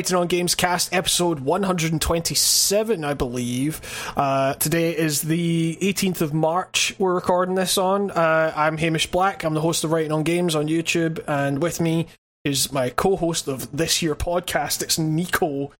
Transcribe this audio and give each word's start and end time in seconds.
Writing 0.00 0.16
on 0.16 0.28
Games 0.28 0.54
cast, 0.54 0.94
episode 0.94 1.40
127, 1.40 3.04
I 3.04 3.12
believe. 3.12 3.82
Uh, 4.16 4.54
today 4.54 4.96
is 4.96 5.20
the 5.20 5.76
18th 5.82 6.22
of 6.22 6.32
March, 6.32 6.94
we're 6.98 7.12
recording 7.12 7.54
this 7.54 7.76
on. 7.76 8.10
Uh, 8.10 8.50
I'm 8.56 8.78
Hamish 8.78 9.08
Black, 9.08 9.44
I'm 9.44 9.52
the 9.52 9.60
host 9.60 9.84
of 9.84 9.92
Writing 9.92 10.10
on 10.10 10.22
Games 10.22 10.54
on 10.54 10.68
YouTube, 10.68 11.22
and 11.28 11.60
with 11.60 11.82
me 11.82 12.06
is 12.46 12.72
my 12.72 12.88
co 12.88 13.14
host 13.14 13.46
of 13.46 13.76
this 13.76 14.00
year 14.00 14.14
podcast. 14.14 14.80
It's 14.80 14.98
Nico, 14.98 15.70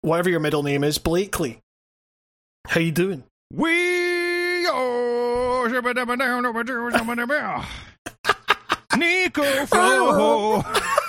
whatever 0.00 0.30
your 0.30 0.40
middle 0.40 0.62
name 0.62 0.82
is, 0.82 0.96
Blakely. 0.96 1.60
How 2.66 2.80
you 2.80 2.90
doing? 2.90 3.22
We 3.52 4.66
are 4.66 5.68
Nico. 8.96 9.66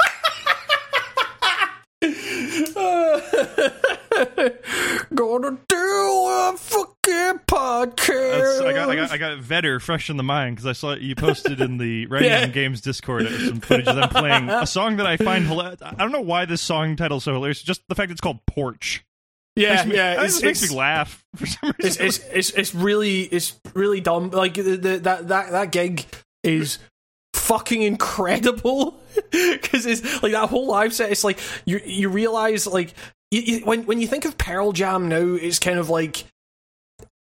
Gonna 5.14 5.58
do 5.68 5.78
a 5.78 6.54
fucking 6.58 7.40
podcast. 7.48 8.66
I 8.66 8.74
got, 8.74 8.90
I 8.90 8.96
got, 8.96 9.12
I 9.12 9.18
got 9.18 9.38
Vedder 9.40 9.80
fresh 9.80 10.10
in 10.10 10.18
the 10.18 10.24
mind 10.24 10.56
because 10.56 10.66
I 10.68 10.74
saw 10.74 10.94
you 10.96 11.16
posted 11.16 11.62
in 11.62 11.78
the 11.78 12.06
Writing 12.08 12.30
Yeah. 12.30 12.48
Games 12.48 12.82
Discord 12.82 13.28
some 13.30 13.60
footage 13.62 13.88
of 13.88 13.96
them 13.96 14.10
playing 14.10 14.50
a 14.50 14.66
song 14.68 14.98
that 14.98 15.08
I 15.08 15.18
find 15.18 15.46
hilarious. 15.48 15.82
I 15.82 15.94
don't 15.96 16.12
know 16.12 16.22
why 16.22 16.46
this 16.46 16.62
song 16.62 16.96
title 16.96 17.18
is 17.18 17.24
so 17.24 17.34
hilarious. 17.34 17.62
Just 17.62 17.82
the 17.90 17.96
fact 17.96 18.12
it's 18.12 18.22
called 18.22 18.40
Porch. 18.48 19.04
yeah, 19.56 19.76
Makes 19.76 19.86
me- 19.88 19.96
yeah. 19.96 20.12
it's- 20.14 20.32
just 20.34 20.44
makes 20.44 20.70
me 20.72 20.78
laugh 20.78 21.24
for 21.36 21.46
some 21.46 21.74
it's, 21.80 22.00
reason. 22.00 22.06
it's 22.08 22.20
it's 22.32 22.50
it's 22.52 22.76
really 22.76 23.22
it's 23.24 23.60
really 23.74 24.02
dumb. 24.02 24.30
Like 24.32 24.54
the, 24.56 24.78
the, 24.78 24.98
that 25.00 25.28
that 25.28 25.52
that 25.52 25.72
gig 25.72 26.06
is 26.44 26.80
fucking 27.34 27.82
incredible 27.82 29.00
because 29.32 29.86
it's 29.86 30.24
like 30.24 30.32
that 30.32 30.50
whole 30.50 30.68
live 30.68 30.94
set. 30.94 31.12
It's 31.12 31.24
like 31.24 31.40
you 31.66 31.80
you 31.86 32.10
realize 32.10 32.68
like 32.68 32.94
you, 33.32 33.42
you, 33.42 33.60
when 33.66 33.86
when 33.86 34.00
you 34.00 34.08
think 34.08 34.26
of 34.26 34.38
Pearl 34.38 34.72
Jam 34.72 35.08
now, 35.10 35.36
it's 35.36 35.60
kind 35.60 35.80
of 35.80 35.90
like. 35.90 36.26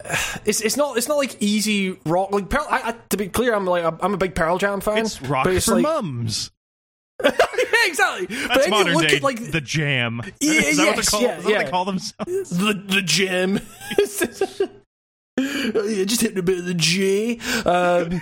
It's 0.45 0.59
it's 0.59 0.75
not 0.75 0.98
it's 0.98 1.08
not 1.08 1.17
like 1.17 1.42
easy 1.42 1.98
rock 2.06 2.31
like 2.31 2.50
Pearl. 2.50 2.67
I, 2.70 2.90
I, 2.90 2.95
to 3.09 3.16
be 3.16 3.30
clear, 3.30 3.56
I'm 3.56 3.66
like 3.66 3.86
I'm 4.03 4.14
a 4.14 4.17
big 4.17 4.36
Pearl 4.36 4.58
Jam 4.58 4.81
fan. 4.81 4.98
It's 4.98 5.22
rock 5.22 5.45
but 5.45 5.53
it's 5.53 5.66
for 5.66 5.75
like, 5.75 5.84
mums. 5.84 6.52
yeah, 7.23 7.31
exactly. 7.86 8.25
That's 8.25 8.56
then 8.56 8.66
you 8.66 8.70
modern 8.72 8.94
look 8.95 9.08
day. 9.08 9.16
at 9.16 9.23
like 9.23 9.52
the 9.52 9.62
Jam. 9.62 10.22
Yeah, 10.42 10.52
is 10.52 10.78
that 10.78 10.88
what, 10.88 10.95
they 10.97 11.03
call, 11.03 11.22
yeah, 11.22 11.38
what 11.38 11.50
yeah. 11.50 11.64
they 11.64 11.70
call 11.70 11.86
themselves? 11.86 12.50
the 12.50 12.73
the 12.73 13.02
gem. 13.02 13.62
yeah, 15.38 16.03
just 16.03 16.22
hitting 16.22 16.38
a 16.38 16.44
bit 16.44 16.59
of 16.59 16.66
the 16.66 16.73
J. 16.73 17.40
Um, 17.66 18.22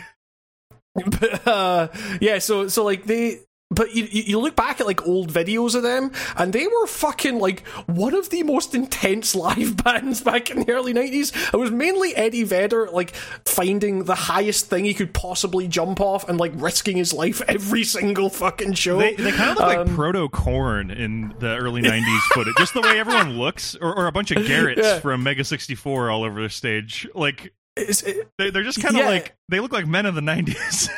but 0.94 1.48
uh, 1.48 1.88
yeah, 2.20 2.40
so 2.40 2.68
so 2.68 2.84
like 2.84 3.06
they. 3.06 3.40
But 3.74 3.96
you, 3.96 4.06
you 4.12 4.38
look 4.40 4.56
back 4.56 4.82
at 4.82 4.86
like 4.86 5.08
old 5.08 5.32
videos 5.32 5.76
of 5.76 5.84
them, 5.84 6.12
and 6.36 6.52
they 6.52 6.68
were 6.68 6.88
fucking 6.88 7.40
like 7.40 7.66
one 7.88 8.14
of 8.14 8.30
the 8.30 8.44
most 8.44 8.76
intense 8.76 9.34
live 9.48 9.82
bands 9.84 10.22
back 10.22 10.52
in 10.52 10.60
the 10.66 10.72
early 10.72 10.92
nineties. 10.94 11.32
It 11.54 11.58
was 11.58 11.72
mainly 11.72 12.14
Eddie 12.16 12.44
Vedder 12.44 12.90
like 12.92 13.16
finding 13.46 14.04
the 14.04 14.16
highest 14.16 14.66
thing 14.68 14.84
he 14.86 14.94
could 14.94 15.14
possibly 15.14 15.68
jump 15.70 16.02
off 16.02 16.28
and 16.28 16.38
like 16.40 16.52
risking 16.56 16.98
his 16.98 17.14
life 17.14 17.42
every 17.48 17.84
single 17.86 18.30
fucking 18.30 18.74
show. 18.74 18.98
They, 19.00 19.16
they 19.16 19.32
kind 19.32 19.52
of 19.52 19.58
look 19.58 19.68
like 19.68 19.78
Um, 19.78 19.96
proto 19.96 20.28
Korn 20.30 20.92
in 20.92 21.34
the 21.40 21.56
early 21.58 21.82
90s 21.82 22.20
footage. 22.34 22.56
Just 22.58 22.74
the 22.74 22.82
way 22.82 23.00
everyone 23.00 23.38
looks, 23.38 23.76
or, 23.76 23.96
or 23.98 24.08
a 24.08 24.12
bunch 24.12 24.32
of 24.32 24.38
Garretts 24.44 24.78
Yeah. 24.78 25.00
from 25.00 25.24
Mega 25.24 25.44
64 25.46 26.10
all 26.10 26.24
over 26.24 26.42
the 26.42 26.50
stage. 26.50 27.08
Like, 27.16 27.54
it- 27.78 28.30
they, 28.38 28.50
they're 28.50 28.64
just 28.64 28.82
kind 28.82 28.96
of 28.96 29.02
Yeah. 29.04 29.08
like, 29.10 29.36
they 29.48 29.60
look 29.62 29.72
like 29.72 29.88
men 29.88 30.06
of 30.06 30.14
the 30.16 30.22
90s. 30.22 30.90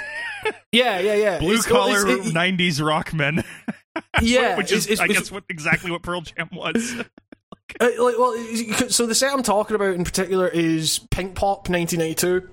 Yeah, 0.72 1.00
yeah, 1.00 1.16
yeah. 1.16 1.40
Blue 1.40 1.54
It's- 1.54 1.66
collar 1.68 2.08
it's- 2.08 2.28
it- 2.30 2.34
90s 2.34 2.86
rock 2.86 3.14
men. 3.14 3.44
yeah, 4.22 4.58
Which 4.58 4.72
is, 4.72 5.00
I 5.00 5.08
guess, 5.08 5.31
what 5.31 5.44
exactly 5.50 5.92
what 5.92 6.02
Pearl 6.02 6.22
Jam 6.22 6.50
was. 6.52 6.96
Uh, 7.80 7.90
like, 7.98 8.20
well, 8.20 8.38
so 8.90 9.08
the 9.08 9.16
set 9.16 9.34
I'm 9.34 9.42
talking 9.42 9.76
about 9.76 9.96
in 9.96 10.04
particular 10.04 10.48
is 10.48 11.00
Pinkpop 11.09 11.70
1992, 11.70 12.48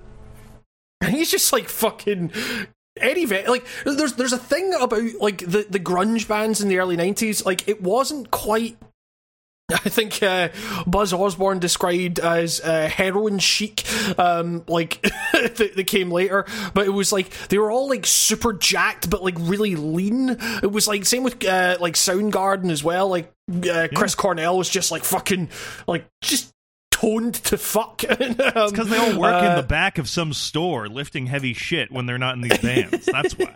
and 1.01 1.11
he's 1.11 1.29
just 1.29 1.53
like 1.53 1.69
fucking 1.69 2.31
Eddie 2.97 3.25
Vedder. 3.25 3.51
Like, 3.51 3.65
there's 3.85 4.13
there's 4.13 4.33
a 4.33 4.37
thing 4.39 4.73
about 4.73 5.03
like 5.19 5.39
the 5.39 5.67
the 5.69 5.79
grunge 5.79 6.27
bands 6.27 6.59
in 6.61 6.69
the 6.69 6.79
early 6.79 6.97
90s. 6.97 7.45
Like, 7.45 7.67
it 7.67 7.83
wasn't 7.83 8.31
quite. 8.31 8.77
I 9.85 9.89
think 9.89 10.21
uh, 10.21 10.49
Buzz 10.85 11.13
Osborne 11.13 11.59
described 11.59 12.19
as 12.19 12.59
uh, 12.61 12.89
heroin 12.89 13.39
chic, 13.39 13.85
um, 14.19 14.63
like 14.67 15.01
that, 15.33 15.71
that 15.75 15.87
came 15.87 16.11
later. 16.11 16.45
But 16.73 16.87
it 16.87 16.91
was 16.91 17.11
like 17.11 17.29
they 17.49 17.57
were 17.57 17.71
all 17.71 17.87
like 17.87 18.05
super 18.05 18.53
jacked, 18.53 19.09
but 19.09 19.23
like 19.23 19.35
really 19.37 19.75
lean. 19.75 20.37
It 20.61 20.71
was 20.71 20.87
like 20.87 21.05
same 21.05 21.23
with 21.23 21.43
uh, 21.45 21.77
like 21.79 21.93
Soundgarden 21.93 22.69
as 22.69 22.83
well. 22.83 23.07
Like 23.07 23.31
uh, 23.69 23.87
Chris 23.95 24.15
Cornell 24.15 24.57
was 24.57 24.69
just 24.69 24.91
like 24.91 25.03
fucking 25.03 25.49
like 25.87 26.05
just 26.21 26.51
toned 27.01 27.35
to 27.35 27.57
fuck. 27.57 28.03
Because 28.07 28.71
Because 28.71 28.89
they 28.89 28.97
all 28.97 29.19
work 29.19 29.43
Uh, 29.43 29.47
in 29.47 29.55
the 29.55 29.63
back 29.67 29.97
of 29.97 30.07
some 30.07 30.33
store 30.33 30.87
lifting 30.87 31.25
heavy 31.25 31.53
shit 31.53 31.91
when 31.91 32.05
they're 32.05 32.17
not 32.17 32.35
in 32.35 32.41
these 32.41 32.57
bands. 32.59 33.05
That's 33.05 33.33
why. 33.37 33.53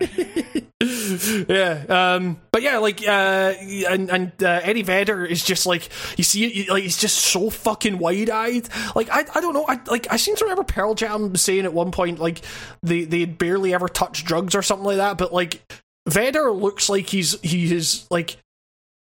yeah, 1.48 1.86
um, 1.90 2.40
but 2.52 2.62
yeah, 2.62 2.78
like, 2.80 3.02
uh, 3.08 3.54
and 3.90 4.10
and 4.10 4.32
uh, 4.44 4.60
Eddie 4.64 4.82
Vedder 4.82 5.26
is 5.26 5.44
just 5.44 5.66
like 5.66 5.90
you 6.18 6.24
see, 6.24 6.68
like 6.70 6.84
he's 6.84 6.98
just 6.98 7.18
so 7.18 7.50
fucking 7.50 7.98
wide 7.98 8.30
eyed. 8.30 8.68
Like 8.96 9.10
I, 9.10 9.26
I 9.34 9.42
don't 9.42 9.54
know, 9.54 9.66
I 9.68 9.80
like 9.88 10.08
I 10.12 10.18
seem 10.18 10.36
to 10.36 10.46
remember 10.46 10.64
Pearl 10.64 10.96
Jam 10.96 11.36
saying 11.36 11.66
at 11.66 11.74
one 11.74 11.92
point 11.92 12.20
like 12.20 12.42
they 12.84 13.06
they 13.06 13.22
had 13.22 13.38
barely 13.38 13.74
ever 13.74 13.88
touched 13.88 14.26
drugs 14.26 14.56
or 14.56 14.62
something 14.62 14.86
like 14.86 14.98
that. 14.98 15.18
But 15.18 15.34
like 15.34 15.62
Vedder 16.08 16.52
looks 16.52 16.90
like 16.90 17.08
he's 17.08 17.40
he 17.42 17.74
is 17.74 18.06
like 18.10 18.38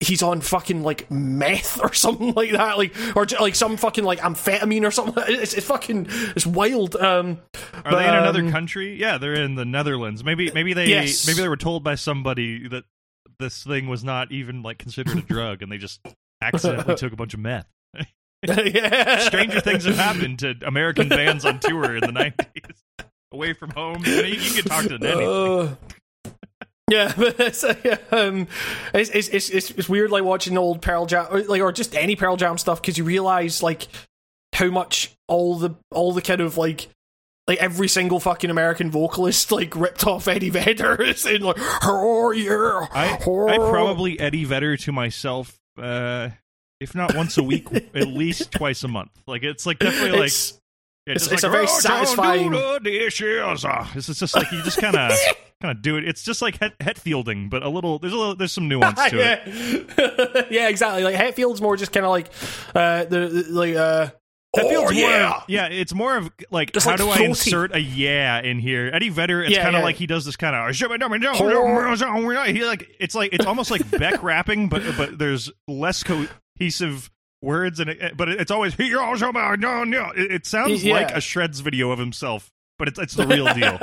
he's 0.00 0.22
on 0.22 0.40
fucking 0.40 0.82
like 0.82 1.10
meth 1.10 1.80
or 1.82 1.92
something 1.94 2.32
like 2.34 2.52
that, 2.52 2.78
like 2.78 2.94
or 3.16 3.26
like 3.40 3.54
some 3.54 3.76
fucking 3.76 4.04
like 4.04 4.20
amphetamine 4.20 4.86
or 4.86 4.90
something. 4.90 5.22
It's, 5.28 5.54
it's 5.54 5.66
fucking 5.66 6.06
it's 6.36 6.46
wild. 6.46 6.96
Um, 6.96 7.40
Are 7.84 7.92
they 7.92 8.04
in 8.04 8.10
but, 8.10 8.18
another 8.18 8.40
um, 8.40 8.50
country? 8.50 8.96
Yeah, 8.96 9.18
they're 9.18 9.34
in 9.34 9.54
the 9.54 9.64
Netherlands. 9.64 10.24
Maybe 10.24 10.50
maybe 10.52 10.72
they 10.74 10.88
Yes. 10.88 11.26
maybe 11.26 11.40
they 11.40 11.48
were 11.48 11.56
told 11.56 11.84
by 11.84 11.94
somebody 11.96 12.68
that 12.68 12.84
this 13.38 13.62
thing 13.64 13.88
was 13.88 14.02
not 14.04 14.32
even 14.32 14.62
like 14.62 14.78
considered 14.78 15.18
a 15.18 15.22
drug, 15.28 15.62
and 15.62 15.70
they 15.70 15.78
just 15.78 16.00
accidentally 16.42 16.94
took 16.96 17.12
a 17.12 17.16
bunch 17.16 17.34
of 17.34 17.40
meth. 17.40 17.66
yeah, 18.42 19.18
Stranger 19.20 19.60
things 19.60 19.84
have 19.84 19.96
happened 19.96 20.38
to 20.40 20.54
American 20.64 21.08
bands 21.08 21.44
on 21.44 21.58
tour 21.58 21.96
in 21.96 22.00
the 22.00 22.12
nineties, 22.12 22.84
away 23.32 23.52
from 23.52 23.70
home. 23.70 24.02
You, 24.04 24.16
know, 24.16 24.22
you, 24.22 24.40
you 24.40 24.62
can 24.62 24.64
talk 24.64 24.84
to 24.84 24.94
anything. 24.94 25.28
Uh, 25.28 25.74
yeah, 26.88 27.12
but 27.16 27.38
it's, 27.40 27.64
uh, 27.64 27.96
um, 28.10 28.48
it's, 28.94 29.10
it's 29.10 29.48
it's 29.50 29.70
it's 29.70 29.88
weird 29.88 30.10
like 30.10 30.24
watching 30.24 30.56
old 30.58 30.82
Pearl 30.82 31.06
Jam, 31.06 31.26
or, 31.30 31.42
like 31.42 31.60
or 31.60 31.72
just 31.72 31.94
any 31.94 32.16
Pearl 32.16 32.36
Jam 32.36 32.58
stuff 32.58 32.80
because 32.80 32.98
you 32.98 33.04
realize 33.04 33.62
like 33.62 33.88
how 34.54 34.68
much 34.68 35.14
all 35.28 35.56
the 35.56 35.74
all 35.90 36.12
the 36.12 36.22
kind 36.22 36.40
of 36.40 36.56
like 36.56 36.88
like 37.46 37.58
every 37.58 37.88
single 37.88 38.20
fucking 38.20 38.50
American 38.50 38.90
vocalist 38.90 39.50
like 39.52 39.74
ripped 39.74 40.06
off 40.06 40.28
Eddie 40.28 40.50
Vedder 40.50 41.12
saying 41.16 41.42
like 41.42 41.56
oh 41.82 42.30
yeah 42.32 42.86
I 42.92 43.18
oh. 43.26 43.48
I 43.48 43.56
probably 43.56 44.18
Eddie 44.20 44.44
Vedder 44.44 44.76
to 44.78 44.92
myself, 44.92 45.58
uh, 45.80 46.30
if 46.80 46.94
not 46.94 47.14
once 47.14 47.38
a 47.38 47.42
week, 47.42 47.66
at 47.94 48.08
least 48.08 48.52
twice 48.52 48.84
a 48.84 48.88
month. 48.88 49.10
Like 49.26 49.42
it's 49.42 49.66
like 49.66 49.78
definitely 49.78 50.10
like 50.10 50.26
It's- 50.26 50.60
Yeah, 51.08 51.14
It's- 51.14 51.32
it's 51.32 51.42
like, 51.42 51.48
a 51.50 51.52
very 51.52 51.64
"Oh, 51.64 51.78
satisfying- 51.80 52.50
do 52.52 52.58
the 52.58 52.80
dishes." 52.90 53.64
Ah, 53.64 53.90
This 53.94 54.08
is 54.08 54.18
just 54.18 54.36
like 54.36 54.50
you 54.52 54.62
just 54.62 54.78
kind 54.80 54.94
of 54.96 55.10
kind 55.62 55.76
of 55.76 55.82
do 55.82 55.96
it. 55.96 56.06
It's 56.06 56.22
just 56.22 56.42
like 56.42 56.58
het, 56.60 56.78
Hetfielding, 56.78 57.48
but 57.50 57.62
a 57.62 57.68
little. 57.68 57.98
There's 57.98 58.12
a 58.12 58.16
little. 58.16 58.36
There's 58.36 58.52
some 58.52 58.68
nuance 58.68 59.00
to 59.10 59.18
it. 59.18 59.88
yeah. 59.98 60.42
yeah, 60.50 60.68
exactly. 60.68 61.02
Like 61.04 61.14
Hetfield's 61.16 61.60
more 61.62 61.76
just 61.76 61.92
kind 61.92 62.04
of 62.06 62.10
like 62.10 62.28
uh 62.74 63.04
the, 63.06 63.28
the 63.28 63.44
like 63.50 63.74
uh 63.74 64.10
Hetfield's 64.54 64.90
oh, 64.90 64.94
more 64.94 65.00
yeah. 65.02 65.36
of- 65.36 65.44
yeah. 65.48 65.66
It's 65.66 65.94
more 65.94 66.16
of 66.16 66.30
like 66.50 66.72
Just 66.72 66.84
how 66.86 66.92
like 66.92 66.98
do 67.00 67.08
I 67.10 67.18
insert 67.26 67.74
a 67.74 67.80
yeah 67.80 68.40
in 68.40 68.58
here? 68.58 68.90
Eddie 68.92 69.08
Vedder. 69.10 69.42
It's 69.42 69.52
Yeah, 69.54 69.62
kind 69.64 69.76
of 69.76 69.80
yeah. 69.80 69.84
like 69.84 69.96
he 69.96 70.06
does 70.06 70.24
this 70.24 70.36
kind 70.36 70.54
of. 70.56 70.68
He 72.54 72.64
like 72.64 72.88
it's 73.00 73.14
like 73.14 73.32
it's 73.32 73.46
almost 73.46 73.70
like 73.70 73.90
Beck 73.90 74.22
rapping, 74.22 74.68
but 74.68 74.82
but 74.96 75.18
there's 75.18 75.50
less 75.66 76.02
cohesive 76.02 77.10
words 77.42 77.80
and 77.80 77.90
it, 77.90 77.98
eh, 78.00 78.10
but 78.16 78.28
it's 78.28 78.50
always 78.50 78.74
he 78.74 78.94
also 78.94 79.30
no 79.32 79.84
no. 79.84 80.10
It, 80.16 80.32
it 80.32 80.46
sounds 80.46 80.84
Yeah. 80.84 80.94
like 80.94 81.10
a 81.12 81.20
shreds 81.20 81.60
video 81.60 81.90
of 81.90 81.98
himself, 81.98 82.50
but 82.78 82.88
it's 82.88 82.98
it's 82.98 83.14
the 83.14 83.26
real 83.26 83.46
deal. 83.54 83.78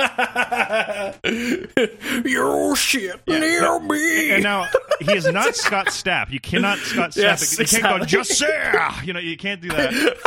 you 2.25 2.75
shit 2.75 3.21
near 3.27 3.79
me. 3.79 4.31
And 4.31 4.43
now 4.43 4.67
he 4.99 5.13
is 5.13 5.27
not 5.27 5.55
Scott 5.55 5.87
Stapp. 5.87 6.31
You 6.31 6.39
cannot 6.39 6.77
Scott 6.79 7.11
Stapp. 7.11 7.21
Yes. 7.21 7.59
You 7.59 7.65
can't 7.65 7.99
go 7.99 8.05
just 8.05 8.33
say. 8.37 8.71
Ah. 8.73 9.01
You 9.03 9.13
know, 9.13 9.19
you 9.19 9.37
can't 9.37 9.61
do 9.61 9.69
that. 9.69 9.91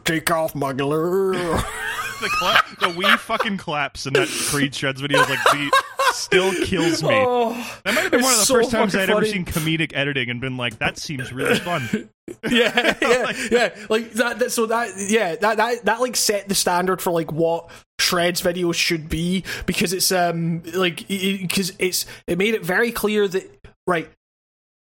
Take 0.04 0.30
off 0.30 0.54
my 0.54 0.72
glove. 0.72 1.32
The, 1.34 2.28
cla- 2.38 2.62
the 2.80 2.90
wee 2.96 3.16
fucking 3.16 3.56
claps 3.56 4.06
in 4.06 4.12
that 4.12 4.28
Creed 4.28 4.72
Shreds 4.74 5.00
video 5.00 5.20
is 5.20 5.28
like 5.28 5.42
the 5.44 5.70
still 6.12 6.52
kills 6.64 7.02
me. 7.02 7.10
Oh, 7.12 7.52
that 7.84 7.94
might 7.94 8.02
have 8.02 8.10
been 8.10 8.22
one 8.22 8.32
of 8.32 8.38
the 8.38 8.44
so 8.44 8.54
first 8.54 8.70
times 8.70 8.94
I'd 8.94 9.10
ever 9.10 9.24
seen 9.24 9.44
comedic 9.44 9.92
editing 9.94 10.30
and 10.30 10.40
been 10.40 10.56
like, 10.56 10.78
that 10.78 10.98
seems 10.98 11.32
really 11.32 11.58
fun. 11.58 11.88
yeah, 12.50 12.96
yeah, 13.02 13.32
yeah. 13.50 13.74
Like 13.88 14.12
that, 14.12 14.38
that. 14.38 14.52
So 14.52 14.66
that, 14.66 14.90
yeah, 14.96 15.36
that, 15.36 15.56
that, 15.56 15.84
that 15.84 16.00
like 16.00 16.16
set 16.16 16.48
the 16.48 16.54
standard 16.54 17.00
for 17.00 17.10
like 17.10 17.32
what 17.32 17.70
shreds 17.98 18.42
videos 18.42 18.74
should 18.74 19.08
be 19.08 19.44
because 19.64 19.92
it's 19.92 20.10
um 20.10 20.62
like 20.74 21.06
because 21.06 21.72
it's 21.78 22.04
it 22.26 22.36
made 22.36 22.54
it 22.54 22.64
very 22.64 22.90
clear 22.90 23.28
that 23.28 23.48
right 23.86 24.10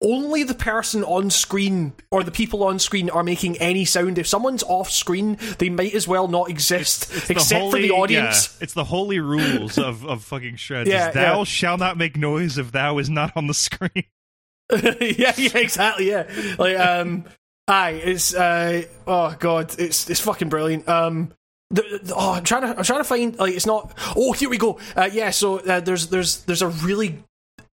only 0.04 0.44
the 0.44 0.54
person 0.54 1.02
on 1.04 1.30
screen 1.30 1.94
or 2.10 2.22
the 2.22 2.30
people 2.30 2.62
on 2.62 2.78
screen 2.78 3.08
are 3.10 3.22
making 3.24 3.56
any 3.58 3.84
sound. 3.84 4.18
If 4.18 4.26
someone's 4.26 4.62
off 4.62 4.90
screen, 4.90 5.38
they 5.58 5.70
might 5.70 5.94
as 5.94 6.06
well 6.06 6.28
not 6.28 6.50
exist, 6.50 7.10
It's 7.12 7.26
the 7.26 7.32
except 7.32 7.60
for 7.60 7.70
holy- 7.70 7.82
the 7.88 7.90
audience. 7.90 8.54
yeah, 8.58 8.64
it's 8.64 8.74
the 8.74 8.84
holy 8.84 9.18
rules 9.20 9.78
of, 9.78 10.04
of 10.06 10.22
fucking 10.22 10.56
shreds. 10.56 10.88
Yeah, 10.90 11.10
thou 11.10 11.38
yeah. 11.38 11.44
shall 11.44 11.78
not 11.78 11.96
make 11.96 12.16
noise 12.16 12.58
if 12.58 12.70
thou 12.72 12.98
is 12.98 13.08
not 13.10 13.32
on 13.36 13.46
the 13.46 13.54
screen. 13.54 13.90
yeah, 14.70 15.32
yeah, 15.36 15.56
exactly. 15.58 16.08
Yeah, 16.08 16.28
like 16.58 16.78
um, 16.78 17.24
aye, 17.68 18.00
it's 18.02 18.34
uh, 18.34 18.84
oh 19.06 19.36
god, 19.38 19.74
it's 19.78 20.08
it's 20.08 20.20
fucking 20.20 20.48
brilliant. 20.48 20.88
Um, 20.88 21.32
the, 21.70 22.00
the- 22.02 22.14
oh, 22.14 22.32
I'm 22.34 22.44
trying 22.44 22.62
to 22.62 22.68
I'm 22.78 22.84
trying 22.84 23.00
to 23.00 23.04
find 23.04 23.38
like 23.38 23.52
it's 23.54 23.66
not. 23.66 23.92
Oh, 24.16 24.32
here 24.32 24.48
we 24.48 24.56
go. 24.58 24.78
Uh, 24.96 25.10
yeah, 25.12 25.30
so 25.30 25.58
uh, 25.58 25.80
there's 25.80 26.06
there's 26.06 26.44
there's 26.44 26.62
a 26.62 26.68
really 26.68 27.22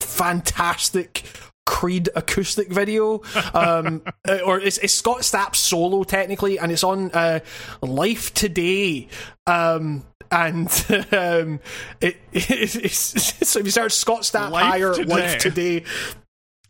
fantastic. 0.00 1.24
Creed 1.70 2.08
acoustic 2.16 2.68
video, 2.68 3.22
um, 3.54 4.02
uh, 4.28 4.38
or 4.44 4.58
it's, 4.58 4.76
it's 4.78 4.92
Scott 4.92 5.18
Stapp 5.20 5.54
solo 5.54 6.02
technically, 6.02 6.58
and 6.58 6.72
it's 6.72 6.82
on 6.82 7.12
uh, 7.12 7.38
Life 7.80 8.34
Today. 8.34 9.06
Um, 9.46 10.04
and 10.32 10.66
um, 11.12 11.60
it, 12.00 12.16
it's, 12.32 12.74
it's, 13.14 13.48
so 13.48 13.60
if 13.60 13.64
you 13.66 13.70
search 13.70 13.92
Scott 13.92 14.22
Stapp 14.22 14.50
Life 14.50 14.64
higher 14.64 14.94
Today. 14.94 15.14
Life 15.14 15.38
Today, 15.38 15.84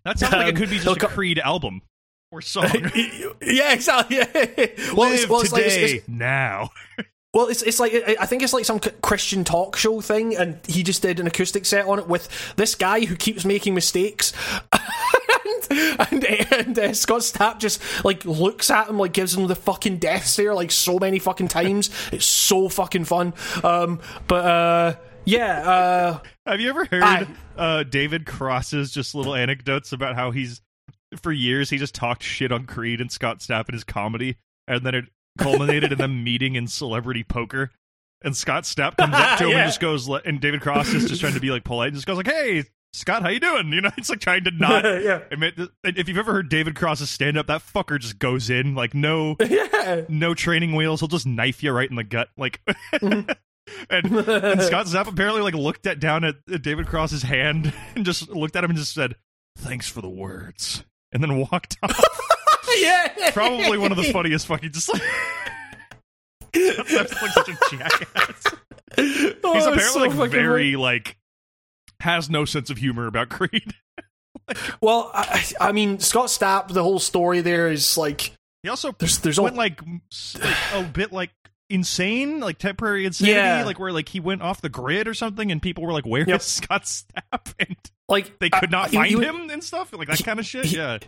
That 0.04 0.18
sounds 0.18 0.34
like 0.34 0.48
it 0.48 0.50
Um, 0.50 0.56
could 0.56 0.70
be 0.70 0.78
just 0.78 1.02
a 1.02 1.08
Creed 1.08 1.38
album 1.38 1.80
or 2.30 2.42
song. 2.42 2.66
yeah, 3.40 3.72
exactly. 3.72 4.18
Yeah. 4.18 4.26
well, 4.34 5.12
it's, 5.12 5.22
Live 5.22 5.30
well, 5.30 5.40
it's 5.40 5.52
like, 5.52 5.64
today, 5.64 5.82
it's, 5.82 5.92
it's, 5.94 6.08
now. 6.08 6.68
Well, 7.32 7.46
it's, 7.46 7.62
it's 7.62 7.78
like 7.78 7.92
I 7.94 8.26
think 8.26 8.42
it's 8.42 8.52
like 8.52 8.64
some 8.64 8.80
Christian 8.80 9.44
talk 9.44 9.76
show 9.76 10.00
thing, 10.00 10.36
and 10.36 10.58
he 10.66 10.82
just 10.82 11.02
did 11.02 11.20
an 11.20 11.26
acoustic 11.26 11.64
set 11.64 11.86
on 11.86 11.98
it 12.00 12.08
with 12.08 12.28
this 12.56 12.74
guy 12.74 13.04
who 13.04 13.14
keeps 13.14 13.44
making 13.44 13.74
mistakes. 13.74 14.32
and 15.70 16.00
and, 16.00 16.24
and 16.52 16.78
uh, 16.78 16.92
Scott 16.92 17.20
Stapp 17.20 17.58
just 17.58 17.80
like 18.04 18.24
looks 18.24 18.70
at 18.70 18.88
him, 18.88 18.98
like 18.98 19.12
gives 19.12 19.34
him 19.36 19.46
the 19.46 19.54
fucking 19.54 19.98
death 19.98 20.26
stare, 20.26 20.54
like 20.54 20.70
so 20.72 20.98
many 20.98 21.18
fucking 21.18 21.48
times. 21.48 21.90
It's 22.12 22.26
so 22.26 22.68
fucking 22.68 23.04
fun. 23.04 23.34
Um, 23.62 24.00
but 24.26 24.44
uh, 24.44 24.94
yeah, 25.24 25.70
uh, 25.70 26.18
Have 26.46 26.60
you 26.60 26.70
ever 26.70 26.84
heard 26.86 27.02
I- 27.02 27.26
uh, 27.56 27.82
David 27.84 28.26
Cross's 28.26 28.90
just 28.90 29.14
little 29.14 29.34
anecdotes 29.36 29.92
about 29.92 30.16
how 30.16 30.32
he's 30.32 30.60
for 31.22 31.30
years 31.30 31.70
he 31.70 31.78
just 31.78 31.94
talked 31.94 32.22
shit 32.22 32.50
on 32.50 32.66
Creed 32.66 33.00
and 33.00 33.10
Scott 33.12 33.38
Stapp 33.38 33.68
in 33.68 33.74
his 33.74 33.84
comedy, 33.84 34.36
and 34.66 34.84
then 34.84 34.94
it 34.96 35.04
culminated 35.38 35.92
in 35.92 35.98
them 35.98 36.22
meeting 36.24 36.56
in 36.56 36.66
celebrity 36.66 37.24
poker. 37.24 37.70
And 38.22 38.36
Scott 38.36 38.64
Stapp 38.64 38.96
comes 38.96 39.14
up 39.14 39.38
to 39.38 39.44
him 39.46 39.50
Yeah. 39.52 39.58
and 39.62 39.68
just 39.68 39.80
goes, 39.80 40.08
and 40.08 40.40
David 40.40 40.60
Cross 40.60 40.88
is 40.92 41.08
just 41.08 41.20
trying 41.20 41.34
to 41.34 41.40
be 41.40 41.50
like 41.50 41.64
polite, 41.64 41.88
and 41.88 41.94
just 41.96 42.06
goes 42.06 42.18
like, 42.18 42.26
"Hey, 42.26 42.64
Scott, 42.92 43.22
how 43.22 43.30
you 43.30 43.40
doing?" 43.40 43.72
You 43.72 43.80
know, 43.80 43.90
it's 43.96 44.10
like 44.10 44.20
trying 44.20 44.44
to 44.44 44.50
not. 44.50 44.84
yeah, 45.02 45.20
if 45.84 46.06
you've 46.08 46.18
ever 46.18 46.32
heard 46.32 46.50
David 46.50 46.74
Cross's 46.76 47.08
stand 47.08 47.38
up, 47.38 47.46
that 47.46 47.62
fucker 47.62 47.98
just 47.98 48.18
goes 48.18 48.50
in 48.50 48.74
like 48.74 48.92
no 48.94 49.36
yeah. 49.40 50.02
no 50.10 50.34
training 50.34 50.74
wheels. 50.74 51.00
He'll 51.00 51.08
just 51.08 51.26
knife 51.26 51.62
you 51.62 51.72
right 51.72 51.88
in 51.88 51.96
the 51.96 52.04
gut, 52.04 52.28
like. 52.36 52.60
Mm-hmm. 52.92 53.30
and, 53.88 54.06
and 54.28 54.62
Scott 54.62 54.86
Stapp 54.86 55.06
apparently 55.06 55.42
like 55.42 55.54
looked 55.54 55.86
at 55.86 56.00
down 56.00 56.24
at, 56.24 56.34
at 56.52 56.60
David 56.62 56.88
Cross's 56.88 57.22
hand 57.22 57.72
and 57.94 58.04
just 58.04 58.28
looked 58.28 58.56
at 58.56 58.64
him 58.64 58.70
and 58.70 58.78
just 58.78 58.92
said, 58.92 59.14
"Thanks 59.56 59.88
for 59.88 60.02
the 60.02 60.10
words," 60.10 60.84
and 61.12 61.22
then 61.22 61.38
walked 61.38 61.78
off. 61.82 62.04
yeah. 62.78 63.30
Probably 63.32 63.78
one 63.78 63.90
of 63.92 63.96
the 63.98 64.12
funniest 64.12 64.46
fucking 64.46 64.72
just 64.72 64.92
like. 64.92 65.02
That's 66.52 66.92
like 67.22 67.32
such 67.32 67.48
a 67.48 67.58
jackass. 67.70 68.44
Oh, 68.98 69.54
He's 69.54 69.66
apparently 69.66 70.10
so 70.10 70.16
like 70.18 70.30
very 70.30 70.76
like 70.76 71.16
has 72.00 72.28
no 72.28 72.44
sense 72.44 72.70
of 72.70 72.78
humor 72.78 73.06
about 73.06 73.28
Creed. 73.28 73.74
Well, 74.80 75.12
I, 75.14 75.44
I 75.60 75.70
mean, 75.72 76.00
Scott 76.00 76.26
Stapp, 76.26 76.68
the 76.72 76.82
whole 76.82 76.98
story 76.98 77.40
there 77.40 77.70
is 77.70 77.96
like 77.96 78.32
He 78.64 78.68
also 78.68 78.90
there's 78.98 79.18
there's 79.18 79.38
went 79.38 79.54
all, 79.54 79.58
like, 79.58 79.80
like 80.40 80.56
a 80.74 80.82
bit 80.82 81.12
like 81.12 81.30
insane, 81.68 82.40
like 82.40 82.58
temporary 82.58 83.06
insanity, 83.06 83.36
Yeah. 83.36 83.64
like 83.64 83.78
where 83.78 83.92
like 83.92 84.08
he 84.08 84.18
went 84.18 84.42
off 84.42 84.60
the 84.60 84.68
grid 84.68 85.06
or 85.06 85.14
something, 85.14 85.52
and 85.52 85.62
people 85.62 85.84
were 85.84 85.92
like, 85.92 86.04
"Where 86.06 86.22
is 86.22 86.28
Yep. 86.28 86.42
Scott 86.42 86.82
Stapp?" 86.82 87.54
And 87.60 87.76
like 88.08 88.40
they 88.40 88.50
could 88.50 88.72
not 88.72 88.90
he- 88.90 88.96
find 88.96 89.08
he, 89.20 89.24
him 89.24 89.50
and 89.50 89.62
stuff, 89.62 89.92
like 89.92 90.08
that 90.08 90.24
kind 90.24 90.40
of 90.40 90.46
shit. 90.46 90.64
he- 90.64 90.76
yeah, 90.78 90.98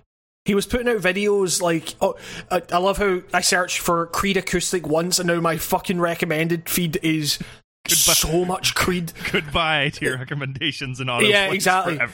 He 0.45 0.55
was 0.55 0.67
putting 0.67 0.89
out 0.89 0.97
videos 1.01 1.63
like 1.63 1.95
oh, 2.01 2.17
I, 2.51 2.63
I 2.73 2.79
love 2.79 2.99
how 2.99 3.23
I 3.33 3.41
searched 3.41 3.79
for 3.79 4.07
Creed 4.07 4.37
acoustic 4.37 4.87
once, 4.87 5.19
and 5.19 5.29
now 5.29 5.41
my 5.41 5.57
fucking 5.57 6.01
recommended 6.01 6.69
feed 6.69 6.99
is 7.03 7.39
Goodbye. 7.85 8.13
so 8.15 8.45
much 8.45 8.75
Creed. 8.75 9.13
goodbye 9.33 9.91
to 9.91 10.05
your 10.05 10.19
recommendations 10.19 11.01
and 11.01 11.09
auto. 11.09 11.27
Yeah, 11.27 11.53
exactly. 11.53 11.99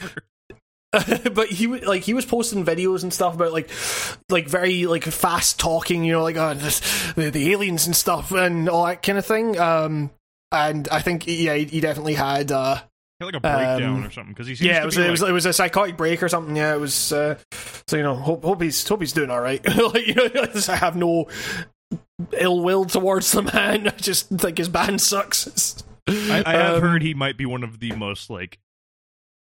But 1.34 1.48
he 1.48 1.66
was 1.66 1.82
like 1.84 2.02
he 2.02 2.14
was 2.14 2.24
posting 2.24 2.64
videos 2.64 3.02
and 3.02 3.12
stuff 3.12 3.34
about 3.34 3.52
like 3.52 3.70
like 4.30 4.48
very 4.48 4.86
like 4.86 5.04
fast 5.04 5.60
talking, 5.60 6.04
you 6.04 6.12
know, 6.12 6.22
like 6.22 6.36
oh, 6.36 6.54
this, 6.54 7.12
the, 7.12 7.30
the 7.30 7.52
aliens 7.52 7.86
and 7.86 7.94
stuff 7.94 8.32
and 8.32 8.68
all 8.68 8.86
that 8.86 9.02
kind 9.02 9.18
of 9.18 9.26
thing. 9.26 9.58
Um, 9.58 10.10
and 10.50 10.88
I 10.88 11.00
think 11.00 11.26
yeah, 11.26 11.54
he, 11.54 11.64
he 11.64 11.80
definitely 11.80 12.14
had. 12.14 12.52
uh 12.52 12.74
had, 12.76 12.84
like 13.26 13.34
a 13.34 13.40
breakdown 13.40 13.82
Um, 13.98 14.04
or 14.06 14.10
something 14.10 14.32
because 14.32 14.46
he 14.46 14.54
Yeah, 14.66 14.82
it 14.82 14.86
was, 14.86 14.96
it 14.96 15.10
was 15.10 15.22
it 15.22 15.32
was 15.32 15.46
a 15.46 15.52
psychotic 15.52 15.96
break 15.96 16.22
or 16.22 16.28
something. 16.28 16.54
Yeah, 16.56 16.74
it 16.74 16.80
was. 16.80 17.12
Uh, 17.12 17.36
so 17.86 17.96
you 17.96 18.02
know, 18.02 18.14
hope 18.14 18.44
hope 18.44 18.62
he's 18.62 18.86
hope 18.86 19.00
he's 19.00 19.12
doing 19.12 19.30
all 19.30 19.40
right. 19.40 19.64
like 19.76 20.06
you 20.06 20.14
know, 20.14 20.30
I 20.68 20.76
have 20.76 20.94
no 20.96 21.26
ill 22.32 22.60
will 22.60 22.84
towards 22.84 23.32
the 23.32 23.42
man. 23.42 23.88
I 23.88 23.90
just 23.92 24.28
think 24.28 24.58
his 24.58 24.68
band 24.68 25.00
sucks. 25.00 25.82
I, 26.08 26.42
I 26.46 26.52
have 26.52 26.76
Um, 26.76 26.80
heard 26.82 27.02
he 27.02 27.12
might 27.14 27.36
be 27.36 27.44
one 27.46 27.62
of 27.64 27.80
the 27.80 27.92
most 27.92 28.30
like 28.30 28.58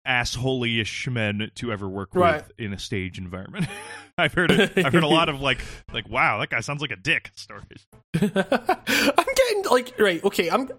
assholey-ish 0.07 1.07
men 1.10 1.51
to 1.56 1.72
ever 1.72 1.88
work 1.88 2.16
with 2.16 2.51
in 2.57 2.74
a 2.74 2.80
stage 2.80 3.18
environment. 3.18 3.68
I've 4.18 4.34
heard 4.34 4.51
it, 4.51 4.78
I've 4.78 4.94
heard 4.94 5.04
a 5.04 5.07
lot 5.07 5.30
of 5.30 5.40
like 5.40 5.60
like 5.94 6.10
wow 6.10 6.40
that 6.40 6.50
guy 6.50 6.60
sounds 6.60 6.81
like 6.81 6.92
a 6.92 6.96
dick 6.96 7.31
stories. 7.36 7.86
I'm 8.21 9.33
getting 9.35 9.64
like 9.69 9.94
right, 9.97 10.23
okay. 10.23 10.50
I'm 10.50 10.69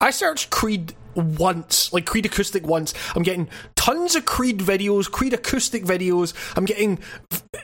I 0.00 0.10
searched 0.10 0.50
Creed 0.50 0.94
once, 1.14 1.92
like 1.92 2.06
Creed 2.06 2.26
acoustic 2.26 2.66
once. 2.66 2.94
I'm 3.14 3.22
getting 3.22 3.48
tons 3.76 4.14
of 4.14 4.24
Creed 4.24 4.58
videos, 4.58 5.10
Creed 5.10 5.32
acoustic 5.32 5.84
videos. 5.84 6.34
I'm 6.56 6.64
getting 6.64 6.98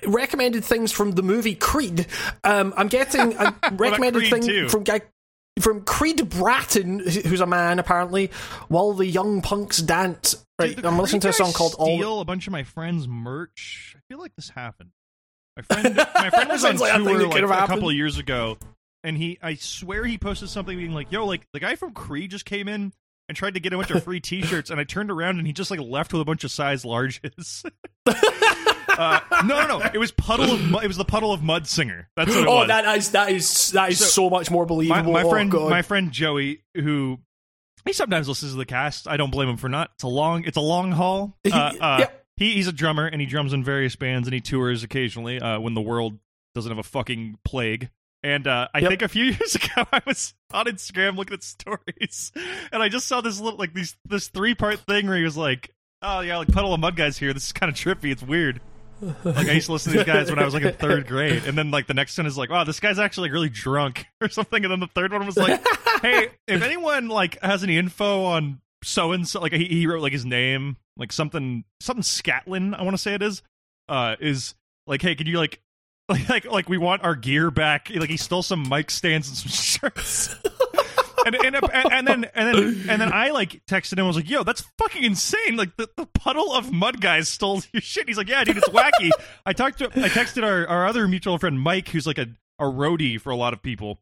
recommended 0.07 0.65
things 0.65 0.93
from 0.93 1.13
the 1.13 1.23
movie 1.23 1.55
Creed. 1.55 2.07
Um, 2.43 2.75
I'm 2.77 2.89
getting 2.89 3.37
recommended 3.73 4.31
thing 4.31 4.43
two? 4.43 4.69
from 4.69 4.85
guy 4.85 5.03
from 5.61 5.83
Creed 5.83 6.29
Bratton, 6.29 6.99
who's 7.01 7.41
a 7.41 7.47
man 7.47 7.79
apparently, 7.79 8.31
while 8.69 8.93
the 8.93 9.07
young 9.07 9.41
punks 9.43 9.79
dance. 9.79 10.45
Right, 10.59 10.77
Did 10.77 10.87
I'm 10.87 10.99
listening 10.99 11.21
to 11.23 11.29
a 11.31 11.33
song 11.33 11.53
called 11.53 11.75
All. 11.79 11.97
Steal 11.97 12.21
a 12.21 12.25
bunch 12.25 12.47
of 12.47 12.53
my 12.53 12.63
friends' 12.63 13.09
merch. 13.09 13.97
I 13.97 14.01
feel 14.09 14.21
like 14.21 14.35
this 14.37 14.51
happened. 14.51 14.91
My 15.57 15.63
friend, 15.81 15.97
my 15.97 16.31
friend 16.31 16.51
was 16.51 16.65
on 16.65 16.77
like 16.79 16.95
tour 17.03 17.29
like 17.29 17.43
a 17.43 17.49
happened. 17.49 17.69
couple 17.69 17.89
of 17.89 17.95
years 17.95 18.19
ago, 18.19 18.59
and 19.03 19.17
he, 19.17 19.39
I 19.43 19.55
swear, 19.55 20.05
he 20.05 20.19
posted 20.19 20.49
something 20.49 20.77
being 20.77 20.93
like, 20.93 21.11
"Yo, 21.13 21.25
like 21.27 21.47
the 21.53 21.61
guy 21.61 21.77
from 21.77 21.93
Creed 21.93 22.31
just 22.31 22.45
came 22.45 22.69
in 22.69 22.93
and 23.29 23.37
tried 23.37 23.55
to 23.55 23.61
get 23.61 23.73
a 23.73 23.77
bunch 23.77 23.91
of 23.91 24.03
free 24.05 24.21
T-shirts, 24.21 24.71
and 24.71 24.79
I 24.81 24.85
turned 24.85 25.11
around 25.11 25.39
and 25.39 25.47
he 25.47 25.53
just 25.53 25.71
like 25.71 25.81
left 25.81 26.13
with 26.13 26.23
a 26.23 26.25
bunch 26.25 26.45
of 26.45 26.51
size 26.51 26.85
larges." 26.85 27.65
uh, 28.99 29.21
no, 29.45 29.67
no, 29.67 29.79
no! 29.79 29.91
It 29.93 29.99
was 29.99 30.13
puddle 30.13 30.53
of 30.53 30.63
Mu- 30.71 30.79
it 30.79 30.89
was 30.89 30.97
the 30.97 31.05
Puddle 31.05 31.33
of 31.33 31.43
Mudd 31.43 31.67
singer. 31.67 32.09
That's 32.17 32.31
what 32.31 32.41
it 32.45 32.47
Oh, 32.49 32.55
was. 32.57 32.69
that 32.69 32.97
is 32.97 33.11
that 33.13 33.31
is 33.31 33.71
that 33.73 33.91
is 33.91 33.99
So, 33.99 34.05
so, 34.07 34.31
much 34.31 34.51
more 34.51 34.67
believable. 34.67 35.13
my 35.13 35.23
Oh, 35.23 35.31
friend, 35.31 35.51
God. 35.51 35.71
my 35.71 35.83
friend 35.83 36.13
Joey, 36.13 36.63
who 36.75 37.19
he 37.85 37.93
sometimes 37.93 38.29
listens 38.29 38.53
to 38.53 38.59
the 38.59 38.65
cast. 38.67 39.07
I 39.09 39.17
don't 39.17 39.31
blame 39.31 39.49
him 39.49 39.57
for 39.57 39.69
not. 39.69 39.91
It's 39.95 40.05
a 40.05 40.09
long, 40.09 40.45
it's 40.45 40.57
a 40.57 40.61
long 40.63 40.93
haul. 40.93 41.37
Uh, 41.51 41.73
uh, 41.81 42.07
he, 42.37 42.53
he's 42.55 42.67
a 42.67 42.73
drummer 42.73 43.07
and 43.07 43.21
he 43.21 43.27
drums 43.27 43.53
in 43.53 43.63
various 43.63 43.95
bands 43.97 44.27
and 44.27 44.35
he 44.35 44.41
tours 44.41 44.83
occasionally 44.83 45.39
uh, 45.41 45.61
when 45.61 45.75
the 45.75 45.81
world 45.83 46.19
doesn't 46.55 46.71
have 46.71 46.79
a 46.79 46.83
fucking 46.83 47.39
plague. 47.45 47.91
And 48.23 48.47
uh, 48.47 48.69
I 48.73 48.79
Yep. 48.79 48.89
think 48.89 49.03
a 49.03 49.09
few 49.09 49.25
years 49.39 49.55
ago, 49.55 49.85
I 49.93 50.01
was 50.07 50.33
on 50.53 50.65
Instagram 50.65 51.17
looking 51.17 51.35
at 51.35 51.43
stories, 51.43 52.33
and 52.73 52.83
I 52.83 52.89
just 52.89 53.07
saw 53.07 53.21
this 53.21 53.39
little 53.39 53.59
like 53.59 53.75
these 53.75 53.97
this 54.07 54.29
three 54.29 54.55
part 54.55 54.79
thing 54.81 55.07
where 55.09 55.19
he 55.19 55.25
was 55.25 55.37
like, 55.37 55.69
"Oh 56.01 56.21
yeah, 56.21 56.39
like 56.39 56.49
Puddle 56.49 56.73
of 56.73 56.81
Mudd 56.81 56.97
guys 56.97 57.19
here. 57.19 57.35
This 57.35 57.45
is 57.45 57.53
kind 57.53 57.69
of 57.71 57.77
trippy. 57.77 58.11
It's 58.11 58.23
weird." 58.23 58.63
Like 59.25 59.49
I 59.49 59.53
used 59.53 59.67
to 59.67 59.73
listen 59.73 59.93
to 59.93 59.99
these 59.99 60.07
guys 60.07 60.31
when 60.31 60.39
I 60.39 60.45
was 60.45 60.55
like 60.55 60.63
in 60.63 60.73
third 60.75 61.07
grade, 61.07 61.45
and 61.47 61.57
then 61.57 61.71
like 61.71 61.87
the 61.87 61.95
next 61.95 62.17
one 62.17 62.27
is 62.27 62.39
like, 62.39 62.51
"Wow, 62.51 62.65
this 62.65 62.81
guy's 62.81 62.99
actually 62.99 63.29
like 63.29 63.35
really 63.35 63.49
drunk" 63.49 64.07
or 64.21 64.29
something, 64.29 64.65
and 64.65 64.73
then 64.73 64.81
the 64.81 64.87
third 64.89 65.13
one 65.13 65.27
was 65.27 65.37
like, 65.37 65.61
"Hey, 66.03 66.29
if 66.47 66.63
anyone 66.63 67.09
like 67.09 67.41
has 67.43 67.63
any 67.63 67.77
info 67.77 68.25
on 68.25 68.61
so 68.83 69.13
and 69.13 69.27
so, 69.27 69.41
like 69.41 69.53
he, 69.53 69.67
he 69.67 69.87
wrote 69.87 70.03
like 70.03 70.13
his 70.13 70.25
name, 70.25 70.77
like 70.97 71.13
something 71.13 71.65
something 71.81 72.03
Scantlin, 72.03 72.75
I 72.75 72.83
want 72.83 72.95
to 72.95 73.03
say 73.03 73.15
it 73.15 73.23
is, 73.23 73.43
uh, 73.89 74.17
is 74.21 74.55
like, 74.87 75.03
hey, 75.03 75.15
could 75.15 75.29
you 75.29 75.39
like." 75.39 75.61
Like, 76.07 76.29
like, 76.29 76.45
like, 76.45 76.69
we 76.69 76.77
want 76.77 77.03
our 77.03 77.15
gear 77.15 77.51
back. 77.51 77.89
Like, 77.89 78.11
he 78.11 78.19
stole 78.19 78.43
some 78.43 78.69
mic 78.69 78.91
stands 78.91 79.27
and 79.27 79.39
some 79.39 79.51
shirts. 79.51 80.35
And, 81.25 81.35
and, 81.35 81.57
and 81.57 82.07
then 82.07 82.25
and 82.35 82.49
then 82.49 82.85
and 82.89 83.01
then 83.01 83.13
I 83.13 83.31
like 83.31 83.63
texted 83.67 83.95
him. 83.95 84.05
I 84.05 84.07
was 84.07 84.17
like, 84.17 84.29
"Yo, 84.29 84.43
that's 84.43 84.65
fucking 84.79 85.05
insane! 85.05 85.57
Like 85.57 85.77
the, 85.77 85.89
the 85.97 86.07
Puddle 86.07 86.53
of 86.53 86.73
Mudd 86.73 87.01
guys 87.01 87.29
stole 87.29 87.63
your 87.73 87.81
shit." 87.81 88.09
He's 88.09 88.19
like, 88.19 88.29
"Yeah, 88.29 88.45
dude, 88.45 88.59
it's 88.59 88.69
wacky." 88.69 89.11
I 89.47 89.53
talked 89.53 89.79
to 89.79 89.87
I 89.87 90.09
texted 90.09 90.45
our 90.45 90.67
our 90.67 90.87
other 90.87 91.09
mutual 91.09 91.39
friend 91.39 91.61
Mike, 91.61 91.89
who's 91.89 92.07
like 92.07 92.19
a 92.19 92.27
a 92.59 92.65
roadie 92.65 93.21
for 93.21 93.31
a 93.31 93.37
lot 93.37 93.53
of 93.53 93.63
people, 93.63 94.01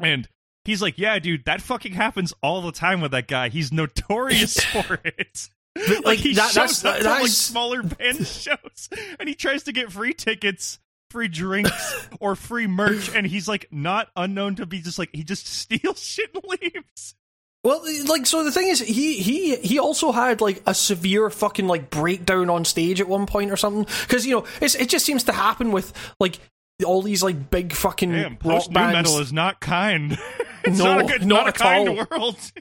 and 0.00 0.28
he's 0.64 0.82
like, 0.82 0.98
"Yeah, 0.98 1.18
dude, 1.18 1.44
that 1.46 1.60
fucking 1.60 1.92
happens 1.92 2.32
all 2.42 2.62
the 2.62 2.72
time 2.72 3.00
with 3.00 3.10
that 3.12 3.28
guy. 3.28 3.48
He's 3.48 3.72
notorious 3.72 4.62
for 4.64 5.00
it." 5.04 5.48
like, 5.76 6.04
like, 6.04 6.18
he 6.20 6.34
that, 6.34 6.52
shows 6.52 6.82
that's, 6.82 6.84
up 6.84 7.02
that, 7.02 7.22
like 7.22 7.28
smaller 7.28 7.82
band 7.82 8.26
shows, 8.26 8.88
and 9.18 9.28
he 9.28 9.34
tries 9.34 9.64
to 9.64 9.72
get 9.72 9.90
free 9.90 10.14
tickets 10.14 10.78
free 11.14 11.28
drinks 11.28 12.08
or 12.20 12.34
free 12.34 12.66
merch, 12.66 13.14
and 13.14 13.24
he's 13.24 13.46
like 13.46 13.68
not 13.70 14.08
unknown 14.16 14.56
to 14.56 14.66
be 14.66 14.80
just 14.80 14.98
like 14.98 15.10
he 15.12 15.22
just 15.22 15.46
steals 15.60 16.02
shit 16.02 16.28
and 16.34 16.42
leaves. 16.44 17.14
Well, 17.62 17.82
like 18.08 18.26
so 18.26 18.44
the 18.44 18.52
thing 18.52 18.68
is 18.68 18.80
he 18.80 19.18
he 19.18 19.56
he 19.56 19.78
also 19.78 20.12
had 20.12 20.40
like 20.42 20.60
a 20.66 20.74
severe 20.74 21.30
fucking 21.30 21.66
like 21.66 21.88
breakdown 21.88 22.50
on 22.50 22.64
stage 22.64 23.00
at 23.00 23.08
one 23.08 23.26
point 23.26 23.52
or 23.52 23.56
something 23.56 23.86
because 24.02 24.26
you 24.26 24.34
know 24.34 24.44
it's, 24.60 24.74
it 24.74 24.90
just 24.90 25.06
seems 25.06 25.24
to 25.24 25.32
happen 25.32 25.70
with 25.70 25.92
like 26.18 26.38
all 26.84 27.00
these 27.00 27.22
like 27.22 27.48
big 27.48 27.72
fucking 27.72 28.10
Damn, 28.10 28.36
rock 28.44 28.70
bands. 28.70 28.92
metal 28.92 29.18
is 29.20 29.32
not 29.32 29.60
kind. 29.60 30.18
it's 30.64 30.78
no, 30.78 30.84
not 30.84 31.04
a, 31.04 31.06
good, 31.06 31.24
not, 31.24 31.44
not 31.44 31.48
a 31.48 31.52
kind 31.52 31.88
all. 31.88 32.06
world. 32.10 32.52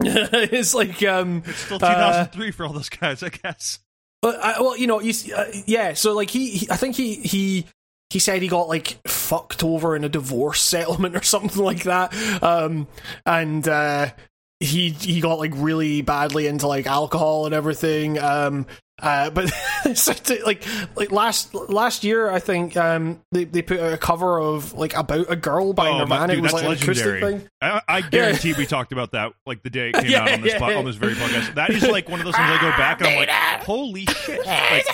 it's 0.00 0.74
like 0.74 1.02
um 1.02 1.42
it's 1.44 1.58
still 1.58 1.78
2003 1.78 2.48
uh, 2.48 2.52
for 2.52 2.66
all 2.66 2.72
those 2.72 2.88
guys, 2.88 3.22
I 3.22 3.28
guess. 3.28 3.80
But 4.24 4.36
uh, 4.40 4.54
well, 4.58 4.74
you 4.74 4.86
know, 4.86 5.02
you, 5.02 5.12
uh, 5.36 5.44
yeah. 5.66 5.92
So 5.92 6.14
like 6.14 6.30
he, 6.30 6.48
he, 6.52 6.70
I 6.70 6.76
think 6.76 6.96
he 6.96 7.16
he 7.16 7.66
he 8.08 8.18
said 8.18 8.40
he 8.40 8.48
got 8.48 8.70
like 8.70 8.96
fucked 9.06 9.62
over 9.62 9.94
in 9.94 10.02
a 10.02 10.08
divorce 10.08 10.62
settlement 10.62 11.14
or 11.14 11.22
something 11.22 11.62
like 11.62 11.82
that. 11.82 12.14
Um, 12.42 12.88
and 13.26 13.68
uh, 13.68 14.12
he 14.60 14.88
he 14.92 15.20
got 15.20 15.38
like 15.38 15.52
really 15.54 16.00
badly 16.00 16.46
into 16.46 16.66
like 16.66 16.86
alcohol 16.86 17.44
and 17.44 17.54
everything. 17.54 18.18
Um, 18.18 18.64
uh, 19.02 19.30
but 19.30 19.50
like 20.46 20.64
like 20.94 21.10
last 21.10 21.54
last 21.54 22.04
year, 22.04 22.30
I 22.30 22.38
think 22.38 22.76
um, 22.76 23.20
they 23.32 23.44
they 23.44 23.62
put 23.62 23.80
a 23.80 23.98
cover 23.98 24.40
of 24.40 24.72
like 24.74 24.96
about 24.96 25.30
a 25.30 25.36
girl 25.36 25.72
by 25.72 25.88
oh, 25.88 25.98
Nirvana. 25.98 26.34
Dude, 26.34 26.38
it 26.38 26.42
was 26.42 26.52
like 26.52 26.64
legendary. 26.64 27.18
acoustic 27.18 27.40
thing. 27.40 27.48
I, 27.60 27.80
I 27.88 28.00
guarantee 28.02 28.50
yeah. 28.50 28.58
we 28.58 28.66
talked 28.66 28.92
about 28.92 29.12
that 29.12 29.32
like 29.46 29.62
the 29.62 29.70
day 29.70 29.90
it 29.90 29.96
came 29.96 30.06
yeah, 30.10 30.22
out 30.22 30.32
on 30.32 30.40
this 30.42 30.54
yeah, 30.54 30.78
on 30.78 30.84
this 30.84 30.96
very 30.96 31.14
podcast. 31.14 31.54
That 31.54 31.70
is 31.70 31.86
like 31.86 32.08
one 32.08 32.20
of 32.20 32.24
those 32.24 32.36
things 32.36 32.48
I 32.48 32.60
go 32.60 32.70
back 32.70 33.00
and 33.00 33.08
I'm 33.08 33.16
like, 33.16 33.64
holy 33.64 34.06
shit! 34.06 34.46
Like, 34.46 34.86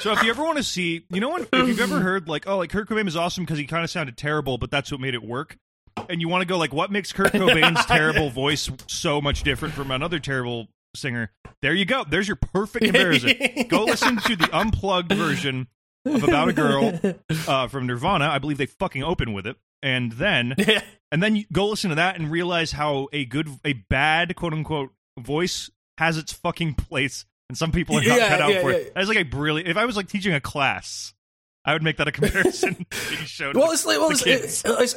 so 0.00 0.12
if 0.12 0.22
you 0.22 0.30
ever 0.30 0.44
want 0.44 0.56
to 0.56 0.62
see, 0.62 1.04
you 1.10 1.20
know, 1.20 1.30
when, 1.30 1.42
if 1.52 1.68
you've 1.68 1.80
ever 1.80 2.00
heard 2.00 2.28
like, 2.28 2.46
oh, 2.46 2.58
like 2.58 2.70
Kurt 2.70 2.88
Cobain 2.88 3.08
is 3.08 3.16
awesome 3.16 3.44
because 3.44 3.58
he 3.58 3.66
kind 3.66 3.82
of 3.82 3.90
sounded 3.90 4.16
terrible, 4.16 4.58
but 4.58 4.70
that's 4.70 4.92
what 4.92 5.00
made 5.00 5.14
it 5.14 5.22
work. 5.22 5.56
And 6.08 6.20
you 6.20 6.28
want 6.28 6.42
to 6.42 6.46
go 6.46 6.56
like, 6.56 6.72
what 6.72 6.92
makes 6.92 7.12
Kurt 7.12 7.32
Cobain's 7.32 7.84
terrible 7.86 8.30
voice 8.30 8.70
so 8.86 9.20
much 9.20 9.42
different 9.42 9.74
from 9.74 9.90
another 9.90 10.20
terrible 10.20 10.68
singer. 10.94 11.30
There 11.62 11.74
you 11.74 11.84
go. 11.84 12.04
There's 12.04 12.28
your 12.28 12.36
perfect 12.36 12.84
comparison. 12.84 13.32
go 13.68 13.84
listen 13.86 14.16
to 14.18 14.36
the 14.36 14.48
unplugged 14.52 15.12
version 15.12 15.68
of 16.04 16.24
About 16.24 16.48
a 16.48 16.52
Girl 16.52 16.98
uh, 17.48 17.68
from 17.68 17.86
Nirvana. 17.86 18.26
I 18.26 18.38
believe 18.38 18.58
they 18.58 18.66
fucking 18.66 19.02
open 19.02 19.32
with 19.32 19.46
it. 19.46 19.56
And 19.82 20.12
then 20.12 20.54
and 21.12 21.22
then 21.22 21.36
you 21.36 21.44
go 21.52 21.68
listen 21.68 21.90
to 21.90 21.96
that 21.96 22.18
and 22.18 22.30
realize 22.30 22.72
how 22.72 23.08
a 23.12 23.24
good 23.24 23.48
a 23.64 23.74
bad 23.74 24.36
quote 24.36 24.52
unquote 24.52 24.90
voice 25.18 25.70
has 25.98 26.16
its 26.16 26.32
fucking 26.32 26.74
place 26.74 27.24
and 27.48 27.58
some 27.58 27.72
people 27.72 27.96
are 27.96 28.02
not 28.02 28.16
yeah, 28.16 28.28
cut 28.28 28.40
out 28.40 28.52
yeah, 28.52 28.60
for 28.60 28.70
yeah. 28.70 28.78
it. 28.78 28.94
That's 28.94 29.08
like 29.08 29.18
a 29.18 29.22
brilliant 29.24 29.68
if 29.68 29.76
I 29.76 29.84
was 29.84 29.96
like 29.96 30.08
teaching 30.08 30.34
a 30.34 30.40
class, 30.40 31.14
I 31.64 31.72
would 31.72 31.82
make 31.82 31.96
that 31.96 32.08
a 32.08 32.12
comparison. 32.12 32.86
well, 33.54 33.70
it's 33.72 33.84
like 33.86 33.98
well, 33.98 34.10
it's, 34.10 34.24
it's, 34.26 34.62
it's, 34.64 34.94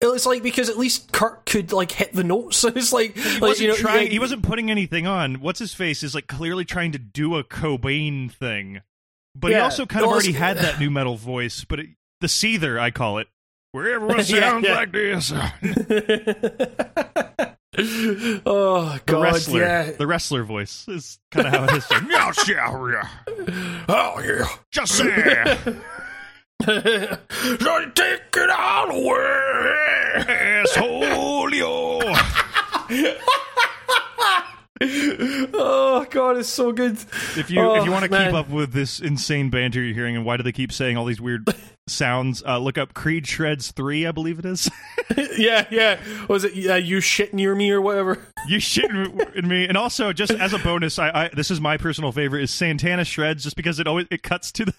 it's 0.00 0.26
like 0.26 0.42
because 0.42 0.68
at 0.68 0.78
least 0.78 1.12
Kurt 1.12 1.46
could 1.46 1.72
like 1.72 1.92
hit 1.92 2.12
the 2.12 2.24
notes. 2.24 2.56
So 2.60 2.68
it's 2.68 2.92
like, 2.92 3.16
he 3.16 3.32
like, 3.32 3.40
wasn't 3.40 3.60
you 3.60 3.68
know, 3.68 3.76
trying. 3.76 4.02
Like, 4.02 4.10
he 4.10 4.18
wasn't 4.18 4.42
putting 4.42 4.70
anything 4.70 5.06
on. 5.06 5.36
What's 5.36 5.58
his 5.58 5.72
face 5.72 6.02
is 6.02 6.14
like 6.14 6.26
clearly 6.26 6.64
trying 6.64 6.92
to 6.92 6.98
do 6.98 7.36
a 7.36 7.44
Cobain 7.44 8.30
thing, 8.30 8.82
but 9.34 9.50
yeah, 9.50 9.58
he 9.58 9.62
also 9.62 9.86
kind 9.86 10.04
of 10.04 10.10
already 10.10 10.32
had 10.32 10.58
that 10.58 10.78
nu 10.78 10.90
metal 10.90 11.16
voice. 11.16 11.64
But 11.64 11.80
it, 11.80 11.86
the 12.20 12.26
Seether, 12.26 12.78
I 12.78 12.90
call 12.90 13.18
it, 13.18 13.28
where 13.72 13.94
everyone 13.94 14.22
sounds 14.24 14.66
yeah, 14.66 14.70
yeah. 14.70 14.76
like 14.76 14.92
this. 14.92 15.32
oh 18.46 18.98
god, 19.06 19.06
the 19.06 19.20
wrestler, 19.20 19.60
yeah. 19.60 19.90
the 19.92 20.06
wrestler 20.06 20.44
voice 20.44 20.86
is 20.88 21.18
kind 21.30 21.46
of 21.46 21.52
how 21.52 21.64
it 21.64 21.72
is. 21.78 21.86
yeah, 22.48 23.08
oh 23.88 24.20
yeah, 24.20 24.46
just 24.70 24.96
say. 24.96 25.56
so 26.64 27.90
take 27.94 28.20
it 28.36 28.50
all 28.50 28.90
away, 28.90 29.39
asshole, 30.16 31.40
oh 34.82 36.06
god, 36.10 36.38
it's 36.38 36.48
so 36.48 36.72
good. 36.72 36.92
If 37.36 37.50
you 37.50 37.60
oh, 37.60 37.74
if 37.74 37.84
you 37.84 37.90
want 37.90 38.04
to 38.04 38.08
keep 38.08 38.32
up 38.32 38.48
with 38.48 38.72
this 38.72 39.00
insane 39.00 39.50
banter 39.50 39.82
you're 39.82 39.94
hearing 39.94 40.16
and 40.16 40.24
why 40.24 40.36
do 40.36 40.42
they 40.42 40.52
keep 40.52 40.72
saying 40.72 40.96
all 40.96 41.04
these 41.04 41.20
weird 41.20 41.46
sounds, 41.86 42.42
uh, 42.46 42.58
look 42.58 42.78
up 42.78 42.94
Creed 42.94 43.26
Shreds 43.26 43.72
Three, 43.72 44.06
I 44.06 44.12
believe 44.12 44.38
it 44.38 44.46
is. 44.46 44.70
yeah, 45.36 45.66
yeah. 45.70 46.00
Was 46.28 46.44
it 46.44 46.70
uh, 46.70 46.74
you 46.74 47.00
shit 47.00 47.34
near 47.34 47.54
me 47.54 47.70
or 47.70 47.80
whatever? 47.80 48.18
You 48.48 48.58
shit 48.58 48.90
in 48.90 49.46
me, 49.46 49.68
and 49.68 49.76
also 49.76 50.14
just 50.14 50.32
as 50.32 50.54
a 50.54 50.58
bonus, 50.58 50.98
I, 50.98 51.10
I 51.10 51.28
this 51.28 51.50
is 51.50 51.60
my 51.60 51.76
personal 51.76 52.10
favorite 52.10 52.42
is 52.42 52.50
Santana 52.50 53.04
Shreds, 53.04 53.44
just 53.44 53.54
because 53.54 53.78
it 53.78 53.86
always 53.86 54.06
it 54.10 54.22
cuts 54.22 54.50
to 54.52 54.64
the 54.64 54.74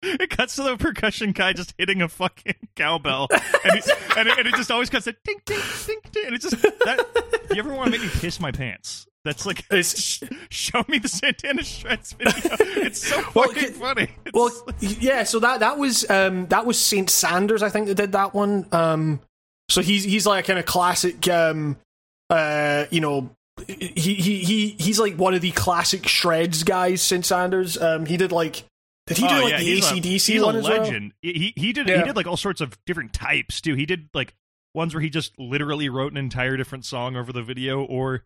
it 0.20 0.30
cuts 0.30 0.56
to 0.56 0.62
the 0.62 0.76
percussion 0.76 1.32
guy 1.32 1.52
just 1.52 1.74
hitting 1.76 2.00
a 2.02 2.08
fucking 2.08 2.54
cowbell, 2.76 3.28
and 3.30 3.76
it, 3.76 3.88
and 4.16 4.28
it, 4.28 4.38
and 4.38 4.48
it 4.48 4.54
just 4.54 4.70
always 4.70 4.90
cuts 4.90 5.04
to 5.04 5.16
ding 5.24 5.40
ding 5.44 5.60
ding 5.86 6.00
ding, 6.12 6.26
and 6.26 6.34
it 6.34 6.40
just 6.40 6.60
that. 6.62 7.46
You 7.50 7.58
ever 7.58 7.74
want 7.74 7.86
to 7.86 7.98
make 7.98 8.02
me 8.02 8.20
piss 8.20 8.38
my 8.38 8.52
pants, 8.52 9.06
that's 9.24 9.44
like 9.44 9.64
it's, 9.70 10.22
show 10.48 10.82
me 10.88 10.98
the 10.98 11.08
Santana 11.08 11.62
Shreds 11.62 12.14
video. 12.14 12.32
It's 12.82 13.06
so 13.06 13.20
fucking 13.20 13.78
well, 13.78 13.94
funny. 13.94 14.08
It's, 14.24 14.34
well, 14.34 14.50
yeah. 14.78 15.24
So 15.24 15.40
that 15.40 15.60
that 15.60 15.78
was 15.78 16.08
um 16.08 16.46
that 16.46 16.64
was 16.64 16.78
Saint 16.78 17.10
Sanders, 17.10 17.62
I 17.62 17.68
think, 17.68 17.88
that 17.88 17.96
did 17.96 18.12
that 18.12 18.32
one. 18.32 18.66
Um, 18.72 19.20
so 19.68 19.82
he's 19.82 20.04
he's 20.04 20.26
like 20.26 20.44
a 20.44 20.46
kind 20.46 20.58
of 20.58 20.64
classic, 20.64 21.28
um, 21.28 21.76
uh, 22.30 22.86
you 22.90 23.00
know, 23.00 23.30
he 23.66 24.14
he 24.14 24.38
he 24.38 24.68
he's 24.78 24.98
like 24.98 25.16
one 25.16 25.34
of 25.34 25.42
the 25.42 25.50
classic 25.50 26.08
shreds 26.08 26.62
guys. 26.62 27.02
Saint 27.02 27.26
Sanders. 27.26 27.76
Um, 27.76 28.06
he 28.06 28.16
did 28.16 28.32
like 28.32 28.64
did 29.10 29.18
he 29.18 29.26
do 29.26 29.34
oh, 29.34 29.42
like 29.42 29.50
yeah, 29.50 29.58
the 29.58 29.64
he's 29.64 29.84
ACDC 29.86 30.04
a, 30.04 30.32
he's 30.32 30.42
one 30.42 30.56
a 30.56 30.60
legend. 30.60 31.12
Well? 31.22 31.32
He 31.34 31.52
he 31.56 31.72
did 31.72 31.88
yeah. 31.88 31.98
he 31.98 32.04
did 32.04 32.16
like 32.16 32.28
all 32.28 32.36
sorts 32.36 32.60
of 32.60 32.78
different 32.86 33.12
types 33.12 33.60
too. 33.60 33.74
He 33.74 33.86
did 33.86 34.08
like 34.14 34.34
ones 34.72 34.94
where 34.94 35.00
he 35.00 35.10
just 35.10 35.36
literally 35.36 35.88
wrote 35.88 36.12
an 36.12 36.18
entire 36.18 36.56
different 36.56 36.84
song 36.84 37.16
over 37.16 37.32
the 37.32 37.42
video, 37.42 37.82
or 37.82 38.22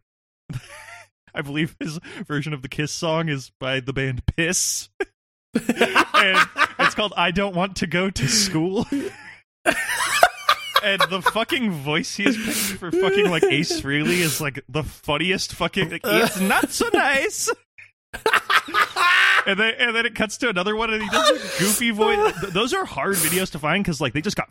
I 1.34 1.40
believe 1.40 1.74
his 1.80 1.98
version 2.26 2.52
of 2.52 2.60
the 2.60 2.68
Kiss 2.68 2.92
song 2.92 3.30
is 3.30 3.50
by 3.58 3.80
the 3.80 3.94
band 3.94 4.26
Piss, 4.26 4.90
and 5.54 6.38
it's 6.78 6.94
called 6.94 7.14
"I 7.16 7.30
Don't 7.30 7.56
Want 7.56 7.76
to 7.76 7.86
Go 7.86 8.10
to 8.10 8.28
School." 8.28 8.86
and 10.84 11.00
the 11.08 11.22
fucking 11.32 11.70
voice 11.70 12.14
he 12.14 12.24
has 12.24 12.36
picked 12.36 12.78
for 12.78 12.92
fucking 12.92 13.30
like 13.30 13.44
Ace 13.44 13.80
Frehley 13.80 14.18
is 14.18 14.38
like 14.38 14.62
the 14.68 14.82
funniest 14.82 15.54
fucking. 15.54 15.88
Like, 15.88 16.02
it's 16.04 16.40
not 16.40 16.70
so 16.70 16.90
nice. 16.92 17.48
and 19.46 19.58
then 19.58 19.74
and 19.78 19.96
then 19.96 20.06
it 20.06 20.14
cuts 20.14 20.38
to 20.38 20.48
another 20.48 20.76
one, 20.76 20.92
and 20.92 21.02
he 21.02 21.08
does 21.08 21.30
a 21.30 21.34
goofy 21.58 21.90
voice. 21.90 22.34
Those 22.50 22.72
are 22.72 22.84
hard 22.84 23.16
videos 23.16 23.50
to 23.52 23.58
find 23.58 23.84
because 23.84 24.00
like 24.00 24.12
they 24.12 24.20
just 24.20 24.36
got 24.36 24.48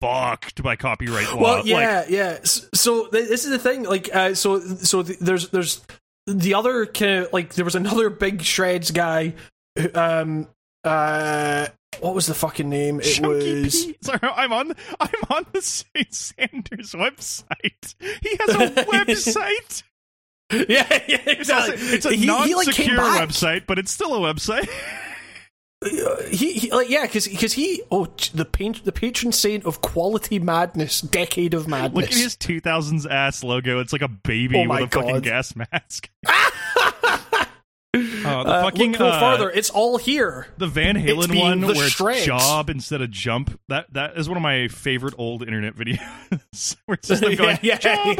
fucked 0.00 0.62
by 0.62 0.76
copyright 0.76 1.32
law. 1.32 1.40
Well, 1.40 1.66
yeah, 1.66 2.00
like, 2.00 2.10
yeah. 2.10 2.38
So 2.42 3.08
this 3.10 3.44
is 3.44 3.50
the 3.50 3.58
thing. 3.58 3.84
Like, 3.84 4.14
uh, 4.14 4.34
so 4.34 4.60
so 4.60 5.02
there's 5.02 5.48
there's 5.48 5.80
the 6.26 6.54
other 6.54 6.86
kind 6.86 7.24
of 7.24 7.32
like 7.32 7.54
there 7.54 7.64
was 7.64 7.74
another 7.74 8.10
big 8.10 8.42
shreds 8.42 8.90
guy. 8.90 9.34
Um, 9.94 10.48
uh, 10.84 11.68
what 12.00 12.14
was 12.14 12.26
the 12.26 12.34
fucking 12.34 12.68
name? 12.68 13.00
It 13.00 13.04
Chunky 13.04 13.62
was. 13.62 13.86
Pete. 13.86 14.04
Sorry, 14.04 14.18
I'm 14.22 14.52
on. 14.52 14.72
I'm 15.00 15.10
on 15.30 15.46
the 15.52 15.62
St. 15.62 16.12
Sanders 16.12 16.92
website. 16.92 17.94
He 18.00 18.36
has 18.40 18.54
a 18.54 18.84
website. 18.84 19.82
yeah, 20.68 21.02
yeah, 21.08 21.18
exactly. 21.26 21.76
It's, 21.78 22.04
a 22.04 22.12
he, 22.12 22.26
non-secure 22.26 22.88
he, 22.88 22.96
like, 22.96 23.28
website, 23.28 23.66
but 23.66 23.78
it's 23.78 23.90
still 23.90 24.14
a 24.14 24.34
website. 24.34 24.68
he, 26.30 26.52
he, 26.52 26.70
like 26.70 26.88
yeah 26.88 27.02
because 27.02 27.26
because 27.26 27.54
he 27.54 27.82
oh 27.90 28.06
the 28.34 28.44
paint 28.44 28.84
the 28.84 28.92
patron 28.92 29.32
saint 29.32 29.64
of 29.64 29.80
quality 29.80 30.38
madness 30.38 31.00
decade 31.00 31.54
of 31.54 31.66
madness 31.66 31.94
look 31.94 32.04
at 32.04 32.16
his 32.16 32.36
2000s 32.36 33.10
ass 33.10 33.42
logo. 33.42 33.80
It's 33.80 33.92
like 33.92 34.02
a 34.02 34.08
baby 34.08 34.58
oh 34.58 34.68
with 34.68 34.82
a 34.82 34.86
God. 34.86 35.04
fucking 35.04 35.20
gas 35.22 35.54
mask. 35.56 36.10
Oh, 38.24 38.44
the 38.44 38.50
uh, 38.50 38.62
fucking 38.62 38.92
look 38.92 39.00
no 39.00 39.08
uh, 39.08 39.20
farther. 39.20 39.50
It's 39.50 39.68
all 39.68 39.98
here. 39.98 40.46
the 40.56 40.66
van 40.66 40.94
halen 40.94 41.38
one 41.38 41.60
where 41.60 41.86
it's 41.86 42.24
job 42.24 42.70
instead 42.70 43.02
of 43.02 43.10
jump. 43.10 43.60
That 43.68 43.92
that 43.92 44.16
is 44.16 44.28
one 44.28 44.38
of 44.38 44.42
my 44.42 44.68
favorite 44.68 45.14
old 45.18 45.42
internet 45.42 45.74
videos. 45.74 46.76
Where 46.86 46.94
it's 46.94 47.08
just 47.08 47.20
them 47.20 47.34
going 47.34 47.58
yeah, 47.60 47.78
yeah. 47.82 48.14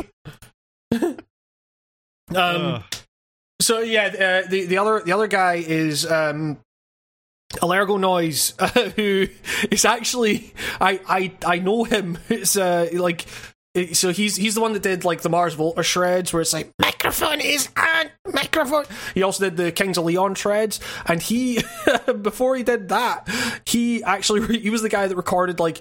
job 0.93 1.25
um, 2.37 2.85
so 3.61 3.81
yeah, 3.81 4.43
uh, 4.45 4.49
the 4.49 4.67
the 4.67 4.79
other 4.79 5.01
the 5.01 5.13
other 5.13 5.27
guy 5.27 5.55
is 5.55 6.05
um, 6.11 6.59
Allergo 7.55 7.99
Noise, 7.99 8.55
uh, 8.59 8.69
who 8.69 9.29
is 9.71 9.85
actually 9.85 10.53
I 10.81 11.01
I 11.09 11.33
I 11.45 11.59
know 11.59 11.85
him. 11.85 12.19
It's 12.29 12.57
uh, 12.57 12.89
like 12.93 13.27
so 13.93 14.13
he's 14.13 14.37
he's 14.37 14.55
the 14.55 14.61
one 14.61 14.75
that 14.75 14.83
did 14.83 15.05
like 15.05 15.23
the 15.23 15.31
Mars 15.31 15.55
Volta 15.55 15.83
shreds, 15.83 16.33
where 16.33 16.43
it's 16.43 16.53
like 16.53 16.71
microphone 16.79 17.41
is 17.41 17.69
on 17.77 18.11
microphone. 18.33 18.85
He 19.15 19.23
also 19.23 19.45
did 19.49 19.57
the 19.57 19.73
Kings 19.73 19.97
of 19.97 20.05
Leon 20.05 20.35
shreds, 20.35 20.79
and 21.07 21.23
he 21.23 21.63
before 22.23 22.55
he 22.57 22.65
did 22.65 22.91
that, 22.91 23.29
he 23.65 24.03
actually 24.03 24.59
he 24.59 24.69
was 24.69 24.83
the 24.83 24.91
guy 24.91 25.07
that 25.07 25.17
recorded 25.17 25.59
like 25.59 25.81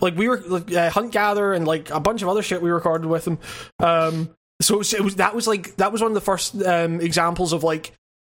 like 0.00 0.16
we 0.16 0.28
were 0.28 0.40
like, 0.40 0.72
uh, 0.72 0.90
Hunt 0.90 1.12
Gather 1.12 1.54
and 1.54 1.66
like 1.66 1.90
a 1.90 2.00
bunch 2.00 2.20
of 2.20 2.28
other 2.28 2.42
shit 2.42 2.60
we 2.60 2.70
recorded 2.70 3.06
with 3.06 3.26
him. 3.26 3.38
Um, 3.78 4.30
so 4.60 4.74
it 4.74 4.78
was, 4.78 4.94
it 4.94 5.00
was 5.02 5.16
that 5.16 5.34
was 5.34 5.46
like 5.46 5.76
that 5.76 5.92
was 5.92 6.00
one 6.00 6.10
of 6.10 6.14
the 6.14 6.20
first 6.20 6.62
um, 6.62 7.00
examples 7.00 7.52
of 7.52 7.62
like 7.62 7.92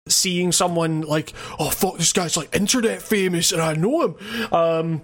seeing 0.08 0.52
someone 0.52 1.00
like 1.00 1.32
oh 1.58 1.70
fuck 1.70 1.96
this 1.96 2.12
guy's 2.12 2.36
like 2.36 2.54
internet 2.54 3.02
famous 3.02 3.52
and 3.52 3.62
I 3.62 3.74
know 3.74 4.02
him. 4.02 4.52
Um, 4.52 5.02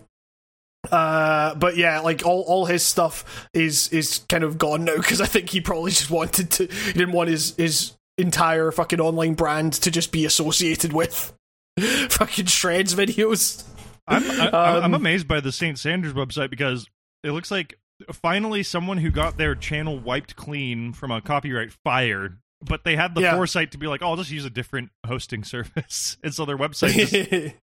uh, 0.90 1.54
but 1.56 1.76
yeah, 1.76 2.00
like 2.00 2.24
all, 2.24 2.42
all 2.42 2.64
his 2.64 2.82
stuff 2.82 3.48
is 3.52 3.88
is 3.88 4.20
kind 4.28 4.44
of 4.44 4.56
gone 4.58 4.84
now 4.84 4.96
because 4.96 5.20
I 5.20 5.26
think 5.26 5.50
he 5.50 5.60
probably 5.60 5.90
just 5.90 6.10
wanted 6.10 6.50
to. 6.52 6.66
He 6.66 6.92
didn't 6.92 7.12
want 7.12 7.28
his 7.28 7.54
his 7.56 7.92
entire 8.16 8.70
fucking 8.70 9.00
online 9.00 9.34
brand 9.34 9.74
to 9.74 9.90
just 9.90 10.12
be 10.12 10.24
associated 10.24 10.92
with 10.92 11.32
fucking 12.08 12.46
shreds 12.46 12.94
videos. 12.94 13.64
I'm 14.08 14.28
I, 14.30 14.48
um, 14.48 14.84
I'm 14.84 14.94
amazed 14.94 15.28
by 15.28 15.40
the 15.40 15.52
St. 15.52 15.78
Sanders 15.78 16.14
website 16.14 16.50
because 16.50 16.86
it 17.22 17.32
looks 17.32 17.50
like 17.50 17.78
finally 18.12 18.62
someone 18.62 18.98
who 18.98 19.10
got 19.10 19.36
their 19.36 19.54
channel 19.54 19.98
wiped 19.98 20.36
clean 20.36 20.92
from 20.92 21.10
a 21.10 21.20
copyright 21.20 21.72
fire 21.72 22.38
but 22.62 22.84
they 22.84 22.96
had 22.96 23.14
the 23.14 23.22
yeah. 23.22 23.34
foresight 23.34 23.72
to 23.72 23.78
be 23.78 23.86
like, 23.86 24.02
"Oh, 24.02 24.10
I'll 24.10 24.16
just 24.16 24.30
use 24.30 24.44
a 24.44 24.50
different 24.50 24.90
hosting 25.06 25.44
service." 25.44 26.16
and 26.22 26.34
so 26.34 26.44
their 26.44 26.58
website 26.58 26.94
just, 26.94 27.14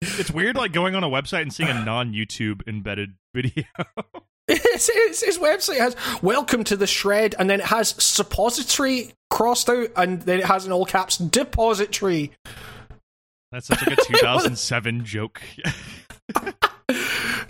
it's 0.19 0.31
weird 0.31 0.55
like 0.55 0.71
going 0.71 0.95
on 0.95 1.03
a 1.03 1.09
website 1.09 1.41
and 1.41 1.53
seeing 1.53 1.69
a 1.69 1.85
non-YouTube 1.85 2.67
embedded 2.67 3.13
video. 3.33 3.65
his, 4.47 4.89
his, 4.89 5.21
his, 5.21 5.37
website 5.37 5.79
has 5.79 5.95
"Welcome 6.21 6.63
to 6.65 6.77
the 6.77 6.87
Shred," 6.87 7.35
and 7.37 7.49
then 7.49 7.59
it 7.59 7.67
has 7.67 7.89
"suppository" 8.03 9.13
crossed 9.29 9.69
out, 9.69 9.89
and 9.95 10.21
then 10.21 10.39
it 10.39 10.45
has 10.45 10.65
in 10.65 10.71
all 10.71 10.85
caps 10.85 11.17
"depository." 11.17 12.31
That's 13.51 13.67
such 13.67 13.85
like 13.87 13.97
a 13.97 14.03
2007 14.03 15.05
joke. 15.05 15.41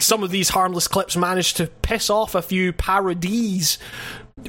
Some 0.06 0.24
of 0.24 0.32
these 0.32 0.50
harmless 0.50 0.88
clips 0.88 1.18
managed 1.18 1.58
to 1.58 1.68
piss 1.68 2.10
off 2.10 2.36
a 2.36 2.42
few 2.42 2.72
parodies 2.72 3.78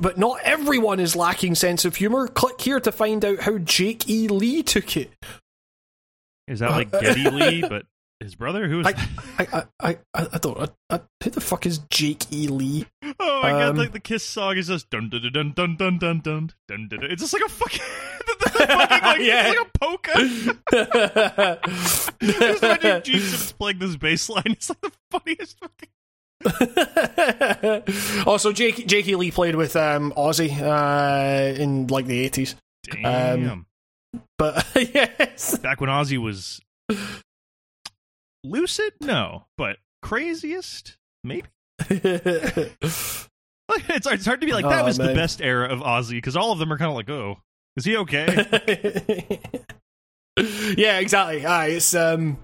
but 0.00 0.18
not 0.18 0.40
everyone 0.42 1.00
is 1.00 1.14
lacking 1.14 1.54
sense 1.54 1.84
of 1.84 1.96
humor. 1.96 2.28
Click 2.28 2.60
here 2.60 2.80
to 2.80 2.92
find 2.92 3.24
out 3.24 3.40
how 3.40 3.58
Jake 3.58 4.08
E. 4.08 4.28
Lee 4.28 4.62
took 4.62 4.96
it. 4.96 5.10
Is 6.48 6.60
that 6.60 6.70
like 6.70 6.90
Geddy 6.90 7.30
Lee, 7.30 7.60
but 7.62 7.86
his 8.20 8.34
brother? 8.34 8.68
Who 8.68 8.80
is? 8.80 8.86
I, 8.86 9.08
I, 9.38 9.64
I, 9.80 9.98
I, 10.14 10.26
I 10.34 10.38
don't. 10.38 10.70
I, 10.90 11.00
who 11.22 11.30
the 11.30 11.40
fuck 11.40 11.66
is 11.66 11.78
Jake 11.90 12.32
E. 12.32 12.48
Lee? 12.48 12.86
Oh 13.18 13.42
my 13.42 13.52
um, 13.52 13.58
god! 13.58 13.78
Like 13.78 13.92
the 13.92 14.00
Kiss 14.00 14.24
song 14.24 14.56
is 14.56 14.68
just 14.68 14.90
dun 14.90 15.08
dun 15.08 15.22
dun 15.32 15.52
dun 15.52 15.76
dun 15.76 15.98
dun 15.98 16.20
dun 16.20 16.52
dun 16.68 16.88
dun. 16.88 17.04
It's 17.04 17.22
just 17.22 17.32
like 17.32 17.42
a 17.42 17.48
fucking. 17.48 17.80
fucking 18.56 19.02
like, 19.02 19.20
yeah. 19.20 19.48
It's 19.48 19.58
like 19.58 19.66
a 19.66 19.78
polka. 19.78 20.12
just 22.20 22.62
imagine 22.62 23.02
Gene 23.02 23.20
Simmons 23.20 23.52
playing 23.52 23.78
this 23.78 23.96
bass 23.96 24.28
line. 24.28 24.42
It's 24.46 24.68
like 24.70 24.80
the 24.80 24.92
funniest 25.10 25.58
fucking 25.58 25.88
also, 28.26 28.52
Jake 28.52 28.86
Jake 28.86 29.06
Lee 29.06 29.30
played 29.30 29.56
with 29.56 29.74
um, 29.74 30.12
Ozzy 30.16 30.50
uh, 30.60 31.58
in 31.58 31.86
like 31.86 32.06
the 32.06 32.18
eighties. 32.18 32.54
Damn. 32.84 33.50
Um, 33.50 33.66
but 34.38 34.66
yes, 34.76 35.58
back 35.58 35.80
when 35.80 35.90
Ozzy 35.90 36.18
was 36.18 36.60
lucid, 38.44 38.92
no, 39.00 39.46
but 39.56 39.78
craziest, 40.02 40.98
maybe. 41.24 41.48
it's, 41.88 43.28
it's 44.06 44.26
hard 44.26 44.40
to 44.40 44.46
be 44.46 44.52
like 44.52 44.64
that 44.64 44.82
oh, 44.82 44.86
was 44.86 44.98
man. 44.98 45.08
the 45.08 45.14
best 45.14 45.40
era 45.40 45.68
of 45.68 45.80
Ozzy 45.80 46.12
because 46.12 46.36
all 46.36 46.52
of 46.52 46.58
them 46.58 46.72
are 46.72 46.78
kind 46.78 46.90
of 46.90 46.96
like, 46.96 47.10
oh, 47.10 47.38
is 47.76 47.84
he 47.84 47.96
okay? 47.98 49.40
yeah, 50.76 50.98
exactly. 50.98 51.44
Ah, 51.46 51.64
it's 51.64 51.94
um, 51.94 52.38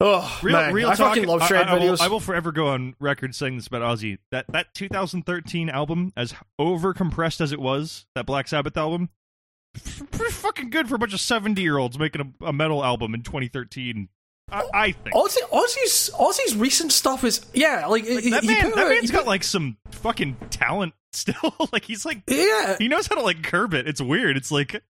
Oh 0.00 0.40
real, 0.42 0.52
man, 0.52 0.74
real 0.74 0.88
I 0.88 0.94
talk, 0.96 1.14
fucking 1.14 1.28
love 1.28 1.42
I, 1.42 1.46
I, 1.46 1.48
videos. 1.78 1.98
Will, 1.98 2.02
I 2.02 2.08
will 2.08 2.20
forever 2.20 2.50
go 2.50 2.68
on 2.68 2.96
record 2.98 3.34
saying 3.34 3.56
this 3.56 3.68
about 3.68 3.82
Ozzy. 3.82 4.18
That 4.32 4.46
that 4.48 4.74
2013 4.74 5.70
album, 5.70 6.12
as 6.16 6.34
over 6.58 6.92
compressed 6.92 7.40
as 7.40 7.52
it 7.52 7.60
was, 7.60 8.06
that 8.14 8.26
Black 8.26 8.48
Sabbath 8.48 8.76
album, 8.76 9.10
pretty 9.74 10.32
fucking 10.32 10.70
good 10.70 10.88
for 10.88 10.96
a 10.96 10.98
bunch 10.98 11.14
of 11.14 11.20
70 11.20 11.62
year 11.62 11.78
olds 11.78 11.98
making 11.98 12.34
a, 12.40 12.46
a, 12.46 12.52
metal 12.52 12.84
album 12.84 13.14
in 13.14 13.22
2013. 13.22 14.08
I, 14.50 14.62
I 14.74 14.92
think 14.92 15.14
Ozzy, 15.14 15.40
Ozzy's 15.50 16.10
Ozzy's 16.14 16.54
recent 16.54 16.92
stuff 16.92 17.24
is 17.24 17.44
yeah, 17.54 17.86
like, 17.86 18.08
like 18.08 18.24
that 18.24 18.44
man. 18.44 18.70
That 18.72 18.88
man's 18.88 19.10
got 19.10 19.26
like 19.26 19.42
some 19.42 19.78
fucking 19.90 20.36
talent 20.50 20.94
still. 21.12 21.54
like 21.72 21.84
he's 21.84 22.04
like 22.04 22.22
yeah, 22.28 22.76
he 22.78 22.88
knows 22.88 23.06
how 23.06 23.16
to 23.16 23.22
like 23.22 23.42
curb 23.42 23.74
it. 23.74 23.88
It's 23.88 24.00
weird. 24.00 24.36
It's 24.36 24.50
like 24.50 24.82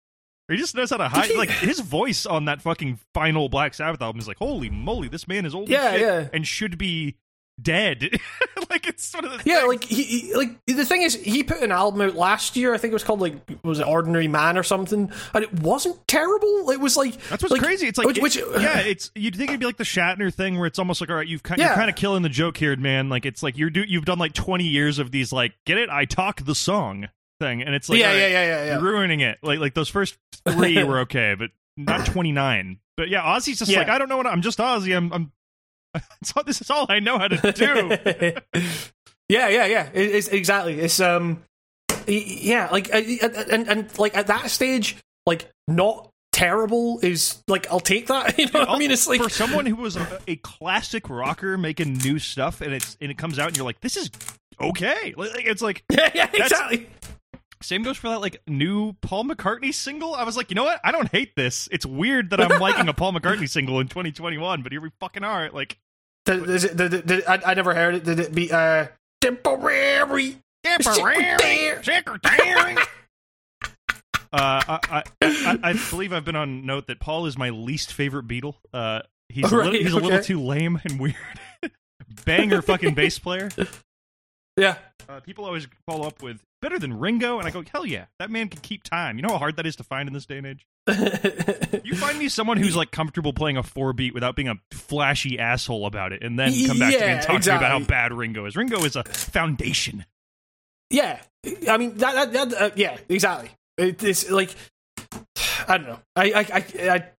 he 0.48 0.56
just 0.56 0.74
knows 0.74 0.90
how 0.90 0.98
to 0.98 1.08
hide. 1.08 1.34
Like 1.36 1.50
his 1.50 1.80
voice 1.80 2.26
on 2.26 2.46
that 2.46 2.60
fucking 2.62 2.98
final 3.14 3.48
Black 3.48 3.74
Sabbath 3.74 4.02
album 4.02 4.20
is 4.20 4.28
like, 4.28 4.38
holy 4.38 4.70
moly, 4.70 5.08
this 5.08 5.26
man 5.26 5.46
is 5.46 5.54
old 5.54 5.68
yeah, 5.68 5.94
yeah. 5.94 6.28
and 6.32 6.46
should 6.46 6.76
be 6.76 7.16
dead. 7.60 8.18
like 8.70 8.86
it's 8.86 9.04
sort 9.04 9.24
of 9.24 9.32
the 9.32 9.42
yeah. 9.44 9.60
Thing. 9.60 9.68
Like 9.68 9.84
he, 9.84 10.02
he, 10.02 10.34
like 10.34 10.50
the 10.66 10.84
thing 10.84 11.02
is, 11.02 11.14
he 11.14 11.42
put 11.42 11.62
an 11.62 11.72
album 11.72 12.00
out 12.00 12.14
last 12.14 12.56
year. 12.56 12.74
I 12.74 12.78
think 12.78 12.92
it 12.92 12.94
was 12.94 13.04
called 13.04 13.20
like 13.20 13.34
was 13.62 13.80
it 13.80 13.86
Ordinary 13.86 14.28
Man 14.28 14.58
or 14.58 14.62
something, 14.62 15.10
and 15.34 15.44
it 15.44 15.60
wasn't 15.60 16.06
terrible. 16.08 16.70
It 16.70 16.80
was 16.80 16.96
like 16.96 17.20
that's 17.28 17.42
what's 17.42 17.52
like, 17.52 17.62
crazy. 17.62 17.86
It's 17.86 17.98
like 17.98 18.06
which, 18.06 18.18
which 18.18 18.36
yeah, 18.36 18.80
it's 18.80 19.10
you'd 19.14 19.36
think 19.36 19.50
it'd 19.50 19.60
be 19.60 19.66
like 19.66 19.76
the 19.76 19.84
Shatner 19.84 20.32
thing 20.32 20.58
where 20.58 20.66
it's 20.66 20.78
almost 20.78 21.00
like 21.00 21.10
all 21.10 21.16
right, 21.16 21.26
you've 21.26 21.42
kind, 21.42 21.58
yeah. 21.58 21.68
you're 21.68 21.76
kind 21.76 21.90
of 21.90 21.96
killing 21.96 22.22
the 22.22 22.28
joke 22.28 22.56
here, 22.56 22.74
man. 22.76 23.08
Like 23.08 23.26
it's 23.26 23.42
like 23.42 23.56
you're 23.56 23.70
do 23.70 23.82
you've 23.86 24.04
done 24.04 24.18
like 24.18 24.32
20 24.32 24.64
years 24.64 24.98
of 24.98 25.10
these 25.10 25.32
like 25.32 25.54
get 25.66 25.78
it, 25.78 25.88
I 25.90 26.04
talk 26.04 26.44
the 26.44 26.54
song 26.54 27.08
thing, 27.40 27.62
and 27.62 27.74
it's 27.74 27.88
like 27.88 27.98
yeah, 27.98 28.08
right, 28.08 28.18
yeah, 28.18 28.26
yeah, 28.26 28.46
yeah, 28.46 28.64
yeah, 28.64 28.80
ruining 28.80 29.20
it. 29.20 29.38
Like 29.42 29.58
like 29.58 29.74
those 29.74 29.88
first 29.88 30.18
three 30.48 30.82
were 30.82 31.00
okay, 31.00 31.34
but 31.38 31.50
not 31.76 32.06
twenty 32.06 32.32
nine. 32.32 32.78
But 32.96 33.08
yeah, 33.08 33.22
Ozzy's 33.22 33.58
just 33.58 33.70
yeah. 33.70 33.78
like 33.78 33.88
I 33.88 33.98
don't 33.98 34.08
know 34.08 34.16
what 34.16 34.26
I'm 34.26 34.42
just 34.42 34.58
Ozzy. 34.58 34.96
I'm 34.96 35.12
I'm. 35.12 35.32
this 36.46 36.60
is 36.60 36.70
all 36.70 36.86
I 36.88 37.00
know 37.00 37.18
how 37.18 37.28
to 37.28 37.52
do. 37.52 37.96
yeah, 39.28 39.48
yeah, 39.48 39.66
yeah. 39.66 39.90
It, 39.92 40.14
it's 40.14 40.28
exactly. 40.28 40.80
It's 40.80 41.00
um, 41.00 41.42
yeah, 42.06 42.68
like 42.70 42.92
and 42.92 43.68
and 43.68 43.98
like 43.98 44.16
at 44.16 44.26
that 44.28 44.50
stage, 44.50 44.96
like 45.26 45.50
not 45.68 46.10
terrible 46.32 46.98
is 47.00 47.42
like 47.48 47.70
I'll 47.70 47.80
take 47.80 48.08
that. 48.08 48.38
You 48.44 48.46
know 48.52 48.64
I 48.68 48.78
mean? 48.78 48.90
It's 48.90 49.06
like 49.06 49.22
for 49.22 49.30
someone 49.30 49.66
who 49.66 49.76
was 49.76 49.96
a, 49.96 50.20
a, 50.26 50.36
classic 50.36 51.08
rocker 51.08 51.56
making 51.56 51.94
new 51.98 52.18
stuff, 52.18 52.60
and 52.60 52.74
it's 52.74 52.96
and 53.00 53.10
it 53.10 53.18
comes 53.18 53.38
out, 53.38 53.48
and 53.48 53.56
you're 53.56 53.64
like, 53.64 53.80
this 53.80 53.96
is 53.96 54.10
okay. 54.60 55.14
Like, 55.16 55.46
it's 55.46 55.62
like 55.62 55.84
yeah, 55.90 56.10
yeah, 56.14 56.30
exactly. 56.32 56.88
Same 57.62 57.82
goes 57.82 57.96
for 57.96 58.10
that 58.10 58.20
like 58.20 58.42
new 58.46 58.92
Paul 59.00 59.24
McCartney 59.24 59.72
single. 59.72 60.14
I 60.14 60.24
was 60.24 60.36
like, 60.36 60.50
you 60.50 60.54
know 60.54 60.64
what? 60.64 60.80
I 60.84 60.92
don't 60.92 61.10
hate 61.10 61.34
this. 61.34 61.66
It's 61.72 61.86
weird 61.86 62.30
that 62.30 62.40
I'm 62.40 62.60
liking 62.60 62.88
a 62.88 62.92
Paul 62.92 63.12
McCartney 63.12 63.48
single 63.48 63.80
in 63.80 63.88
2021, 63.88 64.62
but 64.62 64.70
here 64.70 64.82
we 64.82 64.90
fucking 65.00 65.24
are. 65.24 65.50
Like, 65.50 65.78
did, 66.24 66.48
it, 66.48 66.76
did, 66.76 67.06
did, 67.06 67.24
I, 67.26 67.40
I, 67.46 67.54
never 67.54 67.74
heard 67.74 67.94
it. 67.96 68.04
Did 68.04 68.20
it 68.20 68.34
be 68.34 68.50
uh 68.50 68.86
temporary? 69.20 70.38
Temporary 70.62 71.82
secretary. 71.82 72.76
Uh, 74.32 74.80
I, 74.90 75.04
I, 75.22 75.58
I, 75.62 75.90
believe 75.90 76.12
I've 76.12 76.24
been 76.24 76.34
on 76.34 76.66
note 76.66 76.88
that 76.88 76.98
Paul 76.98 77.26
is 77.26 77.38
my 77.38 77.50
least 77.50 77.92
favorite 77.92 78.26
Beatle. 78.26 78.56
Uh, 78.72 79.02
he's 79.28 79.44
a 79.44 79.54
little, 79.54 79.70
he's 79.70 79.94
okay. 79.94 80.04
a 80.04 80.08
little 80.08 80.24
too 80.24 80.40
lame 80.40 80.80
and 80.82 80.98
weird. 80.98 81.14
Banger 82.24 82.60
fucking 82.60 82.94
bass 82.94 83.16
player. 83.16 83.48
Yeah. 84.56 84.74
Uh, 85.08 85.20
people 85.20 85.44
always 85.44 85.66
follow 85.86 86.06
up 86.06 86.22
with 86.22 86.40
better 86.62 86.78
than 86.78 86.98
Ringo, 86.98 87.38
and 87.38 87.46
I 87.46 87.50
go, 87.50 87.62
hell 87.72 87.84
yeah, 87.84 88.06
that 88.18 88.30
man 88.30 88.48
can 88.48 88.60
keep 88.60 88.82
time. 88.82 89.16
You 89.16 89.22
know 89.22 89.28
how 89.28 89.38
hard 89.38 89.56
that 89.56 89.66
is 89.66 89.76
to 89.76 89.84
find 89.84 90.08
in 90.08 90.12
this 90.12 90.26
day 90.26 90.38
and 90.38 90.46
age. 90.46 90.66
you 91.84 91.94
find 91.94 92.18
me 92.18 92.28
someone 92.28 92.56
who's 92.56 92.74
like 92.76 92.90
comfortable 92.90 93.32
playing 93.32 93.56
a 93.56 93.62
four 93.62 93.92
beat 93.92 94.14
without 94.14 94.34
being 94.36 94.48
a 94.48 94.54
flashy 94.72 95.38
asshole 95.38 95.86
about 95.86 96.12
it, 96.12 96.22
and 96.22 96.38
then 96.38 96.52
come 96.66 96.78
back 96.78 96.92
yeah, 96.92 96.98
to 96.98 97.06
me 97.06 97.12
and 97.12 97.22
talk 97.22 97.36
exactly. 97.36 97.40
to 97.40 97.50
me 97.50 97.56
about 97.56 97.82
how 97.82 97.86
bad 97.86 98.12
Ringo 98.12 98.46
is. 98.46 98.56
Ringo 98.56 98.82
is 98.84 98.96
a 98.96 99.04
foundation. 99.04 100.06
Yeah, 100.90 101.20
I 101.68 101.76
mean 101.76 101.96
that. 101.98 102.32
that, 102.32 102.50
that 102.50 102.62
uh, 102.62 102.70
yeah, 102.76 102.96
exactly. 103.08 103.50
It's 103.76 104.30
like 104.30 104.54
I 105.68 105.78
don't 105.78 105.88
know. 105.88 106.00
I 106.16 106.32
I 106.32 106.40
I. 106.40 106.64
I, 106.90 107.10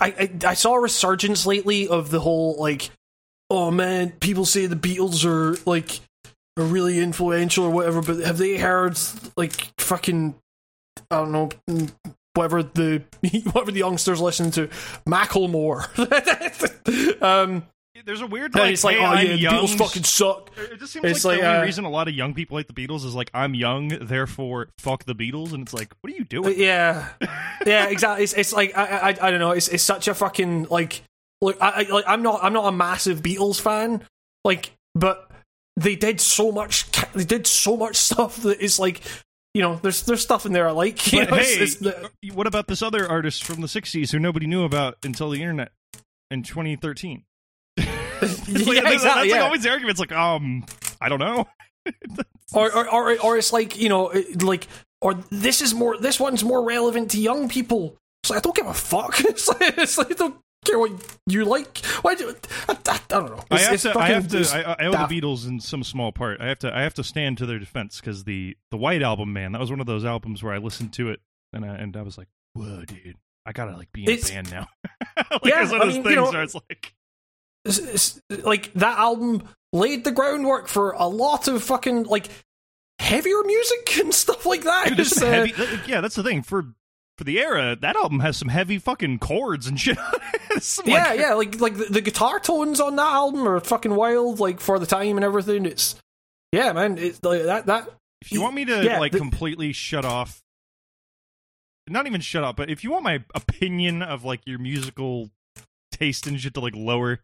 I, 0.00 0.30
I 0.44 0.54
saw 0.54 0.74
a 0.74 0.80
resurgence 0.80 1.44
lately 1.44 1.88
of 1.88 2.10
the 2.10 2.20
whole 2.20 2.54
like 2.60 2.90
oh 3.50 3.70
man, 3.70 4.10
people 4.10 4.44
say 4.44 4.66
the 4.66 4.76
Beatles 4.76 5.24
are 5.24 5.58
like 5.68 6.00
are 6.58 6.64
really 6.64 7.00
influential 7.00 7.64
or 7.64 7.70
whatever, 7.70 8.02
but 8.02 8.18
have 8.18 8.38
they 8.38 8.58
heard 8.58 8.98
like 9.36 9.52
fucking 9.78 10.34
I 11.10 11.16
don't 11.16 11.32
know 11.32 11.48
whatever 12.34 12.62
the 12.62 13.02
whatever 13.52 13.70
the 13.70 13.80
youngsters 13.80 14.20
listen 14.20 14.50
to 14.52 14.68
Macklemore. 15.06 15.86
um, 17.22 17.66
there's 18.04 18.20
a 18.20 18.26
weird 18.26 18.54
like, 18.54 18.72
it's 18.72 18.84
like, 18.84 18.96
hey, 18.96 19.02
oh 19.02 19.06
I'm 19.06 19.26
yeah, 19.26 19.34
young. 19.34 19.54
Beatles 19.54 19.76
fucking 19.76 20.04
suck. 20.04 20.50
It 20.56 20.78
just 20.78 20.92
seems 20.92 21.04
it's 21.04 21.24
like, 21.24 21.34
like 21.36 21.40
the 21.42 21.48
only 21.48 21.60
uh, 21.60 21.64
reason 21.64 21.84
a 21.84 21.90
lot 21.90 22.08
of 22.08 22.14
young 22.14 22.32
people 22.32 22.56
like 22.56 22.66
the 22.66 22.72
Beatles 22.72 23.04
is 23.04 23.14
like 23.14 23.30
I'm 23.34 23.54
young, 23.54 23.88
therefore 23.88 24.68
fuck 24.78 25.04
the 25.04 25.14
Beatles, 25.14 25.52
and 25.52 25.62
it's 25.62 25.74
like, 25.74 25.92
what 26.00 26.12
are 26.12 26.16
you 26.16 26.24
doing? 26.24 26.58
Yeah, 26.58 27.08
yeah, 27.66 27.88
exactly. 27.88 28.24
It's, 28.24 28.34
it's 28.34 28.52
like 28.52 28.76
I, 28.76 28.84
I 28.84 29.08
I 29.08 29.30
don't 29.30 29.40
know. 29.40 29.50
It's 29.50 29.68
it's 29.68 29.82
such 29.82 30.08
a 30.08 30.14
fucking 30.14 30.68
like 30.70 31.02
look, 31.40 31.56
I, 31.60 31.86
I 31.88 31.92
like 31.92 32.04
I'm 32.06 32.22
not 32.22 32.40
I'm 32.42 32.52
not 32.52 32.66
a 32.66 32.72
massive 32.72 33.20
Beatles 33.20 33.60
fan, 33.60 34.02
like, 34.44 34.72
but 34.94 35.27
they 35.78 35.96
did 35.96 36.20
so 36.20 36.50
much 36.52 36.90
they 37.12 37.24
did 37.24 37.46
so 37.46 37.76
much 37.76 37.96
stuff 37.96 38.36
that 38.42 38.60
is 38.60 38.78
like 38.78 39.00
you 39.54 39.62
know 39.62 39.76
there's 39.76 40.02
there's 40.02 40.22
stuff 40.22 40.44
in 40.46 40.52
there 40.52 40.68
I 40.68 40.72
like. 40.72 40.98
Hey, 41.00 41.22
it's- 41.22 41.60
it's 41.60 41.76
the- 41.76 42.10
what 42.34 42.46
about 42.46 42.66
this 42.66 42.82
other 42.82 43.08
artist 43.08 43.44
from 43.44 43.60
the 43.60 43.66
'60s 43.66 44.10
who 44.12 44.18
nobody 44.18 44.46
knew 44.46 44.64
about 44.64 44.96
until 45.04 45.30
the 45.30 45.40
internet 45.40 45.72
in 46.30 46.42
2013? 46.42 47.24
It's 48.20 48.48
like- 48.48 48.76
yeah, 48.76 48.82
that's, 48.82 48.94
exactly. 48.94 48.98
that's 48.98 49.04
like 49.04 49.28
yeah. 49.30 49.40
always 49.44 49.62
the 49.62 49.70
argument. 49.70 49.90
It's 49.92 50.00
like, 50.00 50.12
um, 50.12 50.64
I 51.00 51.08
don't 51.08 51.20
know. 51.20 51.46
or, 52.52 52.72
or 52.74 52.88
or 52.92 53.20
or 53.20 53.38
it's 53.38 53.52
like 53.52 53.78
you 53.78 53.88
know 53.88 54.12
like 54.42 54.66
or 55.00 55.14
this 55.30 55.62
is 55.62 55.72
more 55.72 55.96
this 55.96 56.18
one's 56.18 56.42
more 56.42 56.62
relevant 56.64 57.12
to 57.12 57.20
young 57.20 57.48
people. 57.48 57.96
It's 58.22 58.30
like 58.30 58.38
I 58.38 58.40
don't 58.40 58.56
give 58.56 58.66
a 58.66 58.74
fuck. 58.74 59.20
It's 59.20 59.48
like, 59.48 59.78
it's 59.78 59.96
like 59.98 60.16
don't 60.16 60.36
care 60.68 60.78
what 60.78 60.92
you 61.26 61.44
like. 61.44 61.78
Why 62.02 62.14
do 62.14 62.28
I, 62.68 62.72
I, 62.72 62.76
I 62.90 63.00
don't 63.08 63.26
know. 63.36 63.44
I 63.50 63.58
have 63.58 63.80
to. 63.82 63.98
I 63.98 64.08
have 64.08 64.28
to. 64.28 64.38
I, 64.52 64.72
I 64.84 64.86
owe 64.86 64.92
daft. 64.92 65.08
the 65.10 65.20
Beatles 65.20 65.48
in 65.48 65.60
some 65.60 65.82
small 65.82 66.12
part. 66.12 66.40
I 66.40 66.46
have 66.48 66.58
to. 66.60 66.76
I 66.76 66.82
have 66.82 66.94
to 66.94 67.04
stand 67.04 67.38
to 67.38 67.46
their 67.46 67.58
defense 67.58 68.00
because 68.00 68.24
the 68.24 68.56
the 68.70 68.76
White 68.76 69.02
Album, 69.02 69.32
man, 69.32 69.52
that 69.52 69.60
was 69.60 69.70
one 69.70 69.80
of 69.80 69.86
those 69.86 70.04
albums 70.04 70.42
where 70.42 70.52
I 70.52 70.58
listened 70.58 70.92
to 70.94 71.10
it 71.10 71.20
and 71.52 71.64
I, 71.64 71.74
and 71.76 71.96
I 71.96 72.02
was 72.02 72.16
like, 72.18 72.28
whoa, 72.54 72.84
dude, 72.84 73.16
I 73.46 73.52
gotta 73.52 73.76
like 73.76 73.90
be 73.92 74.04
in 74.04 74.10
It's- 74.10 74.30
a 74.30 74.34
band 74.34 74.50
now. 74.50 74.68
like, 75.30 75.40
Yeah, 75.44 75.62
it's 75.62 75.70
one 75.72 75.80
of 75.80 75.82
I 75.82 75.84
those 75.86 75.94
mean, 75.94 76.02
things 76.04 76.10
you 76.10 76.16
know- 76.16 76.30
where 76.30 76.42
it's 76.42 76.54
like, 76.54 76.94
It's- 77.64 77.78
it's- 77.78 78.20
like 78.44 78.72
that 78.74 78.98
album 78.98 79.42
laid 79.72 80.04
the 80.04 80.12
groundwork 80.12 80.68
for 80.68 80.92
a 80.92 81.06
lot 81.06 81.48
of 81.48 81.62
fucking 81.62 82.04
like 82.04 82.28
heavier 82.98 83.42
music 83.44 83.98
and 84.00 84.12
stuff 84.22 84.44
like 84.46 84.62
that. 84.62 84.88
dude, 84.88 85.00
It's, 85.00 85.20
uh, 85.22 85.26
heavy. 85.26 85.54
Yeah, 85.86 86.00
that's 86.00 86.14
the 86.16 86.22
thing 86.22 86.42
for. 86.42 86.74
For 87.18 87.24
the 87.24 87.40
era, 87.40 87.76
that 87.80 87.96
album 87.96 88.20
has 88.20 88.36
some 88.36 88.46
heavy 88.48 88.78
fucking 88.78 89.18
chords 89.18 89.66
and 89.66 89.78
shit. 89.80 89.98
on 89.98 90.04
it. 90.14 90.78
Like, 90.78 90.86
yeah, 90.86 91.12
yeah, 91.12 91.34
like 91.34 91.60
like 91.60 91.76
the, 91.76 91.84
the 91.86 92.00
guitar 92.00 92.38
tones 92.40 92.80
on 92.80 92.94
that 92.96 93.06
album 93.12 93.46
are 93.46 93.58
fucking 93.60 93.94
wild. 93.94 94.38
Like 94.40 94.60
for 94.60 94.78
the 94.78 94.86
time 94.86 95.16
and 95.16 95.24
everything, 95.24 95.66
it's 95.66 95.96
yeah, 96.52 96.72
man. 96.72 96.96
It's 96.96 97.20
like 97.24 97.42
that 97.42 97.66
that 97.66 97.88
If 98.22 98.30
you 98.32 98.40
want 98.40 98.54
me 98.54 98.64
to 98.66 98.84
Yeah, 98.84 99.00
like 99.00 99.10
the- 99.12 99.18
completely 99.18 99.72
shut 99.72 100.04
off, 100.04 100.40
not 101.88 102.06
even 102.06 102.20
shut 102.20 102.44
up, 102.44 102.56
but 102.56 102.70
if 102.70 102.84
you 102.84 102.90
want 102.92 103.02
my 103.02 103.24
opinion 103.34 104.02
of 104.02 104.24
like 104.24 104.40
your 104.46 104.58
musical 104.60 105.30
taste 105.90 106.26
and 106.28 106.40
shit 106.40 106.54
to 106.54 106.60
like 106.60 106.76
lower, 106.76 107.18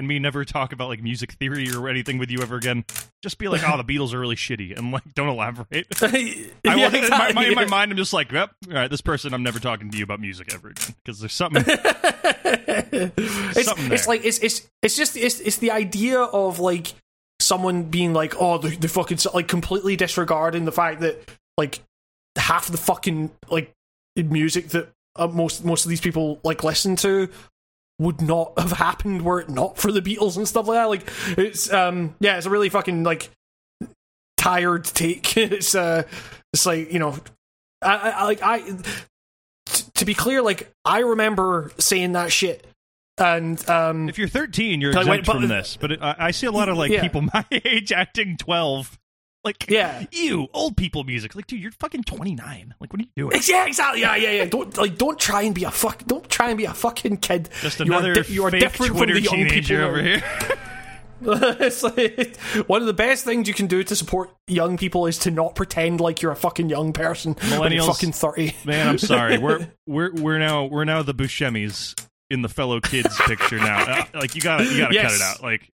and 0.00 0.08
me 0.08 0.18
never 0.18 0.46
talk 0.46 0.72
about 0.72 0.88
like 0.88 1.02
music 1.02 1.32
theory 1.32 1.70
or 1.70 1.86
anything 1.86 2.16
with 2.16 2.30
you 2.30 2.40
ever 2.40 2.56
again, 2.56 2.86
just 3.22 3.36
be 3.36 3.48
like, 3.48 3.60
oh, 3.68 3.76
the 3.76 3.84
Beatles 3.84 4.14
are 4.14 4.18
really 4.18 4.34
shitty, 4.34 4.76
and 4.76 4.92
like 4.92 5.02
don't 5.14 5.28
elaborate. 5.28 5.86
I 6.02 6.50
want- 6.64 6.94
in 6.94 7.10
my, 7.10 7.32
my, 7.32 7.46
in 7.46 7.54
my 7.54 7.66
mind, 7.66 7.90
I'm 7.90 7.98
just 7.98 8.14
like, 8.14 8.32
yep, 8.32 8.50
all 8.66 8.74
right, 8.74 8.90
this 8.90 9.02
person, 9.02 9.34
I'm 9.34 9.42
never 9.42 9.60
talking 9.60 9.90
to 9.90 9.98
you 9.98 10.04
about 10.04 10.18
music 10.18 10.54
ever 10.54 10.70
again 10.70 10.94
because 11.04 11.20
there's 11.20 11.34
something. 11.34 11.62
it's, 11.66 13.66
Something 13.66 13.92
it's 13.92 14.08
like 14.08 14.24
it's 14.24 14.38
it's 14.38 14.68
it's 14.82 14.96
just 14.96 15.16
it's 15.16 15.38
it's 15.40 15.58
the 15.58 15.70
idea 15.70 16.20
of 16.20 16.58
like 16.58 16.94
someone 17.40 17.84
being 17.84 18.14
like 18.14 18.34
oh 18.40 18.58
the, 18.58 18.70
they 18.70 18.88
fucking 18.88 19.18
like 19.34 19.48
completely 19.48 19.96
disregarding 19.96 20.64
the 20.64 20.72
fact 20.72 21.00
that 21.00 21.28
like 21.58 21.80
half 22.36 22.68
the 22.68 22.76
fucking 22.76 23.30
like 23.50 23.72
music 24.16 24.68
that 24.68 24.88
uh, 25.16 25.26
most 25.26 25.64
most 25.64 25.84
of 25.84 25.90
these 25.90 26.00
people 26.00 26.40
like 26.42 26.64
listen 26.64 26.96
to 26.96 27.28
would 28.00 28.20
not 28.20 28.52
have 28.58 28.72
happened 28.72 29.22
were 29.22 29.40
it 29.40 29.48
not 29.48 29.76
for 29.78 29.92
the 29.92 30.00
Beatles 30.02 30.36
and 30.36 30.48
stuff 30.48 30.66
like 30.66 30.76
that 30.76 30.88
like 30.88 31.38
it's 31.38 31.72
um 31.72 32.14
yeah 32.18 32.36
it's 32.38 32.46
a 32.46 32.50
really 32.50 32.68
fucking 32.68 33.04
like 33.04 33.30
tired 34.36 34.84
take 34.84 35.36
it's 35.36 35.74
uh 35.74 36.02
it's 36.52 36.66
like 36.66 36.92
you 36.92 36.98
know 36.98 37.16
I, 37.82 38.10
I 38.10 38.24
like 38.24 38.42
I 38.42 38.58
t- 39.66 39.84
to 39.94 40.04
be 40.04 40.14
clear 40.14 40.42
like 40.42 40.72
I 40.84 41.00
remember 41.00 41.72
saying 41.78 42.12
that 42.12 42.32
shit 42.32 42.66
and 43.18 43.68
um 43.68 44.08
if 44.08 44.18
you're 44.18 44.28
13, 44.28 44.80
you're 44.80 44.90
exempt 44.92 45.10
wait, 45.10 45.26
but- 45.26 45.32
from 45.40 45.48
this, 45.48 45.76
but 45.78 45.92
it, 45.92 46.02
I, 46.02 46.14
I 46.18 46.30
see 46.30 46.46
a 46.46 46.50
lot 46.52 46.68
of 46.70 46.78
like 46.78 46.90
Yeah. 46.90 47.02
people 47.02 47.20
my 47.34 47.44
age 47.52 47.92
acting 47.92 48.36
12. 48.38 48.98
Like, 49.42 49.70
yeah 49.70 50.04
you 50.12 50.48
old 50.52 50.76
people 50.76 51.04
music. 51.04 51.34
Like, 51.34 51.46
dude, 51.46 51.60
you're 51.60 51.72
fucking 51.72 52.04
29. 52.04 52.74
Like, 52.78 52.92
what 52.92 53.00
are 53.00 53.04
you 53.04 53.10
doing? 53.16 53.42
Yeah 53.46 53.66
exactly 53.66 54.02
yeah 54.02 54.16
yeah 54.16 54.32
yeah 54.32 54.44
don't 54.44 54.76
like 54.76 54.98
don't 54.98 55.18
try 55.18 55.42
and 55.42 55.54
be 55.54 55.64
a 55.64 55.70
fuck 55.70 56.04
don't 56.06 56.28
try 56.28 56.50
and 56.50 56.58
be 56.58 56.66
a 56.66 56.74
fucking 56.74 57.18
kid 57.18 57.48
Just 57.60 57.80
You 57.80 57.86
are 57.92 57.98
another 57.98 58.22
di- 58.22 58.32
you 58.32 58.44
are 58.44 58.50
different 58.50 58.96
Twitter 58.96 59.14
from 59.14 59.22
the 59.22 59.22
young 59.22 59.48
teenager 59.48 59.76
people 59.76 59.88
over 59.88 60.02
here. 60.02 60.22
it's 61.22 61.82
like 61.82 62.36
one 62.66 62.80
of 62.80 62.86
the 62.86 62.94
best 62.94 63.24
things 63.24 63.46
you 63.46 63.52
can 63.52 63.66
do 63.66 63.82
to 63.84 63.94
support 63.94 64.30
young 64.46 64.78
people 64.78 65.06
is 65.06 65.18
to 65.18 65.30
not 65.30 65.54
pretend 65.54 66.00
like 66.00 66.22
you're 66.22 66.32
a 66.32 66.36
fucking 66.36 66.70
young 66.70 66.92
person 66.92 67.34
when 67.58 67.72
you're 67.72 67.84
fucking 67.84 68.12
30 68.12 68.56
Man, 68.64 68.88
I'm 68.88 68.98
sorry. 68.98 69.36
We're 69.38 69.70
we're 69.86 70.12
we're 70.14 70.38
now 70.38 70.64
we're 70.64 70.84
now 70.84 71.02
the 71.02 71.14
Buscemi's 71.14 71.94
in 72.30 72.42
the 72.42 72.48
fellow 72.48 72.80
kids 72.80 73.14
picture 73.22 73.58
now. 73.58 73.80
Uh, 73.80 74.04
like 74.14 74.34
you 74.34 74.40
gotta 74.40 74.64
you 74.64 74.78
gotta 74.78 74.94
cut 74.94 75.12
it 75.12 75.20
out. 75.20 75.42
Like 75.42 75.70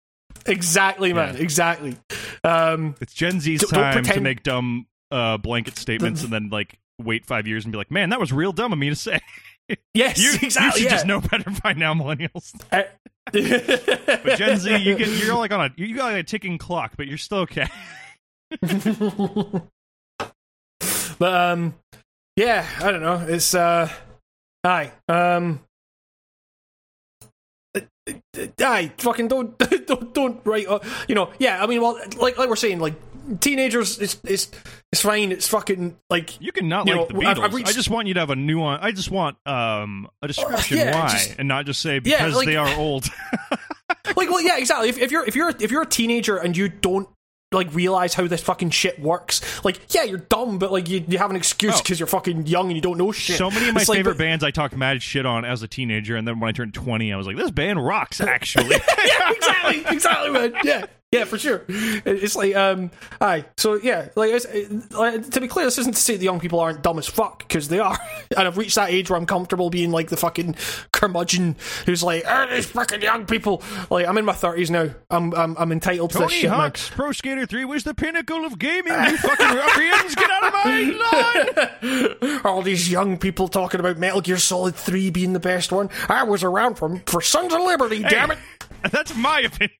exactly 0.48 1.12
man 1.12 1.34
Yeah. 1.34 1.42
exactly 1.42 1.96
um 2.44 2.94
it's 3.00 3.12
Gen 3.14 3.40
Z's 3.40 3.60
Don't- 3.60 3.72
don't 3.72 4.04
time 4.04 4.14
to 4.14 4.20
make 4.20 4.42
dumb 4.42 4.86
uh, 5.10 5.36
blanket 5.38 5.76
statements 5.78 6.22
and 6.24 6.32
then 6.32 6.48
like 6.50 6.78
wait 7.00 7.24
five 7.26 7.46
years 7.46 7.64
and 7.64 7.70
be 7.72 7.78
like, 7.78 7.90
man, 7.90 8.08
that 8.10 8.18
was 8.18 8.32
real 8.32 8.52
dumb 8.52 8.72
of 8.72 8.78
me 8.78 8.88
to 8.88 8.96
say. 8.96 9.20
yes 9.94 10.18
You, 10.18 10.32
exactly 10.42 10.48
you 10.64 10.72
should 10.72 10.82
yeah. 10.84 10.90
just 10.90 11.06
know 11.06 11.20
better 11.20 11.50
by 11.62 11.72
now, 11.74 11.94
millennials. 11.94 12.52
Uh, 12.72 12.82
But 14.24 14.38
Gen 14.38 14.56
Z, 14.58 14.76
you 14.76 14.94
get 14.96 15.08
you're 15.08 15.34
like 15.38 15.50
on 15.52 15.60
a 15.60 15.70
you 15.76 15.94
got 15.96 16.12
like 16.12 16.20
a 16.20 16.22
ticking 16.22 16.58
clock, 16.58 16.92
but 16.96 17.06
you're 17.06 17.18
still 17.18 17.38
okay. 17.40 17.66
but 21.18 21.34
um 21.34 21.74
yeah 22.36 22.66
i 22.80 22.90
don't 22.90 23.00
know 23.02 23.24
it's 23.28 23.54
uh 23.54 23.90
aye 24.64 24.92
um 25.08 25.60
aye 28.60 28.92
fucking 28.98 29.28
don't 29.28 29.56
don't 29.86 30.14
don't 30.14 30.40
write 30.44 30.66
uh, 30.68 30.78
you 31.08 31.14
know 31.14 31.30
yeah 31.38 31.62
i 31.62 31.66
mean 31.66 31.80
well 31.80 31.98
like 32.18 32.38
like 32.38 32.48
we're 32.48 32.56
saying 32.56 32.78
like 32.78 32.94
teenagers 33.40 33.98
it's 33.98 34.20
it's 34.24 34.48
it's 34.92 35.00
fine 35.02 35.32
it's 35.32 35.48
fucking 35.48 35.96
like 36.08 36.40
You 36.40 36.52
can 36.52 36.68
not 36.68 36.86
You 36.86 36.94
like 36.96 37.10
know, 37.10 37.20
the 37.20 37.26
I've- 37.26 37.40
Beatles. 37.40 37.44
I've 37.44 37.54
reached- 37.54 37.68
I 37.68 37.72
just 37.72 37.90
want 37.90 38.06
you 38.06 38.14
to 38.14 38.20
have 38.20 38.30
a 38.30 38.36
nuance. 38.36 38.80
I 38.84 38.92
just 38.92 39.10
want 39.10 39.36
um 39.46 40.08
a 40.22 40.28
description 40.28 40.76
yeah, 40.78 40.94
why, 41.02 41.08
just- 41.10 41.34
and 41.36 41.48
not 41.48 41.66
just 41.66 41.82
say 41.82 42.00
Yeah, 42.04 42.18
because 42.18 42.36
like- 42.36 42.46
they 42.46 42.54
are 42.54 42.72
old. 42.78 43.06
like 44.16 44.30
well 44.30 44.40
yeah 44.40 44.58
exactly 44.58 44.88
if, 44.90 44.98
if 44.98 45.10
you're 45.10 45.24
if 45.26 45.34
you're 45.34 45.52
if 45.58 45.72
you're 45.72 45.82
a 45.82 45.86
teenager 45.86 46.36
and 46.36 46.56
you 46.56 46.68
don't 46.68 47.08
like 47.52 47.72
realize 47.72 48.12
how 48.12 48.26
this 48.26 48.40
fucking 48.42 48.70
shit 48.70 48.98
works 48.98 49.64
like 49.64 49.78
yeah 49.94 50.02
you're 50.02 50.18
dumb 50.18 50.58
but 50.58 50.72
like 50.72 50.88
you, 50.88 51.04
you 51.06 51.16
have 51.16 51.30
an 51.30 51.36
excuse 51.36 51.74
Oh. 51.76 51.80
because 51.82 52.00
you're 52.00 52.08
fucking 52.08 52.44
young 52.48 52.66
and 52.66 52.74
you 52.74 52.80
don't 52.82 52.98
know 52.98 53.12
shit 53.12 53.38
So 53.38 53.50
many 53.52 53.68
of 53.68 53.74
my 53.74 53.82
It's 53.82 53.90
favorite 53.90 54.14
but- 54.14 54.18
bands 54.18 54.42
I 54.42 54.50
talked 54.50 54.76
mad 54.76 55.00
shit 55.00 55.24
on 55.24 55.44
as 55.44 55.62
a 55.62 55.68
teenager, 55.68 56.16
and 56.16 56.26
then 56.26 56.40
when 56.40 56.48
I 56.48 56.52
turned 56.52 56.74
twenty, 56.74 57.12
I 57.12 57.16
was 57.16 57.26
like, 57.26 57.36
"This 57.36 57.52
band 57.52 57.84
rocks." 57.84 58.20
Actually, 58.26 58.70
yeah, 58.74 59.30
exactly, 59.32 59.84
exactly, 59.94 60.30
man. 60.30 60.54
Yeah, 60.64 60.86
yeah, 61.12 61.24
for 61.24 61.38
sure. 61.38 61.64
It's 61.68 62.34
like, 62.34 62.56
um, 62.56 62.90
aye. 63.20 63.44
So 63.58 63.74
yeah, 63.74 64.08
like, 64.16 64.32
it's, 64.32 64.44
it, 64.44 65.32
to 65.32 65.40
be 65.40 65.46
clear, 65.46 65.64
this 65.64 65.78
isn't 65.78 65.94
to 65.94 66.00
say 66.00 66.16
the 66.16 66.24
young 66.24 66.40
people 66.40 66.58
aren't 66.58 66.82
dumb 66.82 66.98
as 66.98 67.06
fuck 67.06 67.38
because 67.38 67.68
they 67.68 67.78
are, 67.78 67.96
and 68.36 68.48
I've 68.48 68.58
reached 68.58 68.74
that 68.74 68.90
age 68.90 69.08
where 69.08 69.16
I'm 69.16 69.24
comfortable 69.24 69.70
being 69.70 69.92
like 69.92 70.08
the 70.08 70.16
fucking 70.16 70.56
curmudgeon 70.90 71.54
who's 71.86 72.02
like, 72.02 72.24
oh, 72.26 72.48
these 72.50 72.66
fucking 72.66 73.02
young 73.02 73.24
people. 73.24 73.62
Like, 73.88 74.08
I'm 74.08 74.18
in 74.18 74.24
my 74.24 74.32
thirties 74.32 74.68
now. 74.68 74.90
I'm, 75.08 75.32
I'm, 75.34 75.56
I'm 75.56 75.70
entitled 75.70 76.10
to 76.10 76.18
this 76.18 76.28
Tony 76.28 76.40
shit, 76.40 76.50
man. 76.50 76.58
Hawk's 76.58 76.90
Pro 76.90 77.12
Skater 77.12 77.46
Three 77.46 77.64
was 77.64 77.84
the 77.84 77.94
pinnacle 77.94 78.44
of 78.44 78.58
gaming. 78.58 78.92
You 78.92 79.16
fucking 79.16 79.56
ruffians, 79.56 80.14
get 80.16 80.28
out 80.28 80.44
of 80.44 80.52
my 80.52 82.16
line! 82.20 82.40
All 82.44 82.62
these 82.62 82.90
young 82.90 83.16
people 83.16 83.46
talking 83.46 83.78
about 83.78 83.96
Metal 83.96 84.20
Gear 84.20 84.38
Solid 84.38 84.74
Three 84.74 85.10
being 85.10 85.34
the 85.34 85.40
best 85.40 85.70
one. 85.70 85.88
I 86.08 86.24
was 86.24 86.42
around 86.42 86.74
for 86.74 87.00
for 87.06 87.20
Sons 87.20 87.54
of 87.54 87.60
Liberty. 87.60 88.02
Damn 88.02 88.32
it! 88.32 88.38
That's 88.90 89.14
my 89.14 89.40
opinion. 89.40 89.78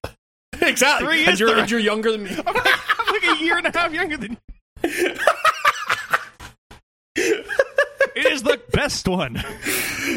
exactly. 0.61 1.07
Three 1.07 1.25
and 1.25 1.39
you're, 1.39 1.57
and 1.57 1.69
you're 1.71 1.79
younger 1.79 2.11
than 2.11 2.23
me. 2.23 2.29
I'm 2.45 2.53
like 2.53 2.99
I'm 2.99 3.13
like 3.13 3.39
a 3.39 3.43
year 3.43 3.57
and 3.57 3.67
a 3.67 3.77
half 3.77 3.93
younger 3.93 4.17
than 4.17 4.37
you. 4.83 5.15
It 8.15 8.31
is 8.31 8.41
the 8.41 8.59
best 8.71 9.07
one. 9.07 9.43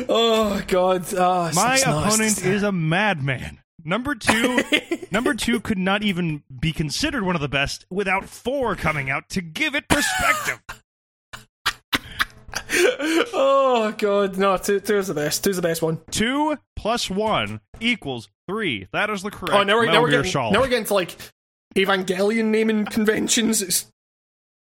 Oh 0.09 0.62
God! 0.66 1.05
Oh, 1.14 1.50
My 1.55 1.76
opponent 1.76 2.42
is 2.42 2.62
a 2.62 2.72
madman. 2.72 3.59
Number 3.85 4.14
two, 4.14 4.62
number 5.11 5.35
two 5.35 5.61
could 5.61 5.76
not 5.76 6.03
even 6.03 6.42
be 6.61 6.72
considered 6.72 7.24
one 7.24 7.35
of 7.35 7.42
the 7.42 7.48
best 7.48 7.85
without 7.90 8.24
four 8.24 8.74
coming 8.74 9.11
out 9.11 9.29
to 9.31 9.42
give 9.42 9.74
it 9.74 9.87
perspective. 9.88 10.61
Oh 13.35 13.94
god, 13.98 14.37
no, 14.38 14.57
two, 14.57 14.81
two 14.81 14.96
is 14.96 15.09
the 15.09 15.14
best. 15.14 15.44
Two 15.44 15.50
is 15.50 15.57
the 15.57 15.62
best 15.62 15.83
one. 15.83 16.00
two 16.11 16.57
plus 16.76 17.11
one 17.11 17.61
equals 17.81 18.29
three. 18.50 18.88
That 18.92 19.10
is 19.10 19.22
the 19.22 19.30
correct. 19.30 19.54
Oh, 19.54 19.62
now 19.62 19.76
we're, 19.76 19.86
now 19.86 20.02
we're 20.02 20.10
getting 20.10 20.32
now 20.32 20.60
we're 20.60 20.68
getting 20.68 20.84
to 20.86 20.94
like 20.94 21.16
Evangelion 21.76 22.46
naming 22.46 22.84
conventions. 22.84 23.62
It's 23.62 23.86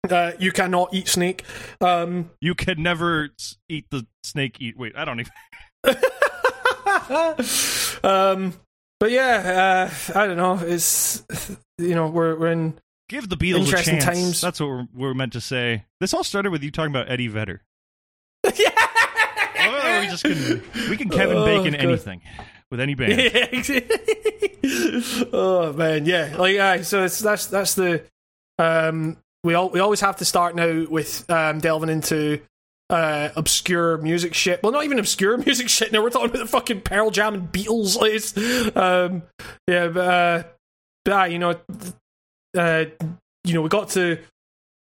uh, 0.10 0.31
you 0.39 0.51
cannot 0.51 0.93
eat 0.93 1.07
snake. 1.07 1.43
Um, 1.79 2.31
You 2.41 2.55
can 2.55 2.81
never 2.84 3.29
eat 3.69 3.86
the 3.91 4.05
snake. 4.23 4.57
Eat. 4.60 4.77
Wait, 4.77 4.93
I 4.95 5.05
don't 5.05 5.19
even. 5.21 5.31
um, 8.03 8.53
but 8.99 9.12
yeah, 9.12 9.89
uh, 10.15 10.19
I 10.19 10.27
don't 10.27 10.38
know. 10.38 10.60
It's 10.62 11.23
you 11.77 11.95
know 11.95 12.07
we're 12.07 12.36
we're 12.38 12.51
in 12.51 12.79
Give 13.10 13.27
the 13.27 13.38
Beatles 13.38 13.55
a 13.55 13.60
Interesting 13.60 13.99
chance. 13.99 14.05
times. 14.05 14.41
That's 14.41 14.60
what 14.60 14.67
we're, 14.69 14.88
we're 14.93 15.13
meant 15.13 15.34
to 15.34 15.41
say. 15.41 15.86
This 15.99 16.13
all 16.13 16.23
started 16.23 16.51
with 16.51 16.63
you 16.63 16.71
talking 16.71 16.91
about 16.91 17.10
Eddie 17.10 17.27
Vedder. 17.27 17.62
Oh, 19.63 19.99
we 20.01 20.07
just 20.07 20.23
can 20.23 20.63
we 20.89 20.97
can 20.97 21.10
Kevin 21.10 21.38
Oh, 21.38 21.45
Bacon 21.45 21.73
God. 21.73 21.81
anything 21.81 22.21
with 22.71 22.79
any 22.79 22.95
band. 22.95 23.21
oh 25.34 25.73
man, 25.73 26.05
yeah. 26.05 26.36
Like, 26.38 26.57
aye, 26.57 26.81
so 26.81 27.03
it's 27.03 27.19
that's 27.19 27.45
that's 27.47 27.75
the 27.75 28.03
Um, 28.57 29.17
we 29.43 29.53
all 29.53 29.69
we 29.69 29.79
always 29.79 30.01
have 30.01 30.17
to 30.17 30.25
start 30.25 30.55
now 30.55 30.86
with 30.89 31.29
um, 31.29 31.60
delving 31.60 31.89
into 31.89 32.41
uh, 32.89 33.29
obscure 33.36 33.97
music 33.97 34.34
shit. 34.34 34.63
Well, 34.63 34.71
not 34.71 34.86
even 34.86 34.99
obscure 34.99 35.38
music 35.45 35.69
shit. 35.69 35.91
Now 35.91 36.01
we're 36.01 36.10
talking 36.10 36.29
about 36.29 36.39
the 36.39 36.47
fucking 36.47 36.81
Pearl 36.81 37.12
Jam 37.12 37.34
and 37.34 37.51
Beatles. 37.51 37.99
Like, 37.99 38.13
it's, 38.13 38.36
um, 38.75 39.23
yeah, 39.67 39.88
but, 39.88 39.99
uh, 39.99 40.43
but 41.05 41.13
uh, 41.13 41.25
you 41.25 41.39
know, 41.39 41.60
uh, 42.57 42.86
you 43.43 43.53
know, 43.53 43.62
we 43.62 43.69
got 43.69 43.89
to 43.91 44.19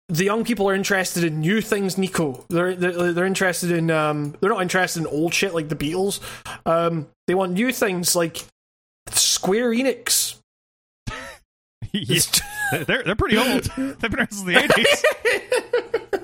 the 0.09 0.25
young 0.25 0.45
people 0.45 0.69
are 0.69 0.75
interested 0.75 1.23
in 1.25 1.41
new 1.41 1.61
things, 1.61 1.99
Nico. 1.99 2.45
They're 2.49 2.75
they're, 2.75 3.13
they're 3.13 3.27
interested 3.27 3.71
in 3.71 3.91
um, 3.91 4.35
they're 4.41 4.51
not 4.51 4.63
interested 4.63 5.01
in 5.01 5.07
old 5.07 5.35
shit 5.35 5.55
like 5.55 5.69
the 5.69 5.77
Beatles. 5.77 6.21
Um, 6.65 7.09
they 7.27 7.35
want 7.35 7.53
new 7.53 7.73
things 7.73 8.17
like 8.17 8.45
Square 9.11 9.71
Enix. 9.73 10.37
yeah, 11.93 12.21
they're 12.87 13.03
they're 13.03 13.17
pretty 13.17 13.37
old. 13.37 13.65
They've 13.77 14.01
been 14.01 14.15
around 14.17 14.33
since 14.33 14.45
the 14.45 14.59
eighties. 14.59 15.05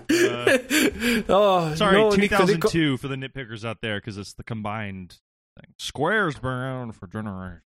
oh, 1.29 1.75
Sorry, 1.75 1.97
no, 1.97 2.11
two 2.11 2.29
thousand 2.29 2.63
two 2.69 2.97
for 2.97 3.09
the 3.09 3.17
nitpickers 3.17 3.65
out 3.67 3.79
there 3.83 3.99
because 3.99 4.17
it's 4.17 4.33
the 4.35 4.45
combined 4.45 5.17
thing. 5.61 5.75
Square's 5.79 6.37
been 6.39 6.51
around 6.51 6.93
for 6.93 7.07
generations. 7.07 7.61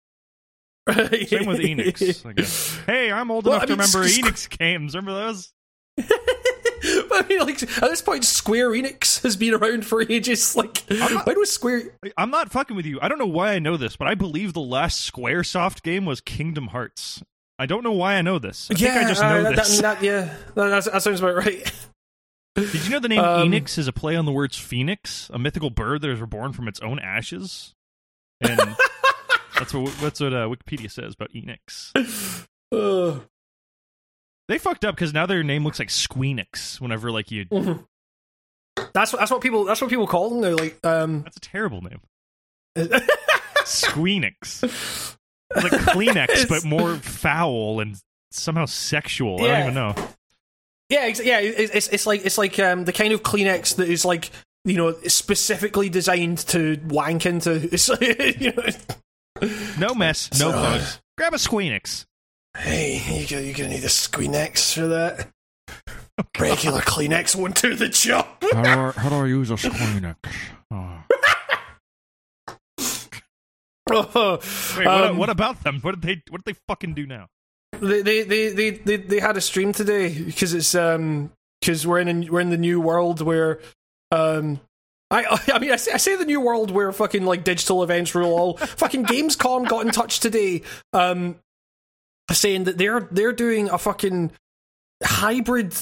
Same 0.87 1.47
with 1.47 1.61
Enix, 1.61 2.27
I 2.27 2.35
guess. 2.35 2.79
Hey, 2.87 3.11
I'm 3.11 3.31
old 3.31 3.47
Well, 3.47 3.55
enough 3.55 3.71
I 3.71 3.73
mean, 3.73 3.79
to 3.79 3.99
remember 3.99 4.09
Enix 4.09 4.59
games. 4.59 4.95
Remember 4.95 5.15
those? 5.15 5.51
But 7.09 7.25
I 7.25 7.29
mean, 7.29 7.39
like 7.41 7.63
at 7.63 7.69
this 7.91 8.03
point, 8.03 8.25
Square 8.25 8.71
Enix 8.73 9.23
has 9.23 9.37
been 9.37 9.55
around 9.55 9.87
for 9.87 10.03
ages. 10.03 10.55
Like, 10.65 10.85
not- 10.91 11.27
when 11.27 11.39
was 11.39 11.51
Square? 11.51 11.97
I'm 12.19 12.31
not 12.31 12.51
fucking 12.53 12.77
with 12.77 12.85
you. 12.85 12.99
I 13.01 13.09
don't 13.09 13.19
know 13.19 13.27
why 13.27 13.53
I 13.55 13.59
know 13.59 13.77
this, 13.79 13.97
but 13.97 14.07
I 14.07 14.15
believe 14.15 14.53
the 14.53 14.61
last 14.61 15.11
SquareSoft 15.11 15.83
game 15.83 16.05
was 16.05 16.21
Kingdom 16.21 16.69
Hearts. 16.69 17.23
I 17.59 17.67
don't 17.67 17.85
know 17.85 17.93
why 17.93 18.15
I 18.17 18.23
know 18.23 18.39
this. 18.39 18.69
I 18.71 18.75
think 18.75 18.91
I 18.97 19.05
just 19.09 19.23
uh, 19.23 19.29
know 19.33 19.43
that, 19.45 19.57
this. 19.57 19.81
That, 19.81 20.01
that- 20.01 20.05
yeah, 20.05 20.35
that, 20.57 20.85
that 20.85 21.03
sounds 21.03 21.21
about 21.21 21.37
right. 21.37 21.73
Did 22.57 22.85
you 22.85 22.91
know 22.91 23.01
the 23.01 23.09
name 23.09 23.21
Um, 23.21 23.51
Enix 23.51 23.79
is 23.79 23.89
a 23.89 23.93
play 23.93 24.15
on 24.17 24.27
the 24.27 24.33
words 24.33 24.57
phoenix, 24.59 25.31
a 25.33 25.39
mythical 25.39 25.71
bird 25.71 26.03
that 26.03 26.11
is 26.11 26.21
reborn 26.21 26.53
from 26.53 26.69
its 26.69 26.81
own 26.81 26.99
ashes? 26.99 27.75
And 28.41 28.77
that's 29.59 29.73
what 29.73 29.93
that's 30.01 30.21
what 30.21 30.33
uh, 30.35 30.49
Wikipedia 30.49 30.91
says 30.91 31.15
about 31.15 31.31
Enix. 31.33 32.47
Uh, 32.71 33.21
They 34.49 34.59
fucked 34.59 34.85
up 34.85 34.95
because 34.95 35.13
now 35.15 35.27
their 35.27 35.43
name 35.43 35.65
looks 35.65 35.79
like 35.79 35.89
Squeenix. 35.89 36.81
Whenever 36.81 37.11
like 37.11 37.31
you, 37.31 37.47
that's 38.93 39.13
what 39.13 39.19
that's 39.21 39.31
what 39.31 39.41
people 39.41 39.65
that's 39.65 39.81
what 39.81 39.89
people 39.91 40.07
call 40.07 40.31
them 40.31 40.41
They're 40.43 40.55
Like, 40.57 40.79
um, 40.85 41.23
that's 41.23 41.37
a 41.37 41.41
terrible 41.41 41.81
name. 41.83 42.01
Squeenix. 43.65 45.17
Like 45.55 45.73
Kleenex, 45.73 46.49
but 46.49 46.65
more 46.65 46.97
foul 46.97 47.81
and 47.81 47.97
somehow 48.31 48.67
sexual. 48.67 49.43
I 49.45 49.49
don't 49.49 49.61
even 49.61 49.75
know. 49.75 49.95
yeah, 50.89 51.01
ex- 51.01 51.25
yeah. 51.25 51.39
It's, 51.41 51.73
it's 51.75 51.89
it's 51.89 52.07
like 52.07 52.25
it's 52.27 52.39
like 52.39 52.59
um 52.59 52.85
the 52.85 52.93
kind 52.93 53.13
of 53.13 53.23
Kleenex 53.23 53.77
that 53.77 53.89
is 53.89 54.05
like 54.05 54.31
you 54.65 54.77
know 54.77 54.93
specifically 55.07 55.89
designed 55.89 56.39
to 56.49 56.79
wank 56.89 57.27
into. 57.27 57.53
It's 57.73 57.89
like, 57.89 58.41
you 58.41 58.53
know. 58.53 59.49
No 59.79 59.95
mess, 59.95 60.31
no 60.39 60.51
So- 60.51 60.53
bugs. 60.53 61.01
Grab 61.17 61.33
a 61.33 61.37
Squeenix. 61.37 62.07
Hey, 62.57 63.03
you 63.21 63.27
gonna, 63.27 63.43
you 63.43 63.55
gonna 63.55 63.71
need 63.71 63.85
a 63.85 63.89
Squeenix 63.89 64.75
for 64.75 64.87
that. 64.89 65.29
Regular 66.39 66.81
Kleenex 66.81 67.35
won't 67.35 67.61
do 67.61 67.75
the 67.75 67.89
job. 67.89 68.27
How 68.53 68.63
do 68.63 68.69
I, 68.69 68.91
how 68.97 69.09
do 69.09 69.15
I 69.17 69.27
use 69.27 69.51
a 69.51 69.55
Squeenix? 69.55 70.17
Oh. 70.71 71.01
Wait, 73.89 74.07
what, 74.07 74.87
Um, 74.87 75.19
what 75.19 75.31
about 75.31 75.63
them? 75.63 75.81
What 75.81 76.01
did 76.01 76.03
they? 76.03 76.23
What 76.31 76.45
did 76.45 76.55
they 76.55 76.61
fucking 76.69 76.95
do 76.95 77.07
now? 77.07 77.27
They 77.81 78.03
they 78.03 78.23
they 78.23 78.49
they 78.51 78.71
they, 78.71 78.97
they 78.97 79.21
had 79.21 79.37
a 79.37 79.41
stream 79.41 79.73
today 79.73 80.17
because 80.17 80.55
it's 80.55 80.75
um 80.75 81.33
because 81.61 81.87
we're 81.87 81.99
in 82.01 82.09
a, 82.09 82.31
we're 82.31 82.41
in 82.41 82.51
the 82.51 82.59
new 82.59 82.81
world 82.81 83.21
where 83.21 83.61
um. 84.11 84.61
I, 85.11 85.39
I 85.53 85.59
mean, 85.61 85.71
I 85.71 85.77
say, 85.77 85.93
I 85.93 85.99
say 85.99 86.17
the 86.17 86.25
new 86.25 86.41
world 86.41 86.73
where 86.73 86.91
fucking 86.91 87.25
like 87.25 87.45
digital 87.45 87.85
events 87.85 88.17
rule 88.17 88.33
all. 88.33 88.57
fucking 88.57 89.05
Gamescom 89.05 89.69
got 89.69 89.87
in 89.87 89.93
touch 89.93 90.19
today, 90.19 90.63
um, 90.93 91.37
saying 92.33 92.65
that 92.65 92.79
they're 92.79 93.09
they're 93.11 93.33
doing 93.33 93.69
a 93.69 93.79
fucking 93.79 94.33
hybrid, 95.03 95.75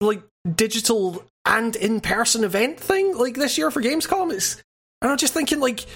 like 0.00 0.22
digital 0.54 1.24
and 1.44 1.76
in 1.76 2.00
person 2.00 2.44
event 2.44 2.78
thing 2.78 3.16
like 3.16 3.34
this 3.34 3.58
year 3.58 3.70
for 3.70 3.82
Gamescom. 3.82 4.32
It's 4.32 4.62
and 5.00 5.10
I'm 5.10 5.18
just 5.18 5.34
thinking 5.34 5.60
like 5.60 5.86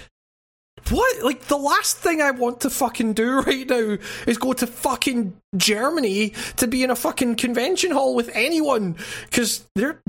what? 0.89 1.23
Like 1.23 1.41
the 1.43 1.57
last 1.57 1.97
thing 1.97 2.21
I 2.21 2.31
want 2.31 2.61
to 2.61 2.69
fucking 2.69 3.13
do 3.13 3.41
right 3.41 3.67
now 3.67 3.97
is 4.27 4.37
go 4.37 4.53
to 4.53 4.67
fucking 4.67 5.35
Germany 5.55 6.33
to 6.57 6.67
be 6.67 6.83
in 6.83 6.89
a 6.89 6.95
fucking 6.95 7.35
convention 7.35 7.91
hall 7.91 8.15
with 8.15 8.29
anyone 8.33 8.95
because 9.25 9.65
they're 9.75 10.01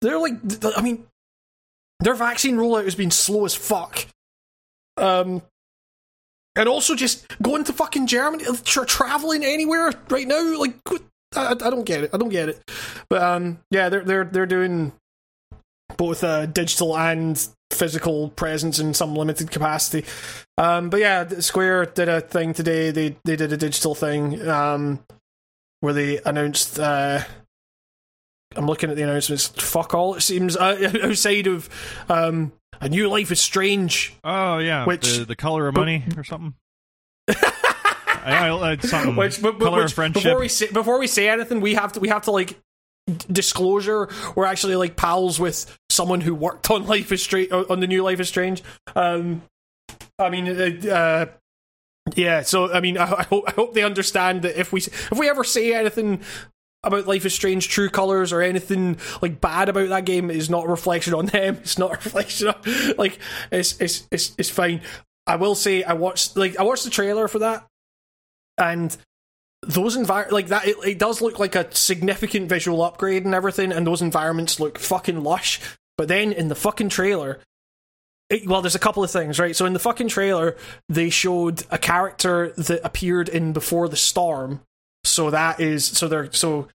they're 0.00 0.18
like 0.18 0.34
I 0.76 0.82
mean 0.82 1.06
their 2.00 2.14
vaccine 2.14 2.56
rollout 2.56 2.84
has 2.84 2.94
been 2.94 3.10
slow 3.10 3.44
as 3.44 3.54
fuck. 3.54 4.06
Um, 4.96 5.42
and 6.56 6.68
also 6.68 6.94
just 6.94 7.26
going 7.42 7.64
to 7.64 7.72
fucking 7.72 8.06
Germany, 8.06 8.44
tra- 8.64 8.86
traveling 8.86 9.44
anywhere 9.44 9.92
right 10.08 10.26
now, 10.26 10.58
like 10.58 10.74
I, 11.36 11.52
I 11.52 11.54
don't 11.54 11.84
get 11.84 12.04
it. 12.04 12.10
I 12.12 12.16
don't 12.16 12.28
get 12.28 12.48
it. 12.48 12.70
But 13.08 13.22
um, 13.22 13.58
yeah, 13.70 13.88
they're 13.88 14.04
they're 14.04 14.24
they're 14.24 14.46
doing 14.46 14.92
both 15.96 16.24
uh, 16.24 16.46
digital 16.46 16.96
and 16.96 17.46
physical 17.72 18.30
presence 18.30 18.78
in 18.78 18.94
some 18.94 19.14
limited 19.14 19.50
capacity. 19.50 20.06
Um, 20.58 20.90
but 20.90 21.00
yeah, 21.00 21.28
Square 21.40 21.86
did 21.86 22.08
a 22.08 22.20
thing 22.20 22.54
today. 22.54 22.90
They 22.90 23.16
they 23.24 23.36
did 23.36 23.52
a 23.52 23.56
digital 23.56 23.94
thing 23.94 24.46
um, 24.48 25.00
where 25.80 25.92
they 25.92 26.20
announced. 26.24 26.78
Uh, 26.78 27.22
I'm 28.56 28.66
looking 28.66 28.88
at 28.88 28.96
the 28.96 29.02
announcements. 29.02 29.48
Fuck 29.48 29.94
all. 29.94 30.14
It 30.14 30.20
seems 30.20 30.56
uh, 30.56 30.92
outside 31.02 31.48
of 31.48 31.68
um, 32.08 32.52
a 32.80 32.88
new 32.88 33.08
life 33.08 33.30
is 33.30 33.40
strange. 33.40 34.14
Oh 34.24 34.58
yeah, 34.58 34.84
Which- 34.84 35.18
the, 35.18 35.24
the 35.24 35.36
color 35.36 35.68
of 35.68 35.74
money 35.74 36.04
or 36.16 36.24
something. 36.24 36.54
I, 37.28 38.48
I, 38.48 38.70
I, 38.72 38.76
something. 38.78 39.16
Which, 39.16 39.40
but, 39.42 39.58
but- 39.58 39.64
color 39.66 39.82
which- 39.82 39.92
of 39.92 39.94
friendship. 39.94 40.22
Before 40.22 40.40
we 40.40 40.48
say 40.48 40.70
before 40.70 40.98
we 40.98 41.06
say 41.06 41.28
anything, 41.28 41.60
we 41.60 41.74
have 41.74 41.92
to 41.92 42.00
we 42.00 42.08
have 42.08 42.22
to 42.22 42.30
like 42.30 42.58
d- 43.06 43.14
disclosure. 43.30 44.08
We're 44.34 44.46
actually 44.46 44.76
like 44.76 44.96
pals 44.96 45.38
with 45.38 45.76
someone 45.90 46.20
who 46.20 46.34
worked 46.34 46.70
on 46.70 46.86
Life 46.86 47.12
is 47.12 47.22
Strange 47.22 47.50
on 47.52 47.80
the 47.80 47.86
new 47.86 48.02
Life 48.02 48.20
is 48.20 48.28
Strange. 48.28 48.62
Um, 48.96 49.42
I 50.18 50.30
mean, 50.30 50.48
uh, 50.48 50.90
uh, 50.90 51.26
yeah. 52.14 52.42
So 52.42 52.72
I 52.72 52.80
mean, 52.80 52.96
I, 52.98 53.04
I 53.04 53.22
hope 53.24 53.44
I 53.46 53.52
hope 53.52 53.74
they 53.74 53.82
understand 53.82 54.42
that 54.42 54.58
if 54.58 54.72
we 54.72 54.80
if 54.80 55.12
we 55.18 55.28
ever 55.28 55.44
say 55.44 55.74
anything 55.74 56.20
about 56.86 57.06
Life 57.06 57.26
is 57.26 57.34
Strange 57.34 57.68
True 57.68 57.88
Colors 57.88 58.32
or 58.32 58.40
anything 58.40 58.98
like 59.22 59.40
bad 59.40 59.68
about 59.68 59.88
that 59.88 60.04
game 60.04 60.30
is 60.30 60.50
not 60.50 60.66
a 60.66 60.68
reflection 60.68 61.14
on 61.14 61.26
them. 61.26 61.56
It's 61.56 61.78
not 61.78 61.92
a 61.92 61.96
reflection 61.96 62.48
on 62.48 62.96
like 62.96 63.18
it's 63.50 63.80
it's 63.80 64.06
it's 64.10 64.34
it's 64.38 64.50
fine. 64.50 64.80
I 65.26 65.36
will 65.36 65.54
say 65.54 65.82
I 65.82 65.94
watched 65.94 66.36
like 66.36 66.58
I 66.58 66.62
watched 66.62 66.84
the 66.84 66.90
trailer 66.90 67.28
for 67.28 67.40
that 67.40 67.66
and 68.58 68.96
those 69.62 69.96
envir 69.96 70.30
like 70.30 70.48
that 70.48 70.66
it, 70.66 70.76
it 70.84 70.98
does 70.98 71.20
look 71.20 71.38
like 71.38 71.54
a 71.54 71.74
significant 71.74 72.48
visual 72.48 72.82
upgrade 72.82 73.24
and 73.24 73.34
everything 73.34 73.72
and 73.72 73.86
those 73.86 74.02
environments 74.02 74.60
look 74.60 74.78
fucking 74.78 75.22
lush 75.22 75.60
but 75.96 76.08
then 76.08 76.32
in 76.32 76.48
the 76.48 76.54
fucking 76.54 76.88
trailer 76.88 77.40
it, 78.30 78.46
well 78.46 78.62
there's 78.62 78.74
a 78.74 78.80
couple 78.80 79.02
of 79.02 79.10
things 79.10 79.38
right 79.38 79.56
so 79.56 79.64
in 79.64 79.72
the 79.72 79.78
fucking 79.78 80.08
trailer 80.08 80.56
they 80.88 81.10
showed 81.10 81.64
a 81.70 81.78
character 81.78 82.52
that 82.56 82.80
appeared 82.84 83.28
in 83.28 83.52
before 83.52 83.88
the 83.88 83.96
storm 83.96 84.60
so 85.02 85.30
that 85.30 85.60
is 85.60 85.84
so 85.84 86.08
they're 86.08 86.32
so 86.32 86.68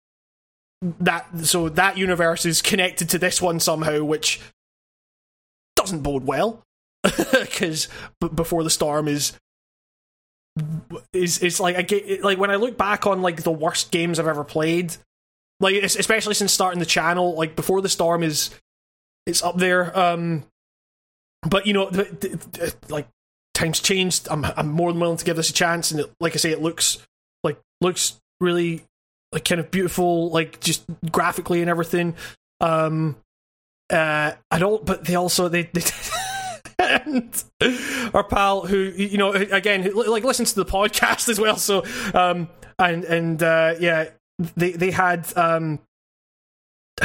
that 0.81 1.25
so 1.39 1.69
that 1.69 1.97
universe 1.97 2.45
is 2.45 2.61
connected 2.61 3.09
to 3.09 3.17
this 3.17 3.41
one 3.41 3.59
somehow 3.59 4.03
which 4.03 4.39
doesn't 5.75 6.01
bode 6.01 6.25
well 6.25 6.63
because 7.41 7.87
b- 8.19 8.29
before 8.33 8.63
the 8.63 8.69
storm 8.69 9.07
is 9.07 9.33
is 11.13 11.39
is 11.39 11.59
like 11.59 11.75
I 11.77 12.19
like 12.21 12.37
when 12.37 12.49
I 12.49 12.55
look 12.55 12.77
back 12.77 13.05
on 13.05 13.21
like 13.21 13.43
the 13.43 13.51
worst 13.51 13.91
games 13.91 14.19
I've 14.19 14.27
ever 14.27 14.43
played, 14.43 14.95
like 15.59 15.75
especially 15.75 16.33
since 16.33 16.51
starting 16.51 16.79
the 16.79 16.85
channel, 16.85 17.35
like 17.35 17.55
before 17.55 17.81
the 17.81 17.89
storm 17.89 18.23
is 18.23 18.49
it's 19.25 19.43
up 19.43 19.57
there. 19.57 19.97
Um, 19.97 20.45
but 21.47 21.67
you 21.67 21.73
know, 21.73 21.89
th- 21.89 22.19
th- 22.19 22.51
th- 22.53 22.73
like 22.89 23.07
times 23.53 23.79
changed. 23.79 24.27
I'm 24.31 24.45
I'm 24.45 24.69
more 24.69 24.91
than 24.91 24.99
willing 24.99 25.17
to 25.17 25.25
give 25.25 25.35
this 25.35 25.49
a 25.49 25.53
chance, 25.53 25.91
and 25.91 25.99
it, 26.01 26.11
like 26.19 26.33
I 26.33 26.37
say, 26.37 26.51
it 26.51 26.61
looks 26.61 26.97
like 27.43 27.59
looks 27.81 28.19
really 28.39 28.83
like 29.37 29.45
kind 29.45 29.61
of 29.61 29.69
beautiful, 29.69 30.31
like 30.31 30.59
just 30.59 30.83
graphically 31.11 31.61
and 31.61 31.69
everything. 31.69 32.15
Um, 32.59 33.17
uh, 33.91 34.31
I 34.49 34.59
don't, 34.59 34.83
but 34.83 35.05
they 35.05 35.13
also 35.15 35.47
they. 35.47 35.63
they 35.63 35.81
and 36.79 37.43
our 38.13 38.23
pal 38.23 38.67
who 38.67 38.77
you 38.77 39.17
know 39.17 39.31
again 39.31 39.91
like 39.95 40.23
listens 40.23 40.53
to 40.53 40.63
the 40.63 40.69
podcast 40.69 41.27
as 41.29 41.39
well 41.39 41.57
so 41.57 41.83
um 42.13 42.47
and 42.77 43.03
and 43.05 43.41
uh 43.41 43.73
yeah 43.79 44.07
they 44.55 44.73
they 44.73 44.91
had 44.91 45.25
um 45.35 45.79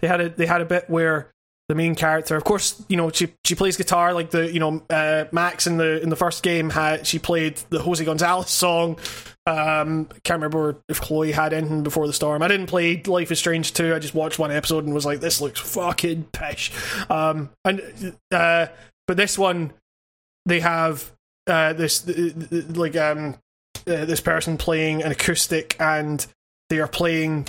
they 0.00 0.06
had 0.06 0.20
a 0.20 0.28
they 0.28 0.46
had 0.46 0.60
a 0.60 0.64
bit 0.64 0.88
where 0.88 1.32
the 1.68 1.74
main 1.74 1.94
character. 1.94 2.34
Of 2.36 2.44
course, 2.44 2.82
you 2.88 2.96
know 2.96 3.10
she 3.10 3.32
she 3.44 3.54
plays 3.54 3.76
guitar 3.76 4.14
like 4.14 4.30
the 4.30 4.50
you 4.50 4.58
know 4.58 4.82
uh, 4.90 5.24
Max 5.32 5.66
in 5.66 5.76
the 5.76 6.02
in 6.02 6.08
the 6.08 6.16
first 6.16 6.42
game 6.42 6.70
had 6.70 7.06
she 7.06 7.18
played 7.18 7.56
the 7.68 7.80
Jose 7.80 8.04
Gonzalez 8.04 8.50
song. 8.50 8.98
Um, 9.48 10.04
can't 10.24 10.42
remember 10.42 10.76
if 10.90 11.00
Chloe 11.00 11.32
had 11.32 11.54
anything 11.54 11.82
before 11.82 12.06
the 12.06 12.12
storm. 12.12 12.42
I 12.42 12.48
didn't 12.48 12.66
play 12.66 13.02
Life 13.06 13.32
is 13.32 13.38
Strange 13.38 13.72
2. 13.72 13.94
I 13.94 13.98
just 13.98 14.14
watched 14.14 14.38
one 14.38 14.50
episode 14.50 14.84
and 14.84 14.92
was 14.92 15.06
like, 15.06 15.20
this 15.20 15.40
looks 15.40 15.58
fucking 15.58 16.24
pish. 16.32 16.70
Um, 17.08 17.48
and 17.64 18.14
uh, 18.30 18.66
but 19.06 19.16
this 19.16 19.38
one, 19.38 19.72
they 20.44 20.60
have 20.60 21.10
uh, 21.46 21.72
this 21.72 22.06
like 22.76 22.94
um 22.96 23.36
uh, 23.86 24.04
this 24.04 24.20
person 24.20 24.58
playing 24.58 25.02
an 25.02 25.12
acoustic 25.12 25.76
and 25.80 26.26
they 26.68 26.78
are 26.78 26.88
playing. 26.88 27.48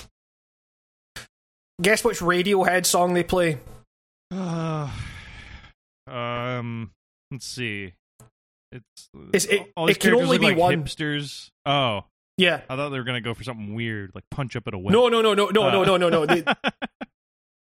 Guess 1.81 2.05
which 2.05 2.19
Radiohead 2.19 2.85
song 2.85 3.13
they 3.13 3.23
play? 3.23 3.57
Uh, 4.31 4.89
um, 6.09 6.91
let's 7.29 7.45
see. 7.45 7.93
It's, 8.71 9.09
It's- 9.33 9.45
it- 9.45 9.71
all 9.75 9.87
these 9.87 9.95
it 9.97 9.99
can 9.99 10.13
only 10.15 10.37
be 10.37 10.47
like 10.47 10.57
one. 10.57 10.83
hipsters. 10.83 11.49
Oh, 11.65 12.05
Yeah. 12.37 12.61
I 12.69 12.75
thought 12.75 12.89
they 12.89 12.97
were 12.97 13.03
gonna 13.03 13.19
go 13.21 13.33
for 13.33 13.43
something 13.43 13.73
weird, 13.75 14.11
like 14.15 14.23
punch 14.31 14.55
up 14.55 14.67
at 14.67 14.73
a 14.73 14.77
wedding. 14.77 14.93
No, 14.99 15.09
no, 15.09 15.21
no, 15.21 15.33
no, 15.33 15.47
no, 15.49 15.69
no, 15.69 15.81
Uh. 15.81 15.85
no, 15.85 15.97
no, 15.97 16.09
no. 16.09 16.25
They- 16.25 16.43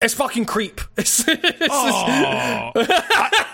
It's 0.02 0.14
fucking 0.14 0.44
creep. 0.46 0.80
It's, 0.96 1.24
it's 1.26 1.68
Oh. 1.70 2.72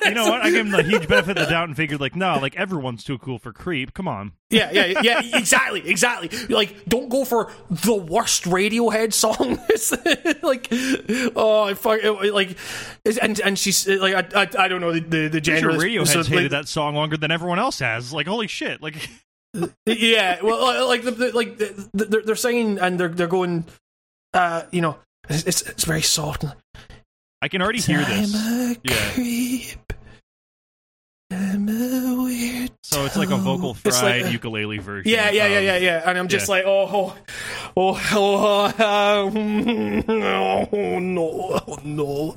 you 0.04 0.14
know 0.14 0.28
what? 0.28 0.42
I 0.42 0.50
gave 0.50 0.66
him 0.66 0.70
the 0.70 0.82
huge 0.82 1.06
benefit 1.08 1.38
of 1.38 1.44
the 1.46 1.50
doubt 1.50 1.68
and 1.68 1.76
figured, 1.76 2.00
like, 2.00 2.16
no, 2.16 2.38
like 2.40 2.56
everyone's 2.56 3.04
too 3.04 3.18
cool 3.18 3.38
for 3.38 3.52
creep. 3.52 3.94
Come 3.94 4.08
on. 4.08 4.32
yeah, 4.50 4.70
yeah, 4.72 5.00
yeah, 5.02 5.20
exactly, 5.34 5.88
exactly. 5.88 6.30
Like, 6.48 6.84
don't 6.86 7.08
go 7.08 7.24
for 7.24 7.52
the 7.70 7.94
worst 7.94 8.44
Radiohead 8.44 9.12
song. 9.12 9.58
It's 9.68 9.92
like, 10.42 10.68
oh, 11.36 11.62
I 11.64 11.74
fuck, 11.74 12.00
it- 12.02 12.34
like, 12.34 12.56
and 13.22 13.38
and 13.40 13.58
she's 13.58 13.86
like, 13.86 14.14
I, 14.34 14.42
I, 14.42 14.64
I 14.64 14.68
don't 14.68 14.80
know 14.80 14.92
the 14.92 15.00
the, 15.00 15.28
the 15.28 15.44
genre. 15.44 15.72
sure 15.74 15.80
Radiohead's 15.80 16.12
so, 16.12 16.22
hated 16.22 16.42
like, 16.44 16.50
that 16.52 16.68
song 16.68 16.94
longer 16.94 17.16
than 17.16 17.30
everyone 17.30 17.58
else 17.58 17.78
has. 17.80 18.12
Like, 18.12 18.26
holy 18.26 18.46
shit! 18.48 18.82
Like, 18.82 18.96
yeah 19.86 20.40
well 20.42 20.86
like 20.86 21.02
the, 21.02 21.10
the, 21.10 21.32
like 21.32 21.56
the, 21.56 21.88
the, 21.94 22.04
they're, 22.04 22.22
they're 22.22 22.36
singing 22.36 22.78
and 22.78 23.00
they're 23.00 23.08
they're 23.08 23.26
going 23.26 23.64
uh 24.34 24.62
you 24.70 24.82
know 24.82 24.98
it's 25.28 25.44
it's, 25.44 25.62
it's 25.62 25.84
very 25.84 26.02
soft 26.02 26.44
I 27.40 27.46
can 27.48 27.62
already 27.62 27.78
hear 27.80 27.98
this. 28.04 28.34
I'm 28.34 28.72
a 28.72 28.76
Yeah. 28.82 29.10
creep 29.14 29.92
I'm 31.30 31.68
a 31.68 32.22
weird 32.22 32.70
So 32.82 33.04
it's 33.04 33.16
like 33.16 33.30
a 33.30 33.36
vocal. 33.36 33.74
Fried 33.74 34.22
like- 34.24 34.32
ukulele 34.32 34.78
version. 34.78 35.10
yeah 35.12 35.30
yeah 35.30 35.46
yeah 35.46 35.58
um, 35.58 35.64
yeah 35.64 35.76
yeah 35.76 36.02
and 36.06 36.18
i'm 36.18 36.28
just 36.28 36.48
yeah. 36.48 36.54
like 36.54 36.64
oh 36.66 37.14
oh 37.76 38.00
oh 38.16 38.72
oh, 38.78 39.32
oh, 40.08 40.68
oh 40.72 40.98
no 40.98 41.60
oh 41.68 41.78
no 41.84 42.36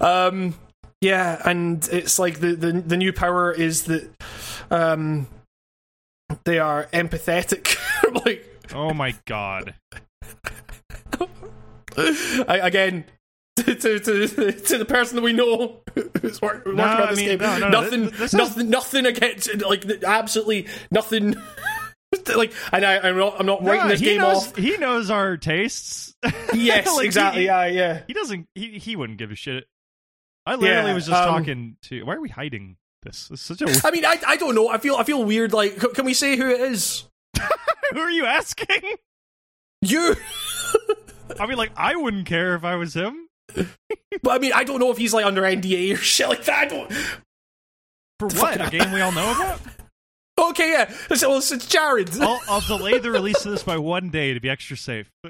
um 0.00 0.54
yeah 1.00 1.40
and 1.44 1.88
it's 1.92 2.18
like 2.18 2.38
the 2.40 2.54
the, 2.54 2.72
the 2.72 2.96
new 2.96 3.12
power 3.12 3.50
is 3.52 3.84
that 3.84 4.08
um 4.70 5.26
they 6.44 6.58
are 6.60 6.86
empathetic 6.92 7.76
like 8.24 8.46
Oh 8.72 8.94
my 8.94 9.16
god. 9.26 9.74
I, 12.48 12.60
again, 12.62 13.04
to, 13.56 13.74
to, 13.74 13.98
to, 14.00 14.26
to 14.52 14.78
the 14.78 14.84
person 14.84 15.16
that 15.16 15.22
we 15.22 15.32
know 15.32 15.82
who's 16.20 16.40
work, 16.40 16.58
working 16.64 16.76
No, 16.76 16.84
on 16.84 17.02
I 17.02 17.06
this 17.10 17.18
mean, 17.18 17.28
game, 17.28 17.38
no, 17.38 17.58
no, 17.58 17.68
no, 17.68 17.80
nothing, 17.82 18.04
this- 18.10 18.18
this 18.18 18.34
is- 18.34 18.38
nothing, 18.38 18.70
nothing 18.70 19.06
against, 19.06 19.54
like, 19.62 19.84
absolutely 20.04 20.66
nothing. 20.90 21.34
like, 22.34 22.52
and 22.72 22.84
I, 22.84 22.98
I'm 23.08 23.16
not, 23.16 23.36
I'm 23.38 23.46
not 23.46 23.62
writing 23.62 23.82
No, 23.84 23.88
this 23.88 24.00
he 24.00 24.06
game 24.06 24.18
knows, 24.20 24.48
off. 24.48 24.56
He 24.56 24.76
knows 24.78 25.10
our 25.10 25.36
tastes. 25.36 26.14
Yes, 26.52 26.86
Like, 26.96 27.06
exactly. 27.06 27.42
He, 27.42 27.46
yeah, 27.46 27.66
yeah. 27.66 28.02
he 28.06 28.12
doesn't. 28.12 28.46
He 28.54 28.78
he 28.80 28.96
wouldn't 28.96 29.18
give 29.18 29.30
a 29.30 29.36
shit. 29.36 29.64
I 30.44 30.56
literally 30.56 30.88
Yeah, 30.88 30.94
was 30.94 31.06
just 31.06 31.16
um, 31.22 31.28
talking 31.28 31.76
to. 31.82 32.02
Why 32.04 32.16
are 32.16 32.20
we 32.20 32.28
hiding 32.28 32.76
this? 33.04 33.28
It's 33.30 33.40
such 33.42 33.62
a. 33.62 33.80
I 33.86 33.90
mean, 33.92 34.04
I, 34.04 34.16
I 34.26 34.36
don't 34.36 34.54
know. 34.56 34.68
I 34.68 34.78
feel, 34.78 34.96
I 34.96 35.04
feel 35.04 35.22
weird. 35.24 35.52
Like, 35.52 35.80
c- 35.80 35.88
can 35.94 36.04
we 36.04 36.12
say 36.14 36.36
who 36.36 36.48
it 36.50 36.60
is? 36.60 37.04
Who 37.92 37.98
are 38.00 38.10
you 38.10 38.26
asking? 38.26 38.82
You. 39.82 40.16
I 41.38 41.46
mean, 41.46 41.58
like, 41.58 41.72
I 41.76 41.96
wouldn't 41.96 42.26
care 42.26 42.54
if 42.54 42.64
I 42.64 42.76
was 42.76 42.94
him. 42.94 43.28
But 44.22 44.32
I 44.32 44.38
mean, 44.38 44.52
I 44.52 44.64
don't 44.64 44.80
know 44.80 44.90
if 44.90 44.98
he's 44.98 45.12
like 45.14 45.24
under 45.24 45.42
NDA 45.42 45.94
or 45.94 45.96
shit 45.96 46.28
like 46.28 46.44
that. 46.44 46.58
I 46.58 46.64
don't. 46.66 46.92
For 48.18 48.28
what? 48.28 48.66
A 48.66 48.70
game 48.70 48.92
we 48.92 49.00
all 49.00 49.12
know 49.12 49.30
about? 49.32 49.60
Okay, 50.38 50.72
yeah. 50.72 50.90
So, 51.16 51.28
well, 51.28 51.38
it's 51.38 51.66
Jared. 51.66 52.18
I'll, 52.18 52.40
I'll 52.48 52.62
delay 52.62 52.98
the 52.98 53.10
release 53.10 53.44
of 53.44 53.52
this 53.52 53.62
by 53.62 53.76
one 53.76 54.08
day 54.08 54.32
to 54.32 54.40
be 54.40 54.48
extra 54.48 54.74
safe. 54.74 55.10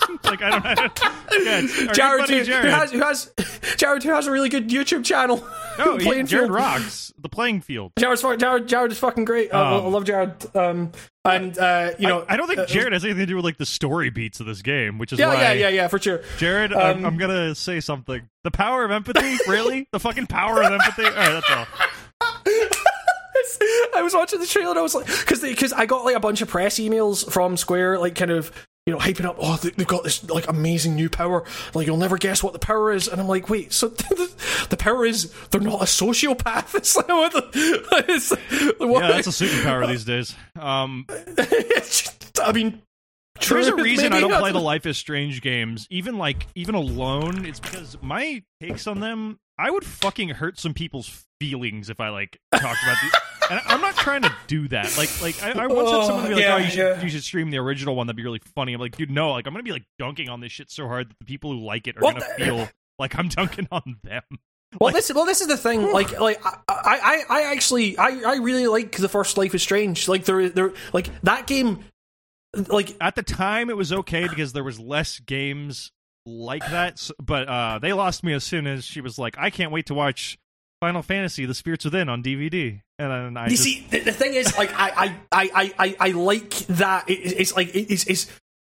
like 0.24 0.42
I 0.42 0.50
don't. 0.50 0.66
I 0.66 0.74
don't 0.74 1.44
yeah, 1.44 1.92
Jared, 1.92 2.28
who, 2.28 2.44
Jared. 2.44 2.64
who 2.64 2.70
has, 2.70 2.90
who 2.92 3.00
has, 3.00 3.32
Jared, 3.76 4.02
who 4.02 4.10
has 4.10 4.26
a 4.26 4.30
really 4.30 4.48
good 4.48 4.68
YouTube 4.68 5.04
channel. 5.04 5.38
he- 5.76 5.82
playing 6.04 6.26
Jared 6.26 6.46
field. 6.46 6.50
rocks 6.50 7.12
the 7.18 7.28
playing 7.28 7.60
field. 7.62 7.92
Jared's 7.98 8.22
Jared, 8.22 8.68
Jared 8.68 8.92
is 8.92 8.98
fucking 8.98 9.24
great. 9.24 9.52
I- 9.52 9.58
I, 9.60 9.76
Um, 9.84 9.92
love 9.92 10.04
Jared. 10.04 10.34
Um, 10.56 10.92
and 11.24 11.58
uh, 11.58 11.90
you 11.98 12.06
know, 12.06 12.24
I, 12.28 12.34
I 12.34 12.36
don't 12.36 12.46
think 12.46 12.60
uh, 12.60 12.66
Jared 12.66 12.92
has 12.92 13.04
anything 13.04 13.20
to 13.20 13.26
do 13.26 13.36
with 13.36 13.44
like 13.44 13.56
the 13.58 13.66
story 13.66 14.08
beats 14.10 14.40
of 14.40 14.46
this 14.46 14.62
game, 14.62 14.98
which 14.98 15.12
is 15.12 15.18
Yeah, 15.18 15.28
why. 15.34 15.40
yeah, 15.42 15.52
yeah, 15.52 15.68
yeah, 15.68 15.88
for 15.88 15.98
sure. 15.98 16.22
Jared, 16.38 16.72
Um, 16.72 16.80
I'm, 16.80 17.04
I'm 17.06 17.16
gonna 17.18 17.54
say 17.54 17.80
something. 17.80 18.28
The 18.44 18.50
power 18.50 18.84
of 18.84 18.90
empathy, 18.90 19.36
really? 19.48 19.88
The 19.92 20.00
fucking 20.00 20.26
power 20.28 20.62
of 20.62 20.72
empathy. 20.72 21.04
All 21.04 21.10
right, 21.10 21.32
that's 21.32 21.50
all. 21.50 21.66
I 23.94 24.02
was 24.02 24.14
watching 24.14 24.40
the 24.40 24.46
trailer 24.46 24.70
and 24.70 24.78
I 24.78 24.82
was 24.82 24.94
like, 24.94 25.06
because 25.06 25.40
because 25.40 25.72
I 25.72 25.86
got 25.86 26.04
like 26.04 26.16
a 26.16 26.20
bunch 26.20 26.40
of 26.42 26.48
press 26.48 26.78
emails 26.78 27.28
from 27.30 27.56
Square, 27.56 27.98
like 27.98 28.14
kind 28.14 28.30
of 28.30 28.52
you 28.88 28.94
know 28.94 28.98
hyping 29.00 29.26
up. 29.26 29.36
Oh, 29.38 29.56
they- 29.56 29.68
they've 29.70 29.86
got 29.86 30.02
this 30.02 30.28
like 30.30 30.48
amazing 30.48 30.94
new 30.96 31.10
power. 31.10 31.44
Like 31.74 31.86
you'll 31.86 31.98
never 31.98 32.16
guess 32.16 32.42
what 32.42 32.54
the 32.54 32.58
power 32.58 32.90
is. 32.90 33.06
And 33.06 33.20
I'm 33.20 33.28
like, 33.28 33.50
wait, 33.50 33.72
so 33.74 33.88
the, 33.88 34.66
the 34.70 34.76
power 34.78 35.04
is 35.04 35.30
they're 35.50 35.60
not 35.60 35.82
a 35.82 35.84
sociopath. 35.84 36.74
It's 36.74 36.96
like 36.96 37.08
what 37.08 37.32
the, 37.32 37.84
it's, 38.08 38.30
what, 38.80 39.02
Yeah, 39.02 39.08
that's 39.08 39.26
a 39.26 39.44
superpower 39.44 39.86
these 39.86 40.04
days. 40.04 40.34
Um, 40.58 41.04
it's 41.08 42.02
just- 42.02 42.40
I 42.40 42.52
mean, 42.52 42.80
There's 43.46 43.66
a 43.66 43.72
true, 43.72 43.82
reason 43.82 44.12
I 44.14 44.20
don't 44.20 44.32
play 44.40 44.52
the 44.52 44.60
Life 44.60 44.86
is 44.86 44.96
Strange 44.96 45.42
games, 45.42 45.86
even 45.90 46.16
like 46.16 46.46
even 46.54 46.74
alone. 46.74 47.44
It's 47.44 47.60
because 47.60 47.98
my 48.00 48.42
takes 48.60 48.86
on 48.86 49.00
them, 49.00 49.38
I 49.58 49.70
would 49.70 49.84
fucking 49.84 50.30
hurt 50.30 50.58
some 50.58 50.72
people's 50.72 51.26
feelings 51.40 51.90
if 51.90 52.00
I 52.00 52.08
like 52.08 52.38
talked 52.52 52.82
about 52.82 52.96
these. 53.02 53.12
And 53.50 53.60
I'm 53.66 53.80
not 53.80 53.96
trying 53.96 54.22
to 54.22 54.32
do 54.46 54.68
that. 54.68 54.96
Like, 54.98 55.22
like 55.22 55.42
I, 55.42 55.52
I 55.64 55.66
once 55.66 55.90
had 55.90 56.04
someone 56.06 56.28
be 56.28 56.34
like, 56.34 56.42
yeah, 56.42 56.54
"Oh, 56.54 56.58
you 56.58 56.68
should, 56.70 56.78
yeah. 56.78 57.02
you 57.02 57.08
should 57.08 57.22
stream 57.22 57.50
the 57.50 57.58
original 57.58 57.94
one. 57.96 58.06
That'd 58.06 58.16
be 58.16 58.24
really 58.24 58.40
funny." 58.54 58.74
I'm 58.74 58.80
like, 58.80 58.96
"Dude, 58.96 59.10
no! 59.10 59.32
Like, 59.32 59.46
I'm 59.46 59.52
gonna 59.52 59.62
be 59.62 59.72
like 59.72 59.84
dunking 59.98 60.28
on 60.28 60.40
this 60.40 60.52
shit 60.52 60.70
so 60.70 60.86
hard 60.86 61.10
that 61.10 61.18
the 61.18 61.24
people 61.24 61.52
who 61.52 61.60
like 61.64 61.86
it 61.86 61.96
are 61.96 62.00
Well, 62.02 62.12
gonna 62.12 62.24
the- 62.38 62.44
feel 62.44 62.68
like 62.98 63.16
I'm 63.18 63.28
dunking 63.28 63.68
on 63.70 63.96
them." 64.02 64.22
Well, 64.78 64.88
Like- 64.88 64.94
this 64.96 65.12
well, 65.14 65.24
this 65.24 65.40
is 65.40 65.46
the 65.46 65.56
thing. 65.56 65.92
Like, 65.92 66.20
like 66.20 66.40
I, 66.44 66.58
I, 66.68 67.22
I 67.30 67.42
actually, 67.52 67.96
I, 67.96 68.20
I 68.26 68.36
really 68.36 68.66
like 68.66 68.96
the 68.98 69.08
first 69.08 69.38
Life 69.38 69.54
is 69.54 69.62
Strange. 69.62 70.08
Like, 70.08 70.24
there, 70.26 70.48
there, 70.50 70.72
like 70.92 71.08
that 71.22 71.46
game. 71.46 71.84
Like, 72.54 72.94
At 73.00 73.14
the 73.14 73.22
time, 73.22 73.70
it 73.70 73.76
was 73.76 73.92
okay 73.92 74.26
because 74.28 74.52
there 74.52 74.64
was 74.64 74.78
less 74.78 75.20
games 75.20 75.90
like 76.26 76.62
that. 76.70 77.10
But 77.22 77.48
uh, 77.48 77.78
they 77.78 77.92
lost 77.94 78.22
me 78.24 78.32
as 78.34 78.44
soon 78.44 78.66
as 78.66 78.84
she 78.84 79.00
was 79.00 79.18
like, 79.18 79.36
"I 79.38 79.48
can't 79.50 79.70
wait 79.72 79.86
to 79.86 79.94
watch 79.94 80.36
Final 80.80 81.02
Fantasy: 81.02 81.44
The 81.46 81.54
Spirits 81.54 81.84
Within 81.84 82.08
on 82.08 82.22
DVD." 82.22 82.80
And 82.98 83.10
then 83.12 83.36
I 83.36 83.44
you 83.44 83.50
just, 83.50 83.62
see, 83.62 83.86
the, 83.90 84.00
the 84.00 84.12
thing 84.12 84.34
is, 84.34 84.56
like, 84.58 84.72
I, 84.74 85.16
I, 85.30 85.50
I, 85.54 85.74
I, 85.78 85.96
I, 86.00 86.10
like 86.10 86.50
that. 86.66 87.08
It, 87.08 87.12
it's 87.14 87.54
like 87.54 87.68
it, 87.68 87.92
it's, 87.92 88.06
it's 88.08 88.26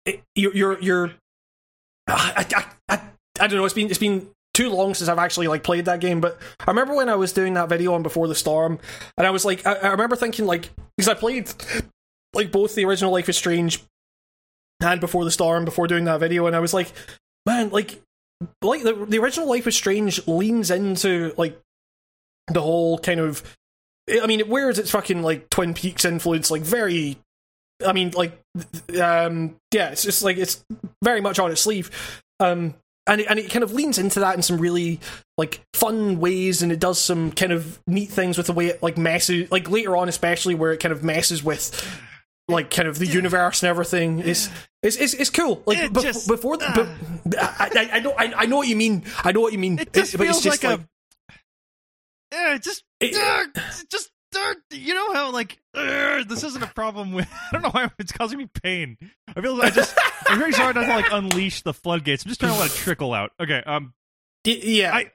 it, 0.05 0.23
you're, 0.35 0.55
you're, 0.55 0.81
you're. 0.81 1.11
I, 2.07 2.47
I, 2.55 2.65
I, 2.89 3.01
I 3.41 3.47
don't 3.47 3.59
know. 3.59 3.65
It's 3.65 3.75
been, 3.75 3.89
it's 3.89 3.99
been 3.99 4.29
too 4.53 4.69
long 4.69 4.93
since 4.93 5.09
I've 5.09 5.19
actually 5.19 5.49
like 5.49 5.63
played 5.63 5.87
that 5.87 6.01
game. 6.01 6.21
But 6.21 6.39
I 6.61 6.71
remember 6.71 6.95
when 6.95 7.09
I 7.09 7.15
was 7.15 7.33
doing 7.33 7.55
that 7.55 7.71
video 7.71 7.95
on 7.95 8.03
Before 8.03 8.29
the 8.29 8.35
Storm, 8.35 8.79
and 9.17 9.27
I 9.27 9.31
was 9.31 9.47
like, 9.47 9.67
I, 9.67 9.75
I 9.75 9.89
remember 9.89 10.17
thinking 10.17 10.45
like, 10.45 10.69
because 10.97 11.09
I 11.09 11.15
played 11.15 11.51
like 12.35 12.53
both 12.53 12.75
the 12.75 12.85
original 12.85 13.13
Life 13.13 13.29
is 13.31 13.39
Strange 13.39 13.83
and 14.83 15.01
Before 15.01 15.25
the 15.25 15.31
Storm 15.31 15.65
before 15.65 15.87
doing 15.87 16.05
that 16.05 16.21
video, 16.21 16.47
and 16.47 16.55
I 16.55 16.61
was 16.61 16.75
like, 16.75 16.93
man, 17.47 17.71
like, 17.71 18.03
like 18.61 18.83
the 18.83 19.07
the 19.09 19.19
original 19.19 19.49
Life 19.49 19.67
is 19.67 19.77
Strange 19.77 20.27
leans 20.27 20.71
into 20.71 21.33
like 21.39 21.59
the 22.49 22.63
whole 22.63 22.99
kind 22.99 23.21
of. 23.21 23.43
I 24.23 24.27
mean, 24.27 24.41
it 24.41 24.49
wears 24.49 24.79
its 24.79 24.91
fucking 24.91 25.23
like 25.23 25.51
Twin 25.51 25.75
Peaks 25.75 26.05
influence, 26.05 26.51
like 26.51 26.63
very. 26.63 27.19
I 27.87 27.93
mean, 27.95 28.11
like, 28.11 28.39
um, 29.01 29.57
yeah, 29.73 29.91
it's 29.91 30.03
just 30.03 30.23
like 30.23 30.37
it's 30.37 30.65
very 31.03 31.21
much 31.21 31.39
on 31.39 31.51
its 31.51 31.63
sleeve, 31.63 31.91
um, 32.39 32.75
and 33.07 33.23
it, 33.23 33.27
and 33.31 33.39
it 33.39 33.51
kind 33.51 33.63
of 33.63 33.73
leans 33.73 33.97
into 33.99 34.21
that 34.21 34.37
in 34.37 34.43
some 34.43 34.59
really 34.59 35.01
like 35.39 35.63
fun 35.75 36.21
ways, 36.21 36.61
and 36.61 36.73
it 36.73 36.79
does 36.79 37.01
some 37.01 37.33
kind 37.33 37.53
of 37.53 37.81
neat 37.87 38.11
things 38.11 38.37
with 38.37 38.49
the 38.49 38.53
way 38.53 38.67
it 38.67 38.83
like 38.83 38.99
messes, 38.99 39.51
like 39.51 39.71
later 39.71 39.97
on, 39.97 40.09
especially 40.11 40.55
where 40.55 40.73
it 40.73 40.81
kind 40.81 40.93
of 40.93 41.03
messes 41.03 41.43
with 41.43 41.71
like 42.49 42.69
kind 42.71 42.87
of 42.89 42.99
the 42.99 43.07
universe 43.07 43.63
and 43.63 43.71
everything. 43.71 44.19
Is 44.21 44.51
it's, 44.83 44.97
it's 44.97 45.15
it's 45.15 45.31
cool. 45.31 45.63
Like 45.65 45.79
It 45.79 45.93
bef- 45.93 46.03
just- 46.03 46.29
before, 46.29 46.59
the, 46.59 46.67
but 47.25 47.39
I, 47.39 47.71
I 47.75 47.91
I 47.97 48.01
know 48.01 48.13
I, 48.19 48.33
I 48.43 48.47
know 48.47 48.57
what 48.57 48.69
you 48.69 48.77
mean. 48.77 49.05
I 49.25 49.33
know 49.33 49.41
what 49.41 49.53
you 49.55 49.59
mean. 49.59 49.79
it 49.79 49.93
just 49.93 50.19
but 50.19 50.25
feels 50.25 50.37
it's 50.37 50.45
just 50.45 50.65
like, 50.65 50.81
a. 50.81 50.87
Yeah, 52.33 52.59
just, 52.59 52.85
It- 53.01 53.15
uh, 53.17 53.61
just, 53.91 54.11
uh, 54.37 54.55
you 54.71 54.95
know 54.95 55.13
how 55.13 55.33
like 55.33 55.59
uh, 55.75 56.23
this 56.25 56.45
isn't 56.45 56.63
a 56.63 56.69
problem 56.69 57.13
with. 57.13 57.29
I 57.53 57.53
don't 57.53 57.63
know 57.63 57.71
why 57.71 57.91
it's 57.99 58.13
causing 58.13 58.39
me 58.39 58.49
pain. 58.63 58.97
I 59.35 59.41
feel 59.41 59.57
like 59.57 59.73
I 59.73 59.75
just. 59.77 59.97
I'm 60.29 60.39
very 60.39 60.53
sorry 60.53 60.73
not 60.75 60.83
to 60.85 60.89
like 60.89 61.11
unleash 61.13 61.63
the 61.63 61.75
floodgates. 61.75 62.25
I'm 62.25 62.29
just 62.29 62.41
trying 62.41 62.53
to 62.55 62.59
let 62.61 62.71
it 62.71 62.75
trickle 62.77 63.13
out. 63.13 63.33
Okay, 63.41 63.63
um, 63.67 63.93
Y- 64.47 64.61
yeah, 64.63 64.95
I, 64.95 65.11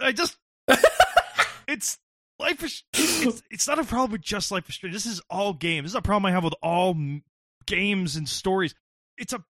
I 0.00 0.12
just, 0.12 0.36
it's 1.68 1.98
life 2.38 2.62
is. 2.62 2.82
It's, 2.94 3.42
it's 3.50 3.68
not 3.68 3.78
a 3.78 3.84
problem 3.84 4.12
with 4.12 4.20
just 4.22 4.50
Life 4.50 4.68
is 4.68 4.74
Strange. 4.74 4.94
This 4.94 5.06
is 5.06 5.20
all 5.30 5.52
games. 5.52 5.84
This 5.84 5.92
is 5.92 5.96
a 5.96 6.02
problem 6.02 6.26
I 6.26 6.32
have 6.32 6.44
with 6.44 6.54
all 6.62 6.90
m- 6.90 7.22
games 7.66 8.16
and 8.16 8.28
stories. 8.28 8.74
It's 9.18 9.32
a 9.32 9.42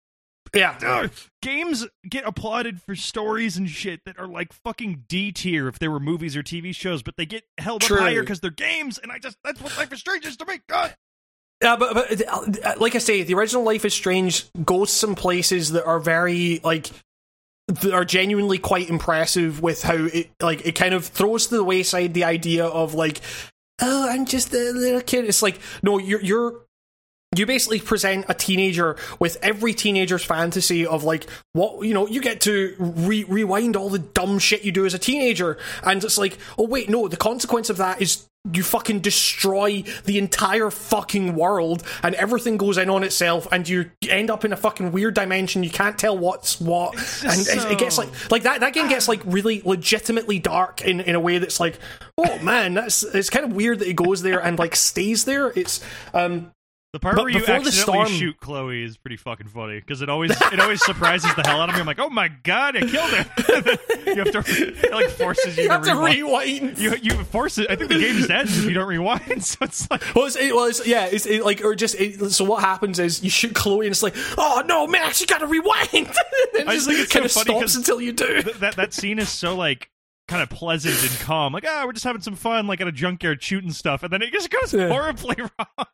yeah. 0.55 0.79
Ugh. 0.83 1.11
games 1.43 1.87
get 2.09 2.25
applauded 2.25 2.81
for 2.81 2.95
stories 2.95 3.57
and 3.57 3.69
shit 3.69 4.01
that 4.07 4.19
are 4.19 4.27
like 4.27 4.53
fucking 4.53 5.05
D 5.09 5.33
tier 5.33 5.69
if 5.69 5.79
they 5.79 5.89
were 5.89 6.01
movies 6.01 6.37
or 6.37 6.43
TV 6.43 6.75
shows, 6.75 7.03
but 7.03 7.17
they 7.17 7.27
get 7.27 7.45
held 7.59 7.83
True. 7.83 7.97
up 7.97 8.03
higher 8.05 8.21
because 8.21 8.41
they're 8.41 8.51
games. 8.51 8.99
And 8.99 9.11
I 9.13 9.19
just 9.19 9.37
that's 9.45 9.61
what 9.61 9.77
Life 9.77 9.93
is 9.93 10.01
Strange 10.01 10.27
is 10.27 10.37
to 10.39 10.47
me. 10.47 10.61
God. 10.69 10.95
Yeah, 11.63 11.77
but, 11.77 11.95
but 11.95 12.29
uh, 12.29 12.75
like 12.79 12.95
I 12.95 12.99
say, 12.99 13.23
the 13.23 13.35
original 13.35 13.63
Life 13.63 13.85
is 13.85 13.95
Strange 13.95 14.51
goes 14.65 14.91
some 14.91 15.15
places 15.15 15.73
that 15.73 15.85
are 15.87 16.01
very 16.01 16.61
like 16.65 16.91
that 17.69 17.93
are 17.95 18.05
genuinely 18.05 18.59
quite 18.59 18.91
impressive 18.91 19.63
with 19.63 19.83
how 19.83 19.95
it 19.95 20.31
like 20.41 20.67
it 20.67 20.75
kind 20.75 20.95
of 20.95 21.07
throws 21.07 21.47
to 21.47 21.57
the 21.57 21.65
wayside 21.65 22.13
the 22.13 22.25
idea 22.25 22.67
of 22.67 22.93
like 22.95 23.21
oh 23.81 24.09
I'm 24.09 24.27
just 24.27 24.53
a 24.53 24.73
little 24.73 25.01
kid. 25.01 25.25
It's 25.25 25.43
like 25.43 25.59
no, 25.83 25.99
you're 25.99 26.21
you're 26.21 26.64
you 27.39 27.47
basically 27.47 27.81
present 27.81 28.25
a 28.29 28.35
teenager 28.35 28.97
with 29.19 29.37
every 29.43 29.75
teenager's 29.75 30.25
fantasy 30.25 30.87
of 30.87 31.05
like 31.05 31.27
what 31.53 31.87
you 31.87 31.95
know 31.95 32.07
you 32.07 32.21
get 32.21 32.41
to 32.43 32.75
re- 32.79 33.25
rewind 33.25 33.77
all 33.77 33.89
the 33.91 33.99
dumb 33.99 34.39
shit 34.39 34.65
you 34.65 34.73
do 34.73 34.85
as 34.87 34.95
a 34.95 34.99
teenager 34.99 35.59
and 35.83 36.03
it's 36.05 36.19
like 36.19 36.39
oh 36.59 36.67
wait 36.67 36.89
no 36.89 37.09
the 37.09 37.17
consequence 37.17 37.71
of 37.71 37.77
that 37.79 38.01
is 38.03 38.27
you 38.53 38.63
fucking 38.63 39.01
destroy 39.01 39.83
the 40.05 40.19
entire 40.19 40.71
fucking 40.71 41.35
world 41.35 41.83
and 42.03 42.15
everything 42.17 42.59
goes 42.59 42.77
in 42.77 42.91
on 42.91 43.03
itself 43.03 43.49
and 43.51 43.67
you 43.67 43.91
end 44.11 44.31
up 44.31 44.45
in 44.45 44.53
a 44.53 44.57
fucking 44.57 44.93
weird 44.93 45.15
dimension 45.15 45.63
you 45.65 45.71
can't 45.71 45.99
tell 45.99 46.17
what's 46.19 46.61
what 46.61 46.95
and 47.25 47.41
it- 47.41 47.73
it 47.73 47.79
gets 47.79 47.97
like 47.97 48.11
like 48.31 48.43
that 48.43 48.61
that 48.61 48.75
game 48.75 48.87
gets 48.89 49.09
like 49.09 49.23
really 49.25 49.63
legitimately 49.65 50.39
dark 50.39 50.83
in 50.83 51.01
in 51.01 51.15
a 51.15 51.21
way 51.21 51.39
that's 51.39 51.59
like 51.59 51.79
oh 52.19 52.39
man 52.41 52.75
that's 52.75 53.03
it's 53.03 53.31
kind 53.31 53.47
of 53.47 53.53
weird 53.55 53.79
that 53.79 53.89
it 53.89 53.97
goes 53.97 54.21
there 54.21 54.41
and 54.41 54.59
like 54.59 54.77
stays 54.77 55.25
there. 55.25 55.49
It's 55.57 55.81
um 56.13 56.51
The 56.95 57.01
part 57.01 57.17
But 57.17 57.25
where 57.25 57.33
you 57.33 57.41
before 57.41 57.57
accidentally 57.57 58.07
storm- 58.07 58.07
shoot 58.07 58.39
Chloe 58.39 58.85
is 58.85 58.97
pretty 58.97 59.17
fucking 59.17 59.49
funny 59.49 59.81
because 59.81 60.01
it 60.01 60.09
always 60.09 60.31
it 60.31 60.61
always 60.61 60.81
surprises 60.85 61.35
the 61.35 61.43
hell 61.45 61.61
out 61.61 61.69
of 61.69 61.75
me. 61.75 61.81
I'm 61.81 61.89
like, 61.89 61.99
oh 61.99 62.09
my 62.09 62.29
god, 62.29 62.77
I 62.77 62.81
killed 62.83 63.11
her. 63.11 63.25
you 64.13 64.23
have 64.23 64.31
to 64.31 64.45
it 64.47 64.93
like 64.93 65.09
forces 65.11 65.57
you, 65.57 65.65
you 65.65 65.71
have 65.71 65.83
to 65.87 65.97
rewind. 65.97 66.79
rewind 66.79 66.79
You 66.79 66.95
you 67.03 67.25
force 67.25 67.59
it. 67.59 67.69
I 67.69 67.75
think 67.75 67.91
the 67.91 67.99
game's 67.99 68.31
ends 68.31 68.57
if 68.59 68.67
you 68.67 68.75
don't 68.75 68.87
rewind. 68.87 69.23
So 69.43 69.57
it's 69.63 69.91
like 69.91 70.05
Well, 70.15 70.27
it's, 70.27 70.37
it, 70.37 70.55
well, 70.55 70.67
it's, 70.67 70.87
yeah, 70.87 71.07
it's 71.07 71.27
it, 71.27 71.45
like, 71.45 71.65
or 71.65 71.75
just, 71.75 71.97
it, 71.97 72.31
so 72.31 72.45
what 72.45 72.61
happens 72.63 73.01
is 73.01 73.25
you 73.25 73.29
shoot 73.31 73.57
Chloe 73.57 73.87
and 73.87 73.93
it's 73.93 74.05
like, 74.05 74.15
oh 74.39 74.63
no, 74.65 74.87
Max, 74.87 75.21
you 75.21 75.27
gotta 75.27 75.49
rewind! 75.49 75.93
and 75.93 76.07
it 76.55 76.69
I 76.69 76.75
just 76.75 76.87
think 76.87 77.01
it's 77.01 77.13
kind 77.13 77.29
so 77.29 77.41
of 77.41 77.47
funny 77.47 77.59
stops 77.59 77.73
'cause 77.73 77.77
until 77.77 78.01
you 78.01 78.13
do. 78.13 78.41
th- 78.41 78.57
that 78.59 78.77
that 78.77 78.93
scene 78.95 79.19
is 79.19 79.29
so 79.29 79.57
like 79.57 79.91
kind 80.29 80.45
of 80.45 80.49
pleasant 80.49 80.95
and 81.03 81.11
calm. 81.23 81.53
Like, 81.53 81.65
ah, 81.67 81.83
we're 81.85 81.93
just 81.93 82.05
having 82.05 82.23
some 82.23 82.37
fun, 82.37 82.69
like 82.69 82.81
at 82.81 82.87
a 82.87 82.93
junkyard 82.93 83.43
shooting 83.43 83.73
stuff, 83.73 84.05
and 84.05 84.13
then 84.13 84.23
it 84.23 84.33
just 84.33 84.49
goes 84.49 84.73
Yeah. 84.73 84.91
horribly 84.91 85.35
wrong. 85.41 85.87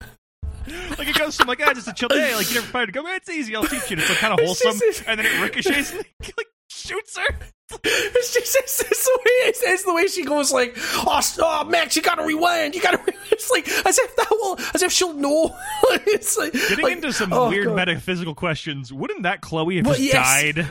like 0.99 1.09
it 1.09 1.19
goes 1.19 1.37
from 1.37 1.49
like 1.49 1.61
ah, 1.65 1.73
just 1.75 1.89
a 1.89 1.93
chill 1.93 2.09
day, 2.09 2.35
like 2.35 2.49
you 2.49 2.55
never 2.57 2.67
fired 2.67 2.93
go, 2.93 3.07
it's 3.07 3.29
easy, 3.29 3.55
I'll 3.57 3.65
teach 3.65 3.91
you. 3.91 3.95
And 3.95 4.01
it's 4.01 4.09
like 4.11 4.19
kind 4.19 4.33
of 4.33 4.41
wholesome, 4.45 5.05
and 5.07 5.19
then 5.19 5.27
it 5.27 5.41
ricochets 5.43 5.93
and 5.93 6.05
like 6.37 6.47
shoots 6.69 7.17
her. 7.19 7.37
It's 7.85 8.35
just, 8.35 8.57
it's, 8.57 8.81
it's 8.81 9.05
the 9.05 9.19
way, 9.19 9.49
it's, 9.49 9.63
it's 9.63 9.85
the 9.85 9.95
way 9.95 10.07
she 10.09 10.25
goes 10.25 10.53
like, 10.53 10.75
oh, 10.77 11.21
oh, 11.39 11.65
Max, 11.65 11.95
you 11.95 12.03
gotta 12.03 12.25
rewind, 12.25 12.75
you 12.75 12.83
gotta, 12.83 12.99
re-" 12.99 13.15
it's 13.31 13.51
like, 13.51 13.69
as 13.69 13.97
if 13.99 14.17
that 14.17 14.29
will, 14.31 14.59
as 14.75 14.83
if 14.83 14.91
she'll 14.91 15.13
know. 15.13 15.57
it's 15.85 16.37
like, 16.37 16.53
Getting 16.53 16.83
like, 16.83 16.97
into 16.97 17.13
some 17.13 17.33
oh, 17.33 17.49
weird 17.49 17.67
God. 17.67 17.77
metaphysical 17.77 18.35
questions, 18.35 18.93
wouldn't 18.93 19.23
that 19.23 19.41
Chloe 19.41 19.77
have 19.77 19.87
Well, 19.87 19.95
just 19.95 20.13
yes. 20.13 20.43
died? 20.55 20.69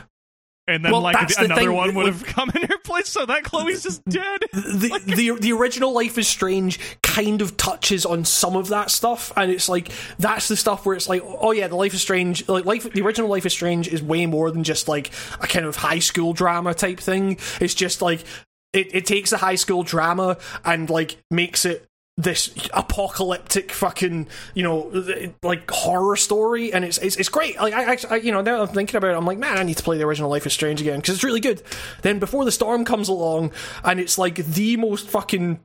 And 0.70 0.86
then 0.86 0.92
Well, 0.92 1.02
like 1.02 1.28
the- 1.28 1.34
the 1.34 1.46
another 1.46 1.62
thing, 1.62 1.74
one 1.74 1.96
would 1.96 2.06
have 2.06 2.24
come 2.38 2.52
in 2.56 2.62
her 2.68 2.78
place, 2.84 3.10
so 3.10 3.26
that 3.26 3.44
Chloe's 3.44 3.84
just 3.84 4.06
dead. 4.06 4.42
the, 4.54 5.02
the 5.06 5.38
the 5.40 5.52
original 5.54 5.92
Life 5.94 6.18
is 6.18 6.28
Strange 6.28 6.80
kind 7.02 7.42
of 7.42 7.58
touches 7.58 8.06
on 8.06 8.24
some 8.24 8.56
of 8.56 8.68
that 8.70 8.92
stuff, 8.92 9.34
and 9.36 9.50
it's 9.52 9.68
like 9.68 9.92
that's 10.20 10.48
the 10.48 10.56
stuff 10.56 10.86
where 10.86 10.96
it's 10.96 11.10
like, 11.10 11.24
oh 11.26 11.52
yeah, 11.52 11.68
the 11.68 11.76
Life 11.76 11.94
is 11.94 12.02
Strange, 12.02 12.48
like 12.48 12.66
life, 12.66 12.92
the 12.94 13.02
original 13.02 13.30
Life 13.30 13.46
is 13.46 13.54
Strange 13.54 13.88
is 13.88 14.04
way 14.04 14.26
more 14.28 14.52
than 14.52 14.64
just 14.64 14.88
like 14.88 15.12
a 15.42 15.48
kind 15.48 15.66
of 15.66 15.76
high 15.78 16.00
school 16.00 16.34
drama 16.34 16.74
type 16.74 17.00
thing. 17.00 17.38
It's 17.60 17.74
just 17.74 18.02
like 18.02 18.24
it, 18.72 18.94
it 18.94 19.06
takes 19.08 19.32
the 19.32 19.38
high 19.38 19.56
school 19.56 19.82
drama 19.82 20.38
and 20.64 20.88
like 20.90 21.18
makes 21.32 21.66
it 21.66 21.88
this 22.20 22.54
apocalyptic 22.74 23.72
fucking 23.72 24.28
you 24.54 24.62
know 24.62 25.32
like 25.42 25.72
horror 25.72 26.18
story 26.18 26.74
and 26.74 26.84
it's 26.84 26.98
it's, 26.98 27.16
it's 27.16 27.30
great. 27.30 27.58
Like 27.60 27.74
I, 27.74 27.98
I 28.14 28.18
you 28.18 28.32
know 28.34 28.42
now 28.42 28.62
I'm 28.62 28.68
thinking 28.68 28.98
about 28.98 29.12
it 29.12 29.18
I'm 29.18 29.26
like 29.26 29.38
man 29.38 29.58
I 29.58 29.64
need 29.64 29.78
to 29.78 29.84
play 29.84 29.98
the 29.98 30.04
original 30.04 30.30
Life 30.30 30.46
is 30.46 30.52
Strange 30.54 30.82
again 30.82 31.00
because 31.00 31.16
it's 31.16 31.24
really 31.24 31.40
good. 31.40 31.64
Then 32.02 32.20
before 32.20 32.44
the 32.44 32.52
storm 32.52 32.84
comes 32.84 33.08
along 33.08 33.54
and 33.86 34.00
it's 34.02 34.18
like 34.18 34.36
the 34.36 34.76
most 34.76 35.08
fucking 35.08 35.62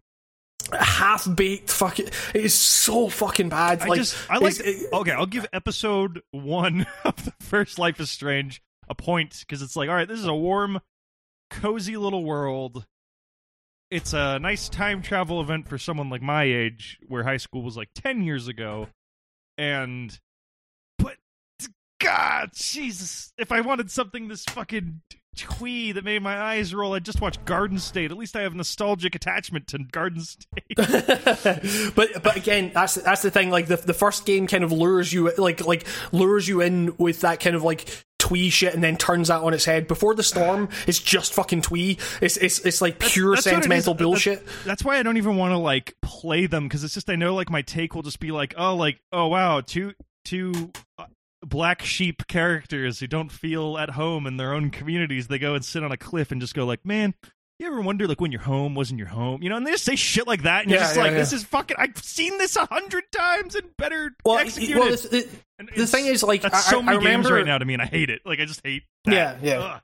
half 0.78 1.26
baked 1.34 1.70
fucking 1.70 2.06
it 2.06 2.44
is 2.44 2.54
so 2.54 3.08
fucking 3.08 3.48
bad. 3.48 3.82
I 3.82 3.86
like 3.86 3.98
just 3.98 4.16
I 4.30 4.38
like 4.38 4.54
it- 4.60 4.92
okay, 4.92 5.10
I'll 5.12 5.26
give 5.26 5.46
episode 5.52 6.22
one 6.30 6.86
of 7.04 7.24
the 7.24 7.32
first 7.40 7.78
Life 7.80 7.98
is 7.98 8.10
Strange 8.10 8.62
a 8.88 8.94
point 8.94 9.40
because 9.40 9.60
it's 9.60 9.76
like, 9.76 9.88
all 9.88 9.94
right, 9.94 10.06
this 10.06 10.20
is 10.20 10.26
a 10.26 10.34
warm, 10.34 10.80
cozy 11.50 11.96
little 11.96 12.24
world. 12.24 12.86
It's 13.94 14.12
a 14.12 14.40
nice 14.40 14.68
time 14.68 15.02
travel 15.02 15.40
event 15.40 15.68
for 15.68 15.78
someone 15.78 16.10
like 16.10 16.20
my 16.20 16.42
age, 16.42 16.98
where 17.06 17.22
high 17.22 17.36
school 17.36 17.62
was 17.62 17.76
like 17.76 17.90
ten 17.94 18.24
years 18.24 18.48
ago, 18.48 18.88
and 19.56 20.18
but 20.98 21.14
God, 22.00 22.50
Jesus, 22.54 23.32
if 23.38 23.52
I 23.52 23.60
wanted 23.60 23.92
something 23.92 24.26
this 24.26 24.44
fucking 24.46 25.00
twee 25.36 25.92
that 25.92 26.02
made 26.02 26.24
my 26.24 26.36
eyes 26.36 26.74
roll, 26.74 26.94
I'd 26.94 27.04
just 27.04 27.20
watch 27.20 27.44
Garden 27.44 27.78
State. 27.78 28.10
At 28.10 28.16
least 28.16 28.34
I 28.34 28.42
have 28.42 28.56
nostalgic 28.56 29.14
attachment 29.14 29.68
to 29.68 29.78
Garden 29.78 30.22
State. 30.22 30.64
but 31.94 32.20
but 32.20 32.36
again, 32.36 32.72
that's 32.74 32.94
that's 32.96 33.22
the 33.22 33.30
thing. 33.30 33.50
Like 33.50 33.68
the 33.68 33.76
the 33.76 33.94
first 33.94 34.26
game 34.26 34.48
kind 34.48 34.64
of 34.64 34.72
lures 34.72 35.12
you 35.12 35.32
like 35.38 35.64
like 35.64 35.86
lures 36.10 36.48
you 36.48 36.62
in 36.62 36.96
with 36.98 37.20
that 37.20 37.38
kind 37.38 37.54
of 37.54 37.62
like 37.62 37.88
twee 38.24 38.48
shit, 38.48 38.72
and 38.72 38.82
then 38.82 38.96
turns 38.96 39.28
that 39.28 39.42
on 39.42 39.52
its 39.52 39.66
head. 39.66 39.86
Before 39.86 40.14
the 40.14 40.22
storm, 40.22 40.70
it's 40.86 40.98
just 40.98 41.34
fucking 41.34 41.60
twee. 41.60 41.98
It's 42.22 42.38
it's 42.38 42.60
it's 42.60 42.80
like 42.80 42.98
pure 42.98 43.34
That's 43.34 43.46
is. 43.46 43.52
sentimental 43.52 43.92
bullshit. 43.92 44.46
That's 44.64 44.82
why 44.82 44.98
I 44.98 45.02
don't 45.02 45.18
even 45.18 45.36
want 45.36 45.52
to 45.52 45.58
like 45.58 45.94
play 46.00 46.46
them 46.46 46.64
because 46.64 46.84
it's 46.84 46.94
just 46.94 47.10
I 47.10 47.16
know 47.16 47.34
like 47.34 47.50
my 47.50 47.60
take 47.60 47.94
will 47.94 48.02
just 48.02 48.20
be 48.20 48.30
like, 48.30 48.54
oh, 48.56 48.76
like 48.76 48.98
oh 49.12 49.28
wow, 49.28 49.60
two 49.60 49.92
two 50.24 50.72
uh, 50.98 51.04
black 51.42 51.82
sheep 51.82 52.26
characters 52.26 53.00
who 53.00 53.06
don't 53.06 53.30
feel 53.30 53.76
at 53.76 53.90
home 53.90 54.26
in 54.26 54.38
their 54.38 54.54
own 54.54 54.70
communities. 54.70 55.28
They 55.28 55.38
go 55.38 55.54
and 55.54 55.64
sit 55.64 55.84
on 55.84 55.92
a 55.92 55.98
cliff 55.98 56.32
and 56.32 56.40
just 56.40 56.54
go 56.54 56.64
like, 56.64 56.84
man. 56.86 57.14
You 57.60 57.68
ever 57.68 57.80
wonder 57.80 58.08
like 58.08 58.20
when 58.20 58.32
your 58.32 58.40
home 58.40 58.74
wasn't 58.74 58.98
your 58.98 59.06
home? 59.06 59.40
You 59.42 59.48
know, 59.48 59.56
and 59.56 59.64
they 59.66 59.70
just 59.70 59.84
say 59.84 59.94
shit 59.94 60.26
like 60.26 60.42
that, 60.42 60.62
and 60.62 60.70
you're 60.70 60.80
just 60.80 60.96
yeah, 60.96 61.02
like, 61.02 61.12
yeah. 61.12 61.18
"This 61.18 61.32
is 61.32 61.44
fucking." 61.44 61.76
I've 61.78 61.96
seen 61.98 62.36
this 62.38 62.56
a 62.56 62.66
hundred 62.66 63.04
times 63.12 63.54
and 63.54 63.68
better 63.76 64.16
Well, 64.24 64.38
executed. 64.38 64.76
well, 64.76 64.90
the, 64.90 65.28
the, 65.76 65.86
thing 65.86 66.06
is, 66.06 66.24
like, 66.24 66.44
I, 66.44 66.48
so 66.58 66.80
I 66.80 66.82
many 66.82 66.98
remember 66.98 67.28
games 67.28 67.30
right 67.30 67.46
now 67.46 67.58
to 67.58 67.64
me, 67.64 67.74
and 67.74 67.82
I 67.82 67.86
hate 67.86 68.10
it. 68.10 68.22
Like, 68.24 68.40
I 68.40 68.46
just 68.46 68.60
hate. 68.64 68.82
That. 69.04 69.14
Yeah, 69.14 69.38
yeah. 69.40 69.58
Ugh. 69.60 69.80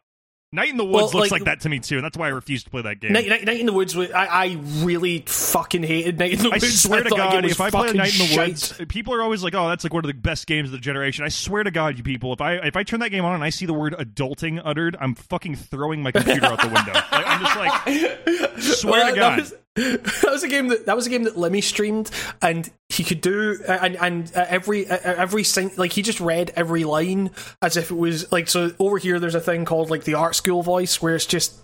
Night 0.52 0.68
in 0.70 0.76
the 0.78 0.84
Well, 0.84 1.04
Woods 1.04 1.14
looks 1.14 1.30
like- 1.30 1.42
like 1.42 1.44
that 1.44 1.60
to 1.60 1.68
me 1.68 1.78
too, 1.78 1.94
and 1.96 2.04
that's 2.04 2.16
why 2.18 2.26
I 2.26 2.30
refuse 2.30 2.64
to 2.64 2.70
play 2.70 2.82
that 2.82 2.98
game. 2.98 3.12
Night, 3.12 3.28
Night, 3.28 3.44
Night 3.44 3.60
in 3.60 3.66
the 3.66 3.72
Woods. 3.72 3.96
I, 3.96 4.08
I 4.12 4.58
really 4.78 5.22
fucking 5.24 5.84
hated 5.84 6.18
Night 6.18 6.32
in 6.32 6.38
the 6.40 6.50
Woods. 6.50 6.64
I 6.64 6.68
swear 6.68 7.04
to 7.04 7.08
that 7.08 7.14
game 7.16 7.30
God, 7.42 7.44
if 7.44 7.60
I 7.60 7.70
play 7.70 7.92
Night 7.92 8.12
in 8.14 8.18
the 8.18 8.24
shite. 8.34 8.48
Woods, 8.48 8.80
people 8.88 9.14
are 9.14 9.22
always 9.22 9.44
like, 9.44 9.54
"Oh, 9.54 9.68
that's 9.68 9.84
like 9.84 9.94
one 9.94 10.04
of 10.04 10.08
the 10.08 10.14
best 10.14 10.48
games 10.48 10.68
of 10.70 10.72
the 10.72 10.78
generation." 10.78 11.24
I 11.24 11.28
swear 11.28 11.62
to 11.62 11.70
God, 11.70 11.96
you 11.98 12.02
people, 12.02 12.32
if 12.32 12.40
I 12.40 12.54
if 12.54 12.74
I 12.74 12.82
turn 12.82 12.98
that 12.98 13.10
game 13.10 13.24
on 13.24 13.36
and 13.36 13.44
I 13.44 13.50
see 13.50 13.64
the 13.64 13.72
word 13.74 13.94
"adulting" 13.96 14.60
uttered, 14.64 14.96
I'm 15.00 15.14
fucking 15.14 15.54
throwing 15.54 16.02
my 16.02 16.10
computer 16.10 16.46
out 16.46 16.60
the 16.60 16.66
window. 16.66 16.92
Like, 17.12 17.24
I'm 17.26 17.40
just 17.40 17.56
like, 17.56 18.60
swear 18.60 18.92
Well, 18.92 19.06
to 19.14 19.14
that 19.14 19.20
God. 19.20 19.38
was, 19.38 19.54
that 20.22 20.30
was 20.32 20.42
a 20.42 20.48
game 20.48 20.68
that 20.68 20.86
that 20.86 20.96
was 20.96 21.06
a 21.06 21.10
game 21.10 21.22
that 21.24 21.36
Lemmy 21.38 21.60
streamed, 21.60 22.10
and 22.42 22.68
he 22.90 23.04
could 23.04 23.20
do 23.20 23.58
and 23.66 23.96
and 23.96 24.32
uh, 24.34 24.46
every 24.48 24.88
uh, 24.88 24.98
every 25.02 25.44
sing, 25.44 25.70
like 25.76 25.92
he 25.92 26.02
just 26.02 26.20
read 26.20 26.52
every 26.56 26.84
line 26.84 27.30
as 27.62 27.76
if 27.76 27.90
it 27.90 27.96
was 27.96 28.30
like 28.32 28.48
so. 28.48 28.72
Over 28.78 28.98
here, 28.98 29.18
there's 29.18 29.34
a 29.34 29.40
thing 29.40 29.64
called 29.64 29.90
like 29.90 30.04
the 30.04 30.14
art 30.14 30.34
school 30.34 30.62
voice, 30.62 31.00
where 31.00 31.14
it's 31.14 31.26
just. 31.26 31.58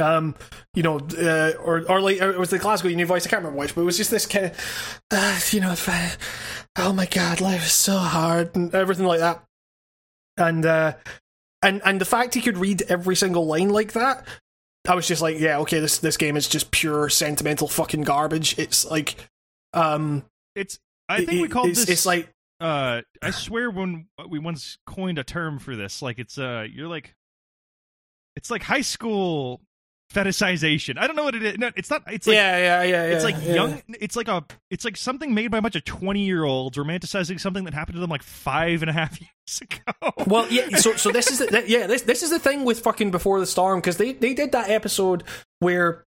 Um, 0.00 0.34
you 0.74 0.82
know, 0.82 0.98
uh, 0.98 1.52
or 1.62 1.88
or 1.88 2.00
like 2.00 2.20
or 2.20 2.30
it 2.30 2.38
was 2.38 2.50
the 2.50 2.58
Glasgow 2.58 2.88
Uni 2.88 3.04
voice. 3.04 3.24
I 3.24 3.30
can't 3.30 3.40
remember 3.40 3.60
which, 3.60 3.74
but 3.74 3.82
it 3.82 3.84
was 3.84 3.96
just 3.96 4.10
this 4.10 4.26
kind 4.26 4.46
of, 4.46 4.52
uh, 5.12 5.38
you 5.52 5.60
know, 5.60 5.74
I, 5.86 6.12
oh 6.76 6.92
my 6.92 7.06
god, 7.06 7.40
life 7.40 7.64
is 7.64 7.72
so 7.72 7.96
hard 7.96 8.56
and 8.56 8.74
everything 8.74 9.06
like 9.06 9.20
that. 9.20 9.44
And 10.36 10.66
uh, 10.66 10.94
and 11.62 11.80
and 11.84 12.00
the 12.00 12.04
fact 12.04 12.34
he 12.34 12.42
could 12.42 12.58
read 12.58 12.82
every 12.88 13.14
single 13.14 13.46
line 13.46 13.68
like 13.68 13.92
that 13.92 14.26
I 14.88 14.94
was 14.94 15.06
just 15.06 15.22
like, 15.22 15.38
yeah, 15.38 15.58
okay, 15.60 15.80
this 15.80 15.98
this 15.98 16.16
game 16.16 16.36
is 16.36 16.48
just 16.48 16.70
pure 16.70 17.08
sentimental 17.08 17.68
fucking 17.68 18.02
garbage. 18.02 18.58
It's 18.58 18.84
like, 18.84 19.16
um, 19.72 20.24
it's. 20.56 20.78
I 21.08 21.18
think 21.18 21.40
we 21.40 21.44
it- 21.44 21.50
called 21.50 21.68
it's, 21.68 21.80
this. 21.80 21.88
It's 21.90 22.06
like, 22.06 22.28
uh, 22.60 23.02
I 23.22 23.30
swear 23.30 23.70
when 23.70 24.08
we 24.28 24.38
once 24.38 24.78
coined 24.86 25.18
a 25.18 25.24
term 25.24 25.58
for 25.58 25.76
this, 25.76 26.02
like 26.02 26.18
it's 26.18 26.38
uh, 26.38 26.66
you're 26.70 26.88
like, 26.88 27.14
it's 28.34 28.50
like 28.50 28.62
high 28.62 28.80
school 28.80 29.60
fetishization. 30.12 30.98
I 30.98 31.06
don't 31.06 31.16
know 31.16 31.24
what 31.24 31.34
it 31.34 31.42
is. 31.42 31.58
No, 31.58 31.70
it's 31.76 31.90
not. 31.90 32.02
It's 32.10 32.26
like 32.26 32.34
yeah, 32.34 32.56
yeah, 32.56 32.82
yeah, 32.82 33.06
yeah. 33.08 33.14
it's 33.14 33.24
like 33.24 33.36
yeah. 33.42 33.54
young. 33.54 33.82
It's 34.00 34.16
like 34.16 34.28
a. 34.28 34.44
It's 34.70 34.84
like 34.84 34.96
something 34.96 35.34
made 35.34 35.50
by 35.50 35.58
a 35.58 35.62
bunch 35.62 35.76
of 35.76 35.84
twenty 35.84 36.24
year 36.24 36.44
olds 36.44 36.78
romanticizing 36.78 37.38
something 37.40 37.64
that 37.64 37.74
happened 37.74 37.96
to 37.96 38.00
them 38.00 38.10
like 38.10 38.22
five 38.22 38.82
and 38.82 38.90
a 38.90 38.92
half 38.92 39.20
years 39.20 39.60
ago. 39.60 40.12
Well, 40.26 40.46
yeah. 40.50 40.76
So, 40.76 40.94
so 40.96 41.10
this 41.10 41.30
is 41.30 41.38
the, 41.38 41.64
yeah. 41.66 41.86
This 41.86 42.02
this 42.02 42.22
is 42.22 42.30
the 42.30 42.38
thing 42.38 42.64
with 42.64 42.80
fucking 42.80 43.10
Before 43.10 43.38
the 43.40 43.46
Storm 43.46 43.80
because 43.80 43.98
they 43.98 44.12
they 44.12 44.32
did 44.32 44.52
that 44.52 44.70
episode 44.70 45.24
where 45.58 46.05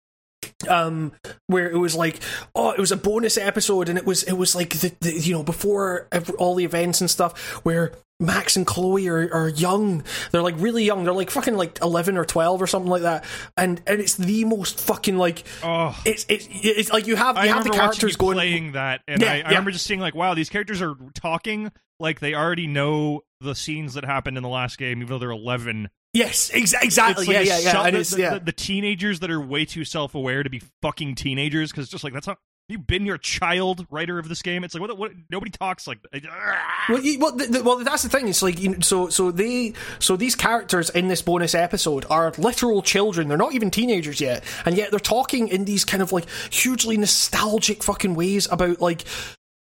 um 0.67 1.11
where 1.47 1.69
it 1.69 1.77
was 1.77 1.95
like 1.95 2.19
oh 2.55 2.71
it 2.71 2.79
was 2.79 2.91
a 2.91 2.97
bonus 2.97 3.37
episode 3.37 3.89
and 3.89 3.97
it 3.97 4.05
was 4.05 4.23
it 4.23 4.33
was 4.33 4.55
like 4.55 4.69
the, 4.71 4.93
the 5.01 5.13
you 5.13 5.33
know 5.33 5.43
before 5.43 6.07
ev- 6.11 6.35
all 6.37 6.55
the 6.55 6.65
events 6.65 7.01
and 7.01 7.09
stuff 7.09 7.39
where 7.63 7.91
Max 8.19 8.55
and 8.55 8.65
Chloe 8.65 9.07
are, 9.09 9.31
are 9.31 9.47
young 9.49 10.03
they're 10.31 10.41
like 10.41 10.55
really 10.57 10.83
young 10.83 11.03
they're 11.03 11.13
like 11.13 11.29
fucking 11.29 11.55
like 11.55 11.79
11 11.83 12.17
or 12.17 12.25
12 12.25 12.61
or 12.61 12.65
something 12.67 12.89
like 12.89 13.03
that 13.03 13.23
and 13.55 13.79
and 13.85 13.99
it's 14.01 14.15
the 14.15 14.43
most 14.45 14.79
fucking 14.79 15.17
like 15.17 15.43
Oh. 15.63 15.95
it's 16.03 16.25
it's 16.27 16.47
it's 16.51 16.91
like 16.91 17.05
you 17.05 17.15
have 17.15 17.35
you 17.35 17.41
I 17.43 17.47
have 17.47 17.63
the 17.63 17.69
remember 17.69 17.77
characters 17.83 18.15
going 18.15 18.35
playing 18.37 18.71
that, 18.71 19.01
and 19.07 19.21
Yeah, 19.21 19.27
I, 19.31 19.33
I 19.33 19.37
yeah. 19.37 19.47
remember 19.49 19.69
just 19.71 19.85
seeing 19.85 19.99
like, 19.99 20.15
wow, 20.15 20.33
these 20.33 20.49
characters 20.49 20.81
are 20.81 20.95
talking 21.13 21.71
like 21.99 22.19
they 22.19 22.33
already 22.33 22.65
know 22.67 23.21
the 23.41 23.53
scenes 23.53 23.93
that 23.93 24.03
happened 24.05 24.35
in 24.37 24.41
the 24.43 24.49
last 24.49 24.77
game, 24.79 24.97
even 25.01 25.09
though 25.09 25.19
they're 25.19 25.29
eleven. 25.29 25.89
yes 26.13 26.49
ex- 26.53 26.73
exactly 26.81 27.27
like 27.27 27.35
yeah 27.35 27.41
yeah 27.41 27.59
yeah 27.59 27.71
self- 27.71 27.85
and 27.85 27.95
the, 27.95 27.99
it's 27.99 28.09
the- 28.11 28.21
yeah 28.21 28.33
the, 28.35 28.39
the 28.45 28.51
teenagers 28.51 29.19
that 29.19 29.29
are 29.29 29.39
way 29.39 29.63
too 29.65 29.85
self 29.85 30.15
aware 30.15 30.41
to 30.41 30.49
be 30.49 30.61
fucking 30.81 31.13
teenagers 31.13 31.71
because 31.71 31.87
just 31.87 32.03
like 32.03 32.13
that's 32.13 32.25
not. 32.27 32.39
You've 32.69 32.85
been 32.85 33.05
your 33.05 33.17
child 33.17 33.87
writer 33.89 34.19
of 34.19 34.27
this 34.27 34.41
game. 34.41 34.65
It's 34.65 34.73
like 34.73 34.81
what? 34.81 34.97
What? 34.97 35.11
Nobody 35.29 35.51
talks 35.51 35.87
like. 35.87 35.99
Well, 36.89 37.01
you, 37.01 37.19
well, 37.19 37.35
the, 37.35 37.45
the, 37.47 37.63
well, 37.63 37.77
that's 37.83 38.03
the 38.03 38.09
thing. 38.09 38.29
It's 38.29 38.41
like 38.41 38.61
you 38.61 38.77
so, 38.81 39.09
so 39.09 39.29
they, 39.29 39.73
so 39.99 40.15
these 40.15 40.35
characters 40.35 40.89
in 40.89 41.09
this 41.09 41.21
bonus 41.21 41.53
episode 41.53 42.05
are 42.09 42.33
literal 42.37 42.81
children. 42.81 43.27
They're 43.27 43.37
not 43.37 43.53
even 43.53 43.71
teenagers 43.71 44.21
yet, 44.21 44.43
and 44.65 44.77
yet 44.77 44.91
they're 44.91 44.99
talking 44.99 45.49
in 45.49 45.65
these 45.65 45.83
kind 45.83 46.01
of 46.01 46.13
like 46.13 46.29
hugely 46.49 46.95
nostalgic 46.95 47.83
fucking 47.83 48.15
ways 48.15 48.47
about 48.49 48.79
like. 48.81 49.03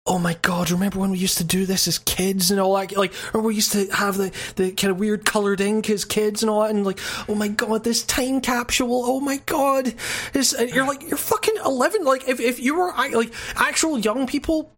Oh 0.04 0.18
my 0.18 0.36
god! 0.42 0.70
Remember 0.72 0.98
when 0.98 1.12
we 1.12 1.18
used 1.18 1.38
to 1.38 1.44
do 1.44 1.64
this 1.64 1.86
as 1.86 1.98
kids 1.98 2.50
and 2.50 2.58
all 2.58 2.74
that? 2.76 2.96
Like, 2.96 3.12
or 3.32 3.40
we 3.40 3.54
used 3.54 3.70
to 3.72 3.86
have 3.92 4.16
the, 4.16 4.32
the 4.56 4.72
kind 4.72 4.90
of 4.90 4.98
weird 4.98 5.24
colored 5.24 5.60
ink 5.60 5.88
as 5.90 6.04
kids 6.04 6.42
and 6.42 6.50
all 6.50 6.62
that. 6.62 6.70
And 6.70 6.84
like, 6.84 6.98
oh 7.28 7.36
my 7.36 7.46
god, 7.46 7.84
this 7.84 8.02
time 8.02 8.40
capsule! 8.40 9.04
Oh 9.04 9.20
my 9.20 9.36
god! 9.46 9.94
And 10.34 10.70
you're 10.70 10.86
like, 10.86 11.02
you're 11.08 11.16
fucking 11.16 11.54
eleven. 11.64 12.04
Like, 12.04 12.28
if 12.28 12.40
if 12.40 12.58
you 12.58 12.76
were 12.76 12.92
like 13.12 13.32
actual 13.54 13.96
young 13.96 14.26
people 14.26 14.72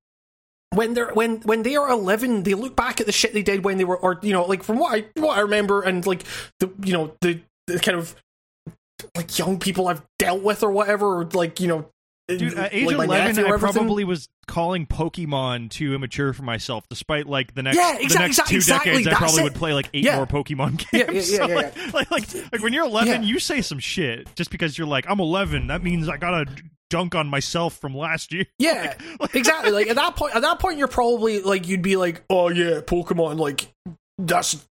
when 0.75 0.93
they're 0.93 1.13
when 1.15 1.37
when 1.43 1.63
they 1.63 1.77
are 1.77 1.89
11 1.89 2.43
they 2.43 2.55
look 2.55 2.77
back 2.77 3.01
at 3.01 3.07
the 3.07 3.13
shit 3.13 3.33
they 3.33 3.43
did 3.43 3.65
when 3.65 3.79
they 3.79 3.85
were 3.85 3.97
or 3.97 4.19
you 4.23 4.33
know 4.33 4.45
like 4.45 4.63
from 4.63 4.79
what 4.79 4.93
i 4.95 5.05
what 5.21 5.39
i 5.39 5.41
remember 5.41 5.83
and 5.83 6.05
like 6.07 6.25
the 6.59 6.69
you 6.83 6.93
know 6.93 7.15
the, 7.21 7.41
the 7.67 7.79
kind 7.79 7.97
of 7.97 8.17
like 9.17 9.39
young 9.39 9.59
people 9.59 9.87
i've 9.87 10.03
dealt 10.19 10.43
with 10.43 10.63
or 10.63 10.71
whatever 10.71 11.21
or 11.21 11.25
like 11.27 11.61
you 11.61 11.69
know 11.69 11.87
Dude, 12.29 12.55
uh, 12.57 12.63
at 12.63 12.75
age 12.75 12.87
like 12.87 12.95
11, 13.07 13.13
I 13.45 13.49
everything. 13.49 13.59
probably 13.59 14.05
was 14.05 14.29
calling 14.47 14.87
Pokemon 14.87 15.71
too 15.71 15.95
immature 15.95 16.33
for 16.33 16.43
myself, 16.43 16.89
despite 16.89 17.27
like 17.27 17.55
the 17.55 17.63
next, 17.63 17.77
Yeah, 17.77 17.97
the 17.99 18.03
exact- 18.03 18.21
next 18.21 18.31
exact- 18.39 18.49
two 18.49 18.57
exactly, 18.57 18.91
decades, 18.93 19.09
I 19.09 19.15
probably 19.19 19.41
it. 19.41 19.45
would 19.45 19.55
play 19.55 19.75
like 19.75 19.91
eight 19.93 20.05
Yeah. 20.05 20.17
more 20.17 20.27
Pokemon 20.27 20.79
games. 20.91 20.93
Yeah, 20.93 21.11
yeah, 21.11 21.21
So, 21.21 21.49
yeah, 21.49 21.55
like, 21.55 21.93
like, 21.93 22.11
like, 22.11 22.53
like 22.53 22.63
when 22.63 22.73
you're 22.73 22.87
11, 22.87 23.23
Yeah. 23.23 23.29
you 23.29 23.39
say 23.39 23.61
some 23.61 23.79
shit 23.79 24.35
just 24.37 24.51
because 24.51 24.79
you're 24.79 24.87
like, 24.87 25.05
I'm 25.09 25.21
11. 25.21 25.67
That 25.67 25.83
means 25.83 26.09
I 26.09 26.17
gotta 26.17 26.47
dunk 26.91 27.15
on 27.15 27.27
myself 27.27 27.77
from 27.79 27.95
last 27.97 28.33
year. 28.33 28.47
yeah 28.59 28.95
exactly 29.33 29.73
like 29.73 29.89
at 29.89 29.97
that 29.97 30.15
point 30.17 30.35
at 30.37 30.43
that 30.43 30.59
point 30.61 30.79
you're 30.79 30.87
probably 30.87 31.41
like 31.41 31.67
you'd 31.67 31.83
be 31.83 31.97
like 31.97 32.23
oh 32.31 32.49
yeah 32.51 32.81
pokemon 32.81 33.39
like 33.39 33.73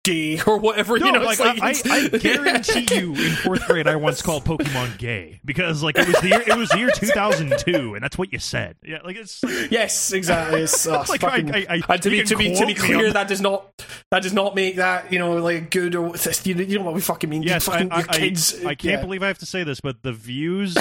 gay 0.03 0.39
or 0.47 0.57
whatever 0.57 0.99
No, 0.99 1.05
you 1.05 1.11
know 1.13 1.21
like, 1.21 1.39
like 1.39 1.61
I, 1.61 1.69
I, 1.69 2.05
I 2.05 2.07
guarantee 2.17 2.87
you, 2.93 3.15
in 3.15 3.31
fourth 3.35 3.65
grade, 3.67 3.87
I 3.87 3.95
once 3.95 4.21
called 4.21 4.43
Pokemon 4.43 4.97
gay 4.97 5.39
because 5.45 5.81
like 5.81 5.97
it 5.97 6.07
was 6.07 6.19
the 6.19 6.27
year, 6.29 6.41
it 6.45 6.57
was 6.57 6.69
the 6.69 6.79
year 6.79 6.89
2002, 6.91 7.95
and 7.95 8.03
that's 8.03 8.17
what 8.17 8.33
you 8.33 8.39
said. 8.39 8.75
Yeah, 8.83 8.99
like 9.03 9.15
it's 9.15 9.41
like, 9.43 9.71
Yes, 9.71 10.11
exactly. 10.11 10.61
It's, 10.61 10.85
uh, 10.85 11.05
Like, 11.07 11.21
fucking, 11.21 11.55
I- 11.55 11.65
I- 11.69 11.93
and 11.93 12.01
to 12.01 12.09
be 12.09 12.23
to 12.23 12.35
be 12.35 12.55
to 12.55 12.65
be 12.65 12.73
clear, 12.73 13.13
that 13.13 13.27
does 13.27 13.41
not 13.41 13.83
that 14.11 14.23
does 14.23 14.33
not 14.33 14.55
make 14.55 14.75
that 14.75 15.11
you 15.13 15.19
know 15.19 15.37
like 15.37 15.69
good 15.69 15.95
or 15.95 16.13
you 16.43 16.77
know, 16.79 16.83
what 16.83 16.93
we 16.93 17.01
fucking 17.01 17.29
mean. 17.29 17.43
Yes, 17.43 17.65
fucking, 17.65 17.91
I, 17.91 17.99
I, 17.99 18.03
kids. 18.03 18.55
I, 18.65 18.69
I 18.69 18.75
can't 18.75 18.99
yeah. 18.99 19.01
believe 19.01 19.23
I 19.23 19.27
have 19.27 19.39
to 19.39 19.45
say 19.45 19.63
this, 19.63 19.79
but 19.79 20.03
the 20.03 20.11
views 20.11 20.77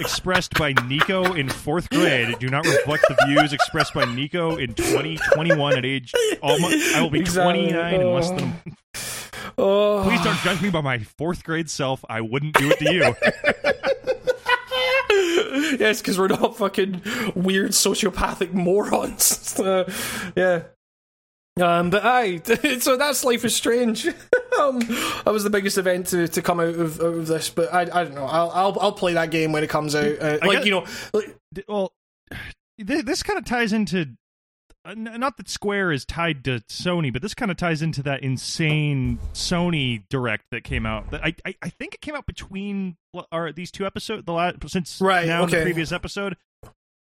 expressed 0.00 0.54
by 0.54 0.72
Nico 0.86 1.32
in 1.34 1.48
fourth 1.48 1.88
grade 1.90 2.38
do 2.38 2.48
not 2.48 2.64
reflect 2.66 3.04
the 3.08 3.16
views 3.26 3.52
expressed 3.52 3.94
by 3.94 4.04
Nico 4.04 4.56
in 4.56 4.74
2021 4.74 5.78
at 5.78 5.84
age 5.84 6.12
almost. 6.42 6.94
I 6.94 7.02
will 7.02 7.10
be 7.10 7.20
Exactly. 7.20 7.68
29 7.70 7.94
in 8.00 8.12
less 8.14 8.30
than. 8.30 8.54
Oh. 9.58 10.02
Please 10.06 10.22
don't 10.22 10.38
judge 10.40 10.60
me 10.60 10.70
by 10.70 10.80
my 10.80 10.98
fourth 10.98 11.42
grade 11.44 11.70
self. 11.70 12.04
I 12.08 12.20
wouldn't 12.20 12.54
do 12.58 12.70
it 12.70 12.78
to 12.78 12.92
you. 12.92 13.14
yes, 15.78 16.00
because 16.00 16.18
we're 16.18 16.28
not 16.28 16.56
fucking 16.56 17.02
weird 17.34 17.70
sociopathic 17.70 18.52
morons. 18.52 19.58
Uh, 19.58 19.90
yeah. 20.36 20.62
Um, 21.58 21.88
but 21.88 22.04
aye, 22.04 22.42
so 22.80 22.96
that's 22.98 23.24
Life 23.24 23.44
is 23.46 23.56
Strange. 23.56 24.06
um, 24.60 24.78
that 24.80 25.32
was 25.32 25.44
the 25.44 25.50
biggest 25.50 25.78
event 25.78 26.06
to, 26.08 26.28
to 26.28 26.42
come 26.42 26.60
out 26.60 26.68
of, 26.74 27.00
out 27.00 27.06
of 27.14 27.26
this. 27.26 27.50
But 27.50 27.72
I, 27.72 27.82
I 27.82 28.04
don't 28.04 28.14
know. 28.14 28.24
I'll, 28.26 28.50
I'll 28.50 28.78
I'll 28.80 28.92
play 28.92 29.14
that 29.14 29.30
game 29.30 29.52
when 29.52 29.62
it 29.64 29.70
comes 29.70 29.94
out. 29.94 30.18
Uh, 30.20 30.38
like 30.42 30.58
get- 30.58 30.66
you 30.66 30.70
know, 30.72 30.86
like, 31.12 31.36
well, 31.68 31.92
this 32.78 33.22
kind 33.22 33.38
of 33.38 33.44
ties 33.44 33.72
into. 33.72 34.16
uh, 34.84 34.94
Not 34.94 35.36
that 35.38 35.48
Square 35.48 35.92
is 35.92 36.04
tied 36.04 36.44
to 36.44 36.60
Sony, 36.70 37.12
but 37.12 37.22
this 37.22 37.34
kind 37.34 37.50
of 37.50 37.56
ties 37.56 37.82
into 37.82 38.02
that 38.04 38.22
insane 38.22 39.18
Sony 39.32 40.02
direct 40.08 40.44
that 40.50 40.64
came 40.64 40.86
out. 40.86 41.10
That 41.10 41.24
I, 41.24 41.34
I, 41.44 41.54
I 41.62 41.68
think 41.70 41.94
it 41.94 42.00
came 42.00 42.14
out 42.14 42.26
between 42.26 42.96
or 43.32 43.52
these 43.52 43.70
two 43.70 43.86
episodes. 43.86 44.24
The 44.26 44.32
last 44.32 44.56
since 44.68 45.00
Right, 45.00 45.26
now 45.26 45.44
in 45.44 45.50
the 45.50 45.62
previous 45.62 45.92
episode, 45.92 46.36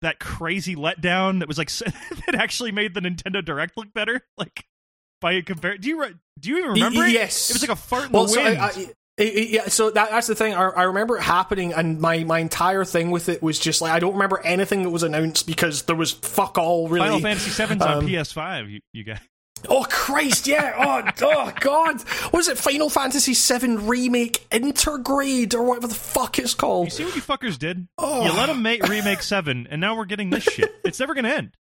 that 0.02 0.20
crazy 0.20 0.76
letdown 0.76 1.38
that 1.40 1.48
was 1.48 1.58
like 1.58 1.70
that 2.26 2.34
actually 2.34 2.70
made 2.72 2.94
the 2.94 3.00
Nintendo 3.00 3.44
Direct 3.44 3.76
look 3.76 3.92
better. 3.92 4.20
Like 4.38 4.64
by 5.26 5.40
compare, 5.40 5.76
do 5.76 5.88
you 5.88 6.06
do 6.38 6.50
you 6.50 6.58
even 6.58 6.70
remember? 6.70 7.04
it? 7.04 7.12
yes. 7.12 7.50
it 7.50 7.54
was 7.54 7.62
like 7.62 7.76
a 7.76 7.80
fart 7.80 8.06
in 8.06 8.12
well, 8.12 8.24
the 8.24 8.28
so 8.28 8.42
wind. 8.42 8.58
I, 8.58 8.66
I, 8.66 8.68
I- 8.68 8.92
I- 9.18 9.48
yeah, 9.48 9.68
so 9.68 9.90
that, 9.90 10.10
that's 10.10 10.26
the 10.26 10.34
thing. 10.34 10.52
I, 10.52 10.68
I 10.68 10.82
remember 10.82 11.16
it 11.16 11.22
happening, 11.22 11.72
and 11.72 11.98
my, 11.98 12.22
my 12.24 12.38
entire 12.38 12.84
thing 12.84 13.10
with 13.10 13.30
it 13.30 13.42
was 13.42 13.58
just 13.58 13.80
like 13.80 13.90
I 13.90 13.98
don't 13.98 14.12
remember 14.12 14.42
anything 14.44 14.82
that 14.82 14.90
was 14.90 15.02
announced 15.02 15.46
because 15.46 15.84
there 15.84 15.96
was 15.96 16.12
fuck 16.12 16.58
all 16.58 16.88
really. 16.88 17.06
Final 17.06 17.20
Fantasy 17.20 17.50
VII's 17.50 17.80
on 17.80 17.98
um, 17.98 18.06
PS5. 18.06 18.70
You, 18.70 18.80
you 18.92 19.04
guys. 19.04 19.20
Oh 19.70 19.86
Christ, 19.88 20.46
yeah. 20.46 20.74
Oh, 20.76 21.10
oh 21.22 21.52
God. 21.60 22.02
What 22.02 22.34
was 22.34 22.48
it? 22.48 22.58
Final 22.58 22.90
Fantasy 22.90 23.32
VII 23.32 23.76
remake 23.78 24.46
intergrade 24.50 25.54
or 25.54 25.62
whatever 25.62 25.86
the 25.86 25.94
fuck 25.94 26.38
it's 26.38 26.52
called? 26.52 26.88
You 26.88 26.90
see 26.90 27.04
what 27.06 27.16
you 27.16 27.22
fuckers 27.22 27.58
did? 27.58 27.88
Oh. 27.96 28.22
You 28.22 28.32
let 28.34 28.46
them 28.46 28.60
make 28.60 28.86
remake 28.86 29.22
seven, 29.22 29.66
and 29.70 29.80
now 29.80 29.96
we're 29.96 30.04
getting 30.04 30.28
this 30.28 30.44
shit. 30.44 30.70
It's 30.84 31.00
never 31.00 31.14
gonna 31.14 31.30
end. 31.30 31.56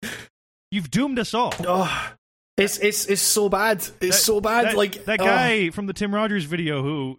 You've 0.72 0.90
doomed 0.90 1.20
us 1.20 1.34
all. 1.34 1.54
Oh, 1.60 2.12
it's 2.56 2.78
it's 2.78 3.06
it's 3.06 3.22
so 3.22 3.48
bad. 3.48 3.78
It's 3.78 3.98
That- 4.00 4.12
so 4.12 4.40
bad. 4.40 4.66
That, 4.66 4.76
like 4.76 5.04
that 5.04 5.20
oh. 5.20 5.24
guy 5.24 5.70
from 5.70 5.86
the 5.86 5.92
Tim 5.92 6.14
Rogers 6.14 6.44
video, 6.44 6.82
who 6.82 7.18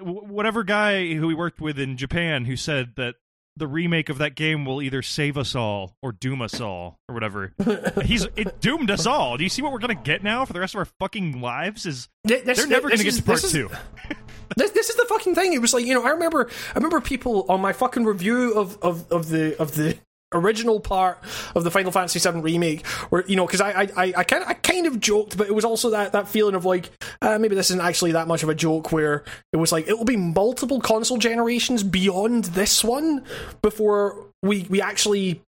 whatever 0.00 0.62
guy 0.62 1.14
who 1.14 1.28
he 1.28 1.34
worked 1.34 1.60
with 1.60 1.78
in 1.78 1.96
Japan, 1.96 2.44
who 2.44 2.56
said 2.56 2.92
that 2.96 3.16
the 3.56 3.66
remake 3.66 4.08
of 4.08 4.18
that 4.18 4.34
game 4.34 4.64
will 4.64 4.80
either 4.80 5.02
save 5.02 5.36
us 5.36 5.54
all 5.54 5.96
or 6.00 6.10
doom 6.12 6.40
us 6.40 6.60
all 6.60 6.98
or 7.08 7.14
whatever. 7.14 7.52
He's 8.04 8.26
it 8.36 8.60
doomed 8.60 8.90
us 8.90 9.04
all. 9.06 9.36
Do 9.36 9.44
you 9.44 9.50
see 9.50 9.62
what 9.62 9.72
we're 9.72 9.78
gonna 9.78 9.94
get 9.94 10.22
now 10.22 10.44
for 10.44 10.52
the 10.52 10.60
rest 10.60 10.74
of 10.74 10.78
our 10.78 10.84
fucking 11.00 11.40
lives? 11.40 11.84
Is 11.84 12.08
this- 12.24 12.42
they're 12.44 12.66
never 12.66 12.88
this 12.88 13.00
gonna 13.00 13.10
get 13.10 13.16
to 13.16 13.22
part 13.22 13.36
this 13.40 13.44
is- 13.44 13.52
two. 13.52 13.70
This, 14.54 14.70
this 14.72 14.90
is 14.90 14.96
the 14.96 15.06
fucking 15.06 15.34
thing. 15.34 15.54
It 15.54 15.62
was 15.62 15.72
like 15.72 15.86
you 15.86 15.94
know 15.94 16.04
I 16.04 16.10
remember 16.10 16.50
I 16.74 16.74
remember 16.74 17.00
people 17.00 17.46
on 17.48 17.62
my 17.62 17.72
fucking 17.72 18.04
review 18.04 18.52
of 18.52 18.76
of, 18.82 19.10
of 19.10 19.30
the 19.30 19.58
of 19.58 19.74
the 19.76 19.96
original 20.32 20.80
part 20.80 21.18
of 21.54 21.64
the 21.64 21.70
Final 21.70 21.92
Fantasy 21.92 22.18
VII 22.18 22.40
remake, 22.40 22.86
where 23.10 23.24
you 23.26 23.36
know 23.36 23.46
because 23.46 23.60
I 23.60 23.88
I 23.96 24.12
I, 24.16 24.24
kind 24.24 24.44
I 24.46 24.54
kind 24.54 24.86
of 24.86 25.00
joked, 25.00 25.36
but 25.36 25.48
it 25.48 25.54
was 25.54 25.64
also 25.64 25.90
that 25.90 26.12
that 26.12 26.28
feeling 26.28 26.54
of 26.54 26.64
like 26.64 26.90
uh, 27.20 27.38
maybe 27.38 27.54
this 27.54 27.70
isn't 27.70 27.82
actually 27.84 28.12
that 28.12 28.28
much 28.28 28.42
of 28.42 28.48
a 28.48 28.54
joke, 28.54 28.92
where 28.92 29.24
it 29.52 29.56
was 29.56 29.72
like 29.72 29.88
it 29.88 29.96
will 29.96 30.04
be 30.04 30.16
multiple 30.16 30.80
console 30.80 31.18
generations 31.18 31.82
beyond 31.82 32.44
this 32.46 32.82
one 32.82 33.24
before 33.62 34.26
we 34.42 34.66
we 34.68 34.80
actually 34.80 35.42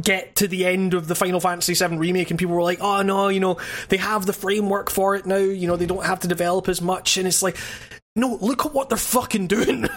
get 0.00 0.34
to 0.36 0.48
the 0.48 0.66
end 0.66 0.94
of 0.94 1.06
the 1.08 1.14
Final 1.14 1.40
Fantasy 1.40 1.74
VII 1.74 1.96
remake, 1.96 2.30
and 2.30 2.38
people 2.38 2.54
were 2.54 2.62
like, 2.62 2.80
"Oh 2.80 3.02
no, 3.02 3.28
you 3.28 3.40
know 3.40 3.58
they 3.88 3.96
have 3.96 4.26
the 4.26 4.32
framework 4.32 4.90
for 4.90 5.16
it 5.16 5.26
now. 5.26 5.36
You 5.36 5.66
know 5.66 5.76
they 5.76 5.86
don't 5.86 6.04
have 6.04 6.20
to 6.20 6.28
develop 6.28 6.68
as 6.68 6.80
much." 6.80 7.16
And 7.16 7.26
it's 7.26 7.42
like, 7.42 7.56
no, 8.16 8.38
look 8.40 8.64
at 8.64 8.72
what 8.72 8.88
they're 8.88 8.98
fucking 8.98 9.46
doing. 9.46 9.86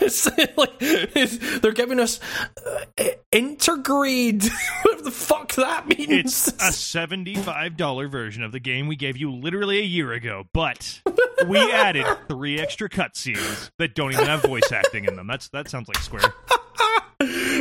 Like 0.57 0.80
they're 0.80 1.72
giving 1.72 1.99
us 1.99 2.20
uh, 2.65 2.86
intergrade. 3.32 4.49
what 4.84 5.03
the 5.03 5.11
fuck 5.11 5.53
that 5.53 5.88
means? 5.88 6.47
It's 6.47 6.47
a 6.61 6.74
seventy-five 6.74 7.78
dollar 7.78 8.07
version 8.07 8.43
of 8.43 8.51
the 8.51 8.59
game 8.59 8.88
we 8.88 8.95
gave 8.95 9.15
you 9.15 9.32
literally 9.32 9.80
a 9.80 9.84
year 9.84 10.11
ago, 10.11 10.45
but 10.53 11.01
we 11.48 11.60
added 11.72 12.06
three 12.28 12.60
extra 12.60 12.90
cutscenes 12.90 13.70
that 13.80 13.96
don't 13.96 14.12
even 14.14 14.26
have 14.26 14.42
voice 14.42 14.72
acting 14.72 15.06
in 15.06 15.16
them. 15.16 15.28
That's 15.28 15.50
that 15.50 15.70
sounds 15.70 15.88
like 15.88 15.98
Square. 15.98 16.34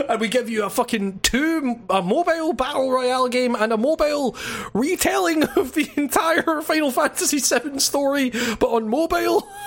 and 0.09 0.21
we 0.21 0.29
give 0.29 0.49
you 0.49 0.65
a 0.65 0.71
fucking 0.71 1.19
two 1.21 1.81
a 1.91 2.01
mobile 2.03 2.53
battle 2.53 2.91
royale 2.91 3.29
game 3.29 3.55
and 3.57 3.73
a 3.73 3.77
mobile 3.77 4.37
retelling 4.75 5.43
of 5.43 5.75
the 5.75 5.91
entire 5.97 6.63
Final 6.63 6.91
Fantasy 6.91 7.39
VII 7.39 7.79
story, 7.81 8.31
but 8.31 8.69
on 8.69 8.89
mobile. 8.89 9.47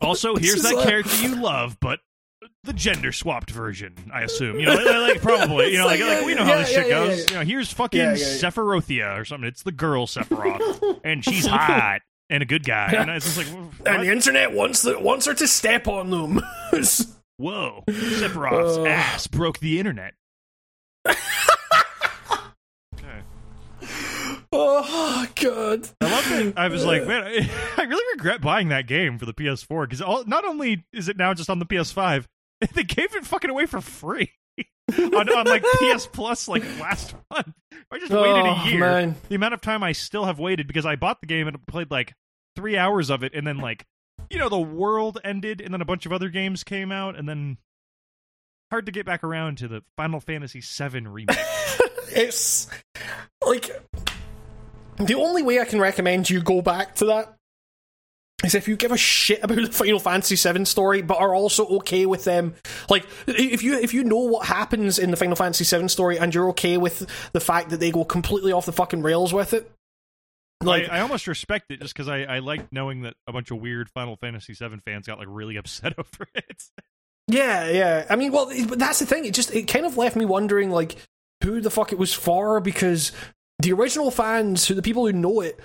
Also, 0.00 0.34
here's 0.34 0.62
that 0.62 0.74
a- 0.76 0.82
character 0.84 1.16
you 1.22 1.36
love, 1.40 1.76
but 1.80 2.00
the 2.64 2.72
gender 2.72 3.12
swapped 3.12 3.50
version. 3.50 3.94
I 4.12 4.22
assume, 4.22 4.58
you 4.58 4.66
know, 4.66 4.74
like, 4.74 5.22
probably, 5.22 5.70
you 5.70 5.78
know, 5.78 5.86
like, 5.86 6.00
like 6.00 6.24
we 6.26 6.34
know 6.34 6.42
how 6.44 6.50
Yeah, 6.54 6.58
this 6.58 6.68
shit 6.72 6.86
yeah, 6.88 6.92
goes. 6.92 7.18
yeah. 7.24 7.28
You 7.30 7.34
know, 7.38 7.44
here's 7.44 7.72
fucking. 7.72 8.00
Sephirothia 8.00 9.16
or 9.18 9.24
something. 9.24 9.46
It's 9.46 9.62
the 9.62 9.70
girl 9.72 10.06
Sephiroth, 10.06 11.00
and 11.04 11.24
she's 11.24 11.46
hot 11.46 12.00
and 12.30 12.42
a 12.42 12.46
good 12.46 12.64
guy. 12.64 12.92
And 12.96 13.10
it's 13.10 13.26
just 13.26 13.38
like, 13.38 13.46
what? 13.78 13.88
And 13.88 14.02
the 14.02 14.12
internet 14.12 14.52
wants 14.52 14.82
the, 14.82 14.98
wants 14.98 15.26
her 15.26 15.34
to 15.34 15.46
step 15.46 15.88
on 15.88 16.10
them. 16.10 16.42
whoa, 17.36 17.84
Sephiroth's 17.88 18.78
Ugh. 18.78 18.86
ass 18.86 19.26
broke 19.26 19.58
the 19.58 19.78
internet. 19.78 20.14
Okay. 21.06 21.18
oh 24.52 25.26
god. 25.36 25.88
I 26.00 26.10
love 26.10 26.28
that. 26.28 26.54
I 26.56 26.68
was 26.68 26.84
like, 26.84 27.06
man, 27.06 27.24
I, 27.24 27.50
I 27.76 27.82
really 27.82 28.14
regret 28.16 28.40
buying 28.40 28.68
that 28.68 28.86
game 28.86 29.18
for 29.18 29.26
the 29.26 29.34
PS4 29.34 29.88
because 29.88 30.26
not 30.26 30.44
only 30.44 30.84
is 30.92 31.08
it 31.08 31.16
now 31.16 31.34
just 31.34 31.50
on 31.50 31.58
the 31.58 31.66
PS5, 31.66 32.24
they 32.74 32.82
gave 32.82 33.14
it 33.14 33.24
fucking 33.24 33.50
away 33.50 33.66
for 33.66 33.80
free 33.80 34.32
on, 34.98 35.28
on 35.28 35.46
like 35.46 35.62
PS 35.80 36.06
Plus 36.06 36.48
like 36.48 36.62
last 36.80 37.14
month. 37.30 37.54
I 37.90 37.98
just 37.98 38.12
waited 38.12 38.44
Oh, 38.46 38.62
a 38.64 38.68
year. 38.70 38.80
man. 38.80 39.14
The 39.28 39.34
amount 39.34 39.54
of 39.54 39.60
time 39.60 39.82
I 39.82 39.92
still 39.92 40.24
have 40.26 40.38
waited 40.38 40.66
because 40.66 40.84
I 40.86 40.96
bought 40.96 41.20
the 41.20 41.26
game 41.26 41.48
and 41.48 41.66
played 41.66 41.90
like 41.90 42.14
three 42.56 42.76
hours 42.76 43.10
of 43.10 43.22
it, 43.22 43.32
and 43.34 43.46
then 43.46 43.58
like 43.58 43.84
you 44.30 44.38
know 44.38 44.48
the 44.48 44.58
world 44.58 45.18
ended, 45.24 45.60
and 45.60 45.72
then 45.72 45.80
a 45.80 45.84
bunch 45.86 46.04
of 46.06 46.12
other 46.12 46.28
games 46.28 46.64
came 46.64 46.90
out, 46.92 47.16
and 47.18 47.28
then 47.28 47.56
hard 48.70 48.84
to 48.86 48.92
get 48.92 49.06
back 49.06 49.24
around 49.24 49.58
to 49.58 49.68
the 49.68 49.82
Final 49.96 50.20
Fantasy 50.20 50.60
VII 50.60 51.00
remake. 51.06 51.36
It's 52.10 52.68
like 53.46 53.70
the 54.96 55.14
only 55.14 55.42
way 55.42 55.60
I 55.60 55.64
can 55.66 55.78
recommend 55.78 56.28
you 56.30 56.40
go 56.40 56.62
back 56.62 56.94
to 56.96 57.04
that 57.06 57.34
is 58.44 58.54
if 58.54 58.68
you 58.68 58.76
give 58.76 58.92
a 58.92 58.96
shit 58.96 59.42
about 59.42 59.56
the 59.56 59.72
Final 59.72 59.98
Fantasy 59.98 60.36
VII 60.36 60.64
story, 60.64 61.02
but 61.02 61.18
are 61.18 61.34
also 61.34 61.66
okay 61.66 62.06
with 62.06 62.24
them. 62.24 62.54
Like, 62.88 63.04
if 63.26 63.62
you 63.62 63.78
if 63.78 63.92
you 63.92 64.04
know 64.04 64.18
what 64.18 64.46
happens 64.46 64.98
in 64.98 65.10
the 65.10 65.16
Final 65.16 65.36
Fantasy 65.36 65.64
VII 65.64 65.88
story 65.88 66.18
and 66.18 66.34
you're 66.34 66.50
okay 66.50 66.76
with 66.76 67.06
the 67.32 67.40
fact 67.40 67.70
that 67.70 67.80
they 67.80 67.90
go 67.90 68.04
completely 68.04 68.52
off 68.52 68.66
the 68.66 68.72
fucking 68.72 69.02
rails 69.02 69.32
with 69.32 69.54
it, 69.54 69.70
like, 70.62 70.88
I, 70.88 70.98
I 70.98 71.00
almost 71.00 71.26
respect 71.28 71.70
it 71.70 71.80
just 71.80 71.94
because 71.94 72.08
I, 72.08 72.22
I 72.22 72.38
like 72.40 72.72
knowing 72.72 73.02
that 73.02 73.14
a 73.26 73.32
bunch 73.32 73.50
of 73.50 73.60
weird 73.60 73.88
Final 73.90 74.16
Fantasy 74.16 74.54
VII 74.54 74.78
fans 74.84 75.06
got 75.06 75.18
like 75.18 75.28
really 75.30 75.56
upset 75.58 75.94
over 75.98 76.28
it. 76.34 76.64
Yeah, 77.28 77.68
yeah. 77.70 78.06
I 78.08 78.16
mean, 78.16 78.32
well, 78.32 78.50
but 78.68 78.78
that's 78.78 78.98
the 78.98 79.06
thing. 79.06 79.24
It 79.24 79.34
just 79.34 79.54
it 79.54 79.68
kind 79.68 79.86
of 79.86 79.96
left 79.96 80.16
me 80.16 80.24
wondering, 80.24 80.70
like, 80.70 80.96
who 81.44 81.60
the 81.60 81.70
fuck 81.70 81.92
it 81.92 81.98
was 81.98 82.12
for 82.12 82.60
because 82.60 83.12
the 83.60 83.72
original 83.72 84.10
fans, 84.10 84.66
who 84.66 84.74
the 84.74 84.82
people 84.82 85.06
who 85.06 85.12
know 85.12 85.40
it, 85.40 85.60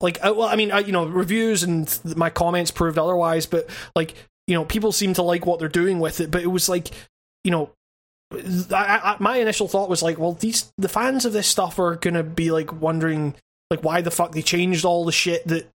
like, 0.00 0.18
uh, 0.24 0.32
well, 0.36 0.48
I 0.48 0.56
mean, 0.56 0.70
uh, 0.70 0.78
you 0.78 0.92
know, 0.92 1.06
reviews 1.06 1.62
and 1.62 1.98
my 2.16 2.30
comments 2.30 2.70
proved 2.70 2.98
otherwise, 2.98 3.46
but 3.46 3.68
like, 3.96 4.14
you 4.46 4.54
know, 4.54 4.64
people 4.64 4.92
seem 4.92 5.14
to 5.14 5.22
like 5.22 5.46
what 5.46 5.58
they're 5.58 5.68
doing 5.68 5.98
with 5.98 6.20
it, 6.20 6.30
but 6.30 6.42
it 6.42 6.48
was 6.48 6.68
like, 6.68 6.90
you 7.44 7.50
know. 7.50 7.70
I, 8.30 9.14
I, 9.14 9.16
my 9.20 9.38
initial 9.38 9.68
thought 9.68 9.88
was 9.88 10.02
like, 10.02 10.18
well, 10.18 10.32
these 10.32 10.70
the 10.76 10.90
fans 10.90 11.24
of 11.24 11.32
this 11.32 11.46
stuff 11.46 11.78
are 11.78 11.96
gonna 11.96 12.22
be 12.22 12.50
like 12.50 12.78
wondering, 12.78 13.34
like, 13.70 13.82
why 13.82 14.02
the 14.02 14.10
fuck 14.10 14.32
they 14.32 14.42
changed 14.42 14.84
all 14.84 15.06
the 15.06 15.12
shit 15.12 15.46
that 15.46 15.66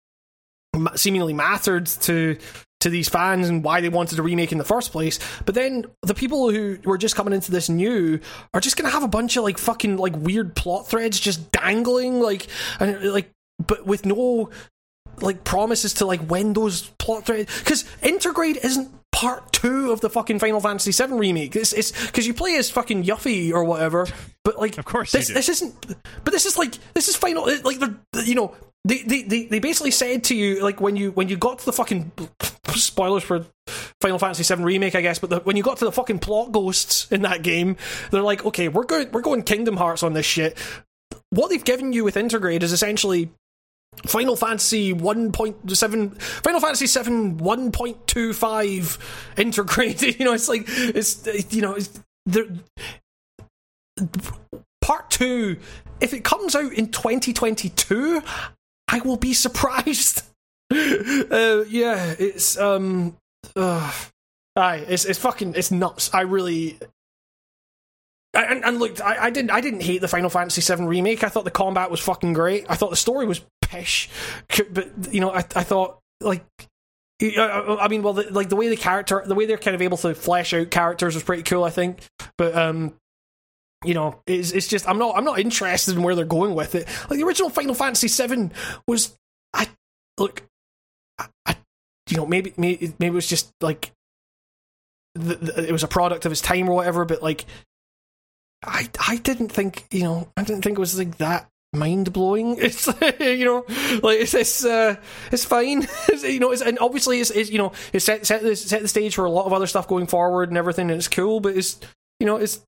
seemingly 0.94 1.32
mattered 1.32 1.86
to 1.86 2.36
to 2.82 2.90
these 2.90 3.08
fans 3.08 3.48
and 3.48 3.62
why 3.62 3.80
they 3.80 3.88
wanted 3.88 4.18
a 4.18 4.22
remake 4.22 4.52
in 4.52 4.58
the 4.58 4.64
first 4.64 4.90
place. 4.92 5.18
But 5.46 5.54
then 5.54 5.86
the 6.02 6.14
people 6.14 6.50
who 6.50 6.78
were 6.84 6.98
just 6.98 7.14
coming 7.14 7.32
into 7.32 7.52
this 7.52 7.68
new 7.68 8.20
are 8.52 8.60
just 8.60 8.76
gonna 8.76 8.90
have 8.90 9.04
a 9.04 9.08
bunch 9.08 9.36
of 9.36 9.44
like 9.44 9.56
fucking 9.56 9.96
like 9.96 10.14
weird 10.16 10.54
plot 10.54 10.88
threads 10.88 11.18
just 11.18 11.52
dangling, 11.52 12.20
like 12.20 12.48
and 12.80 13.02
like, 13.12 13.30
but 13.66 13.86
with 13.86 14.06
no 14.06 14.50
like 15.20 15.44
promises 15.44 15.94
to 15.94 16.06
like 16.06 16.20
when 16.28 16.52
those 16.52 16.88
plot 16.98 17.26
threads 17.26 17.58
because 17.60 17.84
Intergrade 18.02 18.62
isn't 18.64 18.90
part 19.12 19.52
two 19.52 19.92
of 19.92 20.00
the 20.00 20.10
fucking 20.10 20.38
Final 20.38 20.60
Fantasy 20.60 20.90
VII 20.90 21.14
remake. 21.14 21.54
It's 21.54 21.72
it's 21.72 22.06
because 22.06 22.26
you 22.26 22.34
play 22.34 22.56
as 22.56 22.70
fucking 22.70 23.04
Yuffie 23.04 23.52
or 23.52 23.64
whatever, 23.64 24.06
but 24.44 24.58
like 24.58 24.78
Of 24.78 24.84
course 24.84 25.12
this 25.12 25.28
this 25.28 25.48
isn't. 25.48 25.86
But 26.24 26.32
this 26.32 26.46
is 26.46 26.56
like 26.56 26.74
this 26.94 27.08
is 27.08 27.16
final. 27.16 27.46
Like 27.62 27.78
they're 27.78 28.24
you 28.24 28.34
know 28.34 28.54
they, 28.84 29.02
they 29.02 29.22
they 29.22 29.44
they 29.46 29.58
basically 29.60 29.92
said 29.92 30.24
to 30.24 30.34
you 30.34 30.62
like 30.62 30.80
when 30.80 30.96
you 30.96 31.12
when 31.12 31.28
you 31.28 31.36
got 31.36 31.60
to 31.60 31.66
the 31.66 31.72
fucking 31.72 32.10
spoilers 32.74 33.22
for 33.22 33.46
Final 34.00 34.18
Fantasy 34.18 34.54
VII 34.54 34.64
remake, 34.64 34.94
I 34.94 35.02
guess. 35.02 35.18
But 35.18 35.30
the, 35.30 35.40
when 35.40 35.56
you 35.56 35.62
got 35.62 35.76
to 35.78 35.84
the 35.84 35.92
fucking 35.92 36.18
plot 36.18 36.50
ghosts 36.50 37.10
in 37.12 37.22
that 37.22 37.42
game, 37.42 37.76
they're 38.10 38.22
like, 38.22 38.44
okay, 38.44 38.68
we're 38.68 38.84
going 38.84 39.10
we're 39.12 39.20
going 39.20 39.42
Kingdom 39.42 39.76
Hearts 39.76 40.02
on 40.02 40.14
this 40.14 40.26
shit. 40.26 40.58
What 41.30 41.50
they've 41.50 41.64
given 41.64 41.92
you 41.92 42.02
with 42.04 42.16
Intergrade 42.16 42.62
is 42.62 42.72
essentially 42.72 43.30
Final 44.07 44.36
Fantasy 44.36 44.93
1.7 44.95 46.22
Final 46.22 46.61
Fantasy 46.61 46.86
7 46.86 47.38
1.25 47.38 48.99
integrated 49.38 50.18
you 50.18 50.24
know 50.24 50.32
it's 50.32 50.49
like 50.49 50.64
it's 50.66 51.26
you 51.55 51.62
know 51.62 51.74
it's 51.74 52.01
the 52.26 52.59
part 54.80 55.11
2 55.11 55.57
if 56.01 56.14
it 56.14 56.24
comes 56.24 56.57
out 56.57 56.72
in 56.72 56.90
2022 56.90 58.22
I 58.88 59.01
will 59.01 59.18
be 59.18 59.34
surprised 59.34 60.22
uh, 60.72 61.64
yeah 61.68 62.14
it's 62.18 62.59
um 62.59 63.16
uh, 63.55 63.93
aye 64.57 64.84
it's 64.88 65.05
it's 65.05 65.18
fucking 65.18 65.55
it's 65.55 65.70
nuts 65.70 66.11
I 66.12 66.22
really 66.22 66.78
and, 68.34 68.64
and 68.64 68.78
look, 68.78 68.99
I, 69.03 69.24
I 69.24 69.30
didn't. 69.30 69.51
I 69.51 69.61
didn't 69.61 69.82
hate 69.82 70.01
the 70.01 70.09
Final 70.09 70.30
Fantasy 70.30 70.62
VII 70.62 70.84
remake. 70.84 71.22
I 71.22 71.28
thought 71.28 71.45
the 71.45 71.51
combat 71.51 71.90
was 71.90 72.01
fucking 72.01 72.32
great. 72.32 72.64
I 72.66 72.76
thought 72.76 72.88
the 72.88 72.97
story 72.97 73.26
was 73.26 73.43
but 74.70 74.90
you 75.12 75.20
know, 75.20 75.30
I, 75.30 75.38
I 75.38 75.62
thought 75.62 75.98
like, 76.20 76.44
I, 77.20 77.36
I 77.36 77.84
I 77.84 77.88
mean, 77.88 78.02
well, 78.02 78.14
the, 78.14 78.32
like 78.32 78.48
the 78.48 78.56
way 78.56 78.68
the 78.68 78.76
character, 78.76 79.22
the 79.24 79.34
way 79.34 79.46
they're 79.46 79.58
kind 79.58 79.74
of 79.74 79.82
able 79.82 79.96
to 79.98 80.14
flesh 80.14 80.52
out 80.52 80.70
characters 80.70 81.14
was 81.14 81.22
pretty 81.22 81.42
cool. 81.42 81.64
I 81.64 81.70
think, 81.70 82.00
but 82.36 82.56
um, 82.56 82.94
you 83.84 83.94
know, 83.94 84.20
it's 84.26 84.52
it's 84.52 84.68
just 84.68 84.88
I'm 84.88 84.98
not 84.98 85.16
I'm 85.16 85.24
not 85.24 85.38
interested 85.38 85.96
in 85.96 86.02
where 86.02 86.14
they're 86.14 86.24
going 86.24 86.54
with 86.54 86.74
it. 86.74 86.88
Like 87.08 87.18
the 87.18 87.24
original 87.24 87.50
Final 87.50 87.74
Fantasy 87.74 88.08
VII 88.08 88.50
was, 88.86 89.16
I 89.54 89.68
look, 90.18 90.42
I, 91.18 91.26
I 91.46 91.56
you 92.08 92.16
know, 92.16 92.26
maybe 92.26 92.52
maybe 92.56 92.94
maybe 92.98 93.12
it 93.12 93.14
was 93.14 93.28
just 93.28 93.52
like. 93.60 93.92
The, 95.14 95.34
the, 95.34 95.68
it 95.68 95.72
was 95.72 95.82
a 95.82 95.88
product 95.88 96.24
of 96.24 96.32
its 96.32 96.40
time 96.40 96.70
or 96.70 96.74
whatever, 96.74 97.04
but 97.04 97.22
like 97.22 97.44
I 98.64 98.88
I 99.06 99.16
didn't 99.16 99.50
think 99.50 99.84
you 99.90 100.04
know 100.04 100.28
I 100.36 100.42
didn't 100.44 100.62
think 100.62 100.78
it 100.78 100.80
was 100.80 100.96
like 100.96 101.18
that 101.18 101.48
mind 101.72 102.12
blowing. 102.12 102.56
It's 102.62 102.86
you 103.20 103.44
know 103.44 103.64
like 104.02 104.20
it's 104.20 104.34
it's 104.34 104.64
uh, 104.64 104.96
it's 105.30 105.44
fine. 105.44 105.82
It's, 106.08 106.24
you 106.24 106.40
know 106.40 106.50
it's 106.50 106.62
and 106.62 106.78
obviously 106.78 107.20
it's, 107.20 107.30
it's 107.30 107.50
you 107.50 107.58
know 107.58 107.72
it's 107.92 108.04
set 108.04 108.26
set 108.26 108.42
the, 108.42 108.54
set 108.56 108.82
the 108.82 108.88
stage 108.88 109.14
for 109.14 109.24
a 109.24 109.30
lot 109.30 109.46
of 109.46 109.52
other 109.52 109.66
stuff 109.66 109.88
going 109.88 110.06
forward 110.06 110.48
and 110.48 110.58
everything 110.58 110.90
and 110.90 110.98
it's 110.98 111.08
cool. 111.08 111.40
But 111.40 111.56
it's 111.56 111.80
you 112.20 112.26
know 112.26 112.36
it's 112.36 112.60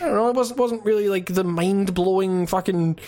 I 0.00 0.06
don't 0.06 0.14
know 0.14 0.28
it 0.28 0.36
wasn't 0.36 0.58
wasn't 0.58 0.84
really 0.84 1.08
like 1.08 1.26
the 1.26 1.44
mind 1.44 1.94
blowing 1.94 2.46
fucking 2.46 2.98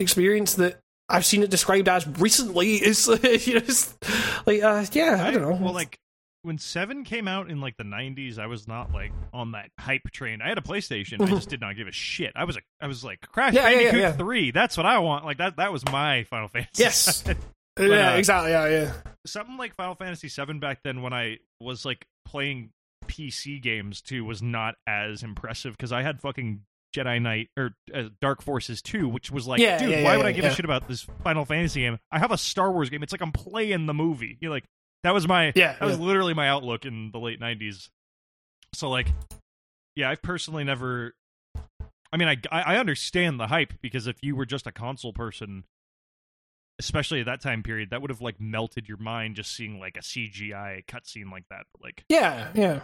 experience 0.00 0.54
that. 0.54 0.80
I've 1.10 1.24
seen 1.24 1.42
it 1.42 1.48
described 1.48 1.88
as 1.88 2.06
recently. 2.06 2.76
It's, 2.82 3.06
you 3.08 3.54
know, 3.54 3.62
it's 3.66 3.96
like, 4.44 4.62
uh, 4.62 4.84
yeah, 4.92 5.24
I 5.26 5.30
don't 5.30 5.40
know. 5.40 5.56
Well, 5.58 5.72
like 5.72 5.98
when 6.42 6.58
Seven 6.58 7.04
came 7.04 7.26
out 7.28 7.50
in 7.50 7.60
like 7.60 7.76
the 7.76 7.84
'90s, 7.84 8.38
I 8.38 8.46
was 8.46 8.68
not 8.68 8.92
like 8.92 9.12
on 9.32 9.52
that 9.52 9.70
hype 9.78 10.10
train. 10.12 10.40
I 10.42 10.48
had 10.48 10.58
a 10.58 10.62
PlayStation. 10.62 11.20
I 11.20 11.26
just 11.34 11.48
did 11.48 11.60
not 11.60 11.76
give 11.76 11.88
a 11.88 11.92
shit. 11.92 12.32
I 12.36 12.44
was 12.44 12.56
a, 12.56 12.60
I 12.80 12.86
was 12.86 13.04
like 13.04 13.20
Crash 13.22 13.54
Yeah, 13.54 13.62
yeah, 13.62 13.68
yeah, 13.68 13.76
Bandicoot 13.76 14.00
yeah. 14.00 14.12
Three. 14.12 14.50
That's 14.50 14.76
what 14.76 14.86
I 14.86 14.98
want. 14.98 15.24
Like 15.24 15.38
that. 15.38 15.56
That 15.56 15.72
was 15.72 15.84
my 15.86 16.24
Final 16.24 16.48
Fantasy. 16.52 16.82
yes, 16.82 17.22
VII. 17.22 17.34
yeah, 17.88 18.14
uh, 18.14 18.16
exactly, 18.16 18.50
yeah, 18.50 18.68
yeah. 18.68 18.92
Something 19.26 19.56
like 19.56 19.74
Final 19.74 19.94
Fantasy 19.94 20.28
Seven 20.28 20.60
back 20.60 20.80
then, 20.82 21.02
when 21.02 21.12
I 21.12 21.38
was 21.60 21.84
like 21.84 22.06
playing 22.24 22.70
PC 23.06 23.60
games 23.60 24.00
too, 24.00 24.24
was 24.24 24.42
not 24.42 24.76
as 24.86 25.22
impressive 25.22 25.76
because 25.76 25.92
I 25.92 26.02
had 26.02 26.20
fucking 26.20 26.62
Jedi 26.94 27.20
Knight 27.20 27.48
or 27.56 27.74
uh, 27.94 28.04
Dark 28.20 28.42
Forces 28.42 28.80
2, 28.82 29.08
which 29.08 29.30
was 29.30 29.46
like, 29.46 29.60
Yeah, 29.60 29.78
dude, 29.78 29.90
yeah, 29.90 30.04
why 30.04 30.12
yeah, 30.12 30.16
would 30.16 30.26
I 30.26 30.32
give 30.32 30.44
a 30.44 30.54
shit 30.54 30.64
about 30.64 30.88
this 30.88 31.06
Final 31.22 31.44
Fantasy 31.44 31.80
game? 31.80 31.98
I 32.10 32.18
have 32.18 32.32
a 32.32 32.38
Star 32.38 32.72
Wars 32.72 32.90
game. 32.90 33.02
It's 33.02 33.12
like 33.12 33.20
I'm 33.20 33.32
playing 33.32 33.86
the 33.86 33.94
movie. 33.94 34.38
You're 34.40 34.50
like, 34.50 34.64
that 35.04 35.14
was 35.14 35.26
my, 35.28 35.52
Yeah, 35.54 35.76
that 35.78 35.84
was 35.86 35.98
literally 35.98 36.34
my 36.34 36.48
outlook 36.48 36.84
in 36.84 37.10
the 37.12 37.18
late 37.18 37.40
90s. 37.40 37.88
So 38.74 38.90
like, 38.90 39.08
yeah, 39.96 40.10
I've 40.10 40.22
personally 40.22 40.64
never. 40.64 41.14
I 42.12 42.16
mean, 42.16 42.28
I 42.28 42.36
I 42.50 42.76
understand 42.78 43.38
the 43.38 43.48
hype 43.48 43.74
because 43.82 44.06
if 44.06 44.16
you 44.22 44.34
were 44.36 44.46
just 44.46 44.66
a 44.66 44.72
console 44.72 45.12
person, 45.12 45.64
especially 46.78 47.20
at 47.20 47.26
that 47.26 47.40
time 47.40 47.62
period, 47.62 47.90
that 47.90 48.00
would 48.00 48.10
have 48.10 48.20
like 48.20 48.40
melted 48.40 48.88
your 48.88 48.98
mind 48.98 49.36
just 49.36 49.54
seeing 49.54 49.78
like 49.78 49.96
a 49.96 50.00
CGI 50.00 50.84
cutscene 50.86 51.30
like 51.30 51.44
that. 51.50 51.66
But 51.72 51.82
like, 51.84 52.04
Yeah, 52.08 52.48
yeah. 52.54 52.80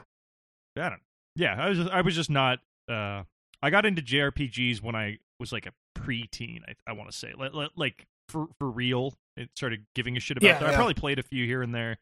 I 0.76 0.88
don't. 0.90 1.00
Yeah, 1.36 1.54
I 1.62 1.68
was 1.68 1.78
just, 1.78 1.90
I 1.90 2.00
was 2.00 2.14
just 2.14 2.30
not. 2.30 2.58
uh 2.90 3.22
I 3.62 3.70
got 3.70 3.86
into 3.86 4.02
JRPGs 4.02 4.82
when 4.82 4.94
I 4.94 5.18
was 5.40 5.52
like 5.52 5.66
a 5.66 5.72
preteen. 5.98 6.60
I 6.68 6.74
I 6.86 6.92
want 6.92 7.10
to 7.10 7.16
say 7.16 7.32
like- 7.36 7.52
like 7.76 8.06
for 8.28 8.48
for 8.58 8.68
real. 8.70 9.14
It 9.36 9.50
started 9.56 9.84
giving 9.94 10.16
a 10.16 10.20
shit 10.20 10.36
about 10.36 10.46
Yeah, 10.46 10.58
that. 10.58 10.70
I 10.70 10.74
probably 10.74 10.94
played 10.94 11.18
a 11.18 11.22
few 11.22 11.44
here 11.46 11.62
and 11.62 11.74
there. 11.74 11.98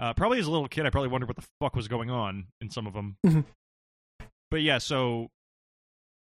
Uh, 0.00 0.12
probably 0.14 0.38
as 0.38 0.46
a 0.46 0.50
little 0.50 0.68
kid, 0.68 0.86
I 0.86 0.90
probably 0.90 1.10
wondered 1.10 1.28
what 1.28 1.36
the 1.36 1.46
fuck 1.60 1.76
was 1.76 1.86
going 1.86 2.10
on 2.10 2.46
in 2.60 2.70
some 2.70 2.86
of 2.86 2.92
them. 2.94 3.16
Mhm. 3.24 3.44
But 4.50 4.62
yeah, 4.62 4.78
so 4.78 5.28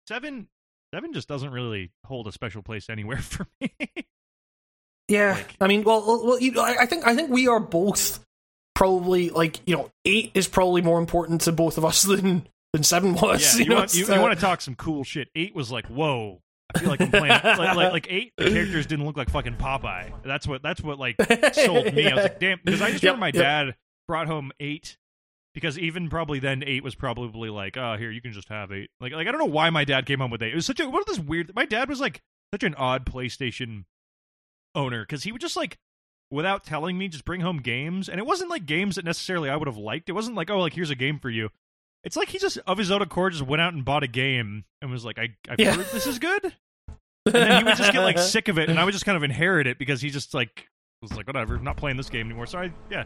seven 0.08 0.48
seven 0.94 1.14
just 1.14 1.28
doesn't 1.28 1.52
really 1.52 1.92
hold 2.06 2.28
a 2.28 2.32
special 2.32 2.62
place 2.62 2.90
anywhere 2.90 3.18
for 3.22 3.48
me. 3.62 3.74
Yeah, 5.08 5.34
Like- 5.34 5.56
I 5.62 5.68
mean, 5.68 5.84
well, 5.84 6.04
well, 6.26 6.40
you 6.40 6.52
know, 6.52 6.62
I 6.62 6.82
I 6.82 6.86
think 6.86 7.06
I 7.08 7.16
think 7.16 7.30
we 7.30 7.48
are 7.48 7.60
both 7.60 8.20
probably 8.76 9.30
like 9.30 9.60
you 9.68 9.76
know 9.76 9.90
eight 10.04 10.32
is 10.34 10.48
probably 10.48 10.82
more 10.82 11.00
important 11.00 11.42
to 11.42 11.52
both 11.52 11.78
of 11.78 11.86
us 11.86 12.02
than 12.04 12.48
than 12.74 12.84
seven 12.84 13.14
was. 13.16 13.56
Yeah, 13.58 13.64
you, 13.64 13.70
know, 13.70 13.76
want, 13.78 13.96
you, 13.96 14.06
you 14.06 14.14
uh, 14.14 14.22
want 14.22 14.34
to 14.34 14.42
talk 14.42 14.62
some 14.62 14.76
cool 14.76 15.04
shit. 15.04 15.30
Eight 15.36 15.56
was 15.56 15.72
like, 15.72 15.88
whoa. 15.88 16.42
I 16.74 16.80
feel 16.80 16.90
like 16.90 17.02
I'm 17.02 17.12
playing 17.12 17.28
like, 17.28 17.58
like, 17.58 17.92
like 17.92 18.08
eight. 18.10 18.34
The 18.38 18.50
characters 18.50 18.86
didn't 18.86 19.06
look 19.06 19.18
like 19.18 19.30
fucking 19.30 19.56
Popeye. 19.56 20.12
That's 20.24 20.48
what 20.48 20.64
that's 20.64 20.82
what 20.82 20.98
like 21.00 21.16
sold 21.54 21.94
me. 21.94 22.08
I 22.10 22.16
was 22.16 22.24
like, 22.24 22.40
damn, 22.40 22.60
because 22.64 22.82
I 22.82 22.92
just 22.92 23.04
Yep, 23.04 23.16
remember 23.16 23.20
my 23.20 23.28
yep. 23.28 23.36
dad 23.68 23.76
brought 24.08 24.28
home 24.28 24.52
eight. 24.60 24.98
Because 25.54 25.80
even 25.80 26.10
probably 26.10 26.40
then 26.40 26.64
eight 26.66 26.84
was 26.84 26.96
probably 26.96 27.50
like, 27.50 27.78
oh, 27.78 27.96
here 27.98 28.12
you 28.12 28.22
can 28.22 28.34
just 28.34 28.50
have 28.50 28.74
eight. 28.74 28.90
Like, 29.00 29.14
like 29.14 29.26
I 29.26 29.32
don't 29.32 29.40
know 29.40 29.46
why 29.46 29.70
my 29.70 29.86
dad 29.86 30.06
came 30.06 30.20
home 30.20 30.30
with 30.30 30.44
eight. 30.44 30.52
It 30.52 30.56
was 30.56 30.66
such 30.66 30.82
a 30.82 30.90
what 30.90 31.08
is 31.08 31.16
this 31.18 31.26
weird. 31.26 31.56
My 31.56 31.66
dad 31.66 31.88
was 31.88 32.02
like 32.02 32.22
such 32.54 32.64
an 32.64 32.76
odd 32.76 33.06
PlayStation 33.06 33.86
owner 34.74 35.04
because 35.04 35.24
he 35.24 35.32
would 35.32 35.40
just 35.40 35.56
like 35.56 35.78
without 36.30 36.66
telling 36.66 36.98
me 36.98 37.08
just 37.08 37.24
bring 37.24 37.40
home 37.40 37.60
games, 37.60 38.10
and 38.10 38.20
it 38.20 38.26
wasn't 38.26 38.50
like 38.50 38.66
games 38.66 38.96
that 38.96 39.06
necessarily 39.06 39.50
I 39.50 39.56
would 39.56 39.68
have 39.68 39.78
liked. 39.78 40.10
It 40.10 40.14
wasn't 40.14 40.36
like, 40.36 40.50
oh, 40.50 40.60
like 40.60 40.74
here's 40.74 40.90
a 40.90 40.96
game 40.96 41.20
for 41.20 41.30
you. 41.30 41.50
It's 42.06 42.16
like 42.16 42.30
he 42.30 42.38
just 42.40 42.58
of 42.68 42.78
his 42.78 42.92
own 42.92 43.02
accord 43.02 43.34
just 43.34 43.46
went 43.46 43.62
out 43.62 43.74
and 43.74 43.84
bought 43.84 44.04
a 44.04 44.08
game 44.08 44.64
and 44.82 44.92
was 44.92 45.04
like, 45.04 45.18
I 45.20 45.30
I've 45.50 45.60
Yeah. 45.60 45.74
heard 45.76 45.88
this 45.88 46.08
is 46.08 46.20
good. 46.20 46.54
And 47.26 47.34
then 47.34 47.58
he 47.58 47.64
would 47.64 47.76
just 47.76 47.92
get 47.92 48.02
like 48.02 48.20
sick 48.20 48.48
of 48.48 48.60
it, 48.60 48.70
and 48.70 48.80
I 48.80 48.86
would 48.86 48.92
just 48.94 49.04
kind 49.06 49.18
of 49.18 49.24
inherit 49.24 49.66
it 49.66 49.80
because 49.80 50.00
he 50.00 50.12
just 50.12 50.34
like 50.36 50.70
was 51.02 51.12
like, 51.14 51.26
whatever, 51.26 51.56
I'm 51.56 51.64
not 51.64 51.76
playing 51.76 51.98
this 51.98 52.10
game 52.10 52.28
anymore. 52.28 52.46
So 52.46 52.60
I 52.60 52.72
yeah. 52.92 53.04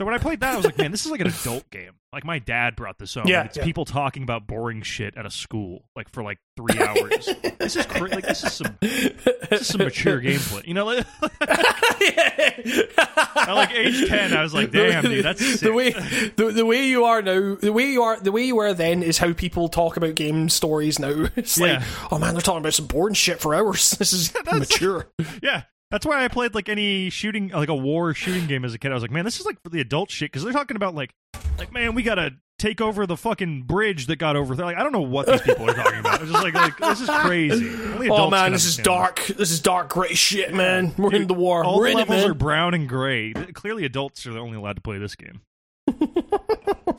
So 0.00 0.06
when 0.06 0.14
I 0.14 0.18
played 0.18 0.40
that, 0.40 0.54
I 0.54 0.56
was 0.56 0.64
like, 0.64 0.78
man, 0.78 0.92
this 0.92 1.04
is 1.04 1.10
like 1.10 1.20
an 1.20 1.26
adult 1.42 1.68
game. 1.68 1.90
Like 2.10 2.24
my 2.24 2.38
dad 2.38 2.74
brought 2.74 2.98
this 2.98 3.12
home. 3.12 3.24
Yeah, 3.26 3.44
it's 3.44 3.58
yeah. 3.58 3.64
people 3.64 3.84
talking 3.84 4.22
about 4.22 4.46
boring 4.46 4.80
shit 4.80 5.14
at 5.14 5.26
a 5.26 5.30
school, 5.30 5.84
like 5.94 6.08
for 6.08 6.22
like 6.22 6.38
three 6.56 6.80
hours. 6.80 7.28
this 7.58 7.76
is 7.76 7.84
cra- 7.84 8.08
like 8.08 8.26
this 8.26 8.42
is 8.42 8.54
some 8.54 8.78
this 8.80 9.60
is 9.60 9.66
some 9.66 9.82
mature 9.82 10.18
gameplay. 10.18 10.66
You 10.66 10.72
know, 10.72 10.86
like, 10.86 11.06
at 13.46 13.52
like 13.52 13.72
age 13.72 14.08
ten, 14.08 14.32
I 14.32 14.42
was 14.42 14.54
like, 14.54 14.72
damn, 14.72 15.04
dude, 15.04 15.22
that's 15.22 15.44
sick. 15.44 15.60
the 15.60 15.74
way 15.74 15.90
the, 16.36 16.50
the 16.50 16.64
way 16.64 16.86
you 16.86 17.04
are 17.04 17.20
now. 17.20 17.56
The 17.56 17.70
way 17.70 17.92
you 17.92 18.02
are, 18.02 18.18
the 18.18 18.32
way 18.32 18.44
you 18.44 18.56
were 18.56 18.72
then 18.72 19.02
is 19.02 19.18
how 19.18 19.34
people 19.34 19.68
talk 19.68 19.98
about 19.98 20.14
game 20.14 20.48
stories 20.48 20.98
now. 20.98 21.26
It's 21.36 21.60
like, 21.60 21.82
oh 22.10 22.18
man, 22.18 22.32
they're 22.32 22.40
talking 22.40 22.60
about 22.60 22.72
some 22.72 22.86
boring 22.86 23.12
shit 23.12 23.38
for 23.38 23.54
hours. 23.54 23.90
This 23.90 24.14
is 24.14 24.32
mature. 24.50 25.10
Yeah. 25.42 25.64
That's 25.90 26.06
why 26.06 26.24
I 26.24 26.28
played 26.28 26.54
like 26.54 26.68
any 26.68 27.10
shooting, 27.10 27.48
like 27.48 27.68
a 27.68 27.74
war 27.74 28.14
shooting 28.14 28.46
game 28.46 28.64
as 28.64 28.74
a 28.74 28.78
kid. 28.78 28.92
I 28.92 28.94
was 28.94 29.02
like, 29.02 29.10
man, 29.10 29.24
this 29.24 29.40
is 29.40 29.46
like 29.46 29.60
for 29.62 29.70
the 29.70 29.80
adult 29.80 30.10
shit 30.10 30.30
because 30.30 30.44
they're 30.44 30.52
talking 30.52 30.76
about 30.76 30.94
like, 30.94 31.12
like 31.58 31.72
man, 31.72 31.94
we 31.94 32.02
gotta 32.02 32.34
take 32.60 32.80
over 32.80 33.06
the 33.06 33.16
fucking 33.16 33.62
bridge 33.62 34.06
that 34.06 34.16
got 34.16 34.36
over. 34.36 34.54
there. 34.54 34.66
Like, 34.66 34.76
I 34.76 34.82
don't 34.82 34.92
know 34.92 35.00
what 35.00 35.26
these 35.26 35.40
people 35.40 35.68
are 35.68 35.74
talking 35.74 35.98
about. 35.98 36.20
It's 36.22 36.30
just 36.30 36.44
like, 36.44 36.54
like 36.54 36.78
this 36.78 37.00
is 37.00 37.08
crazy. 37.10 37.68
Only 37.92 38.08
Oh 38.08 38.30
man, 38.30 38.52
this 38.52 38.66
is 38.66 38.76
dark. 38.76 39.26
This 39.26 39.50
is 39.50 39.60
dark, 39.60 39.88
gray 39.88 40.14
shit, 40.14 40.54
man. 40.54 40.94
We're 40.96 41.14
in 41.14 41.26
the 41.26 41.34
war. 41.34 41.64
All 41.64 41.78
We're 41.78 41.86
the 41.86 41.90
in 41.90 41.96
it, 41.96 42.00
levels 42.02 42.22
man. 42.22 42.30
are 42.30 42.34
brown 42.34 42.74
and 42.74 42.88
gray. 42.88 43.32
Clearly, 43.32 43.84
adults 43.84 44.26
are 44.26 44.32
the 44.32 44.38
only 44.38 44.58
allowed 44.58 44.76
to 44.76 44.82
play 44.82 44.98
this 44.98 45.16
game. 45.16 45.40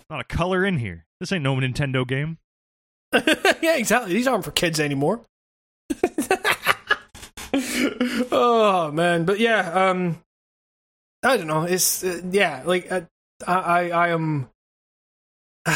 Not 0.09 0.19
a 0.19 0.23
color 0.25 0.65
in 0.65 0.77
here. 0.77 1.05
This 1.21 1.31
ain't 1.31 1.43
no 1.43 1.55
Nintendo 1.55 2.05
game. 2.05 2.39
yeah, 3.61 3.77
exactly. 3.77 4.13
These 4.13 4.27
aren't 4.27 4.43
for 4.43 4.51
kids 4.51 4.79
anymore. 4.79 5.21
oh 8.31 8.91
man, 8.91 9.25
but 9.25 9.39
yeah, 9.39 9.89
um, 9.89 10.21
I 11.23 11.37
don't 11.37 11.47
know. 11.47 11.63
It's 11.63 12.03
uh, 12.03 12.21
yeah, 12.31 12.63
like 12.65 12.91
uh, 12.91 13.01
I, 13.45 13.53
I, 13.53 13.89
I 13.89 14.07
am. 14.09 14.49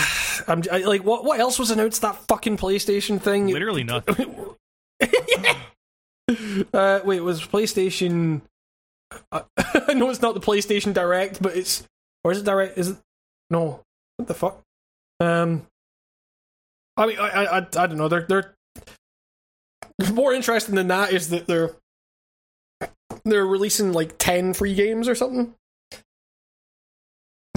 I'm 0.48 0.64
I, 0.72 0.80
like, 0.80 1.04
what? 1.04 1.24
What 1.24 1.40
else 1.40 1.60
was 1.60 1.72
announced? 1.72 2.02
That 2.02 2.18
fucking 2.28 2.58
PlayStation 2.58 3.22
thing. 3.22 3.48
Literally 3.48 3.84
nothing. 3.86 4.56
uh, 6.74 7.00
wait, 7.04 7.18
it 7.18 7.24
was 7.24 7.42
PlayStation? 7.42 8.42
Uh, 9.32 9.42
I 9.58 9.94
know 9.94 10.10
it's 10.10 10.22
not 10.22 10.34
the 10.34 10.42
PlayStation 10.42 10.94
Direct, 10.94 11.42
but 11.42 11.56
it's 11.56 11.84
or 12.24 12.32
is 12.32 12.40
it 12.40 12.46
Direct? 12.46 12.78
Is 12.78 12.90
it 12.90 12.98
no? 13.50 13.82
What 14.18 14.28
the 14.28 14.34
fuck? 14.34 14.62
Um, 15.20 15.66
I 16.98 17.06
mean, 17.08 17.18
I, 17.20 17.30
I, 17.30 17.44
I, 17.44 17.58
I 17.58 17.62
don't 17.62 17.98
know. 17.98 18.08
They're 18.08 18.26
they're 18.28 18.56
more 20.14 20.34
interesting 20.34 20.76
than 20.76 20.88
that 20.88 21.14
is 21.14 21.30
that 21.30 21.48
they're 21.48 21.76
they're 23.26 23.46
releasing 23.46 23.94
like 23.94 24.18
ten 24.18 24.54
free 24.54 24.76
games 24.76 25.08
or 25.08 25.16
something. 25.16 25.54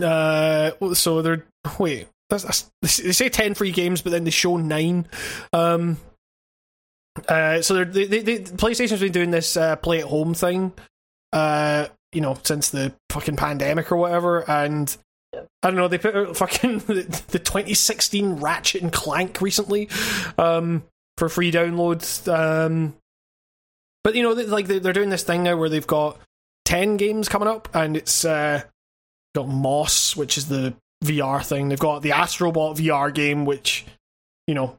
Uh, 0.03 0.73
so 0.95 1.23
they're 1.23 1.45
wait. 1.79 2.09
That's, 2.31 2.71
that's, 2.83 2.97
they 2.99 3.13
say 3.13 3.29
ten 3.29 3.55
free 3.55 3.73
games, 3.73 4.03
but 4.03 4.11
then 4.11 4.25
they 4.25 4.31
show 4.31 4.57
nine. 4.57 5.07
Um, 5.53 5.99
uh, 7.29 7.63
so 7.63 7.85
they, 7.85 8.05
they, 8.05 8.21
they, 8.21 8.39
PlayStation's 8.39 9.01
been 9.01 9.13
doing 9.13 9.31
this 9.31 9.57
uh, 9.57 9.77
play 9.77 9.99
at 10.01 10.05
home 10.05 10.35
thing, 10.35 10.73
uh, 11.33 11.87
you 12.13 12.21
know, 12.21 12.39
since 12.45 12.71
the 12.71 12.93
fucking 13.11 13.37
pandemic 13.37 13.91
or 13.91 13.97
whatever, 13.97 14.49
and 14.49 14.97
I 15.35 15.41
don't 15.63 15.77
know. 15.77 15.89
They 15.89 15.99
put 15.99 16.17
out 16.17 16.37
fucking 16.37 16.79
the, 16.87 17.25
the 17.29 17.39
2016 17.39 18.37
Ratchet 18.37 18.83
and 18.83 18.93
Clank 18.93 19.41
recently, 19.41 19.89
um, 20.37 20.85
for 21.17 21.29
free 21.29 21.51
downloads. 21.51 22.29
Um, 22.33 22.95
but 24.05 24.15
you 24.15 24.23
know, 24.23 24.35
they, 24.35 24.47
like 24.47 24.67
they- 24.67 24.79
they're 24.79 24.93
doing 24.93 25.11
this 25.11 25.25
thing 25.25 25.43
now 25.43 25.57
where 25.57 25.69
they've 25.69 25.87
got 25.87 26.19
ten 26.65 26.97
games 26.97 27.29
coming 27.29 27.49
up, 27.49 27.69
and 27.75 27.97
it's 27.97 28.25
uh, 28.25 28.63
got 29.35 29.49
Moss, 29.49 30.17
which 30.17 30.37
is 30.39 30.49
the 30.49 30.75
VR 31.05 31.45
thing. 31.45 31.69
They've 31.69 31.79
got 31.79 32.03
the 32.03 32.11
Astrobot 32.11 32.77
VR 32.77 33.13
game, 33.13 33.45
which 33.45 33.85
you 34.47 34.55
know, 34.55 34.79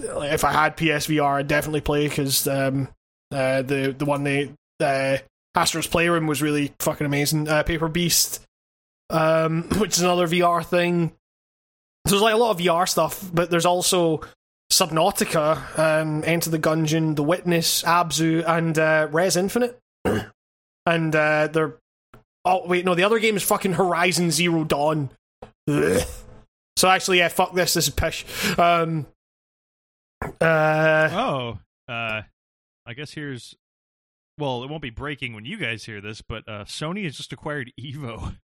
if 0.00 0.44
I 0.44 0.52
had 0.52 0.76
PSVR, 0.76 1.38
I'd 1.38 1.48
definitely 1.48 1.80
play 1.80 2.08
because 2.08 2.46
um, 2.48 2.88
uh, 3.32 3.62
the 3.62 3.94
the 3.96 4.04
one 4.04 4.24
they 4.24 4.50
uh, 4.80 5.18
Astro's 5.54 5.86
Playroom 5.86 6.26
was 6.26 6.42
really 6.42 6.72
fucking 6.80 7.06
amazing. 7.06 7.48
Uh, 7.48 7.62
Paper 7.62 7.88
Beast, 7.88 8.40
um, 9.10 9.62
which 9.78 9.96
is 9.96 10.02
another 10.02 10.26
VR 10.28 10.64
thing. 10.64 11.12
So 12.06 12.12
there's 12.14 12.22
like 12.22 12.34
a 12.34 12.38
lot 12.38 12.50
of 12.52 12.58
VR 12.58 12.88
stuff, 12.88 13.28
but 13.32 13.50
there's 13.50 13.66
also 13.66 14.20
Subnautica, 14.70 15.78
um, 15.78 16.22
Enter 16.26 16.50
the 16.50 16.58
Gungeon, 16.58 17.16
The 17.16 17.22
Witness, 17.22 17.82
Abzu, 17.82 18.44
and 18.46 18.78
uh, 18.78 19.08
Rez 19.10 19.36
Infinite. 19.36 19.78
and 20.04 21.14
uh, 21.16 21.48
they're 21.48 21.76
oh 22.44 22.66
wait 22.66 22.84
no, 22.84 22.94
the 22.94 23.02
other 23.04 23.18
game 23.18 23.36
is 23.36 23.42
fucking 23.42 23.74
Horizon 23.74 24.30
Zero 24.30 24.64
Dawn. 24.64 25.10
Ugh. 25.68 26.02
So 26.76 26.88
actually, 26.88 27.18
yeah, 27.18 27.26
fuck 27.26 27.54
this. 27.54 27.74
This 27.74 27.88
is 27.88 27.92
pish. 27.92 28.24
Um, 28.56 29.06
uh, 30.40 31.08
Oh, 31.12 31.58
uh, 31.88 32.22
I 32.86 32.94
guess 32.94 33.10
here's. 33.10 33.56
Well, 34.38 34.62
it 34.62 34.70
won't 34.70 34.82
be 34.82 34.90
breaking 34.90 35.34
when 35.34 35.44
you 35.44 35.56
guys 35.56 35.84
hear 35.84 36.00
this, 36.00 36.22
but 36.22 36.48
uh, 36.48 36.66
Sony 36.66 37.02
has 37.02 37.16
just 37.16 37.32
acquired 37.32 37.72
Evo. 37.80 38.36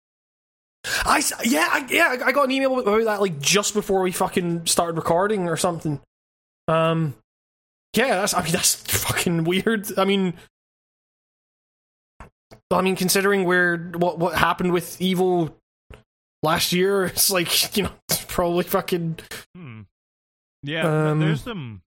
I 1.06 1.24
yeah 1.44 1.70
I, 1.72 1.88
yeah 1.90 2.18
I 2.26 2.32
got 2.32 2.46
an 2.46 2.52
email 2.52 2.80
about 2.80 3.04
that 3.06 3.22
like 3.22 3.40
just 3.40 3.74
before 3.74 4.02
we 4.02 4.12
fucking 4.12 4.66
started 4.68 4.96
recording 4.98 5.48
or 5.50 5.58
something. 5.58 6.00
Um, 6.68 7.16
yeah, 7.96 8.16
that's 8.16 8.34
I 8.34 8.44
mean 8.44 8.52
that's 8.52 8.76
fucking 8.76 9.44
weird. 9.46 9.98
I 9.98 10.06
mean, 10.06 10.34
I 12.72 12.82
mean 12.82 12.96
considering 12.96 13.44
where 13.46 13.78
what 13.78 14.20
what 14.20 14.36
happened 14.36 14.74
with 14.74 14.98
Evo 15.00 15.54
last 16.44 16.72
year, 16.74 17.06
it's 17.08 17.30
like 17.30 17.76
you 17.78 17.84
know 17.84 17.92
it's 18.10 18.24
probably 18.26 18.64
fucking 18.64 19.20
Hmm. 19.56 19.82
Yeah, 20.64 21.12
Um, 21.12 21.20
there's 21.20 21.44
some 21.44 21.82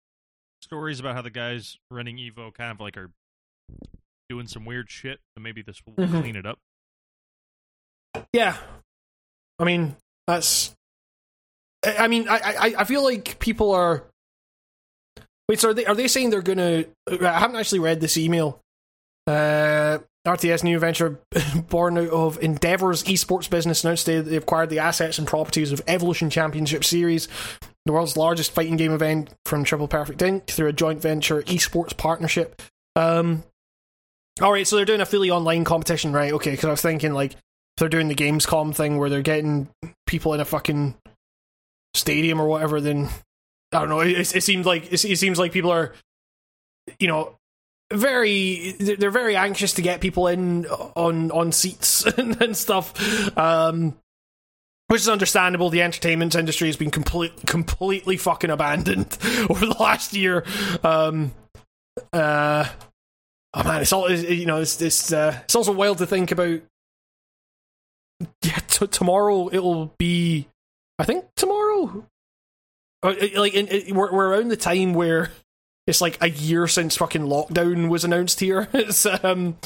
stories 0.63 1.01
about 1.01 1.15
how 1.17 1.23
the 1.23 1.31
guys 1.31 1.79
running 1.91 2.17
Evo 2.17 2.55
kind 2.55 2.71
of 2.71 2.79
like 2.81 2.97
are 2.97 3.11
doing 4.29 4.47
some 4.47 4.65
weird 4.65 4.89
shit. 4.91 5.19
So 5.37 5.43
maybe 5.43 5.63
this 5.63 5.83
will 5.85 5.95
Mhm. 5.95 6.21
clean 6.23 6.37
it 6.37 6.47
up. 6.47 6.59
yeah. 8.33 8.57
I 9.59 9.65
mean 9.65 9.97
that's. 10.27 10.75
I 11.85 12.09
mean, 12.09 12.29
I, 12.29 12.39
I 12.39 12.75
I 12.79 12.85
feel 12.85 13.03
like 13.03 13.39
people 13.39 13.73
are. 13.73 14.05
Wait, 15.49 15.61
so 15.61 15.71
are 15.71 15.75
they 15.75 15.87
are 15.87 15.95
they 15.95 16.09
saying 16.09 16.31
they're 16.31 16.43
gonna? 16.43 16.85
I 17.09 17.39
haven't 17.39 17.57
actually 17.57 17.79
read 17.81 18.01
this 18.01 18.17
email. 18.17 18.61
Uh, 19.27 19.99
RTS 20.27 20.63
new 20.65 20.79
venture 20.79 21.19
born 21.69 21.99
out 21.99 22.09
of 22.09 22.39
Endeavor's 22.43 23.03
esports 23.05 23.49
business 23.49 23.85
announced 23.85 24.07
today 24.07 24.21
they 24.21 24.37
acquired 24.37 24.71
the 24.71 24.79
assets 24.79 25.19
and 25.19 25.27
properties 25.27 25.73
of 25.73 25.81
Evolution 25.87 26.31
Championship 26.31 26.85
Series, 26.85 27.29
the 27.87 27.93
world's 27.93 28.17
largest 28.17 28.53
fighting 28.53 28.77
game 28.77 28.93
event 28.93 29.31
from 29.47 29.65
Triple 29.65 29.89
Perfect 29.89 30.21
Inc. 30.21 30.47
through 30.47 30.69
a 30.69 30.73
joint 30.73 31.01
venture 31.01 31.43
esports 31.43 31.97
partnership. 31.97 32.61
Um, 32.97 33.45
all 34.41 34.53
right, 34.53 34.67
so 34.67 34.77
they're 34.77 34.85
doing 34.85 35.01
a 35.01 35.07
fully 35.07 35.31
online 35.31 35.65
competition, 35.65 36.13
right? 36.13 36.33
Okay, 36.33 36.51
because 36.51 36.67
I 36.67 36.71
was 36.71 36.83
thinking 36.83 37.13
like 37.13 37.35
they're 37.79 37.89
doing 37.89 38.09
the 38.09 38.15
Gamescom 38.15 38.75
thing 38.75 38.99
where 38.99 39.11
they're 39.11 39.23
getting 39.23 39.69
people 40.07 40.35
in 40.35 40.41
a 40.41 40.45
fucking 40.45 40.95
stadium 41.95 42.41
or 42.41 42.47
whatever, 42.47 42.81
then 42.81 43.09
I 43.73 43.81
don't 43.81 43.89
know. 43.89 44.01
It, 44.01 44.35
it 44.35 44.43
seems 44.43 44.67
like 44.67 44.93
it, 44.93 44.99
seems 44.99 45.39
like 45.39 45.53
people 45.53 45.71
are, 45.71 45.93
you 46.99 47.09
know, 47.09 47.35
very 47.93 48.73
they're 48.79 48.97
they're 48.97 49.11
very 49.11 49.37
anxious 49.37 49.75
to 49.75 49.83
get 49.83 50.01
people 50.01 50.29
in 50.29 50.67
on 50.67 51.31
on 51.31 51.53
seats 51.53 52.05
and, 52.19 52.41
and 52.41 52.57
stuff. 52.57 53.37
Um, 53.37 53.97
which 54.89 55.03
is 55.03 55.09
understandable. 55.09 55.69
The 55.69 55.83
entertainment 55.83 56.35
industry 56.35 56.69
has 56.69 56.77
been 56.77 56.91
complete, 56.91 57.33
completely 57.47 58.17
fucking 58.17 58.51
abandoned 58.51 59.19
over 59.51 59.67
the 59.67 59.77
last 59.79 60.15
year. 60.15 60.45
Um, 60.83 61.33
uh, 62.13 62.67
oh 63.55 63.65
man, 63.65 63.83
it's 63.83 63.93
all 63.93 64.11
you 64.11 64.47
know. 64.47 64.61
It's 64.61 64.81
it's 64.81 65.13
uh, 65.13 65.39
it's 65.45 65.55
also 65.55 65.73
wild 65.73 65.99
to 65.99 66.07
think 66.07 66.31
about. 66.31 66.61
T- 68.41 68.87
tomorrow 68.87 69.49
it'll 69.53 69.95
be. 69.99 70.49
I 70.99 71.05
think 71.05 71.27
tomorrow. 71.37 72.07
Uh, 73.03 73.15
like 73.37 73.55
in, 73.55 73.69
it, 73.69 73.95
we're 73.95 74.13
we're 74.13 74.31
around 74.31 74.49
the 74.49 74.57
time 74.57 74.93
where 74.95 75.31
it's 75.87 76.01
like 76.01 76.19
a 76.21 76.29
year 76.29 76.67
since 76.67 76.97
fucking 76.97 77.23
lockdown 77.23 77.89
was 77.89 78.05
announced 78.05 78.41
here. 78.41 78.69
It's 78.75 79.07
um, 79.07 79.57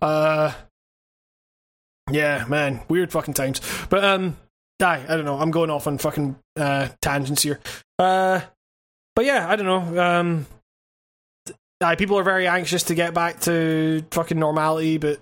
uh, 0.00 0.52
yeah, 2.10 2.44
man, 2.48 2.80
weird 2.88 3.10
fucking 3.10 3.34
times. 3.34 3.60
But 3.90 4.04
um, 4.04 4.36
I 4.80 5.02
I 5.02 5.16
don't 5.16 5.24
know. 5.24 5.38
I'm 5.38 5.50
going 5.50 5.70
off 5.70 5.86
on 5.86 5.98
fucking 5.98 6.36
uh 6.56 6.88
tangents 7.00 7.42
here. 7.42 7.60
Uh, 7.98 8.40
but 9.14 9.24
yeah, 9.24 9.48
I 9.48 9.56
don't 9.56 9.66
know. 9.66 10.02
Um, 10.02 10.46
aye, 11.82 11.96
people 11.96 12.18
are 12.18 12.22
very 12.22 12.46
anxious 12.46 12.84
to 12.84 12.94
get 12.94 13.14
back 13.14 13.40
to 13.40 14.04
fucking 14.12 14.38
normality, 14.38 14.98
but 14.98 15.20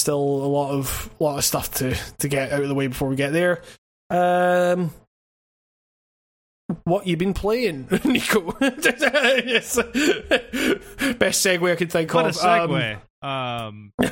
still 0.00 0.18
a 0.18 0.48
lot 0.48 0.70
of 0.72 1.10
lot 1.20 1.38
of 1.38 1.44
stuff 1.44 1.70
to 1.74 1.94
to 2.18 2.28
get 2.28 2.52
out 2.52 2.62
of 2.62 2.68
the 2.68 2.74
way 2.74 2.86
before 2.86 3.08
we 3.08 3.16
get 3.16 3.32
there. 3.32 3.62
Um, 4.10 4.90
what 6.84 7.06
you 7.06 7.16
been 7.16 7.34
playing, 7.34 7.88
Nico? 8.04 8.56
yes, 8.60 9.76
best 9.76 11.44
segue 11.44 11.70
I 11.72 11.76
could 11.76 11.90
think 11.92 12.12
What 12.14 12.24
a 12.26 12.28
of. 12.28 12.36
segue. 12.36 12.94
Um, 12.94 13.00
Um, 13.22 13.92
all 14.00 14.08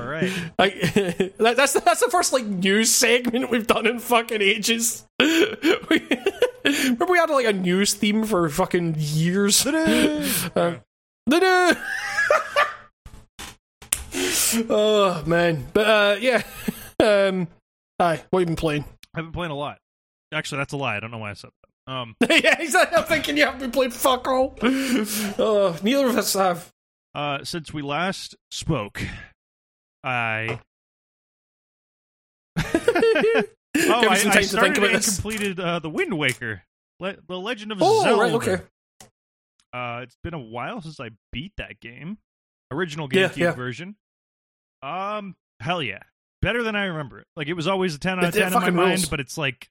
right. 0.00 0.32
That, 0.58 1.54
that's 1.56 1.74
that's 1.74 2.00
the 2.00 2.08
first 2.10 2.32
like 2.32 2.44
news 2.44 2.90
segment 2.92 3.50
we've 3.50 3.68
done 3.68 3.86
in 3.86 4.00
fucking 4.00 4.42
ages. 4.42 5.06
we, 5.20 6.02
remember 6.64 7.06
we 7.06 7.18
had 7.18 7.30
like 7.30 7.46
a 7.46 7.52
news 7.52 7.94
theme 7.94 8.24
for 8.24 8.48
fucking 8.48 8.96
years. 8.98 9.64
Uh! 9.64 10.74
Oh 14.70 15.22
man, 15.26 15.66
but 15.72 15.86
uh, 15.86 16.16
yeah. 16.20 16.42
Um, 16.98 17.48
hi, 18.00 18.22
what 18.30 18.40
have 18.40 18.40
you 18.40 18.46
been 18.46 18.56
playing? 18.56 18.84
I've 19.14 19.24
been 19.24 19.32
playing 19.32 19.52
a 19.52 19.54
lot. 19.54 19.76
Actually, 20.32 20.58
that's 20.58 20.72
a 20.72 20.78
lie. 20.78 20.96
I 20.96 21.00
don't 21.00 21.10
know 21.10 21.18
why 21.18 21.30
I 21.30 21.34
said 21.34 21.50
that. 21.86 21.92
Um, 21.92 22.16
yeah, 22.22 22.56
exactly. 22.58 22.96
I'm 22.96 23.04
thinking 23.04 23.36
you 23.36 23.44
haven't 23.44 23.60
been 23.60 23.70
playing 23.70 23.90
fuck 23.90 24.26
all. 24.26 24.56
Oh, 24.62 25.76
neither 25.82 26.06
of 26.06 26.16
us 26.16 26.32
have. 26.32 26.70
uh, 27.14 27.44
since 27.44 27.74
we 27.74 27.82
last 27.82 28.34
spoke, 28.50 29.02
I 30.02 30.58
oh, 32.58 32.62
Give 33.74 33.90
I, 33.90 34.08
I 34.08 34.16
time 34.18 34.32
to 34.32 34.42
started 34.44 34.50
think 34.60 34.78
about 34.78 34.86
and 34.86 34.96
this. 34.96 35.14
completed 35.20 35.60
uh, 35.60 35.78
the 35.80 35.90
Wind 35.90 36.16
Waker, 36.16 36.62
Le- 36.98 37.16
the 37.28 37.38
Legend 37.38 37.72
of 37.72 37.78
Oh, 37.82 38.02
Zelda. 38.04 38.22
right, 38.22 38.32
okay. 38.32 38.62
Uh, 39.74 40.00
it's 40.02 40.16
been 40.24 40.32
a 40.34 40.38
while 40.40 40.80
since 40.80 40.98
I 40.98 41.10
beat 41.30 41.52
that 41.58 41.78
game. 41.80 42.16
Original 42.72 43.06
Yeah, 43.12 43.28
GameCube 43.28 43.36
yeah. 43.36 43.50
version. 43.52 43.96
Um, 44.86 45.36
hell 45.60 45.82
yeah, 45.82 46.00
better 46.42 46.62
than 46.62 46.76
I 46.76 46.84
remember 46.84 47.18
it. 47.20 47.26
Like 47.36 47.48
it 47.48 47.54
was 47.54 47.66
always 47.66 47.94
a 47.94 47.98
ten 47.98 48.18
out 48.18 48.24
of 48.24 48.36
It- 48.36 48.38
ten 48.38 48.52
in 48.52 48.60
my 48.60 48.70
mind, 48.70 48.88
rules. 48.90 49.08
but 49.08 49.20
it's 49.20 49.36
like 49.36 49.68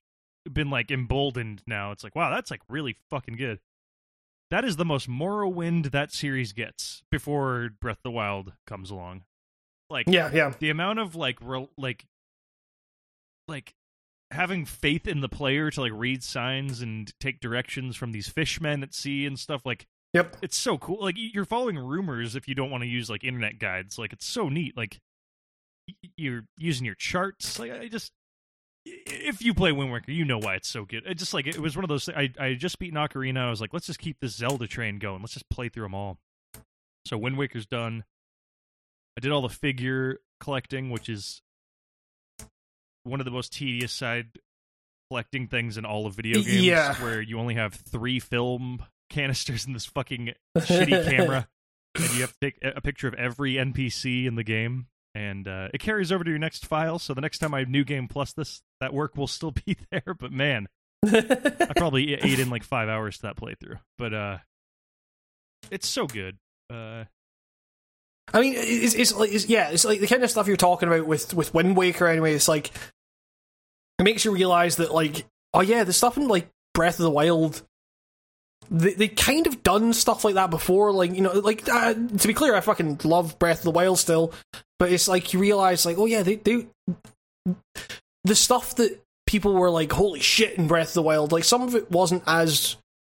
been 0.51 0.69
like 0.69 0.91
emboldened 0.91 1.63
now. 1.65 1.91
It's 1.91 2.03
like 2.03 2.15
wow, 2.15 2.29
that's 2.33 2.51
like 2.51 2.61
really 2.69 2.97
fucking 3.09 3.35
good. 3.37 3.59
That 4.51 4.63
is 4.65 4.75
the 4.75 4.85
most 4.85 5.09
Morrowind 5.09 5.91
that 5.91 6.11
series 6.11 6.53
gets 6.53 7.01
before 7.09 7.69
Breath 7.81 7.97
of 7.97 8.03
the 8.03 8.11
Wild 8.11 8.53
comes 8.67 8.91
along. 8.91 9.23
Like 9.89 10.07
Yeah, 10.07 10.29
yeah. 10.33 10.53
the 10.59 10.69
amount 10.69 10.99
of 10.99 11.15
like 11.15 11.37
re- 11.41 11.67
like 11.77 12.05
like 13.47 13.73
having 14.31 14.65
faith 14.65 15.07
in 15.07 15.21
the 15.21 15.29
player 15.29 15.69
to 15.71 15.81
like 15.81 15.91
read 15.93 16.23
signs 16.23 16.81
and 16.81 17.13
take 17.19 17.39
directions 17.39 17.95
from 17.95 18.11
these 18.11 18.27
fishmen 18.27 18.83
at 18.83 18.93
sea 18.93 19.25
and 19.25 19.37
stuff 19.39 19.61
like 19.65 19.87
Yep. 20.15 20.37
it's 20.41 20.57
so 20.57 20.77
cool 20.77 20.97
like 21.01 21.15
you're 21.17 21.45
following 21.45 21.77
rumors 21.77 22.35
if 22.35 22.47
you 22.47 22.55
don't 22.55 22.71
want 22.71 22.83
to 22.83 22.87
use 22.87 23.09
like 23.09 23.23
internet 23.23 23.59
guides 23.59 23.99
like 23.99 24.13
it's 24.13 24.25
so 24.25 24.49
neat 24.49 24.75
like 24.75 24.99
you're 26.17 26.45
using 26.57 26.85
your 26.85 26.95
charts 26.95 27.59
like 27.59 27.71
i 27.71 27.87
just 27.87 28.11
if 28.85 29.41
you 29.41 29.53
play 29.53 29.71
Wind 29.71 29.91
Waker, 29.91 30.11
you 30.11 30.25
know 30.25 30.37
why 30.37 30.55
it's 30.55 30.67
so 30.67 30.85
good. 30.85 31.05
It 31.05 31.15
just 31.15 31.33
like 31.33 31.47
it 31.47 31.57
was 31.57 31.75
one 31.75 31.83
of 31.83 31.89
those. 31.89 32.07
I 32.09 32.31
I 32.39 32.53
just 32.53 32.77
beat 32.77 32.93
Ocarina. 32.93 33.39
I 33.39 33.49
was 33.49 33.59
like, 33.59 33.73
let's 33.73 33.87
just 33.87 33.99
keep 33.99 34.19
this 34.19 34.35
Zelda 34.35 34.67
train 34.67 34.99
going. 34.99 35.21
Let's 35.21 35.33
just 35.33 35.49
play 35.49 35.69
through 35.69 35.85
them 35.85 35.95
all. 35.95 36.17
So 37.07 37.17
Wind 37.17 37.37
Waker's 37.37 37.65
done. 37.65 38.03
I 39.17 39.21
did 39.21 39.31
all 39.31 39.41
the 39.41 39.49
figure 39.49 40.19
collecting, 40.39 40.89
which 40.91 41.09
is 41.09 41.41
one 43.03 43.19
of 43.19 43.25
the 43.25 43.31
most 43.31 43.53
tedious 43.53 43.91
side 43.91 44.27
collecting 45.09 45.47
things 45.47 45.77
in 45.77 45.85
all 45.85 46.05
of 46.05 46.15
video 46.15 46.35
games. 46.35 46.63
Yeah. 46.63 46.95
Where 46.95 47.21
you 47.21 47.39
only 47.39 47.55
have 47.55 47.73
three 47.73 48.19
film 48.19 48.83
canisters 49.09 49.65
in 49.65 49.73
this 49.73 49.85
fucking 49.85 50.33
shitty 50.57 51.09
camera, 51.09 51.47
and 51.95 52.13
you 52.13 52.21
have 52.21 52.33
to 52.33 52.39
take 52.41 52.59
a 52.63 52.81
picture 52.81 53.07
of 53.07 53.13
every 53.15 53.53
NPC 53.53 54.25
in 54.25 54.35
the 54.35 54.43
game, 54.43 54.87
and 55.13 55.47
uh, 55.47 55.69
it 55.73 55.79
carries 55.79 56.11
over 56.11 56.23
to 56.23 56.29
your 56.29 56.39
next 56.39 56.65
file. 56.65 56.99
So 56.99 57.13
the 57.13 57.21
next 57.21 57.39
time 57.39 57.53
I 57.53 57.59
have 57.59 57.69
new 57.69 57.83
game 57.83 58.07
plus 58.07 58.33
this, 58.33 58.61
that 58.81 58.93
work 58.93 59.15
will 59.15 59.27
still 59.27 59.51
be 59.65 59.77
there. 59.91 60.15
But 60.19 60.31
man, 60.31 60.67
I 61.05 61.71
probably 61.75 62.13
ate 62.13 62.39
in 62.39 62.49
like 62.49 62.63
five 62.63 62.89
hours 62.89 63.17
to 63.17 63.21
that 63.23 63.37
playthrough. 63.37 63.79
But 63.97 64.13
uh, 64.13 64.37
it's 65.71 65.87
so 65.87 66.07
good. 66.07 66.37
Uh, 66.69 67.05
I 68.33 68.41
mean, 68.41 68.53
it's, 68.57 68.95
it's 68.95 69.13
like 69.13 69.31
it's, 69.31 69.47
yeah, 69.47 69.69
it's 69.69 69.85
like 69.85 69.99
the 69.99 70.07
kind 70.07 70.23
of 70.23 70.31
stuff 70.31 70.47
you're 70.47 70.57
talking 70.57 70.89
about 70.89 71.05
with 71.05 71.33
with 71.33 71.53
Wind 71.53 71.77
Waker. 71.77 72.07
Anyway, 72.07 72.33
it's 72.33 72.47
like 72.47 72.71
it 73.99 74.03
makes 74.03 74.25
you 74.25 74.31
realize 74.31 74.77
that 74.77 74.93
like 74.93 75.25
oh 75.53 75.61
yeah, 75.61 75.83
the 75.83 75.93
stuff 75.93 76.17
in 76.17 76.27
like 76.27 76.49
Breath 76.73 76.99
of 76.99 77.03
the 77.03 77.11
Wild. 77.11 77.61
They 78.71 78.93
they 78.93 79.07
kind 79.07 79.47
of 79.47 79.63
done 79.63 79.93
stuff 79.93 80.23
like 80.23 80.35
that 80.35 80.49
before, 80.49 80.91
like 80.91 81.13
you 81.13 81.21
know, 81.21 81.31
like 81.33 81.67
uh, 81.69 81.93
to 81.93 82.27
be 82.27 82.33
clear, 82.33 82.55
I 82.55 82.61
fucking 82.61 83.01
love 83.03 83.37
Breath 83.39 83.59
of 83.59 83.63
the 83.65 83.71
Wild 83.71 83.99
still, 83.99 84.33
but 84.79 84.91
it's 84.91 85.07
like 85.07 85.33
you 85.33 85.39
realize, 85.39 85.85
like, 85.85 85.97
oh 85.97 86.05
yeah, 86.05 86.23
they 86.23 86.35
they 86.35 86.67
the 88.23 88.35
stuff 88.35 88.75
that 88.77 89.01
people 89.27 89.53
were 89.53 89.69
like, 89.69 89.91
holy 89.91 90.19
shit, 90.19 90.57
in 90.57 90.67
Breath 90.67 90.89
of 90.89 90.93
the 90.95 91.01
Wild, 91.03 91.31
like 91.31 91.43
some 91.43 91.61
of 91.61 91.75
it 91.75 91.91
wasn't 91.91 92.23
as 92.27 92.77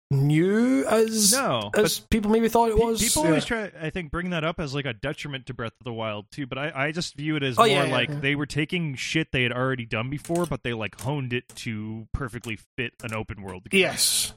new 0.08 0.84
as 0.86 1.32
no, 1.32 1.70
as 1.76 1.98
people 1.98 2.30
maybe 2.30 2.48
thought 2.48 2.68
it 2.68 2.78
was. 2.78 3.02
People 3.02 3.22
Yeah. 3.24 3.28
always 3.30 3.44
try, 3.44 3.70
I 3.80 3.90
think, 3.90 4.12
bring 4.12 4.30
that 4.30 4.44
up 4.44 4.60
as 4.60 4.72
like 4.74 4.84
a 4.86 4.92
detriment 4.92 5.46
to 5.46 5.54
Breath 5.54 5.72
of 5.80 5.84
the 5.84 5.92
Wild 5.92 6.26
too. 6.30 6.46
But 6.46 6.58
I, 6.58 6.72
I 6.86 6.92
just 6.92 7.16
view 7.16 7.34
it 7.36 7.42
as 7.42 7.58
Oh, 7.58 7.62
more 7.62 7.68
yeah, 7.68 7.84
yeah, 7.86 7.92
like 7.92 8.08
yeah. 8.08 8.20
they 8.20 8.34
were 8.36 8.46
taking 8.46 8.94
shit 8.94 9.32
they 9.32 9.42
had 9.42 9.52
already 9.52 9.84
done 9.84 10.08
before, 10.10 10.46
but 10.46 10.62
they 10.62 10.72
like 10.74 11.00
honed 11.00 11.32
it 11.32 11.48
to 11.56 12.06
perfectly 12.12 12.58
fit 12.76 12.92
an 13.02 13.14
open 13.14 13.42
world. 13.42 13.68
game. 13.68 13.80
Yes. 13.80 14.32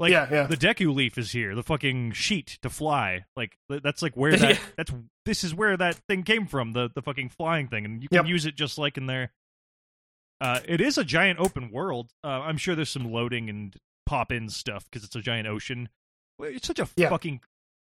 Like 0.00 0.10
yeah, 0.12 0.26
yeah. 0.30 0.46
the 0.46 0.56
Deku 0.56 0.94
leaf 0.94 1.16
is 1.18 1.32
here, 1.32 1.54
the 1.54 1.62
fucking 1.62 2.12
sheet 2.12 2.58
to 2.62 2.70
fly. 2.70 3.24
Like 3.36 3.56
that's 3.68 4.02
like 4.02 4.16
where 4.16 4.36
that 4.36 4.58
that's 4.76 4.92
this 5.24 5.44
is 5.44 5.54
where 5.54 5.76
that 5.76 5.94
thing 6.08 6.22
came 6.22 6.46
from, 6.46 6.72
the 6.72 6.90
the 6.94 7.02
fucking 7.02 7.28
flying 7.30 7.68
thing, 7.68 7.84
and 7.84 8.02
you 8.02 8.08
can 8.08 8.16
Yep. 8.16 8.26
use 8.26 8.46
it 8.46 8.56
just 8.56 8.76
like 8.78 8.96
in 8.96 9.06
there. 9.06 9.32
Uh, 10.40 10.60
it 10.66 10.80
is 10.80 10.98
a 10.98 11.04
giant 11.04 11.38
open 11.38 11.70
world. 11.70 12.10
Uh, 12.22 12.26
I'm 12.28 12.58
sure 12.58 12.74
there's 12.74 12.90
some 12.90 13.10
loading 13.10 13.48
and 13.48 13.74
pop 14.04 14.30
in 14.32 14.48
stuff 14.50 14.84
because 14.90 15.04
it's 15.04 15.16
a 15.16 15.20
giant 15.22 15.46
ocean. 15.48 15.88
It's 16.40 16.66
such 16.66 16.78
a 16.80 16.88
Yeah. 16.96 17.08
fucking 17.08 17.40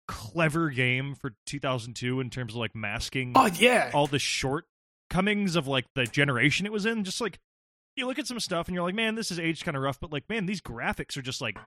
clever 0.08 0.70
game 0.70 1.14
for 1.14 1.34
2002 1.46 2.20
in 2.22 2.30
terms 2.30 2.54
of 2.54 2.58
like 2.58 2.74
masking 2.74 3.34
Oh 3.36 3.48
yeah. 3.48 3.92
all 3.94 4.08
the 4.08 4.18
shortcomings 4.20 5.56
of 5.58 5.68
like 5.68 5.86
the 5.96 6.06
generation 6.06 6.66
it 6.66 6.72
was 6.72 6.86
in. 6.86 7.04
Just 7.04 7.20
like 7.22 7.38
you 7.98 8.08
look 8.08 8.18
at 8.18 8.28
some 8.28 8.40
stuff 8.40 8.68
and 8.68 8.76
you're 8.76 8.84
like, 8.86 8.96
man, 8.96 9.16
this 9.16 9.30
is 9.32 9.40
aged 9.40 9.66
kind 9.66 9.76
of 9.76 9.84
rough, 9.84 10.00
but 10.00 10.12
like, 10.12 10.28
man, 10.30 10.46
these 10.46 10.62
graphics 10.62 11.18
are 11.18 11.22
just 11.22 11.42
like 11.42 11.58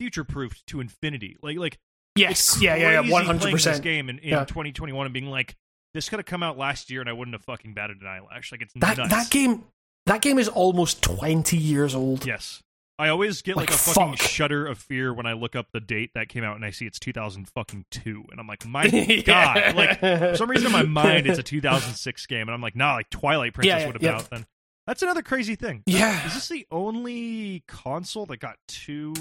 future 0.00 0.24
proofed 0.24 0.66
to 0.68 0.80
infinity. 0.80 1.36
Like, 1.42 1.56
like 1.58 1.78
yes. 2.14 2.60
Yeah, 2.60 2.76
yeah, 2.76 3.00
yeah. 3.00 3.10
one 3.10 3.24
hundred 3.26 3.50
percent. 3.52 3.82
game 3.82 4.08
in, 4.08 4.18
in 4.20 4.28
Yeah. 4.30 4.44
2021 4.44 5.06
and 5.06 5.12
being 5.12 5.26
like, 5.30 5.56
this 5.94 6.08
could 6.08 6.18
have 6.18 6.26
come 6.26 6.42
out 6.42 6.58
last 6.58 6.90
year 6.90 7.00
and 7.00 7.08
I 7.08 7.12
wouldn't 7.12 7.34
have 7.34 7.44
fucking 7.44 7.74
batted 7.74 8.00
an 8.02 8.06
eyelash. 8.06 8.52
Like, 8.52 8.62
it's 8.62 8.72
That 8.76 8.98
nuts. 8.98 9.10
that 9.10 9.30
game 9.30 9.64
that 10.06 10.22
game 10.22 10.38
is 10.38 10.48
almost 10.48 11.02
twenty 11.02 11.56
years 11.56 11.94
old. 11.94 12.24
Yes. 12.26 12.62
I 12.98 13.08
always 13.08 13.42
get 13.42 13.56
like, 13.56 13.68
Like, 13.68 13.78
a 13.78 13.82
fucking 13.82 14.16
fuck. 14.16 14.26
shudder 14.26 14.66
of 14.66 14.78
fear 14.78 15.12
when 15.12 15.26
I 15.26 15.34
look 15.34 15.54
up 15.54 15.66
the 15.72 15.80
date 15.80 16.12
that 16.14 16.30
came 16.30 16.42
out 16.44 16.56
and 16.56 16.64
I 16.64 16.70
see 16.70 16.86
it's 16.86 16.98
2000 16.98 17.46
fucking 17.50 17.84
two, 17.90 18.24
and 18.30 18.40
I'm 18.40 18.46
like, 18.46 18.64
my 18.64 18.84
Yeah. 18.84 19.20
god! 19.20 19.74
Like 19.76 19.98
for 20.00 20.34
some 20.36 20.48
reason 20.48 20.66
in 20.68 20.72
my 20.72 20.82
mind 21.02 21.26
it's 21.26 21.38
a 21.38 21.42
2006 21.42 22.24
game, 22.26 22.42
and 22.42 22.52
I'm 22.52 22.62
like, 22.62 22.74
nah, 22.74 22.94
like 22.94 23.10
Twilight 23.10 23.52
Princess 23.52 23.80
yeah, 23.80 23.86
would 23.86 23.96
have 23.96 24.02
yeah. 24.02 24.10
been 24.12 24.20
out 24.20 24.30
then. 24.30 24.46
That's 24.86 25.02
another 25.02 25.20
crazy 25.20 25.56
thing. 25.56 25.82
Yeah. 25.86 26.26
Is 26.26 26.34
this 26.34 26.48
the 26.48 26.66
only 26.70 27.64
console 27.68 28.24
that 28.26 28.38
got 28.38 28.56
two 28.68 29.12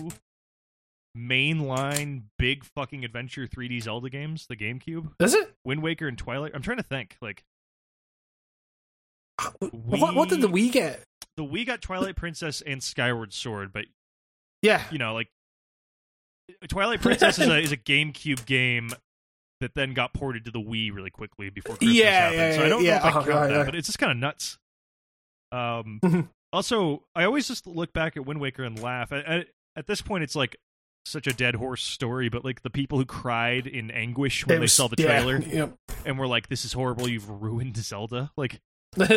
mainline 1.16 2.24
big 2.38 2.64
fucking 2.66 3.06
adventure 3.06 3.48
3D 3.48 3.82
Zelda 3.82 4.10
games? 4.10 4.48
The 4.48 4.56
GameCube, 4.56 5.12
Is 5.20 5.34
it? 5.34 5.56
Wind 5.64 5.82
Waker, 5.82 6.08
and 6.08 6.18
Twilight. 6.18 6.52
I'm 6.54 6.62
trying 6.62 6.78
to 6.78 6.84
think. 6.84 7.18
Like 7.22 7.44
What 9.60 10.16
what 10.16 10.30
did 10.30 10.42
the 10.42 10.48
Wii 10.50 10.72
get? 10.72 11.04
the 11.38 11.44
Wii 11.44 11.66
got 11.66 11.82
Twilight 11.82 12.16
Princess 12.16 12.62
and 12.62 12.82
Skyward 12.82 13.34
Sword, 13.34 13.74
but 13.74 13.86
Yeah. 14.62 14.84
you 14.92 14.98
know, 14.98 15.14
like 15.14 15.28
Twilight 16.70 17.02
Princess 17.02 17.40
is 17.40 17.48
a 17.48 17.60
is 17.60 17.72
a 17.72 17.78
GameCube 17.78 18.46
game 18.46 18.90
that 19.62 19.74
then 19.74 19.94
got 19.94 20.14
ported 20.14 20.46
to 20.46 20.52
the 20.52 20.60
Wii 20.60 20.94
really 20.94 21.10
quickly 21.10 21.50
before 21.50 21.76
Christmas 21.76 21.96
Yeah, 21.98 22.12
happened. 22.12 22.38
yeah, 22.40 22.56
so 22.56 22.66
I 22.66 22.70
don't 22.70 22.84
yeah, 22.84 22.92
know 22.92 22.98
if 22.98 23.06
I 23.06 23.12
count 23.14 23.28
right, 23.28 23.48
that, 23.50 23.56
right. 23.58 23.66
but 23.66 23.76
it's 23.76 23.88
just 23.88 24.00
kind 24.00 24.12
of 24.12 24.18
nuts. 24.18 24.58
Um, 25.52 26.00
Mhm. 26.04 26.30
also, 26.54 27.04
I 27.16 27.24
always 27.26 27.48
just 27.48 27.68
look 27.68 27.92
back 27.94 28.16
at 28.18 28.26
Wind 28.26 28.40
Waker 28.40 28.64
and 28.64 28.80
laugh. 28.82 29.12
At, 29.12 29.48
at 29.76 29.88
this 29.88 30.02
point, 30.02 30.24
it's 30.24 30.36
like 30.36 30.56
such 31.06 31.28
a 31.28 31.34
dead 31.34 31.56
horse 31.56 31.84
story, 31.84 32.30
but 32.30 32.44
like 32.44 32.62
the 32.64 32.70
people 32.70 32.98
who 32.98 33.06
cried 33.06 33.68
in 33.68 33.92
anguish 33.92 34.46
when 34.46 34.56
It 34.56 34.60
they 34.60 34.62
was- 34.64 34.74
saw 34.74 34.88
the 34.88 34.96
trailer 34.96 35.38
yeah. 35.48 35.68
and 36.06 36.18
were 36.20 36.28
like, 36.28 36.50
"This 36.50 36.66
is 36.66 36.74
horrible! 36.74 37.08
You've 37.08 37.30
ruined 37.30 37.78
Zelda." 37.78 38.32
Like 38.38 38.60
Like 38.98 39.10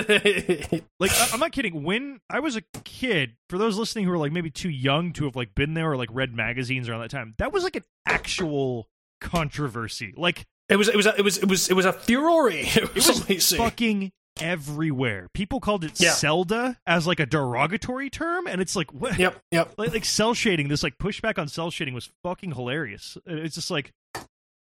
I- 1.13 1.29
I'm 1.33 1.41
not 1.41 1.53
kidding. 1.53 1.83
When 1.85 2.21
I 2.29 2.41
was 2.41 2.57
a 2.57 2.63
kid, 2.85 3.37
for 3.49 3.59
those 3.59 3.77
listening 3.79 4.05
who 4.05 4.13
are 4.13 4.19
like 4.19 4.33
maybe 4.33 4.51
too 4.51 4.71
young 4.71 5.13
to 5.15 5.25
have 5.25 5.37
like 5.37 5.55
been 5.55 5.75
there 5.75 5.91
or 5.93 5.97
like 5.97 6.09
read 6.13 6.35
magazines 6.35 6.89
around 6.89 7.01
that 7.01 7.11
time, 7.11 7.35
that 7.39 7.53
was 7.53 7.65
like 7.65 7.77
an 7.77 7.85
actual 8.07 8.89
controversy. 9.21 10.13
Like 10.17 10.47
it 10.69 10.77
was 10.77 10.89
it 10.89 10.97
was 10.97 11.07
a, 11.07 11.15
it 11.17 11.23
was 11.23 11.39
it 11.39 11.49
was 11.49 11.71
it 11.71 11.75
was 11.75 11.87
a 11.87 11.93
furore. 11.93 12.51
It 12.53 12.95
was, 12.95 13.07
was 13.09 13.29
might 13.29 13.43
say. 13.43 13.57
fucking 13.57 14.13
everywhere. 14.41 15.29
People 15.35 15.61
called 15.61 15.85
it 15.85 16.01
Yeah. 16.01 16.11
Celda 16.11 16.77
as 16.87 17.07
like 17.07 17.21
a 17.21 17.27
derogatory 17.27 18.11
term, 18.11 18.47
and 18.47 18.61
it's 18.61 18.75
like 18.77 18.93
what? 18.93 19.19
Yep, 19.19 19.39
yep. 19.51 19.75
Like, 19.77 19.93
like 19.93 20.05
cel 20.05 20.35
shading. 20.35 20.69
This 20.69 20.83
like 20.83 20.99
pushback 20.99 21.39
on 21.39 21.49
cel 21.49 21.71
shading 21.71 21.95
was 21.95 22.11
fucking 22.23 22.53
hilarious. 22.53 23.17
It's 23.27 23.55
just 23.55 23.71
like 23.71 23.93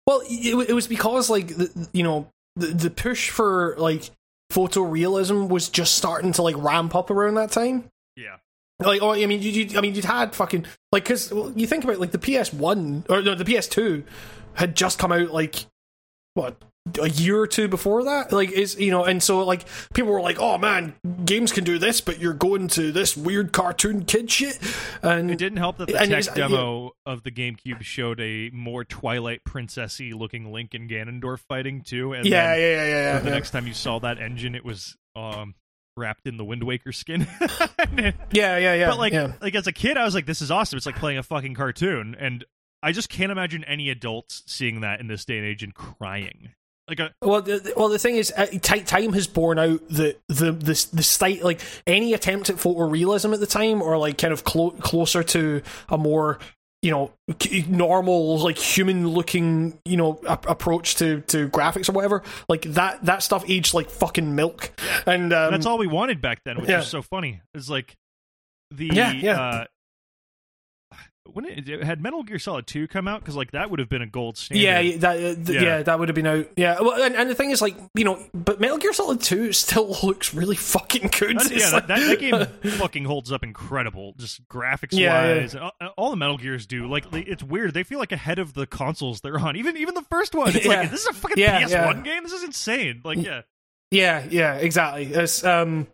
Well, 0.07 0.21
it, 0.29 0.69
it 0.69 0.73
was 0.73 0.87
because 0.87 1.29
like 1.29 1.47
the, 1.49 1.89
you 1.93 2.03
know 2.03 2.29
the 2.55 2.67
the 2.67 2.89
push 2.89 3.29
for 3.29 3.75
like 3.77 4.09
photorealism 4.51 5.47
was 5.49 5.69
just 5.69 5.95
starting 5.95 6.31
to 6.33 6.41
like 6.41 6.57
ramp 6.57 6.95
up 6.95 7.09
around 7.11 7.35
that 7.35 7.51
time. 7.51 7.85
yeah. 8.15 8.37
Like, 8.81 9.01
oh, 9.01 9.11
I 9.11 9.25
mean, 9.25 9.41
you, 9.41 9.51
you 9.51 9.77
I 9.77 9.81
mean, 9.81 9.93
you'd 9.93 10.05
had 10.05 10.33
fucking 10.33 10.65
like 10.93 11.03
because 11.03 11.33
well, 11.33 11.51
you 11.53 11.67
think 11.67 11.83
about 11.83 11.99
like 11.99 12.11
the 12.11 12.17
PS 12.17 12.53
One 12.53 13.03
or 13.09 13.21
no, 13.21 13.35
the 13.35 13.43
PS 13.43 13.67
Two 13.67 14.05
had 14.53 14.73
just 14.73 14.97
come 14.97 15.11
out 15.11 15.31
like 15.33 15.65
what 16.33 16.55
a 17.01 17.09
year 17.09 17.39
or 17.39 17.47
two 17.47 17.67
before 17.67 18.05
that. 18.05 18.31
Like, 18.31 18.51
is 18.51 18.79
you 18.79 18.91
know, 18.91 19.03
and 19.03 19.21
so 19.21 19.43
like 19.45 19.65
people 19.93 20.11
were 20.11 20.21
like, 20.21 20.39
oh 20.39 20.57
man, 20.57 20.95
games 21.25 21.51
can 21.51 21.63
do 21.63 21.77
this, 21.77 22.01
but 22.01 22.19
you're 22.19 22.33
going 22.33 22.67
to 22.69 22.91
this 22.91 23.15
weird 23.17 23.51
cartoon 23.51 24.05
kid 24.05 24.31
shit, 24.31 24.59
and 25.01 25.29
It 25.29 25.37
didn't 25.37 25.57
help 25.57 25.77
that 25.77 25.87
the 25.87 25.93
tech 25.93 26.09
it's- 26.09 26.27
demo 26.33 26.91
of 27.05 27.23
the 27.23 27.31
GameCube 27.31 27.81
showed 27.81 28.19
a 28.19 28.49
more 28.51 28.83
Twilight 28.83 29.43
Princessy 29.43 30.13
looking 30.13 30.51
Link 30.51 30.73
and 30.73 30.89
Ganondorf 30.89 31.39
fighting 31.39 31.81
too. 31.81 32.13
And 32.13 32.25
yeah, 32.25 32.47
then 32.47 32.59
yeah, 32.59 32.67
yeah, 32.67 32.85
yeah, 32.85 33.19
the 33.19 33.29
yeah. 33.29 33.33
next 33.33 33.51
time 33.51 33.67
you 33.67 33.73
saw 33.73 33.99
that 33.99 34.19
engine, 34.19 34.55
it 34.55 34.65
was 34.65 34.95
um 35.15 35.55
wrapped 35.97 36.27
in 36.27 36.37
the 36.37 36.45
Wind 36.45 36.63
Waker 36.63 36.91
skin. 36.91 37.27
yeah, 37.97 38.11
yeah, 38.31 38.57
yeah. 38.73 38.87
but 38.87 38.97
like, 38.97 39.13
yeah. 39.13 39.33
like 39.41 39.55
as 39.55 39.67
a 39.67 39.73
kid, 39.73 39.97
I 39.97 40.05
was 40.05 40.15
like, 40.15 40.25
"This 40.25 40.41
is 40.41 40.49
awesome!" 40.49 40.77
It's 40.77 40.85
like 40.85 40.95
playing 40.95 41.17
a 41.17 41.23
fucking 41.23 41.55
cartoon, 41.55 42.15
and 42.17 42.45
I 42.81 42.91
just 42.93 43.09
can't 43.09 43.31
imagine 43.31 43.63
any 43.65 43.89
adults 43.89 44.43
seeing 44.47 44.81
that 44.81 44.99
in 44.99 45.07
this 45.07 45.25
day 45.25 45.37
and 45.37 45.45
age 45.45 45.63
and 45.63 45.73
crying. 45.73 46.51
Like 46.89 46.99
a 46.99 47.11
Well, 47.21 47.41
the, 47.41 47.73
well, 47.77 47.89
the 47.89 47.99
thing 47.99 48.15
is, 48.15 48.33
uh, 48.35 48.47
ti- 48.47 48.81
time 48.81 49.13
has 49.13 49.27
borne 49.27 49.59
out 49.59 49.87
the 49.89 50.17
the 50.27 50.51
the 50.51 50.87
the 50.93 51.03
state 51.03 51.43
like 51.43 51.61
any 51.85 52.13
attempt 52.13 52.49
at 52.49 52.55
photorealism 52.55 53.33
at 53.33 53.39
the 53.39 53.47
time, 53.47 53.81
or 53.81 53.97
like 53.97 54.17
kind 54.17 54.33
of 54.33 54.43
clo- 54.43 54.71
closer 54.71 55.23
to 55.23 55.61
a 55.89 55.97
more 55.97 56.39
you 56.81 56.91
know 56.91 57.11
normal 57.67 58.39
like 58.39 58.57
human 58.57 59.07
looking 59.07 59.77
you 59.85 59.97
know 59.97 60.19
a- 60.27 60.39
approach 60.47 60.95
to 60.95 61.21
to 61.21 61.47
graphics 61.49 61.89
or 61.89 61.91
whatever. 61.91 62.23
Like 62.47 62.63
that 62.63 63.05
that 63.05 63.21
stuff 63.21 63.43
aged 63.47 63.73
like 63.73 63.89
fucking 63.89 64.35
milk, 64.35 64.71
and 65.05 65.31
um, 65.31 65.51
that's 65.51 65.65
all 65.65 65.77
we 65.77 65.87
wanted 65.87 66.21
back 66.21 66.41
then, 66.43 66.59
which 66.59 66.69
yeah. 66.69 66.77
was 66.77 66.87
so 66.87 67.01
funny. 67.01 67.41
It's 67.53 67.69
like 67.69 67.95
the 68.71 68.87
Yeah, 68.87 69.11
yeah. 69.11 69.41
Uh, 69.41 69.65
when 71.33 71.45
it, 71.45 71.83
had 71.83 72.01
Metal 72.01 72.23
Gear 72.23 72.39
Solid 72.39 72.67
Two 72.67 72.87
come 72.87 73.07
out, 73.07 73.21
because 73.21 73.35
like 73.35 73.51
that 73.51 73.69
would 73.69 73.79
have 73.79 73.89
been 73.89 74.01
a 74.01 74.07
gold 74.07 74.37
standard. 74.37 74.61
Yeah, 74.63 74.79
yeah, 74.79 74.97
that, 74.97 75.15
uh, 75.17 75.19
th- 75.35 75.49
Yeah. 75.49 75.61
yeah. 75.61 75.83
that 75.83 75.99
would 75.99 76.09
have 76.09 76.15
been 76.15 76.27
out. 76.27 76.47
Yeah, 76.57 76.79
well, 76.81 77.01
and, 77.01 77.15
and 77.15 77.29
the 77.29 77.35
thing 77.35 77.51
is, 77.51 77.61
like, 77.61 77.75
you 77.95 78.03
know, 78.03 78.23
but 78.33 78.59
Metal 78.59 78.77
Gear 78.77 78.93
Solid 78.93 79.21
Two 79.21 79.51
still 79.53 79.95
looks 80.03 80.33
really 80.33 80.55
fucking 80.55 81.09
good. 81.17 81.39
That- 81.39 81.51
yeah, 81.51 81.69
like- 81.69 81.87
that, 81.87 81.99
that, 81.99 82.19
game 82.19 82.71
fucking 82.77 83.05
holds 83.05 83.31
up 83.31 83.43
incredible, 83.43 84.13
just 84.17 84.47
graphics 84.47 84.89
Yeah, 84.93 85.25
yeah. 85.33 85.41
wise. 85.41 85.55
All, 85.55 85.71
all 85.97 86.09
the 86.11 86.17
Metal 86.17 86.37
Gears 86.37 86.65
do. 86.65 86.87
Like 86.87 87.09
they, 87.11 87.21
it's 87.21 87.43
weird. 87.43 87.73
They 87.73 87.83
feel 87.83 87.99
like 87.99 88.11
ahead 88.11 88.39
of 88.39 88.53
the 88.53 88.67
consoles 88.67 89.21
they're 89.21 89.39
on. 89.39 89.55
Even 89.55 89.77
even 89.77 89.95
the 89.95 90.05
first 90.09 90.35
one. 90.35 90.55
It's 90.55 90.65
like 90.65 90.91
this 90.91 91.01
is 91.01 91.07
a 91.07 91.13
fucking 91.13 91.37
PS1 91.37 91.69
yeah. 91.69 91.93
game. 92.01 92.23
This 92.23 92.33
is 92.33 92.43
insane. 92.43 93.01
Like 93.03 93.17
yeah, 93.19 93.41
Yeah, 93.91 94.25
yeah, 94.29 94.55
exactly. 94.55 95.05
It's, 95.05 95.43
um, 95.43 95.87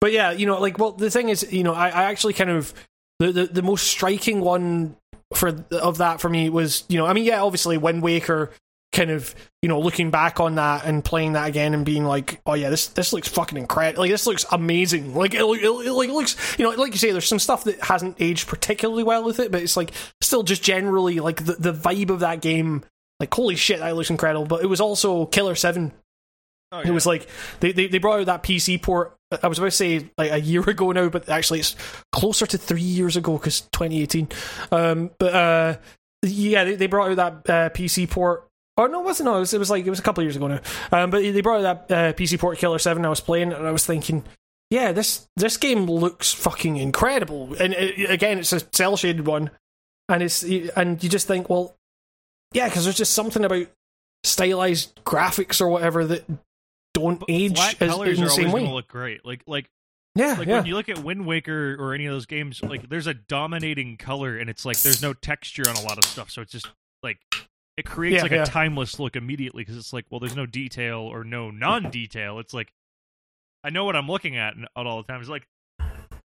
but 0.00 0.12
yeah, 0.12 0.32
you 0.32 0.44
know, 0.46 0.60
like, 0.60 0.78
well, 0.78 0.92
the 0.92 1.10
thing 1.10 1.30
is, 1.30 1.50
you 1.52 1.62
know, 1.62 1.72
I, 1.72 1.88
I 1.88 2.02
actually 2.04 2.34
kind 2.34 2.50
of 2.50 2.74
the, 3.18 3.32
the 3.32 3.46
the 3.46 3.62
most 3.62 3.86
striking 3.86 4.40
one 4.40 4.96
for 5.34 5.64
of 5.70 5.98
that 5.98 6.20
for 6.20 6.28
me 6.28 6.48
was, 6.50 6.84
you 6.88 6.98
know, 6.98 7.06
I 7.06 7.12
mean, 7.12 7.24
yeah, 7.24 7.42
obviously 7.42 7.78
Wind 7.78 8.02
Waker, 8.02 8.50
kind 8.92 9.10
of, 9.10 9.34
you 9.62 9.68
know, 9.68 9.80
looking 9.80 10.10
back 10.10 10.40
on 10.40 10.54
that 10.54 10.84
and 10.84 11.04
playing 11.04 11.32
that 11.34 11.48
again 11.48 11.74
and 11.74 11.84
being 11.84 12.04
like, 12.04 12.40
oh 12.46 12.54
yeah, 12.54 12.70
this 12.70 12.88
this 12.88 13.12
looks 13.12 13.28
fucking 13.28 13.58
incredible. 13.58 14.02
Like 14.02 14.10
this 14.10 14.26
looks 14.26 14.46
amazing. 14.52 15.14
Like 15.14 15.34
it, 15.34 15.42
it, 15.42 15.64
it, 15.64 15.92
like, 15.92 16.08
looks, 16.10 16.36
you 16.58 16.64
know, 16.64 16.70
like 16.70 16.92
you 16.92 16.98
say, 16.98 17.12
there's 17.12 17.26
some 17.26 17.38
stuff 17.38 17.64
that 17.64 17.82
hasn't 17.82 18.16
aged 18.20 18.48
particularly 18.48 19.02
well 19.02 19.24
with 19.24 19.40
it, 19.40 19.50
but 19.50 19.62
it's 19.62 19.76
like 19.76 19.92
still 20.20 20.42
just 20.42 20.62
generally 20.62 21.20
like 21.20 21.44
the 21.44 21.54
the 21.54 21.72
vibe 21.72 22.10
of 22.10 22.20
that 22.20 22.40
game. 22.40 22.84
Like 23.20 23.32
holy 23.32 23.56
shit, 23.56 23.78
that 23.78 23.94
looks 23.94 24.10
incredible. 24.10 24.46
But 24.46 24.62
it 24.62 24.66
was 24.66 24.80
also 24.80 25.26
Killer 25.26 25.54
Seven 25.54 25.92
oh, 26.74 26.80
it 26.80 26.90
was 26.90 27.06
like 27.06 27.28
they, 27.60 27.72
they, 27.72 27.86
they 27.86 27.98
brought 27.98 28.20
out 28.20 28.26
that 28.26 28.42
PC 28.42 28.80
port. 28.82 29.16
I 29.42 29.48
was 29.48 29.58
about 29.58 29.68
to 29.68 29.70
say 29.72 30.10
like 30.16 30.30
a 30.30 30.40
year 30.40 30.62
ago 30.68 30.92
now, 30.92 31.08
but 31.08 31.28
actually 31.28 31.60
it's 31.60 31.76
closer 32.12 32.46
to 32.46 32.58
three 32.58 32.80
years 32.80 33.16
ago 33.16 33.36
because 33.36 33.62
2018. 33.72 34.28
Um, 34.70 35.10
but 35.18 35.34
uh, 35.34 35.76
yeah, 36.22 36.64
they, 36.64 36.74
they 36.76 36.86
brought 36.86 37.10
out 37.18 37.44
that 37.44 37.50
uh, 37.50 37.70
PC 37.70 38.08
port. 38.08 38.48
Oh 38.76 38.86
no, 38.86 39.00
it 39.00 39.04
wasn't. 39.04 39.26
No, 39.26 39.36
it 39.36 39.40
was, 39.40 39.54
it 39.54 39.58
was 39.58 39.70
like 39.70 39.86
it 39.86 39.90
was 39.90 39.98
a 40.00 40.02
couple 40.02 40.22
of 40.22 40.26
years 40.26 40.36
ago 40.36 40.48
now. 40.48 40.60
Um, 40.90 41.10
but 41.10 41.22
they 41.22 41.40
brought 41.40 41.64
out 41.64 41.88
that 41.88 41.96
uh, 41.96 42.12
PC 42.14 42.38
port 42.38 42.58
Killer 42.58 42.78
Seven. 42.78 43.04
I 43.04 43.08
was 43.08 43.20
playing 43.20 43.52
and 43.52 43.66
I 43.66 43.70
was 43.70 43.86
thinking, 43.86 44.24
yeah, 44.70 44.92
this 44.92 45.28
this 45.36 45.56
game 45.56 45.86
looks 45.86 46.32
fucking 46.32 46.76
incredible. 46.76 47.54
And 47.54 47.72
it, 47.74 48.10
again, 48.10 48.38
it's 48.38 48.52
a 48.52 48.60
cel 48.72 48.96
shaded 48.96 49.26
one, 49.26 49.50
and 50.08 50.22
it's 50.22 50.42
and 50.42 51.02
you 51.02 51.08
just 51.08 51.28
think, 51.28 51.48
well, 51.48 51.76
yeah, 52.52 52.68
because 52.68 52.84
there's 52.84 52.96
just 52.96 53.12
something 53.12 53.44
about 53.44 53.66
stylized 54.24 55.04
graphics 55.04 55.60
or 55.60 55.68
whatever 55.68 56.04
that 56.06 56.24
don't 56.94 57.22
age 57.28 57.56
flat 57.56 57.82
as, 57.82 57.90
colors 57.90 58.18
in 58.18 58.24
the 58.24 58.30
same 58.30 58.50
going 58.50 58.64
way. 58.64 58.68
to 58.68 58.74
look 58.74 58.88
great. 58.88 59.24
Like 59.24 59.42
like 59.46 59.68
yeah, 60.14 60.36
like 60.38 60.48
yeah. 60.48 60.58
when 60.58 60.66
you 60.66 60.74
look 60.76 60.88
at 60.88 60.98
Wind 61.02 61.26
Waker 61.26 61.76
or 61.78 61.92
any 61.92 62.06
of 62.06 62.12
those 62.14 62.26
games, 62.26 62.62
like 62.62 62.88
there's 62.88 63.06
a 63.08 63.14
dominating 63.14 63.96
color, 63.96 64.38
and 64.38 64.48
it's 64.48 64.64
like 64.64 64.80
there's 64.80 65.02
no 65.02 65.12
texture 65.12 65.68
on 65.68 65.76
a 65.76 65.82
lot 65.82 65.98
of 65.98 66.04
stuff, 66.04 66.30
so 66.30 66.40
it's 66.40 66.52
just 66.52 66.68
like 67.02 67.18
it 67.76 67.84
creates 67.84 68.16
Yeah, 68.16 68.22
like 68.22 68.30
yeah. 68.30 68.42
a 68.44 68.46
timeless 68.46 68.98
look 69.00 69.16
immediately 69.16 69.62
because 69.62 69.76
it's 69.76 69.92
like, 69.92 70.04
well, 70.10 70.20
there's 70.20 70.36
no 70.36 70.46
detail 70.46 71.00
or 71.00 71.24
no 71.24 71.50
non-detail. 71.50 72.38
It's 72.38 72.54
like 72.54 72.72
I 73.64 73.70
know 73.70 73.84
what 73.84 73.96
I'm 73.96 74.06
looking 74.08 74.36
at 74.36 74.54
and- 74.54 74.68
all 74.76 75.02
the 75.02 75.12
time. 75.12 75.20
It's 75.20 75.28
like 75.28 75.46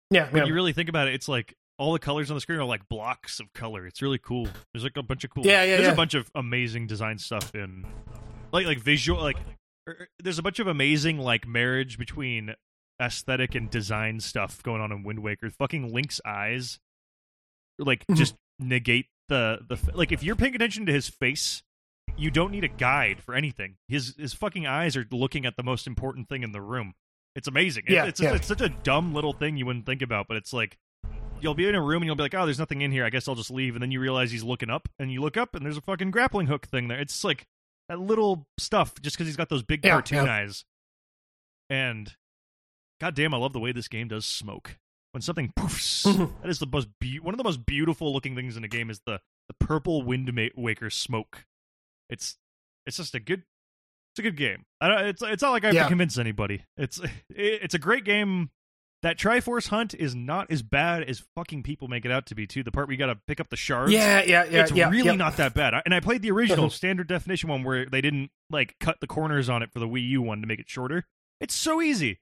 yeah, 0.09 0.29
when 0.29 0.45
you 0.47 0.53
really 0.53 0.71
think 0.71 0.87
about 0.87 1.07
it, 1.09 1.13
it's 1.13 1.27
like 1.27 1.53
all 1.77 1.91
the 1.91 1.99
colors 1.99 2.31
on 2.31 2.35
the 2.35 2.41
screen 2.41 2.59
are 2.59 2.63
like 2.63 2.87
blocks 2.87 3.41
of 3.41 3.51
color. 3.53 3.85
It's 3.85 4.01
really 4.01 4.19
cool. 4.19 4.47
There's 4.73 4.83
like 4.83 4.95
a 4.95 5.03
bunch 5.03 5.25
of 5.25 5.31
cool. 5.31 5.45
Yeah, 5.45 5.63
yeah, 5.63 5.77
There's 5.77 5.93
a 5.93 5.95
bunch 5.95 6.13
of 6.13 6.31
amazing 6.35 6.87
design 6.87 7.17
stuff 7.17 7.53
in, 7.53 7.85
like 8.53 8.65
like 8.65 8.79
visual 8.79 9.21
like. 9.21 9.37
Er, 9.87 9.97
er, 10.01 10.07
There's 10.19 10.39
a 10.39 10.43
bunch 10.43 10.59
of 10.59 10.67
amazing 10.67 11.19
like 11.19 11.47
marriage 11.47 11.97
between 11.97 12.55
aesthetic 13.01 13.55
and 13.55 13.69
design 13.69 14.19
stuff 14.19 14.63
going 14.63 14.81
on 14.81 14.91
in 14.91 15.03
Wind 15.03 15.19
Waker. 15.19 15.49
Fucking 15.49 15.93
Link's 15.93 16.21
eyes, 16.25 16.79
like 17.77 18.05
Mhm. 18.07 18.15
just 18.15 18.35
negate 18.59 19.07
the 19.27 19.59
the 19.67 19.77
like 19.93 20.11
if 20.11 20.23
you're 20.23 20.35
paying 20.35 20.55
attention 20.55 20.85
to 20.85 20.93
his 20.93 21.09
face. 21.09 21.63
You 22.17 22.31
don't 22.31 22.51
need 22.51 22.63
a 22.63 22.69
guide 22.69 23.21
for 23.21 23.35
anything. 23.35 23.75
His 23.89 24.15
his 24.15 24.33
fucking 24.33 24.65
eyes 24.65 24.95
are 24.95 25.05
looking 25.11 25.45
at 25.45 25.57
the 25.57 25.63
most 25.63 25.85
important 25.87 26.29
thing 26.29 26.43
in 26.43 26.51
the 26.53 26.61
room. 26.61 26.93
It's 27.35 27.47
amazing. 27.47 27.85
Yeah, 27.89 28.05
it's, 28.05 28.21
yeah. 28.21 28.35
it's 28.35 28.47
such 28.47 28.61
a 28.61 28.69
dumb 28.69 29.13
little 29.13 29.33
thing 29.33 29.57
you 29.57 29.65
wouldn't 29.65 29.85
think 29.85 30.01
about, 30.01 30.27
but 30.29 30.37
it's 30.37 30.53
like 30.53 30.77
you'll 31.41 31.55
be 31.55 31.67
in 31.67 31.75
a 31.75 31.81
room 31.81 32.01
and 32.01 32.05
you'll 32.05 32.15
be 32.15 32.23
like, 32.23 32.33
"Oh, 32.35 32.45
there's 32.45 32.59
nothing 32.59 32.81
in 32.81 32.91
here. 32.91 33.03
I 33.03 33.09
guess 33.09 33.27
I'll 33.27 33.35
just 33.35 33.51
leave." 33.51 33.75
And 33.75 33.81
then 33.81 33.91
you 33.91 33.99
realize 33.99 34.31
he's 34.31 34.43
looking 34.43 34.69
up, 34.69 34.87
and 34.97 35.11
you 35.11 35.19
look 35.19 35.35
up, 35.35 35.55
and 35.55 35.65
there's 35.65 35.75
a 35.75 35.81
fucking 35.81 36.11
grappling 36.11 36.47
hook 36.47 36.67
thing 36.67 36.87
there. 36.87 36.99
It's 36.99 37.23
like 37.25 37.47
that 37.89 37.99
little 37.99 38.47
stuff, 38.57 38.93
just 39.01 39.15
because 39.15 39.27
he's 39.27 39.35
got 39.35 39.49
those 39.49 39.63
big 39.63 39.83
Yeah, 39.85 39.91
cartoon 39.91 40.25
yeah. 40.25 40.33
eyes. 40.33 40.65
And 41.69 42.13
goddamn, 43.01 43.33
I 43.33 43.37
love 43.37 43.53
the 43.53 43.59
way 43.59 43.71
this 43.71 43.87
game 43.87 44.07
does 44.07 44.25
smoke. 44.25 44.77
When 45.11 45.21
something 45.21 45.51
poofs, 45.57 46.03
that 46.41 46.49
is 46.49 46.59
the 46.59 46.67
most 46.67 46.89
be- 46.99 47.19
one 47.19 47.33
of 47.33 47.37
the 47.37 47.43
most 47.43 47.65
beautiful 47.65 48.11
looking 48.13 48.35
things 48.35 48.57
in 48.57 48.63
a 48.63 48.67
game 48.67 48.89
is 48.89 49.01
the 49.05 49.19
the 49.47 49.53
purple 49.65 50.01
Wind 50.01 50.29
Waker 50.55 50.89
smoke. 50.89 51.45
It's 52.09 52.37
it's 52.85 52.97
just 52.97 53.15
a 53.15 53.19
good 53.19 53.43
it's 54.13 54.19
a 54.19 54.21
good 54.23 54.35
game. 54.37 54.65
I 54.81 54.87
don't, 54.87 55.05
it's 55.07 55.21
it's 55.21 55.41
not 55.41 55.51
like 55.51 55.63
I 55.63 55.67
have 55.67 55.75
Yeah. 55.75 55.83
to 55.83 55.89
convince 55.89 56.17
anybody. 56.17 56.63
It's 56.77 56.99
it, 56.99 57.11
it's 57.29 57.73
a 57.75 57.79
great 57.79 58.03
game. 58.03 58.49
That 59.05 59.19
Triforce 59.19 59.67
Hunt 59.67 59.93
is 59.93 60.15
not 60.15 60.49
as 60.49 60.63
bad 60.63 61.03
as 61.03 61.23
fucking 61.35 61.61
people 61.61 61.87
make 61.87 62.05
it 62.05 62.11
out 62.11 62.25
to 62.25 62.33
be. 62.35 62.47
Too 62.47 62.63
the 62.63 62.71
part 62.71 62.87
where 62.87 62.93
you 62.93 62.97
got 62.97 63.13
to 63.13 63.19
pick 63.27 63.39
up 63.39 63.49
the 63.49 63.55
shards. 63.55 63.91
yeah, 63.91 64.23
yeah, 64.23 64.45
yeah, 64.49 64.63
it's 64.63 64.71
yeah, 64.71 64.89
really 64.89 65.11
yeah. 65.11 65.15
not 65.15 65.37
that 65.37 65.53
bad. 65.53 65.75
And 65.85 65.93
I 65.93 65.99
played 65.99 66.23
the 66.23 66.31
original 66.31 66.69
standard 66.71 67.07
definition 67.07 67.47
one 67.47 67.63
where 67.63 67.85
they 67.85 68.01
didn't 68.01 68.31
like 68.49 68.73
cut 68.79 69.01
the 69.01 69.05
corners 69.05 69.47
on 69.47 69.61
it 69.61 69.71
for 69.71 69.77
the 69.77 69.87
Wii 69.87 70.09
U 70.09 70.23
one 70.23 70.41
to 70.41 70.47
make 70.47 70.59
it 70.59 70.67
shorter. 70.67 71.05
It's 71.39 71.53
so 71.53 71.83
easy. 71.83 72.19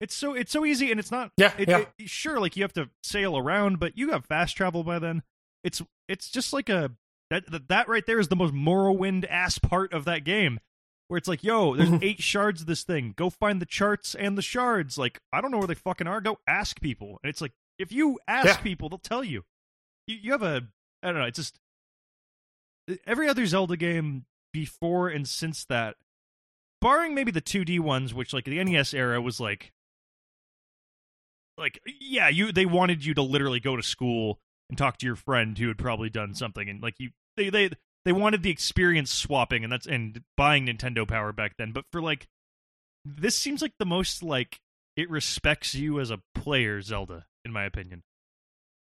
It's 0.00 0.14
so 0.14 0.32
it's 0.32 0.50
so 0.50 0.64
easy, 0.64 0.90
and 0.90 0.98
it's 0.98 1.10
not. 1.10 1.32
Yeah, 1.36 1.52
it, 1.58 1.68
yeah. 1.68 1.84
it- 1.98 2.08
sure, 2.08 2.40
like 2.40 2.56
you 2.56 2.62
have 2.62 2.72
to 2.72 2.88
sail 3.02 3.36
around, 3.36 3.78
but 3.78 3.98
you 3.98 4.12
have 4.12 4.24
fast 4.24 4.56
travel 4.56 4.84
by 4.84 4.98
then. 4.98 5.24
It's 5.62 5.82
it's 6.08 6.30
just 6.30 6.54
like 6.54 6.70
a 6.70 6.92
that 7.28 7.50
that, 7.50 7.68
that 7.68 7.88
right 7.88 8.06
there 8.06 8.18
is 8.18 8.28
the 8.28 8.36
most 8.36 8.54
Morrowind 8.54 9.26
ass 9.28 9.58
part 9.58 9.92
of 9.92 10.06
that 10.06 10.24
game, 10.24 10.60
where 11.12 11.18
it's 11.18 11.28
like, 11.28 11.44
yo, 11.44 11.76
there's 11.76 11.92
eight 12.02 12.22
shards 12.22 12.62
of 12.62 12.66
this 12.66 12.84
thing. 12.84 13.12
Go 13.14 13.28
find 13.28 13.60
the 13.60 13.66
charts 13.66 14.14
and 14.14 14.38
the 14.38 14.40
shards. 14.42 14.96
Like 14.96 15.20
I 15.30 15.42
don't 15.42 15.50
know 15.50 15.58
where 15.58 15.66
they 15.66 15.74
fucking 15.74 16.06
are. 16.06 16.22
Go 16.22 16.38
ask 16.48 16.80
people. 16.80 17.18
And 17.22 17.28
it's 17.28 17.42
like 17.42 17.52
if 17.78 17.92
you 17.92 18.18
ask 18.26 18.46
Yeah. 18.46 18.56
people, 18.62 18.88
they'll 18.88 18.96
tell 18.98 19.22
you. 19.22 19.44
You 20.06 20.16
you 20.22 20.32
have 20.32 20.42
a 20.42 20.62
I 21.02 21.08
don't 21.12 21.20
know. 21.20 21.26
It's 21.26 21.36
just 21.36 21.58
every 23.06 23.28
other 23.28 23.44
Zelda 23.44 23.76
game 23.76 24.24
before 24.54 25.08
and 25.10 25.28
since 25.28 25.64
that 25.66 25.96
barring 26.80 27.14
maybe 27.14 27.30
the 27.30 27.42
2D 27.42 27.78
ones, 27.80 28.14
which 28.14 28.32
like 28.32 28.44
the 28.46 28.64
NES 28.64 28.94
era 28.94 29.20
was 29.20 29.38
like, 29.38 29.70
like 31.58 31.78
yeah, 32.00 32.28
you 32.28 32.52
they 32.52 32.66
wanted 32.66 33.04
you 33.04 33.12
to 33.14 33.22
literally 33.22 33.60
go 33.60 33.76
to 33.76 33.82
school 33.82 34.40
and 34.70 34.78
talk 34.78 34.96
to 34.98 35.06
your 35.06 35.16
friend 35.16 35.58
who 35.58 35.68
had 35.68 35.76
probably 35.78 36.08
done 36.08 36.34
something, 36.34 36.68
and 36.68 36.82
like 36.82 36.94
you 36.98 37.10
they 37.36 37.50
they 37.50 37.70
they 38.04 38.12
wanted 38.12 38.42
the 38.42 38.50
experience 38.50 39.12
swapping, 39.12 39.64
and 39.64 39.72
that's 39.72 39.86
and 39.86 40.22
buying 40.36 40.66
Nintendo 40.66 41.06
Power 41.06 41.32
back 41.32 41.56
then. 41.58 41.72
But 41.72 41.84
for 41.92 42.00
like, 42.02 42.26
this 43.04 43.36
seems 43.36 43.62
like 43.62 43.72
the 43.78 43.86
most 43.86 44.22
like 44.22 44.60
it 44.96 45.08
respects 45.10 45.74
you 45.74 46.00
as 46.00 46.10
a 46.10 46.20
player, 46.34 46.80
Zelda, 46.82 47.26
in 47.44 47.52
my 47.52 47.64
opinion. 47.64 48.02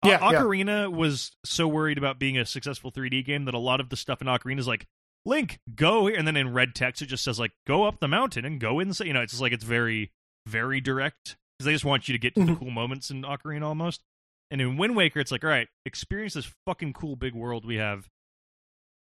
O- 0.03 0.09
Yeah, 0.09 0.31
yeah. 0.31 0.39
Ocarina 0.41 0.91
was 0.91 1.31
so 1.43 1.67
worried 1.67 1.97
about 1.97 2.19
being 2.19 2.37
a 2.37 2.45
successful 2.45 2.91
3D 2.91 3.25
game 3.25 3.45
that 3.45 3.53
a 3.53 3.59
lot 3.59 3.79
of 3.81 3.89
the 3.89 3.97
stuff 3.97 4.21
in 4.21 4.27
Ocarina 4.27 4.59
is 4.59 4.67
like, 4.67 4.87
Link, 5.25 5.59
go 5.75 6.07
here, 6.07 6.17
and 6.17 6.25
then 6.25 6.37
in 6.37 6.53
red 6.53 6.73
text 6.73 7.01
it 7.01 7.07
just 7.07 7.23
says 7.25 7.37
like, 7.39 7.51
go 7.67 7.83
up 7.83 7.99
the 7.99 8.07
mountain 8.07 8.45
and 8.45 8.59
go 8.61 8.79
inside. 8.79 9.07
You 9.07 9.13
know, 9.13 9.21
it's 9.21 9.33
just 9.33 9.41
like 9.41 9.51
it's 9.51 9.65
very, 9.65 10.11
very 10.47 10.79
direct 10.79 11.35
because 11.57 11.65
they 11.65 11.73
just 11.73 11.83
want 11.83 12.07
you 12.07 12.13
to 12.13 12.17
get 12.19 12.33
to 12.35 12.45
the 12.45 12.53
Mhm. 12.53 12.59
cool 12.59 12.71
moments 12.71 13.11
in 13.11 13.23
Ocarina 13.23 13.63
almost. 13.63 14.01
And 14.49 14.61
in 14.61 14.77
Wind 14.77 14.95
Waker, 14.95 15.19
it's 15.19 15.31
like, 15.31 15.43
all 15.43 15.49
right, 15.49 15.67
experience 15.85 16.33
this 16.35 16.51
fucking 16.65 16.93
cool 16.93 17.17
big 17.17 17.33
world 17.35 17.65
we 17.65 17.75
have. 17.75 18.07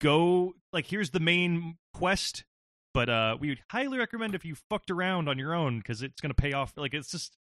Go 0.00 0.54
like 0.72 0.86
here's 0.86 1.10
the 1.10 1.20
main 1.20 1.78
quest, 1.94 2.44
but 2.92 3.08
uh, 3.08 3.36
we 3.40 3.48
would 3.48 3.62
highly 3.70 3.98
recommend 3.98 4.34
if 4.34 4.44
you 4.44 4.54
fucked 4.68 4.90
around 4.90 5.28
on 5.28 5.38
your 5.38 5.54
own 5.54 5.78
because 5.78 6.02
it's 6.02 6.20
gonna 6.20 6.34
pay 6.34 6.52
off. 6.52 6.72
Like 6.76 6.94
it's 6.94 7.10
just, 7.10 7.36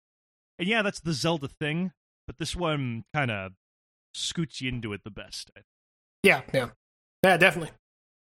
and 0.59 0.67
yeah, 0.67 0.81
that's 0.81 0.99
the 0.99 1.13
Zelda 1.13 1.47
thing, 1.47 1.91
but 2.27 2.37
this 2.37 2.55
one 2.55 3.05
kind 3.13 3.31
of 3.31 3.53
scoots 4.13 4.61
you 4.61 4.69
into 4.69 4.93
it 4.93 5.03
the 5.03 5.11
best. 5.11 5.51
Yeah, 6.21 6.41
yeah, 6.53 6.69
yeah, 7.23 7.37
definitely. 7.37 7.71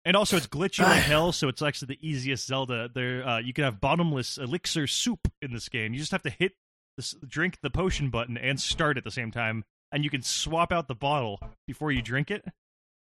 And 0.06 0.16
also, 0.16 0.38
it's 0.38 0.48
glitchy 0.48 0.84
like 0.84 1.02
hell, 1.04 1.32
so 1.32 1.48
it's 1.48 1.62
actually 1.62 1.96
the 1.96 2.08
easiest 2.08 2.46
Zelda. 2.48 2.90
There, 2.94 3.28
uh, 3.28 3.40
you 3.40 3.54
can 3.54 3.64
have 3.64 3.82
bottomless 3.82 4.38
elixir 4.38 4.88
soup 4.88 5.28
in 5.42 5.52
this 5.52 5.68
game. 5.68 5.94
You 5.94 6.00
just 6.00 6.12
have 6.12 6.24
to 6.24 6.30
hit 6.30 6.54
this, 6.96 7.16
drink 7.28 7.58
the 7.62 7.72
potion 7.72 8.10
button 8.10 8.38
and 8.38 8.60
start 8.60 8.98
at 8.98 9.04
the 9.04 9.12
same 9.12 9.32
time, 9.32 9.64
and 9.92 10.04
you 10.04 10.10
can 10.10 10.22
swap 10.22 10.72
out 10.72 10.88
the 10.88 10.96
bottle 10.96 11.40
before 11.68 11.92
you 11.92 12.02
drink 12.02 12.30
it. 12.30 12.46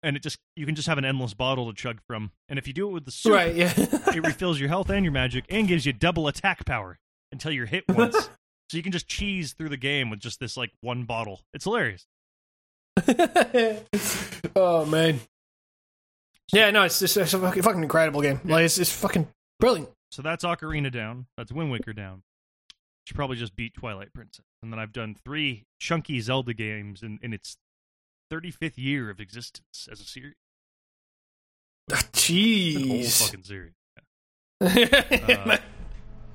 And 0.02 0.16
it 0.16 0.24
just 0.24 0.38
you 0.56 0.66
can 0.66 0.76
just 0.76 0.88
have 0.88 0.98
an 0.98 1.06
endless 1.06 1.34
bottle 1.34 1.68
to 1.68 1.74
chug 1.76 2.00
from. 2.08 2.32
And 2.48 2.58
if 2.58 2.68
you 2.68 2.74
do 2.74 2.88
it 2.88 2.92
with 2.94 3.06
the 3.06 3.12
soup, 3.12 3.34
Right, 3.34 3.56
yeah. 3.56 3.74
it 3.78 4.26
refills 4.26 4.60
your 4.60 4.70
health 4.70 4.90
and 4.90 5.04
your 5.04 5.12
magic, 5.12 5.46
and 5.50 5.68
gives 5.68 5.86
you 5.86 5.94
double 5.94 6.28
attack 6.28 6.66
power 6.66 7.00
until 7.32 7.52
you're 7.52 7.66
hit 7.66 7.84
once. 7.90 8.16
so 8.70 8.78
you 8.78 8.84
can 8.84 8.92
just 8.92 9.08
cheese 9.08 9.54
through 9.54 9.70
the 9.70 9.78
game 9.78 10.10
with 10.10 10.20
just 10.20 10.40
this 10.40 10.56
like 10.56 10.72
one 10.82 11.04
bottle. 11.04 11.42
It's 11.54 11.66
hilarious. 11.66 12.06
oh 14.56 14.86
man. 14.86 15.20
Yeah, 16.52 16.72
no, 16.72 16.84
it's 16.84 17.00
just 17.00 17.18
it's 17.18 17.34
a 17.34 17.40
fucking, 17.40 17.84
incredible 17.84 18.22
game. 18.22 18.40
Like 18.44 18.66
it's, 18.66 18.78
it's 18.78 18.92
fucking 18.92 19.28
brilliant. 19.60 19.90
So 20.12 20.22
that's 20.22 20.44
Ocarina 20.44 20.92
down. 20.92 21.28
That's 21.38 21.52
Wind 21.52 21.72
Waker 21.72 21.94
down. 21.94 22.24
Should 23.06 23.16
probably 23.16 23.38
just 23.38 23.56
beat 23.56 23.74
Twilight 23.76 24.14
Princess. 24.14 24.46
And 24.62 24.72
then 24.72 24.80
I've 24.80 24.92
done 24.92 25.16
three 25.24 25.66
chunky 25.80 26.20
Zelda 26.22 26.54
games 26.54 27.04
in, 27.04 27.20
in 27.22 27.34
its 27.34 27.58
35th 28.32 28.78
year 28.78 29.10
of 29.10 29.20
existence 29.20 29.88
as 29.92 30.00
a 30.00 30.04
series. 30.04 30.36
Ah, 31.92 32.02
Jeez. 32.14 33.24
fucking 33.26 33.44
series. 33.44 33.74
Uh, 34.62 35.58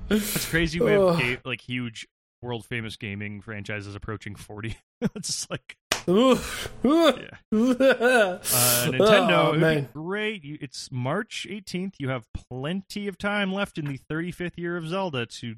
It's 0.09 0.49
crazy. 0.49 0.79
We 0.79 0.91
have 0.91 1.41
like 1.45 1.61
huge 1.61 2.07
world 2.41 2.63
famous 2.65 2.95
gaming 2.95 3.41
franchises 3.41 3.95
approaching 3.95 4.35
40. 4.35 4.77
it's 5.15 5.27
just 5.27 5.49
like. 5.49 5.75
Yeah. 6.07 6.13
uh, 6.83 7.17
Nintendo. 7.51 9.47
Oh, 9.47 9.53
man. 9.53 9.89
great. 9.93 10.43
You, 10.43 10.57
it's 10.61 10.91
March 10.91 11.47
18th. 11.49 11.95
You 11.97 12.09
have 12.09 12.27
plenty 12.33 13.07
of 13.07 13.17
time 13.17 13.51
left 13.51 13.79
in 13.79 13.85
the 13.85 13.99
35th 14.11 14.57
year 14.57 14.77
of 14.77 14.87
Zelda 14.87 15.25
to 15.25 15.55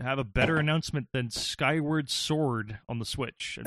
have 0.00 0.20
a 0.20 0.24
better 0.24 0.56
announcement 0.58 1.08
than 1.12 1.30
Skyward 1.30 2.08
Sword 2.10 2.78
on 2.88 3.00
the 3.00 3.04
Switch. 3.04 3.58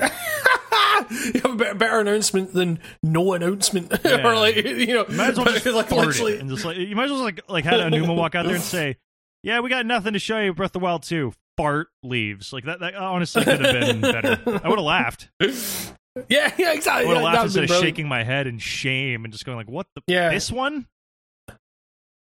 You 1.10 1.40
have 1.42 1.52
a 1.52 1.56
better, 1.56 1.74
better 1.74 2.00
announcement 2.00 2.52
than 2.54 2.78
no 3.02 3.32
announcement, 3.34 3.92
Yeah. 4.04 4.26
or 4.26 4.34
like 4.36 4.56
you 4.56 4.86
know, 4.88 5.06
You 5.08 5.16
might 5.16 5.30
as 5.30 5.36
well 5.38 5.46
just 5.46 5.66
like 5.66 5.90
literally. 5.90 6.38
and 6.38 6.48
just 6.50 6.64
like 6.64 6.76
you 6.76 6.94
might 6.96 7.04
as 7.06 7.10
well 7.12 7.22
like 7.22 7.40
like 7.48 7.64
had 7.64 7.80
Aonuma 7.80 8.16
walk 8.16 8.34
out 8.34 8.46
there 8.46 8.54
and 8.54 8.64
say, 8.64 8.96
"Yeah, 9.42 9.60
we 9.60 9.70
got 9.70 9.86
nothing 9.86 10.12
to 10.14 10.18
show 10.18 10.38
you." 10.40 10.52
Breath 10.54 10.68
of 10.70 10.72
the 10.74 10.78
Wild 10.80 11.02
2. 11.02 11.32
Fart 11.58 11.88
leaves 12.02 12.52
like 12.52 12.64
that. 12.64 12.80
That 12.80 12.94
honestly 12.94 13.44
could 13.44 13.60
have 13.64 14.00
been 14.00 14.00
better. 14.00 14.40
I 14.46 14.68
would 14.68 14.78
have 14.78 14.84
laughed. 14.84 15.28
Yeah, 16.28 16.52
yeah, 16.58 16.72
exactly. 16.74 17.06
I 17.06 17.08
would 17.08 17.16
have 17.16 17.24
laughed 17.24 17.44
instead 17.44 17.64
of 17.64 17.70
shaking 17.70 18.06
my 18.06 18.22
head 18.22 18.46
in 18.46 18.58
shame 18.58 19.24
and 19.24 19.32
just 19.32 19.46
going 19.46 19.56
like, 19.56 19.70
"What 19.70 19.86
the? 19.96 20.02
Yeah. 20.06 20.28
This 20.28 20.52
one? 20.52 20.86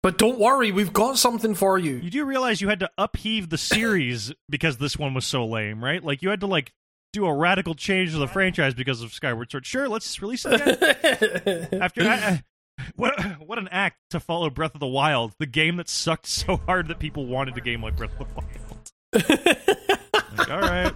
But 0.04 0.18
don't 0.18 0.38
worry, 0.38 0.72
we've 0.72 0.92
got 0.92 1.18
something 1.18 1.54
for 1.56 1.78
you. 1.78 1.94
You 1.96 2.10
do 2.10 2.24
realize 2.24 2.60
you 2.60 2.68
had 2.68 2.78
to 2.80 2.90
upheave 2.98 3.50
the 3.50 3.58
series 3.58 4.32
because 4.48 4.78
this 4.78 4.96
one 4.98 5.14
was 5.14 5.24
so 5.24 5.44
lame, 5.46 5.82
right? 5.82 6.02
Like 6.02 6.22
you 6.22 6.30
had 6.30 6.40
to 6.40 6.46
like 6.46 6.72
do 7.12 7.26
a 7.26 7.34
radical 7.34 7.74
change 7.74 8.12
to 8.12 8.18
the 8.18 8.26
franchise 8.26 8.74
because 8.74 9.02
of 9.02 9.12
Skyward 9.12 9.50
Sword. 9.50 9.66
Sure, 9.66 9.88
let's 9.88 10.20
release 10.22 10.44
it 10.46 10.54
again. 10.60 11.68
After 11.82 12.02
I, 12.02 12.14
I, 12.14 12.42
what 12.96 13.20
what 13.46 13.58
an 13.58 13.68
act 13.70 13.96
to 14.10 14.20
follow 14.20 14.48
Breath 14.50 14.74
of 14.74 14.80
the 14.80 14.86
Wild, 14.86 15.34
the 15.38 15.46
game 15.46 15.76
that 15.76 15.88
sucked 15.88 16.26
so 16.26 16.56
hard 16.56 16.88
that 16.88 16.98
people 16.98 17.26
wanted 17.26 17.56
a 17.56 17.60
game 17.60 17.82
like 17.82 17.96
Breath 17.96 18.18
of 18.18 18.28
the 18.28 18.34
Wild. 18.34 18.48
Like, 20.36 20.50
all 20.50 20.60
right, 20.60 20.92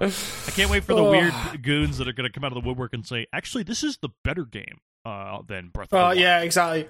I 0.00 0.50
can't 0.52 0.70
wait 0.70 0.84
for 0.84 0.94
the 0.94 1.02
Oh. 1.04 1.10
weird 1.10 1.34
goons 1.62 1.98
that 1.98 2.08
are 2.08 2.12
going 2.14 2.26
to 2.26 2.32
come 2.32 2.44
out 2.44 2.52
of 2.56 2.62
the 2.62 2.66
woodwork 2.66 2.94
and 2.94 3.06
say, 3.06 3.26
"Actually, 3.30 3.62
this 3.64 3.84
is 3.84 3.98
the 4.00 4.08
better 4.24 4.44
game 4.46 4.78
uh, 5.04 5.42
than 5.46 5.68
Breath 5.68 5.88
of 5.88 5.90
the 5.90 5.96
Oh 5.98 6.02
Wild." 6.04 6.18
yeah, 6.18 6.40
exactly. 6.40 6.88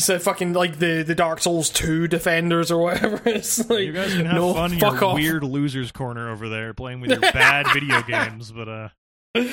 So 0.00 0.18
fucking 0.18 0.52
like 0.52 0.78
the 0.78 1.02
the 1.02 1.14
Dark 1.14 1.40
Souls 1.40 1.70
two 1.70 2.06
defenders 2.08 2.70
or 2.70 2.80
whatever. 2.82 3.20
It's 3.28 3.68
like 3.68 3.80
You 3.80 3.92
guys 3.92 4.14
can 4.14 4.26
have 4.26 4.34
no, 4.36 4.54
fun 4.54 4.72
in 4.72 4.78
your 4.78 5.04
off. 5.04 5.14
weird 5.14 5.42
losers 5.42 5.90
corner 5.92 6.30
over 6.30 6.48
there, 6.48 6.72
playing 6.72 7.00
with 7.00 7.10
your 7.10 7.20
bad 7.32 7.66
video 7.74 8.00
games. 8.02 8.52
But 8.52 8.68
uh, 8.68 8.88
like 9.34 9.44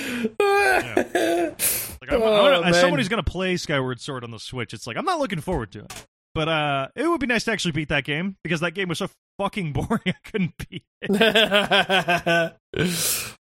I'm, 2.11 2.21
Oh, 2.21 2.45
I'm 2.45 2.53
gonna- 2.53 2.67
as 2.67 2.71
man. 2.71 2.73
someone 2.75 2.99
who's 2.99 3.09
gonna 3.09 3.23
play 3.23 3.57
Skyward 3.57 3.99
Sword 3.99 4.23
on 4.23 4.29
the 4.31 4.39
Switch, 4.39 4.73
it's 4.73 4.85
like 4.85 4.97
I'm 4.97 5.05
not 5.05 5.19
looking 5.19 5.41
forward 5.41 5.71
to 5.73 5.79
it. 5.85 6.05
But 6.35 6.47
uh, 6.49 6.87
it 6.95 7.07
would 7.07 7.19
be 7.21 7.27
nice 7.27 7.45
to 7.45 7.51
actually 7.51 7.71
beat 7.71 7.89
that 7.89 8.03
game 8.03 8.35
because 8.43 8.59
that 8.59 8.71
game 8.71 8.89
was 8.89 8.99
so 8.99 9.07
fucking 9.39 9.73
boring. 9.73 10.01
I 10.05 10.13
couldn't 10.25 10.53
beat 10.69 10.83
it. 11.01 12.53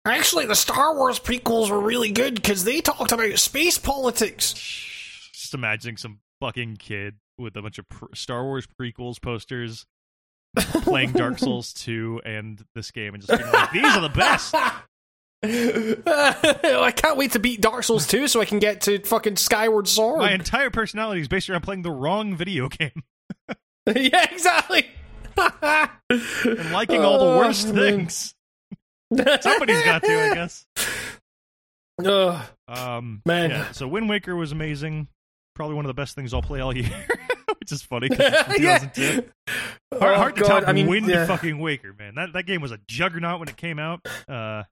Actually, 0.06 0.46
the 0.46 0.56
Star 0.56 0.96
Wars 0.96 1.20
prequels 1.20 1.70
were 1.70 1.82
really 1.82 2.12
good 2.12 2.36
because 2.36 2.64
they 2.64 2.80
talked 2.80 3.12
about 3.12 3.38
space 3.40 3.78
politics. 3.78 4.54
Just 5.34 5.54
imagining 5.54 5.98
some 5.98 6.20
fucking 6.42 6.78
kid 6.78 7.16
with 7.38 7.56
a 7.56 7.62
bunch 7.62 7.78
of 7.80 7.88
pr- 7.90 8.14
Star 8.16 8.44
Wars 8.44 8.68
prequels 8.80 9.22
posters 9.22 9.86
playing 10.58 11.12
Dark 11.12 11.38
Souls 11.40 11.74
2 11.74 12.22
and 12.26 12.64
this 12.76 12.92
game 12.92 13.14
and 13.14 13.26
just 13.26 13.38
being 13.40 13.52
like, 13.52 13.72
these 13.72 13.86
are 13.86 14.02
the 14.02 14.10
best. 14.10 14.56
I 15.44 16.92
can't 16.96 17.18
wait 17.18 17.34
to 17.34 17.40
beat 17.40 17.62
Dark 17.62 17.84
Souls 17.84 18.08
2 18.08 18.28
so 18.28 18.42
I 18.42 18.46
can 18.46 18.60
get 18.60 18.82
to 18.82 19.00
fucking 19.00 19.36
Skyward 19.38 19.88
Sword. 19.88 20.20
My 20.20 20.32
entire 20.32 20.70
personality 20.72 21.22
is 21.22 21.28
based 21.28 21.50
around 21.50 21.62
playing 21.62 21.84
the 21.84 21.92
wrong 21.92 22.36
video 22.36 22.70
game 22.70 23.04
yeah, 23.96 24.26
exactly. 24.32 24.88
and 25.38 26.72
liking 26.72 27.02
all 27.02 27.20
the 27.20 27.26
Oh, 27.26 27.38
worst 27.38 27.68
man. 27.68 27.76
things. 27.76 28.34
Somebody's 29.42 29.84
got 29.84 30.02
to, 30.04 30.32
I 30.32 30.34
guess. 30.34 30.66
Ugh. 32.04 32.46
Um, 32.68 33.22
Man. 33.26 33.50
yeah. 33.52 33.72
So 33.72 33.88
Wind 33.88 34.10
Waker 34.10 34.36
was 34.36 34.52
amazing. 34.52 35.08
Probably 35.58 35.76
one 35.76 35.86
of 35.86 35.90
the 35.90 35.96
best 36.00 36.14
things 36.14 36.36
I'll 36.36 36.44
play 36.44 36.60
all 36.60 36.76
year, 36.78 36.88
which 37.60 37.72
is 37.72 37.82
funny 37.82 38.10
because 38.10 38.32
it's 38.32 38.54
from 38.54 38.64
Yeah. 38.64 38.78
2002. 38.78 39.30
Oh, 39.92 40.00
Hard, 40.00 40.16
hard 40.18 40.36
to 40.36 40.44
top 40.44 40.68
I 40.68 40.72
mean, 40.74 40.86
Wind 40.86 41.08
yeah. 41.08 41.26
fucking 41.26 41.58
Waker, 41.58 41.96
man. 41.98 42.14
That 42.14 42.34
that 42.34 42.44
game 42.46 42.62
was 42.62 42.72
a 42.72 42.78
juggernaut 42.88 43.40
when 43.40 43.50
it 43.50 43.58
came 43.58 43.80
out. 43.80 44.08
Uh, 44.30 44.66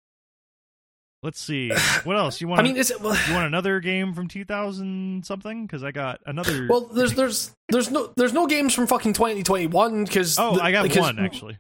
let's 1.23 1.41
see 1.41 1.71
what 2.03 2.17
else 2.17 2.39
you 2.39 2.47
want. 2.47 2.59
I 2.61 2.63
mean, 2.63 2.77
is 2.77 2.91
it? 2.91 3.01
Well, 3.01 3.17
you 3.27 3.33
want 3.33 3.47
another 3.47 3.79
game 3.79 4.13
from 4.13 4.27
2000 4.27 5.25
something? 5.25 5.65
Because 5.65 5.83
I 5.83 5.89
got 5.91 6.21
another. 6.27 6.67
well, 6.69 6.81
there's 6.81 7.13
there's 7.13 7.51
there's 7.69 7.89
no 7.89 8.13
there's 8.15 8.33
no 8.33 8.45
games 8.45 8.75
from 8.75 8.85
fucking 8.85 9.13
2021 9.13 10.03
because 10.03 10.37
oh, 10.37 10.59
I 10.59 10.71
got 10.71 10.95
one 10.95 11.17
actually. 11.17 11.57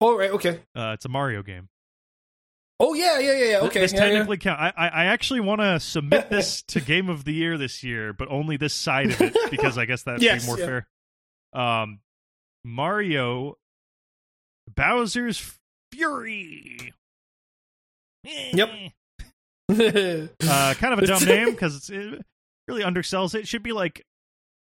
Oh 0.00 0.16
right, 0.16 0.30
okay. 0.30 0.60
Uh, 0.76 0.92
it's 0.94 1.04
a 1.04 1.08
Mario 1.08 1.42
game. 1.42 1.68
Oh 2.84 2.94
yeah, 2.94 3.20
yeah, 3.20 3.32
yeah, 3.32 3.44
yeah. 3.44 3.58
Okay, 3.60 3.78
this 3.80 3.92
yeah, 3.92 4.00
yeah. 4.00 4.10
technically 4.10 4.38
count. 4.38 4.60
I, 4.60 4.72
I 4.76 4.88
I 4.88 5.04
actually 5.04 5.38
want 5.38 5.60
to 5.60 5.78
submit 5.78 6.30
this 6.30 6.62
to 6.68 6.80
Game 6.80 7.08
of 7.08 7.24
the 7.24 7.32
Year 7.32 7.56
this 7.56 7.84
year, 7.84 8.12
but 8.12 8.28
only 8.28 8.56
this 8.56 8.74
side 8.74 9.12
of 9.12 9.20
it 9.20 9.36
because 9.52 9.78
I 9.78 9.84
guess 9.84 10.02
that'd 10.02 10.20
Yes, 10.20 10.42
be 10.42 10.46
more 10.48 10.58
yeah. 10.58 10.66
fair. 10.66 10.88
Um, 11.52 12.00
Mario, 12.64 13.56
Bowser's 14.74 15.58
Fury. 15.92 16.92
Yep. 18.24 18.70
Uh, 19.70 20.74
kind 20.74 20.92
of 20.92 20.98
a 20.98 21.06
dumb 21.06 21.24
name 21.24 21.52
because 21.52 21.88
it 21.88 22.20
really 22.66 22.82
undersells 22.82 23.34
it. 23.34 23.42
It 23.42 23.48
should 23.48 23.62
be 23.62 23.72
like 23.72 24.04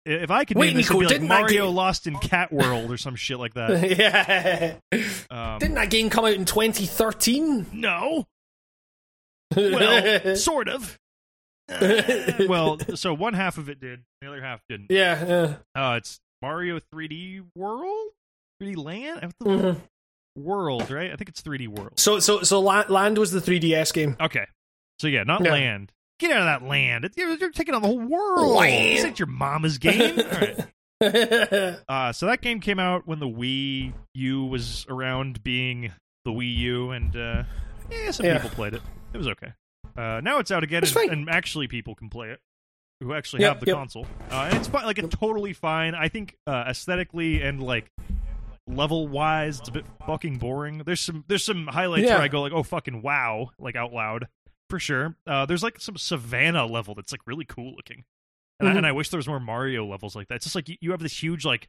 if 0.06 0.30
I 0.30 0.44
could 0.44 0.56
Wait, 0.56 0.68
name 0.68 0.76
this, 0.76 0.90
it'd 0.90 0.98
be 1.00 1.06
like 1.06 1.22
Mario 1.22 1.70
Lost 1.70 2.06
in 2.06 2.16
Cat 2.18 2.52
World 2.52 2.90
or 2.90 2.96
some 2.96 3.16
shit 3.16 3.38
like 3.38 3.54
that. 3.54 4.78
yeah. 4.92 5.00
Um, 5.30 5.58
Didn't 5.58 5.74
that 5.76 5.90
game 5.90 6.10
come 6.10 6.24
out 6.24 6.32
in 6.34 6.44
2013? 6.44 7.66
no, 7.72 8.24
well, 9.56 10.36
sort 10.36 10.68
of. 10.68 10.98
Uh, 11.68 12.44
well, 12.48 12.78
so 12.94 13.14
one 13.14 13.34
half 13.34 13.58
of 13.58 13.68
it 13.68 13.80
did, 13.80 14.00
the 14.20 14.28
other 14.28 14.42
half 14.42 14.60
didn't. 14.68 14.86
yeah, 14.90 15.24
yeah. 15.24 15.54
Uh, 15.92 15.96
it's 15.96 16.18
Mario 16.42 16.80
3D 16.92 17.44
World, 17.54 18.08
3D 18.62 18.76
Land, 18.76 19.18
I 19.18 19.20
have 19.20 19.34
to- 19.38 19.44
Mhm. 19.44 19.80
World, 20.36 20.90
right? 20.90 21.12
I 21.12 21.16
think 21.16 21.28
it's 21.28 21.42
3D 21.42 21.68
World. 21.68 21.92
So 21.98 22.20
so 22.20 22.42
so 22.42 22.60
La- 22.60 22.84
Land 22.88 23.18
was 23.18 23.32
the 23.32 23.40
3DS 23.40 23.92
game. 23.92 24.16
Okay, 24.20 24.46
so 25.00 25.08
yeah, 25.08 25.24
not 25.24 25.44
Yeah. 25.44 25.52
Land. 25.52 25.92
Get 26.20 26.30
out 26.32 26.38
of 26.38 26.44
that 26.44 26.62
land. 26.68 27.04
It's- 27.04 27.16
You're, 27.16 27.34
you're 27.36 27.50
taking 27.50 27.74
on 27.74 27.82
the 27.82 27.88
whole 27.88 27.98
world. 27.98 28.56
Land. 28.56 28.96
This 28.98 29.04
ain't 29.04 29.18
your 29.18 29.26
mama's 29.28 29.78
game. 29.78 30.20
Right. 30.32 30.66
Uh, 31.88 32.12
so 32.12 32.26
that 32.26 32.42
game 32.42 32.60
came 32.60 32.78
out 32.78 33.06
when 33.06 33.20
the 33.20 33.26
Wii 33.26 33.94
U 34.14 34.44
was 34.44 34.84
around 34.90 35.42
being 35.42 35.92
the 36.26 36.30
Wii 36.30 36.54
U, 36.56 36.90
and 36.90 37.16
uh, 37.16 37.44
yeah, 37.90 38.10
some 38.10 38.26
Yeah. 38.26 38.34
people 38.36 38.50
played 38.50 38.74
it. 38.74 38.82
It 39.14 39.16
was 39.16 39.26
okay. 39.28 39.54
Uh, 39.96 40.20
now 40.22 40.38
it's 40.40 40.50
out 40.50 40.62
again, 40.62 40.82
It's 40.82 40.94
and, 40.94 41.10
and 41.10 41.30
actually 41.30 41.68
people 41.68 41.94
can 41.94 42.10
play 42.10 42.28
it 42.28 42.40
who 43.00 43.14
actually 43.14 43.40
Yep, 43.40 43.52
have 43.54 43.60
the 43.60 43.66
yep. 43.68 43.76
console, 43.76 44.06
uh, 44.30 44.48
and 44.50 44.58
it's 44.58 44.68
fine. 44.68 44.84
Like 44.84 44.98
it's 44.98 45.16
totally 45.16 45.54
fine. 45.54 45.94
I 45.94 46.08
think 46.08 46.36
uh, 46.46 46.64
aesthetically 46.68 47.40
and 47.40 47.62
like 47.62 47.86
level 48.66 49.08
wise, 49.08 49.58
it's 49.60 49.70
a 49.70 49.72
bit 49.72 49.86
fucking 50.06 50.36
boring. 50.36 50.82
There's 50.84 51.00
some 51.00 51.24
there's 51.28 51.44
some 51.44 51.66
highlights 51.66 52.06
Yeah. 52.08 52.16
where 52.16 52.22
I 52.24 52.28
go 52.28 52.42
like, 52.42 52.52
oh 52.52 52.62
fucking 52.62 53.00
wow, 53.00 53.52
like 53.58 53.74
out 53.74 53.94
loud 53.94 54.28
for 54.70 54.78
sure. 54.78 55.16
Uh, 55.26 55.44
there's 55.46 55.62
like 55.62 55.80
some 55.80 55.96
savannah 55.96 56.64
level 56.66 56.94
that's 56.94 57.12
like 57.12 57.20
really 57.26 57.44
cool 57.44 57.74
looking. 57.76 58.04
And, 58.58 58.68
I, 58.68 58.72
Mhm. 58.72 58.76
and 58.78 58.86
I 58.86 58.92
wish 58.92 59.08
there 59.10 59.18
was 59.18 59.28
more 59.28 59.40
Mario 59.40 59.84
levels 59.86 60.14
like 60.16 60.28
that. 60.28 60.36
It's 60.36 60.44
just 60.44 60.54
like 60.54 60.68
you, 60.68 60.76
you 60.80 60.90
have 60.92 61.00
this 61.00 61.22
huge 61.22 61.44
like 61.44 61.68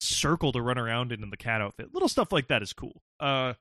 circle 0.00 0.52
to 0.52 0.60
run 0.60 0.78
around 0.78 1.12
in 1.12 1.22
in 1.22 1.30
the 1.30 1.36
cat 1.36 1.60
outfit. 1.60 1.92
Little 1.92 2.08
stuff 2.08 2.32
like 2.32 2.48
that 2.48 2.62
is 2.62 2.72
cool. 2.72 3.02
Uh, 3.20 3.54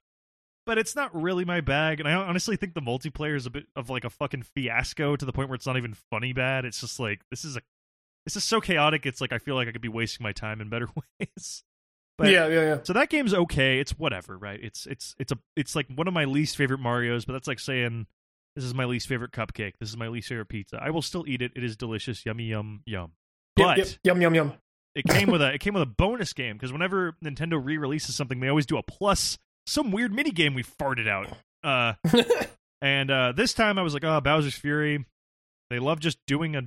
but 0.65 0.77
it's 0.77 0.95
not 0.95 1.15
really 1.19 1.45
my 1.45 1.61
bag. 1.61 1.99
And 1.99 2.09
I 2.09 2.13
honestly 2.13 2.55
think 2.55 2.73
the 2.73 2.81
multiplayer 2.81 3.35
is 3.35 3.45
a 3.45 3.49
bit 3.51 3.67
of 3.75 3.89
like 3.89 4.03
a 4.03 4.09
fucking 4.09 4.43
fiasco 4.43 5.15
to 5.15 5.25
the 5.25 5.31
point 5.31 5.49
where 5.49 5.55
it's 5.55 5.67
not 5.67 5.77
even 5.77 5.93
funny 5.93 6.33
bad. 6.33 6.65
It's 6.65 6.81
just 6.81 6.99
like 6.99 7.21
this 7.29 7.45
is 7.45 7.55
a 7.57 7.61
this 8.25 8.35
is 8.35 8.43
so 8.43 8.59
chaotic. 8.59 9.05
It's 9.05 9.21
like 9.21 9.31
I 9.31 9.37
feel 9.37 9.55
like 9.55 9.67
I 9.67 9.71
could 9.71 9.81
be 9.81 9.87
wasting 9.89 10.23
my 10.23 10.31
time 10.31 10.59
in 10.61 10.69
better 10.69 10.87
ways. 11.19 11.63
But 12.17 12.29
yeah, 12.29 12.47
yeah, 12.47 12.61
yeah. 12.61 12.77
so 12.83 12.93
that 12.93 13.09
game's 13.09 13.33
okay. 13.33 13.79
It's 13.79 13.91
whatever, 13.99 14.37
right? 14.37 14.59
It's 14.61 14.85
it's 14.87 15.15
it's 15.19 15.31
a 15.31 15.37
it's 15.55 15.75
like 15.75 15.87
one 15.93 16.07
of 16.07 16.13
my 16.13 16.25
least 16.25 16.55
favorite 16.57 16.79
Mario's, 16.79 17.25
but 17.25 17.33
that's 17.33 17.47
like 17.47 17.59
saying 17.59 18.07
this 18.55 18.63
is 18.63 18.73
my 18.73 18.85
least 18.85 19.07
favorite 19.07 19.31
cupcake. 19.31 19.73
This 19.79 19.89
is 19.89 19.97
my 19.97 20.07
least 20.07 20.29
favorite 20.29 20.49
pizza. 20.49 20.79
I 20.81 20.89
will 20.89 21.01
still 21.01 21.25
eat 21.27 21.41
it. 21.41 21.51
It 21.55 21.63
is 21.63 21.75
delicious. 21.75 22.25
Yummy 22.25 22.45
yum 22.45 22.81
yum. 22.85 23.11
But 23.55 23.77
yep, 23.77 23.87
yum 24.03 24.21
yum 24.21 24.35
yum. 24.35 24.53
it 24.95 25.05
came 25.05 25.29
with 25.29 25.41
a 25.41 25.53
it 25.53 25.59
came 25.59 25.73
with 25.73 25.83
a 25.83 25.87
bonus 25.87 26.33
game 26.33 26.55
because 26.55 26.71
whenever 26.71 27.15
Nintendo 27.23 27.63
re-releases 27.63 28.15
something, 28.15 28.39
they 28.39 28.47
always 28.47 28.65
do 28.65 28.77
a 28.77 28.83
plus 28.83 29.37
some 29.67 29.91
weird 29.91 30.13
mini 30.13 30.31
game 30.31 30.53
we 30.53 30.63
farted 30.63 31.07
out. 31.07 31.27
Uh, 31.63 31.93
and 32.81 33.11
uh, 33.11 33.31
this 33.31 33.53
time 33.53 33.77
I 33.77 33.81
was 33.81 33.93
like, 33.93 34.03
oh, 34.03 34.21
Bowser's 34.21 34.55
Fury. 34.55 35.05
They 35.69 35.79
love 35.79 35.99
just 35.99 36.19
doing 36.27 36.55
a 36.55 36.63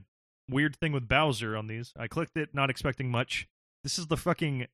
weird 0.51 0.77
thing 0.77 0.93
with 0.93 1.09
Bowser 1.09 1.57
on 1.57 1.69
these. 1.69 1.93
I 1.97 2.09
clicked 2.09 2.37
it, 2.37 2.51
not 2.53 2.71
expecting 2.71 3.11
much. 3.11 3.47
This 3.85 3.99
is 3.99 4.09
the 4.09 4.17
fucking 4.17 4.67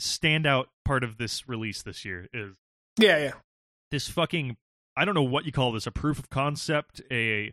standout 0.00 0.66
part 0.84 1.04
of 1.04 1.18
this 1.18 1.48
release 1.48 1.82
this 1.82 2.04
year 2.04 2.28
is 2.32 2.52
yeah, 2.98 3.18
yeah. 3.18 3.32
this 3.90 4.08
fucking 4.08 4.56
I 4.96 5.04
don't 5.04 5.14
know 5.14 5.22
what 5.22 5.44
you 5.44 5.52
call 5.52 5.72
this 5.72 5.86
a 5.86 5.90
proof 5.90 6.18
of 6.18 6.30
concept 6.30 7.00
a 7.10 7.52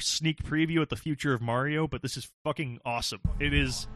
sneak 0.00 0.42
preview 0.42 0.82
at 0.82 0.88
the 0.88 0.96
future 0.96 1.32
of 1.34 1.40
Mario 1.40 1.86
but 1.86 2.02
this 2.02 2.16
is 2.16 2.28
fucking 2.44 2.80
awesome 2.84 3.20
it 3.38 3.54
is 3.54 3.86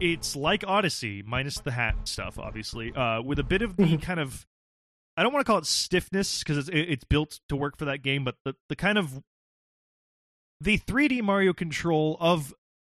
it's 0.00 0.36
like 0.36 0.62
Odyssey 0.66 1.22
minus 1.26 1.58
the 1.58 1.72
hat 1.72 1.96
stuff 2.04 2.38
obviously 2.38 2.92
uh 2.94 3.20
with 3.20 3.38
a 3.38 3.42
bit 3.44 3.62
of 3.62 3.76
the 3.76 3.82
Mhm. 3.84 4.02
kind 4.02 4.20
of 4.20 4.46
I 5.16 5.24
don't 5.24 5.32
want 5.32 5.44
to 5.44 5.50
call 5.50 5.58
it 5.58 5.66
stiffness 5.66 6.38
because 6.44 6.56
it's 6.58 6.70
it's 6.72 7.04
built 7.04 7.40
to 7.48 7.56
work 7.56 7.76
for 7.76 7.86
that 7.86 8.02
game 8.02 8.22
but 8.24 8.36
the 8.44 8.54
the 8.68 8.76
kind 8.76 8.98
of 8.98 9.20
the 10.60 10.78
3D 10.78 11.22
Mario 11.22 11.52
control 11.52 12.16
of 12.20 12.54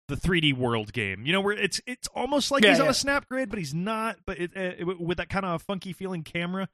the 0.08 0.16
3D 0.16 0.54
World 0.56 0.92
game. 0.94 1.24
You 1.26 1.32
know, 1.32 1.40
where 1.42 1.52
it's 1.56 1.80
it's 1.86 2.08
almost 2.08 2.50
like 2.50 2.64
Yeah, 2.64 2.70
he's 2.70 2.80
on 2.80 2.88
a 2.88 2.94
snap 2.94 3.28
grid, 3.28 3.48
but 3.50 3.58
he's 3.58 3.74
not. 3.74 4.16
But 4.26 4.38
it, 4.40 4.56
it- 4.56 4.98
with 5.00 5.18
that 5.18 5.28
kind 5.28 5.44
of 5.44 5.62
funky 5.62 5.92
feeling 5.92 6.22
camera, 6.24 6.68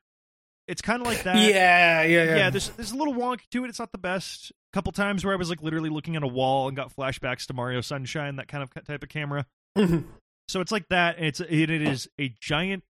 it's 0.68 0.82
kind 0.82 1.00
of 1.00 1.06
like 1.06 1.22
that. 1.24 1.36
yeah, 1.36 2.02
yeah, 2.02 2.24
yeah. 2.24 2.36
yeah. 2.36 2.50
There's 2.50 2.68
there's 2.70 2.92
a 2.92 2.96
little 2.96 3.14
wonk 3.14 3.40
to 3.52 3.64
it. 3.64 3.68
It's 3.68 3.78
not 3.78 3.92
the 3.92 3.98
best. 3.98 4.50
A 4.50 4.76
couple 4.76 4.92
times 4.92 5.24
where 5.24 5.32
I 5.32 5.36
was 5.36 5.48
like 5.50 5.62
literally 5.62 5.90
looking 5.90 6.16
at 6.16 6.22
a 6.22 6.26
wall 6.26 6.68
and 6.68 6.76
got 6.76 6.94
flashbacks 6.94 7.46
to 7.46 7.54
Mario 7.54 7.80
Sunshine, 7.80 8.36
that 8.36 8.48
kind 8.48 8.62
of 8.62 8.70
type 8.84 9.02
of 9.02 9.08
camera. 9.08 9.46
Mhm. 9.76 10.04
So 10.48 10.60
it's 10.60 10.70
like 10.72 10.88
that. 10.90 11.16
And 11.16 11.26
it's 11.26 11.40
it, 11.40 11.70
it 11.70 11.82
is 11.82 12.08
a 12.20 12.34
giant 12.40 12.84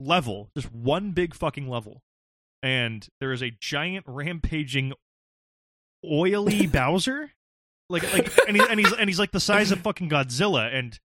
level, 0.00 0.50
just 0.56 0.72
one 0.72 1.12
big 1.12 1.34
fucking 1.34 1.68
level, 1.68 2.02
and 2.62 3.06
there 3.20 3.32
is 3.32 3.42
a 3.42 3.50
giant 3.60 4.04
rampaging, 4.08 4.92
oily 6.04 6.66
Bowser, 6.72 7.32
like 7.88 8.02
like, 8.12 8.30
and, 8.48 8.56
he, 8.56 8.62
and 8.68 8.78
he's 8.80 8.92
and 8.92 9.08
he's 9.08 9.18
like 9.18 9.32
the 9.32 9.40
size 9.40 9.70
of 9.72 9.80
fucking 9.82 10.10
Godzilla, 10.10 10.72
and 10.74 10.98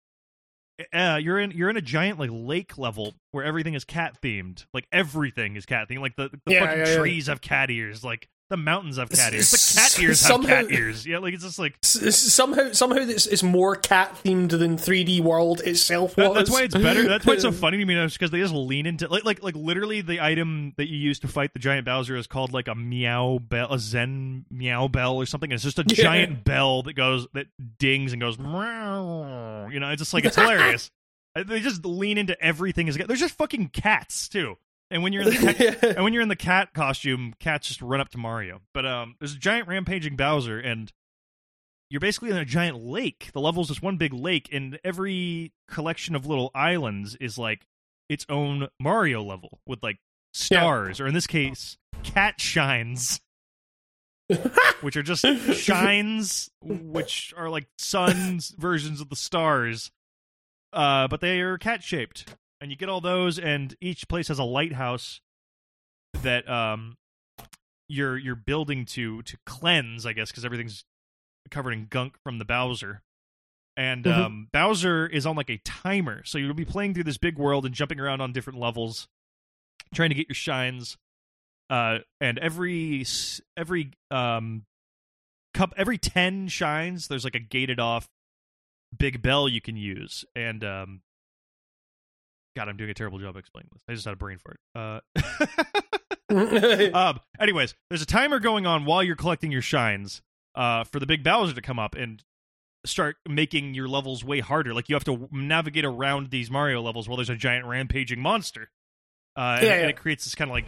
uh, 0.93 1.19
you're 1.21 1.39
in 1.39 1.51
you're 1.51 1.69
in 1.69 1.77
a 1.77 1.81
giant 1.81 2.19
like 2.19 2.29
lake 2.31 2.77
level 2.77 3.13
where 3.31 3.43
everything 3.43 3.73
is 3.73 3.83
cat 3.83 4.17
themed, 4.21 4.65
like 4.73 4.87
everything 4.91 5.55
is 5.55 5.65
cat 5.65 5.87
themed, 5.89 6.01
like 6.01 6.15
the 6.15 6.29
the 6.45 6.53
Yeah, 6.53 6.65
fucking 6.65 6.79
yeah, 6.79 6.87
yeah. 6.87 6.97
trees 6.97 7.27
have 7.27 7.41
cat 7.41 7.69
ears, 7.69 8.03
like 8.03 8.27
the 8.51 8.57
mountains 8.57 8.97
have 8.97 9.09
cat 9.09 9.33
ears, 9.33 9.49
the 9.49 9.79
cat 9.81 9.99
ears 9.99 10.21
have 10.21 10.27
somehow- 10.31 10.47
cat 10.61 10.71
ears, 10.71 11.07
yeah, 11.07 11.17
like 11.17 11.33
it's 11.33 11.43
just 11.43 11.57
like 11.57 11.73
somehow 11.81 12.71
somehow 12.71 12.97
it's, 12.99 13.25
it's 13.25 13.41
more 13.41 13.75
cat 13.75 14.15
themed 14.23 14.49
than 14.49 14.77
3D 14.77 15.21
World 15.21 15.61
itself 15.61 16.13
That- 16.15 16.29
was. 16.29 16.37
that's 16.37 16.49
why 16.51 16.61
it's 16.63 16.75
better. 16.75 17.07
That's 17.07 17.25
why 17.25 17.33
it's 17.33 17.41
so 17.41 17.51
funny 17.63 17.77
to 17.79 17.85
me 17.85 17.95
because 18.07 18.29
they 18.29 18.39
just 18.39 18.53
lean 18.53 18.85
into 18.85 19.07
like 19.07 19.25
like 19.25 19.41
like 19.41 19.55
literally 19.55 20.01
the 20.01 20.21
item 20.21 20.73
that 20.77 20.87
you 20.87 20.97
use 20.97 21.17
to 21.19 21.27
fight 21.27 21.53
the 21.53 21.59
giant 21.59 21.85
Bowser 21.85 22.15
is 22.15 22.27
called 22.27 22.53
like 22.53 22.67
a 22.67 22.75
meow 22.75 23.39
bell, 23.39 23.71
a 23.73 23.79
Zen 23.79 24.45
meow 24.51 24.87
bell 24.87 25.15
or 25.15 25.25
something. 25.25 25.49
And 25.51 25.55
it's 25.55 25.63
just 25.63 25.79
a 25.79 25.83
Yeah. 25.87 26.03
giant 26.03 26.43
bell 26.43 26.83
that 26.83 26.93
goes 26.93 27.27
that 27.33 27.47
dings 27.79 28.11
and 28.13 28.21
goes. 28.21 28.37
Meow. 28.37 29.69
You 29.71 29.79
know, 29.79 29.89
it's 29.89 29.99
just 30.01 30.13
like 30.13 30.25
it's 30.25 30.35
hilarious. 30.35 30.91
They 31.33 31.61
just 31.61 31.85
lean 31.85 32.17
into 32.17 32.37
everything. 32.43 32.87
There's 32.87 33.19
just 33.21 33.35
fucking 33.37 33.69
cats 33.69 34.27
too. 34.27 34.57
And 34.91 35.01
when 35.01 35.13
you're 35.13 35.23
in 35.23 35.29
the 35.29 35.53
cat, 35.53 35.83
and 35.95 36.03
when 36.03 36.13
you're 36.13 36.21
in 36.21 36.27
the 36.27 36.35
cat 36.35 36.73
costume, 36.73 37.33
cats 37.39 37.69
just 37.69 37.81
run 37.81 38.01
up 38.01 38.09
to 38.09 38.17
Mario. 38.17 38.61
But 38.73 38.85
um, 38.85 39.15
there's 39.19 39.33
a 39.33 39.39
giant 39.39 39.67
rampaging 39.69 40.17
Bowser, 40.17 40.59
and 40.59 40.91
you're 41.89 42.01
basically 42.01 42.29
in 42.29 42.37
a 42.37 42.45
giant 42.45 42.83
lake. 42.83 43.31
The 43.33 43.39
level's 43.39 43.69
just 43.69 43.81
one 43.81 43.97
big 43.97 44.13
lake, 44.13 44.49
and 44.51 44.77
every 44.83 45.53
collection 45.69 46.13
of 46.13 46.25
little 46.25 46.51
islands 46.53 47.15
is 47.15 47.37
like 47.37 47.65
its 48.09 48.25
own 48.29 48.67
Mario 48.79 49.23
level 49.23 49.59
with 49.65 49.81
like 49.81 49.97
stars, 50.33 50.99
or 50.99 51.07
in 51.07 51.13
this 51.13 51.27
case, 51.27 51.77
cat 52.03 52.41
shines, 52.41 53.21
which 54.81 54.97
are 54.97 55.03
just 55.03 55.25
shines, 55.53 56.49
which 56.61 57.33
are 57.37 57.49
like 57.49 57.67
suns 57.77 58.53
versions 58.57 58.99
of 58.99 59.09
the 59.09 59.15
stars, 59.15 59.89
uh, 60.73 61.07
but 61.07 61.21
they 61.21 61.39
are 61.39 61.57
cat 61.57 61.81
shaped. 61.81 62.35
And 62.61 62.69
you 62.71 62.77
get 62.77 62.89
all 62.89 63.01
those, 63.01 63.39
and 63.39 63.75
each 63.81 64.07
place 64.07 64.27
has 64.29 64.37
a 64.39 64.43
lighthouse 64.43 65.19
that 66.21 66.47
um 66.49 66.97
you're 67.89 68.17
you're 68.17 68.35
building 68.35 68.85
to 68.85 69.21
to 69.23 69.37
cleanse, 69.45 70.05
I 70.05 70.13
guess, 70.13 70.29
because 70.31 70.45
everything's 70.45 70.85
covered 71.49 71.71
in 71.71 71.87
gunk 71.87 72.15
from 72.23 72.37
the 72.37 72.45
Bowser. 72.45 73.01
And 73.75 74.05
Mhm. 74.05 74.11
um, 74.17 74.49
Bowser 74.53 75.07
is 75.07 75.25
on 75.25 75.35
like 75.35 75.49
a 75.49 75.57
timer, 75.57 76.23
so 76.23 76.37
you'll 76.37 76.53
be 76.53 76.65
playing 76.65 76.93
through 76.93 77.05
this 77.05 77.17
big 77.17 77.37
world 77.37 77.65
and 77.65 77.73
jumping 77.73 77.99
around 77.99 78.21
on 78.21 78.31
different 78.31 78.59
levels, 78.59 79.07
trying 79.93 80.09
to 80.09 80.15
get 80.15 80.27
your 80.29 80.35
shines. 80.35 80.97
Uh, 81.69 81.99
and 82.19 82.37
every 82.39 83.05
every 83.57 83.91
um 84.11 84.65
cup 85.53 85.73
every 85.77 85.97
ten 85.97 86.47
shines, 86.47 87.07
there's 87.07 87.23
like 87.23 87.35
a 87.35 87.39
gated 87.39 87.79
off 87.79 88.07
big 88.95 89.21
bell 89.21 89.49
you 89.49 89.61
can 89.61 89.77
use. 89.77 90.25
And 90.35 90.63
um, 90.63 91.01
God, 92.55 92.67
I'm 92.67 92.77
doing 92.77 92.89
a 92.89 92.93
terrible 92.93 93.19
job 93.19 93.35
explaining 93.37 93.69
this. 93.73 93.81
I 93.87 93.93
just 93.93 94.05
had 94.05 94.13
a 94.13 94.17
brain 94.17 94.37
fart. 94.39 94.59
Uh, 94.75 94.99
um, 96.97 97.19
anyways, 97.39 97.75
there's 97.89 98.01
a 98.01 98.05
timer 98.05 98.39
going 98.39 98.65
on 98.65 98.85
while 98.85 99.03
you're 99.03 99.15
collecting 99.15 99.51
your 99.51 99.61
shines 99.61 100.21
uh, 100.55 100.83
for 100.83 100.99
the 100.99 101.05
big 101.05 101.23
Bowser 101.23 101.53
to 101.53 101.61
come 101.61 101.79
up 101.79 101.95
and 101.95 102.23
start 102.85 103.17
making 103.27 103.73
your 103.73 103.87
levels 103.87 104.23
way 104.23 104.39
harder. 104.39 104.73
Like 104.73 104.89
you 104.89 104.95
have 104.95 105.03
to 105.05 105.29
navigate 105.31 105.85
around 105.85 106.29
these 106.29 106.49
Mario 106.49 106.81
levels 106.81 107.07
while 107.07 107.17
there's 107.17 107.29
a 107.29 107.35
giant 107.35 107.65
rampaging 107.65 108.19
monster. 108.19 108.69
Uh, 109.37 109.57
and, 109.59 109.65
Yeah, 109.65 109.73
and 109.73 109.89
it 109.89 109.97
creates 109.97 110.25
this 110.25 110.35
kind 110.35 110.49
of 110.49 110.53
like 110.53 110.65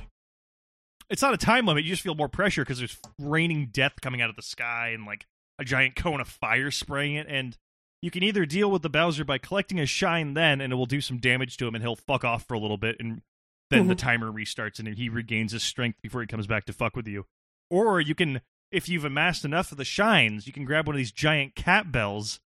it's 1.10 1.22
not 1.22 1.34
a 1.34 1.38
time 1.38 1.66
limit. 1.66 1.84
You 1.84 1.90
just 1.90 2.02
feel 2.02 2.16
more 2.16 2.30
pressure 2.30 2.64
because 2.64 2.78
there's 2.78 2.98
raining 3.20 3.70
death 3.72 3.94
coming 4.02 4.22
out 4.22 4.30
of 4.30 4.36
the 4.36 4.42
sky 4.42 4.90
and 4.90 5.06
like 5.06 5.26
a 5.60 5.64
giant 5.64 5.96
cone 5.96 6.22
of 6.22 6.28
fire 6.28 6.72
spraying 6.72 7.16
it. 7.16 7.28
And 7.30 7.58
you 8.04 8.12
can 8.12 8.22
either 8.22 8.46
deal 8.46 8.70
with 8.70 8.82
the 8.82 8.90
Bowser 8.90 9.24
by 9.24 9.38
collecting 9.38 9.80
a 9.80 9.86
shine 9.86 10.34
then, 10.34 10.60
and 10.60 10.74
it 10.74 10.76
will 10.76 10.86
do 10.86 11.00
some 11.00 11.20
damage 11.20 11.56
to 11.56 11.68
him, 11.68 11.74
and 11.74 11.82
he'll 11.82 11.96
fuck 11.96 12.26
off 12.26 12.44
for 12.44 12.54
a 12.54 12.60
little 12.60 12.78
bit, 12.78 12.98
and 13.00 13.22
then 13.70 13.88
the 13.88 13.96
mm-hmm. 13.96 14.06
timer 14.06 14.30
restarts, 14.30 14.78
and 14.78 14.88
he 14.98 15.08
regains 15.08 15.54
his 15.54 15.64
strength 15.64 16.02
before 16.02 16.20
he 16.20 16.28
comes 16.28 16.46
back 16.46 16.66
to 16.66 16.74
fuck 16.74 16.98
with 16.98 17.08
you. 17.08 17.26
Or 17.70 18.02
you 18.02 18.14
can, 18.14 18.42
if 18.74 18.90
you've 18.90 19.06
amassed 19.06 19.46
enough 19.46 19.72
of 19.72 19.78
the 19.78 19.86
shines, 19.86 20.46
you 20.46 20.52
can 20.52 20.66
grab 20.66 20.86
one 20.86 20.96
of 20.96 20.98
these 20.98 21.14
giant 21.14 21.56
cat 21.56 21.94
bells, 21.94 22.42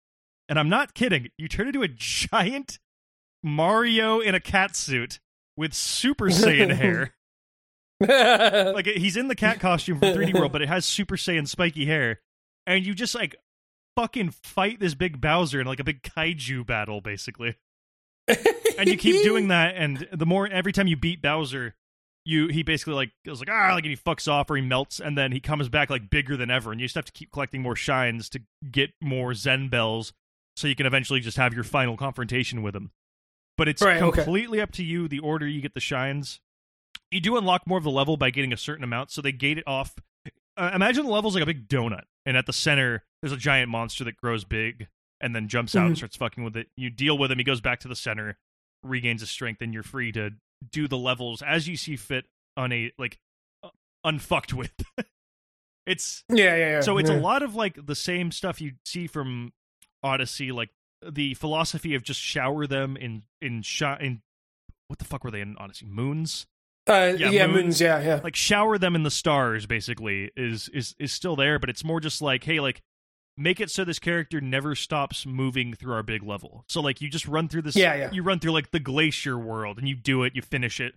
and 0.48 0.58
I'm 0.58 0.70
not 0.70 0.94
kidding. 0.94 1.28
You 1.36 1.48
turn 1.48 1.66
into 1.66 1.82
a 1.82 1.88
giant 1.88 2.78
Mario 3.42 4.20
in 4.20 4.34
a 4.34 4.40
cat 4.40 4.74
suit 4.74 5.20
with 5.54 5.74
Super 5.74 6.28
Saiyan 6.28 6.74
hair 6.74 7.14
like 8.72 8.86
he's 8.86 9.16
in 9.16 9.28
the 9.28 9.34
cat 9.34 9.60
costume 9.60 9.98
from 9.98 10.08
3D 10.08 10.34
World, 10.34 10.52
but 10.52 10.62
it 10.62 10.68
has 10.68 10.84
Super 10.84 11.16
Saiyan 11.16 11.46
spiky 11.46 11.86
hair, 11.86 12.20
and 12.66 12.84
you 12.84 12.94
just 12.94 13.14
like 13.14 13.36
fucking 13.96 14.30
fight 14.30 14.80
this 14.80 14.94
big 14.94 15.20
Bowser 15.20 15.60
in 15.60 15.66
like 15.66 15.80
a 15.80 15.84
big 15.84 16.02
kaiju 16.02 16.66
battle, 16.66 17.00
basically. 17.00 17.56
and 18.78 18.88
you 18.88 18.96
keep 18.96 19.22
doing 19.24 19.48
that, 19.48 19.74
and 19.76 20.06
the 20.12 20.26
more 20.26 20.46
every 20.46 20.72
time 20.72 20.86
you 20.86 20.96
beat 20.96 21.20
Bowser, 21.20 21.74
you 22.24 22.46
he 22.46 22.62
basically 22.62 22.94
like 22.94 23.10
goes 23.26 23.40
like 23.40 23.50
ah 23.50 23.72
like 23.74 23.84
and 23.84 23.90
he 23.90 23.96
fucks 23.96 24.30
off 24.30 24.48
or 24.50 24.56
he 24.56 24.62
melts, 24.62 25.00
and 25.00 25.18
then 25.18 25.32
he 25.32 25.40
comes 25.40 25.68
back 25.68 25.90
like 25.90 26.08
bigger 26.08 26.36
than 26.36 26.50
ever, 26.50 26.70
and 26.70 26.80
you 26.80 26.86
just 26.86 26.94
have 26.94 27.04
to 27.04 27.12
keep 27.12 27.32
collecting 27.32 27.62
more 27.62 27.76
shines 27.76 28.28
to 28.30 28.40
get 28.70 28.90
more 29.00 29.34
Zen 29.34 29.68
bells, 29.68 30.12
so 30.56 30.68
you 30.68 30.76
can 30.76 30.86
eventually 30.86 31.20
just 31.20 31.36
have 31.36 31.52
your 31.52 31.64
final 31.64 31.96
confrontation 31.96 32.62
with 32.62 32.76
him. 32.76 32.92
But 33.58 33.68
it's 33.68 33.82
Right, 33.82 34.00
okay. 34.00 34.22
completely 34.22 34.60
up 34.60 34.70
to 34.72 34.84
you 34.84 35.08
the 35.08 35.18
order 35.18 35.46
you 35.46 35.60
get 35.60 35.74
the 35.74 35.80
shines. 35.80 36.40
You 37.10 37.20
do 37.20 37.36
unlock 37.36 37.66
more 37.66 37.76
of 37.78 37.84
the 37.84 37.90
level 37.90 38.16
by 38.16 38.30
getting 38.30 38.52
a 38.52 38.56
certain 38.56 38.84
amount, 38.84 39.10
so 39.10 39.20
they 39.20 39.32
gate 39.32 39.58
it 39.58 39.64
off. 39.66 39.96
Uh, 40.56 40.70
imagine 40.74 41.04
the 41.04 41.10
level's 41.10 41.34
like 41.34 41.42
a 41.42 41.46
big 41.46 41.68
donut, 41.68 42.04
and 42.24 42.36
at 42.36 42.46
the 42.46 42.52
center 42.52 43.02
there's 43.22 43.32
a 43.32 43.36
giant 43.36 43.70
monster 43.70 44.04
that 44.04 44.16
grows 44.16 44.44
big 44.44 44.88
and 45.20 45.34
then 45.34 45.48
jumps 45.48 45.76
out 45.76 45.86
and 45.86 45.94
Mhm. 45.94 45.98
starts 45.98 46.16
fucking 46.16 46.42
with 46.44 46.56
it. 46.56 46.68
You 46.76 46.90
deal 46.90 47.16
with 47.16 47.30
him, 47.30 47.38
he 47.38 47.44
goes 47.44 47.60
back 47.60 47.80
to 47.80 47.88
the 47.88 47.94
center, 47.96 48.36
regains 48.82 49.20
his 49.20 49.30
strength, 49.30 49.62
and 49.62 49.72
you're 49.72 49.82
free 49.84 50.10
to 50.12 50.32
do 50.70 50.88
the 50.88 50.98
levels 50.98 51.40
as 51.42 51.68
you 51.68 51.76
see 51.76 51.96
fit 51.96 52.26
on 52.56 52.72
a 52.72 52.92
like 52.98 53.18
uh, 53.62 53.70
unfucked 54.04 54.52
with. 54.52 54.72
it's 55.86 56.24
Yeah, 56.28 56.56
yeah, 56.56 56.70
yeah. 56.70 56.80
so 56.80 56.98
it's 56.98 57.10
yeah. 57.10 57.16
a 57.16 57.20
lot 57.20 57.42
of 57.42 57.54
like 57.54 57.86
the 57.86 57.94
same 57.94 58.30
stuff 58.32 58.60
you 58.60 58.72
see 58.84 59.06
from 59.06 59.52
Odyssey, 60.02 60.52
like 60.52 60.70
the 61.04 61.34
philosophy 61.34 61.94
of 61.94 62.02
just 62.02 62.20
shower 62.20 62.66
them 62.66 62.96
in 62.96 63.24
in 63.40 63.62
shot 63.62 64.02
in 64.02 64.22
what 64.88 64.98
the 64.98 65.04
fuck 65.04 65.24
were 65.24 65.30
they 65.30 65.40
in 65.40 65.56
Odyssey? 65.58 65.86
Moons? 65.86 66.46
Uh, 66.88 67.14
yeah, 67.16 67.30
yeah, 67.30 67.46
moons. 67.46 67.54
moons. 67.64 67.80
Yeah, 67.80 68.00
yeah. 68.02 68.20
Like 68.22 68.34
shower 68.36 68.76
them 68.78 68.94
in 68.96 69.04
the 69.04 69.10
stars 69.10 69.66
basically 69.66 70.30
is 70.36 70.68
is 70.70 70.94
is 70.98 71.12
still 71.12 71.36
there, 71.36 71.58
but 71.58 71.70
it's 71.70 71.84
more 71.84 72.00
just 72.00 72.20
like, 72.20 72.44
hey, 72.44 72.60
like 72.60 72.82
make 73.36 73.60
it 73.60 73.70
so 73.70 73.84
this 73.84 73.98
character 73.98 74.40
never 74.40 74.74
stops 74.74 75.24
moving 75.26 75.74
through 75.74 75.92
our 75.94 76.02
big 76.02 76.22
level. 76.22 76.64
So 76.68 76.80
like 76.80 77.00
you 77.00 77.08
just 77.08 77.26
run 77.26 77.48
through 77.48 77.62
this 77.62 77.76
Yeah, 77.76 77.94
yeah. 77.94 78.10
you 78.12 78.22
run 78.22 78.38
through 78.40 78.52
like 78.52 78.70
the 78.70 78.80
glacier 78.80 79.38
world 79.38 79.78
and 79.78 79.88
you 79.88 79.94
do 79.94 80.22
it, 80.22 80.34
you 80.36 80.42
finish 80.42 80.80
it, 80.80 80.94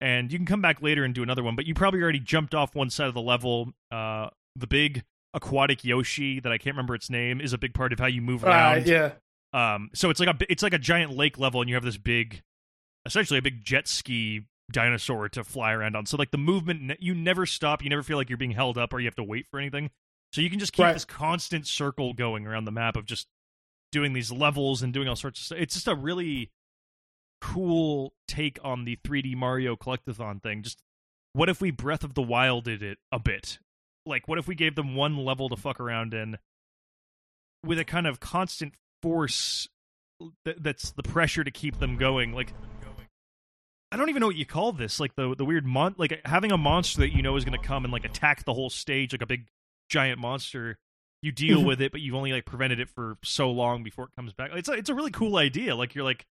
and 0.00 0.32
you 0.32 0.38
can 0.38 0.46
come 0.46 0.62
back 0.62 0.80
later 0.82 1.04
and 1.04 1.14
do 1.14 1.22
another 1.22 1.42
one, 1.42 1.56
but 1.56 1.66
you 1.66 1.74
probably 1.74 2.00
already 2.02 2.20
jumped 2.20 2.54
off 2.54 2.74
one 2.74 2.90
side 2.90 3.08
of 3.08 3.14
the 3.14 3.20
level. 3.22 3.72
Uh 3.90 4.28
the 4.56 4.66
big 4.66 5.02
aquatic 5.34 5.82
Yoshi 5.82 6.40
that 6.40 6.52
I 6.52 6.58
can't 6.58 6.76
remember 6.76 6.94
its 6.94 7.08
name 7.08 7.40
is 7.40 7.52
a 7.54 7.58
big 7.58 7.72
part 7.74 7.92
of 7.92 7.98
how 7.98 8.06
you 8.06 8.20
move 8.20 8.44
Uh, 8.44 8.48
around. 8.48 8.86
yeah. 8.86 9.12
Um, 9.54 9.90
so 9.94 10.08
it's 10.10 10.20
like 10.20 10.28
a 10.28 10.36
it's 10.52 10.62
like 10.62 10.74
a 10.74 10.78
giant 10.78 11.16
lake 11.16 11.38
level, 11.38 11.60
and 11.60 11.68
you 11.68 11.74
have 11.76 11.84
this 11.84 11.96
big, 11.98 12.42
essentially 13.06 13.38
a 13.38 13.42
big 13.42 13.64
jet 13.64 13.86
ski 13.88 14.42
dinosaur 14.70 15.28
to 15.30 15.44
fly 15.44 15.72
around 15.72 15.96
on. 15.96 16.06
So 16.06 16.16
like 16.16 16.30
the 16.30 16.38
movement, 16.38 16.98
you 17.00 17.14
never 17.14 17.44
stop. 17.46 17.82
You 17.82 17.90
never 17.90 18.02
feel 18.02 18.16
like 18.16 18.30
you're 18.30 18.38
being 18.38 18.52
held 18.52 18.78
up 18.78 18.92
or 18.92 19.00
you 19.00 19.06
have 19.06 19.14
to 19.16 19.22
wait 19.24 19.46
for 19.50 19.58
anything. 19.60 19.90
So 20.32 20.40
you 20.40 20.48
can 20.50 20.58
just 20.58 20.72
keep 20.72 20.84
Right. 20.84 20.92
this 20.94 21.04
constant 21.04 21.66
circle 21.66 22.14
going 22.14 22.46
around 22.46 22.64
the 22.64 22.70
map 22.72 22.96
of 22.96 23.04
just 23.04 23.28
doing 23.90 24.12
these 24.14 24.32
levels 24.32 24.82
and 24.82 24.92
doing 24.92 25.06
all 25.08 25.16
sorts 25.16 25.40
of 25.40 25.44
stuff. 25.46 25.58
It's 25.58 25.74
just 25.74 25.88
a 25.88 25.94
really 25.94 26.50
cool 27.40 28.14
take 28.28 28.58
on 28.64 28.84
the 28.84 28.96
3D 29.04 29.34
Mario 29.34 29.76
collectathon 29.76 30.42
thing. 30.42 30.62
Just 30.62 30.82
what 31.34 31.48
if 31.48 31.60
we 31.60 31.70
Breath 31.70 32.04
of 32.04 32.14
the 32.14 32.22
Wild 32.22 32.64
did 32.64 32.82
it 32.82 32.98
a 33.10 33.18
bit? 33.18 33.58
Like 34.06 34.26
what 34.28 34.38
if 34.38 34.46
we 34.48 34.54
gave 34.54 34.74
them 34.74 34.94
one 34.94 35.16
level 35.16 35.48
to 35.48 35.56
fuck 35.56 35.78
around 35.80 36.14
in 36.14 36.38
with 37.64 37.78
a 37.78 37.84
kind 37.84 38.06
of 38.06 38.20
constant 38.20 38.74
force 39.02 39.68
th- 40.44 40.56
that's 40.60 40.90
the 40.92 41.02
pressure 41.02 41.44
to 41.44 41.50
keep 41.50 41.78
them 41.78 41.96
going 41.96 42.32
like 42.32 42.52
I 43.90 43.96
don't 43.96 44.08
even 44.08 44.20
know 44.20 44.26
what 44.26 44.36
you 44.36 44.46
call 44.46 44.72
this 44.72 44.98
like 44.98 45.14
the 45.16 45.34
the 45.36 45.44
weird 45.44 45.66
mon 45.66 45.94
like 45.98 46.20
having 46.24 46.50
a 46.50 46.58
monster 46.58 47.00
that 47.00 47.14
you 47.14 47.22
know 47.22 47.36
is 47.36 47.44
going 47.44 47.60
to 47.60 47.64
come 47.64 47.84
and 47.84 47.92
like 47.92 48.04
attack 48.04 48.44
the 48.44 48.54
whole 48.54 48.70
stage 48.70 49.12
like 49.12 49.22
a 49.22 49.26
big 49.26 49.46
giant 49.92 50.18
monster 50.18 50.78
you 51.22 51.30
deal 51.30 51.60
Mhm. 51.60 51.66
with 51.66 51.80
it 51.82 51.92
but 51.92 52.00
you've 52.00 52.14
only 52.16 52.32
like 52.32 52.44
prevented 52.46 52.80
it 52.80 52.88
for 52.88 53.16
so 53.22 53.50
long 53.50 53.82
before 53.84 54.06
it 54.06 54.10
comes 54.16 54.32
back. 54.32 54.50
It's 54.54 54.68
a, 54.68 54.72
it's 54.72 54.88
a 54.90 54.94
really 54.94 55.10
cool 55.12 55.36
idea. 55.36 55.76
Like 55.76 55.94
you're 55.94 56.04
like 56.04 56.24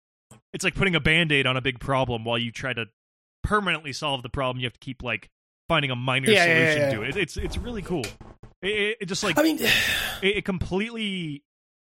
it's 0.54 0.64
like 0.64 0.76
putting 0.76 0.96
a 0.96 1.00
band-aid 1.00 1.46
on 1.46 1.56
a 1.56 1.62
big 1.62 1.80
problem 1.80 2.26
while 2.26 2.38
you 2.38 2.52
try 2.52 2.74
to 2.74 2.88
permanently 3.44 3.94
solve 3.94 4.24
the 4.24 4.30
problem. 4.30 4.60
You 4.62 4.66
have 4.66 4.74
to 4.74 4.80
keep 4.80 5.04
like 5.04 5.30
finding 5.70 5.92
a 5.92 5.96
minor 5.96 6.30
Yeah, 6.32 6.44
solution 6.44 6.82
yeah, 6.82 6.90
yeah. 6.90 6.96
to 6.96 7.02
it. 7.04 7.16
It's 7.18 7.38
it's 7.38 7.58
really 7.58 7.82
cool. 7.82 8.06
It, 8.62 8.68
it, 8.70 8.98
it 9.02 9.06
just 9.06 9.24
like 9.24 9.38
I 9.38 9.44
mean, 9.44 9.60
it, 10.22 10.38
it 10.38 10.46
completely 10.46 11.44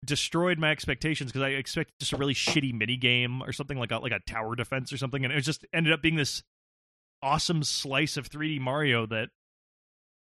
destroyed 0.04 0.60
my 0.60 0.70
expectations 0.72 1.32
because 1.32 1.42
I 1.46 1.50
expected 1.50 1.94
just 2.00 2.14
a 2.14 2.18
really 2.18 2.34
shitty 2.36 2.74
mini 2.74 2.96
game 2.96 3.42
or 3.42 3.52
something 3.52 3.78
like 3.80 3.92
a 3.92 3.98
like 3.98 4.12
a 4.14 4.20
tower 4.20 4.56
defense 4.56 4.94
or 4.94 4.98
something, 4.98 5.26
and 5.26 5.34
it 5.34 5.42
just 5.42 5.66
ended 5.74 5.92
up 5.92 6.02
being 6.02 6.16
this 6.16 6.44
awesome 7.22 7.64
slice 7.64 8.18
of 8.18 8.30
3D 8.30 8.60
Mario 8.60 9.06
that, 9.08 9.30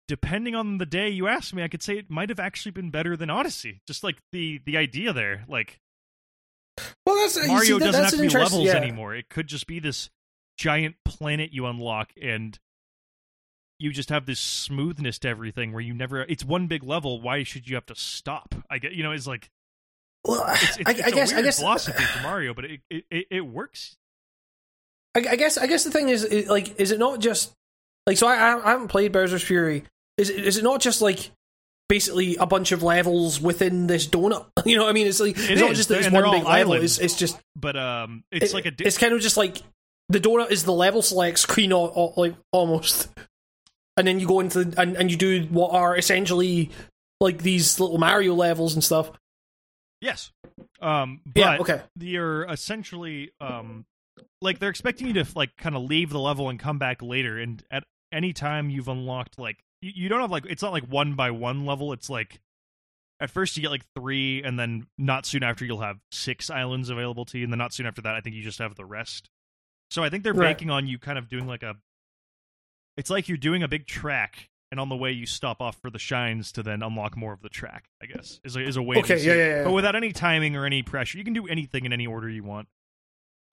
depending 0.07 0.55
on 0.55 0.77
the 0.77 0.85
day 0.85 1.09
you 1.09 1.27
ask 1.27 1.53
me, 1.53 1.63
I 1.63 1.67
could 1.67 1.83
say 1.83 1.97
it 1.97 2.09
might 2.09 2.29
have 2.29 2.39
actually 2.39 2.71
been 2.71 2.89
better 2.89 3.17
than 3.17 3.29
Odyssey. 3.29 3.81
Just 3.87 4.03
like 4.03 4.17
the 4.31 4.61
the 4.65 4.77
idea 4.77 5.13
there, 5.13 5.45
like 5.47 5.79
well, 7.05 7.15
that's 7.15 7.37
Mario 7.47 7.61
see, 7.61 7.73
that, 7.73 7.79
doesn't 7.79 8.01
that's 8.01 8.13
have 8.13 8.21
to 8.21 8.27
be 8.27 8.37
levels 8.37 8.65
yeah. 8.65 8.75
anymore. 8.75 9.15
It 9.15 9.29
could 9.29 9.47
just 9.47 9.67
be 9.67 9.79
this 9.79 10.09
giant 10.57 10.95
planet 11.05 11.51
you 11.51 11.65
unlock 11.65 12.11
and 12.21 12.57
you 13.79 13.91
just 13.91 14.09
have 14.09 14.25
this 14.25 14.39
smoothness 14.39 15.19
to 15.19 15.27
everything 15.27 15.71
where 15.71 15.81
you 15.81 15.93
never 15.93 16.23
it's 16.23 16.43
one 16.43 16.65
big 16.65 16.81
level 16.81 17.21
why 17.21 17.43
should 17.43 17.69
you 17.69 17.75
have 17.75 17.85
to 17.85 17.93
stop 17.93 18.55
i 18.71 18.79
get 18.79 18.93
you 18.93 19.03
know 19.03 19.11
it's 19.11 19.27
like 19.27 19.51
Well, 20.25 20.43
it's, 20.47 20.79
it's, 20.79 20.89
I, 20.89 20.91
it's 20.93 21.01
I 21.03 21.11
guess 21.11 21.31
I 21.31 21.41
guess 21.43 21.59
philosophy 21.59 22.03
for 22.03 22.23
mario 22.23 22.55
but 22.55 22.65
it 22.65 22.79
it, 22.89 23.05
it, 23.11 23.27
it 23.29 23.41
works 23.41 23.97
I, 25.17 25.31
I 25.31 25.35
guess 25.35 25.57
I 25.57 25.65
guess 25.67 25.83
the 25.83 25.91
thing 25.91 26.09
is, 26.09 26.23
is, 26.23 26.47
like, 26.47 26.79
is 26.79 26.91
it 26.91 26.99
not 26.99 27.19
just 27.19 27.51
like 28.05 28.17
so? 28.17 28.27
I 28.27 28.55
I 28.55 28.71
haven't 28.71 28.89
played 28.89 29.11
Bowser's 29.11 29.43
Fury. 29.43 29.83
Is 30.17 30.29
it, 30.29 30.45
is 30.45 30.57
it 30.57 30.63
not 30.63 30.81
just 30.81 31.01
like 31.01 31.31
basically 31.89 32.35
a 32.37 32.45
bunch 32.45 32.71
of 32.71 32.83
levels 32.83 33.39
within 33.41 33.87
this 33.87 34.07
donut? 34.07 34.45
You 34.65 34.75
know 34.75 34.83
what 34.83 34.89
I 34.89 34.93
mean? 34.93 35.07
It's 35.07 35.19
like 35.19 35.37
It 35.37 35.51
it's 35.51 35.61
not 35.61 35.75
just 35.75 35.89
that 35.89 35.99
it's 35.99 36.11
one 36.11 36.29
big 36.31 36.43
level. 36.43 36.73
It's, 36.73 36.97
it's 36.99 37.15
just 37.15 37.39
but 37.55 37.77
um 37.77 38.23
it's 38.31 38.51
it- 38.51 38.55
like 38.55 38.65
a 38.65 38.71
di- 38.71 38.85
it's 38.85 38.97
kind 38.97 39.13
of 39.13 39.21
just 39.21 39.37
like 39.37 39.61
the 40.09 40.19
donut 40.19 40.51
is 40.51 40.63
the 40.63 40.73
level 40.73 41.01
select 41.01 41.37
screen, 41.39 41.71
al- 41.73 42.13
like 42.17 42.33
almost, 42.53 43.09
and 43.97 44.07
then 44.07 44.19
you 44.19 44.27
go 44.27 44.39
into 44.39 44.63
the, 44.65 44.81
and 44.81 44.95
and 44.97 45.11
you 45.11 45.17
do 45.17 45.43
what 45.51 45.73
are 45.73 45.97
essentially 45.97 46.69
like 47.21 47.39
these 47.39 47.79
little 47.79 47.97
Mario 47.97 48.33
levels 48.35 48.73
and 48.73 48.83
stuff. 48.83 49.11
yes 50.01 50.31
um 50.81 51.21
but 51.25 51.39
Yeah. 51.39 51.57
Okay. 51.59 51.81
you're 51.99 52.43
essentially 52.45 53.31
um 53.41 53.85
like 54.41 54.59
they're 54.59 54.69
expecting 54.69 55.07
you 55.07 55.13
to 55.13 55.25
like 55.35 55.55
kind 55.57 55.75
of 55.75 55.83
leave 55.83 56.09
the 56.11 56.19
level 56.19 56.49
and 56.49 56.59
come 56.59 56.77
back 56.77 57.01
later 57.01 57.37
and 57.39 57.63
at 57.71 57.83
any 58.11 58.33
time 58.33 58.69
you've 58.69 58.87
unlocked 58.87 59.39
like 59.39 59.57
you, 59.81 59.91
you 59.95 60.09
don't 60.09 60.21
have 60.21 60.31
like 60.31 60.45
it's 60.47 60.61
not 60.61 60.71
like 60.71 60.83
one 60.85 61.13
by 61.15 61.31
one 61.31 61.65
level 61.65 61.93
it's 61.93 62.09
like 62.09 62.39
at 63.19 63.29
first 63.31 63.55
you 63.57 63.61
get 63.61 63.71
like 63.71 63.85
three 63.95 64.43
and 64.43 64.59
then 64.59 64.87
not 64.97 65.25
soon 65.25 65.43
after 65.43 65.65
you'll 65.65 65.81
have 65.81 65.97
six 66.11 66.49
islands 66.49 66.89
available 66.89 67.25
to 67.25 67.37
you 67.37 67.43
and 67.43 67.51
then 67.53 67.57
not 67.57 67.73
soon 67.73 67.85
after 67.85 68.01
that 68.01 68.15
i 68.15 68.21
think 68.21 68.35
you 68.35 68.43
just 68.43 68.59
have 68.59 68.75
the 68.75 68.85
rest 68.85 69.29
so 69.89 70.03
i 70.03 70.09
think 70.09 70.23
they're 70.23 70.33
Right. 70.33 70.47
banking 70.49 70.69
on 70.69 70.87
you 70.87 70.97
kind 70.99 71.17
of 71.17 71.27
doing 71.27 71.47
like 71.47 71.63
a 71.63 71.75
it's 72.97 73.09
like 73.09 73.27
you're 73.27 73.37
doing 73.37 73.63
a 73.63 73.67
big 73.67 73.85
track 73.87 74.49
and 74.71 74.79
on 74.79 74.89
the 74.89 74.95
way 74.95 75.11
you 75.11 75.25
stop 75.25 75.61
off 75.61 75.77
for 75.81 75.89
the 75.89 75.99
shines 75.99 76.51
to 76.51 76.61
then 76.63 76.81
unlock 76.83 77.15
more 77.15 77.33
of 77.33 77.41
the 77.41 77.49
track 77.49 77.85
i 78.01 78.05
guess 78.05 78.39
is 78.43 78.55
a, 78.55 78.61
is 78.61 78.75
a 78.77 78.81
way 78.83 78.97
Okay, 78.97 79.17
yeah, 79.19 79.33
yeah, 79.33 79.47
yeah. 79.57 79.63
but 79.63 79.71
without 79.71 79.95
any 79.95 80.11
timing 80.11 80.55
or 80.55 80.65
any 80.65 80.83
pressure 80.83 81.17
you 81.17 81.23
can 81.23 81.33
do 81.33 81.47
anything 81.47 81.85
in 81.85 81.93
any 81.93 82.05
order 82.07 82.29
you 82.29 82.43
want 82.43 82.67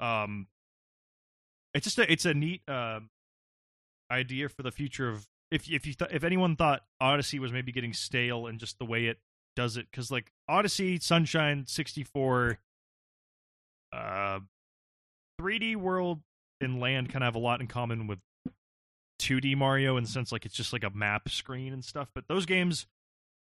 um 0.01 0.46
it's 1.72 1.84
just 1.84 1.98
a 1.98 2.10
it's 2.12 2.24
a 2.24 2.34
neat 2.34 2.62
uh, 2.68 3.01
idea 4.10 4.48
for 4.48 4.62
the 4.62 4.70
future 4.70 5.09
of 5.09 5.26
if 5.50 5.70
if 5.70 5.86
you 5.86 5.94
th- 5.94 6.10
if 6.12 6.24
anyone 6.24 6.56
thought 6.56 6.82
Odyssey 7.00 7.38
was 7.38 7.52
maybe 7.52 7.72
getting 7.72 7.92
stale 7.92 8.46
and 8.46 8.58
just 8.58 8.78
the 8.78 8.84
way 8.84 9.06
it 9.06 9.18
does 9.56 9.76
it 9.76 9.86
because 9.90 10.10
like 10.10 10.32
Odyssey, 10.48 10.98
Sunshine, 10.98 11.64
sixty 11.66 12.02
four, 12.02 12.58
uh, 13.92 14.40
3D 15.40 15.76
World 15.76 16.20
and 16.60 16.80
Land 16.80 17.08
kind 17.12 17.22
of 17.22 17.26
have 17.28 17.34
a 17.36 17.38
lot 17.44 17.60
in 17.60 17.66
common 17.66 18.06
with 18.06 18.18
2D 19.20 19.56
Mario 19.56 19.96
in 19.96 20.04
the 20.04 20.10
sense 20.10 20.32
like 20.32 20.44
it's 20.44 20.54
just 20.54 20.72
like 20.72 20.84
a 20.84 20.90
map 20.90 21.28
screen 21.28 21.72
and 21.72 21.84
stuff. 21.84 22.08
But 22.14 22.24
those 22.28 22.46
games, 22.46 22.86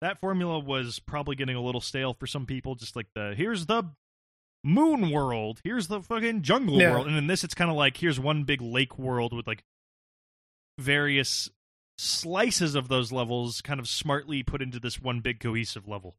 that 0.02 0.20
formula 0.20 0.60
was 0.60 1.00
probably 1.00 1.36
getting 1.36 1.56
a 1.56 1.62
little 1.62 1.82
stale 1.82 2.14
for 2.14 2.28
some 2.28 2.46
people. 2.46 2.76
Just 2.76 2.96
like 2.96 3.08
the 3.16 3.34
here's 3.36 3.66
the 3.66 3.84
moon 4.64 5.10
world, 5.12 5.62
here's 5.64 5.88
the 5.88 6.02
fucking 6.02 6.42
jungle 6.44 6.80
Yeah. 6.80 6.92
world, 6.94 7.08
and 7.08 7.18
in 7.18 7.28
this 7.28 7.44
it's 7.44 7.56
kind 7.56 7.72
of 7.72 7.78
like 7.78 7.98
here's 7.98 8.20
one 8.20 8.44
big 8.44 8.62
lake 8.62 8.98
world 9.00 9.34
with 9.34 9.48
like 9.48 9.64
various 10.80 11.50
slices 11.98 12.76
of 12.76 12.88
those 12.88 13.12
levels 13.12 13.62
kind 13.62 13.80
of 13.80 13.88
smartly 13.88 14.44
put 14.44 14.62
into 14.62 14.80
this 14.80 15.02
one 15.02 15.20
big 15.22 15.40
cohesive 15.40 15.88
level. 15.88 16.16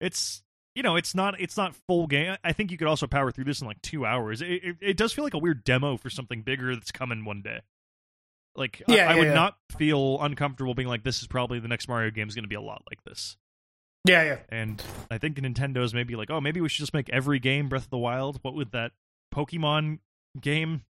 It's 0.00 0.42
you 0.74 0.82
know 0.82 0.96
it's 0.96 1.14
not 1.14 1.40
it's 1.40 1.56
not 1.56 1.74
full 1.88 2.06
game. 2.06 2.36
I 2.44 2.52
think 2.52 2.70
you 2.70 2.76
could 2.78 2.88
also 2.88 3.06
power 3.06 3.30
through 3.30 3.44
this 3.44 3.60
in 3.60 3.66
like 3.66 3.80
two 3.82 4.04
hours. 4.06 4.42
It 4.42 4.50
it, 4.50 4.76
it 4.80 4.96
does 4.96 5.12
feel 5.12 5.24
like 5.24 5.34
a 5.34 5.38
weird 5.38 5.64
demo 5.64 5.96
for 5.96 6.10
something 6.10 6.42
bigger 6.42 6.74
that's 6.74 6.92
coming 6.92 7.24
one 7.24 7.42
day. 7.42 7.60
Like 8.56 8.82
I- 8.88 8.94
Yeah, 8.94 9.10
I, 9.10 9.16
would 9.16 9.26
yeah. 9.28 9.34
not 9.34 9.56
feel 9.78 10.18
uncomfortable 10.20 10.74
being 10.74 10.88
like 10.88 11.02
this 11.02 11.20
is 11.22 11.26
probably 11.26 11.58
the 11.58 11.68
next 11.68 11.88
Mario 11.88 12.10
game 12.10 12.28
is 12.28 12.34
going 12.34 12.44
to 12.44 12.48
be 12.48 12.54
a 12.54 12.60
lot 12.60 12.82
like 12.90 13.02
this. 13.04 13.36
Yeah, 14.06 14.22
yeah. 14.22 14.38
And 14.50 14.82
I 15.10 15.16
think 15.18 15.36
Nintendo's 15.38 15.94
maybe 15.94 16.14
like, 16.14 16.30
oh, 16.30 16.40
maybe 16.40 16.60
we 16.60 16.68
should 16.68 16.82
just 16.82 16.92
make 16.92 17.08
every 17.08 17.38
game 17.38 17.68
Breath 17.70 17.84
of 17.84 17.90
the 17.90 17.98
Wild. 17.98 18.38
What 18.42 18.54
would 18.54 18.70
that 18.72 18.92
Pokemon 19.34 20.00
game 20.40 20.82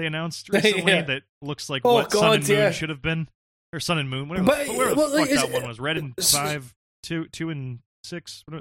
they 0.00 0.06
announced 0.06 0.48
recently 0.52 0.92
Yeah. 0.92 1.02
that 1.02 1.22
looks 1.42 1.68
like 1.70 1.82
Oh, 1.84 1.94
what 1.94 2.10
Sun 2.10 2.34
and 2.36 2.48
Moon 2.48 2.58
yeah. 2.58 2.70
should 2.70 2.88
have 2.88 3.02
been, 3.02 3.28
or 3.72 3.80
Sun 3.80 3.98
and 3.98 4.08
Moon, 4.10 4.28
whatever, 4.28 4.46
But, 4.46 4.66
the, 4.66 4.72
whatever 4.72 4.94
well, 4.96 5.10
the 5.10 5.16
like, 5.18 5.30
fuck 5.30 5.40
that 5.40 5.48
it- 5.50 5.52
one 5.60 5.68
was. 5.68 5.78
Red 5.78 5.96
and 5.98 6.14
five, 6.22 6.74
two, 7.02 7.26
two 7.28 7.50
and 7.50 7.80
six. 8.04 8.44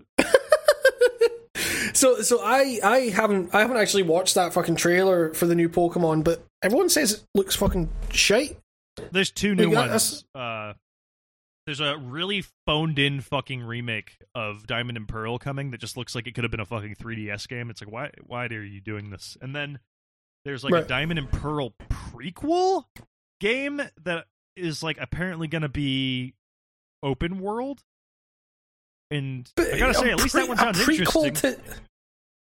so 1.93 2.21
so 2.21 2.39
I 2.43 2.79
I 2.83 2.97
haven't 3.09 3.53
I 3.53 3.61
haven't 3.61 3.77
actually 3.77 4.03
watched 4.03 4.35
that 4.35 4.53
fucking 4.53 4.75
trailer 4.75 5.33
for 5.33 5.45
the 5.45 5.55
new 5.55 5.69
Pokemon, 5.69 6.23
but 6.23 6.43
everyone 6.61 6.89
says 6.89 7.13
it 7.13 7.23
looks 7.35 7.55
fucking 7.55 7.89
shite. 8.11 8.57
There's 9.11 9.31
two 9.31 9.55
new 9.55 9.71
Like, 9.71 9.89
ones. 9.89 10.25
Uh, 10.35 10.73
there's 11.65 11.79
a 11.79 11.97
really 11.97 12.43
phoned 12.65 12.97
in 12.99 13.21
fucking 13.21 13.61
remake 13.61 14.17
of 14.35 14.65
Diamond 14.67 14.97
and 14.97 15.07
Pearl 15.07 15.37
coming 15.37 15.71
that 15.71 15.79
just 15.79 15.95
looks 15.97 16.15
like 16.15 16.27
it 16.27 16.33
could 16.33 16.43
have 16.43 16.51
been 16.51 16.59
a 16.59 16.65
fucking 16.65 16.95
3DS 16.95 17.47
game. 17.47 17.69
It's 17.69 17.81
like 17.81 17.91
why 17.91 18.11
why 18.25 18.45
are 18.47 18.63
you 18.63 18.81
doing 18.81 19.09
this? 19.09 19.37
And 19.41 19.55
then 19.55 19.79
there's 20.45 20.63
like 20.63 20.73
a 20.73 20.87
Diamond 20.87 21.19
and 21.19 21.31
Pearl 21.31 21.73
prequel 21.89 22.85
game 23.39 23.81
that 24.03 24.25
is 24.55 24.83
like 24.83 24.97
apparently 24.99 25.47
going 25.47 25.61
to 25.61 25.69
be 25.69 26.33
open 27.03 27.39
world. 27.39 27.83
And 29.11 29.49
But 29.55 29.73
I 29.73 29.79
gotta 29.79 29.93
say, 29.95 30.11
at 30.11 30.17
least 30.17 30.35
that 30.35 30.47
one 30.47 30.57
a 30.57 30.61
sounds 30.61 30.79
prequel 30.79 31.25
interesting. 31.27 31.33
To, 31.33 31.59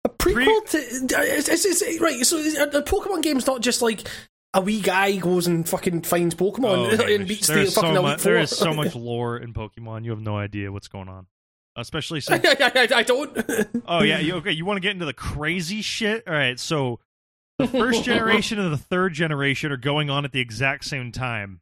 a 0.05 0.09
prequel 0.09 0.71
to 0.71 1.17
uh, 1.17 1.23
it's, 1.23 1.49
it's, 1.49 1.83
it's, 1.83 2.01
right. 2.01 2.25
So 2.25 2.37
is- 2.37 2.57
a, 2.57 2.65
a 2.65 2.83
Pokemon 2.83 3.23
game's 3.23 3.47
not 3.47 3.61
just 3.61 3.83
like 3.83 4.07
a 4.53 4.61
wee 4.61 4.81
guy 4.81 5.17
goes 5.17 5.49
and 5.49 5.69
fucking 5.69 6.03
finds 6.03 6.37
Pokemon 6.37 7.01
Oh, 7.01 7.05
and 7.13 7.27
beats 7.27 7.49
the 7.49 7.55
fucking 7.55 7.71
so 7.71 7.87
Elite 7.87 8.03
much, 8.03 8.23
there 8.23 8.39
is 8.39 8.57
so 8.57 8.73
much 8.73 8.95
lore 8.95 9.37
in 9.39 9.53
Pokemon. 9.53 10.05
You 10.05 10.13
have 10.13 10.21
no 10.21 10.37
idea 10.37 10.71
what's 10.71 10.87
going 10.87 11.09
on, 11.09 11.27
especially 11.75 12.21
since 12.23 12.45
I, 12.45 12.57
I, 12.61 12.89
I 12.99 13.03
don't. 13.03 13.37
Oh 13.85 14.05
yeah, 14.05 14.21
you, 14.21 14.35
okay. 14.37 14.53
You 14.53 14.65
want 14.65 14.77
to 14.77 14.81
get 14.81 14.93
into 14.93 15.07
the 15.07 15.13
crazy 15.13 15.83
shit? 15.83 16.23
All 16.29 16.35
right. 16.35 16.61
So 16.61 17.01
the 17.59 17.67
first 17.69 18.05
generation 18.05 18.59
and 18.59 18.73
the 18.73 18.77
third 18.79 19.13
generation 19.15 19.71
are 19.73 19.77
going 19.77 20.11
on 20.11 20.25
at 20.25 20.33
the 20.33 20.41
exact 20.41 20.85
same 20.85 21.13
time. 21.13 21.61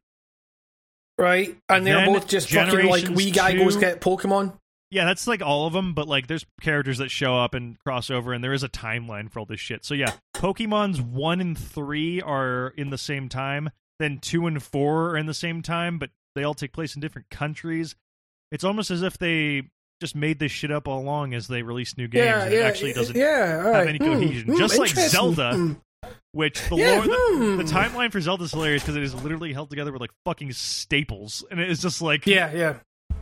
right, 1.17 1.55
and 1.69 1.85
they're 1.85 1.97
Then 1.97 2.13
both 2.13 2.27
just 2.27 2.49
fucking 2.49 2.65
like 2.65 3.03
generations 3.03 3.15
wee 3.17 3.31
guy 3.31 3.53
goes 3.55 3.75
two- 3.75 3.81
get 3.81 4.01
Pokemon. 4.01 4.57
Yeah, 4.91 5.05
that's 5.05 5.25
like 5.25 5.41
all 5.41 5.65
of 5.65 5.73
them, 5.73 5.93
but 5.95 6.07
like 6.07 6.27
there's 6.27 6.45
characters 6.61 6.99
that 6.99 7.09
show 7.09 7.35
up 7.35 7.55
and 7.55 7.79
cross 7.79 8.11
over, 8.11 8.31
and 8.31 8.43
there 8.43 8.53
is 8.53 8.61
a 8.63 8.69
timeline 8.69 9.31
for 9.31 9.39
all 9.39 9.45
this 9.47 9.59
shit. 9.59 9.83
So 9.83 9.95
yeah, 9.95 10.11
Pokemon's 10.35 11.01
one 11.01 11.41
and 11.41 11.57
three 11.57 12.21
are 12.21 12.73
in 12.77 12.91
the 12.91 12.97
same 12.99 13.27
time. 13.27 13.71
Then 13.97 14.19
two 14.19 14.45
and 14.45 14.61
four 14.61 15.09
are 15.11 15.17
in 15.17 15.25
the 15.25 15.33
same 15.33 15.63
time, 15.63 15.97
but 15.97 16.11
they 16.35 16.43
all 16.43 16.53
take 16.53 16.73
place 16.73 16.93
in 16.93 17.01
different 17.01 17.29
countries. 17.31 17.95
It's 18.51 18.63
almost 18.63 18.91
as 18.91 19.01
if 19.01 19.17
they 19.17 19.63
just 20.03 20.15
made 20.15 20.37
this 20.39 20.51
shit 20.51 20.71
up 20.71 20.87
all 20.87 20.99
along 20.99 21.33
as 21.33 21.47
they 21.47 21.61
release 21.63 21.97
new 21.97 22.07
games, 22.07 22.25
yeah, 22.25 22.43
and 22.43 22.53
yeah, 22.53 22.59
it 22.59 22.63
actually 22.63 22.93
doesn't 22.93 23.15
yeah, 23.15 23.53
right. 23.55 23.87
any 23.87 23.97
Hmm, 23.97 24.03
cohesion. 24.05 24.47
hmm, 24.49 24.57
Just 24.57 24.77
like. 24.77 24.89
Zelda, 24.89 25.53
Hmm. 25.55 25.73
Which 26.33 26.59
the 26.67 26.75
Yeah, 26.75 26.95
lore, 26.95 27.03
the, 27.05 27.13
hmm. 27.37 27.57
the 27.57 27.63
timeline 27.63 28.11
for 28.11 28.19
Zelda 28.19 28.43
is 28.43 28.51
hilarious 28.51 28.83
because 28.83 28.97
it 28.97 29.03
is 29.03 29.13
literally 29.15 29.53
held 29.53 29.69
together 29.69 29.91
with 29.93 30.01
like 30.01 30.11
fucking 30.25 30.51
staples, 30.51 31.45
and 31.49 31.59
it 31.61 31.69
is 31.71 31.81
just 31.81 32.01
like 32.01 32.25
Yeah, 32.27 32.51
yeah. 32.53 32.75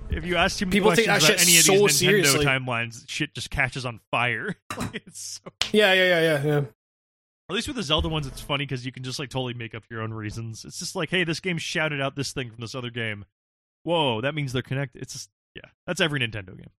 if 0.09 0.25
you 0.25 0.35
ask 0.37 0.57
too 0.57 0.65
many 0.65 0.77
People 0.79 0.91
take 0.95 1.05
questions 1.05 1.27
that 1.37 1.39
shit 1.39 1.47
any 1.47 1.59
of 1.59 1.65
these 1.65 2.01
Nintendo 2.01 2.09
seriously. 2.09 2.45
timelines, 2.45 3.03
shit 3.07 3.35
just 3.35 3.51
catches 3.51 3.85
on 3.85 3.99
fire. 4.09 4.55
like 4.77 4.95
it's 5.05 5.39
so, 5.43 5.51
Yeah, 5.71 5.93
yeah, 5.93 6.05
yeah, 6.05 6.21
yeah, 6.21 6.43
yeah. 6.43 6.57
at 7.49 7.53
least 7.55 7.67
with 7.67 7.75
the 7.75 7.83
Zelda 7.83 8.09
ones, 8.09 8.25
it's 8.25 8.41
funny 8.41 8.65
because 8.65 8.83
you 8.85 8.91
can 8.91 9.03
just 9.03 9.19
like 9.19 9.29
totally 9.29 9.53
make 9.53 9.75
up 9.75 9.83
your 9.89 10.01
own 10.01 10.13
reasons. 10.13 10.65
It's 10.65 10.79
just 10.79 10.95
like, 10.95 11.09
hey, 11.11 11.23
this 11.23 11.39
game 11.39 11.57
shouted 11.59 12.01
out 12.01 12.15
this 12.15 12.31
thing 12.31 12.49
from 12.49 12.61
this 12.61 12.73
other 12.73 12.89
game. 12.89 13.25
Whoa, 13.83 14.21
that 14.21 14.33
means 14.33 14.53
they're 14.53 14.61
connected. 14.63 15.01
It's 15.03 15.13
just 15.13 15.29
yeah, 15.55 15.69
that's 15.87 16.01
every 16.01 16.19
Nintendo 16.19 16.57
game. 16.57 16.69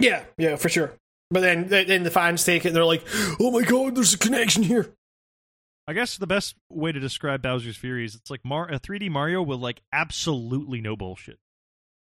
Yeah, 0.00 0.24
yeah, 0.38 0.56
for 0.56 0.68
sure. 0.68 0.92
But 1.30 1.40
then, 1.40 1.68
then 1.68 2.02
the 2.02 2.10
fans 2.10 2.44
take 2.44 2.64
it 2.64 2.68
and 2.68 2.76
they're 2.76 2.84
like, 2.84 3.04
"Oh 3.40 3.50
my 3.50 3.62
god, 3.62 3.96
there's 3.96 4.14
a 4.14 4.18
connection 4.18 4.62
here." 4.62 4.92
I 5.88 5.92
guess 5.92 6.16
the 6.16 6.26
best 6.26 6.56
way 6.70 6.92
to 6.92 6.98
describe 7.00 7.42
Bowser's 7.42 7.76
Fury 7.76 8.04
is 8.04 8.14
it's 8.14 8.30
like 8.30 8.44
Mar- 8.44 8.70
a 8.70 8.78
3D 8.78 9.08
Mario 9.10 9.42
with 9.42 9.60
like 9.60 9.80
absolutely 9.92 10.80
no 10.80 10.96
bullshit. 10.96 11.38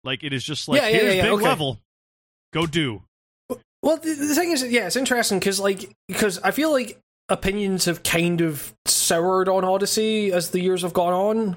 Like 0.05 0.23
it 0.23 0.33
is 0.33 0.45
just 0.45 0.69
like 0.69 0.81
Yeah, 0.81 0.89
yeah, 0.89 0.99
here's 0.99 1.15
yeah, 1.17 1.23
big 1.23 1.33
okay. 1.33 1.45
level, 1.45 1.79
go 2.53 2.67
do. 2.67 3.03
Well, 3.83 3.97
the, 3.97 4.15
the 4.15 4.35
thing 4.35 4.53
is, 4.53 4.63
yeah, 4.65 4.87
it's 4.87 4.97
interesting 4.97 5.39
because, 5.39 5.59
like, 5.59 5.91
because 6.07 6.39
I 6.41 6.51
feel 6.51 6.71
like 6.71 6.99
opinions 7.31 7.87
have 7.87 8.03
kind 8.03 8.43
of 8.43 8.75
soured 8.87 9.49
on 9.49 9.65
Odyssey 9.65 10.33
as 10.33 10.51
the 10.51 10.61
years 10.61 10.83
have 10.83 10.93
gone 10.93 11.15
on. 11.15 11.57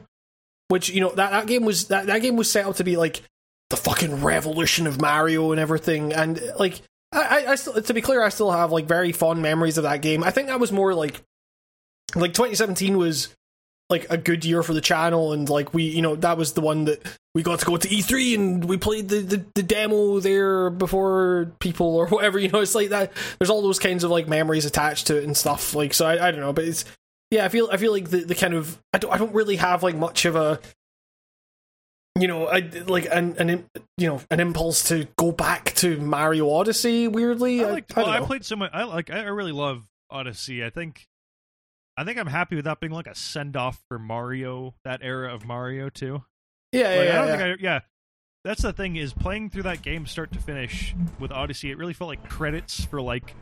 Which 0.70 0.90
you 0.90 1.02
know 1.02 1.10
that 1.10 1.32
that 1.32 1.48
game 1.48 1.66
was 1.66 1.90
that 1.90 2.08
that 2.08 2.22
game 2.22 2.36
was 2.38 2.50
set 2.50 2.66
up 2.66 2.78
to 2.78 2.84
be 2.84 2.96
like 2.96 3.22
the 3.74 3.78
fucking 3.78 4.22
revolution 4.22 4.86
of 4.86 5.02
Mario 5.02 5.52
and 5.52 5.60
everything, 5.60 6.14
and 6.14 6.40
like 6.60 6.80
I, 7.12 7.46
I, 7.48 7.56
still 7.56 7.82
to 7.82 7.94
be 7.94 8.02
clear, 8.02 8.22
I 8.22 8.30
still 8.30 8.52
have 8.52 8.72
like 8.72 8.86
very 8.86 9.12
fond 9.12 9.42
memories 9.42 9.80
of 9.80 9.84
that 9.84 10.04
game. 10.04 10.24
I 10.24 10.30
think 10.30 10.48
that 10.48 10.60
was 10.60 10.72
more 10.72 10.94
like 10.94 11.24
like 12.16 12.34
2017 12.34 13.00
was 13.00 13.36
like 13.90 14.06
a 14.12 14.18
good 14.18 14.46
year 14.46 14.62
for 14.62 14.76
the 14.76 14.82
channel. 14.82 15.34
And 15.34 15.50
like 15.50 15.74
we 15.74 15.86
you 15.86 16.04
know 16.04 16.16
that 16.18 16.38
was 16.38 16.54
the 16.54 16.62
one 16.62 16.86
that 16.86 17.02
we 17.34 17.42
got 17.42 17.62
to 17.62 17.66
go 17.66 17.78
to 17.78 17.88
E3 17.88 18.36
and 18.36 18.66
we 18.66 18.78
played 18.78 19.10
the, 19.10 19.22
the, 19.22 19.46
the 19.56 19.64
demo 19.64 20.20
there 20.20 20.70
before 20.70 21.52
people 21.58 21.96
or 21.96 22.08
whatever 22.10 22.38
you 22.38 22.50
know 22.50 22.60
it's 22.60 22.76
like 22.76 22.90
that. 22.90 23.12
There's 23.40 23.50
all 23.50 23.64
those 23.64 23.80
kinds 23.80 24.04
of 24.04 24.12
like 24.12 24.28
memories 24.28 24.66
attached 24.66 25.08
to 25.08 25.18
it 25.18 25.24
and 25.24 25.36
stuff. 25.36 25.74
Like 25.74 25.96
so 25.96 26.06
I, 26.06 26.28
I 26.28 26.30
don't 26.32 26.42
know 26.42 26.54
but 26.54 26.66
it's 26.66 26.86
yeah 27.32 27.44
I 27.44 27.50
feel 27.50 27.70
I 27.72 27.78
feel 27.78 27.92
like 27.92 28.12
the, 28.12 28.20
the 28.20 28.36
kind 28.36 28.54
of 28.54 28.80
I 28.94 29.00
don't 29.00 29.12
I 29.12 29.18
don't 29.18 29.34
really 29.34 29.56
have 29.56 29.82
like 29.82 29.96
much 29.96 30.26
of 30.26 30.36
a 30.36 30.60
you 32.20 32.28
know 32.28 32.48
I 32.48 32.60
like 32.86 33.08
an, 33.12 33.36
an 33.38 33.66
you 33.98 34.08
know 34.08 34.22
an 34.30 34.40
impulse 34.40 34.84
to 34.90 35.08
go 35.16 35.32
back 35.32 35.74
to 35.76 36.00
Mario 36.00 36.50
Odyssey 36.50 37.08
weirdly 37.08 37.64
I, 37.64 37.68
I, 37.68 37.72
liked, 37.72 37.98
I 37.98 38.02
well, 38.02 38.12
I 38.12 38.20
played 38.22 38.46
so 38.46 38.56
much. 38.56 38.72
I 38.74 38.84
like. 38.84 39.10
I 39.10 39.24
really 39.24 39.52
love 39.52 39.84
Odyssey. 40.10 40.64
I 40.64 40.70
think. 40.70 41.08
I 41.96 42.04
think 42.04 42.18
I'm 42.18 42.28
happy 42.28 42.56
with 42.56 42.66
that 42.66 42.80
being 42.80 42.92
like 42.92 43.06
a 43.06 43.14
send 43.14 43.56
off 43.56 43.80
for 43.88 44.00
Mario, 44.00 44.74
that 44.84 45.02
era 45.04 45.34
of 45.34 45.46
Mario 45.46 45.90
too. 45.90 46.24
yeah 46.72 46.82
yeah 46.82 46.98
Like, 47.00 47.08
yeah, 47.08 47.14
I 47.14 47.16
don't 47.16 47.28
yeah. 47.28 47.38
think 47.38 47.60
I. 47.60 47.64
Yeah, 47.64 47.80
that's 48.44 48.62
the 48.62 48.74
thing 48.74 48.96
is 48.96 49.14
playing 49.14 49.50
through 49.52 49.64
that 49.64 49.82
game 49.82 50.06
start 50.08 50.32
to 50.34 50.40
finish 50.40 50.96
with 51.20 51.32
Odyssey. 51.32 51.70
It 51.72 51.78
really 51.78 51.94
felt 51.94 52.08
like 52.10 52.28
credits 52.28 52.84
for 52.84 53.02
like 53.02 53.36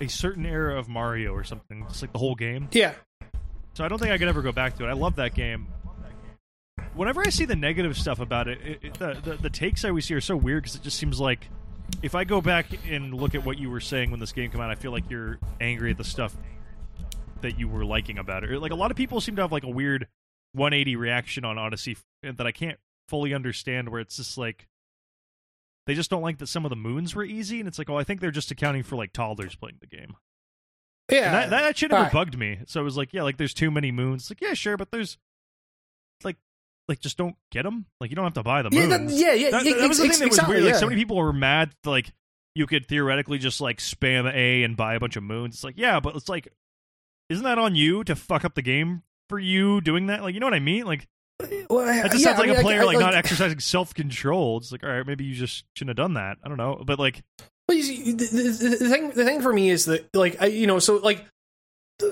a 0.00 0.08
certain 0.08 0.44
era 0.44 0.78
of 0.78 0.88
Mario 0.88 1.32
or 1.32 1.42
something. 1.44 1.84
Just 1.88 2.02
like 2.02 2.12
the 2.12 2.18
whole 2.18 2.34
game. 2.34 2.68
yeah 2.72 2.92
So 3.74 3.84
I 3.84 3.88
don't 3.88 3.98
think 3.98 4.12
I 4.12 4.18
could 4.18 4.28
ever 4.28 4.42
go 4.42 4.52
back 4.52 4.76
to 4.76 4.84
it. 4.84 4.88
I 4.88 4.92
love 4.92 5.16
that 5.16 5.34
game. 5.34 5.68
Whenever 6.96 7.20
I 7.20 7.30
see 7.30 7.44
the 7.44 7.56
negative 7.56 7.96
stuff 7.96 8.20
about 8.20 8.48
it, 8.48 8.58
it, 8.62 8.78
it 8.82 8.94
the, 8.94 9.20
the 9.22 9.36
the 9.36 9.50
takes 9.50 9.84
I 9.84 9.90
always 9.90 10.06
see 10.06 10.14
are 10.14 10.20
so 10.20 10.36
weird 10.36 10.62
because 10.64 10.76
it 10.76 10.82
just 10.82 10.98
seems 10.98 11.20
like 11.20 11.48
if 12.02 12.14
I 12.14 12.24
go 12.24 12.40
back 12.40 12.66
and 12.88 13.14
look 13.14 13.34
at 13.34 13.44
what 13.44 13.58
you 13.58 13.70
were 13.70 13.80
saying 13.80 14.10
when 14.10 14.20
this 14.20 14.32
game 14.32 14.50
came 14.50 14.60
out, 14.60 14.70
I 14.70 14.74
feel 14.74 14.92
like 14.92 15.08
you're 15.08 15.38
angry 15.60 15.90
at 15.90 15.98
the 15.98 16.04
stuff 16.04 16.34
that 17.42 17.58
you 17.58 17.68
were 17.68 17.84
liking 17.84 18.18
about 18.18 18.44
it. 18.44 18.60
Like 18.60 18.72
a 18.72 18.76
lot 18.76 18.90
of 18.90 18.96
people 18.96 19.20
seem 19.20 19.36
to 19.36 19.42
have 19.42 19.52
like 19.52 19.64
a 19.64 19.68
weird 19.68 20.08
180 20.52 20.96
reaction 20.96 21.44
on 21.44 21.58
Odyssey 21.58 21.96
that 22.22 22.46
I 22.46 22.52
can't 22.52 22.78
fully 23.08 23.34
understand. 23.34 23.90
Where 23.90 24.00
it's 24.00 24.16
just 24.16 24.38
like 24.38 24.66
they 25.86 25.94
just 25.94 26.10
don't 26.10 26.22
like 26.22 26.38
that 26.38 26.48
some 26.48 26.64
of 26.64 26.70
the 26.70 26.76
moons 26.76 27.14
were 27.14 27.24
easy, 27.24 27.60
and 27.60 27.68
it's 27.68 27.78
like, 27.78 27.88
oh, 27.88 27.96
I 27.96 28.04
think 28.04 28.20
they're 28.20 28.30
just 28.30 28.50
accounting 28.50 28.82
for 28.82 28.96
like 28.96 29.12
toddlers 29.12 29.54
playing 29.54 29.78
the 29.80 29.86
game. 29.86 30.16
yeah 31.10 31.42
And 31.42 31.52
that, 31.52 31.62
that, 31.62 31.78
shit 31.78 31.90
never 31.90 32.10
bugged 32.10 32.36
me. 32.36 32.60
So 32.66 32.80
it 32.80 32.84
was 32.84 32.96
like, 32.96 33.12
yeah, 33.12 33.22
like 33.22 33.36
there's 33.36 33.54
too 33.54 33.70
many 33.70 33.92
moons. 33.92 34.22
It's 34.22 34.30
like, 34.30 34.40
yeah, 34.40 34.54
sure, 34.54 34.76
but 34.76 34.90
there's 34.90 35.18
like, 36.88 36.96
like 36.96 37.00
just 37.00 37.16
don't 37.16 37.36
get 37.50 37.62
them. 37.64 37.86
Like 38.00 38.10
you 38.10 38.16
don't 38.16 38.24
have 38.24 38.34
to 38.34 38.42
buy 38.42 38.62
the 38.62 38.70
yeah, 38.72 38.86
moons. 38.86 39.12
that, 39.12 39.18
yeah, 39.18 39.32
yeah, 39.32 39.50
That, 39.50 39.64
that 39.64 39.88
was 39.88 39.98
the 39.98 40.08
thing 40.08 40.18
that 40.18 40.28
was 40.28 40.38
exactly, 40.38 40.54
weird. 40.54 40.64
Like 40.64 40.72
yeah. 40.74 40.78
so 40.80 40.86
many 40.86 41.00
people 41.00 41.16
were 41.16 41.32
mad. 41.32 41.72
Like 41.84 42.12
you 42.54 42.66
could 42.66 42.86
theoretically 42.86 43.38
just 43.38 43.60
like 43.60 43.78
spam 43.78 44.32
A 44.32 44.62
and 44.62 44.76
buy 44.76 44.94
a 44.94 45.00
bunch 45.00 45.16
of 45.16 45.22
moons. 45.22 45.56
It's 45.56 45.64
like, 45.64 45.74
yeah, 45.76 46.00
but 46.00 46.16
it's 46.16 46.28
like, 46.28 46.48
isn't 47.28 47.44
that 47.44 47.58
on 47.58 47.74
you 47.74 48.04
to 48.04 48.14
fuck 48.16 48.44
up 48.44 48.54
the 48.54 48.62
game 48.62 49.02
for 49.28 49.38
you 49.38 49.80
doing 49.80 50.06
that? 50.06 50.22
Like, 50.22 50.34
you 50.34 50.40
know 50.40 50.46
what 50.46 50.54
I 50.54 50.60
mean? 50.60 50.84
Like 50.86 51.06
Well, 51.68 51.84
that 51.86 52.12
just 52.12 52.22
yeah, 52.24 52.28
sounds 52.34 52.38
like 52.38 52.48
I 52.48 52.52
mean, 52.52 52.56
a 52.56 52.60
I- 52.60 52.62
player 52.62 52.80
I- 52.82 52.84
like, 52.84 52.98
not 52.98 53.14
exercising 53.14 53.58
self 53.58 53.92
control. 53.92 54.58
It's 54.58 54.70
like, 54.72 54.84
all 54.84 54.90
right, 54.90 55.06
maybe 55.06 55.24
you 55.24 55.34
just 55.34 55.64
shouldn't 55.74 55.98
have 55.98 56.02
done 56.04 56.14
that. 56.14 56.38
I 56.44 56.48
don't 56.48 56.56
know, 56.56 56.82
but 56.86 56.98
like, 56.98 57.22
Well, 57.68 57.76
see, 57.82 58.12
the, 58.12 58.24
the, 58.24 58.76
the 58.78 58.88
thing, 58.88 59.10
the 59.10 59.24
thing 59.24 59.42
for 59.42 59.52
me 59.52 59.68
is 59.70 59.86
that, 59.86 60.08
like, 60.14 60.40
I, 60.40 60.46
you 60.46 60.66
know, 60.68 60.78
so 60.78 60.96
like, 60.96 61.26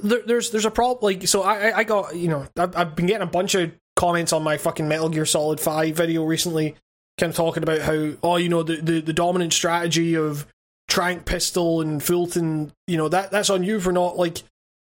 there, 0.02 0.22
there's 0.26 0.50
there's 0.50 0.64
a 0.64 0.70
problem. 0.70 0.98
Like, 1.02 1.26
so 1.28 1.42
I, 1.42 1.68
I- 1.70 1.78
I 1.78 1.84
got, 1.84 2.16
you 2.16 2.28
know, 2.28 2.46
I've, 2.58 2.76
I've 2.76 2.96
been 2.96 3.06
getting 3.06 3.22
a 3.22 3.30
bunch 3.30 3.54
of 3.54 3.72
comments 3.96 4.32
on 4.32 4.42
my 4.42 4.56
fucking 4.56 4.88
Metal 4.88 5.08
Gear 5.08 5.26
Solid 5.26 5.60
Five 5.60 5.96
video 5.96 6.24
recently, 6.24 6.76
kind 7.18 7.30
of 7.30 7.36
talking 7.36 7.62
about 7.62 7.80
how, 7.80 8.12
oh, 8.22 8.36
you 8.36 8.48
know, 8.48 8.62
the 8.62 8.76
the, 8.76 9.00
the 9.00 9.12
dominant 9.12 9.52
strategy 9.52 10.16
of 10.16 10.46
Tranq 10.90 11.24
Pistol 11.24 11.80
and 11.80 12.02
Fulton, 12.02 12.72
you 12.86 12.96
know, 12.96 13.08
that 13.08 13.30
that's 13.30 13.50
on 13.50 13.64
you 13.64 13.80
for 13.80 13.92
not 13.92 14.16
like 14.18 14.42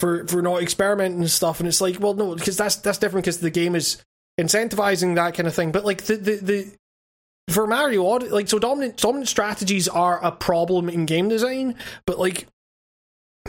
for 0.00 0.26
for 0.26 0.42
not 0.42 0.62
experimenting 0.62 1.20
and 1.20 1.30
stuff. 1.30 1.60
And 1.60 1.68
it's 1.68 1.80
like, 1.80 2.00
well, 2.00 2.14
no, 2.14 2.34
because 2.34 2.56
that's 2.56 2.76
that's 2.76 2.98
different 2.98 3.24
because 3.24 3.38
the 3.38 3.50
game 3.50 3.74
is 3.74 4.02
incentivizing 4.40 5.14
that 5.14 5.34
kind 5.34 5.46
of 5.46 5.54
thing. 5.54 5.72
But 5.72 5.84
like 5.84 6.02
the 6.04 6.16
the, 6.16 6.36
the 6.36 6.72
for 7.50 7.66
Mario, 7.66 8.06
Od- 8.06 8.30
like 8.30 8.48
so, 8.48 8.58
dominant 8.58 8.96
dominant 8.96 9.28
strategies 9.28 9.88
are 9.88 10.22
a 10.24 10.32
problem 10.32 10.88
in 10.88 11.06
game 11.06 11.28
design, 11.28 11.76
but 12.06 12.18
like 12.18 12.46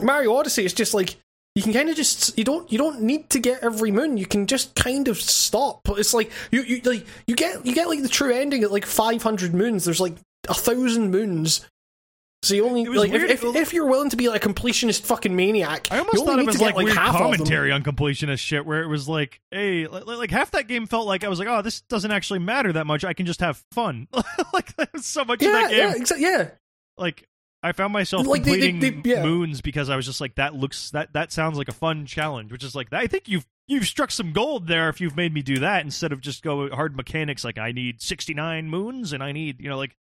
Mario 0.02 0.36
Odyssey 0.36 0.66
is 0.66 0.74
just 0.74 0.94
like 0.94 1.16
you 1.56 1.62
can 1.62 1.74
kind 1.74 1.90
of 1.90 1.96
just 1.96 2.38
you 2.38 2.44
don't 2.44 2.72
you 2.72 2.78
don't 2.78 3.02
need 3.02 3.30
to 3.32 3.40
get 3.40 3.64
every 3.64 3.92
moon. 3.92 4.18
You 4.18 4.26
can 4.26 4.48
just 4.48 4.76
kind 4.76 5.08
of 5.08 5.20
stop. 5.22 5.82
It's 5.90 6.14
like 6.14 6.32
you 6.52 6.64
you 6.64 6.82
like 6.84 7.06
you 7.28 7.36
get 7.36 7.66
you 7.66 7.76
get 7.76 7.88
like 7.88 8.02
the 8.02 8.10
true 8.10 8.34
ending 8.34 8.64
at 8.64 8.72
like 8.72 8.86
five 8.86 9.22
hundred 9.22 9.54
moons. 9.54 9.86
There's 9.86 10.02
like 10.02 10.16
a 10.50 10.54
thousand 10.54 11.12
moons. 11.12 11.66
So 12.42 12.56
you 12.56 12.66
only 12.66 12.86
like 12.86 13.14
if, 13.14 13.42
if, 13.42 13.44
if 13.56 13.74
you're 13.74 13.88
willing 13.88 14.10
to 14.10 14.18
be 14.18 14.28
like 14.28 14.44
a 14.46 14.50
completionist 14.50 15.04
fucking 15.04 15.34
maniac, 15.34 15.88
I 15.92 16.00
almost 16.00 16.26
thought 16.26 16.40
it 16.40 16.46
was 16.46 16.60
like, 16.60 16.76
get, 16.76 16.84
weird 16.84 16.98
of 16.98 17.16
commentary 17.16 17.72
on 17.72 17.84
completionist 17.84 18.40
shit, 18.40 18.66
where 18.66 18.84
it 18.84 18.88
was 18.88 19.08
like, 19.08 19.40
hey, 19.50 19.88
like, 19.88 20.06
like 20.06 20.30
half 20.30 20.52
that 20.52 20.68
game 20.68 20.86
felt 20.86 21.08
like 21.08 21.24
I 21.24 21.30
was 21.30 21.40
like, 21.40 21.48
oh, 21.48 21.62
this 21.62 21.80
doesn't 21.84 22.12
actually 22.12 22.40
matter 22.40 22.74
that 22.74 22.86
much. 22.86 23.06
I 23.06 23.14
can 23.14 23.26
just 23.26 23.40
have 23.40 23.64
fun. 23.72 24.10
like 24.54 24.74
so 24.98 25.24
much 25.24 25.42
of 25.42 25.48
Yeah, 25.48 25.52
that 25.54 25.70
game. 25.70 25.80
yeah, 25.80 25.94
exa- 25.94 26.20
yeah. 26.20 26.50
Like 26.98 27.26
I 27.64 27.72
found 27.72 27.94
myself 27.94 28.28
Like, 28.28 28.44
they- 28.44 28.60
they- 28.60 28.72
completing 28.72 29.02
they- 29.04 29.10
yeah. 29.12 29.24
moons 29.24 29.62
because 29.62 29.90
I 29.90 29.96
was 29.96 30.06
just 30.06 30.20
like, 30.22 30.36
that 30.36 30.54
looks 30.54 30.92
that 30.92 31.14
that 31.14 31.32
sounds 31.32 31.58
like 31.58 31.70
a 31.70 31.74
fun 31.74 32.06
challenge. 32.06 32.52
Which 32.52 32.64
is 32.64 32.76
like, 32.76 32.92
I 32.94 33.08
think 33.08 33.28
you've 33.28 33.46
you've 33.68 33.88
struck 33.88 34.12
some 34.12 34.34
gold 34.34 34.68
there 34.68 34.90
if 34.90 35.00
you've 35.00 35.16
made 35.16 35.34
me 35.34 35.42
do 35.42 35.60
that 35.60 35.84
instead 35.86 36.12
of 36.12 36.20
just 36.22 36.44
go 36.44 36.70
hard 36.70 36.96
mechanics. 36.96 37.44
Like 37.46 37.58
I 37.58 37.72
need 37.72 38.02
sixty 38.02 38.34
nine 38.34 38.70
moons 38.70 39.14
and 39.14 39.24
I 39.24 39.32
need 39.32 39.62
you 39.62 39.70
know 39.70 39.78
like. 39.78 39.96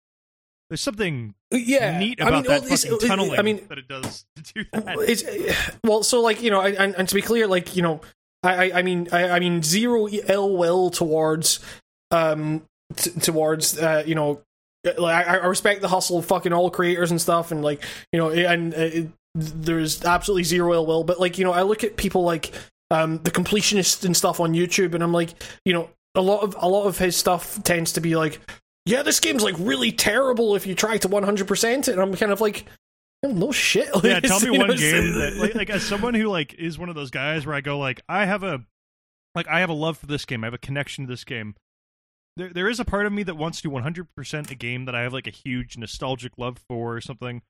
There's 0.70 0.82
something 0.82 1.35
Yeah, 1.51 1.98
neat 1.98 2.20
I 2.20 2.28
about 2.28 2.35
mean, 2.35 2.43
that 2.44 2.60
well, 2.68 2.76
fucking 2.76 3.09
tunneling 3.09 3.39
I 3.39 3.43
mean, 3.43 3.66
that 3.70 3.78
it 3.78 3.89
does 3.89 4.26
to 4.36 4.43
do 4.52 4.64
that. 4.74 5.78
well, 5.82 6.02
so 6.02 6.20
like 6.20 6.43
you 6.43 6.51
know, 6.51 6.60
and, 6.60 6.94
and 6.94 7.09
to 7.09 7.14
be 7.14 7.22
clear, 7.22 7.47
like 7.47 7.74
you 7.74 7.80
know, 7.80 8.02
I, 8.43 8.70
I, 8.72 8.78
I 8.80 8.82
mean, 8.82 9.09
I, 9.10 9.30
I 9.30 9.40
mean, 9.40 9.62
zero 9.62 10.09
ill 10.09 10.59
will 10.59 10.90
towards, 10.90 11.60
um, 12.10 12.66
t- 12.97 13.12
towards, 13.12 13.78
uh, 13.78 14.02
you 14.06 14.14
know, 14.14 14.43
like 14.84 15.26
I, 15.26 15.38
I 15.38 15.46
respect 15.46 15.80
the 15.80 15.88
hustle, 15.88 16.18
of 16.18 16.26
fucking 16.26 16.52
all 16.52 16.70
creators 16.70 17.10
and 17.10 17.20
stuff, 17.20 17.50
and 17.50 17.62
like 17.62 17.84
you 18.12 18.18
know, 18.18 18.30
and 18.30 18.74
uh, 18.74 18.76
it, 18.78 19.09
there's 19.34 20.05
absolutely 20.05 20.44
zero 20.44 20.72
ill 20.74 20.86
will, 20.86 21.05
but 21.05 21.20
like 21.20 21.38
you 21.38 21.44
know, 21.44 21.52
I 21.52 21.62
look 21.62 21.84
at 21.84 21.96
people 21.96 22.22
like 22.22 22.52
um 22.90 23.18
the 23.18 23.30
completionist 23.30 24.05
and 24.05 24.16
stuff 24.16 24.40
on 24.40 24.52
YouTube, 24.52 24.94
and 24.94 25.02
I'm 25.02 25.12
like, 25.12 25.34
you 25.64 25.72
know, 25.72 25.90
a 26.14 26.22
lot 26.22 26.42
of 26.42 26.56
a 26.59 26.68
lot 26.68 26.84
of 26.84 26.98
his 26.98 27.16
stuff 27.16 27.62
tends 27.62 27.92
to 27.92 28.00
be 28.00 28.16
like. 28.16 28.40
Yeah, 28.86 29.02
this 29.02 29.20
game's 29.20 29.42
like 29.42 29.56
really 29.59 29.92
terrible 29.92 30.56
if 30.56 30.66
you 30.66 30.74
try 30.74 30.96
to 30.96 31.10
100% 31.10 31.78
it. 31.78 31.88
And 31.88 32.00
I'm 32.00 32.14
kind 32.14 32.32
of 32.32 32.40
like, 32.40 32.64
no 33.22 33.52
shit. 33.52 33.94
Like, 33.94 34.05
yeah, 34.05 34.20
tell 34.20 34.40
me 34.40 34.56
one 34.56 34.68
know, 34.68 34.74
game 34.74 35.12
that 35.12 35.36
like, 35.36 35.55
like 35.55 35.68
as 35.68 35.82
someone 35.82 36.14
who 36.14 36.28
like 36.28 36.55
is 36.55 36.78
one 36.78 36.88
of 36.88 36.94
those 36.94 37.10
guys 37.10 37.44
where 37.44 37.55
I 37.55 37.60
go 37.60 37.78
like 37.78 38.00
I 38.09 38.24
have 38.24 38.42
a 38.44 38.64
like 39.34 39.48
I 39.48 39.60
have 39.60 39.68
a 39.68 39.74
love 39.74 39.98
for 39.98 40.06
this 40.06 40.24
game. 40.24 40.42
I 40.42 40.46
have 40.46 40.55
a 40.55 40.59
connection 40.59 41.05
to 41.05 41.12
this 41.12 41.24
game. 41.24 41.55
There 42.39 42.48
there 42.51 42.69
is 42.70 42.81
a 42.81 42.85
part 42.85 43.05
of 43.05 43.12
me 43.12 43.23
that 43.24 43.35
wants 43.36 43.60
to 43.62 43.70
100% 43.70 44.51
a 44.51 44.55
game 44.55 44.86
that 44.86 44.94
I 44.94 45.02
have 45.02 45.12
like 45.12 45.27
a 45.27 45.31
huge 45.31 45.77
nostalgic 45.77 46.32
love 46.39 46.59
for 46.69 46.94
or 46.97 47.01
something. 47.02 47.43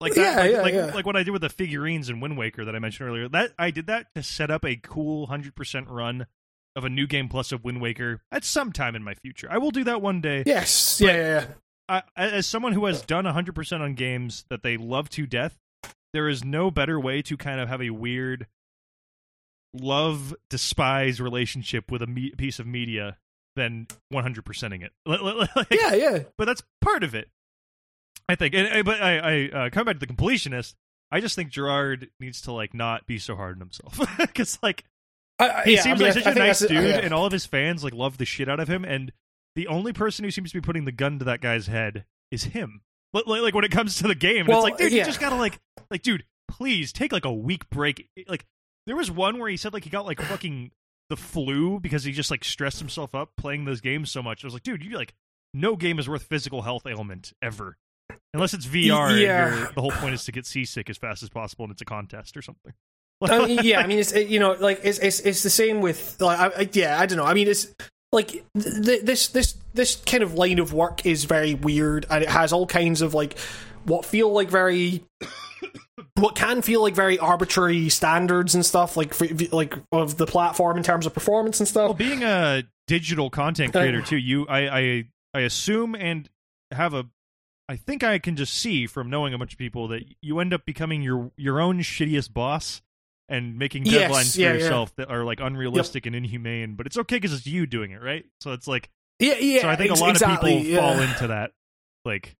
Like 0.00 0.14
that, 0.14 0.20
Yeah, 0.36 0.40
like, 0.40 0.50
yeah, 0.52 0.60
like, 0.62 0.74
yeah. 0.74 0.94
like 0.94 1.06
what 1.06 1.16
I 1.16 1.22
did 1.22 1.32
with 1.32 1.42
the 1.42 1.48
figurines 1.48 2.08
in 2.08 2.20
Wind 2.20 2.38
Waker 2.38 2.64
that 2.64 2.74
I 2.74 2.78
mentioned 2.78 3.08
earlier. 3.08 3.28
That 3.28 3.52
I 3.58 3.70
did 3.70 3.86
that 3.88 4.06
to 4.14 4.22
set 4.22 4.50
up 4.50 4.64
a 4.64 4.76
cool 4.76 5.28
100% 5.28 5.84
run 5.90 6.26
of 6.74 6.84
a 6.84 6.88
new 6.88 7.06
game 7.06 7.28
plus 7.28 7.52
of 7.52 7.62
Wind 7.64 7.80
Waker 7.80 8.22
at 8.32 8.44
some 8.44 8.72
time 8.72 8.96
in 8.96 9.02
my 9.02 9.14
future. 9.14 9.46
I 9.50 9.58
will 9.58 9.70
do 9.70 9.84
that 9.84 10.00
one 10.00 10.20
day. 10.20 10.42
Yes, 10.46 11.00
yeah, 11.00 11.12
yeah. 11.12 11.46
I, 11.88 12.02
as 12.16 12.46
someone 12.46 12.72
who 12.72 12.86
has 12.86 13.02
done 13.02 13.24
100% 13.24 13.80
on 13.80 13.94
games 13.94 14.44
that 14.48 14.62
they 14.62 14.76
love 14.76 15.08
to 15.10 15.26
death, 15.26 15.58
there 16.12 16.28
is 16.28 16.44
no 16.44 16.70
better 16.70 16.98
way 16.98 17.22
to 17.22 17.36
kind 17.36 17.60
of 17.60 17.68
have 17.68 17.82
a 17.82 17.90
weird 17.90 18.46
love 19.74 20.34
despise 20.50 21.20
relationship 21.20 21.90
with 21.90 22.02
a 22.02 22.06
me- 22.06 22.32
piece 22.36 22.58
of 22.58 22.66
media 22.66 23.18
than 23.56 23.86
100%ing 24.12 24.82
it. 24.82 24.92
Like- 25.06 25.70
yeah, 25.70 25.94
yeah. 25.94 26.18
But 26.38 26.46
that's 26.46 26.62
part 26.80 27.02
of 27.04 27.14
it. 27.14 27.28
I 28.28 28.34
think. 28.34 28.54
And, 28.54 28.84
but 28.84 29.02
I, 29.02 29.18
I 29.18 29.48
uh, 29.48 29.70
come 29.70 29.84
back 29.84 29.98
to 29.98 30.06
the 30.06 30.12
completionist. 30.12 30.74
I 31.10 31.20
just 31.20 31.36
think 31.36 31.50
Jirard 31.52 32.08
needs 32.20 32.40
to 32.42 32.52
like 32.52 32.72
not 32.72 33.06
be 33.06 33.18
so 33.18 33.36
hard 33.36 33.56
on 33.56 33.60
himself 33.60 34.00
because 34.18 34.58
like 34.62 34.84
I, 35.38 35.62
he 35.64 35.74
yeah, 35.74 35.82
seems 35.82 36.00
I 36.00 36.04
mean, 36.04 36.14
like 36.14 36.24
such 36.24 36.36
a 36.36 36.38
nice 36.38 36.60
dude, 36.60 36.70
yeah. 36.70 37.00
and 37.02 37.12
all 37.12 37.26
of 37.26 37.32
his 37.32 37.44
fans 37.44 37.84
like 37.84 37.92
love 37.92 38.16
the 38.16 38.24
shit 38.24 38.48
out 38.48 38.60
of 38.60 38.68
him. 38.68 38.84
And 38.84 39.12
the 39.54 39.66
only 39.66 39.92
person 39.92 40.24
who 40.24 40.30
seems 40.30 40.52
to 40.52 40.56
be 40.56 40.64
putting 40.64 40.84
the 40.84 40.92
gun 40.92 41.18
to 41.18 41.24
that 41.26 41.40
guy's 41.40 41.66
head 41.66 42.04
is 42.30 42.44
him. 42.44 42.80
Like, 43.12 43.26
like 43.26 43.54
when 43.54 43.64
it 43.64 43.70
comes 43.70 43.96
to 43.96 44.08
the 44.08 44.14
game, 44.14 44.46
Well, 44.46 44.60
it's 44.60 44.64
like, 44.64 44.78
dude, 44.78 44.92
yeah. 44.92 45.00
you 45.00 45.04
just 45.04 45.20
gotta 45.20 45.36
like, 45.36 45.60
like, 45.90 46.02
dude, 46.02 46.24
please 46.48 46.92
take 46.92 47.12
like 47.12 47.26
a 47.26 47.32
week 47.32 47.68
break. 47.68 48.08
Like, 48.26 48.46
there 48.86 48.96
was 48.96 49.10
one 49.10 49.38
where 49.38 49.50
he 49.50 49.58
said 49.58 49.74
like 49.74 49.84
he 49.84 49.90
got 49.90 50.06
like 50.06 50.20
fucking 50.20 50.70
the 51.12 51.16
flu 51.18 51.78
because 51.78 52.04
he 52.04 52.12
just 52.12 52.30
like 52.30 52.42
stressed 52.42 52.78
himself 52.78 53.14
up 53.14 53.28
playing 53.36 53.66
those 53.66 53.82
games 53.82 54.10
so 54.10 54.22
much. 54.22 54.42
I 54.42 54.46
was 54.46 54.54
like, 54.54 54.62
dude, 54.62 54.82
you 54.82 54.96
like, 54.96 55.12
no 55.52 55.76
game 55.76 55.98
is 55.98 56.08
worth 56.08 56.22
physical 56.22 56.62
health 56.62 56.86
ailment 56.86 57.34
ever. 57.42 57.76
Unless 58.32 58.54
it's 58.54 58.66
VR, 58.66 59.20
Yeah. 59.20 59.68
the 59.74 59.82
whole 59.82 59.90
point 59.90 60.14
is 60.14 60.24
to 60.24 60.32
get 60.32 60.46
seasick 60.46 60.88
as 60.88 60.96
fast 60.96 61.22
as 61.22 61.28
possible, 61.28 61.66
and 61.66 61.72
it's 61.72 61.82
a 61.82 61.84
contest 61.84 62.34
or 62.34 62.40
something. 62.40 62.72
I 63.22 63.46
mean, 63.46 63.60
yeah, 63.62 63.80
I 63.80 63.86
mean, 63.86 63.98
it's 63.98 64.14
you 64.14 64.38
know, 64.40 64.52
like 64.52 64.80
it's 64.82 64.98
it's, 65.00 65.20
it's 65.20 65.42
the 65.42 65.50
same 65.50 65.82
with 65.82 66.16
like, 66.18 66.38
I, 66.38 66.46
I, 66.62 66.68
yeah, 66.72 66.98
I 66.98 67.04
don't 67.04 67.18
know. 67.18 67.26
I 67.26 67.34
mean, 67.34 67.46
it's 67.46 67.68
like 68.10 68.28
th- 68.28 69.02
this 69.02 69.28
this 69.28 69.54
this 69.74 69.96
kind 69.96 70.22
of 70.22 70.32
line 70.34 70.58
of 70.58 70.72
work 70.72 71.04
is 71.04 71.24
very 71.24 71.52
weird, 71.54 72.06
and 72.10 72.22
it 72.24 72.30
has 72.30 72.52
all 72.54 72.66
kinds 72.66 73.02
of 73.02 73.12
like 73.12 73.38
what 73.84 74.06
feel 74.06 74.32
like 74.32 74.48
very 74.48 75.02
what 76.14 76.34
can 76.34 76.62
feel 76.62 76.82
like 76.82 76.94
very 76.94 77.18
arbitrary 77.18 77.88
standards 77.88 78.54
and 78.54 78.64
stuff, 78.64 78.96
like 78.96 79.14
for, 79.14 79.26
like 79.52 79.74
of 79.92 80.16
the 80.16 80.26
platform 80.26 80.76
in 80.76 80.82
terms 80.82 81.06
of 81.06 81.14
performance 81.14 81.60
and 81.60 81.70
Well, 81.74 81.88
stuff. 81.88 81.98
being 81.98 82.22
a 82.22 82.64
digital 82.86 83.30
content 83.30 83.72
creator 83.72 84.02
too, 84.02 84.16
you 84.16 84.46
I, 84.48 84.78
I 84.78 85.04
I 85.34 85.40
assume 85.40 85.94
and 85.94 86.28
have 86.70 86.94
a 86.94 87.06
I 87.68 87.76
think 87.76 88.02
I 88.02 88.18
can 88.18 88.36
just 88.36 88.52
see 88.54 88.86
from 88.86 89.08
knowing 89.08 89.32
a 89.34 89.38
bunch 89.38 89.52
of 89.52 89.58
people 89.58 89.88
that 89.88 90.02
you 90.20 90.40
end 90.40 90.52
up 90.52 90.64
becoming 90.66 91.00
your 91.02 91.30
your 91.36 91.60
own 91.60 91.78
shittiest 91.80 92.32
boss 92.32 92.82
and 93.28 93.56
making 93.58 93.86
Yes, 93.86 94.10
deadlines 94.10 94.36
yeah, 94.36 94.50
for 94.50 94.56
yeah. 94.58 94.62
yourself 94.64 94.94
that 94.96 95.08
are 95.10 95.24
like 95.24 95.40
unrealistic 95.40 96.04
and 96.06 96.14
inhumane. 96.14 96.74
But 96.74 96.86
it's 96.86 96.98
okay 96.98 97.16
because 97.16 97.32
it's 97.32 97.46
you 97.46 97.66
doing 97.66 97.92
it, 97.92 98.02
right? 98.02 98.24
So 98.40 98.52
it's 98.52 98.66
like 98.66 98.90
Yeah, 99.20 99.36
yeah. 99.38 99.62
so 99.62 99.68
I 99.68 99.76
think 99.76 99.90
a 99.90 99.94
lot 99.94 100.10
exactly, 100.10 100.54
of 100.56 100.62
people 100.62 100.72
yeah. 100.74 100.80
fall 100.80 101.00
into 101.00 101.26
that. 101.28 101.52
Like 102.04 102.36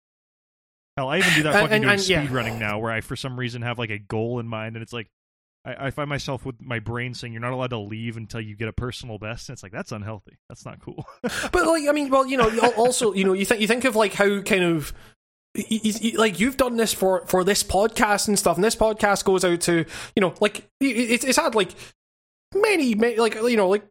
hell, 0.97 1.09
I 1.09 1.19
even 1.19 1.33
do 1.33 1.43
that 1.43 1.53
fucking 1.53 1.71
and- 1.71 1.83
doing 1.83 1.93
and, 1.93 2.09
yeah. 2.09 2.23
speed 2.23 2.31
running 2.31 2.59
now, 2.59 2.79
where 2.79 2.91
I 2.91 3.01
for 3.01 3.15
some 3.15 3.39
reason 3.39 3.61
have 3.61 3.79
like 3.79 3.89
a 3.89 3.99
goal 3.99 4.39
in 4.39 4.47
mind, 4.47 4.75
and 4.75 4.83
it's 4.83 4.93
like. 4.93 5.09
I, 5.65 5.87
I 5.87 5.91
find 5.91 6.09
myself 6.09 6.45
with 6.45 6.61
my 6.61 6.79
brain 6.79 7.13
saying 7.13 7.31
you're 7.31 7.41
not 7.41 7.53
allowed 7.53 7.69
to 7.69 7.79
leave 7.79 8.17
until 8.17 8.41
you 8.41 8.53
get 8.57 8.67
a 8.67 8.73
personal 8.73 9.17
best. 9.17 9.47
And 9.47 9.55
it's 9.55 9.63
like 9.63 9.71
that's 9.71 9.93
unhealthy. 9.93 10.37
That's 10.49 10.65
not 10.65 10.81
cool. 10.81 11.05
but 11.21 11.53
like 11.53 11.87
i 11.87 11.93
mean 11.93 12.09
well 12.09 12.27
you 12.27 12.35
know 12.35 12.49
also 12.75 13.13
you 13.13 13.23
know 13.23 13.31
you 13.31 13.45
think 13.45 13.61
you 13.61 13.67
think 13.67 13.85
of 13.85 13.95
like 13.95 14.13
how 14.13 14.41
kind 14.41 14.61
of 14.65 14.91
like 16.15 16.39
you've 16.41 16.57
done 16.57 16.75
this 16.75 16.93
for 16.93 17.25
for 17.27 17.45
this 17.45 17.63
podcast 17.63 18.27
and 18.27 18.37
stuff 18.37 18.57
and 18.57 18.63
this 18.65 18.75
podcast 18.75 19.23
goes 19.23 19.45
out 19.45 19.61
to 19.61 19.85
you 20.15 20.19
know 20.19 20.33
like 20.41 20.67
it, 20.81 20.97
it's 20.97 21.23
it's 21.23 21.37
had 21.37 21.55
like 21.55 21.73
many, 22.53 22.95
many 22.95 23.17
like 23.17 23.35
you 23.35 23.57
know 23.57 23.69
like 23.69 23.85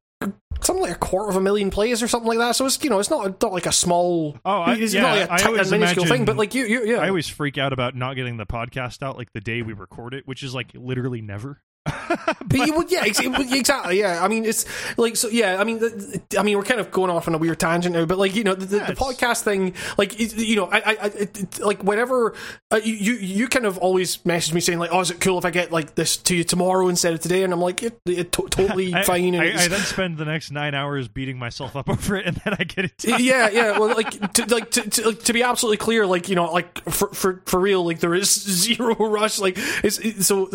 something 0.62 0.82
like 0.82 0.94
a 0.94 0.98
quarter 0.98 1.28
of 1.30 1.36
a 1.36 1.40
million 1.40 1.70
plays 1.70 2.02
or 2.02 2.09
something 2.09 2.28
like 2.28 2.39
that 2.39 2.52
so 2.56 2.64
it's 2.66 2.82
you 2.84 2.90
know 2.90 2.98
it's 2.98 3.10
not 3.10 3.40
not 3.43 3.52
like 3.52 3.66
a 3.66 3.72
small 3.72 4.36
Oh, 4.44 4.60
I- 4.60 4.74
it's 4.76 4.94
yeah, 4.94 5.02
not 5.02 5.16
like 5.18 5.28
a 5.28 5.32
I 5.32 5.36
tight 5.39 5.47
always 5.48 5.72
imagine- 5.72 6.06
thing 6.06 6.24
but 6.24 6.36
like 6.36 6.55
you, 6.55 6.64
you 6.66 6.84
yeah 6.86 6.98
I 6.98 7.09
always 7.09 7.28
freak 7.28 7.59
out 7.59 7.72
about 7.72 7.94
not 7.97 8.14
getting 8.14 8.36
the 8.36 8.47
podcast 8.47 9.02
out 9.02 9.16
like 9.16 9.32
the 9.32 9.40
day 9.40 9.62
we 9.62 9.72
record 9.72 10.14
it, 10.14 10.26
which 10.26 10.43
is 10.43 10.55
like 10.55 10.70
literally 10.74 11.20
never. 11.22 11.60
But 11.84 12.66
you 12.66 12.74
would, 12.76 12.92
yeah, 12.92 13.02
ex- 13.04 13.18
exactly. 13.18 13.98
Yeah, 13.98 14.22
I 14.22 14.28
mean, 14.28 14.44
it's 14.44 14.66
like 14.98 15.16
so. 15.16 15.28
Yeah, 15.28 15.59
I 15.60 15.64
mean, 15.64 15.78
the, 15.78 16.22
I 16.38 16.42
mean, 16.42 16.56
we're 16.56 16.64
kind 16.64 16.80
of 16.80 16.90
going 16.90 17.10
off 17.10 17.26
on 17.26 17.34
a 17.34 17.38
weird 17.38 17.59
tangent 17.59 17.94
now, 17.94 18.04
but 18.04 18.18
like 18.18 18.36
you 18.36 18.44
know, 18.44 18.54
the, 18.54 18.66
the, 18.66 18.76
Yeah, 18.76 18.86
the 18.86 18.92
podcast 18.94 19.42
thing, 19.42 19.74
like 19.98 20.18
it- 20.20 20.36
you 20.36 20.56
know, 20.56 20.66
I, 20.66 20.78
I, 20.78 21.06
it, 21.06 21.59
like 21.60 21.82
whenever 21.82 22.34
uh, 22.70 22.80
you, 22.84 22.92
you, 22.94 23.12
you 23.14 23.48
kind 23.48 23.66
of 23.66 23.78
always 23.78 24.24
message 24.24 24.52
me 24.54 24.60
saying 24.60 24.78
like, 24.78 24.90
oh, 24.92 25.00
is 25.00 25.10
it 25.10 25.20
cool 25.20 25.38
if 25.38 25.44
I 25.44 25.50
get 25.50 25.72
like 25.72 25.94
this 25.94 26.16
to 26.18 26.36
you 26.36 26.44
tomorrow 26.44 26.88
instead 26.88 27.14
of 27.14 27.20
today? 27.20 27.42
And 27.42 27.52
I'm 27.52 27.60
like, 27.60 27.82
it, 27.82 27.98
it 28.06 28.30
to- 28.32 28.48
totally 28.48 28.94
I, 28.94 29.02
fine. 29.02 29.34
And 29.34 29.42
I, 29.42 29.64
I 29.64 29.68
then 29.68 29.80
spend 29.80 30.18
the 30.18 30.24
next 30.24 30.50
nine 30.52 30.74
hours 30.74 31.09
beating 31.09 31.38
myself 31.38 31.74
up 31.74 31.88
over 31.88 32.16
it, 32.16 32.26
and 32.26 32.36
then 32.44 32.54
I 32.59 32.64
get 32.64 32.84
it. 32.84 32.98
Done. 32.98 33.22
yeah, 33.24 33.48
yeah. 33.50 33.78
Well, 33.78 33.88
like, 33.88 34.10
to, 34.34 34.54
like 34.54 34.70
to, 34.72 34.88
to, 34.88 35.06
like, 35.09 35.22
to 35.24 35.32
be 35.32 35.42
absolutely 35.42 35.78
clear, 35.78 36.06
like 36.06 36.28
you 36.28 36.36
know, 36.36 36.52
like 36.52 36.78
for 36.90 37.09
for, 37.09 37.42
for 37.46 37.59
real, 37.59 37.84
like 37.84 37.98
there 38.00 38.14
is 38.14 38.30
zero 38.32 38.94
rush. 38.94 39.38
Like 39.40 39.54
it's, 39.82 40.26
so, 40.26 40.48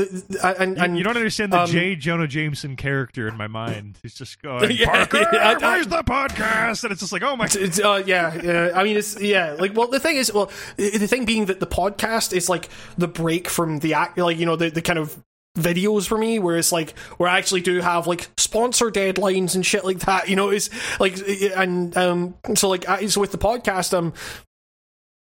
uh, 0.43 0.53
and 0.59 0.77
and 0.77 0.97
you 0.97 1.03
don't 1.03 1.16
understand 1.18 1.52
the 1.53 1.61
um, 1.61 1.69
J. 1.69 1.95
Jonah 1.95 2.27
Jameson 2.27 2.76
character 2.76 3.27
in 3.27 3.35
my 3.35 3.48
mind. 3.48 3.98
He's 4.02 4.14
just 4.14 4.41
going, 4.41 4.72
Yeah, 4.76 5.06
Parker, 5.06 5.27
I- 5.34 5.53
I- 5.53 5.57
where's 5.57 5.88
the 5.88 6.03
podcast? 6.03 6.84
And 6.84 6.91
it's 6.91 7.02
just 7.02 7.11
like, 7.14 7.23
oh 7.23 7.35
my. 7.35 7.48
It's, 7.52 7.80
uh, 7.80 8.03
yeah, 8.06 8.41
yeah. 8.41 8.72
I 8.76 8.84
mean, 8.84 8.98
it's 8.98 9.19
yeah. 9.22 9.56
Like, 9.60 9.76
well, 9.76 9.88
the 9.88 9.99
thing 9.99 10.15
is, 10.18 10.31
well, 10.34 10.49
the 10.77 11.07
thing 11.07 11.26
being 11.26 11.45
that 11.45 11.60
the 11.60 11.68
podcast 11.68 12.34
is 12.34 12.48
like 12.49 12.69
the 12.98 13.07
break 13.07 13.49
from 13.49 13.80
the 13.80 13.94
act, 13.95 14.18
like 14.18 14.38
you 14.38 14.45
know, 14.45 14.56
the 14.56 14.69
the 14.69 14.81
kind 14.81 14.99
of 14.99 15.22
videos 15.57 16.07
for 16.07 16.18
me, 16.18 16.38
where 16.39 16.56
it's 16.57 16.72
like 16.72 16.98
where 17.18 17.27
I 17.30 17.38
actually 17.39 17.61
do 17.61 17.81
have 17.81 18.06
like 18.07 18.30
sponsor 18.38 18.91
deadlines 18.91 19.56
and 19.56 19.65
shit 19.65 19.84
like 19.84 19.99
that. 19.99 20.30
You 20.30 20.35
know, 20.35 20.49
it's 20.49 20.69
like 20.99 21.18
and 21.56 21.95
um, 21.98 22.35
so 22.56 22.69
like 22.69 22.88
I, 22.88 23.07
so 23.07 23.19
with 23.22 23.31
the 23.31 23.38
podcast, 23.39 23.98
um, 23.98 24.14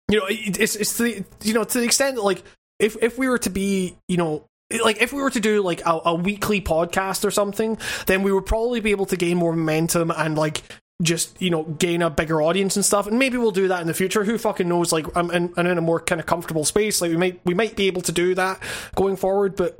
you 0.09 0.19
know, 0.19 0.25
it's 0.29 0.75
it's 0.75 0.97
the 0.97 1.23
you 1.43 1.53
know 1.53 1.63
to 1.63 1.79
the 1.79 1.85
extent 1.85 2.15
that 2.15 2.23
like 2.23 2.43
if 2.79 2.95
if 3.01 3.17
we 3.17 3.27
were 3.29 3.37
to 3.39 3.49
be 3.49 3.95
you 4.07 4.17
know 4.17 4.45
like 4.83 5.01
if 5.01 5.13
we 5.13 5.21
were 5.21 5.29
to 5.29 5.39
do 5.39 5.61
like 5.61 5.85
a, 5.85 5.99
a 6.05 6.15
weekly 6.15 6.61
podcast 6.61 7.25
or 7.25 7.31
something, 7.31 7.77
then 8.07 8.23
we 8.23 8.31
would 8.31 8.45
probably 8.45 8.79
be 8.79 8.91
able 8.91 9.05
to 9.07 9.17
gain 9.17 9.37
more 9.37 9.53
momentum 9.53 10.11
and 10.11 10.37
like 10.37 10.63
just 11.01 11.41
you 11.41 11.49
know 11.49 11.63
gain 11.63 12.01
a 12.01 12.09
bigger 12.09 12.41
audience 12.41 12.75
and 12.75 12.85
stuff. 12.85 13.07
And 13.07 13.17
maybe 13.17 13.37
we'll 13.37 13.51
do 13.51 13.67
that 13.67 13.81
in 13.81 13.87
the 13.87 13.93
future. 13.93 14.23
Who 14.23 14.37
fucking 14.37 14.67
knows? 14.67 14.91
Like 14.91 15.05
I'm 15.15 15.31
in, 15.31 15.53
I'm 15.57 15.67
in 15.67 15.77
a 15.77 15.81
more 15.81 15.99
kind 15.99 16.21
of 16.21 16.27
comfortable 16.27 16.65
space. 16.65 17.01
Like 17.01 17.11
we 17.11 17.17
might 17.17 17.41
we 17.45 17.53
might 17.53 17.75
be 17.75 17.87
able 17.87 18.01
to 18.03 18.11
do 18.11 18.35
that 18.35 18.61
going 18.95 19.15
forward, 19.15 19.55
but 19.55 19.77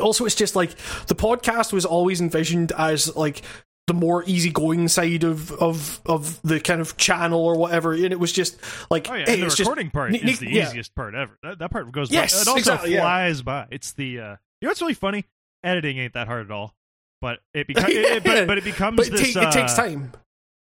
also 0.00 0.24
it's 0.26 0.34
just 0.34 0.56
like 0.56 0.70
the 1.06 1.14
podcast 1.14 1.72
was 1.72 1.84
always 1.84 2.20
envisioned 2.20 2.72
as 2.72 3.14
like 3.16 3.42
the 3.86 3.94
more 3.94 4.24
easygoing 4.26 4.88
side 4.88 5.22
of 5.24 5.52
of 5.52 6.00
of 6.06 6.40
the 6.42 6.58
kind 6.60 6.80
of 6.80 6.96
channel 6.96 7.40
or 7.44 7.56
whatever, 7.56 7.92
and 7.92 8.06
it 8.12 8.18
was 8.20 8.32
just 8.32 8.58
like 8.90 9.08
Oh 9.10 9.14
yeah, 9.14 9.24
hey, 9.26 9.36
the 9.40 9.46
it's 9.46 9.54
just- 9.56 9.60
recording 9.68 9.90
part 9.90 10.10
Nick- 10.12 10.24
is 10.24 10.38
the 10.40 10.50
yeah. 10.50 10.68
easiest 10.68 10.94
part 10.94 11.14
ever. 11.14 11.38
That, 11.42 11.58
that 11.60 11.70
part 11.70 11.90
goes 11.92 12.10
Yes, 12.10 12.34
by. 12.34 12.40
It 12.40 12.48
also 12.48 12.58
exactly, 12.58 12.94
yeah. 12.94 13.00
flies 13.02 13.42
by. 13.42 13.66
It's 13.70 13.92
the 13.92 14.20
uh, 14.20 14.36
you 14.60 14.66
know 14.66 14.70
what's 14.70 14.80
really 14.80 14.94
funny? 14.94 15.24
Editing 15.62 15.98
ain't 15.98 16.14
that 16.14 16.26
hard 16.26 16.46
at 16.46 16.50
all, 16.50 16.74
but 17.20 17.38
it 17.54 17.66
becomes 17.66 17.88
it, 17.90 17.96
it- 18.04 18.24
but, 18.24 18.46
but 18.46 18.58
it 18.58 18.64
becomes 18.72 18.96
but 18.96 19.06
it, 19.06 19.12
this. 19.12 19.34
ta- 19.34 19.48
it 19.48 19.52
takes 19.52 19.72
uh, 19.78 19.82
time. 19.82 20.12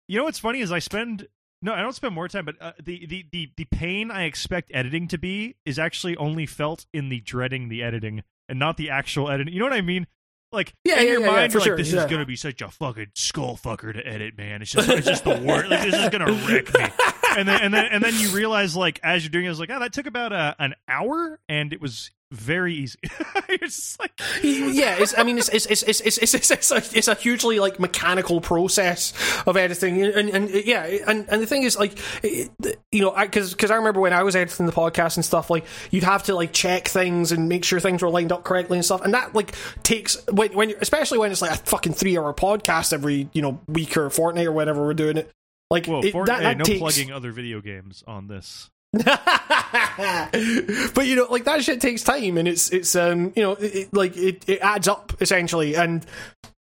You 0.08 0.18
know 0.18 0.24
what's 0.26 0.40
funny 0.40 0.60
is 0.62 0.72
I 0.72 0.80
spend 0.80 1.28
no, 1.62 1.74
I 1.74 1.82
don't 1.82 1.94
spend 1.96 2.14
more 2.14 2.28
time, 2.28 2.46
but 2.46 2.56
uh, 2.60 2.74
the, 2.84 3.06
the 3.06 3.26
the 3.32 3.52
the 3.58 3.66
pain 3.66 4.10
I 4.12 4.24
expect 4.24 4.72
editing 4.74 5.08
to 5.10 5.18
be 5.18 5.56
is 5.66 5.78
actually 5.80 6.18
only 6.18 6.46
felt 6.46 6.86
in 6.94 7.10
the 7.10 7.22
dreading 7.22 7.70
the 7.70 7.84
editing 7.84 8.24
and 8.50 8.60
not 8.60 8.76
the 8.78 8.90
actual 8.90 9.30
editing. 9.30 9.54
You 9.54 9.60
know 9.60 9.66
what 9.68 9.74
I 9.74 9.82
mean? 9.82 10.08
Like 10.54 10.74
Yeah, 10.86 11.00
in 11.00 11.08
yeah, 11.08 11.12
your 11.14 11.22
yeah, 11.22 11.26
yeah, 11.26 11.32
mind, 11.34 11.52
for 11.52 11.58
you're 11.58 11.66
sure, 11.66 11.76
like, 11.76 11.84
this 11.86 11.94
yeah. 11.94 12.06
is 12.06 12.12
gonna 12.12 12.26
be 12.26 12.36
such 12.36 12.62
a 12.62 12.70
fucking 12.70 13.08
skull 13.16 13.58
fucker 13.58 13.94
to 13.94 14.08
edit, 14.08 14.38
man. 14.38 14.62
It's 14.62 14.72
just 14.72 14.88
it's 14.88 15.08
just 15.08 15.24
the 15.24 15.42
worst. 15.46 15.70
Like 15.70 15.84
this 15.84 15.96
is 15.96 16.10
gonna 16.10 16.32
wreck 16.48 16.74
me. 16.74 16.86
And 17.36 17.48
then 17.48 17.62
and 17.62 17.74
then 17.74 17.86
and 17.86 18.04
then 18.04 18.14
you 18.20 18.30
realize 18.30 18.76
like 18.76 19.00
as 19.04 19.24
you're 19.24 19.32
doing 19.32 19.46
it, 19.46 19.50
it's 19.50 19.60
like, 19.60 19.72
oh, 19.72 19.80
that 19.80 19.92
took 19.92 20.06
about 20.06 20.32
a, 20.32 20.56
an 20.60 20.76
hour, 20.88 21.40
and 21.50 21.74
it 21.74 21.82
was 21.82 22.12
very 22.34 22.74
easy. 22.74 23.00
you're 23.50 23.58
just 23.60 24.00
like, 24.00 24.12
yeah, 24.42 24.98
it's, 24.98 25.18
I 25.18 25.24
mean, 25.24 25.38
it's 25.38 25.50
it's 25.50 25.66
it's 25.68 25.84
it's 25.84 26.02
it's 26.02 26.34
it's, 26.34 26.52
it's, 26.52 26.72
a, 26.72 26.78
it's 26.78 27.08
a 27.08 27.16
hugely 27.16 27.60
like 27.60 27.80
mechanical 27.80 28.42
process 28.42 29.14
of 29.46 29.56
editing, 29.56 30.02
and 30.02 30.14
and, 30.14 30.30
and 30.30 30.66
yeah, 30.66 30.84
and 31.08 31.28
and 31.30 31.42
the 31.42 31.46
thing 31.46 31.64
is 31.64 31.78
like, 31.78 31.94
it- 32.24 32.52
you 32.92 33.02
know, 33.02 33.14
because 33.20 33.52
because 33.54 33.72
I 33.72 33.76
remember 33.76 34.00
when 34.02 34.14
I 34.14 34.24
was 34.24 34.36
editing 34.36 34.66
the 34.66 34.72
podcast 34.72 35.16
and 35.16 35.24
stuff, 35.26 35.50
like 35.50 35.66
you'd 35.92 36.04
have 36.04 36.24
to 36.24 36.36
like 36.36 36.54
check 36.54 36.88
things 36.88 37.32
and 37.32 37.48
make 37.48 37.64
sure 37.64 37.80
things 37.80 38.02
were 38.02 38.10
lined 38.10 38.32
up 38.32 38.44
correctly 38.44 38.78
and 38.78 38.86
stuff, 38.86 39.02
and 39.02 39.14
that 39.14 39.34
like 39.36 39.56
takes 39.84 40.24
when 40.28 40.54
when 40.54 40.74
especially 40.82 41.20
when 41.20 41.32
it's 41.32 41.42
like 41.42 41.52
a 41.52 41.56
fucking 41.58 41.94
three 41.94 42.18
hour 42.18 42.34
podcast 42.34 42.94
every 42.94 43.30
you 43.34 43.42
know 43.42 43.60
week 43.68 43.96
or 43.96 44.10
fortnight 44.10 44.48
or 44.48 44.52
whenever 44.52 44.82
we're 44.82 44.94
doing 44.94 45.18
it. 45.18 45.30
Like 45.70 45.88
whoa, 45.88 46.02
it, 46.02 46.12
for, 46.12 46.26
that, 46.26 46.42
that 46.42 46.58
no 46.58 46.64
takes, 46.66 46.80
plugging 46.80 47.12
other 47.12 47.32
video 47.32 47.60
games 47.62 48.04
on 48.06 48.28
this. 48.28 48.70
but 50.94 51.06
you 51.08 51.16
know, 51.16 51.26
like 51.30 51.46
that 51.46 51.64
shit 51.64 51.82
takes 51.82 52.04
time, 52.04 52.38
and 52.38 52.48
it's 52.48 52.70
it's 52.72 52.96
um 52.96 53.34
you 53.36 53.42
know 53.44 53.54
it, 53.54 53.76
it- 53.76 53.94
like 53.94 54.16
it, 54.18 54.48
it 54.48 54.60
adds 54.60 54.88
up 54.88 55.14
essentially, 55.20 55.76
and 55.76 56.06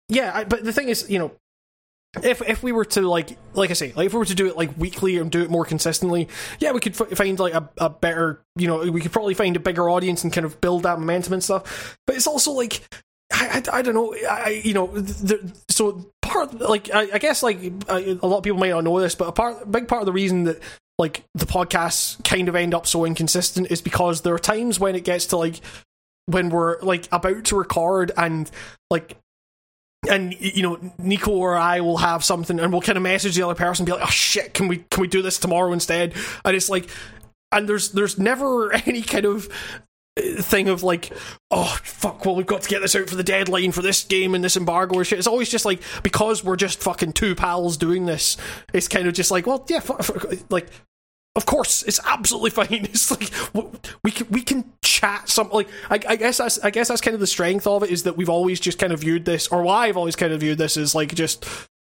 yeah. 0.09 0.33
I, 0.35 0.45
but 0.45 0.65
the 0.65 0.73
thing 0.73 0.89
is, 0.89 1.09
you 1.09 1.19
know, 1.19 1.33
if 2.23 2.43
if 2.49 2.63
we 2.63 2.73
were 2.73 2.85
to 2.87 3.03
like 3.03 3.39
like 3.55 3.71
I 3.71 3.75
say, 3.75 3.93
like 3.95 4.07
if 4.07 4.13
we 4.13 4.19
were 4.19 4.25
to 4.25 4.35
do 4.35 4.47
it 4.49 4.57
like 4.57 4.77
weekly 4.77 5.17
and 5.19 5.31
do 5.31 5.43
it 5.43 5.51
more 5.51 5.65
consistently, 5.65 6.29
yeah, 6.59 6.73
we 6.73 6.81
could 6.81 7.01
f- 7.01 7.17
find 7.17 7.39
like 7.39 7.55
a, 7.55 7.69
a 7.79 7.89
better 7.91 8.41
you 8.57 8.67
know 8.67 8.79
we 8.91 9.01
could 9.01 9.13
probably 9.13 9.35
find 9.35 9.55
a 9.57 9.61
bigger 9.61 9.89
audience 9.89 10.25
and 10.25 10.33
kind 10.33 10.45
of 10.45 10.61
build 10.61 10.83
that 10.83 10.99
momentum 10.99 11.35
and 11.35 11.45
stuff. 11.45 11.97
But 12.07 12.17
it's 12.17 12.27
also 12.27 12.53
like. 12.53 12.83
I, 13.31 13.63
I, 13.71 13.79
I 13.79 13.83
don't 13.83 13.95
know. 13.95 14.15
I 14.29 14.63
you 14.65 14.73
know 14.73 14.87
the, 14.87 15.53
so 15.69 16.11
part 16.23 16.55
like 16.61 16.89
I, 16.95 17.09
I 17.13 17.19
guess 17.19 17.43
like 17.43 17.59
I, 17.87 18.17
a 18.23 18.27
lot 18.27 18.39
of 18.39 18.43
people 18.43 18.59
might 18.59 18.71
not 18.71 18.85
know 18.85 18.99
this, 18.99 19.15
but 19.15 19.29
a 19.29 19.33
part 19.33 19.71
big 19.71 19.87
part 19.87 20.01
of 20.01 20.07
the 20.07 20.15
reason 20.15 20.45
that 20.45 20.59
like 20.99 21.25
the 21.35 21.47
podcasts 21.47 22.23
kind 22.25 22.49
of 22.49 22.57
end 22.57 22.75
up 22.75 22.87
so 22.87 23.05
inconsistent 23.05 23.71
is 23.71 23.81
because 23.81 24.23
there 24.23 24.35
are 24.35 24.39
times 24.39 24.81
when 24.81 24.95
it 24.95 25.05
gets 25.05 25.27
to 25.27 25.37
like 25.37 25.61
when 26.27 26.51
we're 26.51 26.79
like 26.81 27.09
about 27.11 27.45
to 27.45 27.57
record 27.57 28.13
and 28.17 28.51
like 28.91 29.17
and 30.09 30.39
you 30.41 30.63
know 30.63 30.79
Nico 30.99 31.33
or 31.33 31.57
I 31.57 31.81
will 31.81 31.99
have 31.99 32.25
something 32.25 32.61
and 32.61 32.73
we'll 32.73 32.83
kind 32.83 32.97
of 32.97 33.03
message 33.03 33.35
the 33.35 33.43
other 33.43 33.55
person 33.55 33.85
be 33.85 33.93
like 33.93 34.05
oh 34.05 34.11
shit 34.11 34.55
can 34.55 34.69
we 34.69 34.85
can 34.91 35.01
we 35.01 35.09
do 35.09 35.23
this 35.23 35.39
tomorrow 35.39 35.73
instead? 35.73 36.15
And 36.45 36.57
it's 36.57 36.69
like 36.69 36.89
and 37.51 37.69
there's 37.69 37.91
there's 37.93 38.19
never 38.19 38.73
any 38.87 39.03
kind 39.03 39.25
of 39.25 39.49
uh, 40.19 40.43
thing 40.43 40.69
of 40.69 40.83
like 40.83 41.13
oh 41.51 41.79
fuck 41.83 42.25
well 42.25 42.37
we've 42.37 42.47
got 42.47 42.63
to 42.63 42.69
get 42.69 42.83
this 42.83 42.95
out 42.95 43.09
for 43.09 43.17
the 43.17 43.25
deadline 43.25 43.73
for 43.73 43.83
this 43.83 44.05
game 44.05 44.35
and 44.35 44.45
this 44.45 44.57
embargo 44.57 44.97
or 44.97 45.05
shit. 45.05 45.19
It's 45.19 45.29
always 45.29 45.49
just 45.49 45.65
like 45.65 45.81
because 46.03 46.45
we're 46.45 46.57
just 46.57 46.81
fucking 46.81 47.13
two 47.13 47.35
pals 47.35 47.77
doing 47.77 48.07
this 48.07 48.37
it's 48.73 48.89
kind 48.89 49.09
of 49.09 49.15
just 49.15 49.31
like 49.31 49.47
well 49.47 49.65
yeah 49.69 49.81
like 50.51 50.69
of 51.39 51.47
course, 51.47 51.83
it's 51.85 52.01
absolutely 52.05 52.51
fine. 52.51 52.67
It's 52.93 53.11
like 53.11 53.33
we 54.03 54.11
can 54.11 54.27
we 54.29 54.43
can 54.43 54.71
chat 54.83 55.29
some 55.29 55.49
like 55.51 55.69
I, 55.89 56.01
I 56.09 56.17
guess 56.17 56.37
that's 56.39 56.59
I 56.65 56.71
guess 56.71 56.89
that's 56.89 57.01
kind 57.01 57.15
of 57.15 57.21
the 57.21 57.27
strength 57.27 57.67
of 57.67 57.83
it 57.85 57.91
is 57.91 58.03
that 58.03 58.17
we've 58.17 58.29
always 58.29 58.59
just 58.61 58.79
kind 58.79 58.93
of 58.93 59.01
viewed 59.01 59.25
this, 59.25 59.49
or 59.49 59.63
why 59.63 59.87
I've 59.87 59.97
always 59.97 60.17
kind 60.17 60.33
of 60.33 60.41
viewed 60.41 60.59
this 60.59 60.77
as 60.77 60.95
like 60.95 61.15
just 61.15 61.47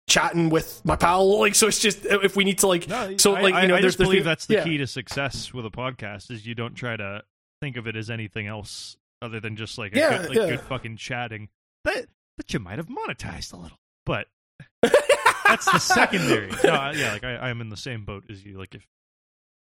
chatting 0.08 0.48
with 0.50 0.80
my 0.84 0.94
pal. 0.96 1.38
Like 1.40 1.54
so, 1.56 1.66
it's 1.66 1.80
just 1.80 2.06
if 2.06 2.36
we 2.36 2.44
need 2.44 2.58
to 2.60 2.68
like 2.68 2.88
No, 2.88 3.16
so 3.16 3.34
I, 3.34 3.40
like 3.42 3.54
I, 3.54 3.62
you 3.62 3.68
know 3.68 3.74
I 3.76 3.80
there's 3.80 3.92
just 3.94 3.98
there's 3.98 4.08
believe 4.08 4.20
been- 4.22 4.30
that's 4.30 4.46
the 4.46 4.54
yeah. 4.54 4.64
key 4.64 4.78
to 4.78 4.86
success 4.86 5.52
with 5.52 5.66
a 5.66 5.70
podcast 5.70 6.30
is 6.30 6.46
you 6.46 6.54
don't 6.54 6.74
try 6.74 6.96
to 6.96 7.22
think 7.60 7.76
of 7.76 7.86
it 7.86 7.96
as 7.96 8.08
anything 8.08 8.46
else 8.46 8.96
other 9.20 9.40
than 9.40 9.56
just 9.56 9.76
like 9.78 9.94
a 9.94 9.98
Yeah, 9.98 10.18
good, 10.18 10.28
like 10.28 10.38
yeah. 10.38 10.46
good 10.46 10.60
fucking 10.62 10.96
chatting 10.96 11.48
that 11.84 12.06
that 12.38 12.52
you 12.54 12.60
might 12.60 12.78
have 12.78 12.86
monetized 12.88 13.52
a 13.52 13.56
little, 13.56 13.78
but 14.06 14.28
that's 14.82 15.70
the 15.70 15.78
secondary. 15.78 16.50
No, 16.64 16.90
yeah, 16.94 17.12
like 17.12 17.24
I, 17.24 17.36
I'm 17.50 17.60
in 17.60 17.68
the 17.70 17.76
same 17.76 18.04
boat 18.04 18.24
as 18.30 18.44
you. 18.44 18.56
Like 18.58 18.74
if, 18.74 18.86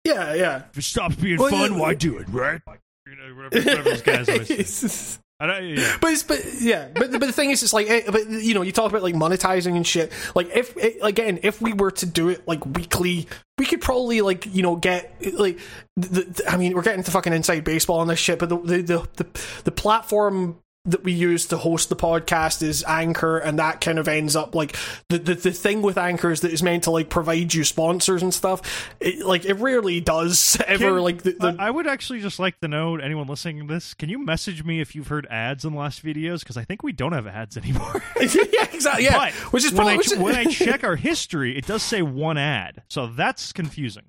yeah 0.09 0.35
yeah. 0.35 0.63
if 0.71 0.79
it 0.79 0.83
stops 0.83 1.17
being 1.17 1.39
Well, 1.39 1.51
fun, 1.51 1.73
yeah. 1.73 1.79
why 1.79 1.95
do 1.95 2.19
it, 2.19 2.29
right? 2.29 2.61
You 3.07 3.17
know, 3.17 3.35
whatever, 3.35 3.57
whatever 3.59 3.91
those 3.91 4.03
guys 4.03 4.29
always 4.29 4.75
say. 4.75 5.21
I 5.41 5.61
yeah. 5.61 5.97
but 6.01 6.11
it's 6.13 6.25
but 6.25 6.41
yeah 6.61 6.89
but 6.93 7.13
but 7.13 7.21
the 7.21 7.33
thing 7.33 7.51
is 7.53 7.63
it's 7.63 7.73
like 7.73 7.89
eh, 7.89 8.03
but 8.11 8.29
you 8.29 8.55
know 8.55 8.63
you 8.63 8.73
talk 8.73 8.91
about 8.91 9.05
like 9.05 9.15
monetizing 9.15 9.77
and 9.77 9.87
shit 9.87 10.11
like 10.35 10.49
if 10.53 10.77
eh, 10.77 10.95
again 11.01 11.39
if 11.45 11.63
we 11.63 11.73
were 11.73 11.93
to 11.93 12.07
do 12.07 12.29
it 12.29 12.47
like 12.49 12.67
weekly 12.67 13.29
we 13.57 13.65
could 13.65 13.81
probably 13.81 14.21
like 14.21 14.53
you 14.53 14.65
know 14.65 14.75
get 14.75 15.15
like 15.35 15.61
the, 15.97 16.23
the, 16.25 16.45
i 16.51 16.57
mean 16.57 16.75
we're 16.75 16.83
getting 16.83 17.05
to 17.05 17.13
fucking 17.13 17.33
inside 17.33 17.63
baseball 17.63 18.01
on 18.01 18.09
this 18.09 18.19
shit 18.19 18.41
but 18.41 18.49
the 18.49 18.59
the 18.59 18.83
the, 18.83 19.09
the, 19.15 19.27
the 19.63 19.71
platform 19.71 20.59
that 20.89 21.05
we 21.05 21.13
use 21.13 21.47
to 21.47 21.57
host 21.57 21.89
the 21.89 21.97
podcast 21.97 22.63
is 22.63 22.85
Anchor, 22.87 23.39
and 23.39 23.59
that 23.59 23.81
kind 23.81 23.99
of 23.99 24.09
ends 24.09 24.35
up 24.35 24.55
like 24.55 24.77
the, 25.09 25.19
the 25.19 25.35
the 25.35 25.53
thing 25.53 25.83
with 25.83 25.99
Anchor 25.99 26.31
is 26.31 26.41
that 26.41 26.53
it's 26.53 26.63
meant 26.63 26.85
to 26.85 26.91
like 26.91 27.09
provide 27.09 27.55
you 27.55 27.65
sponsors 27.65 28.23
and 28.23 28.33
stuff. 28.33 28.91
It, 29.01 29.25
like 29.25 29.45
it 29.45 29.55
rarely 29.55 30.01
does 30.01 30.57
ever. 30.67 30.95
Can- 30.95 30.99
like 31.03 31.23
the, 31.23 31.33
the 31.33 31.57
I 31.59 31.71
would 31.71 31.87
actually 31.87 32.21
just 32.21 32.39
like 32.39 32.59
to 32.61 32.69
know 32.69 32.97
anyone 32.97 33.27
listening 33.27 33.67
to 33.67 33.75
this. 33.75 33.95
Can 33.95 34.09
you 34.09 34.19
message 34.19 34.65
me 34.65 34.81
if 34.81 34.95
you've 34.95 35.09
heard 35.09 35.27
ads 35.31 35.65
in 35.65 35.73
the 35.73 35.79
last 35.79 36.05
videos? 36.05 36.41
Because 36.41 36.57
I 36.57 36.65
think 36.65 36.83
we 36.83 36.93
don't 36.93 37.13
have 37.13 37.27
ads 37.27 37.57
anymore. 37.57 38.03
yeah 38.21 38.67
exactly 38.73 39.05
yeah, 39.05 39.17
But 39.17 39.33
which 39.53 39.65
is 39.65 39.73
when 39.73 39.77
probably 39.77 39.95
I, 39.95 39.97
which 39.97 40.19
when 40.19 40.35
I 40.35 40.45
check 40.45 40.85
our 40.85 40.97
history, 40.97 41.57
it 41.57 41.67
does 41.67 41.83
say 41.83 42.03
one 42.03 42.39
ad, 42.39 42.83
so 42.89 43.07
that's 43.07 43.53
confusing. 43.53 44.05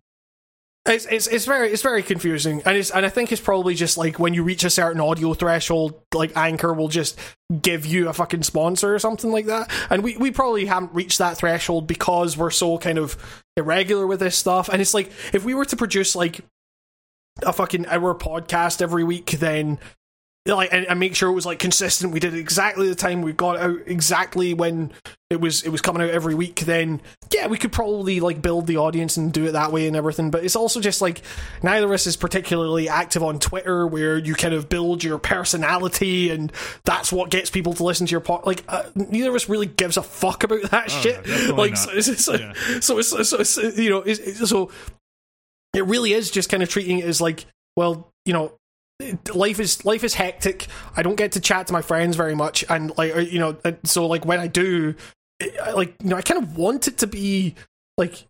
It's, 0.89 1.05
it's 1.05 1.27
it's 1.27 1.45
very 1.45 1.71
it's 1.71 1.83
very 1.83 2.01
confusing, 2.01 2.63
and 2.65 2.75
it's 2.75 2.89
and 2.89 3.05
I 3.05 3.09
think 3.09 3.31
it's 3.31 3.41
probably 3.41 3.75
just 3.75 3.97
like 3.97 4.17
when 4.17 4.33
you 4.33 4.43
reach 4.43 4.63
a 4.63 4.69
certain 4.69 4.99
audio 4.99 5.33
threshold, 5.35 6.01
like 6.13 6.35
Anchor 6.35 6.73
will 6.73 6.87
just 6.87 7.19
give 7.61 7.85
you 7.85 8.09
a 8.09 8.13
fucking 8.13 8.43
sponsor 8.43 8.93
or 8.93 8.99
something 8.99 9.31
like 9.31 9.45
that. 9.45 9.71
And 9.89 10.03
we, 10.03 10.17
we 10.17 10.31
probably 10.31 10.65
haven't 10.65 10.93
reached 10.93 11.19
that 11.19 11.37
threshold 11.37 11.87
because 11.87 12.37
we're 12.37 12.51
so 12.51 12.77
kind 12.77 12.97
of 12.97 13.43
irregular 13.55 14.05
with 14.07 14.19
this 14.19 14.35
stuff. 14.35 14.69
And 14.69 14.81
it's 14.81 14.93
like 14.93 15.11
if 15.33 15.43
we 15.43 15.53
were 15.53 15.65
to 15.65 15.75
produce 15.75 16.15
like 16.15 16.41
a 17.43 17.53
fucking 17.53 17.85
hour 17.87 18.15
podcast 18.15 18.81
every 18.81 19.03
week, 19.03 19.31
then 19.31 19.79
like 20.55 20.69
and, 20.73 20.85
and 20.85 20.99
make 20.99 21.15
sure 21.15 21.29
it 21.29 21.33
was 21.33 21.45
like 21.45 21.59
consistent. 21.59 22.13
We 22.13 22.19
did 22.19 22.33
it 22.33 22.39
exactly 22.39 22.87
the 22.89 22.95
time 22.95 23.21
we 23.21 23.33
got 23.33 23.55
it 23.57 23.61
out, 23.61 23.79
exactly 23.85 24.53
when 24.53 24.91
it 25.29 25.39
was 25.39 25.63
it 25.63 25.69
was 25.69 25.81
coming 25.81 26.01
out 26.01 26.09
every 26.09 26.33
week. 26.35 26.61
Then 26.61 27.01
yeah, 27.33 27.47
we 27.47 27.57
could 27.57 27.71
probably 27.71 28.19
like 28.19 28.41
build 28.41 28.67
the 28.67 28.77
audience 28.77 29.17
and 29.17 29.31
do 29.31 29.45
it 29.45 29.51
that 29.51 29.71
way 29.71 29.87
and 29.87 29.95
everything. 29.95 30.31
But 30.31 30.43
it's 30.43 30.55
also 30.55 30.79
just 30.79 31.01
like 31.01 31.21
neither 31.61 31.85
of 31.85 31.91
us 31.91 32.07
is 32.07 32.15
particularly 32.17 32.89
active 32.89 33.21
on 33.23 33.39
Twitter, 33.39 33.85
where 33.85 34.17
you 34.17 34.33
kind 34.35 34.53
of 34.53 34.69
build 34.69 35.03
your 35.03 35.19
personality 35.19 36.29
and 36.29 36.51
that's 36.85 37.11
what 37.11 37.29
gets 37.29 37.49
people 37.49 37.73
to 37.73 37.83
listen 37.83 38.07
to 38.07 38.11
your 38.11 38.21
pod. 38.21 38.45
Like 38.45 38.63
uh, 38.67 38.83
neither 38.95 39.29
of 39.29 39.35
us 39.35 39.49
really 39.49 39.67
gives 39.67 39.97
a 39.97 40.03
fuck 40.03 40.43
about 40.43 40.63
that 40.71 40.85
Oh, 40.87 41.01
shit. 41.01 41.55
Like 41.55 41.77
so, 41.77 41.91
it's, 41.93 42.23
so, 42.25 42.33
Yeah. 42.33 42.53
so, 42.79 42.97
it's, 42.99 43.09
so, 43.09 43.37
it's, 43.39 43.57
you 43.77 43.89
know 43.89 44.03
so 44.13 44.71
it 45.73 45.85
really 45.85 46.13
is 46.13 46.31
just 46.31 46.49
kind 46.49 46.63
of 46.63 46.69
treating 46.69 46.99
it 46.99 47.05
as 47.05 47.21
like 47.21 47.45
well 47.75 48.09
you 48.25 48.33
know 48.33 48.53
life 49.33 49.59
is 49.59 49.85
life 49.85 50.03
is 50.03 50.13
hectic. 50.13 50.67
I 50.95 51.03
don't 51.03 51.15
get 51.15 51.33
to 51.33 51.39
chat 51.39 51.67
to 51.67 51.73
my 51.73 51.81
friends 51.81 52.15
very 52.15 52.35
much. 52.35 52.63
And 52.69 52.95
like 52.97 53.15
uh, 53.15 53.19
you 53.19 53.39
know 53.39 53.57
so 53.83 54.07
like 54.07 54.25
when 54.25 54.39
i 54.39 54.47
do 54.47 54.95
I, 55.63 55.71
like 55.71 55.95
you 56.03 56.09
know 56.09 56.17
i 56.17 56.21
kind 56.21 56.43
of 56.43 56.57
want 56.57 56.87
it 56.87 56.97
to 56.99 57.07
be 57.07 57.55
like 57.97 58.25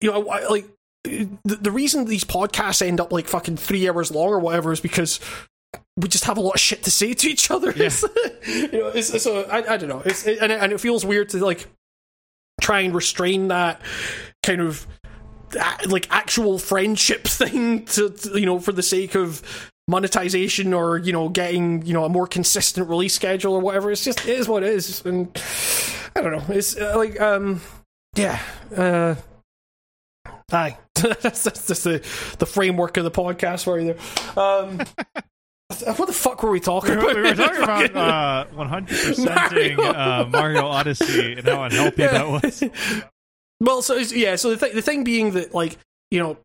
you 0.00 0.10
know 0.10 0.28
I, 0.28 0.38
I- 0.40 0.48
like 0.48 0.68
the, 1.04 1.28
the 1.44 1.70
reason 1.70 2.06
these 2.06 2.24
podcasts 2.24 2.80
end 2.80 2.98
up 3.00 3.12
like 3.12 3.28
fucking 3.28 3.58
three 3.58 3.86
hours 3.88 4.10
long 4.10 4.28
or 4.28 4.38
whatever 4.38 4.72
is 4.72 4.80
because 4.80 5.20
we 5.98 6.08
just 6.08 6.24
have 6.24 6.38
a 6.38 6.40
lot 6.40 6.54
of 6.54 6.60
shit 6.60 6.82
to 6.84 6.90
say 6.90 7.12
to 7.12 7.28
each 7.28 7.50
other. 7.50 7.72
Yeah. 7.72 7.90
you 8.46 8.72
know 8.72 8.88
it's, 8.88 9.22
so 9.22 9.42
I, 9.42 9.74
I 9.74 9.76
don't 9.76 9.88
know. 9.90 10.02
It's 10.04 10.26
it, 10.26 10.38
and, 10.40 10.50
it, 10.50 10.62
and 10.62 10.72
it 10.72 10.80
feels 10.80 11.04
weird 11.04 11.28
to 11.30 11.44
like 11.44 11.68
try 12.62 12.80
and 12.80 12.94
restrain 12.94 13.48
that 13.48 13.82
kind 14.42 14.62
of 14.62 14.86
like 15.86 16.10
actual 16.10 16.58
friendship 16.58 17.24
thing 17.28 17.84
to, 17.86 18.08
to 18.08 18.40
you 18.40 18.46
know 18.46 18.58
for 18.58 18.72
the 18.72 18.82
sake 18.82 19.14
of 19.14 19.42
monetization 19.88 20.72
or 20.72 20.98
you 20.98 21.12
know 21.12 21.28
getting 21.28 21.84
you 21.84 21.92
know 21.92 22.04
a 22.04 22.08
more 22.08 22.26
consistent 22.26 22.88
release 22.88 23.14
schedule 23.14 23.54
or 23.54 23.60
whatever. 23.60 23.90
It's 23.90 24.04
just 24.04 24.20
it 24.26 24.38
is 24.38 24.48
what 24.48 24.62
it 24.62 24.70
is. 24.70 25.04
And 25.04 25.28
i 26.16 26.20
don't 26.22 26.32
know. 26.32 26.54
It's 26.54 26.76
uh, 26.76 26.94
like 26.96 27.20
um 27.20 27.60
yeah 28.16 28.40
uh 28.76 29.14
aye. 30.52 30.78
That's, 30.94 31.42
that's 31.42 31.66
just 31.66 31.84
the 31.84 31.98
the 32.38 32.46
framework 32.46 32.96
of 32.96 33.04
the 33.04 33.10
podcast 33.10 33.64
for 33.64 33.78
you 33.78 33.94
there. 33.94 34.42
Um 34.42 34.78
what 35.96 36.06
the 36.06 36.12
fuck 36.14 36.42
were 36.42 36.50
we 36.50 36.60
talking 36.60 36.90
We 36.92 36.96
about? 36.96 37.16
were, 37.16 37.22
we 37.22 37.28
were 37.30 37.34
talking 37.34 37.90
about 37.90 38.46
uh, 38.52 38.54
100%ing 38.54 39.80
uh, 39.80 40.26
Mario 40.30 40.66
Odyssey 40.66 41.34
and 41.34 41.46
how 41.46 41.64
unhealthy 41.64 42.02
that 42.02 42.28
was. 42.28 42.62
well, 43.60 43.82
so 43.82 43.96
yeah, 43.96 44.36
so 44.36 44.50
the 44.50 44.56
th- 44.56 44.74
the 44.74 44.82
thing 44.82 45.04
being 45.04 45.32
that 45.32 45.52
like 45.54 45.76
you 46.10 46.20
know 46.20 46.36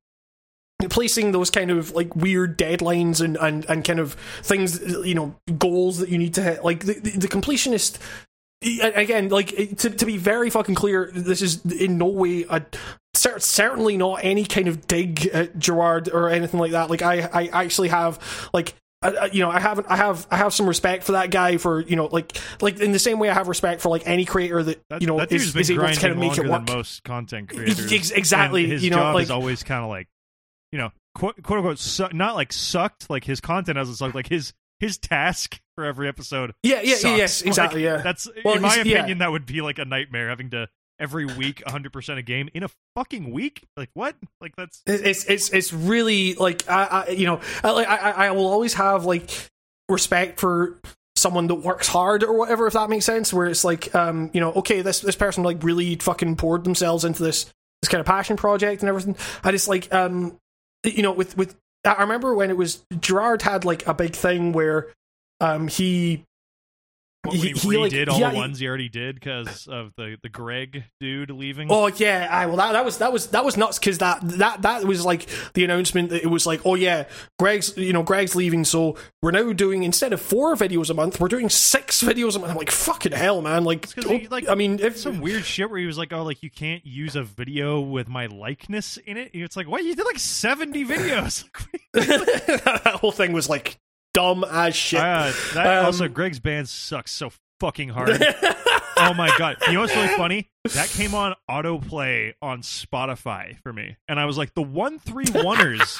placing 0.88 1.34
those 1.34 1.50
kind 1.50 1.72
of 1.72 1.92
like 1.92 2.16
weird 2.16 2.58
deadlines 2.58 3.20
and 3.20 3.36
and 3.38 3.66
and 3.70 3.84
kind 3.84 4.00
of 4.00 4.14
things 4.42 4.80
you 5.06 5.14
know 5.14 5.36
goals 5.58 5.98
that 5.98 6.10
you 6.10 6.18
need 6.18 6.34
to 6.34 6.42
hit 6.42 6.64
like 6.64 6.86
the, 6.86 6.94
the, 6.94 7.28
completionist 7.28 7.98
again 8.62 9.28
like 9.28 9.50
to 9.78 9.90
to 9.90 10.06
be 10.06 10.16
very 10.16 10.50
fucking 10.50 10.76
clear 10.76 11.12
this 11.14 11.42
is 11.42 11.66
in 11.66 11.98
no 11.98 12.06
way 12.06 12.46
a 12.50 12.62
certainly 13.14 13.98
not 13.98 14.20
any 14.24 14.46
kind 14.46 14.70
of 14.70 14.88
dig 14.88 15.26
at 15.28 15.58
Jirard 15.58 16.14
or 16.14 16.30
anything 16.30 16.60
like 16.60 16.72
that 16.72 16.90
like 16.90 17.02
I 17.02 17.30
I 17.34 17.48
actually 17.48 17.90
have 17.90 18.50
like 18.54 18.74
I, 19.02 19.30
you 19.32 19.40
know, 19.40 19.50
I 19.50 19.62
haven't. 19.62 19.88
I 19.90 19.96
have. 19.96 20.28
I 20.30 20.36
have 20.36 20.54
some 20.54 20.68
respect 20.68 21.06
for 21.06 21.14
that 21.14 21.32
guy. 21.32 21.56
For 21.56 21.80
you 21.80 21.96
know, 21.96 22.08
like, 22.08 22.38
like 22.60 22.82
in 22.82 22.92
the 22.92 23.00
same 23.00 23.18
way 23.18 23.30
I 23.30 23.34
have 23.34 23.48
respect 23.48 23.80
for 23.80 23.88
like 23.88 24.06
any 24.06 24.26
creator 24.26 24.62
that 24.62 24.82
That, 24.90 25.02
you 25.02 25.08
know 25.08 25.20
that 25.20 25.32
is, 25.32 25.56
is 25.56 25.72
able 25.72 25.88
to 25.88 25.96
kind 25.96 26.12
of 26.12 26.18
make 26.18 26.38
it 26.38 26.46
work. 26.46 26.68
most 26.68 27.06
content 27.06 27.48
creators. 27.48 28.12
Exactly, 28.12 28.64
And 28.64 28.74
his 28.74 28.84
you 28.84 28.90
know, 28.90 28.98
job 28.98 29.16
like- 29.16 29.24
is 29.24 29.32
always 29.32 29.64
kind 29.64 29.86
of 29.86 29.90
like, 29.90 30.10
you 30.72 30.78
know, 30.80 30.91
quote, 31.16 31.41
quote 31.44 31.58
unquote, 31.60 31.80
su- 31.80 32.10
not 32.14 32.36
like 32.36 32.54
sucked. 32.54 33.10
Like 33.10 33.24
his 33.24 33.40
content 33.41 33.78
hasn't 33.78 33.98
sucked. 33.98 34.16
Like 34.16 34.28
his 34.28 34.54
his 34.80 34.98
task 34.98 35.60
for 35.76 35.84
every 35.86 36.08
episode. 36.08 36.54
Yeah, 36.64 36.82
yeah, 36.82 36.96
yes, 37.18 37.41
exactly. 37.41 37.86
Like, 37.86 37.98
yeah, 37.98 38.02
That's 38.04 38.28
Well, 38.46 38.56
in 38.56 38.62
my 38.62 38.70
it's- 38.74 38.86
yeah. 38.86 38.98
opinion, 39.00 39.18
that 39.18 39.32
would 39.32 39.46
be 39.46 39.62
like 39.62 39.78
a 39.80 39.86
nightmare 39.86 40.30
having 40.30 40.50
to 40.52 40.68
every 41.00 41.26
week 41.26 41.64
100% 41.66 42.18
a 42.18 42.22
game 42.22 42.50
in 42.54 42.64
a 42.64 42.70
fucking 42.96 43.32
week. 43.32 43.64
Like 43.78 43.90
what? 43.94 44.16
Like 44.41 44.56
that's 44.58 44.82
it's 44.86 45.24
it's 45.26 45.50
it's 45.50 45.72
really 45.74 46.36
like 46.36 46.70
I, 46.70 47.06
I 47.08 47.10
you 47.12 47.26
know 47.26 47.40
I, 47.64 47.84
I 47.86 48.12
I 48.28 48.32
will 48.32 48.48
always 48.48 48.74
have 48.76 49.06
like 49.06 49.30
respect 49.90 50.40
for 50.40 50.80
someone 51.16 51.48
that 51.48 51.56
works 51.56 51.88
hard 51.88 52.24
or 52.24 52.34
whatever 52.38 52.68
if 52.68 52.74
that 52.74 52.90
makes 52.90 53.04
sense 53.06 53.34
where 53.34 53.48
it's 53.48 53.66
like 53.66 53.94
um 53.94 54.30
you 54.34 54.40
know 54.40 54.54
okay 54.54 54.82
this 54.82 55.02
this 55.02 55.16
person 55.18 55.44
like 55.44 55.62
really 55.64 55.96
fucking 55.98 56.36
poured 56.38 56.64
themselves 56.64 57.04
into 57.04 57.22
this 57.24 57.46
this 57.82 57.90
kind 57.90 58.00
of 58.00 58.06
passion 58.06 58.38
project 58.38 58.82
and 58.82 58.88
everything 58.90 59.18
I 59.44 59.52
just 59.52 59.68
like 59.68 59.94
um 59.94 60.38
you 60.84 61.04
know 61.04 61.12
with 61.12 61.36
with 61.38 61.56
I 61.86 62.02
remember 62.02 62.34
when 62.34 62.50
it 62.50 62.58
was 62.58 62.84
Jirard 62.94 63.42
had 63.42 63.66
like 63.66 63.86
a 63.88 63.94
big 63.94 64.16
thing 64.16 64.52
where 64.52 64.94
um 65.40 65.68
he 65.68 66.26
what, 67.30 67.38
he, 67.38 67.50
He- 67.54 67.60
he, 67.60 67.78
like- 67.78 67.92
redid 67.92 68.10
all 68.10 68.20
yeah, 68.20 68.32
the 68.32 68.36
ones 68.36 68.60
he 68.60 68.68
already 68.68 68.90
did 68.90 69.16
because 69.16 69.68
of 69.68 69.92
the 69.98 70.18
the 70.22 70.30
Greg 70.30 70.84
dude 71.00 71.32
leaving. 71.32 71.68
Oh 71.72 71.88
yeah, 71.88 72.28
I, 72.30 72.46
well 72.48 72.58
that, 72.58 72.74
that 72.74 72.86
was 72.86 72.98
that 73.00 73.14
was 73.14 73.28
that 73.28 73.46
was 73.46 73.58
nuts 73.58 73.80
because 73.80 74.00
that 74.00 74.20
that 74.22 74.62
that 74.64 74.84
was 74.86 75.06
like 75.06 75.28
the 75.54 75.64
announcement 75.64 76.10
that 76.10 76.24
it 76.24 76.28
was 76.28 76.46
like 76.46 76.62
oh 76.66 76.76
yeah, 76.76 77.06
Greg's 77.38 77.76
you 77.78 77.94
know 77.94 78.04
Greg's 78.04 78.36
leaving, 78.36 78.66
so 78.66 78.98
we're 79.22 79.32
now 79.32 79.54
doing 79.54 79.84
instead 79.84 80.14
of 80.14 80.22
four 80.22 80.56
videos 80.56 80.90
a 80.90 80.94
month, 80.94 81.20
we're 81.20 81.28
doing 81.28 81.50
six 81.50 82.04
videos 82.04 82.36
a 82.36 82.40
month. 82.40 82.52
I'm 82.52 82.58
like 82.58 82.72
fucking 82.72 83.12
hell, 83.12 83.42
man. 83.42 83.64
Like, 83.64 83.92
he, 83.94 84.02
oh, 84.06 84.28
like, 84.30 84.48
I 84.48 84.56
mean, 84.56 84.80
if 84.80 84.98
some 84.98 85.22
weird 85.22 85.46
shit 85.46 85.70
where 85.70 85.80
he 85.80 85.86
was 85.86 85.98
like, 85.98 86.14
"Oh, 86.14 86.24
like 86.24 86.42
you 86.44 86.50
can't 86.50 86.86
use 86.86 87.16
a 87.16 87.24
video 87.24 87.80
with 87.80 88.08
my 88.08 88.26
likeness 88.28 88.98
in 88.98 89.18
it." 89.18 89.32
It's 89.34 89.56
like, 89.56 89.68
what? 89.68 89.84
You 89.84 89.96
did 89.96 90.06
like 90.06 90.20
seventy 90.20 90.86
videos. 90.86 91.46
that 91.94 92.98
whole 93.02 93.12
thing 93.12 93.34
was 93.34 93.50
like 93.50 93.78
dumb 94.14 94.45
as 94.49 94.76
shit. 94.76 94.99
uh, 94.99 95.31
that 95.53 95.80
Um, 95.80 95.86
also, 95.86 96.07
Greg's 96.07 96.40
band 96.40 96.69
sucks 96.69 97.11
so 97.11 97.31
fucking 97.60 97.90
hard. 97.90 98.10
oh 98.98 99.14
my 99.14 99.31
god! 99.38 99.57
You 99.68 99.73
know 99.73 99.81
what's 99.81 99.95
really 99.95 100.07
funny? 100.10 100.49
That 100.73 100.90
came 100.90 101.14
on 101.14 101.36
autoplay 101.49 102.34
on 102.41 102.61
Spotify 102.61 103.57
for 103.61 103.73
me, 103.73 103.98
and 104.07 104.19
I 104.19 104.26
was 104.26 104.38
like, 104.38 104.53
"The 104.53 104.61
one 104.61 104.99
three 104.99 105.26
oneers." 105.26 105.98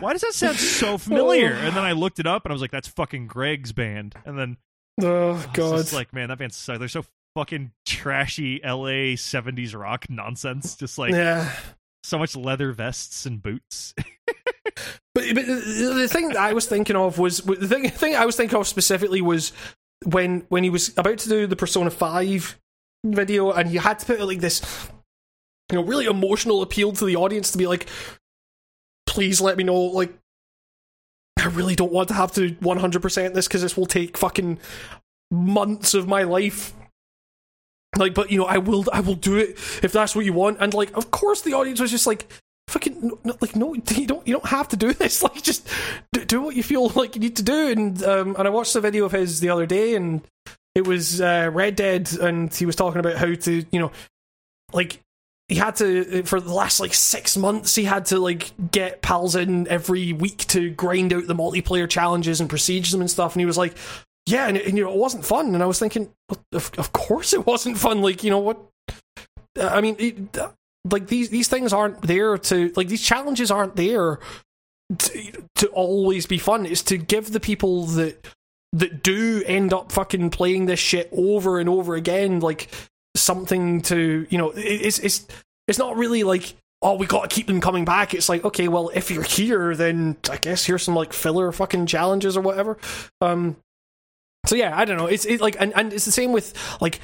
Why 0.00 0.12
does 0.12 0.22
that 0.22 0.34
sound 0.34 0.56
so 0.56 0.98
familiar? 0.98 1.52
And 1.52 1.76
then 1.76 1.84
I 1.84 1.92
looked 1.92 2.18
it 2.18 2.26
up, 2.26 2.44
and 2.44 2.52
I 2.52 2.54
was 2.54 2.62
like, 2.62 2.70
"That's 2.70 2.88
fucking 2.88 3.26
Greg's 3.26 3.72
band." 3.72 4.14
And 4.24 4.38
then 4.38 4.56
oh 5.02 5.32
was 5.32 5.46
god, 5.46 5.76
just 5.78 5.92
like, 5.92 6.12
man, 6.12 6.28
that 6.28 6.38
band 6.38 6.52
sucks. 6.52 6.78
They're 6.78 6.88
so 6.88 7.04
fucking 7.34 7.72
trashy 7.86 8.60
LA 8.64 9.16
'70s 9.16 9.78
rock 9.78 10.06
nonsense. 10.08 10.76
Just 10.76 10.98
like 10.98 11.12
yeah. 11.12 11.52
so 12.04 12.18
much 12.18 12.36
leather 12.36 12.72
vests 12.72 13.26
and 13.26 13.42
boots. 13.42 13.94
But, 15.12 15.24
but 15.34 15.44
the 15.46 16.08
thing 16.08 16.28
that 16.28 16.36
I 16.36 16.52
was 16.52 16.66
thinking 16.66 16.96
of 16.96 17.18
was 17.18 17.38
the 17.38 17.66
thing, 17.66 17.82
the 17.82 17.88
thing 17.90 18.14
I 18.14 18.24
was 18.24 18.36
thinking 18.36 18.58
of 18.58 18.68
specifically 18.68 19.20
was 19.20 19.52
when 20.04 20.44
when 20.48 20.62
he 20.62 20.70
was 20.70 20.96
about 20.96 21.18
to 21.18 21.28
do 21.28 21.46
the 21.46 21.56
Persona 21.56 21.90
Five 21.90 22.58
video, 23.04 23.50
and 23.50 23.68
he 23.68 23.76
had 23.76 23.98
to 23.98 24.06
put 24.06 24.20
like 24.20 24.40
this, 24.40 24.62
you 25.70 25.76
know, 25.76 25.84
really 25.84 26.06
emotional 26.06 26.62
appeal 26.62 26.92
to 26.92 27.04
the 27.04 27.16
audience 27.16 27.50
to 27.52 27.58
be 27.58 27.66
like, 27.66 27.88
please 29.06 29.40
let 29.40 29.56
me 29.56 29.64
know, 29.64 29.80
like, 29.80 30.12
I 31.38 31.46
really 31.46 31.74
don't 31.74 31.92
want 31.92 32.08
to 32.08 32.14
have 32.14 32.32
to 32.32 32.50
100% 32.50 33.34
this 33.34 33.48
because 33.48 33.62
this 33.62 33.76
will 33.76 33.86
take 33.86 34.16
fucking 34.16 34.58
months 35.30 35.94
of 35.94 36.06
my 36.06 36.22
life. 36.22 36.72
Like, 37.96 38.14
but 38.14 38.30
you 38.30 38.38
know, 38.38 38.46
I 38.46 38.58
will, 38.58 38.84
I 38.92 39.00
will 39.00 39.16
do 39.16 39.36
it 39.36 39.50
if 39.82 39.90
that's 39.92 40.14
what 40.14 40.24
you 40.24 40.32
want. 40.32 40.58
And 40.60 40.72
like, 40.72 40.96
of 40.96 41.10
course, 41.10 41.40
the 41.40 41.54
audience 41.54 41.80
was 41.80 41.90
just 41.90 42.06
like, 42.06 42.30
fucking 42.70 43.18
no, 43.24 43.36
like 43.40 43.56
no 43.56 43.74
you 43.90 44.06
don't 44.06 44.26
you 44.26 44.32
don't 44.32 44.46
have 44.46 44.68
to 44.68 44.76
do 44.76 44.92
this. 44.92 45.22
Like 45.30 45.42
just 45.42 45.68
do, 46.12 46.24
do 46.24 46.40
what 46.40 46.56
you 46.56 46.62
feel 46.62 46.88
like 46.88 47.14
you 47.14 47.20
need 47.20 47.36
to 47.36 47.42
do. 47.42 47.68
And 47.68 48.02
um 48.02 48.36
and 48.38 48.46
i 48.46 48.50
watched 48.50 48.76
a 48.76 48.80
video 48.80 49.04
of 49.04 49.12
his 49.12 49.40
the 49.40 49.50
other 49.50 49.66
day 49.66 49.94
and 49.94 50.22
it 50.74 50.86
was 50.86 51.20
uh 51.20 51.50
red 51.52 51.76
dead 51.76 52.12
and 52.20 52.54
he 52.54 52.66
was 52.66 52.76
talking 52.76 53.00
about 53.00 53.16
how 53.16 53.34
to 53.34 53.64
you 53.70 53.78
know 53.78 53.90
like 54.72 55.00
he 55.48 55.56
had 55.56 55.76
to 55.76 56.22
for 56.22 56.40
the 56.40 56.52
last 56.52 56.78
like 56.78 56.94
six 56.94 57.36
months 57.36 57.74
he 57.74 57.84
had 57.84 58.06
to 58.06 58.18
like 58.18 58.52
get 58.70 59.02
pals 59.02 59.34
in 59.34 59.66
every 59.68 60.12
week 60.12 60.38
to 60.46 60.70
grind 60.70 61.12
out 61.12 61.26
the 61.26 61.34
multiplayer 61.34 61.88
challenges 61.88 62.40
and 62.40 62.48
procedures 62.48 62.94
and 62.94 63.10
stuff. 63.10 63.34
And 63.34 63.40
he 63.40 63.46
was 63.46 63.58
like 63.58 63.76
yeah 64.26 64.46
and, 64.46 64.56
and 64.56 64.78
you 64.78 64.84
know 64.84 64.92
it 64.92 64.98
wasn't 64.98 65.26
fun. 65.26 65.54
And 65.54 65.62
i 65.62 65.66
was 65.66 65.78
thinking 65.78 66.12
of, 66.52 66.70
of 66.78 66.92
course 66.92 67.32
it 67.32 67.46
wasn't 67.46 67.78
fun. 67.78 68.00
Like 68.00 68.22
you 68.22 68.30
know 68.30 68.38
what 68.38 68.60
i 69.60 69.80
mean 69.80 69.96
it, 69.98 70.36
like 70.88 71.08
these 71.08 71.28
these 71.30 71.48
things 71.48 71.72
aren't 71.72 72.00
there 72.02 72.38
to 72.38 72.72
like 72.76 72.88
these 72.88 73.02
challenges 73.02 73.50
aren't 73.50 73.76
there 73.76 74.18
to, 74.98 75.32
to 75.56 75.66
always 75.68 76.26
be 76.26 76.38
fun. 76.38 76.66
It's 76.66 76.82
to 76.84 76.96
give 76.96 77.32
the 77.32 77.40
people 77.40 77.86
that 77.86 78.26
that 78.72 79.02
do 79.02 79.42
end 79.46 79.72
up 79.72 79.90
fucking 79.92 80.30
playing 80.30 80.66
this 80.66 80.80
shit 80.80 81.08
over 81.12 81.58
and 81.58 81.68
over 81.68 81.94
again 81.96 82.40
like 82.40 82.68
something 83.16 83.82
to 83.82 84.26
you 84.30 84.38
know 84.38 84.50
it- 84.50 84.60
it's 84.62 84.98
it's 85.00 85.26
it's 85.68 85.78
not 85.78 85.96
really 85.96 86.22
like 86.22 86.54
oh 86.82 86.94
we 86.94 87.04
got 87.06 87.28
to 87.28 87.34
keep 87.34 87.46
them 87.46 87.60
coming 87.60 87.84
back. 87.84 88.14
It's 88.14 88.28
like 88.28 88.44
okay 88.44 88.68
well 88.68 88.90
if 88.94 89.10
you're 89.10 89.22
here 89.22 89.74
then 89.76 90.16
i 90.30 90.36
guess 90.38 90.64
here's 90.64 90.82
some 90.84 90.94
like 90.94 91.12
filler 91.12 91.52
fucking 91.52 91.86
challenges 91.86 92.36
or 92.36 92.40
whatever. 92.40 92.78
Um 93.20 93.56
so 94.46 94.54
yeah 94.56 94.76
i 94.78 94.84
don't 94.84 94.96
know. 94.96 95.06
It's 95.06 95.26
it 95.26 95.40
like 95.40 95.56
and, 95.60 95.72
and 95.76 95.92
it's 95.92 96.04
the 96.06 96.12
same 96.12 96.32
with 96.32 96.54
like 96.80 97.00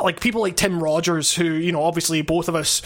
like 0.00 0.20
people 0.20 0.40
like 0.40 0.56
Tim 0.56 0.82
Rogers, 0.82 1.34
who 1.34 1.44
you 1.44 1.72
know, 1.72 1.82
obviously 1.82 2.22
both 2.22 2.48
of 2.48 2.54
us, 2.54 2.82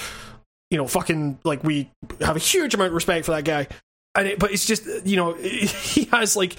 you 0.71 0.79
know, 0.79 0.87
fucking 0.87 1.39
like 1.45 1.65
we 1.65 1.91
have 2.21 2.37
a 2.37 2.41
huge 2.41 2.75
amount 2.75 2.89
of 2.89 2.95
respect 2.95 3.27
for 3.27 3.33
that 3.33 3.45
guy, 3.45 3.69
and 4.15 4.29
it, 4.29 4.39
but 4.39 4.53
it's 4.53 4.67
just 4.67 4.87
you 5.07 5.17
know 5.17 5.35
he 5.35 6.05
has 6.07 6.37
like 6.37 6.57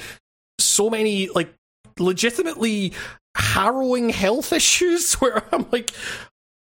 so 0.59 0.89
many 0.89 1.27
like 1.29 1.53
legitimately 1.99 2.93
harrowing 3.35 4.09
health 4.09 4.51
issues 4.53 5.13
where 5.15 5.43
I'm 5.51 5.65
like, 5.71 5.91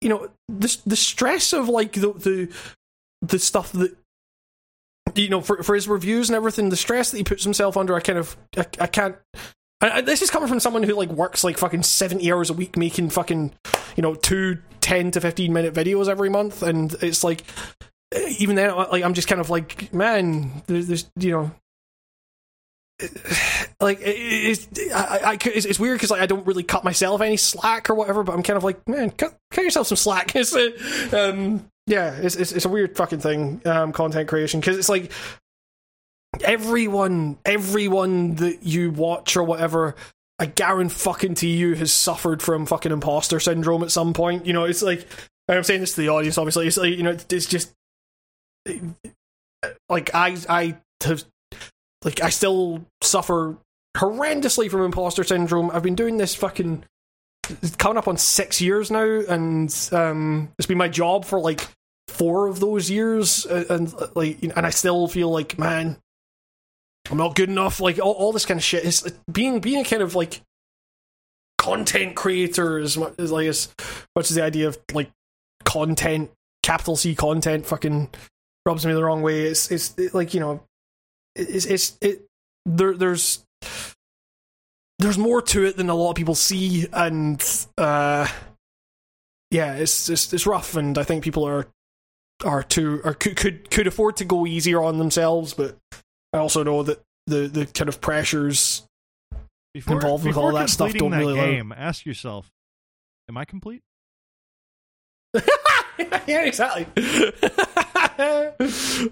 you 0.02 0.10
know, 0.10 0.30
the 0.48 0.78
the 0.86 0.96
stress 0.96 1.54
of 1.54 1.70
like 1.70 1.94
the 1.94 2.14
the 2.14 2.54
the 3.22 3.40
stuff 3.40 3.72
that 3.74 3.96
you 5.16 5.30
know 5.30 5.42
for 5.42 5.64
for 5.64 5.76
his 5.76 5.88
reviews 5.88 6.30
and 6.30 6.36
everything, 6.36 6.70
the 6.70 6.76
stress 6.76 7.12
that 7.12 7.18
he 7.18 7.24
puts 7.24 7.44
himself 7.44 7.78
under, 7.78 7.96
I 7.96 8.00
kind 8.00 8.20
of 8.20 8.38
I, 8.58 8.66
I 8.80 8.88
can't 8.88 9.16
and 9.84 9.94
and 10.00 10.08
this 10.08 10.22
is 10.22 10.32
coming 10.32 10.50
from 10.50 10.60
someone 10.60 10.84
who 10.84 10.96
like 10.96 11.10
works 11.10 11.44
like 11.44 11.58
fucking 11.58 11.84
70 11.84 12.32
hours 12.32 12.50
a 12.50 12.54
week 12.54 12.78
making 12.78 13.10
fucking 13.10 13.54
you 13.96 14.02
know 14.02 14.16
two 14.16 14.58
10 14.82 15.12
to 15.12 15.22
15 15.22 15.54
minute 15.54 15.74
videos 15.74 16.08
every 16.08 16.30
month 16.30 16.64
and 16.64 16.94
it's 17.02 17.24
like 17.24 17.44
even 18.40 18.56
then 18.56 18.76
like 18.76 19.04
i'm 19.04 19.14
just 19.14 19.28
kind 19.28 19.42
of 19.42 19.50
like 19.50 19.94
man 19.94 20.64
there's, 20.68 20.88
there's 20.88 21.12
you 21.18 21.32
know 21.32 21.52
like 23.82 24.00
it's, 24.02 24.68
I, 24.94 25.20
I, 25.24 25.38
it's, 25.46 25.66
it's 25.66 25.80
weird 25.80 25.98
because 25.98 26.12
like 26.12 26.22
I 26.22 26.26
don't 26.26 26.46
really 26.46 26.64
cut 26.64 26.84
myself 26.84 27.22
any 27.22 27.38
slack 27.38 27.90
or 27.90 27.96
whatever, 27.96 28.24
but 28.24 28.34
I'm 28.34 28.44
kind 28.44 28.56
of 28.56 28.64
like, 28.64 28.88
man, 28.88 29.10
cut, 29.10 29.36
cut 29.52 29.64
yourself 29.64 29.88
some 29.88 29.98
slack. 29.98 30.34
Uh, 30.54 31.18
um, 31.18 31.70
yeah, 31.88 32.14
it's, 32.14 32.36
it's 32.36 32.52
it's 32.52 32.66
a 32.66 32.70
weird 32.70 32.96
fucking 32.96 33.20
thing, 33.20 33.62
um, 33.66 33.92
content 33.92 34.30
creation 34.30 34.60
because 34.60 34.78
it's 34.78 34.90
like 34.90 35.12
everyone, 36.42 37.38
everyone 37.46 38.36
that 38.36 38.64
you 38.64 38.92
watch 38.92 39.36
or 39.36 39.44
whatever, 39.44 39.96
I 40.40 40.48
guarantee 40.48 40.94
fucking 40.96 41.36
to 41.36 41.48
you 41.48 41.76
has 41.76 41.92
suffered 41.92 42.42
from 42.42 42.66
fucking 42.66 42.92
imposter 42.92 43.40
syndrome 43.40 43.84
at 43.84 43.92
some 43.92 44.14
point. 44.14 44.46
You 44.46 44.54
know, 44.54 44.64
it's 44.64 44.82
like 44.82 45.08
I'm 45.48 45.64
saying 45.64 45.82
this 45.82 45.96
to 45.96 46.02
the 46.02 46.10
audience, 46.10 46.38
obviously. 46.38 46.68
It's 46.68 46.78
like 46.78 46.96
you 46.96 47.04
know, 47.04 47.18
it's 47.30 47.46
just 47.46 47.74
like 49.90 50.14
I 50.14 50.38
I 50.50 50.78
have 51.04 51.24
like 52.04 52.22
I 52.22 52.30
still 52.30 52.86
suffer 53.02 53.58
horrendously 53.96 54.70
from 54.70 54.82
imposter 54.82 55.24
syndrome. 55.24 55.70
I've 55.72 55.84
been 55.84 55.96
doing 55.96 56.18
this 56.18 56.36
fucking 56.36 56.84
coming 57.78 57.98
up 57.98 58.08
on 58.08 58.18
six 58.18 58.62
years 58.62 58.90
now, 58.90 59.04
and 59.04 59.74
um, 59.92 60.52
it's 60.58 60.66
been 60.66 60.78
my 60.78 60.88
job 60.88 61.26
for 61.26 61.40
like 61.40 61.62
four 62.08 62.48
of 62.48 62.60
those 62.60 62.90
years, 62.90 63.46
and 63.46 63.94
uh, 63.94 64.08
like, 64.16 64.42
and 64.42 64.66
I 64.66 64.70
still 64.70 65.08
feel 65.08 65.30
like, 65.30 65.60
man, 65.60 65.98
I'm 67.12 67.18
not 67.18 67.36
good 67.36 67.50
enough. 67.50 67.80
Like 67.80 68.00
all, 68.00 68.14
all 68.14 68.32
this 68.32 68.46
kind 68.46 68.60
of 68.60 68.64
shit 68.64 68.84
is 68.84 69.04
being 69.32 69.60
being 69.60 69.82
a 69.82 69.84
kind 69.84 70.02
of 70.02 70.16
like 70.16 70.42
content 71.58 72.16
creator 72.16 72.80
is 72.80 72.98
much 72.98 73.14
is 73.18 73.32
like 73.32 73.48
as 73.48 73.74
much 74.16 74.30
as 74.30 74.36
the 74.36 74.44
idea 74.44 74.68
of 74.68 74.78
like 74.94 75.12
content 75.66 76.32
capital 76.62 76.96
C 76.96 77.16
content 77.16 77.66
fucking 77.66 78.10
rubs 78.66 78.86
me 78.86 78.94
the 78.94 79.04
wrong 79.04 79.22
way. 79.22 79.42
It's 79.44 79.72
it's 79.72 79.94
it, 79.98 80.14
like 80.14 80.34
you 80.34 80.40
know 80.40 80.64
it's 81.36 81.66
it's 81.66 81.98
it 82.02 82.26
there 82.66 82.94
there's 82.94 83.44
there's 85.00 85.18
more 85.18 85.42
to 85.42 85.66
it 85.66 85.76
than 85.76 85.90
a 85.90 85.96
lot 85.96 86.12
of 86.12 86.16
people 86.16 86.36
see 86.36 86.88
and 86.94 87.44
uh 87.78 88.28
yeah 89.52 89.74
it's 89.74 90.06
just 90.06 90.34
it's 90.34 90.48
rough 90.48 90.76
and 90.76 90.98
I 90.98 91.04
think 91.04 91.24
people 91.24 91.44
are 91.46 91.68
are 92.46 92.64
too 92.64 93.02
or 93.04 93.14
could 93.14 93.36
could 93.36 93.70
could 93.70 93.88
afford 93.88 94.18
to 94.18 94.26
go 94.26 94.46
easier 94.46 94.82
on 94.82 94.98
themselves 94.98 95.54
but 95.54 95.78
I 96.34 96.40
also 96.40 96.64
know 96.64 96.84
that 96.84 97.02
the 97.28 97.48
the 97.48 97.66
kind 97.68 97.88
of 97.88 98.02
pressures 98.02 98.84
Before, 99.74 99.96
Involved 99.96 100.26
with 100.26 100.38
all 100.38 100.52
that 100.54 100.70
stuff 100.70 100.94
don't 100.94 101.12
that 101.12 101.20
really 101.20 101.36
game, 101.36 101.74
ask 101.76 102.06
yourself, 102.06 102.52
am 103.30 103.38
I 103.38 103.46
complete? 103.46 103.82
yeah 106.28 106.44
exactly 106.44 106.86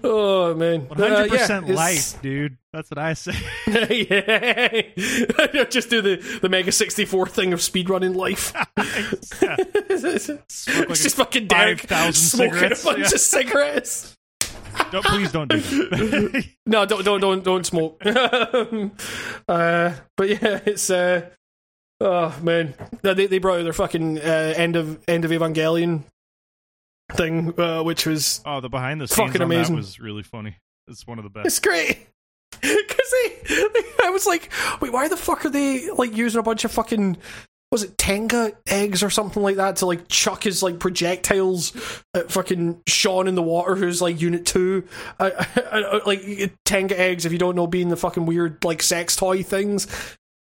oh 0.04 0.54
man 0.54 0.88
One 0.88 0.98
hundred 0.98 1.30
percent 1.30 1.68
Uh, 1.68 1.74
life, 1.74 2.20
dude. 2.22 2.56
That's 2.72 2.90
what 2.90 2.98
I 2.98 3.12
say. 3.14 3.34
yeah. 3.66 5.64
just 5.64 5.90
do 5.90 6.00
the, 6.00 6.38
the 6.40 6.48
Mega 6.48 6.72
64 6.72 7.26
thing 7.26 7.52
of 7.52 7.60
speedrunning 7.60 8.14
life. 8.14 8.54
It's 8.78 10.30
Smoke 10.48 10.88
like 10.88 10.98
just 10.98 11.16
fucking 11.16 11.48
Derrick 11.48 11.80
5,000 11.80 12.12
smoking 12.14 12.52
cigarettes, 12.54 12.82
a 12.82 12.84
bunch 12.86 12.98
yeah. 12.98 13.04
of 13.04 13.20
cigarettes. 13.20 14.16
Don't 14.90 15.04
please 15.04 15.32
don't 15.32 15.48
do 15.48 15.58
that. 15.60 16.44
No, 16.66 16.86
don't 16.86 17.04
don't 17.04 17.20
don't 17.20 17.44
don't 17.44 17.66
smoke. 17.66 18.02
Uh, 19.48 19.92
but 20.16 20.28
yeah, 20.28 20.60
it's 20.64 20.88
uh, 20.90 21.28
oh 22.00 22.38
man, 22.42 22.74
they 23.02 23.26
they 23.26 23.38
brought 23.38 23.58
out 23.58 23.64
their 23.64 23.72
fucking 23.72 24.18
uh, 24.18 24.54
end 24.56 24.76
of 24.76 25.02
end 25.08 25.24
of 25.24 25.30
Evangelion 25.30 26.04
thing, 27.12 27.58
uh, 27.58 27.82
which 27.82 28.06
was 28.06 28.40
oh, 28.46 28.60
the 28.60 28.68
behind 28.68 29.00
the 29.00 29.08
scenes 29.08 29.28
Fucking 29.28 29.42
amazing. 29.42 29.74
that 29.74 29.80
was 29.80 30.00
really 30.00 30.22
funny. 30.22 30.56
It's 30.88 31.06
one 31.06 31.18
of 31.18 31.24
the 31.24 31.30
best. 31.30 31.46
It's 31.46 31.58
great. 31.60 32.06
Because 32.60 33.10
they, 33.10 33.54
they, 33.54 33.82
I 34.04 34.10
was 34.10 34.26
like, 34.26 34.52
wait, 34.80 34.92
why 34.92 35.08
the 35.08 35.16
fuck 35.16 35.44
are 35.46 35.50
they 35.50 35.90
like 35.90 36.14
using 36.14 36.38
a 36.38 36.42
bunch 36.42 36.64
of 36.64 36.70
fucking, 36.70 37.16
was 37.72 37.82
it 37.82 37.96
Tenga 37.96 38.52
eggs 38.68 39.02
or 39.02 39.08
something 39.08 39.42
like 39.42 39.56
that 39.56 39.76
to 39.76 39.86
like 39.86 40.06
chuck 40.06 40.44
his 40.44 40.62
like 40.62 40.78
projectiles 40.78 41.72
at 42.14 42.30
fucking 42.30 42.82
Shawn 42.86 43.26
in 43.26 43.34
the 43.34 43.42
water, 43.42 43.74
who's 43.74 44.02
like 44.02 44.20
Unit 44.20 44.44
Two, 44.44 44.86
I, 45.18 45.30
I, 45.56 45.78
I, 45.80 46.00
like 46.04 46.20
Tenga 46.66 47.00
eggs. 47.00 47.24
If 47.24 47.32
you 47.32 47.38
don't 47.38 47.56
know, 47.56 47.66
being 47.66 47.88
the 47.88 47.96
fucking 47.96 48.26
weird 48.26 48.62
like 48.62 48.82
sex 48.82 49.16
toy 49.16 49.42
things. 49.42 49.86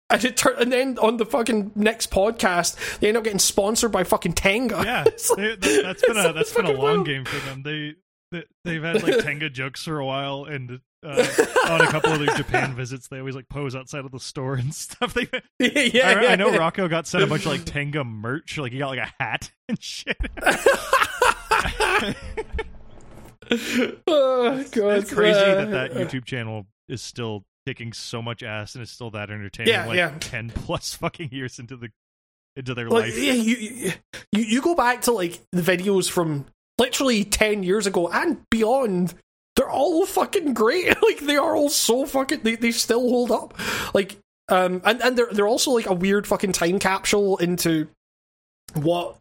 And, 0.09 0.25
it 0.25 0.35
tur- 0.35 0.57
and 0.59 0.73
then 0.73 0.97
on 0.99 1.15
the 1.17 1.25
fucking 1.25 1.71
next 1.75 2.11
podcast, 2.11 2.99
they 2.99 3.07
end 3.07 3.15
up 3.17 3.23
getting 3.23 3.39
sponsored 3.39 3.93
by 3.93 4.03
fucking 4.03 4.33
Tenga. 4.33 4.81
Yeah, 4.83 5.03
like- 5.29 5.37
they, 5.37 5.55
that, 5.55 5.81
that's 5.83 6.05
been 6.05 6.17
a 6.17 6.33
that's 6.33 6.53
been 6.53 6.65
a 6.65 6.71
long 6.73 6.81
wild. 6.81 7.05
game 7.05 7.23
for 7.23 7.39
them. 7.45 7.61
They 7.63 7.93
they've 8.63 8.83
had 8.83 9.03
like 9.03 9.19
Tenga 9.19 9.49
jokes 9.53 9.83
for 9.83 9.99
a 9.99 10.05
while, 10.05 10.45
and 10.45 10.79
uh, 11.03 11.27
on 11.69 11.81
a 11.81 11.87
couple 11.87 12.11
of 12.13 12.19
their 12.19 12.35
Japan 12.35 12.75
visits, 12.77 13.07
they 13.07 13.19
always 13.19 13.35
like 13.35 13.49
pose 13.49 13.75
outside 13.75 14.05
of 14.05 14.11
the 14.11 14.19
store 14.19 14.55
and 14.55 14.73
stuff. 14.73 15.15
They, 15.59 15.91
yeah, 15.93 16.09
I, 16.09 16.31
I 16.33 16.35
know 16.35 16.49
yeah. 16.49 16.57
Rocco 16.57 16.87
got 16.87 17.07
sent 17.07 17.23
a 17.23 17.27
bunch 17.27 17.45
of 17.45 17.51
like 17.51 17.65
Tenga 17.65 18.03
merch, 18.03 18.57
like 18.57 18.71
he 18.71 18.79
got 18.79 18.89
like 18.89 18.99
a 18.99 19.23
hat 19.23 19.51
and 19.67 19.81
shit. 19.81 20.17
Oh 24.07 24.63
god, 24.71 24.97
it's 24.99 25.13
crazy 25.13 25.39
Uh, 25.39 25.65
that 25.65 25.71
that 25.71 25.91
YouTube 25.93 26.25
channel 26.25 26.67
is 26.87 27.01
still 27.01 27.43
kicking 27.67 27.93
so 27.93 28.21
much 28.21 28.43
ass 28.43 28.75
and 28.75 28.81
is 28.81 28.89
still 28.89 29.11
that 29.11 29.29
entertaining. 29.29 29.73
Yeah, 29.73 29.85
like 29.85 29.97
yeah. 29.97 30.15
ten 30.19 30.49
plus 30.49 30.93
fucking 30.95 31.29
years 31.31 31.59
into 31.59 31.75
the 31.75 31.89
into 32.55 32.73
their 32.73 32.89
like 32.89 33.05
life. 33.05 33.17
yeah, 33.17 33.33
you 33.33 33.55
you 33.55 33.93
you 34.31 34.61
go 34.61 34.75
back 34.75 35.01
to 35.03 35.11
like 35.11 35.39
the 35.51 35.61
videos 35.61 36.09
from 36.09 36.45
literally 36.77 37.23
10 37.23 37.63
years 37.63 37.85
ago 37.85 38.07
and 38.07 38.37
beyond 38.49 39.13
they're 39.55 39.69
all 39.69 40.05
fucking 40.05 40.53
great 40.53 40.87
like 41.03 41.19
they 41.19 41.35
are 41.35 41.55
all 41.55 41.69
so 41.69 42.05
fucking 42.05 42.41
they, 42.43 42.55
they 42.55 42.71
still 42.71 43.09
hold 43.09 43.31
up 43.31 43.57
like 43.93 44.17
um 44.49 44.81
and 44.83 45.01
and 45.01 45.17
they're 45.17 45.29
they're 45.31 45.47
also 45.47 45.71
like 45.71 45.89
a 45.89 45.93
weird 45.93 46.25
fucking 46.25 46.51
time 46.51 46.79
capsule 46.79 47.37
into 47.37 47.87
what 48.73 49.17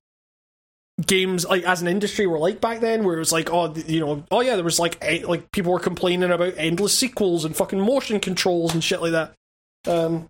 games 1.07 1.47
like 1.47 1.63
as 1.65 1.81
an 1.81 1.89
industry 1.89 2.27
were 2.27 2.39
like 2.39 2.61
back 2.61 2.81
then 2.81 3.05
where 3.05 3.17
it 3.17 3.21
was 3.21 3.33
like 3.33 3.51
oh 3.51 3.75
you 3.87 4.01
know 4.01 4.23
oh 4.31 4.41
yeah 4.41 4.55
there 4.55 4.65
was 4.65 4.79
like 4.79 4.99
eh, 5.01 5.23
like 5.27 5.51
people 5.51 5.73
were 5.73 5.81
complaining 5.81 6.31
about 6.31 6.53
endless 6.57 6.97
sequels 6.97 7.45
and 7.45 7.57
fucking 7.57 7.81
motion 7.81 8.21
controls 8.21 8.75
and 8.75 8.85
shit 8.85 9.01
like 9.01 9.13
that 9.13 9.33
um 9.87 10.29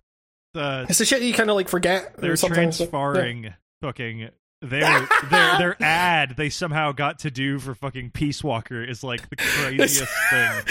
it's 0.53 0.99
the 0.99 1.05
shit 1.05 1.21
you 1.21 1.33
kind 1.33 1.49
of 1.49 1.55
like 1.55 1.69
forget 1.69 2.15
they're 2.17 2.35
sometimes. 2.35 2.79
Yeah. 2.79 2.87
transferring 2.87 3.53
fucking 3.81 4.29
their 4.61 5.07
their 5.29 5.57
their 5.57 5.75
ad 5.83 6.35
they 6.37 6.49
somehow 6.49 6.91
got 6.91 7.19
to 7.19 7.31
do 7.31 7.57
for 7.59 7.73
fucking 7.75 8.11
Peace 8.11 8.43
Walker 8.43 8.83
is 8.83 9.03
like 9.03 9.29
the 9.29 9.35
craziest 9.35 10.03
thing. 10.29 10.61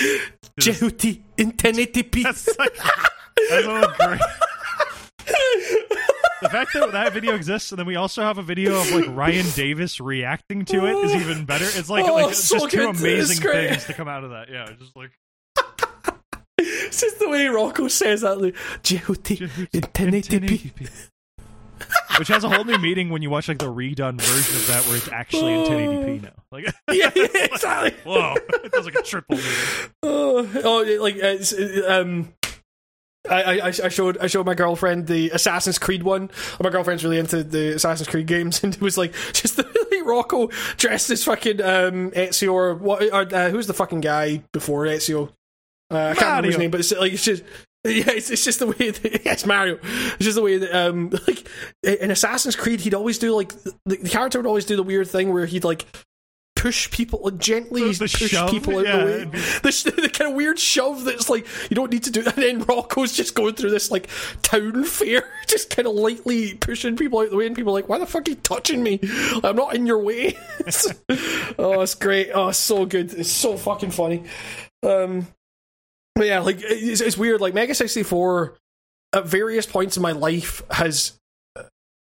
Just- 0.59 0.81
Jehuty 0.83 1.23
in 1.37 1.53
1080p. 1.53 2.23
That's 2.23 2.59
like 2.59 2.75
that's 2.77 3.67
the 3.67 3.95
great. 3.99 4.21
The 6.43 6.49
fact 6.49 6.73
that 6.73 6.93
that 6.93 7.13
video 7.13 7.35
exists, 7.35 7.71
and 7.71 7.79
then 7.79 7.87
we 7.87 7.97
also 7.97 8.23
have 8.23 8.39
a 8.39 8.43
video 8.43 8.81
of 8.81 8.91
like 8.93 9.05
Ryan 9.09 9.45
Davis 9.55 10.01
reacting 10.01 10.65
to 10.67 10.87
it, 10.87 10.97
is 11.05 11.15
even 11.15 11.45
better. 11.45 11.67
It's 11.67 11.91
like 11.91 12.07
Oh, 12.09 12.15
like 12.15 12.35
so 12.35 12.61
just 12.61 12.71
two 12.71 12.89
amazing 12.89 13.43
great. 13.47 13.69
things 13.71 13.85
to 13.85 13.93
come 13.93 14.09
out 14.09 14.25
of 14.25 14.31
that. 14.31 14.49
Yeah, 14.51 14.67
just 14.79 14.97
like 14.97 15.11
It's 16.59 17.01
just 17.01 17.19
the 17.19 17.29
way 17.29 17.47
Rocco 17.49 17.89
says 17.89 18.23
that. 18.23 18.41
Like, 18.41 18.55
Jehuty 18.83 19.43
in 19.75 19.81
1080p. 19.83 21.09
Which 22.21 22.29
has 22.29 22.45
a 22.45 22.51
whole 22.51 22.65
new 22.65 22.77
meaning 22.77 23.09
when 23.09 23.23
you 23.23 23.31
watch 23.31 23.49
like 23.49 23.59
the 23.59 23.73
redone 23.73 24.21
version 24.21 24.57
of 24.57 24.67
that, 24.67 24.85
where 24.87 24.97
it's 24.99 25.09
actually 25.09 25.55
in 25.55 25.65
1080p 25.65 26.23
now. 26.23 26.31
Like, 26.53 26.67
yeah, 26.93 27.11
yeah, 27.17 27.27
exactly. 27.35 27.95
whoa, 28.05 28.35
it 28.63 28.71
does 28.71 28.85
like 28.85 28.95
a 28.95 29.03
triple. 29.03 29.39
Oh, 30.03 30.47
oh, 30.63 30.99
like 31.01 31.15
uh, 31.17 31.39
it's, 31.41 31.55
um. 31.89 32.35
I, 33.29 33.61
I 33.61 33.67
I 33.67 33.89
showed 33.89 34.19
I 34.19 34.27
showed 34.29 34.47
my 34.47 34.55
girlfriend 34.55 35.07
the 35.07 35.31
Assassin's 35.31 35.79
Creed 35.79 36.03
one. 36.03 36.31
My 36.63 36.71
girlfriend's 36.71 37.05
really 37.05 37.19
into 37.19 37.43
the 37.43 37.75
Assassin's 37.75 38.09
Creed 38.09 38.27
games, 38.27 38.63
and 38.65 38.75
it 38.75 38.81
was 38.81 38.99
like 38.99 39.15
just 39.33 39.57
the 39.57 39.63
like 39.91 40.07
Rocco 40.07 40.49
dressed 40.77 41.11
as 41.11 41.25
fucking 41.25 41.61
um 41.63 42.11
Ezio 42.13 42.53
or 42.53 42.75
what? 42.75 43.03
Or, 43.03 43.35
uh, 43.35 43.51
who's 43.51 43.67
the 43.67 43.75
fucking 43.75 44.01
guy 44.01 44.43
before 44.53 44.85
Ezio? 44.85 45.33
Uh, 45.91 45.97
I 45.97 46.15
can't 46.15 46.21
remember 46.21 46.47
his 46.47 46.59
name, 46.59 46.71
but 46.71 46.81
it's 46.81 46.93
like 46.93 47.13
it's 47.13 47.25
just 47.25 47.43
yeah, 47.85 48.11
it's, 48.11 48.31
it's 48.31 48.45
just 48.45 48.59
the 48.59 48.67
way 48.67 48.91
that 48.91 49.23
yes, 49.25 49.47
Mario. 49.47 49.79
It's 49.83 50.25
just 50.25 50.37
the 50.37 50.43
way 50.43 50.59
that 50.59 50.75
um 50.75 51.11
like 51.27 51.47
in 51.83 52.11
Assassin's 52.11 52.57
Creed 52.57 52.81
he'd 52.81 52.95
always 52.95 53.19
do 53.19 53.35
like 53.35 53.49
the, 53.63 53.75
the 53.87 54.09
character 54.09 54.39
would 54.39 54.47
always 54.47 54.65
do 54.67 54.77
the 54.77 54.83
weird 54.83 55.09
thing 55.09 55.33
where 55.33 55.47
he'd 55.47 55.65
like 55.65 55.87
push 56.57 56.91
people 56.91 57.21
like 57.25 57.39
gently 57.39 57.81
The- 57.93 58.01
the 58.01 58.05
push 58.19 58.31
shove, 58.31 58.51
people 58.51 58.79
out 58.81 58.85
yeah, 58.85 58.97
the 58.99 59.05
way. 59.07 59.25
be- 59.25 59.39
The, 59.39 59.95
the 60.03 60.09
kind 60.11 60.31
of 60.31 60.37
weird 60.37 60.59
shove 60.59 61.05
that's 61.05 61.31
like 61.31 61.47
you 61.71 61.75
don't 61.75 61.91
need 61.91 62.03
to 62.05 62.11
do. 62.11 62.21
And 62.21 62.35
then 62.35 62.63
Rocco's 62.65 63.15
just 63.15 63.35
going 63.35 63.55
through 63.55 63.71
this 63.71 63.91
like 63.91 64.09
town 64.43 64.85
fair, 64.85 65.27
just 65.47 65.71
kind 65.71 65.89
of 65.89 65.95
lightly 65.95 66.53
pushing 66.55 66.97
people 66.97 67.21
out 67.21 67.31
the 67.31 67.37
way, 67.37 67.47
and 67.47 67.57
people 67.57 67.73
are 67.73 67.81
like, 67.81 67.89
"Why 67.89 67.97
the 67.99 68.05
fuck 68.05 68.27
are 68.29 68.33
you 68.33 68.37
touching 68.37 68.83
me? 68.83 69.01
I'm 69.43 69.57
not 69.57 69.75
in 69.75 69.87
your 69.87 70.03
way." 70.03 70.37
oh, 71.59 71.81
it's 71.81 71.95
great. 71.95 72.31
Oh, 72.35 72.49
it's 72.49 72.59
so 72.59 72.85
good. 72.85 73.15
It's 73.15 73.31
so 73.31 73.57
fucking 73.57 73.93
funny. 73.93 74.25
Um, 74.83 75.27
but 76.15 76.27
yeah, 76.27 76.41
like 76.41 76.59
it's, 76.61 77.01
it's 77.01 77.17
weird. 77.17 77.41
Like 77.41 77.55
Mega 77.55 77.75
sixty 77.75 78.03
four, 78.03 78.57
at 79.13 79.27
various 79.27 79.67
points 79.67 79.97
in 79.97 80.03
my 80.03 80.13
life 80.13 80.63
has 80.71 81.19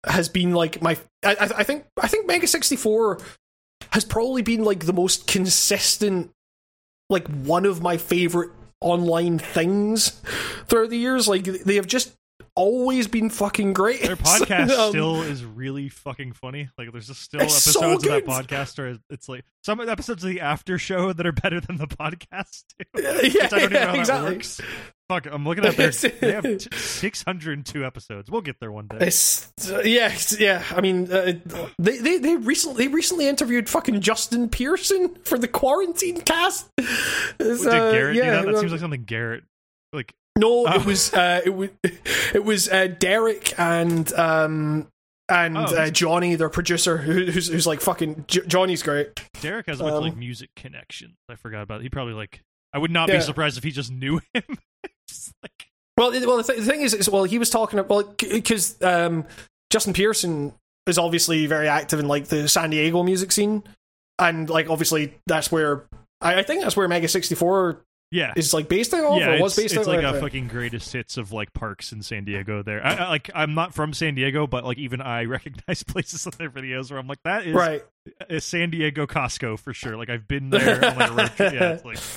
has 0.06 0.28
been 0.28 0.52
like 0.52 0.80
my. 0.82 0.96
I, 1.24 1.36
I 1.56 1.62
think 1.64 1.86
I 2.00 2.08
think 2.08 2.26
Mega 2.26 2.46
sixty 2.46 2.76
four 2.76 3.18
has 3.90 4.04
probably 4.04 4.42
been 4.42 4.64
like 4.64 4.86
the 4.86 4.92
most 4.92 5.26
consistent, 5.26 6.30
like 7.08 7.26
one 7.28 7.64
of 7.64 7.80
my 7.80 7.96
favorite 7.96 8.50
online 8.80 9.38
things 9.38 10.20
throughout 10.66 10.90
the 10.90 10.98
years. 10.98 11.28
Like 11.28 11.44
they 11.44 11.76
have 11.76 11.86
just 11.86 12.14
always 12.58 13.06
been 13.06 13.30
fucking 13.30 13.72
great. 13.72 14.02
Their 14.02 14.16
podcast 14.16 14.70
Um, 14.70 14.90
still 14.90 15.22
is 15.22 15.44
really 15.44 15.88
fucking 15.88 16.32
funny. 16.32 16.68
Like, 16.76 16.90
there's 16.92 17.06
just 17.06 17.22
still 17.22 17.40
It's 17.42 17.54
so 17.54 17.92
episodes 17.92 18.04
of 18.06 18.10
that 18.10 18.26
podcast 18.26 18.76
where 18.78 18.98
it's 19.08 19.28
like 19.28 19.44
some 19.62 19.80
episodes 19.80 20.24
of 20.24 20.30
the 20.30 20.40
after 20.40 20.76
show 20.78 21.12
that 21.12 21.24
are 21.24 21.32
better 21.32 21.60
than 21.60 21.76
the 21.76 21.86
podcast. 21.86 22.64
Too. 22.78 22.84
Yeah, 22.98 23.22
Which 23.22 23.52
I 23.52 23.58
don't 23.58 23.60
even 23.60 23.72
know 23.72 23.78
how 23.80 23.92
that 23.92 23.98
exactly. 23.98 24.32
works. 24.32 24.60
Fuck, 25.08 25.26
I'm 25.30 25.44
looking 25.46 25.64
at 25.64 25.76
their. 25.76 25.90
they 26.20 26.32
have 26.32 26.44
t- 26.44 26.68
602 26.76 27.84
episodes. 27.84 28.30
We'll 28.30 28.42
get 28.42 28.60
there 28.60 28.70
one 28.70 28.88
day. 28.88 28.98
It's 29.00 29.50
uh, 29.70 29.80
yeah, 29.84 30.14
yeah. 30.38 30.62
I 30.70 30.80
mean, 30.82 31.10
uh, 31.10 31.32
they 31.78 31.98
they 31.98 32.18
they 32.18 32.36
recently 32.36 32.86
they 32.86 32.92
recently 32.92 33.26
interviewed 33.28 33.68
fucking 33.68 34.00
Justin 34.02 34.50
Pearson 34.50 35.14
for 35.24 35.38
the 35.38 35.48
quarantine 35.48 36.20
cast. 36.20 36.68
It's, 36.76 37.62
Did 37.62 37.68
uh, 37.68 37.92
Garrett 37.92 38.16
yeah, 38.16 38.24
do 38.24 38.30
that? 38.30 38.46
That 38.46 38.54
uh, 38.56 38.60
seems 38.60 38.72
like 38.72 38.80
something 38.80 39.04
Garrett. 39.04 39.44
Like, 39.94 40.12
no. 40.38 40.66
Oh. 40.66 40.72
It 40.80 40.86
was 40.86 41.12
uh, 41.12 41.40
it 41.44 41.50
was 41.50 41.70
it 42.34 42.44
was 42.44 42.68
uh, 42.68 42.86
Derrick 42.98 43.52
and 43.58 44.12
um 44.14 44.88
and 45.30 45.56
Oh, 45.58 45.64
uh, 45.64 45.90
Johnny, 45.90 46.34
their 46.36 46.48
producer, 46.48 46.96
who, 46.96 47.26
who's 47.26 47.48
who's 47.48 47.66
like 47.66 47.80
fucking 47.82 48.24
J- 48.28 48.46
Johnny's 48.46 48.82
great. 48.82 49.20
Derrick 49.42 49.66
has 49.66 49.80
a 49.80 49.82
bunch 49.82 49.92
of 49.92 49.98
Um, 49.98 50.04
like 50.04 50.16
music 50.16 50.50
connections. 50.56 51.16
I 51.28 51.34
forgot 51.34 51.62
about. 51.62 51.80
It. 51.80 51.84
He 51.84 51.88
probably 51.90 52.14
like. 52.14 52.40
I 52.72 52.78
would 52.78 52.90
not 52.90 53.08
Yeah. 53.08 53.16
be 53.16 53.22
surprised 53.22 53.58
if 53.58 53.64
he 53.64 53.70
just 53.70 53.90
knew 53.92 54.20
him. 54.34 54.42
Just 55.08 55.32
like, 55.42 55.68
Well, 55.96 56.10
well, 56.12 56.36
the, 56.38 56.42
th- 56.44 56.58
the 56.60 56.64
thing 56.64 56.80
is, 56.82 56.92
is, 56.94 57.08
well, 57.10 57.24
he 57.24 57.38
was 57.38 57.50
talking 57.50 57.78
about 57.78 57.90
well, 57.90 58.14
because 58.30 58.80
um, 58.82 59.24
Justin 59.70 59.92
Pearson 59.94 60.52
is 60.86 60.98
obviously 60.98 61.46
very 61.46 61.68
active 61.68 61.98
in 61.98 62.08
like 62.08 62.26
the 62.28 62.48
San 62.48 62.70
Diego 62.70 63.02
music 63.02 63.32
scene, 63.32 63.62
and 64.18 64.48
like 64.48 64.70
obviously 64.70 65.14
that's 65.26 65.52
where 65.52 65.84
I, 66.22 66.36
I 66.40 66.42
think 66.42 66.62
that's 66.62 66.76
where 66.76 66.88
Mega 66.88 67.08
sixty 67.08 67.34
four 67.34 67.80
yeah. 68.10 68.32
it's 68.36 68.52
like 68.52 68.68
based 68.68 68.94
out 68.94 69.04
of, 69.04 69.18
yeah, 69.18 69.36
or 69.36 69.42
was 69.42 69.56
based 69.56 69.76
it's 69.76 69.86
like 69.86 70.02
a 70.02 70.20
fucking 70.20 70.48
greatest 70.48 70.92
hits 70.92 71.16
of 71.16 71.32
like 71.32 71.52
parks 71.52 71.92
in 71.92 72.02
San 72.02 72.24
Diego. 72.24 72.62
There, 72.62 72.84
I, 72.84 72.94
I, 72.94 73.08
like 73.08 73.30
I'm 73.34 73.54
not 73.54 73.74
from 73.74 73.92
San 73.92 74.14
Diego, 74.14 74.46
but 74.46 74.64
like 74.64 74.78
even 74.78 75.00
I 75.00 75.24
recognize 75.26 75.82
places 75.82 76.26
in 76.26 76.32
their 76.38 76.50
videos 76.50 76.90
where 76.90 76.98
I'm 76.98 77.06
like, 77.06 77.22
that 77.24 77.46
is 77.46 77.54
right. 77.54 77.84
a 78.28 78.40
San 78.40 78.70
Diego 78.70 79.06
Costco 79.06 79.58
for 79.58 79.72
sure. 79.72 79.96
Like 79.96 80.10
I've 80.10 80.28
been 80.28 80.50
there 80.50 80.84
on 80.84 80.96
like 80.96 81.10
a 81.10 81.14
road 81.14 81.30
trip. 81.36 81.52
Yeah, 81.54 81.78
like 81.84 81.98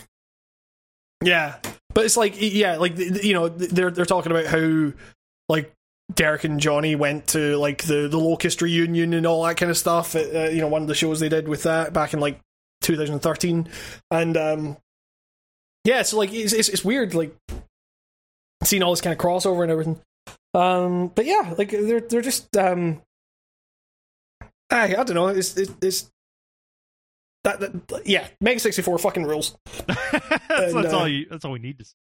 Yeah, 1.23 1.57
but 1.93 2.05
it's 2.05 2.17
like 2.17 2.35
yeah, 2.37 2.77
like 2.77 2.97
you 2.97 3.33
know 3.33 3.47
they're 3.47 3.91
they're 3.91 4.05
talking 4.05 4.31
about 4.31 4.47
how 4.47 4.91
like 5.47 5.71
Derrick 6.13 6.43
and 6.43 6.59
Johnny 6.59 6.95
went 6.95 7.27
to 7.27 7.57
like 7.57 7.83
the 7.83 8.07
the 8.07 8.17
Locust 8.17 8.61
reunion 8.61 9.13
and 9.13 9.25
all 9.25 9.43
that 9.43 9.57
kind 9.57 9.69
of 9.69 9.77
stuff. 9.77 10.15
At, 10.15 10.35
uh, 10.35 10.49
you 10.49 10.61
know, 10.61 10.67
one 10.67 10.81
of 10.81 10.87
the 10.87 10.95
shows 10.95 11.19
they 11.19 11.29
did 11.29 11.47
with 11.47 11.63
that 11.63 11.93
back 11.93 12.13
in 12.13 12.19
like 12.19 12.39
2013, 12.81 13.69
and 14.09 14.37
um, 14.37 14.77
yeah, 15.83 16.01
so 16.03 16.17
like 16.17 16.33
it's 16.33 16.53
it's, 16.53 16.69
it's 16.69 16.85
weird 16.85 17.13
like 17.13 17.35
seeing 18.63 18.83
all 18.83 18.91
this 18.91 19.01
kind 19.01 19.13
of 19.13 19.19
crossover 19.19 19.63
and 19.63 19.71
everything. 19.71 19.99
Um, 20.53 21.07
but 21.07 21.25
yeah, 21.25 21.53
like 21.57 21.71
they're 21.71 22.01
they're 22.01 22.21
just 22.21 22.55
um, 22.57 23.01
I 24.69 24.95
I 24.95 25.03
don't 25.03 25.13
know. 25.13 25.27
It's 25.27 25.57
it's, 25.57 25.71
it's 25.81 26.11
that, 27.43 27.59
that 27.59 28.05
yeah, 28.05 28.27
Mega 28.39 28.59
sixty 28.59 28.81
four 28.81 28.97
fucking 28.97 29.23
rules. 29.23 29.55
that's, 29.87 29.89
And, 30.49 30.83
that's 30.83 30.93
uh, 30.93 30.99
all 30.99 31.07
you. 31.07 31.25
That's 31.29 31.45
all 31.45 31.51
we 31.51 31.59
need 31.59 31.79
to. 31.79 31.85
See. 31.85 31.93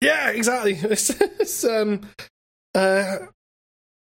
Yeah, 0.00 0.30
exactly. 0.30 0.74
It's, 0.82 1.10
it's 1.10 1.64
um, 1.64 2.02
uh, 2.74 3.16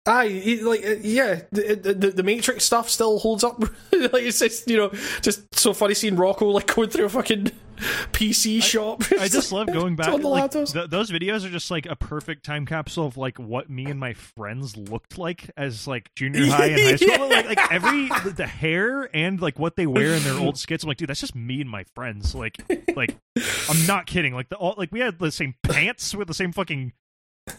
I 0.06 0.60
like 0.64 0.86
uh, 0.86 0.96
yeah, 1.02 1.42
the, 1.52 1.76
the 1.76 2.12
the 2.12 2.24
Matrix 2.24 2.66
stuff 2.66 2.90
still 2.90 3.20
holds 3.20 3.44
up. 3.44 3.60
like 3.92 4.24
it's 4.24 4.40
just 4.40 4.70
you 4.70 4.76
know 4.76 4.92
just 5.22 5.58
so 5.58 5.74
funny 5.74 5.94
seeing 5.94 6.18
Rocco 6.18 6.48
like 6.48 6.74
going 6.76 6.90
through 6.90 7.06
a 7.06 7.10
fucking 7.10 7.52
PC 8.12 8.62
shop. 8.62 9.02
I 9.18 9.30
just 9.30 9.54
love 9.54 9.68
going 9.68 9.96
back. 9.96 10.22
Like, 10.22 10.52
th- 10.52 10.90
those 10.90 11.10
videos 11.10 11.46
are 11.46 11.50
just 11.50 11.72
like 11.72 11.86
a 11.86 11.96
perfect 11.96 12.44
time 12.44 12.66
capsule 12.66 13.06
of 13.06 13.16
like 13.16 13.40
what 13.40 13.70
me 13.70 13.86
and 13.86 13.98
my 13.98 14.14
friends 14.14 14.76
looked 14.76 15.18
like 15.18 15.50
as 15.56 15.88
like 15.88 16.14
junior 16.16 16.48
high 16.48 16.66
and 16.66 16.82
high 16.82 16.96
school. 16.98 17.30
Like, 17.30 17.46
like 17.46 17.72
every 17.72 18.10
the, 18.26 18.34
the 18.36 18.48
hair 18.48 19.10
and 19.16 19.42
like 19.42 19.58
what 19.58 19.78
they 19.78 19.88
wear 19.88 20.14
in 20.16 20.24
their 20.24 20.38
old 20.38 20.58
skits. 20.58 20.84
I'm 20.84 20.90
like, 20.90 20.98
dude, 20.98 21.10
that's 21.10 21.22
just 21.22 21.36
me 21.36 21.62
and 21.62 21.70
my 21.70 21.86
friends. 21.96 22.36
Like, 22.36 22.58
like 22.96 23.16
I'm 23.70 23.86
not 23.88 24.06
kidding. 24.06 24.34
Like 24.34 24.50
the 24.50 24.58
all 24.58 24.76
like 24.78 24.92
we 24.92 25.00
had 25.00 25.18
the 25.18 25.32
same 25.32 25.56
pants 25.64 26.14
with 26.14 26.28
the 26.28 26.34
same 26.34 26.52
fucking. 26.52 26.92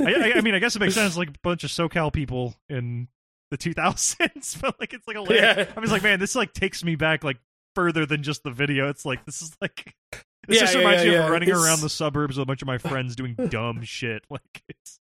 I, 0.00 0.04
I, 0.14 0.32
I 0.36 0.40
mean, 0.40 0.54
I 0.54 0.58
guess 0.58 0.76
it 0.76 0.78
makes 0.80 0.94
sense. 0.94 1.16
Like 1.16 1.28
a 1.28 1.32
bunch 1.42 1.64
of 1.64 1.70
SoCal 1.70 2.12
people 2.12 2.54
in 2.68 3.08
the 3.50 3.58
2000s, 3.58 4.58
but 4.60 4.78
like 4.80 4.92
it's 4.92 5.06
like 5.06 5.16
a 5.16 5.24
Yeah. 5.34 5.66
I 5.76 5.80
was 5.80 5.90
like, 5.92 6.02
man, 6.02 6.18
this 6.20 6.34
like 6.34 6.52
takes 6.52 6.82
me 6.84 6.96
back 6.96 7.22
like 7.24 7.38
further 7.74 8.06
than 8.06 8.22
just 8.22 8.42
the 8.44 8.50
video. 8.50 8.88
It's 8.88 9.04
like 9.04 9.24
this 9.26 9.42
is 9.42 9.56
like 9.60 9.94
this 10.12 10.56
Yeah, 10.56 10.60
just 10.60 10.74
yeah, 10.74 10.78
reminds 10.80 11.04
yeah, 11.04 11.10
me 11.10 11.16
of 11.16 11.30
running 11.30 11.48
It's- 11.48 11.64
around 11.64 11.80
the 11.80 11.90
suburbs 11.90 12.36
with 12.38 12.42
a 12.42 12.46
bunch 12.46 12.62
of 12.62 12.66
my 12.66 12.78
friends 12.78 13.14
doing 13.16 13.34
dumb 13.50 13.82
shit. 13.82 14.24
Like 14.30 14.62
it's 14.68 14.98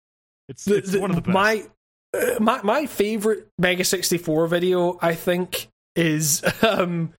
it's 0.48 0.64
The- 0.64 0.76
it's 0.76 0.92
the- 0.92 1.00
one 1.00 1.10
of 1.10 1.16
the 1.16 1.22
best. 1.22 1.34
My 1.34 1.64
uh, 2.14 2.34
my 2.40 2.62
my 2.62 2.86
favorite 2.86 3.48
Mega 3.58 3.84
sixty 3.84 4.16
four 4.18 4.46
video, 4.46 4.96
I 5.02 5.14
think, 5.14 5.68
is 5.96 6.42
um, 6.62 7.12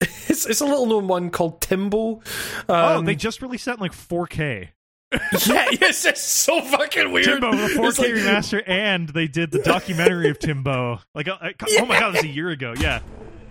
it's 0.00 0.44
it's 0.46 0.60
a 0.60 0.66
little 0.66 0.86
known 0.86 1.06
one 1.08 1.30
called 1.30 1.60
Timbo. 1.62 2.16
Um, 2.16 2.22
oh, 2.68 3.02
they 3.02 3.14
just 3.14 3.40
released 3.40 3.64
that 3.66 3.76
in 3.76 3.80
like 3.80 3.92
4K. 3.92 4.68
Yeah, 5.12 5.68
yes, 5.80 6.04
it's 6.06 6.22
so 6.22 6.60
fucking 6.60 7.12
weird. 7.12 7.26
Timbo, 7.26 7.52
the 7.52 7.68
4K 7.68 7.98
like- 7.98 8.10
remaster, 8.10 8.62
and 8.66 9.08
they 9.08 9.28
did 9.28 9.50
the 9.50 9.60
documentary 9.60 10.30
of 10.30 10.38
Timbo. 10.38 11.00
Like, 11.14 11.28
uh, 11.28 11.36
oh 11.78 11.86
my 11.86 11.98
god, 12.00 12.14
it 12.14 12.16
was 12.16 12.24
a 12.24 12.28
year 12.28 12.50
ago. 12.50 12.74
Yeah, 12.78 13.00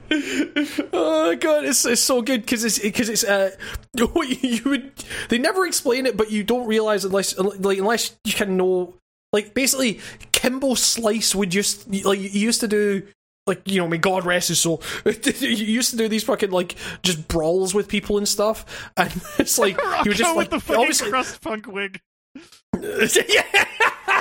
oh 0.12 1.28
my 1.30 1.36
god, 1.36 1.66
it's, 1.66 1.86
it's 1.86 2.02
so 2.02 2.22
good 2.22 2.42
because 2.42 2.64
it's 2.64 2.80
because 2.80 3.10
it's 3.10 3.24
uh 3.24 3.52
you 3.96 4.62
would 4.66 4.92
they 5.30 5.38
never 5.38 5.66
explain 5.66 6.06
it, 6.06 6.18
but 6.18 6.32
you 6.32 6.44
don't 6.44 6.68
realize 6.68 7.06
unless 7.06 7.38
like 7.38 7.78
unless 7.78 8.16
you 8.24 8.34
can 8.34 8.58
know 8.58 8.94
like 9.34 9.54
basically 9.54 10.00
Kimbo 10.32 10.76
Slice 10.76 11.34
would 11.34 11.50
just 11.50 11.90
like 12.06 12.20
you 12.20 12.30
used 12.30 12.62
to 12.62 12.68
do. 12.68 13.04
Like 13.48 13.70
you 13.70 13.80
know, 13.80 13.88
may 13.88 14.00
God 14.00 14.26
rest 14.26 14.48
his 14.48 14.60
soul. 14.60 14.82
you 15.06 15.50
used 15.50 15.92
to 15.92 15.98
do 15.98 16.08
these 16.08 16.24
fucking 16.24 16.50
like 16.50 16.76
just 17.04 17.28
brawls 17.28 17.76
with 17.76 17.88
people 17.88 18.18
and 18.18 18.28
stuff, 18.28 18.92
and 18.98 19.14
it's 19.38 19.60
like 19.60 19.80
he 20.04 20.10
was 20.10 20.18
just 20.18 20.36
like 20.36 20.50
with 20.50 20.50
the 20.50 20.60
fucking 20.60 20.82
obviously, 20.82 21.10
crust 21.10 21.42
punk 21.42 21.68
wig. 21.68 22.02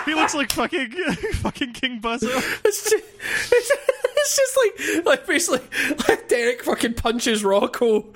He 0.04 0.14
looks 0.14 0.34
like 0.34 0.52
fucking 0.52 0.90
fucking 1.34 1.72
King 1.72 2.00
Buzzo. 2.00 2.28
It's 2.64 2.90
just, 2.90 3.04
it's, 3.52 3.70
it's 4.16 4.36
just 4.36 4.56
like 4.56 5.06
like 5.06 5.26
basically 5.26 5.60
like 6.08 6.28
Derrick 6.28 6.62
fucking 6.62 6.94
punches 6.94 7.42
Rocco 7.42 8.06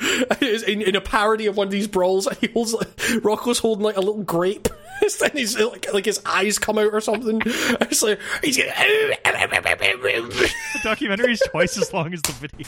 in, 0.40 0.82
in 0.82 0.97
a 0.97 1.01
parody 1.01 1.47
of 1.47 1.56
one 1.56 1.69
of 1.69 1.70
these 1.70 1.89
brawls. 1.89 2.27
And 2.27 2.36
he 2.39 2.48
holds 2.48 2.74
like, 2.74 2.89
Rocco's 3.23 3.59
holding 3.59 3.85
like 3.85 3.97
a 3.97 4.01
little 4.01 4.23
grape. 4.23 4.69
and 5.23 5.32
he's 5.32 5.59
like 5.59 5.93
like 5.93 6.05
his 6.05 6.20
eyes 6.27 6.59
come 6.59 6.78
out 6.78 6.93
or 6.93 7.01
something. 7.01 7.40
It's 7.44 8.02
like 8.02 8.20
he's 8.43 8.56
getting. 8.56 8.73
The 10.74 10.81
documentary 10.82 11.32
is 11.32 11.40
twice 11.51 11.78
as 11.78 11.93
long 11.93 12.12
as 12.12 12.23
the 12.23 12.32
video. 12.32 12.66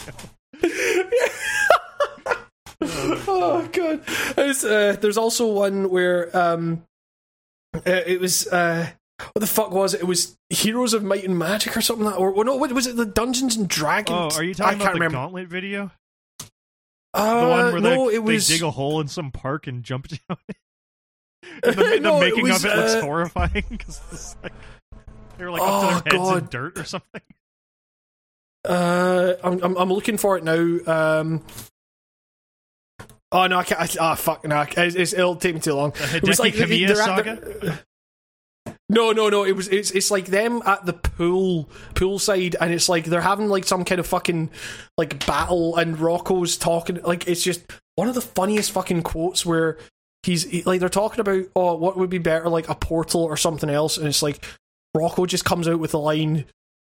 oh 3.28 3.68
god. 3.72 4.06
There's, 4.36 4.64
uh, 4.64 4.97
there's 5.01 5.18
also 5.18 5.47
one 5.52 5.90
where 5.90 6.34
um, 6.36 6.82
it 7.74 8.20
was 8.20 8.47
uh, 8.48 8.88
what 9.32 9.40
the 9.40 9.47
fuck 9.47 9.70
was 9.70 9.94
it? 9.94 10.01
It 10.01 10.06
was 10.06 10.36
Heroes 10.48 10.94
of 10.94 11.02
Might 11.05 11.24
and 11.24 11.38
Magic 11.38 11.76
or 11.76 11.80
something 11.80 12.05
like 12.05 12.14
that. 12.14 12.20
Or, 12.20 12.30
or 12.32 12.44
no, 12.44 12.56
what 12.56 12.72
was 12.72 12.86
it? 12.86 12.97
The 12.97 13.06
Dungeons 13.06 13.56
and 13.56 13.68
Dragons. 13.68 14.34
Oh, 14.36 14.38
are 14.40 14.44
you 14.44 14.51
I 14.51 14.55
talking 14.55 14.78
can't 14.78 14.80
about 14.80 14.92
the 14.92 14.94
remember. 15.01 15.16
Gauntlet 15.18 15.48
video? 15.48 15.90
Uh, 17.12 17.40
The 17.44 17.48
one 17.51 17.72
where 17.72 17.80
no, 17.80 18.09
they, 18.09 18.16
it 18.16 18.22
was 18.22 18.48
they 18.48 18.55
dig 18.55 18.62
a 18.62 18.70
hole 18.70 19.01
in 19.01 19.09
some 19.09 19.30
park 19.32 19.66
and 19.66 19.82
jump 19.82 20.09
down 20.28 20.36
it. 20.48 20.56
The, 21.62 21.72
the 21.72 22.01
No, 22.01 22.18
it 22.18 22.30
making 22.30 22.44
was, 22.44 22.64
of 22.64 22.70
it 22.70 22.76
looks 22.76 22.94
uh, 22.94 23.01
horrifying 23.02 23.64
because 23.68 24.36
like, 24.42 24.52
they 25.38 25.44
were 25.44 25.51
like 25.51 25.62
Oh, 25.64 25.88
up 25.97 26.05
to 26.05 26.10
their 26.10 26.18
heads 26.20 26.38
in 26.38 26.47
dirt 26.51 26.78
or 26.78 26.84
something. 26.84 27.22
Uh, 28.64 29.34
I'm, 29.42 29.62
I'm 29.62 29.76
I'm 29.76 29.92
looking 29.92 30.18
for 30.18 30.36
it 30.36 30.44
now. 30.44 31.20
Um, 31.20 31.42
oh 33.32 33.47
no, 33.47 33.59
I 33.59 33.65
can't. 33.65 33.81
I, 34.01 34.12
oh 34.12 34.15
fuck, 34.16 34.44
no, 34.47 34.65
it's, 34.77 34.94
it's, 34.97 35.12
it'll 35.12 35.36
take 35.36 35.55
me 35.55 35.61
too 35.61 35.74
long. 35.74 35.90
The 35.93 36.16
It 36.16 36.23
was 36.27 36.39
Hideki 36.39 36.40
like 36.40 36.55
Kamiya 36.55 36.97
saga. 36.97 37.36
the- 37.36 37.78
no, 38.89 39.12
no, 39.12 39.28
no. 39.28 39.44
It 39.44 39.52
was 39.57 39.69
it's 39.69 39.90
it's 39.93 40.11
like 40.11 40.27
them 40.27 40.62
at 40.66 40.85
the 40.85 40.93
pool 40.93 41.69
poolside, 41.94 42.57
and 42.61 42.73
it's 42.73 42.89
like 42.89 43.05
they're 43.05 43.20
having 43.20 43.48
like 43.48 43.65
some 43.65 43.85
kind 43.85 44.01
of 44.01 44.07
fucking 44.07 44.51
like 44.98 45.24
battle, 45.27 45.77
and 45.77 45.98
Rocco's 45.98 46.57
talking 46.57 47.01
like 47.02 47.28
it's 47.28 47.43
just 47.43 47.62
one 47.94 48.09
of 48.09 48.15
the 48.15 48.20
funniest 48.20 48.73
fucking 48.73 49.02
quotes 49.02 49.47
where 49.47 49.78
he's 50.24 50.44
he- 50.44 50.62
like 50.65 50.81
they're 50.81 50.89
talking 50.89 51.20
about 51.20 51.44
oh 51.55 51.77
what 51.77 51.97
would 51.97 52.11
be 52.11 52.19
better 52.19 52.48
like 52.48 52.69
a 52.69 52.74
portal 52.74 53.23
or 53.23 53.36
something 53.36 53.70
else, 53.70 53.97
and 53.97 54.07
it's 54.09 54.23
like 54.23 54.44
Rocco 54.94 55.24
just 55.24 55.44
comes 55.44 55.69
out 55.69 55.78
with 55.78 55.93
the 55.93 56.01
line 56.01 56.44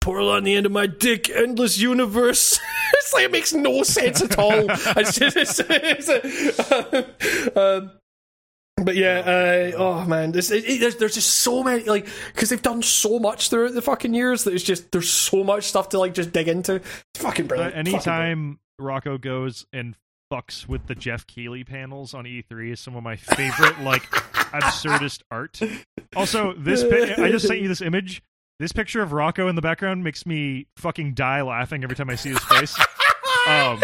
portal 0.05 0.29
on 0.29 0.43
the 0.43 0.55
end 0.55 0.65
of 0.65 0.71
my 0.71 0.85
dick, 0.87 1.29
endless 1.29 1.77
universe. 1.79 2.59
it's 2.93 3.13
like 3.13 3.23
it 3.25 3.31
makes 3.31 3.53
no 3.53 3.83
sense 3.83 4.21
at 4.21 4.37
all. 4.37 4.51
It's 4.69 5.17
just, 5.17 5.35
it's, 5.37 6.07
it's, 6.09 7.57
um, 7.57 7.91
but 8.77 8.95
yeah, 8.95 9.71
uh, 9.73 9.77
oh 9.77 10.05
man, 10.05 10.29
it- 10.35 10.79
there's, 10.79 10.95
there's 10.97 11.15
just 11.15 11.29
so 11.39 11.63
many 11.63 11.83
like 11.85 12.07
because 12.33 12.49
they've 12.49 12.61
done 12.61 12.81
so 12.81 13.19
much 13.19 13.49
throughout 13.49 13.73
the 13.73 13.81
fucking 13.81 14.13
years 14.13 14.43
that 14.43 14.53
it's 14.53 14.63
just 14.63 14.91
there's 14.91 15.09
so 15.09 15.43
much 15.43 15.63
stuff 15.63 15.89
to 15.89 15.99
like 15.99 16.13
just 16.13 16.31
dig 16.33 16.47
into. 16.47 16.75
It's 16.75 16.93
fucking 17.17 17.45
Uh, 17.45 17.47
brilliant. 17.47 17.73
Fucking 17.73 17.83
brilliant. 17.83 18.05
anytime 18.07 18.59
Rocco 18.77 19.17
goes 19.17 19.65
and 19.73 19.95
fucks 20.31 20.67
with 20.67 20.87
the 20.87 20.95
Geoff 20.95 21.25
Keighley 21.27 21.63
panels 21.63 22.13
on 22.13 22.25
E3 22.25 22.73
is 22.73 22.79
some 22.79 22.95
of 22.95 23.03
my 23.03 23.15
favorite 23.15 23.79
like 23.81 24.01
absurdist 24.51 25.21
art. 25.31 25.59
Also, 26.15 26.53
this 26.57 26.83
I 27.17 27.31
just 27.31 27.47
sent 27.47 27.61
you 27.61 27.67
this 27.67 27.81
image. 27.81 28.21
This 28.57 28.71
picture 28.71 29.01
of 29.01 29.11
Rocco 29.11 29.49
in 29.49 29.55
the 29.55 29.61
background 29.61 30.03
makes 30.03 30.25
me 30.25 30.67
fucking 30.77 31.13
die 31.13 31.41
laughing 31.41 31.83
every 31.83 31.95
time 31.95 32.09
I 32.09 32.15
see 32.15 32.29
his 32.29 32.39
face. 32.39 32.77
Um, 33.47 33.81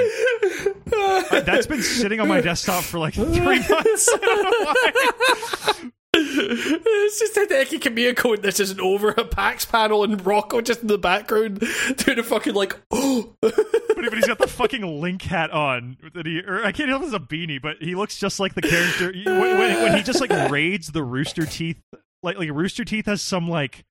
that's 1.30 1.68
been 1.68 1.84
sitting 1.84 2.22
on 2.22 2.30
my 2.30 2.40
desktop 2.40 2.84
for 2.84 2.98
like 2.98 3.14
three 3.14 3.26
months. 3.36 4.10
I 4.14 4.18
don't 4.22 4.44
know 4.44 4.66
why. 4.66 5.92
it's 6.14 7.20
just 7.20 7.38
a 7.38 7.42
Hideki 7.42 7.80
Kamiya 7.80 8.16
code 8.16 8.42
this 8.44 8.60
isn't 8.60 8.80
over 8.80 9.10
a 9.10 9.24
PAX 9.24 9.66
panel 9.66 10.04
and 10.04 10.26
Rocco 10.26 10.62
just 10.62 10.82
in 10.82 10.88
the 10.88 10.98
background 10.98 11.64
doing 11.98 12.20
a 12.20 12.24
fucking 12.24 12.54
like 12.54 12.78
oh 12.92 13.34
But, 13.42 13.56
but 13.96 14.14
he's 14.14 14.28
got 14.28 14.40
the 14.40 14.48
fucking 14.48 15.02
link 15.02 15.22
hat 15.22 15.52
on. 15.52 15.98
That 16.16 16.26
he, 16.26 16.40
or 16.40 16.66
I 16.66 16.72
can't 16.72 16.90
tell 16.90 17.00
if 17.00 17.06
it's 17.06 17.14
a 17.14 17.20
beanie, 17.20 17.62
but 17.62 17.78
he 17.82 17.94
looks 17.96 18.18
just 18.18 18.40
like 18.40 18.56
the 18.56 18.62
character 18.62 19.12
when, 19.12 19.58
when, 19.60 19.84
when 19.84 19.98
he 19.98 20.02
just 20.04 20.22
like 20.22 20.32
raids 20.50 20.88
the 20.92 21.04
Rooster 21.04 21.46
Teeth. 21.46 21.80
Like 22.24 22.38
like 22.38 22.50
Rooster 22.50 22.84
Teeth 22.84 23.06
has 23.06 23.22
some 23.22 23.48
like 23.48 23.86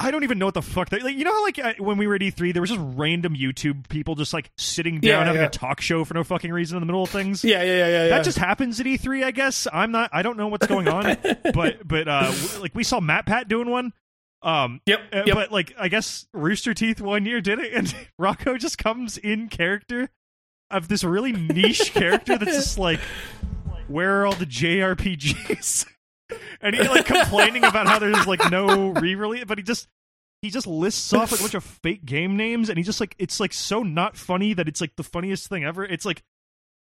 I 0.00 0.10
don't 0.10 0.24
even 0.24 0.38
know 0.38 0.46
what 0.46 0.54
the 0.54 0.62
fuck. 0.62 0.88
They, 0.88 0.98
like, 1.00 1.14
you 1.16 1.24
know 1.24 1.32
how 1.32 1.42
like 1.44 1.58
uh, 1.58 1.74
when 1.78 1.98
we 1.98 2.06
were 2.06 2.14
at 2.14 2.22
E3, 2.22 2.52
there 2.52 2.62
was 2.62 2.70
just 2.70 2.82
random 2.96 3.34
YouTube 3.34 3.88
people 3.88 4.14
just 4.14 4.32
like 4.32 4.50
sitting 4.56 4.94
down 5.00 5.10
Yeah, 5.20 5.24
having 5.26 5.40
yeah. 5.42 5.46
a 5.48 5.50
talk 5.50 5.80
show 5.80 6.04
for 6.04 6.14
no 6.14 6.24
fucking 6.24 6.50
reason 6.50 6.76
in 6.76 6.80
the 6.80 6.86
middle 6.86 7.02
of 7.02 7.10
things. 7.10 7.44
Yeah, 7.44 7.62
yeah, 7.62 7.72
yeah, 7.72 7.76
yeah. 7.78 8.02
yeah. 8.04 8.08
That 8.08 8.24
just 8.24 8.38
happens 8.38 8.80
at 8.80 8.86
E3, 8.86 9.24
I 9.24 9.30
guess. 9.30 9.68
I'm 9.72 9.92
not. 9.92 10.10
I 10.12 10.22
don't 10.22 10.36
know 10.38 10.48
what's 10.48 10.66
going 10.66 10.88
on, 10.88 11.16
but 11.54 11.86
but 11.86 12.08
uh, 12.08 12.30
w- 12.30 12.60
like 12.62 12.74
we 12.74 12.82
saw 12.82 12.98
Matt 13.00 13.26
Pat 13.26 13.46
doing 13.48 13.70
one. 13.70 13.92
Um, 14.42 14.80
Yep, 14.86 15.00
uh, 15.12 15.22
yep. 15.26 15.34
but 15.34 15.52
like 15.52 15.74
I 15.78 15.88
guess 15.88 16.26
Rooster 16.32 16.72
Teeth 16.72 17.00
one 17.02 17.26
year 17.26 17.42
did 17.42 17.58
it, 17.58 17.74
and 17.74 17.94
Rocco 18.18 18.56
just 18.56 18.78
comes 18.78 19.18
in 19.18 19.48
character 19.48 20.08
of 20.70 20.88
this 20.88 21.04
really 21.04 21.32
niche 21.32 21.92
character 21.92 22.38
that's 22.38 22.56
just 22.56 22.78
like, 22.78 23.00
where 23.86 24.22
are 24.22 24.26
all 24.26 24.32
the 24.34 24.46
JRPGs? 24.46 25.86
and 26.60 26.74
he 26.74 26.86
like 26.88 27.06
complaining 27.06 27.64
about 27.64 27.86
how 27.86 27.98
there's 27.98 28.26
like 28.26 28.50
no 28.50 28.88
re-release, 28.90 29.44
but 29.44 29.58
he 29.58 29.64
just 29.64 29.88
he 30.42 30.50
just 30.50 30.66
lists 30.66 31.12
off 31.12 31.32
like 31.32 31.40
a 31.40 31.42
bunch 31.42 31.54
of 31.54 31.64
fake 31.64 32.04
game 32.04 32.36
names, 32.36 32.68
and 32.68 32.78
he 32.78 32.84
just 32.84 33.00
like 33.00 33.14
it's 33.18 33.40
like 33.40 33.52
so 33.52 33.82
not 33.82 34.16
funny 34.16 34.54
that 34.54 34.68
it's 34.68 34.80
like 34.80 34.96
the 34.96 35.02
funniest 35.02 35.48
thing 35.48 35.64
ever. 35.64 35.84
It's 35.84 36.04
like 36.04 36.22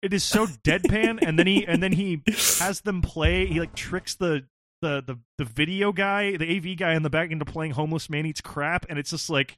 it 0.01 0.13
is 0.13 0.23
so 0.23 0.47
deadpan, 0.47 1.19
and 1.21 1.37
then 1.37 1.47
he 1.47 1.65
and 1.65 1.81
then 1.81 1.91
he 1.91 2.21
has 2.59 2.81
them 2.81 3.01
play. 3.01 3.45
He 3.45 3.59
like 3.59 3.75
tricks 3.75 4.15
the 4.15 4.45
the 4.81 5.03
the 5.05 5.19
the 5.37 5.45
video 5.45 5.91
guy, 5.91 6.37
the 6.37 6.57
AV 6.57 6.77
guy 6.77 6.93
in 6.93 7.03
the 7.03 7.09
back 7.09 7.31
into 7.31 7.45
playing 7.45 7.71
Homeless 7.71 8.09
Man 8.09 8.25
Eats 8.25 8.41
Crap, 8.41 8.85
and 8.89 8.97
it's 8.97 9.11
just 9.11 9.29
like 9.29 9.57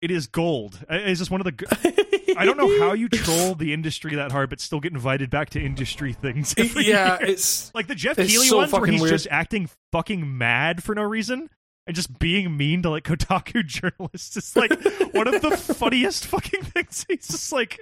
it 0.00 0.10
is 0.10 0.26
gold. 0.26 0.84
It's 0.88 1.18
just 1.18 1.30
one 1.30 1.40
of 1.40 1.44
the. 1.44 1.96
I 2.36 2.44
don't 2.44 2.56
know 2.56 2.78
how 2.78 2.92
you 2.92 3.08
troll 3.12 3.54
the 3.54 3.72
industry 3.72 4.16
that 4.16 4.32
hard, 4.32 4.50
but 4.50 4.60
still 4.60 4.80
get 4.80 4.92
invited 4.92 5.30
back 5.30 5.50
to 5.50 5.60
industry 5.60 6.12
things. 6.12 6.54
yeah, 6.56 6.72
year. 6.80 7.18
it's 7.22 7.74
like 7.74 7.86
the 7.86 7.94
Geoff 7.94 8.16
Keighley 8.16 8.46
so 8.46 8.58
ones 8.58 8.72
where 8.72 8.86
he's 8.86 9.00
weird. 9.00 9.12
just 9.12 9.26
acting 9.30 9.68
fucking 9.92 10.38
mad 10.38 10.82
for 10.82 10.94
no 10.94 11.02
reason 11.02 11.50
and 11.86 11.96
just 11.96 12.18
being 12.18 12.56
mean 12.56 12.82
to 12.82 12.90
like 12.90 13.04
Kotaku 13.04 13.64
journalists. 13.66 14.36
It's 14.36 14.56
like 14.56 14.70
one 15.12 15.28
of 15.28 15.40
the 15.42 15.56
funniest 15.56 16.26
fucking 16.26 16.62
things. 16.62 17.04
He's 17.08 17.28
just 17.28 17.52
like, 17.52 17.80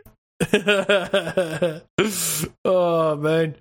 oh 2.64 3.16
man. 3.16 3.56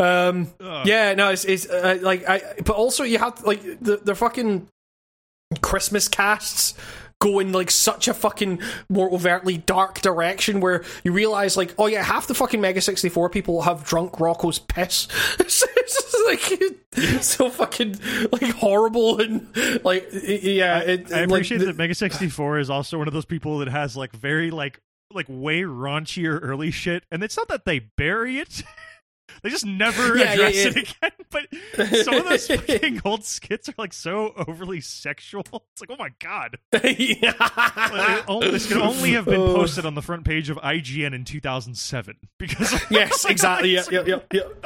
Um. 0.00 0.52
ugh. 0.60 0.86
Yeah. 0.86 1.14
No. 1.14 1.30
It's 1.30 1.44
it's 1.44 1.68
uh, 1.68 1.98
like 2.02 2.28
I. 2.28 2.42
But 2.64 2.74
also 2.74 3.04
you 3.04 3.18
have 3.18 3.44
like 3.44 3.62
the 3.80 3.98
the 3.98 4.14
fucking 4.14 4.68
Christmas 5.60 6.08
casts 6.08 6.74
go 7.20 7.38
in 7.38 7.52
like 7.52 7.70
such 7.70 8.08
a 8.08 8.14
fucking 8.14 8.60
more 8.88 9.10
overtly 9.12 9.56
dark 9.56 10.00
direction 10.00 10.60
where 10.60 10.84
you 11.04 11.12
realize 11.12 11.56
like 11.56 11.74
oh 11.78 11.86
yeah 11.86 12.02
half 12.02 12.26
the 12.26 12.34
fucking 12.34 12.60
Mega 12.60 12.80
64 12.80 13.30
people 13.30 13.62
have 13.62 13.84
drunk 13.84 14.20
Rocco's 14.20 14.58
piss 14.58 15.08
it's 15.40 15.64
just 15.86 16.16
like 16.26 17.22
so 17.22 17.48
fucking 17.50 17.96
like 18.32 18.50
horrible 18.54 19.20
and 19.20 19.46
like 19.84 20.08
yeah 20.12 20.80
it, 20.80 21.12
I 21.12 21.20
like, 21.20 21.28
appreciate 21.28 21.58
the- 21.58 21.66
that 21.66 21.76
Mega 21.76 21.94
sixty 21.94 22.28
four 22.28 22.58
is 22.58 22.70
also 22.70 22.98
one 22.98 23.08
of 23.08 23.14
those 23.14 23.24
people 23.24 23.58
that 23.58 23.68
has 23.68 23.96
like 23.96 24.12
very 24.12 24.50
like 24.50 24.80
like 25.12 25.26
way 25.28 25.62
raunchier 25.62 26.40
early 26.42 26.70
shit, 26.72 27.04
and 27.10 27.22
it's 27.22 27.36
not 27.36 27.46
that 27.48 27.64
they 27.64 27.78
bury 27.78 28.38
it. 28.38 28.62
They 29.42 29.50
just 29.50 29.66
never 29.66 30.02
Yeah, 30.16 30.24
yeah, 30.24 30.32
address 30.32 30.54
yeah. 30.54 30.70
it 30.70 30.76
again. 30.76 31.10
But 31.34 31.48
some 32.04 32.14
of 32.14 32.28
those 32.28 32.46
fucking 32.46 33.00
old 33.04 33.24
skits 33.24 33.68
are 33.68 33.74
like 33.76 33.92
so 33.92 34.32
overly 34.46 34.80
sexual. 34.80 35.42
It's 35.52 35.80
like, 35.80 35.90
oh 35.90 35.96
my 35.98 36.10
god! 36.20 36.58
yeah. 36.72 37.32
Like, 37.40 38.24
oh, 38.28 38.38
this 38.40 38.68
could 38.68 38.76
only 38.76 39.10
have 39.12 39.24
been 39.24 39.40
Oh. 39.40 39.54
posted 39.56 39.84
on 39.84 39.96
the 39.96 40.02
front 40.02 40.24
page 40.24 40.48
of 40.50 40.58
IGN 40.58 41.12
in 41.12 41.24
2007 41.24 42.16
because 42.38 42.72
Yes, 42.88 43.24
exactly. 43.24 43.72
Yep, 43.72 43.90
yep, 43.90 44.06
yep, 44.06 44.32
yep. 44.32 44.64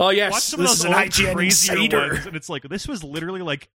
oh 0.00 0.08
yes, 0.10 0.32
Watch 0.32 0.42
some 0.42 0.60
of 0.60 0.66
this 0.68 0.70
those 0.70 0.78
is 0.78 0.84
an 0.84 0.92
IGN 0.92 1.34
crazier 1.34 1.74
insider. 1.76 2.14
and 2.28 2.36
it's 2.36 2.48
like 2.48 2.62
this 2.62 2.88
was 2.88 3.04
literally 3.04 3.42
like 3.42 3.68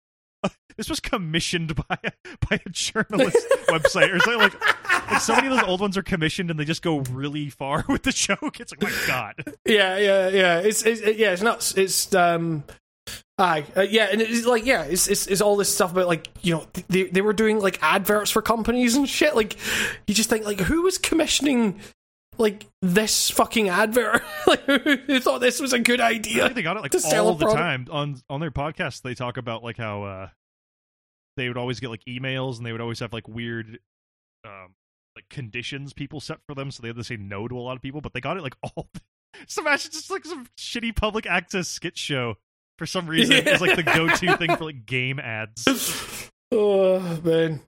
this 0.80 0.90
was 0.90 1.02
commissioned 1.02 1.76
by 1.90 1.98
a, 2.06 2.12
by 2.50 2.62
a 2.66 2.70
journalist 2.70 3.46
website 3.68 4.14
or 4.14 4.20
something 4.20 4.40
like. 4.40 4.56
Like 5.12 5.22
so 5.22 5.36
many 5.36 5.48
of 5.48 5.54
those 5.54 5.64
old 5.64 5.82
ones 5.82 5.98
are 5.98 6.04
commissioned 6.04 6.50
and 6.52 6.60
they 6.60 6.66
just 6.66 6.82
go 6.82 7.00
really 7.12 7.50
far 7.50 7.84
with 7.90 8.04
the 8.04 8.12
joke. 8.12 8.60
It's 8.60 8.72
like, 8.72 8.82
my 8.82 8.94
god, 9.08 9.36
Yeah, 9.66 9.98
yeah, 9.98 10.30
yeah. 10.30 10.60
It's, 10.60 10.84
it's 10.84 11.02
yeah, 11.02 11.34
it's 11.34 11.42
nuts. 11.42 11.74
It's 11.76 12.14
um, 12.14 12.64
aye, 13.38 13.66
uh, 13.76 13.82
yeah, 13.82 14.08
and 14.12 14.22
it's 14.22 14.46
like 14.46 14.66
yeah, 14.66 14.84
it's, 14.84 15.08
it's 15.08 15.28
it's 15.28 15.42
all 15.42 15.58
this 15.58 15.74
stuff 15.74 15.92
about 15.92 16.08
like 16.08 16.30
you 16.42 16.54
know 16.56 16.68
they 16.88 17.04
they 17.04 17.22
were 17.22 17.34
doing 17.34 17.60
like 17.60 17.82
adverts 17.82 18.32
for 18.32 18.42
companies 18.42 18.96
and 18.96 19.10
shit. 19.10 19.36
Like 19.36 19.58
you 20.08 20.14
just 20.14 20.30
think 20.30 20.46
like 20.46 20.60
who 20.60 20.84
was 20.84 20.98
commissioning 20.98 21.80
like 22.38 22.68
this 22.82 23.30
fucking 23.32 23.68
advert? 23.68 24.22
like 24.48 24.64
who, 24.66 24.78
who 24.78 25.20
thought 25.20 25.42
this 25.42 25.60
was 25.60 25.74
a 25.74 25.80
good 25.80 26.02
idea? 26.02 26.44
I 26.44 26.48
think 26.48 26.56
they 26.56 26.62
got 26.62 26.78
it 26.78 26.84
like 26.84 26.94
all 27.16 27.34
the 27.34 27.46
product. 27.46 27.60
time 27.60 27.88
on 27.92 28.22
on 28.30 28.40
their 28.40 28.52
podcast. 28.52 29.02
They 29.02 29.16
talk 29.16 29.38
about 29.38 29.64
like 29.64 29.78
how 29.78 30.04
uh 30.04 30.30
they 31.40 31.48
would 31.48 31.58
always 31.58 31.80
get 31.80 31.90
like 31.90 32.04
emails 32.06 32.58
and 32.58 32.66
they 32.66 32.72
would 32.72 32.82
always 32.82 33.00
have 33.00 33.14
like 33.14 33.28
weird 33.28 33.80
um 34.46 34.76
like 35.16 35.30
conditions 35.30 35.94
people 35.94 36.20
set 36.20 36.40
for 36.46 36.56
them, 36.56 36.72
so 36.72 36.82
they 36.82 36.90
had 36.90 36.98
to 36.98 37.04
say 37.04 37.18
no 37.18 37.48
to 37.48 37.58
a 37.58 37.62
lot 37.62 37.76
of 37.76 37.82
people. 37.82 38.02
But 38.02 38.14
they 38.14 38.22
got 38.22 38.38
it 38.38 38.44
like 38.44 38.56
all. 38.64 38.90
Imagine 39.58 39.92
just 39.92 40.10
like 40.10 40.26
some 40.26 40.48
shitty 40.58 40.96
public 40.96 41.26
access 41.26 41.68
skit 41.68 41.98
show 41.98 42.36
for 42.78 42.86
some 42.86 43.08
reason. 43.10 43.36
It 43.36 43.46
was 43.46 43.62
like 43.62 43.76
the 43.76 43.84
go 43.84 44.08
to 44.08 44.38
thing 44.38 44.56
for 44.56 44.66
like 44.66 44.86
game 44.86 45.20
ads. 45.20 45.66
Oh 46.52 47.22
man, 47.24 47.62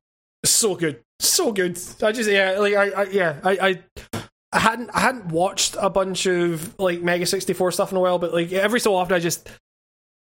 so 0.43 0.73
good, 0.73 1.02
so 1.19 1.52
good. 1.52 1.80
I 2.02 2.11
just 2.11 2.27
yeah, 2.27 2.57
like 2.57 2.73
I, 2.73 2.89
I 2.89 3.03
yeah, 3.03 3.39
I, 3.43 3.52
I 3.52 4.19
I 4.52 4.60
hadn't 4.60 4.89
I 4.89 5.02
hadn't 5.02 5.27
watched 5.27 5.77
a 5.80 5.88
bunch 5.88 6.26
of 6.26 6.80
like 6.80 7.03
Mega 7.03 7.27
sixty 7.27 7.53
four 7.53 7.72
stuff 7.72 7.91
in 7.91 7.98
a 7.98 8.02
while, 8.02 8.18
but 8.18 8.34
like 8.34 8.52
every 8.52 8.80
so 8.80 8.95
often 8.95 9.14
I 9.14 9.19
just 9.19 9.48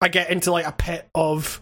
I 0.01 0.07
get 0.07 0.31
into 0.31 0.53
like 0.53 0.65
a 0.65 0.71
pit 0.71 1.09
of 1.13 1.61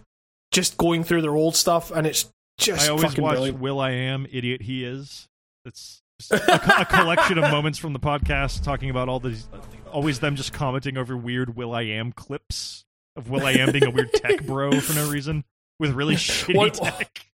just 0.55 0.77
going 0.77 1.03
through 1.03 1.21
their 1.21 1.35
old 1.35 1.53
stuff, 1.55 1.91
and 1.91 2.07
it's 2.07 2.31
just 2.57 2.87
I 2.87 2.89
always 2.91 3.07
fucking 3.09 3.21
watch 3.23 3.33
brilliant. 3.33 3.59
Will 3.59 3.79
I 3.81 3.91
Am 3.91 4.25
Idiot 4.31 4.61
He 4.61 4.85
Is. 4.85 5.27
It's 5.65 6.01
a, 6.31 6.35
a 6.79 6.85
collection 6.85 7.37
of 7.37 7.51
moments 7.51 7.77
from 7.77 7.91
the 7.91 7.99
podcast 7.99 8.63
talking 8.63 8.89
about 8.89 9.09
all 9.09 9.19
these, 9.19 9.47
always 9.91 10.21
them 10.21 10.37
just 10.37 10.53
commenting 10.53 10.95
over 10.97 11.17
weird 11.17 11.57
Will 11.57 11.73
I 11.73 11.81
Am 11.81 12.13
clips 12.13 12.85
of 13.17 13.29
Will 13.29 13.45
I 13.45 13.51
Am 13.51 13.73
being 13.73 13.85
a 13.85 13.89
weird 13.89 14.13
tech 14.13 14.45
bro 14.45 14.79
for 14.79 14.93
no 14.93 15.09
reason 15.09 15.43
with 15.77 15.91
really 15.91 16.15
shitty 16.15 16.55
What- 16.55 16.75
tech. 16.75 17.25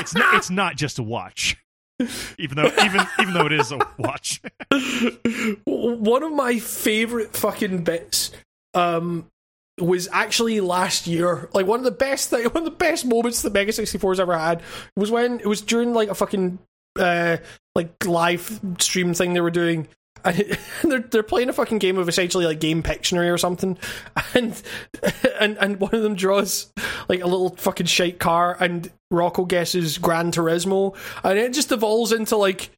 It's 0.00 0.14
not, 0.14 0.34
it's 0.34 0.50
not 0.50 0.76
just 0.76 0.98
a 0.98 1.02
watch, 1.02 1.56
even 2.36 2.56
though 2.56 2.70
even 2.84 3.00
even 3.20 3.32
though 3.32 3.46
it 3.46 3.52
is 3.52 3.72
a 3.72 3.78
watch. 3.96 4.42
One 5.64 6.22
of 6.22 6.32
my 6.32 6.58
favorite 6.58 7.34
fucking 7.34 7.84
bits 7.84 8.32
um 8.74 9.28
was 9.82 10.08
actually 10.12 10.60
last 10.60 11.06
year. 11.06 11.48
Like 11.52 11.66
one 11.66 11.78
of 11.80 11.84
the 11.84 11.90
best 11.90 12.30
thing, 12.30 12.44
one 12.52 12.58
of 12.58 12.64
the 12.64 12.70
best 12.70 13.04
moments 13.04 13.42
that 13.42 13.52
Mega 13.52 13.72
64's 13.72 14.20
ever 14.20 14.38
had 14.38 14.62
was 14.96 15.10
when 15.10 15.40
it 15.40 15.46
was 15.46 15.60
during 15.60 15.92
like 15.94 16.08
a 16.08 16.14
fucking 16.14 16.58
uh 16.98 17.38
like 17.74 18.04
live 18.04 18.60
stream 18.78 19.14
thing 19.14 19.34
they 19.34 19.40
were 19.40 19.50
doing. 19.50 19.88
And 20.24 20.38
it- 20.38 20.60
they're 20.84 21.00
they're 21.00 21.22
playing 21.24 21.48
a 21.48 21.52
fucking 21.52 21.78
game 21.78 21.98
of 21.98 22.08
essentially 22.08 22.46
like 22.46 22.60
game 22.60 22.80
Pictionary 22.84 23.32
or 23.32 23.38
something, 23.38 23.76
and 24.34 24.62
and 25.40 25.56
and 25.58 25.80
one 25.80 25.92
of 25.96 26.02
them 26.04 26.14
draws 26.14 26.72
like 27.08 27.20
a 27.22 27.26
little 27.26 27.56
fucking 27.56 27.86
shite 27.86 28.20
car, 28.20 28.56
and 28.60 28.88
Rocco 29.10 29.44
guesses 29.44 29.98
Gran 29.98 30.30
Turismo, 30.30 30.96
and 31.24 31.38
it 31.40 31.52
just 31.52 31.72
evolves 31.72 32.12
into 32.12 32.36
like 32.36 32.70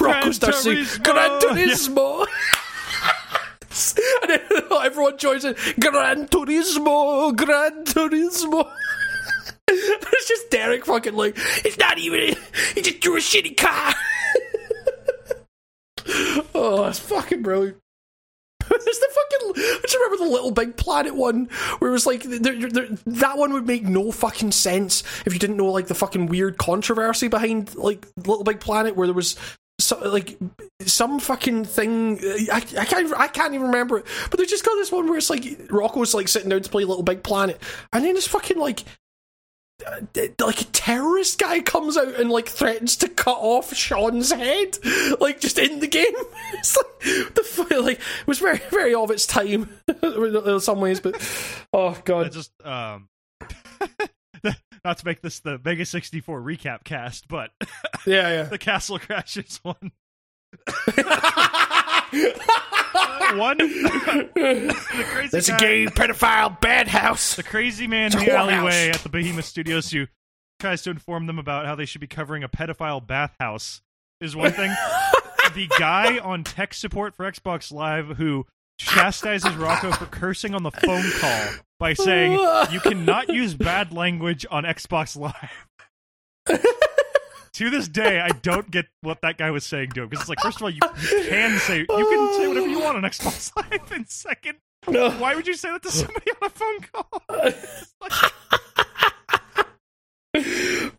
Rocco 0.00 0.30
starts 0.30 0.62
saying! 0.62 0.86
Gran 1.02 1.40
Turismo. 1.40 2.24
and 4.22 4.30
then 4.30 4.40
everyone 4.88 5.18
joins 5.18 5.44
in 5.44 5.54
Gran 5.78 6.26
Turismo, 6.28 7.36
Gran 7.36 7.84
Turismo. 7.84 8.72
it's 9.68 10.28
just 10.28 10.50
Derrick 10.50 10.86
fucking 10.86 11.14
like, 11.14 11.34
it's 11.36 11.76
not 11.76 11.98
even, 11.98 12.34
he 12.74 12.80
just 12.80 13.00
drew 13.00 13.16
a 13.16 13.20
shitty 13.20 13.54
car. 13.54 13.92
oh, 16.54 16.86
it's 16.86 16.98
fucking 17.00 17.42
brilliant. 17.42 17.76
There's 18.70 18.98
the 18.98 19.08
fucking. 19.14 19.62
I 19.62 19.78
just 19.82 19.94
remember 19.94 20.24
the 20.24 20.30
Little 20.30 20.50
Big 20.50 20.76
Planet 20.76 21.14
one, 21.14 21.48
where 21.78 21.90
it 21.90 21.92
was 21.92 22.06
like 22.06 22.22
there, 22.22 22.68
there, 22.68 22.88
that 23.06 23.38
one 23.38 23.52
would 23.54 23.66
make 23.66 23.84
no 23.84 24.10
fucking 24.10 24.52
sense 24.52 25.02
if 25.24 25.32
you 25.32 25.38
didn't 25.38 25.56
know 25.56 25.72
like 25.72 25.86
the 25.86 25.94
fucking 25.94 26.26
weird 26.26 26.58
controversy 26.58 27.28
behind 27.28 27.74
like 27.76 28.06
Little 28.16 28.44
Big 28.44 28.60
Planet, 28.60 28.94
where 28.94 29.06
there 29.06 29.14
was 29.14 29.36
so, 29.88 29.98
like 30.06 30.36
some 30.82 31.18
fucking 31.18 31.64
thing. 31.64 32.18
I, 32.52 32.56
I 32.56 32.84
can't 32.84 33.12
I 33.16 33.28
can't 33.28 33.54
even 33.54 33.68
remember 33.68 33.98
it, 33.98 34.06
but 34.30 34.38
they 34.38 34.44
just 34.44 34.64
got 34.64 34.74
this 34.74 34.92
one 34.92 35.08
where 35.08 35.16
it's 35.16 35.30
like 35.30 35.44
Rocco's 35.70 36.12
like 36.12 36.28
sitting 36.28 36.50
down 36.50 36.60
to 36.60 36.68
play 36.68 36.84
Little 36.84 37.02
Big 37.02 37.22
Planet, 37.22 37.58
and 37.90 38.04
then 38.04 38.14
this 38.14 38.26
fucking 38.26 38.58
like 38.58 38.84
uh, 39.86 40.00
like 40.40 40.60
a 40.60 40.64
terrorist 40.64 41.38
guy 41.38 41.60
comes 41.60 41.96
out 41.96 42.20
and 42.20 42.28
like 42.28 42.48
threatens 42.48 42.96
to 42.96 43.08
cut 43.08 43.38
off 43.38 43.74
Shawn's 43.74 44.30
head, 44.30 44.76
like 45.20 45.40
just 45.40 45.58
in 45.58 45.80
the 45.80 45.88
game. 45.88 46.04
It's 46.52 46.76
like 46.76 47.34
the 47.34 47.80
like 47.82 47.98
it 47.98 48.26
was 48.26 48.40
very 48.40 48.60
very 48.70 48.94
of 48.94 49.10
its 49.10 49.24
time 49.24 49.70
in 50.02 50.60
some 50.60 50.80
ways, 50.80 51.00
but 51.00 51.16
oh 51.72 51.88
I 51.88 52.00
god, 52.04 52.32
just 52.32 52.52
um. 52.62 53.08
Not 54.84 54.98
to 54.98 55.06
make 55.06 55.20
this 55.22 55.40
the 55.40 55.60
Mega 55.64 55.84
64 55.84 56.40
recap 56.40 56.84
cast, 56.84 57.28
but 57.28 57.50
yeah, 58.06 58.28
yeah. 58.30 58.42
the 58.44 58.58
Castle 58.58 58.98
Crashers 58.98 59.58
one 59.62 59.92
One, 63.36 63.58
the 63.58 65.04
crazy 65.10 65.28
That's 65.30 65.48
a 65.50 65.58
gay 65.58 65.86
pedophile 65.86 66.58
bad 66.60 66.88
house. 66.88 67.34
The 67.36 67.42
crazy 67.42 67.86
man 67.86 68.12
in 68.12 68.24
the 68.24 68.32
alleyway 68.32 68.88
at 68.88 69.00
the 69.00 69.10
Behemoth 69.10 69.44
Studios 69.44 69.90
who 69.90 70.06
tries 70.58 70.82
to 70.82 70.90
inform 70.90 71.26
them 71.26 71.38
about 71.38 71.66
how 71.66 71.74
they 71.74 71.84
should 71.84 72.00
be 72.00 72.06
covering 72.06 72.42
a 72.42 72.48
pedophile 72.48 73.06
bathhouse 73.06 73.82
is 74.22 74.34
one 74.34 74.52
thing. 74.52 74.74
the 75.54 75.66
guy 75.78 76.18
on 76.18 76.44
tech 76.44 76.72
support 76.72 77.14
for 77.14 77.30
Xbox 77.30 77.70
Live 77.70 78.16
who 78.16 78.46
chastises 78.78 79.54
Rocco 79.56 79.92
for 79.92 80.06
cursing 80.06 80.54
on 80.54 80.62
the 80.62 80.70
phone 80.70 81.10
call 81.20 81.48
by 81.78 81.94
saying 81.94 82.32
you 82.70 82.80
cannot 82.80 83.28
use 83.28 83.54
bad 83.54 83.92
language 83.92 84.44
on 84.50 84.64
Xbox 84.64 85.16
Live. 85.16 86.60
to 87.52 87.70
this 87.70 87.88
day, 87.88 88.20
I 88.20 88.28
don't 88.28 88.70
get 88.70 88.86
what 89.00 89.20
that 89.22 89.38
guy 89.38 89.50
was 89.50 89.64
saying 89.64 89.90
to 89.92 90.02
him 90.02 90.08
because 90.08 90.22
it's 90.22 90.28
like, 90.28 90.40
first 90.40 90.56
of 90.58 90.62
all, 90.62 90.70
you, 90.70 90.80
you 90.82 91.24
can 91.28 91.58
say 91.58 91.78
you 91.80 91.86
can 91.86 92.32
say 92.34 92.48
whatever 92.48 92.66
you 92.68 92.80
want 92.80 92.96
on 92.96 93.02
Xbox 93.04 93.52
Live, 93.70 93.92
and 93.92 94.08
second, 94.08 94.58
No. 94.88 95.10
why 95.12 95.34
would 95.34 95.46
you 95.46 95.54
say 95.54 95.70
that 95.70 95.82
to 95.82 95.90
somebody 95.90 96.30
on 96.42 96.46
a 96.46 96.50
phone 96.50 96.80
call? 96.92 97.22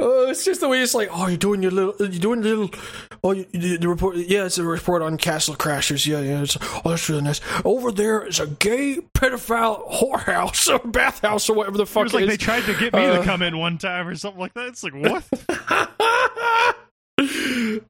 Oh, 0.01 0.27
it's 0.29 0.43
just 0.45 0.59
the 0.61 0.67
way 0.67 0.81
it's 0.81 0.95
like, 0.95 1.09
oh, 1.11 1.27
you're 1.27 1.37
doing 1.37 1.61
your 1.61 1.71
little, 1.71 1.93
you're 1.99 2.09
doing 2.19 2.41
your 2.43 2.57
little, 2.57 2.79
oh, 3.23 3.31
you, 3.31 3.77
the 3.77 3.87
report, 3.87 4.15
yeah, 4.17 4.45
it's 4.45 4.57
a 4.57 4.63
report 4.63 5.01
on 5.01 5.17
Castle 5.17 5.55
Crashers, 5.55 6.05
yeah, 6.05 6.19
yeah, 6.19 6.41
it's, 6.41 6.57
oh, 6.61 6.81
that's 6.85 7.09
really 7.09 7.21
nice. 7.21 7.41
Over 7.65 7.91
there 7.91 8.25
is 8.25 8.39
a 8.39 8.47
gay 8.47 8.97
pedophile 9.13 9.89
whorehouse 9.91 10.67
or 10.71 10.79
bathhouse 10.87 11.49
or 11.49 11.55
whatever 11.55 11.77
the 11.77 11.83
It 11.83 11.89
fuck 11.89 12.03
was 12.03 12.13
like 12.13 12.23
it 12.23 12.27
they 12.27 12.37
tried 12.37 12.63
to 12.63 12.73
get 12.73 12.93
me 12.93 13.05
Uh, 13.05 13.19
to 13.19 13.23
come 13.23 13.41
in 13.41 13.57
one 13.57 13.77
time 13.77 14.07
or 14.07 14.15
something 14.15 14.39
like 14.39 14.53
that. 14.53 14.67
It's 14.67 14.83
like 14.83 14.93
what? 14.93 15.23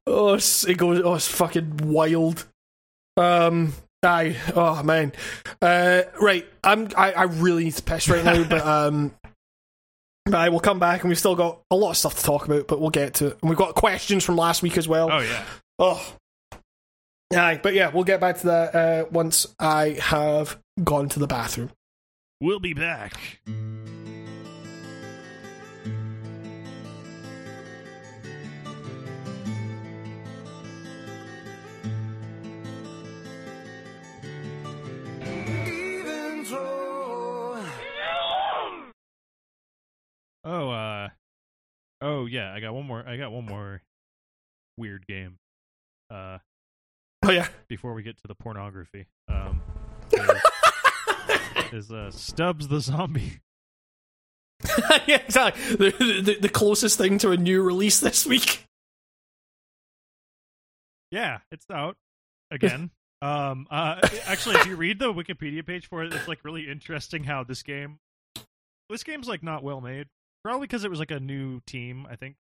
oh, 0.06 0.34
it's, 0.34 0.66
it 0.66 0.76
goes, 0.76 1.00
oh, 1.04 1.14
it's 1.14 1.28
fucking 1.28 1.78
wild. 1.84 2.46
Um, 3.16 3.72
aye, 4.02 4.36
oh 4.54 4.82
man, 4.82 5.12
uh, 5.60 6.02
right, 6.20 6.46
I'm, 6.64 6.88
I, 6.96 7.12
I 7.12 7.22
really 7.24 7.64
need 7.64 7.74
to 7.74 7.82
piss 7.82 8.08
right 8.08 8.24
now, 8.24 8.44
but 8.44 8.66
um. 8.66 9.12
But 10.26 10.50
we'll 10.50 10.60
come 10.60 10.78
back, 10.78 11.00
and 11.02 11.08
we've 11.08 11.18
still 11.18 11.34
got 11.34 11.60
a 11.70 11.76
lot 11.76 11.90
of 11.90 11.96
stuff 11.96 12.16
to 12.16 12.22
talk 12.22 12.46
about, 12.46 12.68
but 12.68 12.80
we'll 12.80 12.90
get 12.90 13.14
to 13.14 13.28
it. 13.28 13.38
And 13.42 13.48
we've 13.48 13.58
got 13.58 13.74
questions 13.74 14.24
from 14.24 14.36
last 14.36 14.62
week 14.62 14.76
as 14.76 14.86
well. 14.86 15.10
Oh 15.10 15.20
yeah. 15.20 15.44
Oh. 15.78 16.14
Aye, 17.32 17.60
but 17.62 17.74
yeah, 17.74 17.90
we'll 17.92 18.04
get 18.04 18.20
back 18.20 18.38
to 18.40 18.46
that 18.46 18.74
uh, 18.74 19.04
once 19.10 19.46
I 19.58 19.96
have 20.00 20.58
gone 20.82 21.08
to 21.10 21.18
the 21.20 21.28
bathroom. 21.28 21.70
We'll 22.40 22.58
be 22.58 22.74
back. 22.74 23.40
Oh, 40.50 40.68
uh, 40.70 41.08
oh 42.00 42.26
yeah, 42.26 42.52
I 42.52 42.58
got 42.58 42.74
one 42.74 42.84
more. 42.84 43.04
I 43.06 43.16
got 43.16 43.30
one 43.30 43.46
more 43.46 43.82
weird 44.76 45.06
game. 45.06 45.36
Uh, 46.10 46.38
Oh 47.22 47.30
yeah. 47.30 47.46
before 47.68 47.92
we 47.94 48.02
get 48.02 48.16
to 48.16 48.26
the 48.26 48.34
pornography, 48.34 49.06
um, 49.28 49.60
is, 51.70 51.92
uh, 51.92 52.10
Stubbs 52.10 52.66
the 52.66 52.80
zombie. 52.80 53.40
yeah, 55.06 55.18
exactly. 55.24 55.90
The, 55.90 56.22
the, 56.24 56.38
the 56.40 56.48
closest 56.48 56.98
thing 56.98 57.18
to 57.18 57.30
a 57.30 57.36
new 57.36 57.62
release 57.62 58.00
this 58.00 58.26
week. 58.26 58.64
Yeah, 61.12 61.38
it's 61.52 61.66
out 61.70 61.96
again. 62.50 62.90
um, 63.22 63.68
uh, 63.70 64.00
actually, 64.26 64.56
if 64.56 64.66
you 64.66 64.74
read 64.76 64.98
the 64.98 65.12
Wikipedia 65.12 65.64
page 65.64 65.88
for 65.88 66.02
it, 66.02 66.12
it's 66.12 66.26
like 66.26 66.44
really 66.44 66.68
interesting 66.68 67.22
how 67.22 67.44
this 67.44 67.62
game, 67.62 67.98
this 68.88 69.04
game's 69.04 69.28
like 69.28 69.42
not 69.44 69.62
well 69.62 69.80
made. 69.80 70.08
Probably 70.44 70.66
because 70.66 70.84
it 70.84 70.90
was 70.90 70.98
like 70.98 71.10
a 71.10 71.20
new 71.20 71.60
team, 71.66 72.06
I 72.10 72.16
think. 72.16 72.36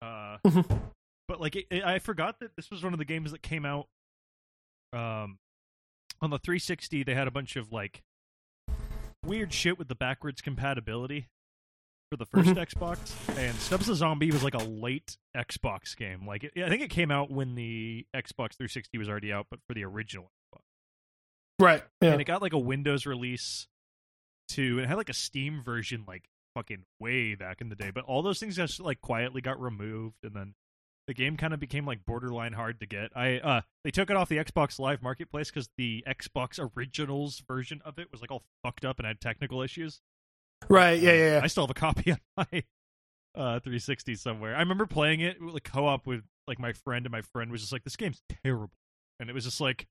Uh, 0.00 0.38
but 1.28 1.40
like 1.40 1.56
it, 1.56 1.66
it- 1.70 1.84
I 1.84 1.98
forgot 1.98 2.40
that 2.40 2.56
this 2.56 2.70
was 2.70 2.82
one 2.82 2.92
of 2.92 2.98
the 2.98 3.04
games 3.04 3.32
that 3.32 3.42
came 3.42 3.64
out. 3.64 3.86
Um, 4.92 5.38
on 6.20 6.30
the 6.30 6.38
360, 6.38 7.02
they 7.02 7.14
had 7.14 7.26
a 7.26 7.30
bunch 7.30 7.56
of 7.56 7.72
like 7.72 8.02
weird 9.26 9.52
shit 9.52 9.78
with 9.78 9.88
the 9.88 9.94
backwards 9.94 10.40
compatibility 10.40 11.28
for 12.10 12.16
the 12.16 12.26
1st 12.26 12.54
Xbox, 12.74 13.38
and 13.38 13.56
Stubbs 13.56 13.86
the 13.86 13.94
Zombie 13.94 14.30
was 14.30 14.44
like 14.44 14.54
a 14.54 14.58
late 14.62 15.16
Xbox 15.36 15.96
game. 15.96 16.26
Like, 16.26 16.44
it, 16.44 16.52
I 16.64 16.68
think 16.68 16.82
it 16.82 16.90
came 16.90 17.10
out 17.10 17.30
when 17.30 17.54
the 17.56 18.06
Xbox 18.14 18.54
360 18.54 18.98
was 18.98 19.08
already 19.08 19.32
out, 19.32 19.46
but 19.50 19.58
for 19.66 19.74
the 19.74 19.84
original 19.84 20.30
Xbox. 20.54 20.60
Right. 21.58 21.82
Yeah. 22.00 22.12
And 22.12 22.20
it 22.20 22.24
got 22.24 22.40
like 22.42 22.52
a 22.52 22.58
Windows 22.58 23.04
release 23.06 23.66
too, 24.48 24.76
and 24.76 24.80
it 24.80 24.88
had 24.88 24.96
like 24.96 25.08
a 25.08 25.14
Steam 25.14 25.62
version 25.64 26.04
like 26.06 26.28
fucking 26.54 26.84
way 27.00 27.34
back 27.34 27.60
in 27.60 27.68
the 27.68 27.76
day. 27.76 27.90
But 27.90 28.04
all 28.04 28.22
those 28.22 28.38
things 28.38 28.56
just 28.56 28.80
like 28.80 29.00
quietly 29.00 29.40
got 29.40 29.60
removed, 29.60 30.16
and 30.22 30.34
then 30.34 30.54
the 31.06 31.14
game 31.14 31.36
kind 31.36 31.52
of 31.52 31.60
became 31.60 31.86
like 31.86 32.04
borderline 32.06 32.52
hard 32.54 32.80
to 32.80 32.86
get. 32.86 33.10
I 33.14 33.38
uh 33.38 33.60
they 33.84 33.90
took 33.90 34.10
it 34.10 34.16
off 34.16 34.28
the 34.28 34.38
Xbox 34.38 34.78
Live 34.78 35.02
Marketplace 35.02 35.50
because 35.50 35.68
the 35.76 36.04
Xbox 36.06 36.58
Originals 36.76 37.42
version 37.46 37.82
of 37.84 37.98
it 37.98 38.10
was 38.10 38.20
like 38.20 38.30
all 38.30 38.42
fucked 38.62 38.84
up 38.84 38.98
and 38.98 39.06
had 39.06 39.20
technical 39.20 39.62
issues. 39.62 40.00
Right. 40.68 41.00
Yeah. 41.00 41.12
Yeah. 41.12 41.40
I 41.42 41.48
still 41.48 41.64
have 41.64 41.70
a 41.70 41.74
copy 41.74 42.12
on 42.12 42.18
my 42.36 42.62
uh 43.34 43.58
360 43.60 44.14
somewhere. 44.14 44.54
I 44.56 44.60
remember 44.60 44.86
playing 44.86 45.20
it 45.20 45.42
like 45.42 45.64
co-op 45.64 46.06
with 46.06 46.22
like 46.46 46.58
my 46.58 46.72
friend, 46.72 47.06
and 47.06 47.12
my 47.12 47.22
friend 47.22 47.50
was 47.50 47.60
just 47.60 47.72
like, 47.72 47.84
"This 47.84 47.96
game's 47.96 48.20
terrible," 48.44 48.70
and 49.18 49.30
it 49.30 49.32
was 49.32 49.44
just 49.44 49.60
like, 49.60 49.86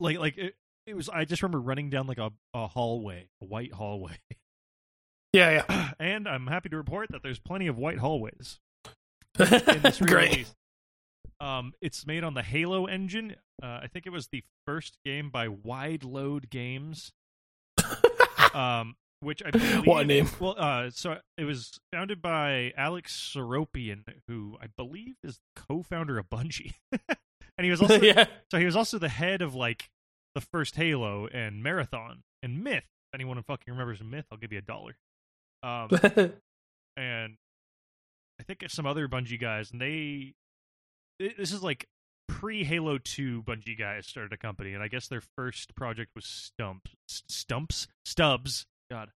like, 0.00 0.18
like 0.18 0.38
it. 0.38 0.56
It 0.86 0.94
was. 0.94 1.08
I 1.08 1.24
just 1.24 1.42
remember 1.42 1.60
running 1.60 1.88
down 1.90 2.06
like 2.06 2.18
a, 2.18 2.30
a 2.52 2.66
hallway, 2.66 3.28
a 3.40 3.44
white 3.44 3.72
hallway, 3.72 4.18
Yeah. 5.34 5.64
Yeah. 5.68 5.90
and 5.98 6.28
I'm 6.28 6.46
happy 6.46 6.68
to 6.68 6.76
report 6.76 7.10
that 7.10 7.22
there's 7.22 7.40
plenty 7.40 7.66
of 7.66 7.76
white 7.76 7.98
hallways 7.98 8.58
in 9.38 9.82
this 9.82 9.98
Great. 10.00 10.46
Um, 11.40 11.72
it's 11.80 12.06
made 12.06 12.22
on 12.22 12.34
the 12.34 12.42
Halo 12.42 12.86
engine. 12.86 13.36
Uh, 13.62 13.80
I 13.82 13.88
think 13.92 14.06
it 14.06 14.10
was 14.10 14.28
the 14.28 14.44
first 14.66 14.96
game 15.04 15.30
by 15.30 15.48
Wideload 15.48 16.48
Games. 16.48 17.12
um, 18.54 18.94
which 19.20 19.42
I 19.44 19.50
believe, 19.50 19.86
What 19.86 20.02
a 20.02 20.06
name. 20.06 20.28
Well, 20.38 20.54
uh, 20.56 20.90
so 20.90 21.18
it 21.36 21.44
was 21.44 21.80
founded 21.92 22.22
by 22.22 22.72
Alex 22.76 23.34
Seropian, 23.34 24.04
who 24.28 24.56
I 24.62 24.66
believe 24.76 25.16
is 25.24 25.40
co-founder 25.56 26.18
of 26.18 26.28
Bungie, 26.28 26.74
and 26.92 27.64
he 27.64 27.70
was 27.70 27.80
also 27.80 28.00
yeah. 28.00 28.26
so 28.50 28.58
he 28.58 28.66
was 28.66 28.76
also 28.76 28.98
the 28.98 29.08
head 29.08 29.42
of 29.42 29.54
like 29.54 29.90
the 30.34 30.40
first 30.40 30.76
Halo 30.76 31.26
and 31.26 31.62
Marathon 31.62 32.22
and 32.42 32.62
Myth. 32.62 32.84
If 32.84 33.14
anyone 33.14 33.42
fucking 33.42 33.72
remembers 33.72 34.02
Myth, 34.02 34.26
I'll 34.30 34.38
give 34.38 34.52
you 34.52 34.58
a 34.58 34.62
dollar. 34.62 34.96
Um, 35.64 35.88
and 36.96 37.36
I 38.38 38.42
think 38.46 38.64
some 38.68 38.86
other 38.86 39.08
Bungie 39.08 39.40
guys, 39.40 39.70
and 39.70 39.80
they 39.80 40.34
it- 41.18 41.36
this 41.38 41.52
is 41.52 41.62
like 41.62 41.88
pre 42.28 42.64
Halo 42.64 42.98
Two 42.98 43.42
Bungie 43.42 43.78
guys 43.78 44.06
started 44.06 44.32
a 44.32 44.36
company, 44.36 44.74
and 44.74 44.82
I 44.82 44.88
guess 44.88 45.08
their 45.08 45.22
first 45.36 45.74
project 45.74 46.10
was 46.14 46.24
Stumps, 46.26 46.90
Stumps, 47.08 47.88
Stubbs. 48.04 48.66
God. 48.90 49.10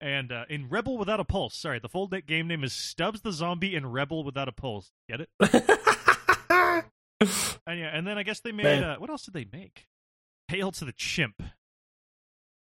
And 0.00 0.30
uh, 0.30 0.44
in 0.48 0.68
Rebel 0.68 0.96
Without 0.96 1.18
a 1.18 1.24
Pulse, 1.24 1.56
sorry, 1.56 1.80
the 1.80 1.88
full 1.88 2.06
game 2.06 2.46
name 2.46 2.62
is 2.62 2.72
Stubbs 2.72 3.22
the 3.22 3.32
Zombie 3.32 3.74
and 3.74 3.92
Rebel 3.92 4.22
Without 4.22 4.46
a 4.46 4.52
Pulse. 4.52 4.92
Get 5.08 5.22
it? 5.22 5.28
And 7.68 7.78
yeah, 7.78 7.90
and 7.92 8.06
then 8.06 8.16
I 8.16 8.22
guess 8.22 8.40
they 8.40 8.52
made 8.52 8.82
uh, 8.82 8.96
what 8.96 9.10
else 9.10 9.24
did 9.24 9.34
they 9.34 9.46
make? 9.52 9.86
Hail 10.48 10.72
to 10.72 10.84
the 10.86 10.92
Chimp. 10.92 11.42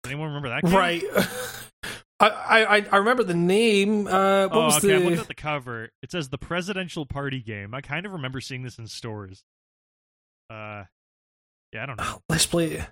Anyone 0.07 0.29
remember 0.29 0.49
that? 0.49 0.63
Game? 0.63 0.73
right. 0.73 1.03
I, 2.21 2.29
I 2.65 2.87
I 2.91 2.97
remember 2.97 3.23
the 3.23 3.35
name. 3.35 4.07
Uh, 4.09 4.49
what 4.49 4.53
oh, 4.57 4.65
was 4.65 4.85
okay. 4.85 4.97
I'm 4.97 5.05
looking 5.05 5.19
at 5.21 5.29
the 5.29 5.35
cover. 5.35 5.91
It 6.03 6.11
says 6.11 6.29
the 6.31 6.39
presidential 6.39 7.07
party 7.07 7.41
game. 7.41 7.75
I 7.75 7.81
kind 7.81 8.07
of 8.07 8.13
remember 8.13 8.41
seeing 8.41 8.63
this 8.65 8.79
in 8.79 8.89
stores. 8.89 9.45
Uh, 10.51 10.85
yeah, 11.73 11.83
I 11.83 11.87
don't 11.87 11.99
know. 11.99 12.21
Let's 12.29 12.47
play. 12.47 12.85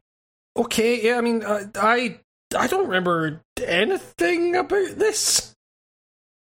Okay. 0.57 1.05
Yeah. 1.05 1.19
I 1.19 1.23
mean, 1.23 1.43
uh, 1.43 1.65
I 1.74 2.20
I 2.57 2.69
don't 2.69 2.86
remember 2.86 3.43
anything 3.61 4.55
about 4.55 4.97
this. 4.97 5.55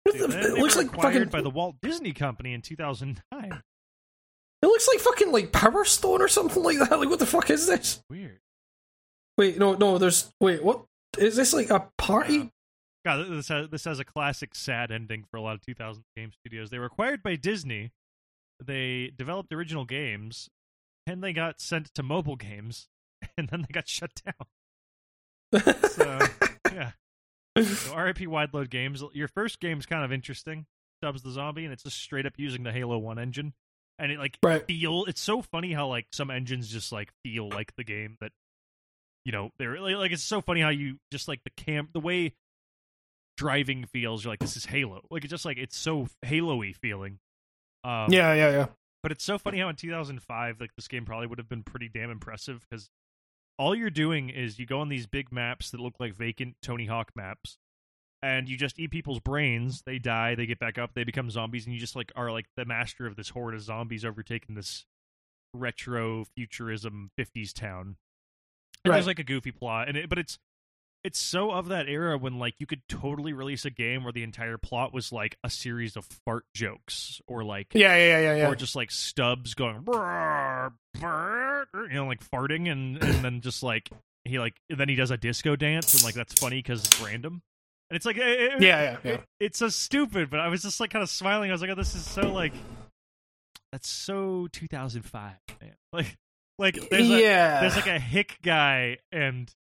Dude, 0.05 0.21
the- 0.21 0.27
they- 0.27 0.39
it 0.39 0.57
looks 0.57 0.77
like 0.77 0.87
acquired 0.87 1.13
fucking. 1.15 1.29
by 1.29 1.41
the 1.41 1.49
Walt 1.49 1.75
Disney 1.81 2.13
Company 2.13 2.53
in 2.53 2.61
2009. 2.61 3.61
It 4.61 4.65
looks 4.65 4.87
like 4.87 4.99
fucking 4.99 5.31
like 5.31 5.51
Power 5.51 5.83
Stone 5.83 6.21
or 6.21 6.27
something 6.27 6.63
like 6.63 6.77
that. 6.79 6.91
Like, 6.99 7.09
what 7.09 7.19
the 7.19 7.25
fuck 7.25 7.49
is 7.49 7.67
this? 7.67 8.01
Weird. 8.09 8.39
Wait, 9.37 9.57
no, 9.57 9.73
no. 9.73 9.97
There's 9.97 10.31
wait. 10.39 10.63
What 10.63 10.85
is 11.17 11.35
this? 11.35 11.53
Like 11.53 11.69
a 11.69 11.89
party? 11.97 12.49
God, 13.05 13.25
this 13.29 13.47
has 13.47 13.69
this 13.69 13.85
has 13.85 13.99
a 13.99 14.05
classic 14.05 14.53
sad 14.55 14.91
ending 14.91 15.23
for 15.29 15.37
a 15.37 15.41
lot 15.41 15.55
of 15.55 15.61
2000 15.61 16.03
game 16.15 16.31
studios. 16.31 16.69
They 16.69 16.79
were 16.79 16.85
acquired 16.85 17.23
by 17.23 17.35
Disney. 17.35 17.91
They 18.63 19.11
developed 19.15 19.51
original 19.53 19.85
games, 19.85 20.49
and 21.07 21.23
they 21.23 21.33
got 21.33 21.59
sent 21.59 21.93
to 21.95 22.03
mobile 22.03 22.35
games, 22.35 22.89
and 23.37 23.49
then 23.49 23.61
they 23.61 23.73
got 23.73 23.87
shut 23.87 24.11
down. 24.23 25.75
So 25.89 26.19
yeah. 26.71 26.91
So 27.57 27.95
RIP 27.97 28.19
Wideload 28.19 28.69
Games. 28.69 29.03
Your 29.13 29.27
first 29.27 29.59
game's 29.59 29.85
kind 29.85 30.05
of 30.05 30.11
interesting. 30.11 30.65
Stubbs 31.01 31.23
the 31.23 31.31
Zombie, 31.31 31.63
and 31.65 31.73
it's 31.73 31.83
just 31.83 31.97
straight 31.97 32.25
up 32.25 32.33
using 32.37 32.63
the 32.63 32.71
Halo 32.71 32.97
One 32.99 33.17
engine. 33.19 33.53
and 33.99 34.11
it 34.11 34.19
like 34.19 34.37
Right. 34.43 34.65
feel. 34.65 35.05
It's 35.05 35.21
so 35.21 35.41
funny 35.41 35.73
how 35.73 35.87
like 35.87 36.05
some 36.11 36.29
engines 36.29 36.69
just 36.69 36.91
like 36.91 37.11
feel 37.23 37.49
like 37.49 37.75
the 37.75 37.83
game 37.83 38.17
that 38.21 38.31
you 39.25 39.31
know 39.31 39.49
they're 39.59 39.79
like, 39.81 39.95
like 39.95 40.11
it's 40.11 40.23
so 40.23 40.39
funny 40.41 40.61
how 40.61 40.69
you 40.69 40.97
just 41.11 41.27
like 41.27 41.43
the 41.43 41.49
cam 41.49 41.89
the 41.93 41.99
way 41.99 42.33
driving 43.41 43.85
feels. 43.85 44.23
You're 44.23 44.31
like 44.31 44.39
this 44.39 44.55
is 44.55 44.65
Halo. 44.65 45.01
Like 45.09 45.23
it's 45.23 45.31
just 45.31 45.45
like 45.45 45.57
it's 45.57 45.75
so 45.75 46.07
Halo-y 46.21 46.73
feeling. 46.79 47.17
Um, 47.83 48.05
Yeah, 48.11 48.33
yeah, 48.35 48.51
yeah. 48.51 48.65
but 49.01 49.11
it's 49.11 49.23
so 49.23 49.39
funny 49.39 49.57
how 49.57 49.67
in 49.67 49.75
2005, 49.75 50.61
like 50.61 50.75
this 50.75 50.87
game 50.87 51.05
probably 51.05 51.25
would 51.25 51.39
have 51.39 51.49
been 51.49 51.63
pretty 51.63 51.89
damn 51.89 52.11
impressive 52.11 52.63
because 52.69 52.91
all 53.57 53.73
you're 53.73 53.89
doing 53.89 54.29
is 54.29 54.59
you 54.59 54.67
go 54.67 54.79
on 54.79 54.89
these 54.89 55.07
big 55.07 55.31
maps 55.31 55.71
that 55.71 55.79
look 55.79 55.95
like 55.99 56.13
vacant 56.13 56.55
Tony 56.61 56.85
Hawk 56.85 57.11
maps, 57.15 57.57
and 58.21 58.47
you 58.47 58.57
just 58.57 58.79
eat 58.79 58.91
people's 58.91 59.19
brains. 59.19 59.81
They 59.87 59.97
die, 59.97 60.35
they 60.35 60.45
get 60.45 60.59
back 60.59 60.77
up, 60.77 60.91
they 60.93 61.03
become 61.03 61.31
zombies, 61.31 61.65
and 61.65 61.73
you 61.73 61.79
just 61.79 61.95
like 61.95 62.11
are 62.15 62.31
like 62.31 62.45
the 62.55 62.65
master 62.65 63.07
of 63.07 63.15
this 63.15 63.29
horde 63.29 63.55
of 63.55 63.61
zombies 63.61 64.05
overtaking 64.05 64.53
this 64.53 64.85
retro 65.55 66.25
futurism 66.35 67.09
50s 67.19 67.53
town. 67.53 67.95
And 68.85 68.93
there's 68.93 69.07
like 69.07 69.19
a 69.19 69.23
goofy 69.23 69.51
plot, 69.51 69.87
and 69.87 69.97
it, 69.97 70.09
but 70.09 70.19
it's 70.19 70.37
it's 71.03 71.19
so 71.19 71.51
of 71.51 71.69
that 71.69 71.89
era 71.89 72.17
when 72.17 72.37
like 72.39 72.55
you 72.59 72.65
could 72.67 72.81
totally 72.87 73.33
release 73.33 73.65
a 73.65 73.69
game 73.69 74.03
where 74.03 74.13
the 74.13 74.23
entire 74.23 74.57
plot 74.57 74.93
was 74.93 75.11
like 75.11 75.35
a 75.43 75.49
series 75.49 75.95
of 75.97 76.05
fart 76.25 76.43
jokes 76.53 77.19
or 77.27 77.43
like 77.43 77.67
Yeah, 77.73 77.95
yeah, 77.95 78.19
yeah, 78.19 78.35
yeah. 78.35 78.47
or 78.49 78.55
just 78.55 78.75
like 78.75 78.91
Stubbs 78.91 79.53
going, 79.55 79.81
"Brr, 79.81 80.71
brr," 80.99 81.65
you 81.89 81.95
know, 81.95 82.05
like 82.07 82.23
farting, 82.29 82.71
and 82.71 83.01
and 83.01 83.23
then 83.25 83.41
just 83.41 83.63
like 83.63 83.89
he 84.25 84.37
like 84.39 84.55
and 84.69 84.79
then 84.79 84.89
he 84.89 84.95
does 84.95 85.09
a 85.11 85.17
disco 85.17 85.55
dance, 85.55 85.93
and 85.95 86.03
like 86.03 86.13
that's 86.15 86.33
funny 86.39 86.57
because 86.59 86.83
it's 86.85 87.01
random, 87.01 87.41
and 87.89 87.95
it's 87.97 88.05
like 88.05 88.17
it, 88.17 88.27
it- 88.27 88.61
Yeah, 88.61 88.81
yeah, 88.81 88.97
yeah. 89.03 89.11
it- 89.13 89.23
it's 89.39 89.57
so 89.59 89.69
stupid, 89.69 90.29
but 90.29 90.39
I 90.39 90.49
was 90.49 90.61
just 90.61 90.79
like 90.79 90.91
kind 90.91 91.01
of 91.03 91.09
smiling. 91.09 91.49
I 91.49 91.53
was 91.53 91.61
like, 91.61 91.71
oh, 91.71 91.75
this 91.75 91.95
is 91.95 92.05
so 92.05 92.31
like 92.31 92.53
that's 93.71 93.89
so 93.89 94.47
2005, 94.51 95.31
man. 95.61 95.71
Like 95.93 96.17
like 96.59 96.89
there's 96.89 97.09
a, 97.09 97.19
yeah. 97.21 97.61
there's 97.61 97.75
like 97.75 97.87
a 97.87 97.99
hick 97.99 98.37
guy 98.43 98.99
and 99.11 99.51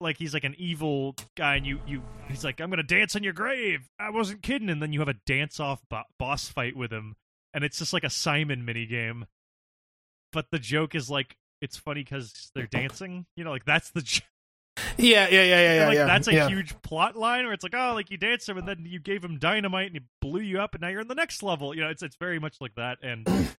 like 0.00 0.16
he's 0.16 0.34
like 0.34 0.44
an 0.44 0.54
evil 0.58 1.14
guy 1.36 1.56
and 1.56 1.66
you 1.66 1.80
you 1.86 2.02
he's 2.28 2.44
like 2.44 2.60
i'm 2.60 2.70
gonna 2.70 2.82
dance 2.82 3.16
on 3.16 3.22
your 3.22 3.32
grave 3.32 3.88
i 3.98 4.10
wasn't 4.10 4.42
kidding 4.42 4.70
and 4.70 4.82
then 4.82 4.92
you 4.92 5.00
have 5.00 5.08
a 5.08 5.16
dance 5.26 5.58
off 5.58 5.80
bo- 5.88 6.02
boss 6.18 6.48
fight 6.48 6.76
with 6.76 6.92
him 6.92 7.16
and 7.52 7.64
it's 7.64 7.78
just 7.78 7.92
like 7.92 8.04
a 8.04 8.10
simon 8.10 8.64
mini 8.64 8.86
game 8.86 9.26
but 10.32 10.46
the 10.50 10.58
joke 10.58 10.94
is 10.94 11.10
like 11.10 11.36
it's 11.60 11.76
funny 11.76 12.04
because 12.04 12.50
they're 12.54 12.66
dancing 12.66 13.26
you 13.36 13.44
know 13.44 13.50
like 13.50 13.64
that's 13.64 13.90
the 13.90 14.02
j- 14.02 14.22
yeah, 14.96 15.28
yeah, 15.28 15.42
yeah, 15.42 15.42
yeah, 15.42 15.74
yeah. 15.74 15.86
like 15.86 15.96
yeah. 15.96 16.04
that's 16.04 16.28
a 16.28 16.34
yeah. 16.34 16.48
huge 16.48 16.80
plot 16.82 17.16
line 17.16 17.44
where 17.44 17.52
it's 17.52 17.62
like 17.62 17.74
oh 17.74 17.94
like 17.94 18.10
you 18.10 18.16
dance 18.16 18.48
him 18.48 18.58
and 18.58 18.68
then 18.68 18.84
you 18.86 19.00
gave 19.00 19.24
him 19.24 19.38
dynamite 19.38 19.86
and 19.86 19.96
he 19.96 20.02
blew 20.20 20.40
you 20.40 20.60
up 20.60 20.74
and 20.74 20.82
now 20.82 20.88
you're 20.88 21.00
in 21.00 21.08
the 21.08 21.14
next 21.14 21.42
level 21.42 21.74
you 21.74 21.80
know 21.80 21.88
it's 21.88 22.02
it's 22.02 22.16
very 22.16 22.38
much 22.38 22.56
like 22.60 22.74
that 22.76 22.98
and 23.02 23.28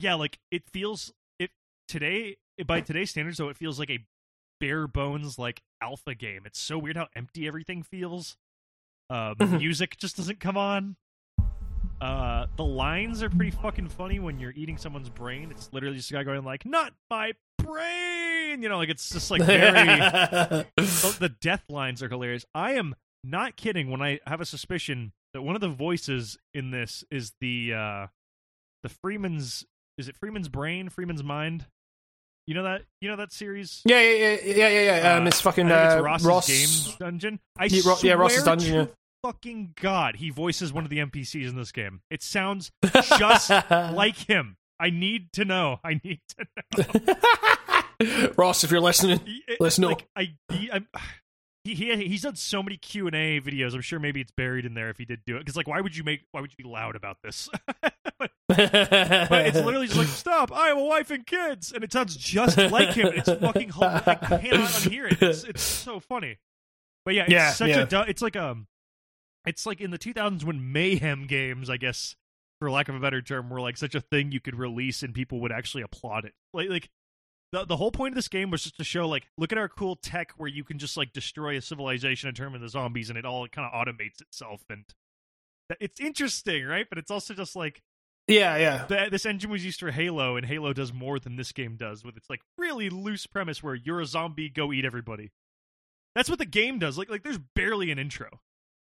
yeah 0.00 0.14
like 0.14 0.38
it 0.50 0.62
feels 0.72 1.12
it 1.38 1.50
today 1.86 2.36
by 2.66 2.80
today's 2.80 3.10
standards 3.10 3.38
though 3.38 3.48
it 3.48 3.56
feels 3.56 3.78
like 3.78 3.90
a 3.90 3.98
bare 4.60 4.86
bones 4.86 5.38
like 5.38 5.62
alpha 5.82 6.14
game 6.14 6.42
it's 6.44 6.58
so 6.60 6.78
weird 6.78 6.96
how 6.96 7.06
empty 7.16 7.46
everything 7.46 7.82
feels 7.82 8.36
um 9.08 9.34
Mhm. 9.36 9.58
music 9.58 9.96
just 9.96 10.16
doesn't 10.16 10.38
come 10.40 10.56
on 10.56 10.96
uh 12.00 12.46
the 12.56 12.64
lines 12.64 13.22
are 13.22 13.28
pretty 13.30 13.50
fucking 13.50 13.88
funny 13.88 14.18
when 14.18 14.38
you're 14.38 14.52
eating 14.52 14.76
someone's 14.78 15.08
brain 15.10 15.50
it's 15.50 15.70
literally 15.72 15.96
just 15.96 16.10
a 16.10 16.14
guy 16.14 16.22
going 16.22 16.44
like 16.44 16.64
not 16.64 16.92
my 17.10 17.32
brain 17.58 18.62
you 18.62 18.68
know 18.68 18.76
like 18.78 18.88
it's 18.88 19.10
just 19.10 19.30
like 19.30 19.42
very 19.42 19.72
the, 20.76 21.16
the 21.20 21.28
death 21.40 21.64
lines 21.68 22.02
are 22.02 22.08
hilarious. 22.08 22.44
I 22.54 22.72
am 22.72 22.94
not 23.22 23.56
kidding 23.56 23.90
when 23.90 24.00
I 24.02 24.18
have 24.26 24.40
a 24.40 24.46
suspicion 24.46 25.12
that 25.34 25.42
one 25.42 25.54
of 25.54 25.60
the 25.60 25.68
voices 25.68 26.38
in 26.54 26.70
this 26.70 27.04
is 27.10 27.32
the 27.40 27.74
uh 27.74 28.06
the 28.82 28.88
Freeman's 28.88 29.64
is 29.98 30.08
it 30.08 30.16
Freeman's 30.16 30.48
brain, 30.48 30.88
Freeman's 30.88 31.22
mind? 31.22 31.66
You 32.46 32.54
know 32.54 32.62
that 32.64 32.82
you 33.00 33.08
know 33.08 33.16
that 33.16 33.32
series? 33.32 33.82
yeah, 33.84 34.00
yeah, 34.00 34.16
yeah, 34.16 34.36
yeah, 34.44 34.68
yeah, 34.68 35.02
yeah. 35.02 35.14
Um, 35.16 35.24
Uh, 35.24 35.26
it's 35.28 35.40
fucking 35.40 35.70
uh, 35.70 36.00
Ross's 36.02 36.26
Ross. 36.26 36.46
game 36.48 36.94
dungeon. 36.98 37.40
I 37.58 37.66
Yeah, 37.66 37.82
Ro- 37.86 37.96
yeah, 38.02 38.12
Ross's 38.14 38.42
dungeon, 38.44 38.74
yeah. 38.74 38.86
Fucking 39.22 39.74
god, 39.80 40.16
he 40.16 40.30
voices 40.30 40.72
one 40.72 40.82
of 40.84 40.90
the 40.90 40.98
NPCs 40.98 41.48
in 41.48 41.54
this 41.56 41.70
game. 41.72 42.00
It 42.10 42.22
sounds 42.22 42.72
just 43.18 43.50
like 43.70 44.16
him. 44.16 44.56
I 44.80 44.88
need 44.90 45.32
to 45.34 45.44
know. 45.44 45.78
I 45.84 46.00
need 46.02 46.20
to 46.38 46.46
know. 48.08 48.32
Ross, 48.36 48.64
if 48.64 48.70
you're 48.70 48.80
listening, 48.80 49.20
It- 49.46 49.60
Let's 49.60 49.78
know. 49.78 49.88
Like, 49.88 50.06
I, 50.16 50.32
I'm, 50.72 50.88
he, 51.64 51.74
he 51.74 51.94
he's 52.08 52.22
done 52.22 52.36
so 52.36 52.62
many 52.62 52.76
Q 52.76 53.06
and 53.06 53.14
A 53.16 53.40
videos. 53.40 53.74
I'm 53.74 53.80
sure 53.82 53.98
maybe 53.98 54.20
it's 54.20 54.30
buried 54.32 54.64
in 54.64 54.74
there 54.74 54.90
if 54.90 54.98
he 54.98 55.04
did 55.04 55.20
do 55.26 55.36
it. 55.36 55.40
Because 55.40 55.56
like, 55.56 55.68
why 55.68 55.80
would 55.80 55.96
you 55.96 56.04
make? 56.04 56.22
Why 56.32 56.40
would 56.40 56.50
you 56.56 56.62
be 56.64 56.68
loud 56.68 56.96
about 56.96 57.18
this? 57.22 57.48
but, 57.80 58.30
but 58.48 59.46
it's 59.46 59.56
literally 59.58 59.86
just 59.86 59.98
like, 59.98 60.08
stop! 60.08 60.52
I 60.52 60.68
have 60.68 60.78
a 60.78 60.84
wife 60.84 61.10
and 61.10 61.26
kids, 61.26 61.72
and 61.72 61.84
it 61.84 61.92
sounds 61.92 62.16
just 62.16 62.56
like 62.58 62.94
him. 62.94 63.08
It's 63.14 63.28
fucking. 63.30 63.70
hol- 63.70 63.84
I 63.84 64.00
cannot 64.16 64.70
unhear 64.70 65.10
it. 65.12 65.22
It's, 65.22 65.44
it's 65.44 65.62
so 65.62 66.00
funny. 66.00 66.38
But 67.04 67.14
yeah, 67.14 67.22
it's 67.24 67.32
Yeah, 67.32 67.52
such 67.52 67.68
yeah. 67.70 67.80
a. 67.82 67.86
du- 67.86 68.06
It's 68.08 68.22
like 68.22 68.36
um, 68.36 68.66
it's 69.46 69.66
like 69.66 69.80
in 69.80 69.90
the 69.90 69.98
2000s 69.98 70.44
when 70.44 70.72
mayhem 70.72 71.26
games, 71.26 71.70
I 71.70 71.76
guess, 71.76 72.16
for 72.58 72.70
lack 72.70 72.88
of 72.88 72.94
a 72.94 73.00
better 73.00 73.22
term, 73.22 73.48
were 73.50 73.60
like 73.60 73.76
such 73.76 73.94
a 73.94 74.00
thing 74.00 74.32
you 74.32 74.40
could 74.40 74.54
release 74.54 75.02
and 75.02 75.14
people 75.14 75.40
would 75.40 75.52
actually 75.52 75.82
applaud 75.82 76.24
it. 76.24 76.32
Like 76.52 76.68
like 76.70 76.90
the 77.52 77.64
the 77.64 77.76
whole 77.76 77.90
point 77.90 78.12
of 78.12 78.16
this 78.16 78.28
game 78.28 78.50
was 78.50 78.62
just 78.62 78.76
to 78.76 78.84
show 78.84 79.08
like 79.08 79.26
look 79.36 79.52
at 79.52 79.58
our 79.58 79.68
cool 79.68 79.96
tech 79.96 80.32
where 80.36 80.48
you 80.48 80.64
can 80.64 80.78
just 80.78 80.96
like 80.96 81.12
destroy 81.12 81.56
a 81.56 81.60
civilization 81.60 82.28
and 82.28 82.36
turn 82.36 82.46
them 82.46 82.56
into 82.56 82.68
zombies 82.68 83.10
and 83.10 83.18
it 83.18 83.24
all 83.24 83.46
kind 83.48 83.68
of 83.70 83.72
automates 83.72 84.20
itself 84.20 84.62
and 84.70 84.84
it's 85.80 86.00
interesting, 86.00 86.64
right? 86.64 86.86
But 86.88 86.98
it's 86.98 87.10
also 87.10 87.34
just 87.34 87.54
like 87.54 87.82
yeah, 88.26 88.56
yeah. 88.56 88.84
the, 88.86 89.08
this 89.10 89.26
engine 89.26 89.50
was 89.50 89.64
used 89.64 89.80
for 89.80 89.90
Halo, 89.90 90.36
and 90.36 90.46
Halo 90.46 90.72
does 90.72 90.92
more 90.92 91.18
than 91.18 91.36
this 91.36 91.50
game 91.50 91.76
does 91.76 92.04
with 92.04 92.16
its 92.16 92.30
like 92.30 92.42
really 92.56 92.88
loose 92.88 93.26
premise 93.26 93.62
where 93.62 93.74
you're 93.74 94.00
a 94.00 94.06
zombie, 94.06 94.48
go 94.48 94.72
eat 94.72 94.84
everybody. 94.84 95.32
That's 96.14 96.28
what 96.28 96.38
the 96.38 96.46
game 96.46 96.78
does. 96.78 96.96
Like 96.98 97.10
like 97.10 97.22
there's 97.22 97.40
barely 97.54 97.90
an 97.90 97.98
intro. 97.98 98.40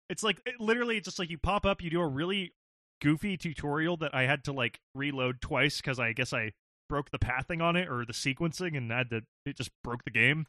It's 0.09 0.23
like 0.23 0.41
it, 0.47 0.61
literally 0.61 0.97
it's 0.97 1.07
just 1.07 1.19
like 1.19 1.31
you 1.31 1.39
pop 1.39 1.67
up, 1.67 1.83
you 1.83 1.91
do 1.91 2.01
a 2.01 2.07
really 2.07 2.55
goofy 3.03 3.37
tutorial 3.37 3.97
that 3.99 4.15
I 4.15 4.23
had 4.23 4.45
to 4.45 4.53
like 4.53 4.81
reload 4.95 5.41
twice 5.41 5.79
because 5.79 5.99
I 5.99 6.13
guess 6.13 6.33
I 6.33 6.53
broke 6.95 7.11
the 7.11 7.19
pathing 7.19 7.61
on 7.61 7.75
it 7.75 7.89
or 7.89 8.05
the 8.05 8.13
sequencing 8.13 8.77
and 8.77 8.89
had 8.93 9.11
to 9.11 9.23
it 9.45 9.57
just 9.57 9.73
broke 9.83 10.05
the 10.05 10.13
game. 10.13 10.47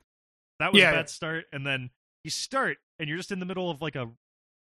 That 0.60 0.72
was 0.72 0.80
Yeah. 0.80 0.92
a 0.92 0.94
bad 0.94 1.10
start, 1.10 1.46
and 1.52 1.66
then 1.66 1.90
you 2.24 2.30
start 2.30 2.78
and 3.00 3.10
you're 3.10 3.18
just 3.18 3.32
in 3.32 3.40
the 3.40 3.46
middle 3.48 3.72
of 3.72 3.82
like 3.82 3.96
a 3.96 4.12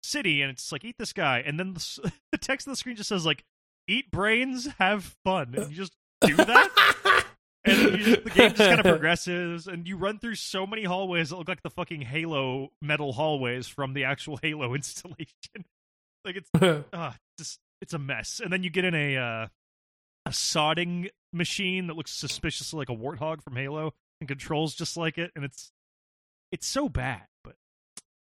city 0.02 0.40
and 0.40 0.50
it's 0.50 0.72
like 0.72 0.84
eat 0.86 0.96
this 0.98 1.12
guy. 1.12 1.40
And 1.44 1.60
then 1.60 1.74
the, 1.74 2.12
the 2.32 2.38
text 2.38 2.66
on 2.66 2.72
the 2.72 2.76
screen 2.76 2.96
just 2.96 3.10
says 3.10 3.26
like 3.26 3.44
eat 3.88 4.10
brains 4.10 4.66
have 4.78 5.14
fun. 5.22 5.54
And 5.54 5.70
you 5.70 5.76
just 5.76 5.92
do 6.22 6.34
that? 6.36 7.24
And 7.68 7.78
you 7.78 7.96
just, 7.98 8.22
the 8.24 8.30
game 8.30 8.50
just 8.54 8.58
kind 8.58 8.78
of 8.78 8.86
progresses 8.86 9.66
and 9.66 9.88
you 9.88 9.96
run 9.96 10.20
through 10.20 10.36
so 10.36 10.68
many 10.68 10.84
hallways 10.84 11.30
that 11.30 11.36
look 11.36 11.48
like 11.48 11.64
the 11.64 11.70
fucking 11.70 12.00
halo 12.02 12.70
metal 12.80 13.12
hallways 13.12 13.66
from 13.66 13.92
the 13.92 14.04
actual 14.04 14.36
halo 14.42 14.72
installation. 14.74 15.64
Like 16.24 16.36
it's 16.36 16.50
uh, 16.92 17.12
just 17.38 17.58
it's 17.82 17.92
a 17.92 17.98
mess. 17.98 18.40
And 18.42 18.52
then 18.52 18.62
you 18.62 18.70
get 18.70 18.84
in 18.84 18.94
a 18.94 19.16
uh, 19.16 19.46
a 20.26 20.30
sodding 20.30 21.08
machine 21.32 21.86
that 21.86 21.96
looks 21.96 22.12
suspiciously 22.12 22.78
like 22.78 22.88
a 22.88 22.94
warthog 22.94 23.42
from 23.42 23.56
halo 23.56 23.94
and 24.20 24.28
controls 24.28 24.74
just 24.74 24.96
like 24.96 25.18
it 25.18 25.30
and 25.36 25.44
it's 25.44 25.72
it's 26.50 26.66
so 26.66 26.88
bad 26.88 27.22
but 27.44 27.54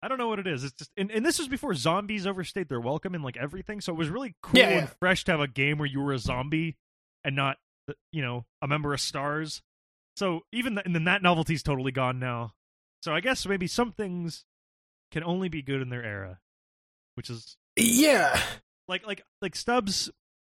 I 0.03 0.07
don't 0.07 0.17
know 0.17 0.29
what 0.29 0.39
it 0.39 0.47
is. 0.47 0.63
It's 0.63 0.73
just, 0.73 0.89
and, 0.97 1.11
and 1.11 1.23
this 1.23 1.37
was 1.37 1.47
before 1.47 1.75
zombies 1.75 2.25
overstayed 2.25 2.69
their 2.69 2.79
welcome 2.79 3.13
and 3.13 3.23
like 3.23 3.37
everything. 3.37 3.81
So 3.81 3.93
it 3.93 3.97
was 3.97 4.09
really 4.09 4.33
cool 4.41 4.59
Yeah, 4.59 4.69
and 4.69 4.89
fresh 4.99 5.23
to 5.25 5.31
have 5.31 5.41
a 5.41 5.47
game 5.47 5.77
where 5.77 5.85
you 5.85 6.01
were 6.01 6.13
a 6.13 6.17
zombie 6.17 6.75
and 7.23 7.35
not 7.35 7.57
uh, 7.87 7.93
you 8.11 8.21
know, 8.21 8.45
a 8.61 8.67
member 8.67 8.93
of 8.93 9.01
Stars. 9.01 9.61
So 10.15 10.41
even 10.51 10.73
th- 10.73 10.85
and 10.85 10.95
then 10.95 11.05
that 11.05 11.21
novelty's 11.21 11.63
totally 11.63 11.91
gone 11.91 12.19
now. 12.19 12.53
So 13.03 13.13
I 13.13 13.21
guess 13.21 13.45
maybe 13.45 13.67
some 13.67 13.91
things 13.91 14.45
can 15.11 15.23
only 15.23 15.49
be 15.49 15.61
good 15.61 15.81
in 15.81 15.89
their 15.89 16.03
era, 16.03 16.39
which 17.15 17.29
is 17.29 17.57
yeah. 17.75 18.39
like 18.87 19.05
like 19.05 19.23
like 19.41 19.55
Stubbs. 19.55 20.09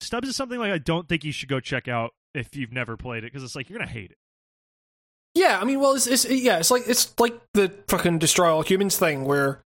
Stubbs 0.03 0.27
is 0.27 0.35
something 0.35 0.59
like 0.59 0.71
I 0.71 0.77
don't 0.77 1.07
think 1.07 1.23
you 1.23 1.31
should 1.31 1.49
go 1.49 1.59
check 1.59 1.87
out 1.87 2.11
if 2.33 2.55
you've 2.55 2.71
never 2.71 2.97
played 2.97 3.23
it 3.23 3.31
because 3.31 3.43
it's 3.43 3.55
like 3.55 3.69
you're 3.69 3.79
gonna 3.79 3.89
hate 3.89 4.11
it. 4.11 4.17
Yeah, 5.35 5.59
I 5.59 5.63
mean, 5.63 5.79
well, 5.79 5.93
it's, 5.93 6.05
it's 6.05 6.25
yeah, 6.29 6.59
it's 6.59 6.69
like 6.69 6.83
it's 6.87 7.13
like 7.19 7.39
the 7.53 7.73
fucking 7.87 8.19
destroy 8.19 8.53
all 8.53 8.61
humans 8.61 8.97
thing 8.97 9.25
where, 9.25 9.63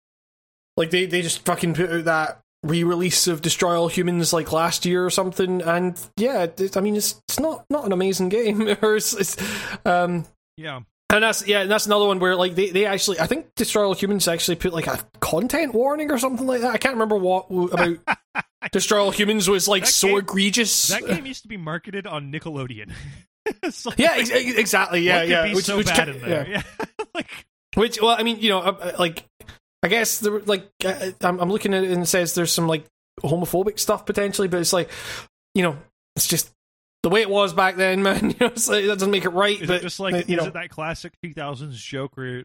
like, 0.76 0.90
they 0.90 1.06
they 1.06 1.22
just 1.22 1.46
fucking 1.46 1.74
put 1.74 1.90
out 1.90 2.06
that 2.06 2.40
re-release 2.64 3.28
of 3.28 3.42
Destroy 3.42 3.78
All 3.80 3.90
Humans 3.90 4.34
like 4.34 4.52
last 4.52 4.86
year 4.86 5.06
or 5.06 5.10
something, 5.10 5.62
and 5.62 6.00
yeah, 6.18 6.44
it, 6.44 6.76
I 6.76 6.82
mean, 6.82 6.96
it's 6.96 7.22
it's 7.30 7.40
not 7.40 7.66
not 7.70 7.86
an 7.86 7.92
amazing 7.92 8.30
game, 8.30 8.62
it's, 8.62 9.14
it's 9.14 9.38
um, 9.86 10.26
Yeah, 10.58 10.82
and 11.14 11.24
that's 11.24 11.48
yeah, 11.48 11.62
and 11.62 11.72
that's 11.72 11.86
another 11.86 12.06
one 12.06 12.20
where 12.20 12.36
like 12.36 12.56
they 12.56 12.70
they 12.70 12.86
actually, 12.86 13.20
I 13.20 13.28
think 13.28 13.54
Destroy 13.56 13.86
All 13.86 13.94
Humans 13.94 14.28
actually 14.28 14.56
put 14.56 14.74
like 14.74 14.88
a 14.88 15.00
content 15.20 15.74
warning 15.74 16.12
or 16.12 16.18
something 16.18 16.46
like 16.46 16.62
that. 16.62 16.74
I 16.74 16.78
can't 16.78 16.96
remember 16.96 17.18
what 17.18 17.46
about 17.50 17.98
Destroy 18.72 19.02
All 19.04 19.12
Humans 19.12 19.50
was 19.50 19.68
like 19.68 19.84
That 19.84 19.92
so 19.92 20.08
game- 20.10 20.18
egregious. 20.20 20.88
that 20.90 21.06
game 21.06 21.26
used 21.26 21.44
to 21.44 21.48
be 21.48 21.58
marketed 21.58 22.06
on 22.08 22.32
Nickelodeon. 22.32 22.92
So, 23.72 23.92
yeah, 23.98 24.14
ex- 24.16 24.30
ex- 24.32 24.56
exactly. 24.56 25.02
Yeah, 25.02 25.24
yeah. 25.24 25.44
be 25.48 25.56
which, 25.56 25.66
so 25.66 25.76
which 25.76 25.88
bad 25.88 26.08
ca- 26.08 26.12
in 26.14 26.22
there? 26.22 26.48
Yeah, 26.50 26.62
like 27.14 27.30
Which, 27.76 28.00
well, 28.02 28.16
I 28.18 28.24
mean, 28.24 28.40
you 28.40 28.48
know, 28.48 28.60
uh, 28.60 28.78
uh, 28.80 28.92
like, 28.98 29.26
I 29.84 29.90
guess 29.90 30.20
there, 30.20 30.40
like, 30.40 30.70
uh, 30.86 31.12
I'm, 31.20 31.42
I'm 31.42 31.50
looking 31.50 31.74
at 31.74 31.84
it 31.84 31.92
and 31.92 32.04
it 32.04 32.06
says 32.06 32.36
there's 32.36 32.54
some 32.54 32.68
like 32.68 32.86
homophobic 33.22 33.80
stuff 33.80 34.06
potentially, 34.06 34.48
but 34.48 34.62
it's 34.62 34.72
like, 34.72 34.90
you 35.56 35.62
know, 35.62 35.78
it's 36.16 36.26
just 36.26 36.50
the 37.04 37.10
way 37.10 37.22
it 37.22 37.30
was 37.30 37.54
back 37.54 37.76
then, 37.76 38.02
man. 38.02 38.32
You 38.32 38.36
know, 38.40 38.48
like, 38.48 38.56
that 38.86 38.86
doesn't 38.88 39.12
make 39.12 39.26
it 39.26 39.30
right. 39.30 39.62
Is 39.62 39.68
but 39.68 39.78
it 39.78 39.82
just 39.84 40.00
like 40.00 40.14
uh, 40.16 40.18
you 40.28 40.38
is 40.38 40.42
know, 40.44 40.46
it 40.48 40.54
that 40.54 40.70
classic 40.70 41.14
2000s 41.24 41.72
joke 41.74 42.18
where 42.18 42.44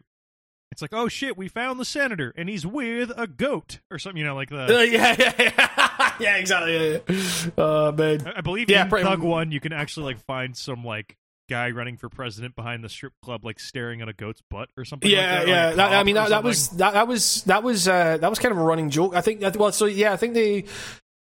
it's 0.71 0.81
like, 0.83 0.93
oh 0.93 1.07
shit, 1.07 1.35
we 1.37 1.47
found 1.47 1.79
the 1.79 1.85
senator 1.85 2.31
and 2.37 2.47
he's 2.47 2.65
with 2.65 3.11
a 3.17 3.25
goat 3.25 3.79
or 3.89 3.97
something, 3.97 4.19
you 4.19 4.25
know, 4.25 4.35
like 4.35 4.51
uh, 4.51 4.67
yeah, 4.69 5.15
yeah, 5.17 5.33
yeah, 5.39 6.13
yeah, 6.19 6.35
exactly. 6.37 6.73
Yeah, 6.93 6.99
yeah. 7.09 7.49
Oh 7.57 7.91
man, 7.91 8.27
I- 8.27 8.33
I 8.37 8.41
believe 8.41 8.69
Yeah, 8.69 8.83
in 8.83 8.89
pretty- 8.89 9.05
Thug 9.05 9.21
One, 9.21 9.51
you 9.51 9.59
can 9.59 9.73
actually 9.73 10.05
like 10.13 10.19
find 10.25 10.55
some 10.55 10.83
like 10.85 11.17
guy 11.49 11.71
running 11.71 11.97
for 11.97 12.09
president 12.09 12.55
behind 12.55 12.83
the 12.83 12.89
strip 12.89 13.13
club, 13.23 13.43
like 13.43 13.59
staring 13.59 14.01
at 14.01 14.07
a 14.09 14.13
goat's 14.13 14.43
butt 14.51 14.69
or 14.77 14.85
something. 14.85 15.09
yeah, 15.09 15.37
like 15.39 15.45
that, 15.45 15.47
yeah. 15.47 15.71
That, 15.71 15.93
I 15.93 16.03
mean, 16.03 16.13
that, 16.13 16.29
that 16.29 16.43
was 16.43 16.69
that, 16.77 16.93
that 16.93 17.07
was 17.07 17.41
that 17.45 17.63
was 17.63 17.87
uh, 17.87 18.17
that 18.17 18.29
was 18.29 18.37
kind 18.37 18.51
of 18.51 18.59
a 18.59 18.63
running 18.63 18.91
joke. 18.91 19.15
I 19.15 19.21
think 19.21 19.39
that 19.39 19.57
well, 19.57 19.71
so 19.71 19.85
yeah, 19.85 20.13
I 20.13 20.17
think 20.17 20.35
they 20.35 20.65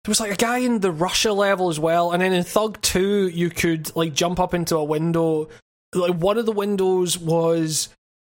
there 0.04 0.10
was 0.10 0.20
like 0.20 0.32
a 0.32 0.36
guy 0.36 0.58
in 0.58 0.80
the 0.80 0.90
Russia 0.92 1.32
level 1.32 1.68
as 1.68 1.78
well, 1.80 2.12
and 2.12 2.22
then 2.22 2.32
in 2.32 2.44
Thug 2.44 2.80
Two, 2.82 3.28
you 3.28 3.50
could 3.50 3.94
like 3.96 4.14
jump 4.14 4.38
up 4.40 4.54
into 4.54 4.76
a 4.76 4.84
window. 4.84 5.48
Like 5.94 6.14
one 6.14 6.38
of 6.38 6.46
the 6.46 6.52
windows 6.52 7.18
was 7.18 7.88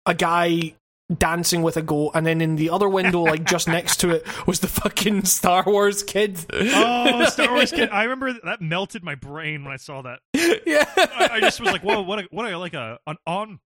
a 0.06 0.14
guy 0.14 0.74
dancing 1.18 1.62
with 1.62 1.76
a 1.76 1.82
goat, 1.82 2.12
and 2.14 2.26
then 2.26 2.40
in 2.40 2.56
the 2.56 2.70
other 2.70 2.89
window, 2.89 3.22
like 3.22 3.44
just 3.44 3.68
next 3.68 3.98
to 4.01 4.10
it, 4.10 4.47
was 4.47 4.60
the 4.60 4.66
fucking 4.68 5.24
Star 5.26 5.62
Wars 5.66 6.02
kid. 6.02 6.39
Oh, 6.52 7.24
Star 7.30 7.52
Wars 7.52 7.70
kid! 7.70 7.90
I 7.90 8.05
remember 8.05 8.32
that 8.44 8.60
melted 8.60 9.05
my 9.05 9.14
brain 9.14 9.64
when 9.64 9.72
I 9.72 9.76
saw 9.76 10.02
that. 10.02 10.20
yeah. 10.34 10.84
I, 10.97 11.28
I 11.34 11.40
just 11.40 11.60
was 11.60 11.70
like, 11.70 11.82
"Whoa, 11.82 12.02
what? 12.02 12.18
A, 12.20 12.28
what? 12.30 12.51
A, 12.51 12.59
like 12.59 12.74
a 12.74 12.98
an 13.06 13.16
on." 13.26 13.60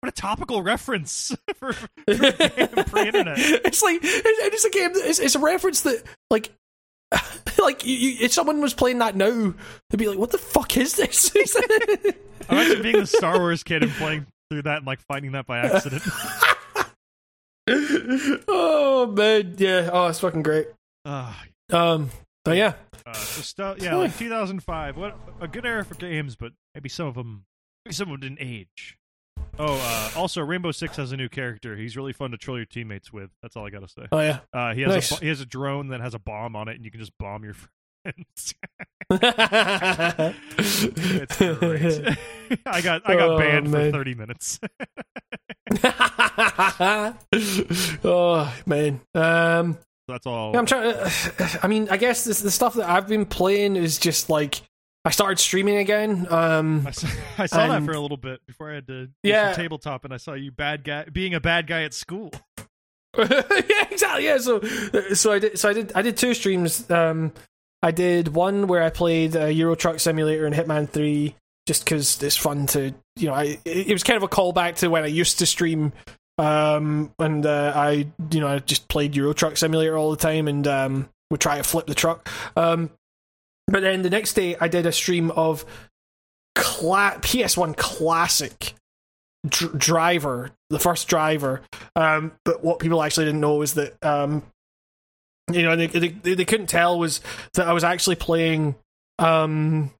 What 0.00 0.08
a 0.08 0.20
topical 0.20 0.62
reference 0.64 1.32
for, 1.54 1.72
for 1.74 1.86
pre-internet. 2.06 3.38
it's 3.38 3.82
like 3.84 4.00
it- 4.02 4.52
it's 4.52 4.64
a 4.64 4.70
game. 4.70 4.90
It's, 4.94 5.18
it's 5.20 5.34
a 5.34 5.38
reference 5.38 5.82
that 5.82 6.02
like. 6.30 6.50
Like 7.58 7.84
you, 7.86 7.94
you, 7.94 8.16
if 8.24 8.32
someone 8.32 8.60
was 8.60 8.74
playing 8.74 8.98
that 8.98 9.14
now, 9.14 9.54
they'd 9.90 9.96
be 9.96 10.08
like, 10.08 10.18
"What 10.18 10.30
the 10.32 10.38
fuck 10.38 10.76
is 10.76 10.94
this?" 10.96 11.30
Imagine 12.50 12.82
being 12.82 12.98
the 12.98 13.06
Star 13.06 13.38
Wars 13.40 13.62
kid 13.62 13.84
and 13.84 13.92
playing 13.92 14.26
through 14.50 14.62
that 14.62 14.78
and 14.78 14.86
like 14.86 15.00
finding 15.00 15.32
that 15.32 15.46
by 15.46 15.58
accident. 15.58 16.02
oh 18.48 19.06
man, 19.16 19.54
yeah. 19.58 19.90
Oh, 19.92 20.08
it's 20.08 20.18
fucking 20.20 20.42
great. 20.42 20.68
Ah, 21.04 21.44
Um, 21.70 22.10
but 22.44 22.56
yeah, 22.56 22.74
uh, 23.06 23.12
so 23.14 23.42
stu- 23.74 23.84
yeah, 23.84 23.94
like 23.96 24.16
2005. 24.16 24.96
What 24.96 25.16
a 25.40 25.46
good 25.48 25.64
era 25.66 25.84
for 25.84 25.94
games, 25.94 26.34
but 26.36 26.52
maybe 26.74 26.88
some 26.88 27.06
of 27.06 27.14
them, 27.14 27.44
maybe 27.84 27.94
some 27.94 28.10
of 28.10 28.20
them 28.20 28.28
didn't 28.36 28.46
age. 28.46 28.96
Oh, 29.58 29.78
uh, 29.80 30.10
also 30.18 30.40
Rainbow 30.40 30.72
Six 30.72 30.96
has 30.96 31.12
a 31.12 31.16
new 31.16 31.28
character. 31.28 31.76
He's 31.76 31.96
really 31.96 32.12
fun 32.12 32.30
to 32.30 32.38
troll 32.38 32.56
your 32.56 32.66
teammates 32.66 33.12
with. 33.12 33.30
That's 33.42 33.56
all 33.56 33.66
I 33.66 33.70
gotta 33.70 33.88
say. 33.88 34.06
oh 34.10 34.20
yeah. 34.20 34.40
Uh, 34.52 34.74
he 34.74 34.82
has 34.82 34.92
Nice. 34.92 35.12
a, 35.12 35.16
he 35.16 35.28
has 35.28 35.40
a 35.40 35.46
drone 35.46 35.88
that 35.88 36.00
has 36.00 36.14
a 36.14 36.18
bomb 36.18 36.56
on 36.56 36.68
it, 36.68 36.76
and 36.76 36.84
you 36.84 36.90
can 36.90 37.00
just 37.00 37.12
bomb 37.18 37.44
your 37.44 37.54
friends. 37.54 37.70
it's 39.10 39.26
great. 41.38 42.18
I 42.66 42.80
got 42.80 43.08
I 43.08 43.14
got 43.16 43.30
Oh, 43.30 43.38
banned 43.38 43.70
man. 43.70 43.92
for 43.92 43.98
30 43.98 44.14
minutes. 44.14 44.58
oh 48.04 48.54
man. 48.66 49.00
Um, 49.14 49.78
That's 50.08 50.26
all. 50.26 50.56
I'm 50.56 50.66
trying. 50.66 50.94
To, 50.94 51.60
I 51.62 51.66
mean, 51.68 51.88
I 51.90 51.96
guess 51.96 52.24
this, 52.24 52.40
the 52.40 52.50
stuff 52.50 52.74
that 52.74 52.88
I've 52.88 53.08
been 53.08 53.26
playing 53.26 53.76
is 53.76 53.98
just 53.98 54.28
like 54.30 54.62
I 55.04 55.10
started 55.10 55.38
streaming 55.40 55.78
again. 55.78 56.26
Um, 56.30 56.86
I 56.86 56.90
saw, 56.92 57.08
I 57.38 57.46
saw 57.46 57.66
that 57.68 57.82
for 57.84 57.92
a 57.92 58.00
little 58.00 58.16
bit 58.16 58.44
before 58.46 58.70
I 58.70 58.74
had 58.76 58.86
to 58.86 59.06
do 59.06 59.12
Yeah. 59.24 59.52
tabletop, 59.52 60.04
and 60.04 60.14
I 60.14 60.16
saw 60.16 60.34
you 60.34 60.52
bad 60.52 60.84
guy 60.84 61.04
being 61.04 61.34
a 61.34 61.40
bad 61.40 61.66
guy 61.66 61.82
at 61.82 61.92
school. 61.94 62.30
yeah, 63.18 63.42
exactly. 63.90 64.24
Yeah, 64.24 64.38
so 64.38 64.60
so 65.14 65.32
I 65.32 65.38
did 65.38 65.58
so 65.58 65.68
I 65.68 65.72
did 65.72 65.92
I 65.94 66.02
did 66.02 66.16
two 66.16 66.34
streams. 66.34 66.88
Um, 66.90 67.32
I 67.82 67.90
did 67.90 68.28
one 68.28 68.68
where 68.68 68.82
I 68.82 68.90
played 68.90 69.36
uh, 69.36 69.46
Euro 69.46 69.74
Truck 69.74 69.98
Simulator 70.00 70.46
and 70.46 70.54
Hitman 70.54 70.88
Three, 70.88 71.34
just 71.66 71.84
because 71.84 72.22
it's 72.22 72.36
fun 72.36 72.66
to 72.68 72.94
you 73.16 73.26
know. 73.26 73.34
I 73.34 73.58
it, 73.64 73.88
it 73.88 73.92
was 73.92 74.02
kind 74.04 74.16
of 74.16 74.22
a 74.22 74.28
callback 74.28 74.76
to 74.76 74.88
when 74.88 75.02
I 75.02 75.08
used 75.08 75.40
to 75.40 75.46
stream. 75.46 75.92
Um, 76.38 77.12
and 77.18 77.44
uh, 77.44 77.72
I 77.76 78.06
you 78.30 78.40
know 78.40 78.48
I 78.48 78.60
just 78.60 78.88
played 78.88 79.14
Euro 79.16 79.34
Truck 79.34 79.56
Simulator 79.58 79.98
all 79.98 80.10
the 80.10 80.16
time 80.16 80.48
and 80.48 80.66
um 80.66 81.08
would 81.30 81.40
try 81.40 81.58
to 81.58 81.64
flip 81.64 81.86
the 81.86 81.94
truck. 81.94 82.28
Um, 82.56 82.88
but 83.66 83.80
then 83.80 84.02
the 84.02 84.10
next 84.10 84.34
day 84.34 84.56
I 84.60 84.68
did 84.68 84.86
a 84.86 84.92
stream 84.92 85.30
of 85.32 85.64
cla- 86.54 87.18
PS1 87.20 87.76
classic 87.76 88.74
dr- 89.46 89.78
driver, 89.78 90.50
the 90.70 90.78
first 90.78 91.08
driver. 91.08 91.62
Um, 91.96 92.32
but 92.44 92.62
what 92.64 92.78
people 92.78 93.02
actually 93.02 93.26
didn't 93.26 93.40
know 93.40 93.62
is 93.62 93.74
that 93.74 93.96
um, 94.04 94.42
you 95.50 95.62
know 95.62 95.76
they, 95.76 95.86
they 95.86 96.08
they 96.08 96.44
couldn't 96.44 96.68
tell 96.68 96.98
was 96.98 97.20
that 97.54 97.66
I 97.68 97.72
was 97.72 97.84
actually 97.84 98.16
playing 98.16 98.74
um 99.18 99.90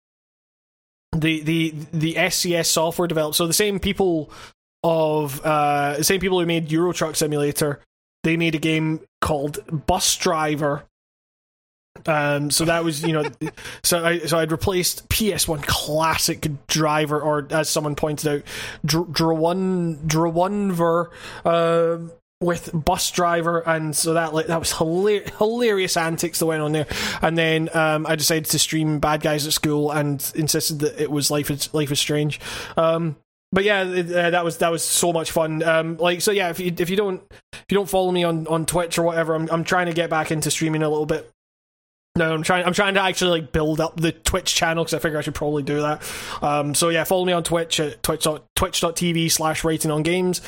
the 1.12 1.40
the 1.42 1.74
the 1.92 2.14
SCS 2.14 2.66
software 2.66 3.08
developed. 3.08 3.36
So 3.36 3.46
the 3.46 3.52
same 3.52 3.78
people 3.78 4.30
of 4.82 5.44
uh 5.44 5.96
the 5.98 6.04
same 6.04 6.20
people 6.20 6.40
who 6.40 6.46
made 6.46 6.70
Euro 6.72 6.92
Truck 6.92 7.16
Simulator, 7.16 7.80
they 8.24 8.36
made 8.36 8.54
a 8.54 8.58
game 8.58 9.00
called 9.20 9.86
Bus 9.86 10.16
Driver. 10.16 10.84
Um, 12.06 12.50
so 12.50 12.64
that 12.64 12.84
was 12.84 13.02
you 13.02 13.12
know, 13.12 13.24
so 13.82 14.04
I 14.04 14.18
so 14.20 14.38
I'd 14.38 14.52
replaced 14.52 15.08
PS1 15.08 15.62
classic 15.66 16.48
driver, 16.66 17.20
or 17.20 17.46
as 17.50 17.68
someone 17.68 17.94
pointed 17.94 18.28
out, 18.28 18.42
Dr- 18.84 19.08
Drawun 19.08 20.06
Drawunver, 20.06 21.10
um, 21.44 22.12
with 22.40 22.70
bus 22.72 23.10
driver, 23.10 23.60
and 23.60 23.94
so 23.94 24.14
that 24.14 24.32
that 24.48 24.58
was 24.58 24.72
hilar- 24.72 25.28
hilarious 25.38 25.96
antics 25.96 26.40
that 26.40 26.46
went 26.46 26.62
on 26.62 26.72
there. 26.72 26.86
And 27.20 27.38
then 27.38 27.68
um, 27.74 28.06
I 28.06 28.16
decided 28.16 28.46
to 28.46 28.58
stream 28.58 28.98
Bad 28.98 29.20
Guys 29.20 29.46
at 29.46 29.52
School 29.52 29.90
and 29.90 30.30
insisted 30.34 30.80
that 30.80 31.00
it 31.00 31.10
was 31.10 31.30
Life 31.30 31.50
is 31.50 31.72
Life 31.72 31.92
is 31.92 32.00
Strange. 32.00 32.40
Um, 32.76 33.16
but 33.52 33.64
yeah, 33.64 33.80
uh, 33.82 34.30
that 34.30 34.44
was 34.44 34.58
that 34.58 34.72
was 34.72 34.82
so 34.82 35.12
much 35.12 35.30
fun. 35.30 35.62
Um, 35.62 35.98
like 35.98 36.22
so, 36.22 36.32
yeah. 36.32 36.48
If 36.48 36.58
you 36.58 36.72
if 36.76 36.90
you 36.90 36.96
don't 36.96 37.22
if 37.52 37.64
you 37.68 37.76
don't 37.76 37.88
follow 37.88 38.10
me 38.10 38.24
on, 38.24 38.46
on 38.46 38.66
Twitch 38.66 38.98
or 38.98 39.02
whatever, 39.02 39.34
I'm 39.34 39.48
I'm 39.50 39.64
trying 39.64 39.86
to 39.86 39.92
get 39.92 40.10
back 40.10 40.30
into 40.32 40.50
streaming 40.50 40.82
a 40.82 40.88
little 40.88 41.06
bit. 41.06 41.30
No, 42.14 42.34
I'm 42.34 42.42
trying. 42.42 42.66
I'm 42.66 42.74
trying 42.74 42.92
to 42.94 43.02
actually 43.02 43.40
like 43.40 43.52
build 43.52 43.80
up 43.80 43.98
the 43.98 44.12
Twitch 44.12 44.54
channel 44.54 44.84
because 44.84 44.92
I 44.92 44.98
figure 44.98 45.18
I 45.18 45.22
should 45.22 45.34
probably 45.34 45.62
do 45.62 45.80
that. 45.80 46.02
Um, 46.42 46.74
so 46.74 46.90
yeah, 46.90 47.04
follow 47.04 47.24
me 47.24 47.32
on 47.32 47.42
Twitch 47.42 47.80
at 47.80 48.02
twitch 48.02 48.26
twitch.tv 48.54 49.32
slash 49.32 49.64
rating 49.64 49.90
on 49.90 50.02
games. 50.02 50.42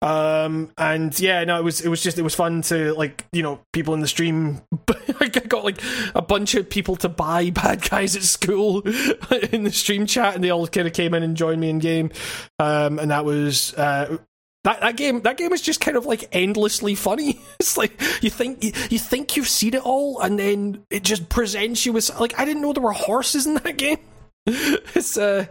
Um, 0.00 0.72
and 0.78 1.18
yeah, 1.20 1.44
no, 1.44 1.58
it 1.58 1.62
was 1.62 1.82
it 1.82 1.88
was 1.88 2.02
just 2.02 2.18
it 2.18 2.22
was 2.22 2.34
fun 2.34 2.62
to 2.62 2.94
like 2.94 3.26
you 3.32 3.42
know 3.42 3.60
people 3.74 3.92
in 3.92 4.00
the 4.00 4.08
stream. 4.08 4.62
I 5.20 5.28
got 5.28 5.62
like 5.62 5.82
a 6.14 6.22
bunch 6.22 6.54
of 6.54 6.70
people 6.70 6.96
to 6.96 7.10
buy 7.10 7.50
bad 7.50 7.82
guys 7.82 8.16
at 8.16 8.22
school 8.22 8.80
in 9.52 9.64
the 9.64 9.72
stream 9.72 10.06
chat, 10.06 10.36
and 10.36 10.42
they 10.42 10.48
all 10.48 10.66
kind 10.68 10.86
of 10.86 10.94
came 10.94 11.12
in 11.12 11.22
and 11.22 11.36
joined 11.36 11.60
me 11.60 11.68
in 11.68 11.80
game. 11.80 12.12
Um, 12.58 12.98
and 12.98 13.10
that 13.10 13.26
was 13.26 13.74
uh, 13.74 14.16
that 14.64 14.80
that 14.80 14.96
game 14.96 15.22
that 15.22 15.36
game 15.38 15.52
is 15.52 15.62
just 15.62 15.80
kind 15.80 15.96
of 15.96 16.04
like 16.06 16.28
endlessly 16.32 16.94
funny. 16.94 17.40
It's 17.60 17.76
like 17.76 18.00
you 18.22 18.30
think 18.30 18.64
you, 18.64 18.72
you 18.88 18.98
think 18.98 19.36
you've 19.36 19.48
seen 19.48 19.74
it 19.74 19.84
all, 19.84 20.20
and 20.20 20.38
then 20.38 20.82
it 20.90 21.02
just 21.02 21.28
presents 21.28 21.84
you 21.84 21.92
with 21.92 22.18
like 22.18 22.38
I 22.38 22.44
didn't 22.44 22.62
know 22.62 22.72
there 22.72 22.82
were 22.82 22.92
horses 22.92 23.46
in 23.46 23.54
that 23.54 23.76
game. 23.76 23.98
It's 24.46 25.16
uh 25.18 25.46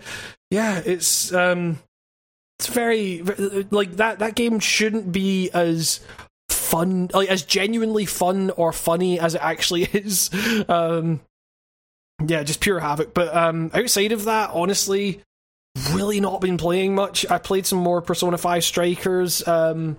yeah, 0.50 0.82
it's 0.84 1.32
um 1.34 1.80
it's 2.58 2.68
very 2.68 3.22
like 3.70 3.94
that 3.98 4.20
that 4.20 4.36
game 4.36 4.60
shouldn't 4.60 5.12
be 5.12 5.50
as 5.52 6.00
fun 6.50 7.10
like 7.14 7.30
as 7.30 7.44
genuinely 7.44 8.06
fun 8.06 8.50
or 8.52 8.74
funny 8.74 9.20
as 9.20 9.36
it 9.36 9.42
actually 9.44 9.84
is. 9.94 10.30
Um 10.68 11.22
yeah, 12.26 12.44
just 12.44 12.60
pure 12.60 12.80
havoc. 12.80 13.14
But 13.14 13.36
um 13.36 13.72
outside 13.74 14.12
of 14.12 14.26
that, 14.26 14.50
honestly, 14.52 15.22
really 15.92 16.20
not 16.20 16.42
been 16.42 16.58
playing 16.58 16.96
much. 16.96 17.26
I 17.30 17.38
played 17.38 17.66
some 17.66 17.80
more 17.80 18.02
Persona 18.02 18.38
5 18.38 18.64
Strikers. 18.64 19.48
Um, 19.48 19.98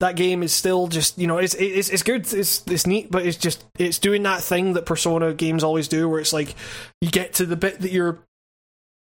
that 0.00 0.16
game 0.16 0.42
is 0.42 0.52
still 0.52 0.88
just 0.88 1.18
you 1.18 1.26
know 1.26 1.38
it's 1.38 1.54
it's 1.54 1.90
it's 1.90 2.02
good. 2.02 2.32
It's 2.32 2.64
it's 2.66 2.86
neat, 2.86 3.10
but 3.10 3.24
it's 3.24 3.36
just 3.36 3.64
it's 3.78 3.98
doing 3.98 4.22
that 4.24 4.42
thing 4.42 4.72
that 4.72 4.86
Persona 4.86 5.34
games 5.34 5.62
always 5.62 5.88
do, 5.88 6.08
where 6.08 6.20
it's 6.20 6.32
like 6.32 6.54
you 7.00 7.10
get 7.10 7.34
to 7.34 7.46
the 7.46 7.56
bit 7.56 7.80
that 7.80 7.92
you're. 7.92 8.18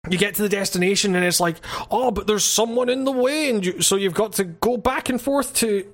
You 0.09 0.17
get 0.17 0.37
to 0.37 0.43
the 0.43 0.49
destination 0.49 1.15
and 1.15 1.27
it's 1.27 1.41
like, 1.41 1.57
oh, 1.91 2.11
but 2.11 2.27
there's 2.27 2.45
someone 2.45 2.89
in 2.89 3.05
the 3.05 3.13
way, 3.13 3.51
and 3.51 3.65
you, 3.65 3.83
so 3.83 3.97
you've 3.97 4.15
got 4.15 4.33
to 4.35 4.45
go 4.45 4.79
back 4.79 5.11
and 5.11 5.21
forth 5.21 5.55
to 5.57 5.93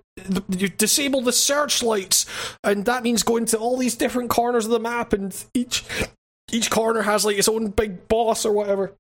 you 0.49 0.69
disable 0.69 1.23
the 1.23 1.33
searchlights, 1.33 2.25
and 2.63 2.85
that 2.85 3.03
means 3.03 3.25
going 3.25 3.47
to 3.47 3.59
all 3.59 3.77
these 3.77 3.97
different 3.97 4.31
corners 4.31 4.65
of 4.65 4.71
the 4.71 4.79
map, 4.79 5.13
and 5.13 5.45
each 5.55 5.85
each 6.53 6.71
corner 6.71 7.03
has 7.03 7.25
like 7.25 7.37
its 7.37 7.49
own 7.49 7.69
big 7.71 8.07
boss 8.07 8.47
or 8.47 8.53
whatever 8.53 8.95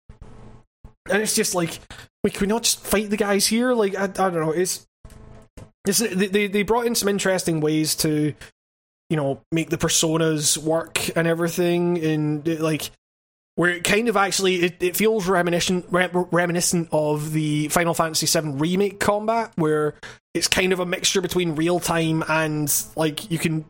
and 1.10 1.22
it's 1.22 1.34
just 1.34 1.54
like, 1.54 1.78
wait, 2.24 2.34
can 2.34 2.42
we 2.42 2.46
not 2.46 2.62
just 2.62 2.80
fight 2.80 3.10
the 3.10 3.16
guys 3.16 3.46
here? 3.46 3.72
Like, 3.74 3.96
I, 3.96 4.04
I 4.04 4.06
don't 4.06 4.34
know. 4.34 4.50
It's, 4.52 4.86
it's 5.86 5.98
they- 5.98 6.48
they 6.48 6.62
brought 6.62 6.86
in 6.86 6.94
some 6.94 7.08
interesting 7.08 7.60
ways 7.60 7.94
to, 7.96 8.34
you 9.10 9.16
know, 9.16 9.40
make 9.52 9.70
the 9.70 9.78
personas 9.78 10.58
work 10.58 11.16
and 11.16 11.26
everything, 11.28 11.98
and 12.04 12.46
it, 12.48 12.60
like 12.60 12.90
where 13.54 13.70
it 13.70 13.84
kind 13.84 14.08
of 14.08 14.16
actually 14.16 14.56
it, 14.56 14.82
it 14.82 14.96
feels 14.96 15.26
reminiscent 15.26 15.86
re- 15.90 16.10
reminiscent 16.12 16.88
of 16.92 17.32
the 17.32 17.68
Final 17.68 17.94
Fantasy 17.94 18.26
VII 18.26 18.50
remake 18.54 18.98
combat, 19.00 19.52
where 19.56 19.94
it's 20.34 20.48
kind 20.48 20.72
of 20.72 20.80
a 20.80 20.86
mixture 20.86 21.20
between 21.22 21.54
real 21.54 21.78
time 21.80 22.22
and 22.28 22.70
like 22.96 23.30
you 23.30 23.38
can 23.38 23.64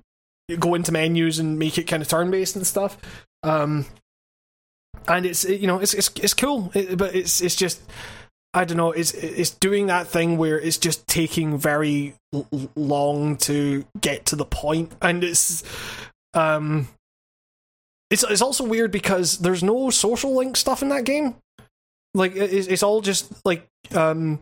go 0.58 0.74
into 0.74 0.90
menus 0.92 1.38
and 1.38 1.58
make 1.58 1.76
it 1.76 1.84
kind 1.84 2.02
of 2.02 2.08
turn 2.08 2.30
based 2.30 2.56
and 2.56 2.66
stuff. 2.66 2.96
Um, 3.42 3.84
and 5.09 5.27
it's 5.27 5.44
you 5.44 5.66
know 5.66 5.78
it's 5.78 5.94
it's 5.94 6.10
it's 6.23 6.35
cool, 6.35 6.70
it, 6.74 6.97
but 6.97 7.14
it's 7.14 7.40
it's 7.40 7.56
just 7.56 7.81
I 8.55 8.64
don't 8.64 8.78
know. 8.78 8.93
It's 8.93 9.12
it's 9.12 9.51
doing 9.51 9.89
that 9.89 10.06
thing 10.06 10.39
where 10.39 10.59
it's 10.59 10.78
just 10.78 11.06
taking 11.06 11.59
very 11.59 12.14
l- 12.32 12.48
long 12.74 13.36
to 13.39 13.85
get 14.01 14.27
to 14.27 14.36
the 14.36 14.47
point, 14.47 14.93
and 15.02 15.23
it's 15.23 15.62
um, 16.32 16.89
it's 18.10 18.23
it's 18.23 18.43
also 18.43 18.64
weird 18.64 18.90
because 18.90 19.39
there's 19.39 19.62
no 19.62 19.90
social 19.90 20.35
link 20.35 20.56
stuff 20.56 20.82
in 20.82 20.89
that 20.89 21.05
game. 21.05 21.36
Like 22.14 22.35
it's, 22.35 22.66
it's 22.66 22.82
all 22.82 23.02
just 23.02 23.31
like 23.44 23.66
um, 23.94 24.40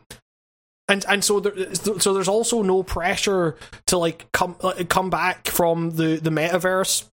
and 0.88 1.04
and 1.08 1.24
so 1.24 1.40
there 1.40 1.74
so 1.74 2.14
there's 2.14 2.28
also 2.28 2.62
no 2.62 2.82
pressure 2.82 3.56
to 3.86 3.98
like 3.98 4.30
come 4.32 4.54
come 4.88 5.10
back 5.10 5.48
from 5.48 5.90
the 5.96 6.16
the 6.16 6.30
metaverse 6.30 7.04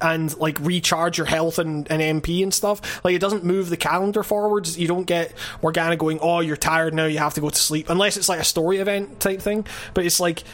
and 0.00 0.36
like 0.38 0.58
recharge 0.60 1.18
your 1.18 1.26
health 1.26 1.58
and, 1.58 1.90
and 1.90 2.22
MP 2.22 2.42
and 2.42 2.52
stuff. 2.52 3.04
Like 3.04 3.14
it 3.14 3.20
doesn't 3.20 3.44
move 3.44 3.70
the 3.70 3.76
calendar 3.76 4.22
forwards. 4.22 4.78
You 4.78 4.88
don't 4.88 5.04
get 5.04 5.32
Morgana 5.62 5.96
going, 5.96 6.18
"Oh, 6.20 6.40
you're 6.40 6.56
tired 6.56 6.94
now. 6.94 7.06
You 7.06 7.18
have 7.18 7.34
to 7.34 7.40
go 7.40 7.50
to 7.50 7.56
sleep," 7.56 7.88
unless 7.88 8.16
it's 8.16 8.28
like 8.28 8.40
a 8.40 8.44
story 8.44 8.78
event 8.78 9.20
type 9.20 9.40
thing. 9.40 9.66
But 9.94 10.04
it's 10.06 10.20
like, 10.20 10.44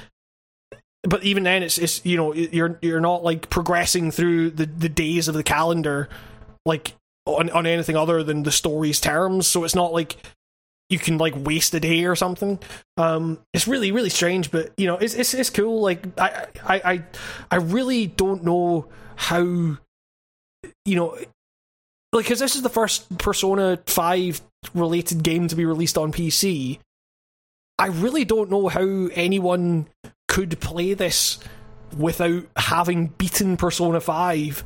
but 1.03 1.23
even 1.25 1.43
then, 1.43 1.62
it's 1.62 1.79
it's 1.79 2.05
you 2.05 2.17
know 2.17 2.35
you're 2.35 2.79
you're 2.83 3.01
not 3.01 3.23
like 3.23 3.51
progressing 3.51 4.11
through 4.11 4.51
the 4.51 4.67
the 4.67 4.89
days 4.89 5.29
of 5.29 5.35
the 5.35 5.43
calendar 5.43 6.09
like 6.67 6.95
on 7.27 7.51
on 7.51 7.67
anything 7.67 7.97
other 7.97 8.23
than 8.23 8.43
the 8.43 8.53
story's 8.53 9.01
terms. 9.01 9.47
So 9.47 9.65
it's 9.65 9.75
not 9.75 9.93
like 9.93 10.17
you 10.91 10.99
can 10.99 11.19
like 11.19 11.35
waste 11.37 11.73
a 11.75 11.81
day 11.81 12.05
or 12.05 12.17
something. 12.17 12.59
Um, 12.97 13.39
it's 13.55 13.67
really 13.67 13.93
really 13.93 14.11
strange, 14.11 14.51
but 14.51 14.73
you 14.77 14.87
know 14.87 14.97
it's 14.97 15.15
it's 15.15 15.33
it's 15.33 15.51
cool. 15.51 15.81
Like 15.81 16.07
I 16.19 16.47
I 16.65 16.75
I 16.85 17.05
I 17.51 17.57
really 17.57 18.07
don't 18.07 18.45
know 18.45 18.87
how 19.20 19.40
you 20.84 20.97
know 20.97 21.10
like 22.12 22.24
because 22.24 22.38
this 22.38 22.56
is 22.56 22.62
the 22.62 22.68
first 22.70 23.18
persona 23.18 23.78
5 23.86 24.40
related 24.74 25.22
game 25.22 25.47
to 25.48 25.55
be 25.56 25.64
released 25.64 25.97
on 25.98 26.10
pc 26.12 26.78
i 27.78 27.86
really 27.86 28.24
don't 28.24 28.51
know 28.51 28.68
how 28.68 29.09
anyone 29.14 29.86
could 30.28 30.59
play 30.60 30.94
this 30.94 31.38
without 31.97 32.44
having 32.56 33.09
beaten 33.18 33.56
persona 33.56 34.01
5 34.01 34.64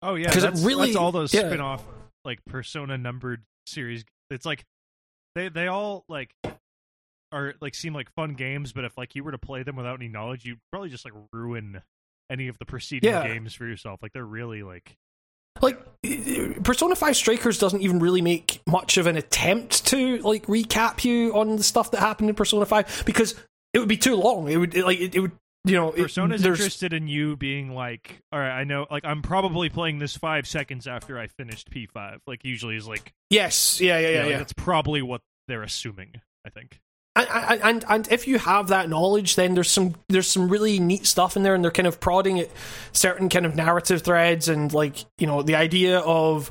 Oh 0.00 0.14
yeah, 0.14 0.32
'Cause 0.32 0.44
it 0.44 0.54
really- 0.64 0.86
that's 0.88 0.96
all 0.96 1.10
those 1.10 1.34
yeah. 1.34 1.48
spin-off 1.48 1.84
like 2.24 2.38
persona 2.44 2.96
numbered 2.96 3.42
series. 3.66 4.04
It's 4.30 4.46
like 4.46 4.64
they 5.34 5.48
they 5.48 5.66
all 5.66 6.04
like 6.08 6.30
are 7.32 7.54
like 7.60 7.74
seem 7.74 7.94
like 7.94 8.08
fun 8.14 8.34
games, 8.34 8.72
but 8.72 8.84
if 8.84 8.96
like 8.96 9.16
you 9.16 9.24
were 9.24 9.32
to 9.32 9.38
play 9.38 9.64
them 9.64 9.74
without 9.74 9.96
any 9.98 10.06
knowledge, 10.08 10.44
you'd 10.44 10.60
probably 10.70 10.88
just 10.88 11.04
like 11.04 11.14
ruin 11.32 11.82
any 12.30 12.48
of 12.48 12.58
the 12.58 12.64
preceding 12.64 13.10
Yeah. 13.10 13.26
games 13.26 13.54
for 13.54 13.66
yourself. 13.66 14.00
Like 14.02 14.12
they're 14.12 14.24
really 14.24 14.62
like 14.62 14.96
like 15.60 15.78
persona 16.62 16.94
5 16.94 17.16
strikers 17.16 17.58
doesn't 17.58 17.80
even 17.80 17.98
really 17.98 18.22
make 18.22 18.60
much 18.66 18.96
of 18.96 19.06
an 19.08 19.16
attempt 19.16 19.86
to 19.86 20.18
like 20.18 20.46
recap 20.46 21.04
you 21.04 21.34
on 21.36 21.56
the 21.56 21.62
stuff 21.64 21.90
that 21.90 22.00
happened 22.00 22.28
in 22.28 22.36
persona 22.36 22.64
5 22.64 23.02
because 23.04 23.34
it 23.74 23.80
would 23.80 23.88
be 23.88 23.96
too 23.96 24.14
long 24.14 24.48
it 24.48 24.56
would 24.56 24.76
it, 24.76 24.84
like 24.84 25.00
it, 25.00 25.16
it 25.16 25.20
would 25.20 25.32
you 25.64 25.74
know 25.74 25.90
it- 25.90 26.02
Persona's 26.02 26.42
there's- 26.42 26.60
interested 26.60 26.92
in 26.92 27.08
you 27.08 27.36
being 27.36 27.74
like, 27.74 28.20
all 28.30 28.38
right, 28.38 28.52
I 28.60 28.62
know, 28.64 28.86
like 28.90 29.04
I'm 29.04 29.20
probably 29.22 29.68
playing 29.68 29.98
this 29.98 30.16
five 30.16 30.46
seconds 30.46 30.86
after 30.86 31.18
I 31.18 31.26
finished 31.26 31.70
P5. 31.70 32.18
Like 32.26 32.44
usually 32.44 32.76
is 32.76 32.86
like, 32.86 33.12
yes 33.28 33.80
yeah 33.80 33.98
yeah 33.98 34.08
you 34.08 34.14
yeah, 34.14 34.22
know, 34.22 34.28
yeah. 34.28 34.38
that's 34.38 34.52
probably 34.52 35.02
what 35.02 35.20
they're 35.48 35.64
assuming. 35.64 36.12
I 36.46 36.50
think. 36.50 36.78
And, 37.24 37.62
and 37.62 37.84
and 37.88 38.12
if 38.12 38.28
you 38.28 38.38
have 38.38 38.68
that 38.68 38.88
knowledge, 38.88 39.36
then 39.36 39.54
there's 39.54 39.70
some 39.70 39.94
there's 40.08 40.28
some 40.28 40.48
really 40.48 40.78
neat 40.78 41.06
stuff 41.06 41.36
in 41.36 41.42
there, 41.42 41.54
and 41.54 41.64
they're 41.64 41.70
kind 41.70 41.86
of 41.86 42.00
prodding 42.00 42.40
at 42.40 42.50
certain 42.92 43.28
kind 43.28 43.46
of 43.46 43.56
narrative 43.56 44.02
threads, 44.02 44.48
and 44.48 44.72
like 44.72 45.04
you 45.18 45.26
know 45.26 45.42
the 45.42 45.54
idea 45.54 46.00
of 46.00 46.50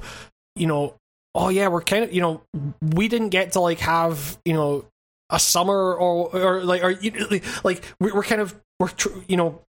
you 0.56 0.68
know 0.68 0.96
oh 1.36 1.50
yeah 1.50 1.68
we're 1.68 1.82
kind 1.82 2.04
of 2.04 2.14
you 2.14 2.22
know 2.22 2.42
we 2.82 3.08
didn't 3.08 3.30
get 3.30 3.52
to 3.54 3.60
like 3.60 3.80
have 3.80 4.40
you 4.44 4.54
know 4.54 4.86
a 5.30 5.40
summer 5.40 5.94
or 5.94 6.36
or 6.36 6.64
like 6.64 6.84
or 6.84 6.98
like 7.64 7.84
we- 8.00 8.12
we're 8.12 8.24
kind 8.24 8.42
of 8.42 8.56
we're 8.80 8.90
you 9.28 9.38
know 9.38 9.62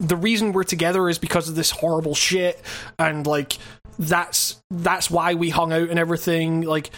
the 0.00 0.16
reason 0.16 0.52
we're 0.52 0.64
together 0.64 1.08
is 1.08 1.18
because 1.18 1.48
of 1.48 1.54
this 1.54 1.70
horrible 1.70 2.14
shit 2.14 2.60
and 2.98 3.26
like 3.26 3.56
that's 3.98 4.60
that's 4.70 5.10
why 5.10 5.34
we 5.34 5.50
hung 5.50 5.72
out 5.72 5.88
and 5.90 5.98
everything 5.98 6.62
like 6.62 6.90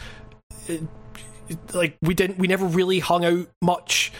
like 1.72 1.96
we 2.02 2.14
didn't 2.14 2.38
we 2.38 2.46
never 2.46 2.66
really 2.66 2.98
hung 2.98 3.24
out 3.24 3.48
much 3.62 4.12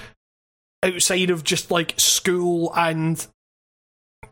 outside 0.83 1.31
of 1.31 1.45
just 1.45 1.71
like 1.71 1.95
school 1.97 2.73
and 2.77 3.27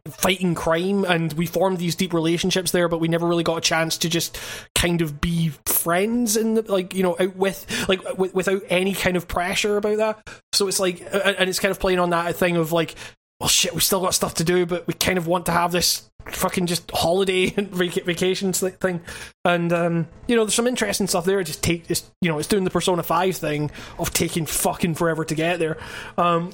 fighting 0.09 0.55
crime 0.55 1.05
and 1.05 1.33
we 1.35 1.47
formed 1.47 1.79
these 1.79 1.95
deep 1.95 2.13
relationships 2.13 2.73
there 2.73 2.89
but 2.89 2.99
we 2.99 3.09
never 3.09 3.27
really 3.27 3.45
got 3.45 3.59
a 3.59 3.61
chance 3.61 3.97
to 3.99 4.09
just 4.09 4.37
kind 4.75 5.01
of 5.01 5.21
be 5.21 5.53
friends 5.67 6.37
in 6.37 6.55
the 6.55 6.63
like 6.63 6.95
you 6.95 7.03
know 7.03 7.17
out 7.21 7.37
with 7.37 7.89
like 7.89 8.03
w- 8.03 8.33
without 8.35 8.63
any 8.69 8.95
kind 8.95 9.17
of 9.17 9.29
pressure 9.29 9.77
about 9.77 9.99
that. 9.99 10.43
So 10.53 10.67
it's 10.67 10.81
like 10.81 11.01
and 11.01 11.49
it's 11.49 11.61
kind 11.61 11.71
of 11.71 11.79
playing 11.79 12.01
on 12.01 12.11
that 12.11 12.35
thing 12.37 12.57
of 12.57 12.73
like 12.73 12.97
well 13.39 13.49
shit 13.49 13.75
we 13.75 13.81
still 13.81 14.01
got 14.01 14.15
stuff 14.15 14.35
to 14.35 14.45
do 14.45 14.67
but 14.67 14.87
we 14.87 14.95
kind 14.95 15.19
of 15.19 15.27
want 15.27 15.47
to 15.47 15.53
have 15.53 15.73
this 15.73 16.11
fucking 16.31 16.67
just 16.67 16.91
holiday 16.93 17.53
and 17.57 17.69
vac- 17.69 18.05
vacations 18.05 18.61
thing. 18.61 19.01
And 19.45 19.73
um 19.73 20.09
you 20.27 20.37
know 20.37 20.45
there's 20.45 20.55
some 20.55 20.67
interesting 20.67 21.07
stuff 21.07 21.25
there. 21.25 21.41
It 21.41 21.45
just 21.45 21.63
take 21.63 21.91
it's 21.91 22.11
you 22.21 22.29
know 22.29 22.39
it's 22.39 22.49
doing 22.49 22.65
the 22.65 22.71
persona 22.71 23.03
5 23.03 23.37
thing 23.37 23.71
of 23.99 24.13
taking 24.13 24.47
fucking 24.47 24.95
forever 24.95 25.25
to 25.25 25.35
get 25.35 25.59
there. 25.59 25.79
Um 26.17 26.53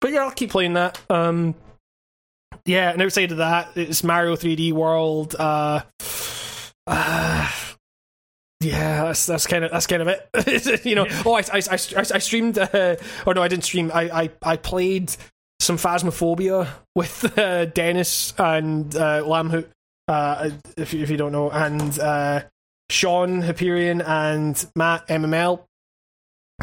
but 0.00 0.12
yeah 0.12 0.20
i'll 0.20 0.30
keep 0.30 0.50
playing 0.50 0.74
that. 0.74 1.00
Um 1.10 1.54
yeah 2.66 2.90
and 2.90 3.00
outside 3.00 3.32
of 3.32 3.38
that 3.38 3.70
it's 3.76 4.04
mario 4.04 4.36
3d 4.36 4.72
world 4.72 5.34
uh 5.38 5.80
uh 6.86 7.50
yeah, 8.62 9.04
that's 9.04 9.26
that's 9.26 9.46
kind 9.46 9.64
of 9.64 9.70
that's 9.70 9.86
kind 9.86 10.02
of 10.02 10.08
it. 10.08 10.84
you 10.86 10.94
know, 10.94 11.06
oh, 11.26 11.34
I 11.34 11.40
I, 11.52 11.60
I, 11.70 11.74
I 11.74 12.18
streamed, 12.18 12.58
uh, 12.58 12.96
or 13.26 13.34
no, 13.34 13.42
I 13.42 13.48
didn't 13.48 13.64
stream. 13.64 13.90
I 13.92 14.22
I, 14.22 14.30
I 14.42 14.56
played 14.56 15.14
some 15.62 15.76
Phasmophobia 15.76 16.68
with 16.94 17.38
uh, 17.38 17.66
Dennis 17.66 18.34
and 18.38 18.94
uh, 18.96 19.22
Lamhoot, 19.22 19.68
uh, 20.08 20.50
if 20.76 20.92
if 20.92 21.08
you 21.08 21.16
don't 21.16 21.32
know, 21.32 21.50
and 21.50 21.98
uh, 21.98 22.42
Shawn 22.90 23.42
Hyperion 23.42 24.00
and 24.00 24.66
Matt 24.76 25.06
MML. 25.08 25.64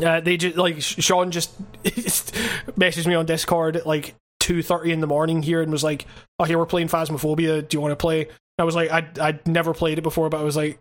Uh, 0.03 0.19
they 0.21 0.37
just 0.37 0.55
like 0.57 0.81
Shawn 0.81 1.31
just 1.31 1.61
messaged 1.83 3.07
me 3.07 3.15
on 3.15 3.25
Discord 3.25 3.75
at 3.75 3.87
like 3.87 4.15
two 4.39 4.61
thirty 4.61 4.91
in 4.91 4.99
the 4.99 5.07
morning 5.07 5.41
here 5.41 5.61
and 5.61 5.71
was 5.71 5.83
like, 5.83 6.05
"Oh, 6.37 6.45
here 6.45 6.57
we're 6.57 6.65
playing 6.65 6.87
Phasmophobia. 6.87 7.67
Do 7.67 7.75
you 7.75 7.81
want 7.81 7.91
to 7.91 7.97
play?" 7.97 8.27
I 8.57 8.63
was 8.63 8.75
like, 8.75 8.91
"I'd 8.91 9.17
I'd 9.19 9.47
never 9.47 9.73
played 9.73 9.97
it 9.97 10.03
before, 10.03 10.29
but 10.29 10.39
I 10.39 10.43
was 10.43 10.55
like." 10.55 10.79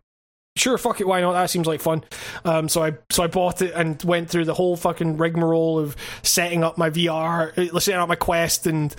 Sure, 0.59 0.77
fuck 0.77 1.01
it, 1.01 1.07
why 1.07 1.21
not? 1.21 1.33
That 1.35 1.51
seems 1.51 1.67
like 1.67 1.81
fun. 1.81 2.03
Um, 2.45 2.69
so 2.69 2.83
I 2.83 2.95
so 3.11 3.23
I 3.23 3.29
bought 3.29 3.63
it 3.63 3.73
and 3.75 4.03
went 4.03 4.29
through 4.29 4.45
the 4.45 4.55
whole 4.55 4.77
fucking 4.77 5.17
rigmarole 5.17 5.79
of 5.79 5.97
setting 6.23 6.65
up 6.65 6.77
my 6.77 6.91
VR, 6.91 7.57
uh, 7.75 7.81
setting 7.81 8.01
up 8.01 8.09
my 8.09 8.17
Quest, 8.17 8.67
and 8.67 8.95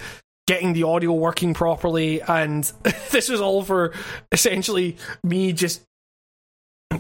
getting 0.48 0.74
the 0.74 0.84
audio 0.84 1.12
working 1.14 1.54
properly. 1.54 2.22
And 2.22 2.64
this 3.12 3.30
was 3.30 3.42
all 3.42 3.64
for 3.64 3.94
essentially 4.32 4.98
me 5.24 5.52
just 5.54 5.82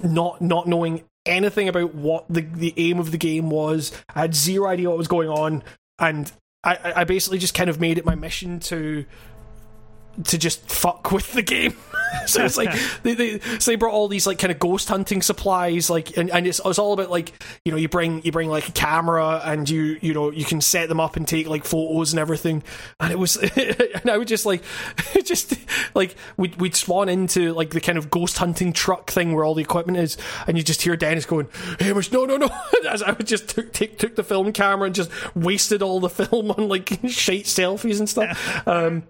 not 0.03 0.41
not 0.41 0.68
knowing 0.68 1.03
anything 1.26 1.68
about 1.69 1.95
what 1.95 2.26
the 2.30 2.41
the 2.41 2.73
aim 2.77 2.99
of 2.99 3.11
the 3.11 3.18
game 3.18 3.49
was. 3.49 3.91
I 4.14 4.22
had 4.22 4.36
zero 4.36 4.68
idea 4.68 4.90
what 4.90 4.98
was 4.98 5.07
going 5.07 5.30
on, 5.30 5.64
and 5.99 6.31
I 6.64 6.76
I- 6.76 6.94
I 7.02 7.03
basically 7.06 7.40
just 7.40 7.53
kind 7.53 7.69
of 7.69 7.80
made 7.80 7.98
it 7.98 8.06
my 8.06 8.15
mission 8.15 8.60
to 8.61 9.06
to 10.26 10.38
just 10.38 10.70
fuck 10.70 11.12
with 11.12 11.34
the 11.34 11.41
game. 11.41 11.76
so 12.26 12.44
it's 12.44 12.58
like 12.58 12.74
they, 13.04 13.14
they 13.14 13.40
so 13.60 13.72
they 13.72 13.76
brought 13.76 13.94
all 13.94 14.08
these 14.08 14.28
like 14.28 14.40
kind 14.40 14.52
of 14.52 14.60
ghost 14.60 14.90
hunting 14.90 15.22
supplies, 15.22 15.90
like 15.90 16.18
and, 16.18 16.30
and 16.32 16.48
it's 16.48 16.60
it's 16.64 16.80
all 16.80 16.94
about 16.94 17.10
like 17.10 17.32
you 17.66 17.72
know 17.72 17.78
you 17.78 17.88
bring 17.88 18.24
you 18.24 18.32
bring 18.32 18.50
like 18.50 18.68
a 18.68 18.72
camera 18.72 19.41
and 19.46 19.70
you 19.70 19.98
you 20.02 20.14
know 20.14 20.32
you 20.32 20.46
can 20.46 20.62
set 20.62 20.90
them 20.90 21.00
up 21.00 21.16
and 21.16 21.28
take 21.28 21.48
like 21.48 21.66
photos 21.66 22.14
and 22.14 22.20
everything. 22.20 22.64
And 23.00 23.12
it 23.12 23.20
was 23.20 23.38
and 23.56 24.10
I 24.10 24.18
would 24.18 24.28
just 24.28 24.46
like 24.46 24.64
just 25.24 25.56
like 25.96 26.16
we'd 26.38 26.56
we'd 26.56 26.76
spawn 26.76 27.10
into 27.10 27.54
like 27.54 27.72
the 27.72 27.82
kind 27.82 27.98
of 27.98 28.10
ghost 28.10 28.38
hunting 28.38 28.74
truck 28.74 29.12
thing 29.12 29.34
where 29.34 29.44
all 29.44 29.56
the 29.56 29.64
equipment 29.64 29.98
is, 29.98 30.18
and 30.48 30.58
you 30.58 30.64
just 30.64 30.82
hear 30.82 30.96
Dennis 30.96 31.26
going, 31.26 31.48
"Hey, 31.80 31.86
Hamish, 31.86 32.12
no, 32.12 32.26
no, 32.26 32.38
no!" 32.38 32.50
As 32.90 33.04
I 33.04 33.12
would 33.12 33.28
just 33.28 33.50
took 33.50 33.72
take, 33.74 33.98
took 33.98 34.16
the 34.16 34.24
film 34.24 34.52
camera 34.52 34.86
and 34.88 34.96
just 34.96 35.12
wasted 35.36 35.82
all 35.82 36.00
the 36.00 36.10
film 36.10 36.52
on 36.52 36.68
like 36.68 36.90
shite 37.08 37.46
selfies 37.46 38.00
and 38.00 38.10
stuff. 38.10 38.68
Um, 38.68 39.04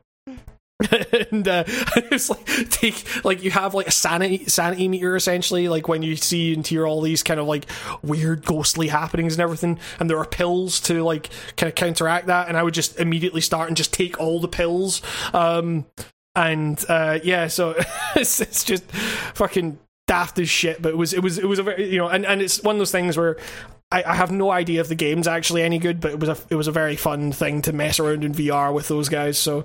and 1.31 1.45
uh, 1.45 1.63
it's 1.67 2.29
like 2.29 2.45
take 2.69 3.25
like 3.25 3.43
you 3.43 3.51
have 3.51 3.73
like 3.73 3.87
a 3.87 3.91
sanity 3.91 4.45
sanity 4.45 4.87
meter 4.87 5.13
essentially 5.17 5.67
like 5.67 5.89
when 5.89 6.01
you 6.01 6.15
see 6.15 6.53
and 6.53 6.65
hear 6.65 6.87
all 6.87 7.01
these 7.01 7.21
kind 7.21 7.37
of 7.37 7.47
like 7.47 7.65
weird 8.01 8.45
ghostly 8.45 8.87
happenings 8.87 9.33
and 9.33 9.41
everything 9.41 9.77
and 9.99 10.09
there 10.09 10.17
are 10.17 10.25
pills 10.25 10.79
to 10.79 11.03
like 11.03 11.29
kind 11.57 11.67
of 11.67 11.75
counteract 11.75 12.27
that 12.27 12.47
and 12.47 12.55
I 12.55 12.63
would 12.63 12.73
just 12.73 12.97
immediately 12.97 13.41
start 13.41 13.67
and 13.67 13.75
just 13.75 13.91
take 13.91 14.21
all 14.21 14.39
the 14.39 14.47
pills 14.47 15.01
um 15.33 15.85
and 16.33 16.83
uh 16.87 17.19
yeah 17.25 17.47
so 17.47 17.75
it's, 18.15 18.39
it's 18.39 18.63
just 18.63 18.89
fucking 19.33 19.77
daft 20.07 20.39
as 20.39 20.49
shit 20.49 20.81
but 20.81 20.93
it 20.93 20.97
was 20.97 21.13
it 21.13 21.21
was 21.21 21.37
it 21.37 21.45
was 21.45 21.59
a 21.59 21.63
very 21.63 21.91
you 21.91 21.97
know 21.97 22.07
and, 22.07 22.25
and 22.25 22.41
it's 22.41 22.63
one 22.63 22.75
of 22.75 22.79
those 22.79 22.91
things 22.91 23.17
where 23.17 23.35
I, 23.91 24.03
I 24.03 24.15
have 24.15 24.31
no 24.31 24.49
idea 24.49 24.79
if 24.79 24.87
the 24.87 24.95
game's 24.95 25.27
actually 25.27 25.63
any 25.63 25.79
good, 25.79 25.99
but 25.99 26.11
it 26.11 26.19
was 26.19 26.29
a 26.29 26.37
it 26.51 26.55
was 26.55 26.67
a 26.67 26.71
very 26.71 26.95
fun 26.95 27.31
thing 27.31 27.63
to 27.63 27.73
mess 27.73 27.99
around 27.99 28.23
in 28.23 28.33
VR 28.33 28.71
with 28.71 28.87
those 28.87 29.09
guys. 29.09 29.39
So, 29.39 29.63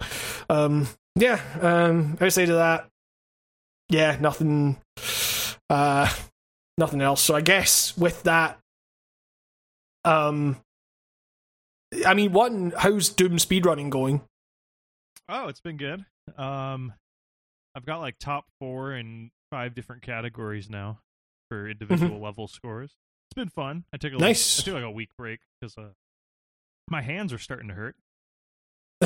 um, 0.49 0.89
yeah. 1.17 1.41
Um, 1.61 2.17
outside 2.21 2.49
of 2.49 2.57
that, 2.57 2.89
yeah, 3.89 4.17
nothing, 4.21 4.79
uh, 5.71 6.13
nothing 6.79 7.01
else. 7.01 7.21
So 7.23 7.35
I 7.35 7.41
guess 7.41 7.97
with 7.97 8.23
that, 8.25 8.59
um, 10.05 10.57
I 12.07 12.15
mean, 12.15 12.33
one, 12.33 12.73
how's 12.77 13.09
Doom 13.09 13.37
speedrunning 13.37 13.91
going? 13.91 14.23
Oh, 15.29 15.49
it's 15.49 15.61
been 15.61 15.77
good. 15.77 16.05
Um, 16.37 16.93
I've 17.75 17.87
got 17.87 18.01
like 18.01 18.19
top 18.19 18.47
four 18.59 18.95
in 18.95 19.31
five 19.51 19.75
different 19.75 20.03
categories 20.03 20.69
now 20.69 20.99
for 21.49 21.69
individual 21.69 22.21
level 22.21 22.49
scores. 22.49 22.91
It's 23.31 23.35
been 23.35 23.49
fun. 23.49 23.85
I 23.93 23.97
took 23.97 24.13
a 24.13 24.17
Nice. 24.17 24.61
I 24.61 24.65
took 24.65 24.75
like 24.75 24.83
a 24.85 24.91
week 24.91 25.11
break 25.17 25.41
because 25.61 25.77
uh, 25.79 25.91
my 26.91 27.01
hands 27.03 27.33
are 27.33 27.39
starting 27.39 27.69
to 27.69 27.75
hurt. 27.75 27.97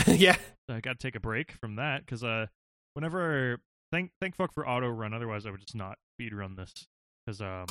yeah, 0.07 0.37
I 0.69 0.81
got 0.81 0.99
to 0.99 1.07
take 1.07 1.17
a 1.17 1.21
break 1.21 1.53
from 1.53 1.77
that 1.77 2.05
because 2.05 2.23
uh, 2.25 2.47
whenever 2.95 3.59
thank 3.93 4.11
thank 4.21 4.37
fuck 4.37 4.53
for 4.53 4.69
auto 4.69 4.89
run. 4.89 5.15
Otherwise, 5.15 5.47
I 5.47 5.51
would 5.51 5.61
just 5.61 5.75
not 5.75 5.99
speed 6.15 6.35
run 6.35 6.57
this 6.57 6.73
because 7.25 7.41
um, 7.41 7.67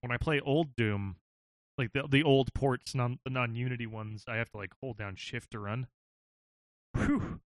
when 0.00 0.12
I 0.12 0.16
play 0.16 0.40
old 0.40 0.76
Doom, 0.76 1.16
like 1.78 1.92
the 1.92 2.04
the 2.08 2.22
old 2.22 2.52
ports, 2.54 2.94
non 2.94 3.18
the 3.24 3.30
non 3.30 3.54
Unity 3.54 3.86
ones, 3.86 4.24
I 4.28 4.36
have 4.36 4.50
to 4.50 4.58
like 4.58 4.72
hold 4.82 4.98
down 4.98 5.16
Shift 5.16 5.50
to 5.52 5.58
run. 5.58 5.86
Whew. 6.96 7.40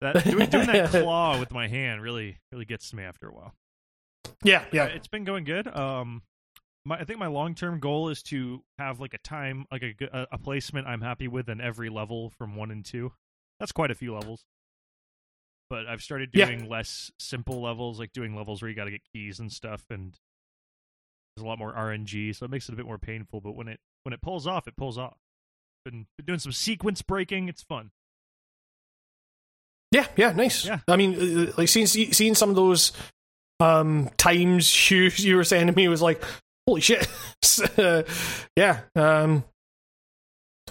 That 0.00 0.24
doing, 0.24 0.48
doing 0.50 0.66
that 0.66 0.90
claw 1.02 1.38
with 1.38 1.52
my 1.52 1.68
hand 1.68 2.02
really 2.02 2.38
really 2.50 2.64
gets 2.64 2.90
to 2.90 2.96
me 2.96 3.04
after 3.04 3.28
a 3.28 3.32
while. 3.32 3.54
yeah, 4.42 4.64
Yeah, 4.72 4.86
yeah. 4.86 4.86
it's 4.86 5.06
been 5.06 5.24
going 5.24 5.44
good. 5.44 5.68
Um, 5.68 6.22
my 6.84 6.96
I 6.96 7.04
think 7.04 7.20
my 7.20 7.28
long 7.28 7.54
term 7.54 7.78
goal 7.78 8.08
is 8.08 8.22
to 8.24 8.64
have 8.78 8.98
like 8.98 9.14
a 9.14 9.18
time, 9.18 9.66
like 9.70 9.82
a 9.82 10.26
a 10.32 10.38
placement 10.38 10.88
I'm 10.88 11.02
happy 11.02 11.28
with 11.28 11.48
in 11.48 11.60
every 11.60 11.88
level 11.88 12.30
from 12.30 12.56
one 12.56 12.70
and 12.70 12.84
two. 12.84 13.12
That's 13.62 13.70
quite 13.70 13.92
a 13.92 13.94
few 13.94 14.12
levels. 14.12 14.42
But 15.70 15.86
I've 15.86 16.02
started 16.02 16.30
Yeah. 16.34 16.46
doing 16.46 16.68
less 16.68 17.12
simple 17.20 17.62
levels, 17.62 18.00
like 18.00 18.12
doing 18.12 18.34
levels 18.34 18.60
where 18.60 18.68
you 18.68 18.74
got 18.74 18.86
to 18.86 18.90
get 18.90 19.02
keys 19.14 19.38
and 19.38 19.52
stuff, 19.52 19.84
and 19.88 20.18
there's 21.36 21.44
a 21.44 21.46
lot 21.46 21.60
more 21.60 21.72
RNG, 21.72 22.32
so 22.34 22.44
it 22.44 22.50
makes 22.50 22.68
it 22.68 22.72
a 22.72 22.76
bit 22.76 22.86
more 22.86 22.98
painful. 22.98 23.40
But 23.40 23.52
when 23.52 23.68
it 23.68 23.78
when 24.02 24.12
it 24.12 24.20
pulls 24.20 24.48
off, 24.48 24.66
it 24.66 24.74
pulls 24.76 24.98
off. 24.98 25.16
Been, 25.84 26.06
been 26.18 26.26
doing 26.26 26.40
some 26.40 26.50
sequence 26.50 27.02
breaking. 27.02 27.48
It's 27.48 27.62
fun. 27.62 27.92
Yeah, 29.92 30.08
yeah, 30.16 30.32
nice. 30.32 30.64
Yeah. 30.66 30.80
I 30.88 30.96
mean, 30.96 31.14
uh, 31.48 31.52
like 31.56 31.68
seeing 31.68 31.86
seeing 31.86 32.34
some 32.34 32.50
of 32.50 32.56
those 32.56 32.90
um 33.60 34.10
times 34.16 34.90
you 34.90 35.08
you 35.14 35.36
were 35.36 35.44
saying 35.44 35.68
to 35.68 35.72
me 35.72 35.86
was 35.86 36.02
like, 36.02 36.20
holy 36.66 36.80
shit. 36.80 37.06
Uh, 37.76 38.02
yeah, 38.56 38.80
um, 38.96 39.44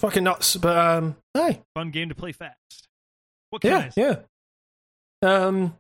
fucking 0.02 0.24
nuts. 0.24 0.58
But 0.58 0.78
um, 0.78 1.16
aye, 1.36 1.62
Fun 1.76 1.92
game 1.92 2.10
to 2.10 2.16
play 2.16 2.34
fast. 2.34 2.58
What 3.52 3.62
can 3.62 3.74
I 3.74 3.92
yeah, 3.96 4.16
yeah. 5.22 5.46
Um, 5.46 5.76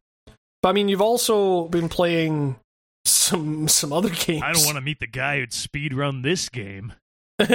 but 0.61 0.69
I 0.69 0.72
mean, 0.73 0.88
you've 0.88 1.02
also 1.02 1.68
been 1.68 1.89
playing 1.89 2.57
some 3.06 3.68
some 3.68 3.91
other 3.91 4.10
games. 4.10 4.43
I 4.43 4.53
don't 4.53 4.65
want 4.65 4.76
to 4.76 4.81
meet 4.81 4.99
the 4.99 5.07
guy 5.07 5.39
who'd 5.39 5.53
speed 5.53 5.93
run 5.93 6.22
this 6.22 6.48
game. 6.49 6.93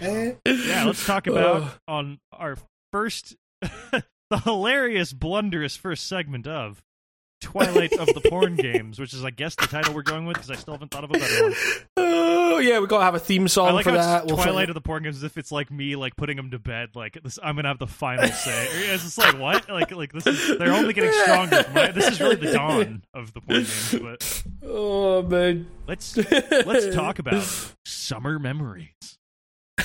Yeah, 0.00 0.84
let's 0.86 1.04
talk 1.06 1.26
about 1.26 1.78
on 1.88 2.18
our 2.32 2.56
first, 2.92 3.36
the 3.60 4.38
hilarious, 4.44 5.12
blunderous 5.12 5.76
first 5.76 6.06
segment 6.06 6.46
of 6.46 6.82
Twilight 7.44 7.92
of 7.94 8.06
the 8.06 8.20
Porn 8.28 8.56
Games, 8.56 8.98
which 8.98 9.12
is, 9.14 9.24
I 9.24 9.30
guess, 9.30 9.54
the 9.54 9.66
title 9.66 9.94
we're 9.94 10.02
going 10.02 10.24
with 10.26 10.34
because 10.36 10.50
I 10.50 10.54
still 10.56 10.74
haven't 10.74 10.90
thought 10.90 11.04
of 11.04 11.10
a 11.10 11.12
better 11.18 11.42
one. 11.44 11.54
Oh 11.96 12.58
yeah, 12.58 12.78
we 12.80 12.86
gotta 12.86 13.04
have 13.04 13.14
a 13.14 13.18
theme 13.20 13.48
song 13.48 13.68
I 13.68 13.72
like 13.72 13.84
for 13.84 13.90
how 13.90 13.96
that. 13.96 14.22
it's 14.24 14.32
We'll 14.32 14.42
Twilight 14.42 14.68
of 14.70 14.74
the 14.74 14.80
Porn 14.80 15.02
Games 15.02 15.16
as 15.16 15.22
if 15.24 15.36
it's 15.36 15.50
like 15.52 15.70
me, 15.70 15.96
like 15.96 16.16
putting 16.16 16.36
them 16.36 16.50
to 16.52 16.58
bed. 16.58 16.90
Like 16.94 17.18
this, 17.22 17.38
I'm 17.42 17.56
gonna 17.56 17.68
have 17.68 17.78
the 17.78 17.86
final 17.86 18.26
say. 18.28 18.68
It's 18.92 19.02
just 19.04 19.18
like 19.18 19.38
what? 19.38 19.68
Like, 19.68 19.90
like 19.92 20.12
this 20.12 20.26
is 20.26 20.58
they're 20.58 20.72
only 20.72 20.92
getting 20.94 21.12
stronger. 21.12 21.64
I- 21.74 21.90
This 21.90 22.08
is 22.08 22.20
really 22.20 22.36
the 22.36 22.52
dawn 22.52 23.02
of 23.12 23.32
the 23.34 23.40
porn 23.40 23.58
games. 23.60 23.96
But 24.00 24.44
oh 24.64 25.22
man. 25.22 25.66
let's 25.88 26.16
let's 26.16 26.94
talk 26.94 27.18
about 27.18 27.44
summer 27.84 28.38
memories. 28.38 28.88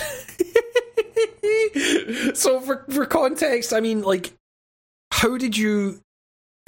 so 2.34 2.60
for 2.61 2.86
for 2.90 3.06
context, 3.06 3.73
I 3.73 3.80
mean, 3.80 4.02
like, 4.02 4.31
how 5.11 5.38
did 5.38 5.57
you? 5.57 6.02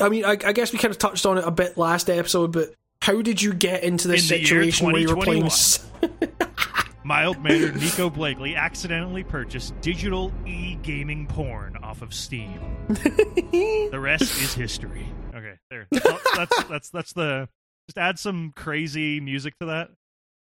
I 0.01 0.09
mean, 0.09 0.25
I, 0.25 0.31
I 0.31 0.53
guess 0.53 0.73
we 0.73 0.79
kind 0.79 0.91
of 0.91 0.97
touched 0.97 1.25
on 1.25 1.37
it 1.37 1.43
a 1.45 1.51
bit 1.51 1.77
last 1.77 2.09
episode, 2.09 2.51
but 2.51 2.73
how 3.01 3.21
did 3.21 3.41
you 3.41 3.53
get 3.53 3.83
into 3.83 4.07
this 4.07 4.29
In 4.29 4.39
situation 4.39 4.91
where 4.91 5.01
you 5.01 5.15
were 5.15 5.21
playing? 5.21 5.49
Mild 7.03 7.41
mannered 7.41 7.75
Nico 7.77 8.11
Blakely 8.11 8.55
accidentally 8.55 9.23
purchased 9.23 9.79
digital 9.81 10.31
e 10.45 10.75
gaming 10.83 11.25
porn 11.25 11.77
off 11.77 12.03
of 12.03 12.13
Steam. 12.13 12.59
The 12.89 13.99
rest 13.99 14.23
is 14.39 14.53
history. 14.55 15.07
Okay, 15.33 15.55
there. 15.71 15.87
That's, 15.91 16.35
that's 16.35 16.63
that's 16.65 16.89
that's 16.89 17.13
the. 17.13 17.49
Just 17.87 17.97
add 17.97 18.19
some 18.19 18.53
crazy 18.55 19.19
music 19.19 19.57
to 19.59 19.65
that, 19.67 19.89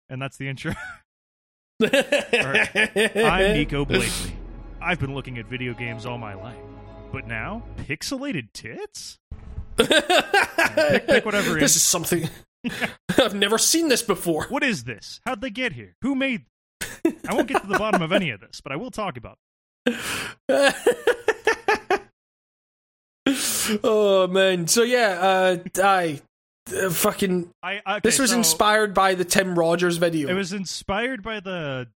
and 0.09 0.19
that's 0.19 0.37
the 0.37 0.47
intro. 0.47 0.73
I'm 1.83 3.53
Nico 3.53 3.85
Blakely. 3.85 4.35
I've 4.81 4.99
been 4.99 5.13
looking 5.13 5.37
at 5.37 5.45
video 5.45 5.73
games 5.73 6.05
all 6.05 6.17
my 6.17 6.33
life, 6.33 6.57
but 7.11 7.27
now 7.27 7.63
pixelated 7.77 8.51
tits. 8.53 9.17
pick, 9.77 11.07
pick 11.07 11.25
whatever 11.25 11.53
This 11.53 11.71
is. 11.71 11.77
is 11.77 11.83
something 11.83 12.29
I've 13.17 13.33
never 13.35 13.57
seen 13.57 13.87
this 13.87 14.01
before. 14.01 14.45
What 14.49 14.63
is 14.63 14.83
this? 14.83 15.21
How'd 15.25 15.41
they 15.41 15.49
get 15.49 15.73
here? 15.73 15.95
Who 16.01 16.15
made? 16.15 16.45
I 16.81 17.33
won't 17.33 17.47
get 17.47 17.61
to 17.61 17.67
the 17.67 17.77
bottom 17.77 18.01
of 18.01 18.11
any 18.11 18.31
of 18.31 18.41
this, 18.41 18.61
but 18.61 18.71
I 18.71 18.75
will 18.75 18.91
talk 18.91 19.17
about. 19.17 19.37
oh 23.83 24.27
man. 24.27 24.67
So 24.67 24.83
yeah, 24.83 25.17
uh, 25.19 25.57
I 25.81 26.21
uh, 26.75 26.89
fucking. 26.89 27.49
I 27.63 27.77
okay, 27.77 27.99
This 28.03 28.19
was 28.19 28.31
so 28.31 28.37
inspired 28.37 28.93
by 28.93 29.15
the 29.15 29.25
Tim 29.25 29.57
Rogers 29.57 29.97
video. 29.97 30.29
It 30.29 30.33
was 30.33 30.53
inspired 30.53 31.23
by 31.23 31.39
the. 31.39 31.87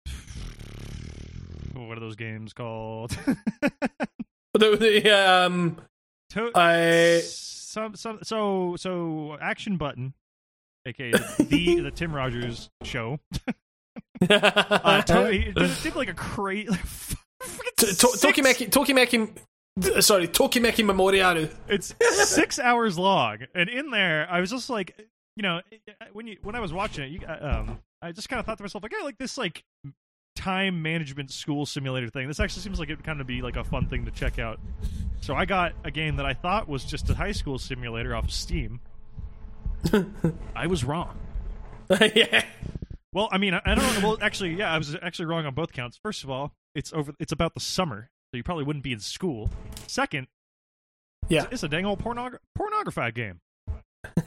What 1.74 1.96
are 1.98 2.00
those 2.00 2.16
games 2.16 2.52
called? 2.52 3.16
the, 4.58 4.76
the, 4.76 5.10
um. 5.10 5.80
To- 6.30 6.50
I 6.54 7.20
some 7.24 7.94
some 7.96 8.20
so 8.22 8.76
so 8.76 9.36
action 9.40 9.76
button, 9.76 10.14
aka 10.86 11.10
the 11.12 11.46
the, 11.48 11.80
the 11.84 11.90
Tim 11.90 12.14
Rogers 12.14 12.70
show. 12.84 13.18
Uh, 14.30 15.02
to, 15.02 15.32
he 15.32 15.50
did, 15.50 15.96
like 15.96 16.08
a 16.08 16.14
crazy. 16.14 16.70
To- 17.76 17.86
Tokimeki, 17.86 18.70
Tokimeki, 18.70 20.00
sorry, 20.00 20.28
Tokimeki 20.28 20.84
Memoriaru. 20.84 21.50
It's 21.66 21.92
six 22.28 22.60
hours 22.60 22.96
long, 22.96 23.38
and 23.52 23.68
in 23.68 23.90
there, 23.90 24.28
I 24.30 24.38
was 24.38 24.50
just 24.50 24.70
like, 24.70 24.96
you 25.34 25.42
know, 25.42 25.60
when 26.12 26.28
you 26.28 26.36
when 26.44 26.54
I 26.54 26.60
was 26.60 26.72
watching 26.72 27.02
it, 27.04 27.08
you, 27.10 27.26
uh, 27.26 27.64
um, 27.66 27.80
I 28.00 28.12
just 28.12 28.28
kind 28.28 28.38
of 28.38 28.46
thought 28.46 28.58
to 28.58 28.62
myself, 28.62 28.84
like, 28.84 28.94
I 28.94 29.02
like 29.02 29.18
this 29.18 29.36
like 29.36 29.64
time 30.42 30.82
management 30.82 31.30
school 31.30 31.64
simulator 31.66 32.08
thing. 32.08 32.26
This 32.26 32.40
actually 32.40 32.62
seems 32.62 32.80
like 32.80 32.88
it 32.90 32.96
would 32.96 33.04
kind 33.04 33.20
of 33.20 33.26
be 33.26 33.42
like 33.42 33.56
a 33.56 33.62
fun 33.64 33.86
thing 33.86 34.04
to 34.06 34.10
check 34.10 34.38
out. 34.38 34.58
So 35.20 35.34
I 35.34 35.44
got 35.44 35.72
a 35.84 35.90
game 35.90 36.16
that 36.16 36.26
I 36.26 36.34
thought 36.34 36.68
was 36.68 36.84
just 36.84 37.08
a 37.10 37.14
high 37.14 37.30
school 37.32 37.58
simulator 37.58 38.14
off 38.14 38.24
of 38.24 38.32
Steam. 38.32 38.80
I 40.56 40.66
was 40.66 40.82
wrong. 40.84 41.16
yeah. 42.14 42.44
Well, 43.12 43.28
I 43.30 43.38
mean, 43.38 43.54
I, 43.54 43.60
I 43.64 43.74
don't 43.74 43.84
know. 44.02 44.08
Well, 44.08 44.18
actually, 44.20 44.54
yeah, 44.54 44.72
I 44.72 44.78
was 44.78 44.96
actually 45.00 45.26
wrong 45.26 45.46
on 45.46 45.54
both 45.54 45.72
counts. 45.72 45.96
First 46.02 46.24
of 46.24 46.30
all, 46.30 46.52
it's 46.74 46.92
over. 46.92 47.12
It's 47.20 47.32
about 47.32 47.54
the 47.54 47.60
summer, 47.60 48.08
so 48.32 48.36
you 48.36 48.42
probably 48.42 48.64
wouldn't 48.64 48.82
be 48.82 48.92
in 48.92 49.00
school. 49.00 49.50
Second, 49.86 50.26
Yeah. 51.28 51.46
it's 51.50 51.62
a 51.62 51.68
dang 51.68 51.84
old 51.86 52.00
pornog- 52.02 52.38
pornography 52.54 53.12
game. 53.12 53.40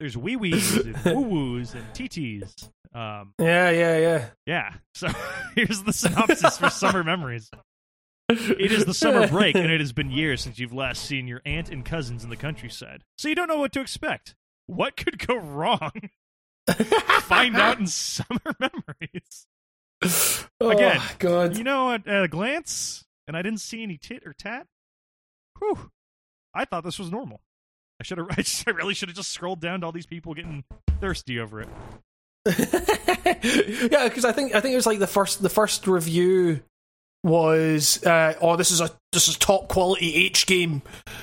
There's 0.00 0.16
wee 0.16 0.34
wees 0.36 0.76
and 0.78 0.96
woo 1.04 1.20
woos 1.20 1.74
and 1.74 1.84
TTs. 1.92 2.70
Um, 2.94 3.34
Yeah, 3.38 3.70
yeah, 3.70 3.98
yeah. 3.98 4.26
yeah. 4.46 4.72
So 4.94 5.08
here's 5.54 5.82
the 5.82 5.92
synopsis 5.92 6.56
for 6.56 6.70
summer 6.70 7.04
memories. 7.04 7.50
It 8.30 8.72
is 8.72 8.86
the 8.86 8.94
summer 8.94 9.28
break, 9.28 9.54
and 9.56 9.70
it 9.70 9.80
has 9.80 9.92
been 9.92 10.10
years 10.10 10.40
since 10.40 10.58
you've 10.58 10.72
last 10.72 11.04
seen 11.04 11.28
your 11.28 11.42
aunt 11.44 11.68
and 11.68 11.84
cousins 11.84 12.24
in 12.24 12.30
the 12.30 12.36
countryside. 12.36 13.04
So 13.18 13.28
you 13.28 13.34
don't 13.34 13.48
know 13.48 13.58
what 13.58 13.72
to 13.72 13.80
expect. 13.80 14.34
What 14.66 14.96
could 14.96 15.24
go 15.24 15.36
wrong? 15.36 15.90
Find 17.22 17.56
out 17.56 17.78
in 17.78 17.86
summer 17.86 18.40
memories. 18.58 19.46
Oh, 20.60 20.70
Again, 20.70 21.00
God. 21.18 21.58
You 21.58 21.64
know, 21.64 21.92
at, 21.92 22.06
at 22.06 22.24
a 22.24 22.28
glance, 22.28 23.04
and 23.28 23.36
I 23.36 23.42
didn't 23.42 23.60
see 23.60 23.82
any 23.82 23.98
tit 23.98 24.22
or 24.24 24.32
tat. 24.32 24.66
Whew. 25.58 25.90
I 26.54 26.64
thought 26.64 26.84
this 26.84 26.98
was 26.98 27.10
normal. 27.10 27.40
I 28.00 28.02
should 28.02 28.18
have. 28.18 28.28
I, 28.30 28.44
I 28.66 28.70
really 28.70 28.94
should 28.94 29.08
have 29.08 29.16
just 29.16 29.30
scrolled 29.30 29.60
down 29.60 29.80
to 29.80 29.86
all 29.86 29.92
these 29.92 30.06
people 30.06 30.34
getting 30.34 30.64
thirsty 31.00 31.38
over 31.38 31.60
it. 31.60 31.68
yeah, 33.92 34.08
because 34.08 34.24
I 34.24 34.32
think 34.32 34.54
I 34.54 34.60
think 34.60 34.72
it 34.72 34.76
was 34.76 34.86
like 34.86 34.98
the 34.98 35.06
first 35.06 35.42
the 35.42 35.50
first 35.50 35.86
review 35.86 36.62
was 37.22 38.02
uh, 38.04 38.32
oh 38.40 38.56
this 38.56 38.70
is 38.70 38.80
a 38.80 38.90
this 39.12 39.28
is 39.28 39.36
top 39.36 39.68
quality 39.68 40.14
H 40.14 40.46
game. 40.46 40.80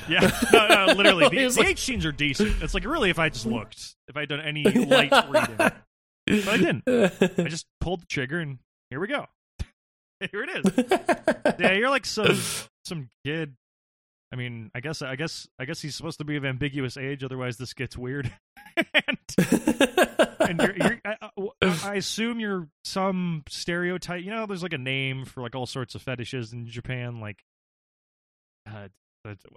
Yeah, 0.07 0.31
no, 0.53 0.67
no, 0.67 0.93
literally, 0.93 1.27
the, 1.29 1.47
the 1.47 1.59
like- 1.59 1.69
H 1.69 1.79
scenes 1.79 2.05
are 2.05 2.11
decent. 2.11 2.61
It's 2.61 2.75
like 2.75 2.85
really, 2.85 3.09
if 3.09 3.17
I 3.17 3.29
just 3.29 3.47
looked, 3.47 3.95
if 4.07 4.15
I'd 4.15 4.29
done 4.29 4.41
any 4.41 4.63
light 4.63 5.11
reading, 5.29 5.55
but 5.57 5.75
I 6.27 6.57
didn't. 6.57 6.83
I 6.87 7.49
just 7.49 7.65
pulled 7.81 8.01
the 8.01 8.05
trigger, 8.05 8.39
and 8.39 8.59
here 8.91 8.99
we 8.99 9.07
go. 9.07 9.25
here 10.19 10.43
it 10.47 10.65
is. 10.65 11.55
Yeah, 11.59 11.73
you're 11.73 11.89
like 11.89 12.05
some 12.05 12.37
some 12.85 13.09
kid 13.25 13.55
I 14.31 14.35
mean, 14.35 14.71
I 14.75 14.81
guess, 14.81 15.01
I 15.01 15.15
guess, 15.15 15.47
I 15.57 15.65
guess 15.65 15.81
he's 15.81 15.95
supposed 15.95 16.17
to 16.17 16.25
be 16.25 16.35
of 16.35 16.43
ambiguous 16.43 16.97
age. 16.97 17.23
Otherwise, 17.23 17.57
this 17.57 17.73
gets 17.73 17.97
weird. 17.97 18.33
and 18.77 19.17
and 20.39 20.61
you're, 20.61 20.75
you're, 20.75 21.01
I, 21.05 21.29
I 21.83 21.95
assume 21.95 22.39
you're 22.39 22.67
some 22.83 23.43
stereotype. 23.47 24.23
You 24.23 24.31
know, 24.31 24.45
there's 24.45 24.63
like 24.63 24.73
a 24.73 24.77
name 24.77 25.25
for 25.25 25.41
like 25.41 25.55
all 25.55 25.65
sorts 25.65 25.95
of 25.95 26.01
fetishes 26.01 26.51
in 26.51 26.67
Japan, 26.67 27.21
like 27.21 27.43
uh, 28.67 28.87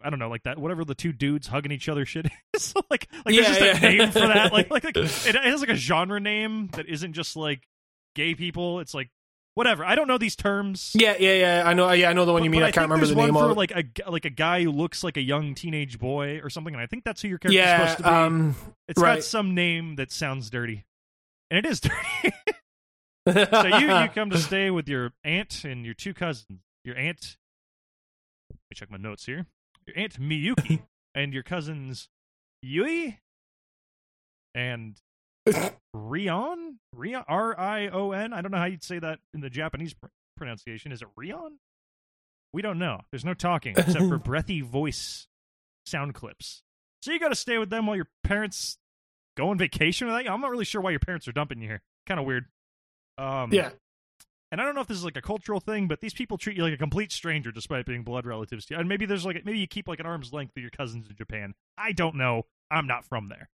I 0.02 0.10
don't 0.10 0.18
know, 0.18 0.28
like 0.28 0.42
that, 0.44 0.58
whatever 0.58 0.84
the 0.84 0.94
two 0.94 1.12
dudes 1.12 1.46
hugging 1.46 1.72
each 1.72 1.88
other 1.88 2.04
shit 2.04 2.26
is. 2.56 2.74
like, 2.90 3.08
like 3.24 3.34
Yeah, 3.34 3.42
there's 3.42 3.58
just 3.58 3.82
a 3.82 3.88
name 3.88 4.10
for 4.10 4.20
that. 4.20 4.52
Like, 4.52 4.70
like, 4.70 4.84
like 4.84 4.96
it 4.96 5.34
has 5.36 5.60
like 5.60 5.70
a 5.70 5.76
genre 5.76 6.20
name 6.20 6.68
that 6.72 6.88
isn't 6.88 7.12
just 7.12 7.36
like 7.36 7.66
gay 8.14 8.34
people. 8.34 8.80
It's 8.80 8.94
like 8.94 9.10
whatever. 9.54 9.84
I 9.84 9.94
don't 9.94 10.08
know 10.08 10.18
these 10.18 10.36
terms. 10.36 10.92
yeah, 10.94 11.14
yeah, 11.18 11.34
yeah. 11.34 11.62
I 11.66 11.74
know. 11.74 11.90
Yeah, 11.92 12.10
I 12.10 12.12
know 12.12 12.24
the 12.24 12.32
one 12.32 12.40
But- 12.40 12.44
you 12.44 12.50
mean. 12.50 12.60
but 12.60 12.66
I 12.66 12.70
can't 12.72 12.84
remember 12.90 13.06
the 13.06 13.14
name 13.14 13.34
for 13.34 13.50
of. 13.50 13.56
like 13.56 13.72
a 13.72 13.84
like 14.10 14.24
a 14.24 14.30
guy 14.30 14.62
who 14.62 14.70
looks 14.70 15.02
like 15.04 15.16
a 15.16 15.22
young 15.22 15.54
teenage 15.54 15.98
boy 15.98 16.40
or 16.42 16.50
something, 16.50 16.74
and 16.74 16.82
I 16.82 16.86
think 16.86 17.04
that's 17.04 17.22
who 17.22 17.28
your 17.28 17.38
character's 17.38 17.56
yeah, 17.56 17.78
supposed 17.78 17.96
to 17.98 18.02
be. 18.04 18.08
um, 18.08 18.56
it's 18.88 19.00
got 19.00 19.22
some 19.24 19.54
name 19.54 19.96
that 19.96 20.12
sounds 20.12 20.50
dirty, 20.50 20.84
and 21.50 21.64
it 21.64 21.68
is 21.68 21.80
dirty. 21.80 22.34
so 23.50 23.66
you 23.78 23.88
you 23.94 24.08
come 24.08 24.30
to 24.30 24.38
stay 24.38 24.70
with 24.70 24.88
your 24.88 25.12
aunt 25.24 25.64
and 25.64 25.84
your 25.84 25.94
two 25.94 26.14
cousins. 26.14 26.60
Your 26.84 26.96
aunt. 26.96 27.36
Let 28.50 28.56
me 28.70 28.74
check 28.74 28.90
my 28.90 28.96
notes 28.98 29.26
here. 29.26 29.46
Your 29.86 29.98
aunt 29.98 30.20
Miyuki 30.20 30.80
and 31.14 31.32
your 31.34 31.42
cousins 31.42 32.08
Yui 32.62 33.18
and 34.54 34.96
Rion. 35.94 36.78
Rion 36.94 37.24
R 37.28 37.58
I 37.58 37.88
O 37.88 38.12
N. 38.12 38.32
I 38.32 38.40
don't 38.40 38.52
know 38.52 38.58
how 38.58 38.66
you'd 38.66 38.84
say 38.84 38.98
that 38.98 39.18
in 39.34 39.40
the 39.40 39.50
Japanese 39.50 39.94
pr- 39.94 40.06
pronunciation. 40.36 40.92
Is 40.92 41.02
it 41.02 41.08
Rion? 41.16 41.58
We 42.52 42.62
don't 42.62 42.78
know. 42.78 43.00
There's 43.10 43.24
no 43.24 43.34
talking 43.34 43.74
except 43.76 44.08
for 44.08 44.18
breathy 44.24 44.60
voice 44.60 45.28
sound 45.86 46.14
clips. 46.14 46.62
So 47.02 47.12
you 47.12 47.20
got 47.20 47.28
to 47.28 47.36
stay 47.36 47.58
with 47.58 47.70
them 47.70 47.86
while 47.86 47.96
your 47.96 48.08
parents 48.24 48.78
go 49.36 49.50
on 49.50 49.58
vacation 49.58 50.08
with 50.08 50.24
you. 50.24 50.30
I'm 50.30 50.40
not 50.40 50.50
really 50.50 50.64
sure 50.64 50.80
why 50.80 50.90
your 50.90 51.00
parents 51.00 51.26
are 51.28 51.32
dumping 51.32 51.60
you 51.60 51.68
here. 51.68 51.82
Kind 52.06 52.20
of 52.20 52.26
weird. 52.26 52.46
Um, 53.18 53.52
yeah, 53.52 53.70
and 54.52 54.60
I 54.60 54.64
don't 54.64 54.74
know 54.74 54.80
if 54.80 54.88
this 54.88 54.96
is 54.96 55.04
like 55.04 55.16
a 55.16 55.22
cultural 55.22 55.60
thing, 55.60 55.86
but 55.86 56.00
these 56.00 56.14
people 56.14 56.36
treat 56.36 56.56
you 56.56 56.64
like 56.64 56.72
a 56.72 56.78
complete 56.78 57.12
stranger 57.12 57.52
despite 57.52 57.86
being 57.86 58.02
blood 58.02 58.26
relatives 58.26 58.66
to 58.66 58.74
you. 58.74 58.80
And 58.80 58.88
maybe 58.88 59.06
there's 59.06 59.24
like 59.24 59.44
maybe 59.44 59.58
you 59.58 59.68
keep 59.68 59.86
like 59.86 60.00
an 60.00 60.06
arm's 60.06 60.32
length 60.32 60.56
of 60.56 60.62
your 60.62 60.70
cousins 60.70 61.08
in 61.08 61.16
Japan. 61.16 61.54
I 61.78 61.92
don't 61.92 62.16
know. 62.16 62.46
I'm 62.70 62.86
not 62.86 63.04
from 63.04 63.28
there. 63.28 63.48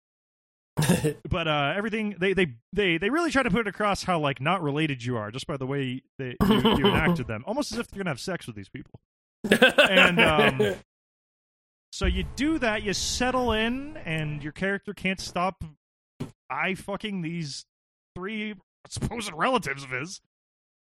But 1.29 1.47
uh, 1.47 1.73
everything 1.75 2.15
they, 2.19 2.33
they 2.33 2.47
they 2.73 2.97
they 2.97 3.09
really 3.09 3.31
try 3.31 3.43
to 3.43 3.49
put 3.49 3.61
it 3.61 3.67
across 3.67 4.03
how 4.03 4.19
like 4.19 4.41
not 4.41 4.61
related 4.61 5.03
you 5.03 5.17
are 5.17 5.31
just 5.31 5.47
by 5.47 5.57
the 5.57 5.65
way 5.65 6.01
they, 6.19 6.35
you, 6.47 6.77
you 6.77 6.87
enacted 6.87 7.27
them, 7.27 7.43
almost 7.47 7.71
as 7.71 7.79
if 7.79 7.87
you're 7.93 8.03
gonna 8.03 8.11
have 8.11 8.19
sex 8.19 8.45
with 8.45 8.55
these 8.55 8.69
people. 8.69 8.99
And, 9.43 10.19
um, 10.19 10.75
So 11.95 12.05
you 12.05 12.25
do 12.35 12.59
that, 12.59 12.83
you 12.83 12.91
settle 12.91 13.53
in, 13.53 13.95
and 14.03 14.43
your 14.43 14.51
character 14.51 14.93
can't 14.93 15.17
stop 15.17 15.63
eye 16.49 16.75
fucking 16.75 17.21
these 17.21 17.65
three 18.17 18.55
supposed 18.89 19.31
relatives 19.31 19.81
of 19.81 19.91
his. 19.91 20.19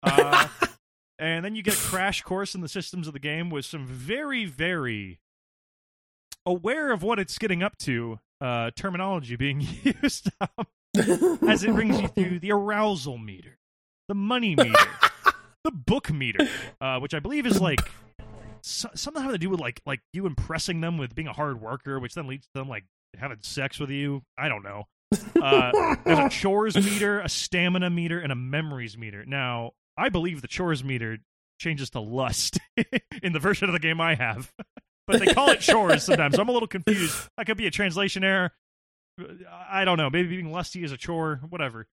Uh, 0.04 0.50
and 1.18 1.46
then 1.46 1.56
you 1.56 1.64
get 1.64 1.76
a 1.76 1.78
crash 1.78 2.24
course 2.24 2.56
in 2.56 2.60
the 2.60 2.68
systems 2.68 3.08
of 3.08 3.14
the 3.14 3.22
game 3.22 3.50
with 3.50 3.64
some 3.64 3.88
very, 3.88 4.44
very 4.44 5.22
aware 6.48 6.92
of 6.92 7.04
what 7.04 7.20
it's 7.20 7.38
getting 7.38 7.62
up 7.62 7.78
to 7.78 8.20
uh, 8.42 8.72
terminology 8.76 9.36
being 9.36 9.62
used 10.02 10.32
um, 10.42 10.66
as 11.48 11.64
it 11.64 11.74
brings 11.74 12.02
you 12.02 12.08
through 12.08 12.40
the 12.40 12.52
arousal 12.52 13.18
meter, 13.18 13.60
the 14.08 14.16
money 14.16 14.56
meter, 14.56 14.74
the 15.64 15.72
book 15.72 16.12
meter, 16.12 16.48
uh, 16.82 17.00
which 17.00 17.14
I 17.14 17.20
believe 17.20 17.46
is 17.46 17.62
like 17.62 17.82
so, 18.62 18.90
something 18.96 19.22
having 19.22 19.36
to 19.36 19.40
do 19.40 19.50
with 19.50 19.60
like 19.60 19.82
like 19.86 20.00
you 20.14 20.26
impressing 20.26 20.82
them 20.82 20.98
with 20.98 21.14
being 21.14 21.28
a 21.28 21.34
hard 21.34 21.62
worker, 21.62 22.00
which 22.00 22.16
then 22.16 22.28
leads 22.28 22.48
to 22.48 22.54
them 22.56 22.70
like 22.70 22.86
having 23.18 23.38
sex 23.42 23.80
with 23.80 23.90
you. 23.90 24.24
I 24.38 24.48
don't 24.50 24.64
know. 24.64 24.86
Uh, 25.42 25.96
there's 26.04 26.20
a 26.20 26.30
chores 26.30 26.76
meter, 26.76 27.20
a 27.20 27.30
stamina 27.30 27.90
meter, 27.90 28.20
and 28.20 28.32
a 28.32 28.36
memories 28.36 28.98
meter. 28.98 29.24
Now, 29.26 29.72
I 29.98 30.10
believe 30.10 30.42
the 30.42 30.48
chores 30.48 30.84
meter 30.84 31.20
changes 31.60 31.90
to 31.92 32.00
lust 32.00 32.60
in 33.24 33.34
the 33.34 33.40
version 33.40 33.70
of 33.70 33.74
the 33.74 33.80
game 33.80 34.02
I 34.02 34.16
have, 34.16 34.52
but 35.08 35.20
they 35.20 35.34
call 35.34 35.50
it 35.50 35.60
chores 35.62 36.04
sometimes. 36.04 36.36
So 36.36 36.42
I'm 36.42 36.50
a 36.50 36.52
little 36.52 36.68
confused. 36.68 37.28
That 37.38 37.46
could 37.46 37.58
be 37.58 37.68
a 37.68 37.72
translation 37.72 38.24
error. 38.24 38.52
I 39.70 39.86
don't 39.86 39.98
know. 39.98 40.10
Maybe 40.10 40.30
being 40.30 40.52
lusty 40.52 40.84
is 40.84 40.92
a 40.92 40.98
chore, 40.98 41.42
whatever. 41.50 41.88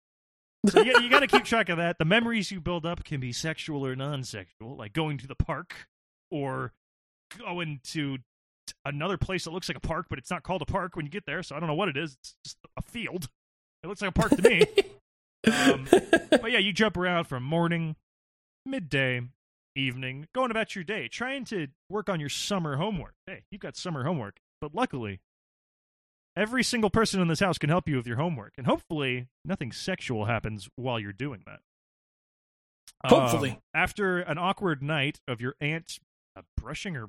So 0.67 0.81
you, 0.81 0.99
you 1.01 1.09
got 1.09 1.21
to 1.21 1.27
keep 1.27 1.43
track 1.43 1.69
of 1.69 1.77
that. 1.77 1.97
The 1.97 2.05
memories 2.05 2.51
you 2.51 2.61
build 2.61 2.85
up 2.85 3.03
can 3.03 3.19
be 3.19 3.31
sexual 3.31 3.85
or 3.85 3.95
non-sexual, 3.95 4.75
like 4.75 4.93
going 4.93 5.17
to 5.19 5.27
the 5.27 5.35
park 5.35 5.73
or 6.29 6.73
going 7.39 7.79
to 7.85 8.17
another 8.85 9.17
place 9.17 9.43
that 9.45 9.51
looks 9.51 9.69
like 9.69 9.77
a 9.77 9.81
park, 9.81 10.07
but 10.09 10.19
it's 10.19 10.29
not 10.29 10.43
called 10.43 10.61
a 10.61 10.65
park 10.65 10.95
when 10.95 11.05
you 11.05 11.11
get 11.11 11.25
there. 11.25 11.43
So 11.43 11.55
I 11.55 11.59
don't 11.59 11.67
know 11.67 11.75
what 11.75 11.89
it 11.89 11.97
is. 11.97 12.15
It's 12.19 12.35
just 12.45 12.57
a 12.77 12.81
field. 12.81 13.27
It 13.83 13.87
looks 13.87 14.01
like 14.01 14.11
a 14.11 14.13
park 14.13 14.31
to 14.31 14.41
me. 14.41 14.65
Um, 15.43 15.87
but 15.89 16.51
yeah, 16.51 16.59
you 16.59 16.71
jump 16.71 16.95
around 16.95 17.23
from 17.23 17.41
morning, 17.41 17.95
midday, 18.63 19.21
evening, 19.75 20.27
going 20.33 20.51
about 20.51 20.75
your 20.75 20.83
day, 20.83 21.07
trying 21.07 21.45
to 21.45 21.67
work 21.89 22.09
on 22.09 22.19
your 22.19 22.29
summer 22.29 22.77
homework. 22.77 23.13
Hey, 23.25 23.43
you've 23.51 23.61
got 23.61 23.75
summer 23.75 24.03
homework, 24.03 24.37
but 24.59 24.75
luckily, 24.75 25.19
every 26.35 26.63
single 26.63 26.89
person 26.89 27.21
in 27.21 27.27
this 27.27 27.39
house 27.39 27.57
can 27.57 27.69
help 27.69 27.87
you 27.87 27.95
with 27.97 28.07
your 28.07 28.17
homework, 28.17 28.53
and 28.57 28.67
hopefully, 28.67 29.27
nothing 29.45 29.71
sexual 29.71 30.25
happens 30.25 30.69
while 30.75 30.99
you're 30.99 31.13
doing 31.13 31.43
that. 31.45 31.59
Hopefully. 33.05 33.51
Um, 33.51 33.57
after 33.73 34.19
an 34.19 34.37
awkward 34.37 34.83
night 34.83 35.19
of 35.27 35.41
your 35.41 35.55
aunt 35.59 35.99
uh, 36.35 36.41
brushing 36.57 36.93
her 36.95 37.07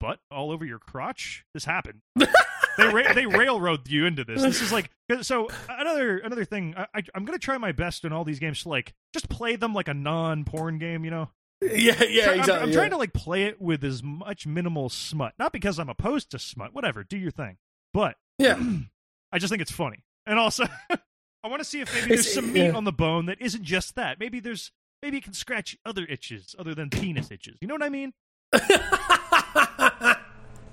butt 0.00 0.20
all 0.30 0.50
over 0.50 0.64
your 0.64 0.78
crotch, 0.78 1.44
this 1.52 1.64
happened. 1.64 2.00
they 2.16 2.88
ra- 2.88 3.12
they 3.12 3.26
railroad 3.26 3.88
you 3.88 4.06
into 4.06 4.24
this. 4.24 4.42
This 4.42 4.62
is 4.62 4.72
like 4.72 4.90
so 5.22 5.48
another 5.68 6.18
another 6.18 6.44
thing. 6.44 6.74
I, 6.76 6.86
I 6.94 7.02
I'm 7.14 7.24
gonna 7.24 7.38
try 7.38 7.58
my 7.58 7.72
best 7.72 8.04
in 8.04 8.12
all 8.12 8.24
these 8.24 8.38
games 8.38 8.62
to 8.62 8.68
like 8.68 8.94
just 9.12 9.28
play 9.28 9.56
them 9.56 9.74
like 9.74 9.88
a 9.88 9.94
non 9.94 10.44
porn 10.44 10.78
game. 10.78 11.04
You 11.04 11.10
know, 11.10 11.30
yeah, 11.72 12.02
yeah, 12.04 12.24
Try- 12.24 12.32
I'm- 12.32 12.40
exactly. 12.40 12.52
I'm, 12.62 12.68
yeah. 12.70 12.74
trying 12.74 12.90
to 12.90 12.96
like 12.96 13.12
play 13.12 13.44
it 13.44 13.60
with 13.60 13.84
as 13.84 14.02
much 14.02 14.46
minimal 14.46 14.88
smut. 14.88 15.34
Not 15.38 15.52
because 15.52 15.78
I'm 15.78 15.88
opposed 15.88 16.30
to 16.30 16.38
smut. 16.38 16.74
Whatever, 16.74 17.04
do 17.04 17.16
your 17.16 17.30
thing. 17.30 17.56
But 17.92 18.16
Yeah. 18.38 18.58
I 19.32 19.38
just 19.38 19.50
think 19.50 19.62
it's 19.62 19.72
funny, 19.72 20.04
and 20.26 20.38
also 20.38 20.64
I 20.90 21.48
want 21.48 21.60
to 21.60 21.64
see 21.64 21.80
if 21.80 21.92
maybe 21.94 22.08
there's 22.08 22.20
It's- 22.20 22.34
some 22.34 22.52
meat 22.52 22.66
yeah. 22.66 22.72
on 22.72 22.84
the 22.84 22.92
bone 22.92 23.26
that 23.26 23.40
isn't 23.40 23.64
just 23.64 23.94
that. 23.96 24.18
Maybe 24.20 24.40
there's 24.40 24.70
maybe 25.02 25.18
it 25.18 25.24
can 25.24 25.32
scratch 25.34 25.76
other 25.84 26.06
itches 26.08 26.54
other 26.58 26.74
than 26.74 26.88
penis 26.90 27.30
itches. 27.30 27.56
You 27.60 27.68
know 27.68 27.74
what 27.74 27.82
I 27.82 27.88
mean? 27.88 28.12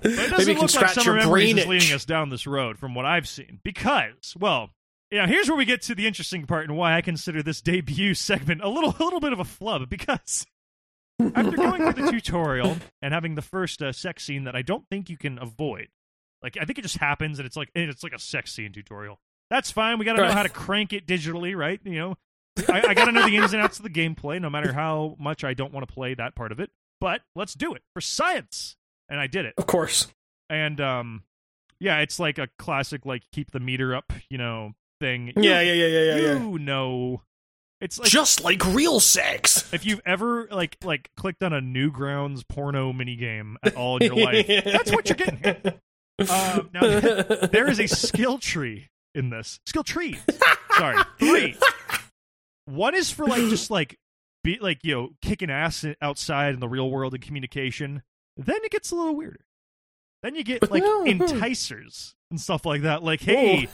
But 0.02 0.10
it 0.10 0.30
doesn't 0.30 0.38
Maybe 0.38 0.42
you 0.42 0.46
can 0.46 0.54
look 0.54 0.60
like 0.62 0.70
scratch 0.70 0.94
Summer 0.94 1.20
your 1.20 1.28
brain 1.28 1.58
is 1.58 1.66
leading 1.66 1.92
us 1.94 2.04
down 2.04 2.28
this 2.30 2.44
road 2.44 2.76
from 2.76 2.92
what 2.94 3.04
I've 3.06 3.28
seen. 3.28 3.60
Because, 3.62 4.34
well, 4.36 4.70
yeah, 5.12 5.28
here's 5.28 5.48
where 5.48 5.56
we 5.56 5.64
get 5.64 5.82
to 5.82 5.94
the 5.94 6.08
interesting 6.08 6.44
part 6.44 6.64
and 6.68 6.76
why 6.76 6.96
I 6.96 7.02
consider 7.02 7.40
this 7.40 7.60
debut 7.60 8.14
segment 8.16 8.62
a 8.62 8.68
little, 8.68 8.90
a 8.98 9.04
little 9.04 9.20
bit 9.20 9.32
of 9.32 9.38
a 9.38 9.44
flub. 9.44 9.88
Because 9.88 10.44
after 11.34 11.56
going 11.56 11.92
through 11.92 12.04
the 12.04 12.10
tutorial 12.12 12.76
and 13.00 13.12
having 13.14 13.34
the 13.34 13.42
first 13.42 13.82
uh, 13.82 13.92
sex 13.92 14.24
scene 14.24 14.44
that 14.44 14.54
I 14.56 14.62
don't 14.62 14.84
think 14.88 15.08
you 15.10 15.16
can 15.16 15.38
avoid, 15.38 15.88
like 16.42 16.56
I 16.60 16.64
think 16.64 16.78
it 16.78 16.82
just 16.82 16.98
happens 16.98 17.38
and 17.38 17.46
it's 17.46 17.56
like 17.56 17.70
it's 17.74 18.02
like 18.02 18.12
a 18.14 18.18
sex 18.18 18.52
scene 18.52 18.72
tutorial. 18.72 19.18
That's 19.50 19.70
fine. 19.70 19.98
We 19.98 20.04
got 20.04 20.14
to 20.16 20.22
know 20.22 20.32
how 20.32 20.42
to 20.42 20.48
crank 20.48 20.92
it 20.92 21.06
digitally, 21.06 21.54
right? 21.56 21.78
You 21.84 21.98
know, 21.98 22.16
I, 22.68 22.82
I 22.88 22.94
got 22.94 23.04
to 23.06 23.12
know 23.12 23.26
the 23.26 23.36
ins 23.36 23.52
and 23.52 23.62
outs 23.62 23.78
of 23.78 23.82
the 23.82 23.90
gameplay, 23.90 24.40
no 24.40 24.48
matter 24.48 24.72
how 24.72 25.14
much 25.18 25.44
I 25.44 25.52
don't 25.54 25.72
want 25.72 25.86
to 25.86 25.92
play 25.92 26.14
that 26.14 26.34
part 26.34 26.52
of 26.52 26.60
it. 26.60 26.70
But 27.00 27.20
let's 27.36 27.52
do 27.54 27.74
it 27.74 27.82
for 27.94 28.00
science, 28.00 28.76
and 29.08 29.20
I 29.20 29.26
did 29.26 29.44
it 29.44 29.54
of 29.58 29.66
course. 29.66 30.06
and 30.48 30.80
um 30.80 31.22
yeah 31.80 31.98
it's 31.98 32.18
like 32.20 32.38
a 32.38 32.48
classic 32.58 33.04
like 33.04 33.24
keep 33.32 33.50
the 33.50 33.58
meter 33.60 33.92
up 33.94 34.12
you 34.30 34.38
know 34.38 34.72
thing 35.00 35.32
You- 35.36 35.42
Yeah, 35.42 35.60
yeah, 35.60 35.72
yeah, 35.72 35.86
yeah, 35.86 36.00
yeah, 36.00 36.14
yeah. 36.16 36.32
you 36.48 36.58
know 36.60 37.22
it's 37.82 37.98
like 37.98 38.08
Just 38.08 38.44
like 38.44 38.64
real 38.66 39.00
sex. 39.00 39.68
if 39.74 39.84
you've 39.84 40.00
ever 40.06 40.48
like 40.50 40.76
like 40.84 41.10
clicked 41.16 41.42
on 41.42 41.52
a 41.52 41.60
newgrounds 41.60 42.46
porno 42.48 42.92
minigame 42.92 43.56
at 43.62 43.74
all 43.74 43.98
in 43.98 44.14
your 44.14 44.24
life 44.24 44.46
that's 44.46 44.92
what 44.92 45.08
you're 45.08 45.16
getting 45.16 45.38
here. 45.38 45.74
Um, 46.30 46.70
now 46.72 47.00
there 47.52 47.68
is 47.68 47.80
a 47.80 47.88
skill 47.88 48.38
tree 48.38 48.88
in 49.14 49.30
this. 49.30 49.58
Skill 49.66 49.82
tree. 49.82 50.16
sorry. 50.76 51.02
Three. 51.18 51.56
One 52.66 52.94
is 52.94 53.10
for 53.10 53.26
like 53.26 53.42
just 53.48 53.70
like 53.70 53.98
be 54.44 54.58
like 54.60 54.84
you 54.84 54.94
know 54.94 55.08
kicking 55.20 55.50
ass 55.50 55.84
outside 56.00 56.54
in 56.54 56.60
the 56.60 56.68
real 56.68 56.88
world 56.88 57.14
and 57.14 57.22
communication. 57.22 58.02
Then 58.36 58.56
it 58.62 58.70
gets 58.70 58.92
a 58.92 58.94
little 58.94 59.16
weirder. 59.16 59.40
Then 60.22 60.36
you 60.36 60.44
get 60.44 60.70
like 60.70 60.84
enticers 61.04 62.14
and 62.30 62.40
stuff 62.40 62.64
like 62.64 62.82
that. 62.82 63.02
Like 63.02 63.22
hey 63.22 63.68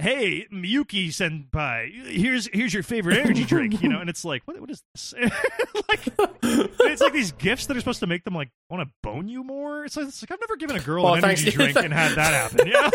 hey 0.00 0.46
miyuki 0.52 1.08
senpai 1.08 1.90
here's 2.06 2.48
here's 2.52 2.72
your 2.72 2.82
favorite 2.84 3.16
energy 3.18 3.44
drink 3.52 3.82
you 3.82 3.88
know 3.88 3.98
and 4.00 4.08
it's 4.08 4.24
like 4.24 4.42
what, 4.46 4.58
what 4.60 4.70
is 4.70 4.80
this 4.94 5.12
like 5.88 6.06
it's 6.42 7.00
like 7.02 7.12
these 7.12 7.32
gifts 7.32 7.66
that 7.66 7.76
are 7.76 7.80
supposed 7.80 7.98
to 8.00 8.06
make 8.06 8.22
them 8.24 8.34
like 8.34 8.48
want 8.70 8.86
to 8.86 8.92
bone 9.02 9.26
you 9.28 9.42
more 9.42 9.84
it's 9.84 9.96
like, 9.96 10.06
it's 10.06 10.22
like 10.22 10.30
i've 10.30 10.40
never 10.40 10.56
given 10.56 10.76
a 10.76 10.80
girl 10.80 11.04
Oh, 11.04 11.14
an 11.14 11.20
thanks. 11.20 11.42
energy 11.42 11.56
drink 11.56 11.76
and 11.76 11.92
had 11.92 12.12
that 12.16 12.32
happen 12.32 12.68
yeah 12.68 12.90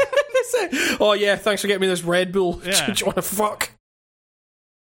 oh 0.99 1.13
yeah, 1.13 1.35
thanks 1.35 1.61
for 1.61 1.67
getting 1.67 1.81
me 1.81 1.87
this 1.87 2.03
Red 2.03 2.31
Bull. 2.31 2.61
Yeah. 2.65 2.85
Do 2.87 2.93
you 2.97 3.05
want 3.05 3.15
to 3.15 3.21
fuck? 3.21 3.71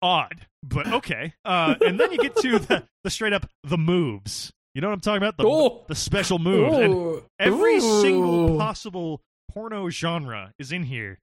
odd, 0.03 0.47
but 0.63 0.87
okay. 0.91 1.35
Uh, 1.45 1.75
and 1.83 2.01
then 2.01 2.11
you 2.13 2.19
get 2.19 2.35
to 2.37 2.59
the, 2.59 2.85
the 3.05 3.11
straight 3.11 3.33
up 3.35 3.47
the 3.65 3.77
moves. 3.77 4.51
You 4.75 4.81
know 4.81 4.89
what 4.89 4.95
I'm 4.95 5.01
talking 5.01 5.19
about? 5.23 5.37
The, 5.37 5.45
Oh. 5.47 5.85
the 5.89 5.95
special 5.95 6.39
moves. 6.39 6.77
And 6.79 7.23
every 7.39 7.77
Ooh. 7.77 8.01
single 8.01 8.57
possible 8.57 9.21
porno 9.51 9.91
genre 9.91 10.53
is 10.59 10.73
in 10.73 10.85
here. 10.85 11.19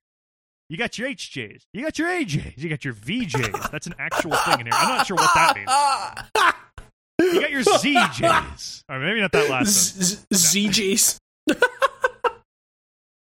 You 0.69 0.77
got 0.77 0.97
your 0.97 1.07
HJs, 1.09 1.63
you 1.73 1.83
got 1.83 1.97
your 1.97 2.09
AJs, 2.09 2.57
you 2.57 2.69
got 2.69 2.83
your 2.83 2.93
VJs. 2.93 3.71
That's 3.71 3.87
an 3.87 3.95
actual 3.99 4.31
thing 4.35 4.59
in 4.59 4.65
here. 4.65 4.73
I'm 4.75 4.97
not 4.97 5.07
sure 5.07 5.15
what 5.15 5.29
that 5.33 5.55
means. 5.55 7.33
You 7.33 7.41
got 7.41 7.51
your 7.51 7.61
ZJs. 7.63 8.83
Or 8.89 8.99
maybe 8.99 9.21
not 9.21 9.31
that 9.31 9.49
last 9.49 9.95
one. 9.95 10.03
Z- 10.33 10.67
ZJs. 10.69 11.17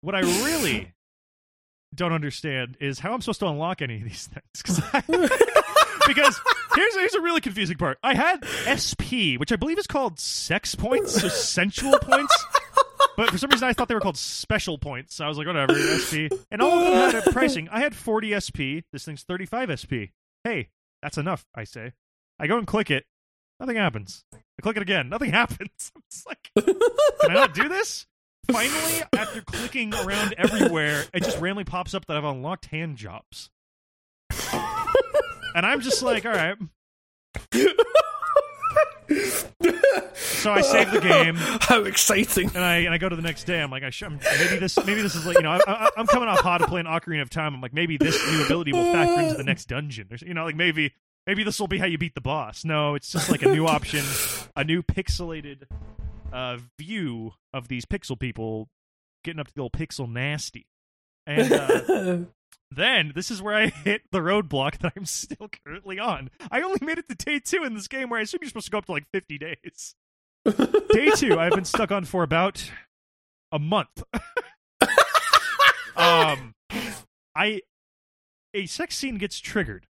What 0.02 0.14
I 0.14 0.20
really 0.20 0.94
don't 1.94 2.12
understand 2.14 2.76
is 2.80 2.98
how 3.00 3.12
I'm 3.12 3.20
supposed 3.20 3.40
to 3.40 3.46
unlock 3.48 3.82
any 3.82 3.96
of 3.98 4.04
these 4.04 4.28
things. 4.28 4.80
I- 4.94 5.02
because 6.06 6.40
here's 6.74 6.94
here's 6.94 7.14
a 7.14 7.20
really 7.20 7.40
confusing 7.42 7.76
part. 7.76 7.98
I 8.02 8.14
had 8.14 8.42
SP, 8.64 9.36
which 9.36 9.52
I 9.52 9.56
believe 9.56 9.78
is 9.78 9.86
called 9.86 10.18
sex 10.18 10.74
points, 10.74 11.20
so 11.20 11.28
sensual 11.28 11.98
points. 11.98 12.34
But 13.20 13.28
for 13.28 13.36
some 13.36 13.50
reason, 13.50 13.68
I 13.68 13.74
thought 13.74 13.88
they 13.88 13.94
were 13.94 14.00
called 14.00 14.16
special 14.16 14.78
points. 14.78 15.16
So 15.16 15.26
I 15.26 15.28
was 15.28 15.36
like, 15.36 15.46
whatever, 15.46 15.74
SP. 15.76 16.32
And 16.50 16.62
all 16.62 16.78
of 16.78 16.84
them 16.84 16.94
had 16.94 17.26
a 17.26 17.30
pricing. 17.34 17.68
I 17.70 17.80
had 17.80 17.94
40 17.94 18.40
SP. 18.40 18.58
This 18.94 19.04
thing's 19.04 19.24
35 19.24 19.78
SP. 19.78 20.16
Hey, 20.42 20.70
that's 21.02 21.18
enough, 21.18 21.44
I 21.54 21.64
say. 21.64 21.92
I 22.38 22.46
go 22.46 22.56
and 22.56 22.66
click 22.66 22.90
it. 22.90 23.04
Nothing 23.60 23.76
happens. 23.76 24.24
I 24.32 24.62
click 24.62 24.78
it 24.78 24.82
again. 24.82 25.10
Nothing 25.10 25.30
happens. 25.32 25.92
I'm 25.94 26.02
just 26.10 26.26
like, 26.26 26.50
can 26.56 27.30
I 27.30 27.34
not 27.34 27.52
do 27.52 27.68
this? 27.68 28.06
Finally, 28.50 29.02
after 29.14 29.42
clicking 29.42 29.92
around 29.92 30.34
everywhere, 30.38 31.04
it 31.12 31.22
just 31.22 31.38
randomly 31.40 31.64
pops 31.64 31.92
up 31.92 32.06
that 32.06 32.16
I've 32.16 32.24
unlocked 32.24 32.66
hand 32.66 32.96
jobs. 32.96 33.50
And 35.54 35.66
I'm 35.66 35.82
just 35.82 36.00
like, 36.02 36.24
all 36.24 36.32
right. 36.32 36.56
So 40.14 40.52
I 40.52 40.60
save 40.62 40.90
the 40.90 41.00
game 41.00 41.34
How 41.60 41.82
exciting! 41.84 42.50
and 42.54 42.64
I 42.64 42.76
and 42.78 42.94
I 42.94 42.98
go 42.98 43.08
to 43.08 43.16
the 43.16 43.22
next 43.22 43.44
day. 43.44 43.60
I'm 43.60 43.70
like, 43.70 43.82
I 43.82 43.90
sh- 43.90 44.02
I'm, 44.04 44.18
maybe 44.38 44.58
this 44.58 44.76
maybe 44.86 45.02
this 45.02 45.14
is 45.14 45.26
like 45.26 45.36
you 45.36 45.42
know 45.42 45.58
I, 45.66 45.90
I'm 45.96 46.06
coming 46.06 46.28
off 46.28 46.40
hot 46.40 46.58
to 46.58 46.66
play 46.66 46.80
an 46.80 46.86
Ocarina 46.86 47.22
of 47.22 47.30
Time. 47.30 47.54
I'm 47.54 47.60
like 47.60 47.74
maybe 47.74 47.96
this 47.96 48.18
new 48.30 48.44
ability 48.44 48.72
will 48.72 48.92
factor 48.92 49.22
into 49.22 49.34
the 49.34 49.44
next 49.44 49.66
dungeon. 49.66 50.06
There's, 50.08 50.22
you 50.22 50.34
know, 50.34 50.44
like 50.44 50.56
maybe 50.56 50.92
maybe 51.26 51.44
this 51.44 51.60
will 51.60 51.68
be 51.68 51.78
how 51.78 51.86
you 51.86 51.98
beat 51.98 52.14
the 52.14 52.20
boss. 52.20 52.64
No, 52.64 52.94
it's 52.94 53.10
just 53.10 53.30
like 53.30 53.42
a 53.42 53.48
new 53.48 53.66
option, 53.66 54.04
a 54.56 54.64
new 54.64 54.82
pixelated 54.82 55.64
uh, 56.32 56.58
view 56.78 57.32
of 57.52 57.68
these 57.68 57.84
pixel 57.84 58.18
people 58.18 58.68
getting 59.24 59.40
up 59.40 59.48
to 59.48 59.54
the 59.54 59.60
old 59.60 59.72
pixel 59.72 60.10
nasty. 60.10 60.66
And 61.26 61.52
uh, 61.52 62.18
then 62.70 63.12
this 63.14 63.30
is 63.30 63.42
where 63.42 63.54
I 63.54 63.66
hit 63.84 64.02
the 64.12 64.20
roadblock 64.20 64.78
that 64.78 64.92
I'm 64.96 65.06
still 65.06 65.48
currently 65.64 65.98
on. 65.98 66.30
I 66.50 66.62
only 66.62 66.78
made 66.82 66.98
it 66.98 67.08
to 67.08 67.14
day 67.14 67.40
two 67.40 67.64
in 67.64 67.74
this 67.74 67.88
game, 67.88 68.10
where 68.10 68.20
I 68.20 68.22
assume 68.22 68.40
you're 68.42 68.48
supposed 68.48 68.66
to 68.66 68.72
go 68.72 68.78
up 68.78 68.86
to 68.86 68.92
like 68.92 69.06
50 69.12 69.38
days. 69.38 69.94
day 70.44 71.10
two, 71.16 71.38
I've 71.38 71.52
been 71.52 71.64
stuck 71.64 71.90
on 71.90 72.04
for 72.04 72.22
about 72.22 72.70
a 73.52 73.58
month. 73.58 74.02
um, 75.96 76.54
I 77.34 77.60
a 78.54 78.66
sex 78.66 78.96
scene 78.96 79.18
gets 79.18 79.38
triggered, 79.38 79.86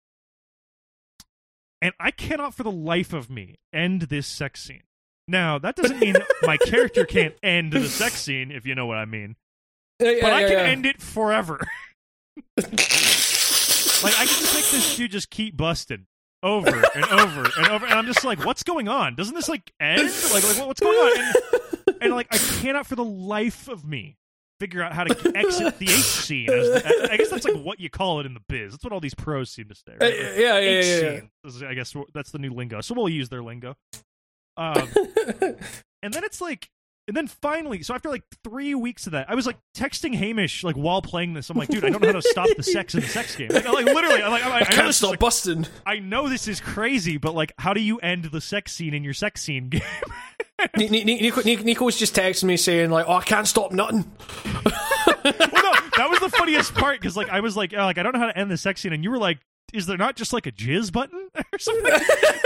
and 1.81 1.93
I 1.99 2.11
cannot 2.11 2.55
for 2.55 2.63
the 2.63 2.71
life 2.71 3.13
of 3.13 3.31
me 3.31 3.57
end 3.73 4.03
this 4.03 4.27
sex 4.27 4.63
scene. 4.63 4.83
Now 5.27 5.59
that 5.59 5.77
doesn't 5.77 5.99
mean 5.99 6.17
my 6.43 6.57
character 6.59 7.05
can't 7.07 7.35
end 7.43 7.73
the 7.73 7.89
sex 7.89 8.15
scene, 8.17 8.51
if 8.51 8.67
you 8.67 8.75
know 8.75 8.87
what 8.87 8.99
I 8.99 9.07
mean. 9.07 9.37
Yeah, 10.01 10.19
But 10.21 10.33
I 10.33 10.41
yeah, 10.43 10.49
can 10.49 10.59
yeah. 10.59 10.65
end 10.65 10.87
it 10.87 11.01
forever. 11.01 11.61
Like 12.57 14.15
I 14.19 14.27
can 14.27 14.39
just 14.39 14.55
make 14.55 14.71
this 14.71 14.97
dude 14.97 15.11
just 15.11 15.31
keep 15.31 15.57
busting 15.57 16.07
over 16.43 16.69
and 16.95 17.05
over 17.07 17.45
and 17.57 17.69
over, 17.69 17.87
and 17.87 17.95
I'm 17.95 18.07
just 18.07 18.25
like, 18.25 18.45
what's 18.45 18.63
going 18.63 18.87
on? 18.87 19.15
Doesn't 19.15 19.35
this 19.35 19.49
like 19.49 19.73
end? 19.81 20.11
Like, 20.33 20.45
like 20.45 20.67
what's 20.67 20.81
going 20.81 20.97
on? 20.97 21.35
And, 21.87 21.97
and 22.03 22.15
like, 22.15 22.27
I 22.31 22.37
cannot 22.37 22.87
for 22.87 22.97
the 22.97 23.05
life 23.05 23.69
of 23.69 23.85
me 23.85 24.19
figure 24.61 24.83
out 24.83 24.93
how 24.93 25.05
to 25.05 25.33
exit 25.37 25.79
the 25.79 25.87
H 25.87 26.03
scene. 26.03 26.47
The, 26.47 27.09
I 27.11 27.17
guess 27.17 27.31
that's 27.31 27.45
like 27.45 27.57
what 27.57 27.81
you 27.81 27.89
call 27.91 28.21
it 28.21 28.27
in 28.27 28.35
the 28.35 28.43
biz. 28.49 28.73
That's 28.73 28.85
what 28.85 28.93
all 28.93 29.01
these 29.01 29.15
pros 29.15 29.51
seem 29.51 29.69
to 29.69 29.75
say. 29.75 29.95
Uh, 30.01 30.05
yeah, 30.07 30.37
yeah, 30.37 30.55
H 30.57 30.85
yeah, 30.87 31.11
yeah. 31.11 31.21
Is- 31.45 31.63
I 31.63 31.75
guess 31.75 31.95
that's 32.13 32.31
the 32.31 32.39
new 32.39 32.53
lingo. 32.53 32.81
So 32.81 32.95
we'll 32.95 33.09
use 33.09 33.29
their 33.31 33.43
lingo. 33.43 33.77
Um, 34.57 34.89
and 36.03 36.13
then 36.13 36.25
it's 36.25 36.41
like 36.41 36.69
and 37.07 37.17
then 37.17 37.27
finally 37.27 37.83
so 37.83 37.95
after 37.95 38.09
like 38.09 38.23
three 38.43 38.75
weeks 38.75 39.07
of 39.07 39.13
that 39.13 39.29
i 39.29 39.35
was 39.35 39.47
like 39.47 39.59
texting 39.77 40.15
hamish 40.15 40.65
like 40.65 40.75
while 40.77 41.03
playing 41.03 41.35
this 41.35 41.51
i'm 41.51 41.57
like 41.57 41.69
dude 41.69 41.85
i 41.85 41.91
don't 41.91 42.01
know 42.01 42.09
how 42.09 42.13
to 42.15 42.23
stop 42.23 42.49
the 42.57 42.63
sex 42.63 42.95
in 42.95 43.01
the 43.01 43.07
sex 43.07 43.37
game 43.37 43.49
like, 43.51 43.69
like 43.69 43.85
literally 43.85 44.23
i'm 44.23 44.31
like 44.31 44.45
i, 44.45 44.51
I, 44.51 44.61
I 44.61 44.65
can't 44.65 44.95
stop 44.95 45.11
like- 45.11 45.19
busting. 45.21 45.67
I 45.85 45.99
know 45.99 46.29
this 46.29 46.49
is 46.49 46.61
crazy 46.61 47.17
but 47.19 47.35
like 47.35 47.53
how 47.59 47.75
do 47.75 47.81
you 47.81 47.99
end 47.99 48.25
the 48.25 48.41
sex 48.41 48.73
scene 48.73 48.95
in 48.95 49.05
your 49.05 49.15
sex 49.15 49.43
scene 49.43 49.69
game 49.69 49.83
Ni- 50.77 50.89
Ni- 50.89 51.05
Ni- 51.05 51.21
Nico, 51.21 51.43
Nico, 51.43 51.63
Nico's 51.63 51.97
just 51.99 52.15
texting 52.15 52.45
me 52.45 52.57
saying 52.57 52.91
like, 52.91 53.07
"Oh, 53.09 53.15
I 53.15 53.23
can't 53.25 53.47
stop 53.47 53.73
nothing. 53.73 54.11
well 54.55 54.73
no 55.25 55.73
that 55.97 56.07
was 56.09 56.19
the 56.21 56.31
funniest 56.31 56.75
part 56.75 57.01
because 57.01 57.17
like 57.17 57.29
i 57.29 57.41
was 57.41 57.57
like 57.57 57.73
oh, 57.75 57.85
like 57.85 57.99
i 57.99 58.03
don't 58.03 58.13
know 58.13 58.19
how 58.21 58.27
to 58.27 58.37
end 58.39 58.51
the 58.51 58.57
sex 58.57 58.81
scene 58.81 58.93
and 58.93 59.03
you 59.05 59.11
were 59.11 59.19
like 59.19 59.39
is 59.73 59.87
there 59.87 59.97
not 59.97 60.17
just 60.17 60.33
like 60.33 60.47
a 60.47 60.53
jizz 60.53 60.93
button 60.93 61.29
or 61.53 61.59
something? 61.59 61.93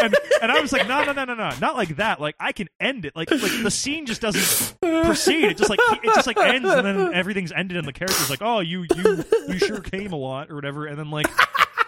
And, 0.01 0.17
and 0.41 0.53
i 0.53 0.61
was 0.61 0.73
like 0.73 0.87
no 0.89 1.05
no 1.05 1.13
no 1.13 1.25
no 1.25 1.35
no 1.35 1.51
not 1.61 1.77
like 1.77 1.97
that. 1.97 2.21
Like 2.21 2.37
i 2.41 2.53
can 2.53 2.69
end 2.81 3.05
it. 3.05 3.15
Like 3.17 3.31
like 3.31 3.63
the 3.63 3.71
scene 3.71 4.07
just 4.07 4.21
doesn't 4.21 4.81
proceed. 4.81 5.45
It 5.45 5.59
just 5.59 5.71
like 5.71 5.81
it 5.83 6.15
just 6.15 6.27
like 6.27 6.39
ends 6.39 6.69
and 6.69 6.87
then 6.87 7.15
everything's 7.15 7.53
ended 7.53 7.77
and 7.77 7.87
the 7.87 7.93
character's 7.93 8.31
like 8.31 8.43
oh 8.43 8.61
you 8.61 8.87
you 8.95 9.25
you 9.49 9.59
sure 9.59 9.81
came 9.81 10.13
a 10.13 10.17
lot 10.17 10.51
or 10.51 10.55
whatever. 10.55 10.87
And 10.87 10.99
then 10.99 11.11
like 11.11 11.27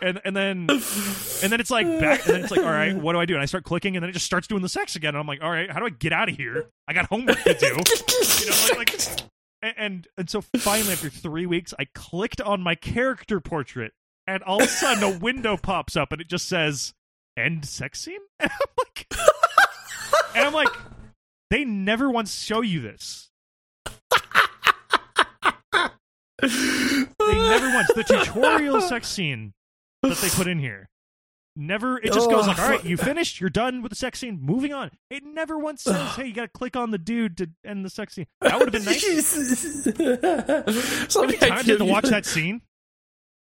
and 0.03 0.21
and 0.25 0.35
then 0.35 0.67
and 0.71 1.53
then 1.53 1.61
it's 1.61 1.71
like 1.71 1.87
back 2.01 2.27
and 2.27 2.35
then 2.35 2.43
it's 2.43 2.51
like 2.51 2.61
all 2.61 2.67
right 2.67 2.97
what 2.97 3.13
do 3.13 3.21
i 3.21 3.25
do? 3.25 3.35
And 3.35 3.43
i 3.43 3.47
start 3.47 3.65
clicking 3.65 3.97
and 3.97 4.03
then 4.03 4.11
it 4.11 4.15
just 4.15 4.27
starts 4.27 4.47
doing 4.47 4.63
the 4.63 4.69
sex 4.69 4.97
again. 4.97 5.11
And 5.11 5.19
i'm 5.19 5.27
like 5.27 5.43
all 5.43 5.51
right 5.51 5.71
how 5.71 5.79
do 5.79 5.87
i 5.87 5.91
get 5.91 6.13
out 6.13 6.29
of 6.29 6.37
here? 6.37 6.67
I 6.89 6.93
got 6.93 7.07
homework 7.07 7.43
to 7.45 7.55
do. 7.55 7.67
You 7.67 8.51
know 8.51 8.77
like, 8.77 8.93
like 8.93 9.01
and, 9.63 9.75
and 9.77 10.09
and 10.19 10.31
so 10.31 10.41
finally 10.59 10.93
after 10.93 11.11
three 11.11 11.47
weeks 11.47 11.75
i 11.79 11.85
clicked 11.95 12.41
on 12.41 12.61
my 12.63 12.75
character 12.75 13.41
portrait 13.41 13.93
and 14.35 14.43
all 14.45 14.59
of 14.63 14.67
a 14.67 14.71
sudden 14.71 15.03
a 15.03 15.19
window 15.19 15.57
pops 15.57 15.97
up 15.97 16.13
and 16.13 16.21
it 16.21 16.29
just 16.29 16.49
says 16.49 16.95
end 17.37 17.65
sex 17.67 18.01
scene? 18.01 18.21
And 18.43 18.51
i'm 18.53 18.75
like 18.79 19.07
and 20.37 20.45
i'm 20.47 20.53
like 20.53 20.69
they 21.51 21.65
never 21.65 22.09
once 22.09 22.33
show 22.35 22.61
you 22.61 22.81
this. 22.81 23.31
They 26.41 26.49
never 27.19 27.69
once. 27.75 27.89
The 27.95 28.05
tutorial 28.07 28.81
sex 28.81 29.09
scene 29.09 29.53
that 30.03 30.17
they 30.19 30.29
put 30.29 30.47
in 30.47 30.59
here. 30.61 30.89
Never 31.57 31.99
it 31.99 32.13
just 32.13 32.31
goes 32.31 32.45
Oh, 32.45 32.49
like 32.49 32.59
all 32.61 32.69
right 32.69 32.85
you 32.85 32.97
finished. 32.97 33.41
You're 33.41 33.51
done 33.51 33.83
with 33.83 33.91
the 33.91 33.97
sex 33.97 34.21
scene. 34.21 34.39
Moving 34.41 34.73
on. 34.73 34.93
It 35.11 35.25
never 35.25 35.59
once 35.59 35.83
says 35.83 36.15
hey 36.15 36.27
you 36.27 36.33
gotta 36.33 36.49
click 36.49 36.77
on 36.77 36.93
the 36.93 36.99
dude 36.99 37.37
to 37.39 37.51
end 37.65 37.85
the 37.85 37.91
sex 37.91 38.15
scene. 38.15 38.27
That 38.41 38.59
would 38.59 38.73
have 38.73 38.85
been 38.85 38.85
nice. 38.85 39.05
How 41.15 41.23
many 41.23 41.37
times 41.39 41.67
you 41.67 41.73
had 41.75 41.79
to 41.79 41.85
watch 41.85 42.05
that 42.05 42.25
scene? 42.25 42.63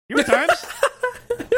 You 0.07 0.17
how 0.17 0.23
times 0.23 0.51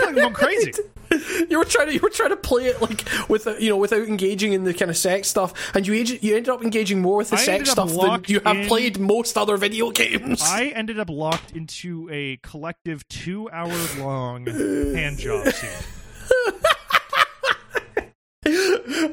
I'm 0.07 0.15
going 0.15 0.33
crazy 0.33 0.73
You 1.49 1.57
were 1.59 1.65
trying 1.65 1.87
to 1.87 1.93
you 1.93 1.99
were 2.01 2.09
trying 2.09 2.29
to 2.29 2.37
play 2.37 2.65
it 2.65 2.81
like 2.81 3.07
with 3.29 3.47
you 3.59 3.69
know 3.69 3.77
without 3.77 4.07
engaging 4.07 4.53
in 4.53 4.63
the 4.65 4.73
kind 4.73 4.91
of 4.91 4.97
sex 4.97 5.29
stuff, 5.29 5.73
and 5.73 5.87
you 5.87 5.93
you 5.93 6.35
ended 6.35 6.49
up 6.49 6.61
engaging 6.61 7.01
more 7.01 7.17
with 7.17 7.29
the 7.29 7.37
I 7.37 7.39
sex 7.39 7.71
stuff 7.71 7.89
than 7.89 8.25
you 8.27 8.41
have 8.45 8.57
in- 8.57 8.67
played 8.67 8.99
most 8.99 9.37
other 9.37 9.55
video 9.57 9.91
games. 9.91 10.41
I 10.43 10.65
ended 10.75 10.99
up 10.99 11.09
locked 11.09 11.55
into 11.55 12.09
a 12.11 12.37
collective 12.43 13.07
two 13.07 13.49
hour 13.51 13.73
long 13.97 14.45
hand 14.47 15.17
job 15.17 15.47
scene 15.53 15.93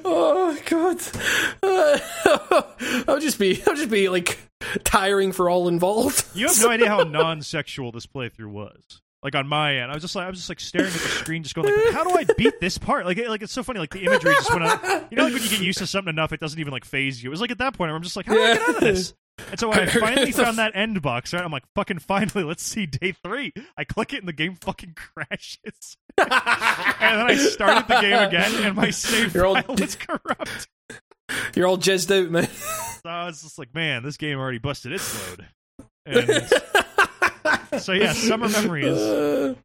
oh 0.05 0.59
god, 0.67 1.01
uh, 1.63 2.63
I'll 3.09 3.21
just 3.21 3.39
be 3.39 3.63
I'll 3.67 3.75
just 3.77 3.91
be 3.91 4.09
like 4.09 4.39
tiring 4.85 5.33
for 5.33 5.49
all 5.51 5.69
involved. 5.69 6.25
You 6.35 6.47
have 6.49 6.61
no 6.61 6.71
idea 6.71 6.89
how 6.89 7.03
non-sexual 7.03 7.93
this 7.93 8.07
playthrough 8.07 8.51
was. 8.51 9.01
Like 9.25 9.35
on 9.35 9.49
my 9.49 9.77
end, 9.77 9.91
I 9.91 9.95
was 9.95 10.03
just 10.03 10.15
like 10.15 10.27
I 10.27 10.31
was 10.31 10.39
just 10.39 10.51
like 10.51 10.61
staring 10.61 10.87
at 10.89 10.93
the 10.93 10.99
screen, 10.99 11.43
just 11.43 11.55
going 11.55 11.75
like, 11.75 11.95
"How 11.95 12.05
do 12.05 12.11
I 12.11 12.25
beat 12.37 12.61
this 12.61 12.77
part?" 12.77 13.07
Like, 13.07 13.17
it- 13.17 13.29
like 13.31 13.41
it's 13.43 13.53
so 13.55 13.63
funny. 13.63 13.81
Like 13.81 13.91
the 13.91 14.05
imagery 14.05 14.35
just 14.35 14.51
went 14.53 14.65
on. 14.65 15.07
You 15.11 15.17
know, 15.17 15.25
like 15.25 15.33
when 15.33 15.43
you 15.43 15.49
get 15.49 15.61
used 15.61 15.79
to 15.79 15.87
something 15.87 16.13
enough, 16.13 16.33
it 16.33 16.41
doesn't 16.41 16.61
even 16.61 16.73
like 16.73 16.85
phase 16.85 17.23
you. 17.23 17.31
It 17.31 17.33
was 17.33 17.41
like 17.41 17.51
at 17.51 17.57
that 17.59 17.73
point, 17.75 17.89
where 17.89 17.97
I'm 17.97 18.03
just 18.03 18.17
like, 18.17 18.27
"How 18.27 18.35
do 18.35 18.43
I 18.43 18.53
get 18.55 18.63
out 18.63 18.75
of 18.77 18.81
this?" 18.83 19.15
And 19.51 19.59
so 19.59 19.71
when 19.71 19.81
I 19.81 19.87
finally 20.01 20.31
found 20.31 20.59
that 20.59 20.77
end 20.77 21.01
box, 21.01 21.33
right? 21.33 21.43
I'm 21.43 21.51
like, 21.51 21.65
"Fucking 21.75 22.01
finally, 22.01 22.45
let's 22.45 22.63
see 22.63 22.85
day 22.85 23.13
three. 23.25 23.55
I 23.79 23.85
click 23.85 24.13
it, 24.13 24.19
and 24.19 24.29
the 24.29 24.33
game 24.35 24.57
fucking 24.61 24.95
crashes. 25.17 25.97
and 26.19 26.31
then 26.31 27.27
I 27.27 27.35
started 27.37 27.89
the 27.89 28.01
game 28.03 28.19
again, 28.29 28.55
and 28.63 28.77
my 28.77 28.91
save 28.91 29.35
You're 29.35 29.47
all- 29.47 29.55
file 29.61 29.75
was 29.77 29.97
corrupt. 29.97 30.69
You're 31.57 31.67
all 31.67 31.79
jizzed 31.79 32.11
out, 32.15 32.31
man. 32.31 32.47
So 32.47 33.09
I 33.09 33.25
was 33.25 33.41
just 33.41 33.59
like, 33.59 33.75
man, 33.75 34.03
this 34.03 34.19
game 34.19 34.39
already 34.39 34.59
busted 34.59 34.93
its 34.93 35.31
load. 35.31 35.47
And 36.07 36.19
so 37.79 37.93
yeah, 37.93 38.13
summer 38.13 38.49
memories. 38.49 39.57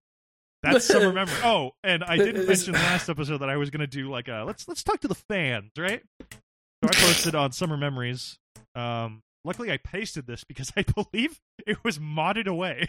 That's 0.61 0.85
summer 0.85 1.13
memory. 1.13 1.35
Oh, 1.43 1.71
and 1.83 2.03
I 2.03 2.17
didn't 2.17 2.47
mention 2.47 2.73
last 2.73 3.09
episode 3.09 3.39
that 3.39 3.49
I 3.49 3.57
was 3.57 3.69
gonna 3.69 3.87
do 3.87 4.09
like 4.09 4.27
a 4.27 4.43
let's 4.45 4.67
let's 4.67 4.83
talk 4.83 4.99
to 5.01 5.07
the 5.07 5.15
fans, 5.15 5.71
right? 5.77 6.01
So 6.21 6.89
I 6.89 6.93
posted 6.93 7.35
on 7.35 7.51
summer 7.51 7.77
memories. 7.77 8.37
Um, 8.75 9.21
luckily 9.45 9.71
I 9.71 9.77
pasted 9.77 10.27
this 10.27 10.43
because 10.43 10.71
I 10.75 10.83
believe 11.11 11.39
it 11.65 11.83
was 11.83 11.97
modded 11.97 12.47
away. 12.47 12.87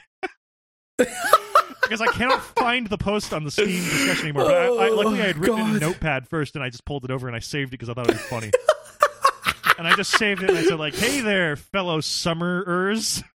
because 0.99 2.01
I 2.01 2.07
cannot 2.07 2.43
find 2.43 2.87
the 2.89 2.99
post 2.99 3.33
on 3.33 3.45
the 3.45 3.51
Steam 3.51 3.67
discussion 3.69 4.25
anymore. 4.27 4.45
But 4.45 4.55
I, 4.55 4.67
I, 4.67 4.89
luckily 4.91 5.23
I 5.23 5.27
had 5.29 5.39
written 5.39 5.59
it 5.61 5.75
in 5.75 5.79
Notepad 5.79 6.29
first, 6.29 6.55
and 6.57 6.65
I 6.65 6.71
just 6.71 6.85
pulled 6.85 7.05
it 7.05 7.11
over 7.11 7.27
and 7.27 7.37
I 7.37 7.41
saved 7.41 7.69
it 7.69 7.79
because 7.79 7.89
I 7.89 7.95
thought 7.95 8.09
it 8.09 8.15
was 8.15 8.27
funny. 8.27 8.51
and 9.79 9.87
I 9.87 9.95
just 9.97 10.11
saved 10.13 10.43
it 10.43 10.51
and 10.51 10.59
I 10.59 10.65
said 10.65 10.79
like, 10.79 10.95
"Hey 10.95 11.21
there, 11.21 11.57
fellow 11.57 12.01
summerers." 12.01 13.23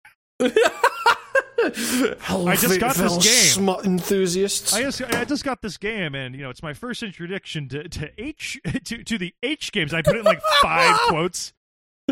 Hello, 1.72 2.46
I 2.46 2.56
just 2.56 2.80
got 2.80 2.94
this 2.96 3.12
game. 3.12 3.64
Smut 3.64 3.84
enthusiasts. 3.84 4.72
I 4.74 4.82
just 4.82 5.02
I 5.02 5.24
just 5.24 5.44
got 5.44 5.62
this 5.62 5.76
game, 5.76 6.14
and 6.14 6.34
you 6.34 6.42
know 6.42 6.50
it's 6.50 6.62
my 6.62 6.74
first 6.74 7.02
introduction 7.02 7.68
to 7.70 7.88
to 7.88 8.10
H 8.22 8.60
to 8.84 9.02
to 9.02 9.18
the 9.18 9.34
H 9.42 9.72
games. 9.72 9.94
I 9.94 10.02
put 10.02 10.16
it 10.16 10.20
in 10.20 10.24
like 10.24 10.40
five 10.62 10.98
quotes. 11.08 11.52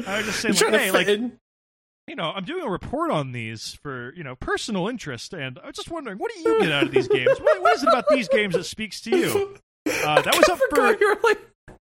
I 0.07 0.19
was 0.19 0.27
just 0.27 0.41
saying 0.41 0.73
like, 0.73 0.81
hey, 0.81 0.91
like 0.91 1.09
in. 1.09 1.39
you 2.07 2.17
know, 2.17 2.33
I'm 2.35 2.45
doing 2.45 2.65
a 2.65 2.71
report 2.71 3.11
on 3.11 3.33
these 3.33 3.75
for 3.83 4.15
you 4.15 4.25
know 4.25 4.37
personal 4.37 4.89
interest, 4.89 5.33
and 5.35 5.59
I 5.63 5.67
was 5.67 5.77
just 5.77 5.91
wondering, 5.91 6.19
what 6.19 6.33
do 6.33 6.41
you 6.41 6.61
get 6.61 6.73
out 6.73 6.85
of 6.85 6.93
these 6.93 7.09
games? 7.09 7.39
What, 7.39 7.63
what 7.63 7.75
is 7.77 7.83
it 7.83 7.89
about 7.89 8.05
these 8.11 8.29
games 8.29 8.55
that 8.55 8.65
speaks 8.65 9.01
to 9.03 9.11
you? 9.17 9.57
Uh, 9.85 10.23
that 10.23 10.37
was 10.37 10.49
up 10.49 10.61
for 10.71 10.81
like. 11.25 11.41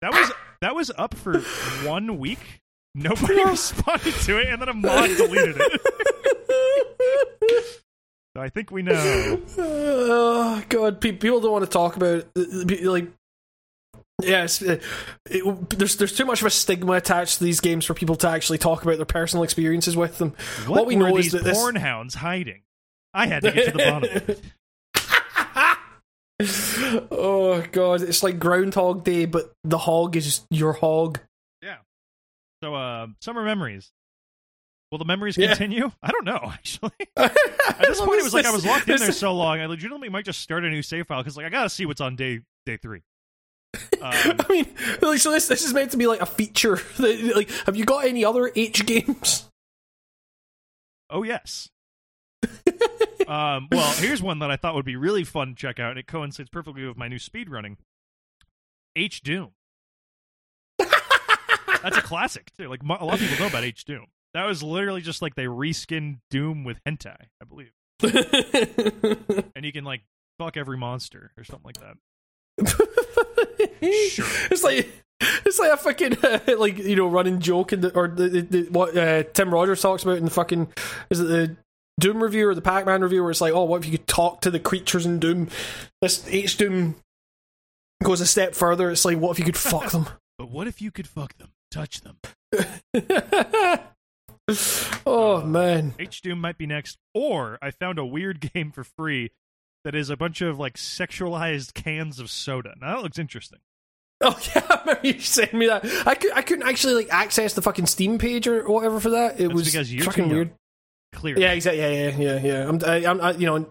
that 0.01 0.13
was 0.13 0.31
that 0.61 0.73
was 0.73 0.89
up 0.97 1.13
for 1.13 1.41
one 1.85 2.17
week. 2.17 2.39
Nobody 2.95 3.43
responded 3.43 4.13
to 4.13 4.37
it, 4.37 4.47
and 4.47 4.61
then 4.61 4.69
a 4.69 4.73
mod 4.73 5.09
deleted 5.17 5.57
it. 5.59 5.81
So 8.35 8.41
I 8.41 8.49
think 8.49 8.71
we 8.71 8.81
know. 8.81 9.41
Oh 9.57 10.63
God, 10.69 10.99
pe- 10.99 11.11
people 11.11 11.39
don't 11.39 11.51
want 11.51 11.65
to 11.65 11.69
talk 11.71 11.95
about 11.95 12.25
it. 12.35 12.83
Like. 12.85 13.11
Yes, 14.21 14.61
uh, 14.61 14.79
it, 15.29 15.69
there's 15.71 15.97
there's 15.97 16.15
too 16.15 16.25
much 16.25 16.41
of 16.41 16.47
a 16.47 16.49
stigma 16.49 16.93
attached 16.93 17.39
to 17.39 17.43
these 17.43 17.59
games 17.59 17.83
for 17.85 17.93
people 17.93 18.15
to 18.17 18.29
actually 18.29 18.57
talk 18.57 18.81
about 18.83 18.97
their 18.97 19.05
personal 19.05 19.43
experiences 19.43 19.97
with 19.97 20.17
them. 20.17 20.33
What, 20.65 20.85
we 20.85 20.95
were 20.95 21.09
know 21.09 21.17
is 21.17 21.31
that 21.31 21.43
this- 21.43 21.57
porn 21.57 21.75
hounds 21.75 22.15
hiding? 22.15 22.61
I 23.13 23.27
had 23.27 23.43
to 23.43 23.51
get 23.51 23.65
to 23.65 23.71
the 23.71 23.77
bottom 23.77 24.15
of 24.15 24.29
it. 24.29 24.41
oh 27.11 27.63
God, 27.71 28.01
it's 28.01 28.23
like 28.23 28.39
Groundhog 28.39 29.03
Day, 29.03 29.25
but 29.25 29.51
the 29.63 29.77
hog 29.77 30.15
is 30.15 30.41
your 30.49 30.73
hog. 30.73 31.19
Yeah. 31.61 31.77
So, 32.63 32.73
uh, 32.73 33.07
summer 33.19 33.43
memories. 33.43 33.91
Will 34.93 34.99
the 34.99 35.05
memories 35.05 35.37
Yeah. 35.37 35.47
continue? 35.47 35.89
I 36.03 36.11
don't 36.11 36.23
know, 36.23 36.39
actually. 36.53 36.91
At 37.17 37.33
this 37.79 37.99
point, 37.99 38.19
it 38.19 38.23
was 38.23 38.31
like 38.35 38.45
I 38.45 38.51
was 38.51 38.63
locked 38.63 38.87
in 38.87 38.97
there 38.99 39.11
so 39.11 39.33
long, 39.33 39.59
I 39.59 39.65
legitimately 39.65 40.07
might 40.09 40.23
just 40.23 40.39
start 40.39 40.63
a 40.63 40.69
new 40.69 40.83
save 40.83 41.07
file 41.07 41.23
because, 41.23 41.35
like, 41.35 41.47
I 41.47 41.49
gotta 41.49 41.71
see 41.71 41.87
what's 41.87 41.99
on 41.99 42.15
day 42.15 42.41
day 42.67 42.77
three. 42.77 43.01
Um, 43.73 43.81
I 44.03 44.45
mean, 44.49 44.67
like, 45.01 45.17
so 45.17 45.31
this 45.31 45.47
this 45.47 45.63
is 45.65 45.73
meant 45.73 45.89
to 45.91 45.97
be 45.97 46.05
like 46.05 46.21
a 46.21 46.27
feature. 46.27 46.75
that- 46.97 47.33
Like, 47.35 47.49
have 47.65 47.75
you 47.75 47.85
got 47.85 48.05
any 48.05 48.23
other 48.23 48.51
H 48.55 48.85
games? 48.85 49.49
oh 51.09 51.23
yes. 51.23 51.69
um, 53.27 53.67
well, 53.71 53.93
here's 53.93 54.21
one 54.21 54.37
that 54.39 54.51
I 54.51 54.57
thought 54.57 54.75
would 54.75 54.85
be 54.85 54.95
really 54.95 55.23
fun 55.23 55.47
to 55.49 55.55
check 55.55 55.79
out, 55.79 55.89
and 55.89 55.97
it 55.97 56.05
coincides 56.05 56.49
perfectly 56.51 56.85
with 56.85 56.97
my 56.97 57.07
new 57.07 57.17
speed 57.17 57.49
running. 57.49 57.77
H 58.95 59.21
Doom. 59.23 59.53
That's 60.77 61.97
a 61.97 62.01
classic 62.03 62.51
too. 62.55 62.69
Like 62.69 62.83
a 62.83 62.85
lot 62.85 63.15
of 63.15 63.19
people 63.19 63.39
know 63.39 63.47
about 63.47 63.63
H 63.63 63.85
Doom. 63.85 64.05
That 64.33 64.45
was 64.45 64.63
literally 64.63 65.01
just 65.01 65.21
like 65.21 65.35
they 65.35 65.45
reskinned 65.45 66.19
Doom 66.29 66.63
with 66.63 66.79
hentai, 66.87 67.17
I 67.41 67.45
believe, 67.47 67.71
and 69.55 69.65
you 69.65 69.71
can 69.71 69.83
like 69.83 70.01
fuck 70.39 70.57
every 70.57 70.77
monster 70.77 71.31
or 71.37 71.43
something 71.43 71.65
like 71.65 71.79
that. 71.79 72.87
Sure. 74.09 74.25
It's 74.49 74.63
like 74.63 74.89
it's 75.45 75.59
like 75.59 75.71
a 75.71 75.77
fucking 75.77 76.17
uh, 76.23 76.39
like 76.57 76.77
you 76.77 76.95
know 76.95 77.07
running 77.07 77.39
joke 77.39 77.73
in 77.73 77.81
the 77.81 77.93
or 77.93 78.07
the, 78.07 78.29
the, 78.29 78.41
the 78.41 78.61
what 78.69 78.97
uh, 78.97 79.23
Tim 79.33 79.53
Rogers 79.53 79.81
talks 79.81 80.03
about 80.03 80.17
in 80.17 80.25
the 80.25 80.31
fucking 80.31 80.71
is 81.09 81.19
it 81.19 81.25
the 81.25 81.55
Doom 81.99 82.23
review 82.23 82.47
or 82.47 82.55
the 82.55 82.61
Pac 82.61 82.85
Man 82.85 83.01
review 83.01 83.21
where 83.21 83.31
it's 83.31 83.41
like 83.41 83.53
oh 83.53 83.63
what 83.63 83.81
if 83.81 83.85
you 83.85 83.97
could 83.97 84.07
talk 84.07 84.41
to 84.41 84.51
the 84.51 84.59
creatures 84.59 85.05
in 85.05 85.19
Doom? 85.19 85.49
This 86.01 86.25
H 86.27 86.57
Doom 86.57 86.95
goes 88.03 88.21
a 88.21 88.25
step 88.25 88.55
further. 88.55 88.89
It's 88.89 89.05
like 89.05 89.17
what 89.17 89.31
if 89.31 89.39
you 89.39 89.45
could 89.45 89.57
fuck 89.57 89.91
them? 89.91 90.07
But 90.37 90.49
what 90.49 90.67
if 90.67 90.81
you 90.81 90.91
could 90.91 91.07
fuck 91.07 91.37
them, 91.37 91.51
touch 91.71 92.01
them? 92.01 92.17
Oh 95.05 95.43
man. 95.45 95.93
H 95.99 96.21
Doom 96.21 96.39
might 96.41 96.57
be 96.57 96.65
next. 96.65 96.97
Or 97.13 97.57
I 97.61 97.71
found 97.71 97.99
a 97.99 98.05
weird 98.05 98.39
game 98.53 98.71
for 98.71 98.83
free 98.83 99.31
that 99.83 99.95
is 99.95 100.09
a 100.09 100.17
bunch 100.17 100.41
of 100.41 100.59
like 100.59 100.75
sexualized 100.75 101.73
cans 101.73 102.19
of 102.19 102.29
soda. 102.29 102.75
Now 102.79 102.95
that 102.95 103.03
looks 103.03 103.19
interesting. 103.19 103.59
Oh 104.21 104.37
yeah, 104.55 104.65
I 104.69 104.79
remember 104.81 105.07
you 105.07 105.19
sent 105.19 105.53
me 105.53 105.67
that. 105.67 105.85
I 106.05 106.15
could 106.15 106.31
I 106.33 106.41
couldn't 106.41 106.67
actually 106.67 106.95
like 106.95 107.09
access 107.11 107.53
the 107.53 107.61
fucking 107.61 107.87
Steam 107.87 108.17
page 108.17 108.47
or 108.47 108.67
whatever 108.69 108.99
for 108.99 109.11
that. 109.11 109.35
It 109.39 109.43
That's 109.43 109.53
was 109.53 109.65
because 109.65 109.93
you're 109.93 110.05
fucking 110.05 110.29
weird. 110.29 110.51
Clear. 111.13 111.37
Yeah, 111.37 111.51
exactly. 111.51 111.81
Yeah, 111.81 111.91
yeah, 111.91 112.17
yeah, 112.17 112.39
yeah. 112.39 112.67
I'm, 112.67 112.79
I, 112.83 113.05
I'm, 113.05 113.21
I, 113.21 113.31
you 113.33 113.45
know, 113.45 113.69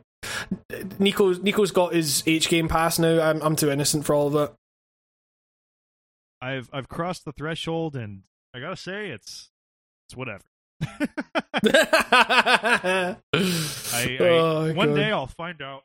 Nico's 0.98 1.40
Nico's 1.40 1.72
got 1.72 1.92
his 1.92 2.22
H 2.26 2.48
game 2.48 2.68
pass 2.68 2.98
now. 2.98 3.20
I'm, 3.20 3.42
I'm 3.42 3.56
too 3.56 3.70
innocent 3.70 4.04
for 4.04 4.14
all 4.14 4.28
of 4.28 4.32
that. 4.34 4.52
I've 6.40 6.68
I've 6.72 6.88
crossed 6.88 7.24
the 7.24 7.32
threshold 7.32 7.96
and 7.96 8.22
I 8.54 8.60
gotta 8.60 8.76
say 8.76 9.10
it's 9.10 9.50
it's 10.06 10.16
whatever. 10.16 10.42
I, 11.64 13.16
I 13.92 14.16
Oh, 14.20 14.72
one 14.74 14.88
God. 14.88 14.96
day 14.96 15.10
I'll 15.12 15.26
find 15.26 15.60
out 15.62 15.82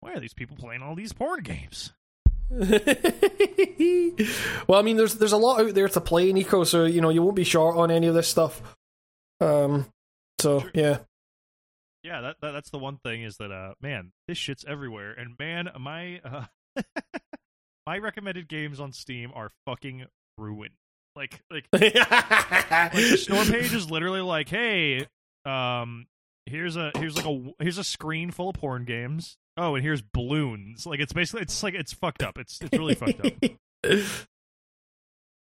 why 0.00 0.12
are 0.12 0.20
these 0.20 0.34
people 0.34 0.56
playing 0.56 0.82
all 0.82 0.94
these 0.94 1.12
porn 1.12 1.42
games? 1.42 1.92
well, 2.50 2.70
I 4.78 4.82
mean, 4.82 4.96
there's 4.96 5.14
there's 5.14 5.32
a 5.32 5.36
lot 5.36 5.60
out 5.60 5.74
there 5.74 5.88
to 5.88 6.00
play, 6.00 6.32
Nico. 6.32 6.62
So 6.64 6.84
you 6.84 7.00
know 7.00 7.08
you 7.10 7.22
won't 7.22 7.34
be 7.36 7.44
short 7.44 7.76
on 7.76 7.90
any 7.90 8.06
of 8.06 8.14
this 8.14 8.28
stuff. 8.28 8.62
Um, 9.40 9.86
so 10.40 10.60
Sure. 10.60 10.70
yeah, 10.74 10.98
Yeah, 12.04 12.20
that, 12.20 12.36
that 12.40 12.52
that's 12.52 12.70
the 12.70 12.78
one 12.78 12.98
thing 12.98 13.22
is 13.22 13.36
that 13.38 13.50
uh 13.50 13.74
man, 13.80 14.12
this 14.28 14.38
shit's 14.38 14.64
everywhere. 14.66 15.12
And 15.12 15.34
man, 15.38 15.70
my 15.78 16.20
uh 16.24 16.44
my 17.86 17.98
recommended 17.98 18.48
games 18.48 18.78
on 18.80 18.92
Steam 18.92 19.32
are 19.34 19.50
fucking 19.66 20.06
ruined. 20.38 20.74
Like 21.16 21.40
like 21.50 21.64
like 21.72 21.82
the 22.92 23.16
store 23.18 23.44
page 23.44 23.72
is 23.72 23.90
literally 23.90 24.20
like, 24.20 24.50
hey, 24.50 25.06
um, 25.46 26.06
here's 26.44 26.76
a 26.76 26.92
here's 26.96 27.16
like 27.16 27.24
a 27.24 27.54
here's 27.58 27.78
a 27.78 27.84
screen 27.84 28.30
full 28.30 28.50
of 28.50 28.56
porn 28.56 28.84
games. 28.84 29.38
Oh, 29.56 29.74
and 29.74 29.82
here's 29.82 30.02
balloons. 30.02 30.84
Like 30.86 31.00
it's 31.00 31.14
basically 31.14 31.40
it's 31.42 31.62
like 31.62 31.72
it's 31.74 31.94
fucked 31.94 32.22
up. 32.22 32.36
It's 32.38 32.60
it's 32.60 32.78
really 32.78 32.94
fucked 32.94 33.24
up. 33.24 33.32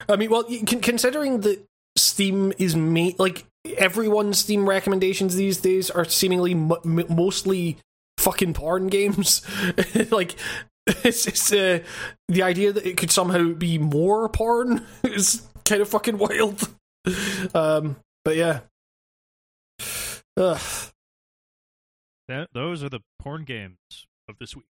I 0.09 0.17
mean, 0.17 0.31
well, 0.31 0.45
considering 0.67 1.41
that 1.41 1.67
Steam 1.97 2.53
is 2.59 2.77
made 2.77 3.19
like 3.19 3.45
everyone's 3.77 4.39
Steam 4.39 4.69
recommendations 4.69 5.35
these 5.35 5.59
days 5.59 5.91
are 5.91 6.05
seemingly 6.05 6.53
m- 6.53 6.73
m- 6.85 7.07
mostly 7.09 7.78
fucking 8.19 8.55
porn 8.55 8.86
games. 8.86 9.43
like, 10.11 10.36
it's, 10.86 11.27
it's 11.27 11.53
uh, 11.53 11.81
the 12.28 12.43
idea 12.43 12.73
that 12.73 12.86
it 12.86 12.97
could 12.97 13.11
somehow 13.11 13.53
be 13.53 13.78
more 13.78 14.28
porn 14.28 14.86
is 15.03 15.43
kind 15.69 15.83
of 15.83 15.89
fucking 15.89 16.19
wild. 16.19 16.69
Um, 17.55 17.95
but 18.25 18.35
yeah. 18.35 18.61
Ugh. 20.36 20.61
That, 22.27 22.49
those 22.53 22.83
are 22.83 22.89
the 22.89 22.99
porn 23.20 23.45
games 23.45 23.78
of 24.28 24.35
this 24.41 24.57
week. 24.57 24.67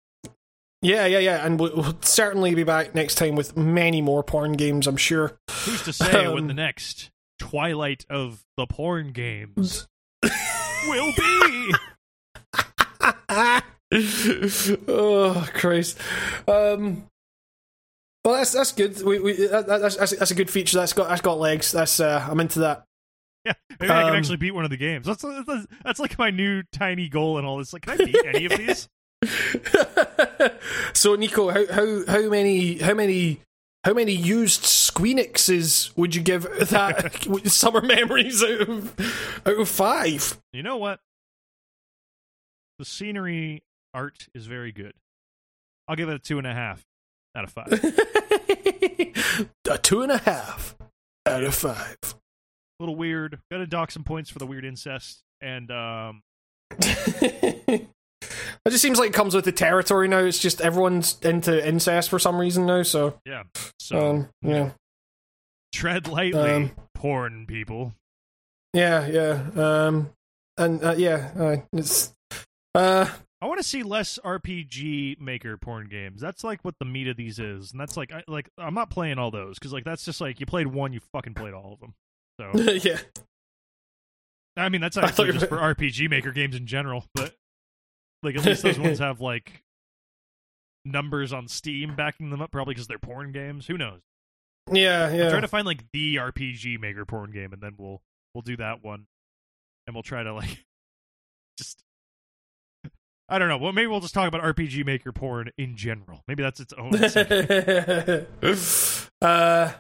Yeah, 0.83 1.07
yeah, 1.07 1.21
yeah, 1.21 1.47
and 1.47 1.61
we'll, 1.61 1.77
we'll 1.77 1.97
certainly 2.03 2.55
be 2.57 2.65
back 2.65 2.93
next 2.95 3.15
time 3.15 3.37
with 3.37 3.57
many 3.57 4.03
more 4.03 4.25
porn 4.25 4.55
games. 4.55 4.89
I'm 4.89 4.97
sure. 4.97 5.39
Who's 5.49 5.83
to 5.85 5.93
say 5.93 6.27
when 6.27 6.39
Um, 6.43 6.49
the 6.49 6.55
next 6.55 7.11
Twilight 7.39 8.05
of 8.11 8.45
the 8.57 8.67
porn 8.67 9.13
games 9.13 9.87
will 10.89 11.13
be? 11.17 11.75
oh 14.89 15.49
Christ! 15.55 15.99
Um, 16.49 17.07
well, 18.25 18.35
that's 18.37 18.53
that's 18.53 18.73
good. 18.73 19.03
We, 19.03 19.19
we 19.19 19.47
that, 19.49 19.67
that's, 19.67 19.97
that's 19.97 20.17
that's 20.17 20.31
a 20.31 20.35
good 20.35 20.51
feature. 20.51 20.79
That's 20.79 20.93
got 20.95 21.09
that's 21.09 21.21
got 21.21 21.39
legs. 21.39 21.73
That's 21.73 22.01
uh, 22.01 22.27
I'm 22.29 22.41
into 22.41 22.61
that. 22.61 22.85
Yeah, 23.45 23.53
maybe 23.81 23.93
I 23.93 24.03
can 24.03 24.11
Um, 24.13 24.17
actually 24.17 24.39
beat 24.39 24.53
one 24.55 24.65
of 24.65 24.71
the 24.71 24.79
games. 24.79 25.07
That's, 25.07 25.23
that's 25.23 25.67
that's 25.85 26.01
like 26.01 26.19
my 26.19 26.31
new 26.31 26.63
tiny 26.73 27.09
goal 27.09 27.37
and 27.37 27.47
all 27.47 27.59
this. 27.59 27.73
Like, 27.75 27.83
can 27.83 28.01
I 28.01 28.05
beat 28.05 28.25
any 28.25 28.47
of 28.47 28.57
these? 28.57 28.89
so, 30.95 31.15
Nico, 31.17 31.51
how 31.51 31.67
how 31.73 32.07
how 32.07 32.29
many 32.31 32.79
how 32.79 32.95
many 32.95 33.41
how 33.85 33.93
many 33.93 34.13
used 34.13 34.63
Squeenixes 34.63 35.95
would 35.97 36.15
you 36.15 36.23
give 36.23 36.45
that 36.71 37.43
summer 37.47 37.83
memories 37.83 38.43
out 38.43 38.61
of 38.63 39.43
out 39.45 39.59
of 39.59 39.69
five? 39.69 40.41
You 40.55 40.63
know 40.63 40.79
what? 40.79 41.01
The 42.79 42.87
scenery 42.87 43.63
art 43.93 44.29
is 44.35 44.47
very 44.47 44.73
good. 44.73 44.95
I'll 45.87 45.97
give 45.97 46.09
it 46.09 46.15
a 46.15 46.19
two 46.19 46.39
and 46.39 46.47
a 46.47 46.55
half 46.55 46.85
out 47.37 47.45
of 47.45 47.51
five. 47.51 47.73
a 49.71 49.79
two 49.79 50.03
and 50.03 50.13
a 50.13 50.19
half 50.19 50.77
out 51.27 51.45
of 51.45 51.55
five. 51.55 51.97
a 52.03 52.15
little 52.81 52.97
weird. 52.97 53.41
Got 53.51 53.59
to 53.59 53.67
dock 53.67 53.91
some 53.91 54.05
points 54.05 54.31
for 54.31 54.39
the 54.39 54.47
weird 54.47 54.65
incest. 54.65 55.23
And 55.41 55.71
um, 55.71 56.23
it 56.81 57.89
just 58.69 58.83
seems 58.83 58.99
like 58.99 59.11
it 59.11 59.15
comes 59.15 59.35
with 59.35 59.45
the 59.45 59.53
territory 59.53 60.09
now. 60.09 60.19
It's 60.19 60.39
just 60.39 60.61
everyone's 60.61 61.19
into 61.23 61.67
incest 61.67 62.11
for 62.11 62.19
some 62.19 62.39
reason 62.39 62.67
now. 62.67 62.83
So, 62.83 63.19
yeah, 63.27 63.43
so 63.79 64.11
um, 64.11 64.29
yeah, 64.43 64.71
tread 65.75 66.09
lightly, 66.09 66.51
um, 66.51 66.71
porn 66.95 67.47
people. 67.47 67.93
yeah, 68.73 69.07
yeah, 69.07 69.43
um, 69.57 70.11
and 70.57 70.83
uh, 70.83 70.95
yeah, 70.97 71.31
uh, 71.39 71.57
it's 71.73 72.15
uh, 72.75 73.07
I 73.41 73.47
want 73.47 73.59
to 73.59 73.65
see 73.65 73.83
less 73.83 74.19
RPG 74.25 75.21
maker 75.21 75.57
porn 75.59 75.89
games. 75.89 76.21
That's 76.21 76.45
like 76.45 76.65
what 76.65 76.77
the 76.79 76.85
meat 76.85 77.09
of 77.09 77.17
these 77.17 77.39
is, 77.39 77.73
and 77.73 77.81
that's 77.81 77.97
like 77.97 78.13
I, 78.13 78.23
like 78.27 78.49
I'm 78.57 78.75
not 78.75 78.91
playing 78.91 79.19
all 79.19 79.31
those 79.31 79.59
because 79.59 79.73
like 79.73 79.85
that's 79.85 80.05
just 80.05 80.21
like 80.21 80.41
you 80.41 80.47
played 80.47 80.69
one, 80.69 80.93
you 80.93 81.01
fucking 81.13 81.35
played 81.35 81.53
all 81.53 81.75
of 81.75 81.81
them. 81.81 81.95
So 82.41 82.73
yeah. 82.89 82.99
I 84.57 84.69
mean 84.69 84.81
that's 84.81 84.97
actually 84.97 85.33
just 85.33 85.49
for 85.49 85.59
RPG 85.59 86.09
maker 86.09 86.33
games 86.33 86.55
in 86.57 86.67
general, 86.67 87.05
but 87.15 87.35
like 88.23 88.37
at 88.37 88.45
least 88.45 88.63
those 88.63 88.79
ones 88.79 88.99
have 89.01 89.21
like 89.21 89.63
numbers 90.85 91.33
on 91.33 91.49
Steam 91.49 91.95
backing 91.95 92.31
them 92.31 92.41
up, 92.41 92.51
probably 92.51 92.75
because 92.75 92.87
they're 92.87 92.99
porn 92.99 93.33
games. 93.33 93.67
Who 93.67 93.77
knows? 93.77 94.01
Yeah, 94.73 95.13
yeah. 95.13 95.31
Try 95.31 95.41
to 95.41 95.49
find 95.49 95.67
like 95.67 95.85
the 95.93 96.17
RPG 96.17 96.81
maker 96.81 97.05
porn 97.05 97.31
game, 97.31 97.53
and 97.53 97.61
then 97.61 97.75
we'll 97.77 98.01
we'll 98.35 98.43
do 98.43 98.57
that 98.57 98.83
one, 98.83 99.07
and 99.87 99.95
we'll 99.95 100.03
try 100.03 100.23
to 100.23 100.33
like 100.33 100.65
I 103.29 103.39
don't 103.39 103.49
know. 103.49 103.57
Well, 103.57 103.73
maybe 103.73 103.87
we'll 103.87 104.01
just 104.01 104.15
talk 104.15 104.29
about 104.29 104.43
RPG 104.43 104.85
maker 104.85 105.13
porn 105.13 105.51
in 105.57 105.77
general. 105.77 106.23
Maybe 106.29 106.43
that's 106.43 106.61
its 106.61 106.75
own. 106.75 106.95
uh, 109.23 109.73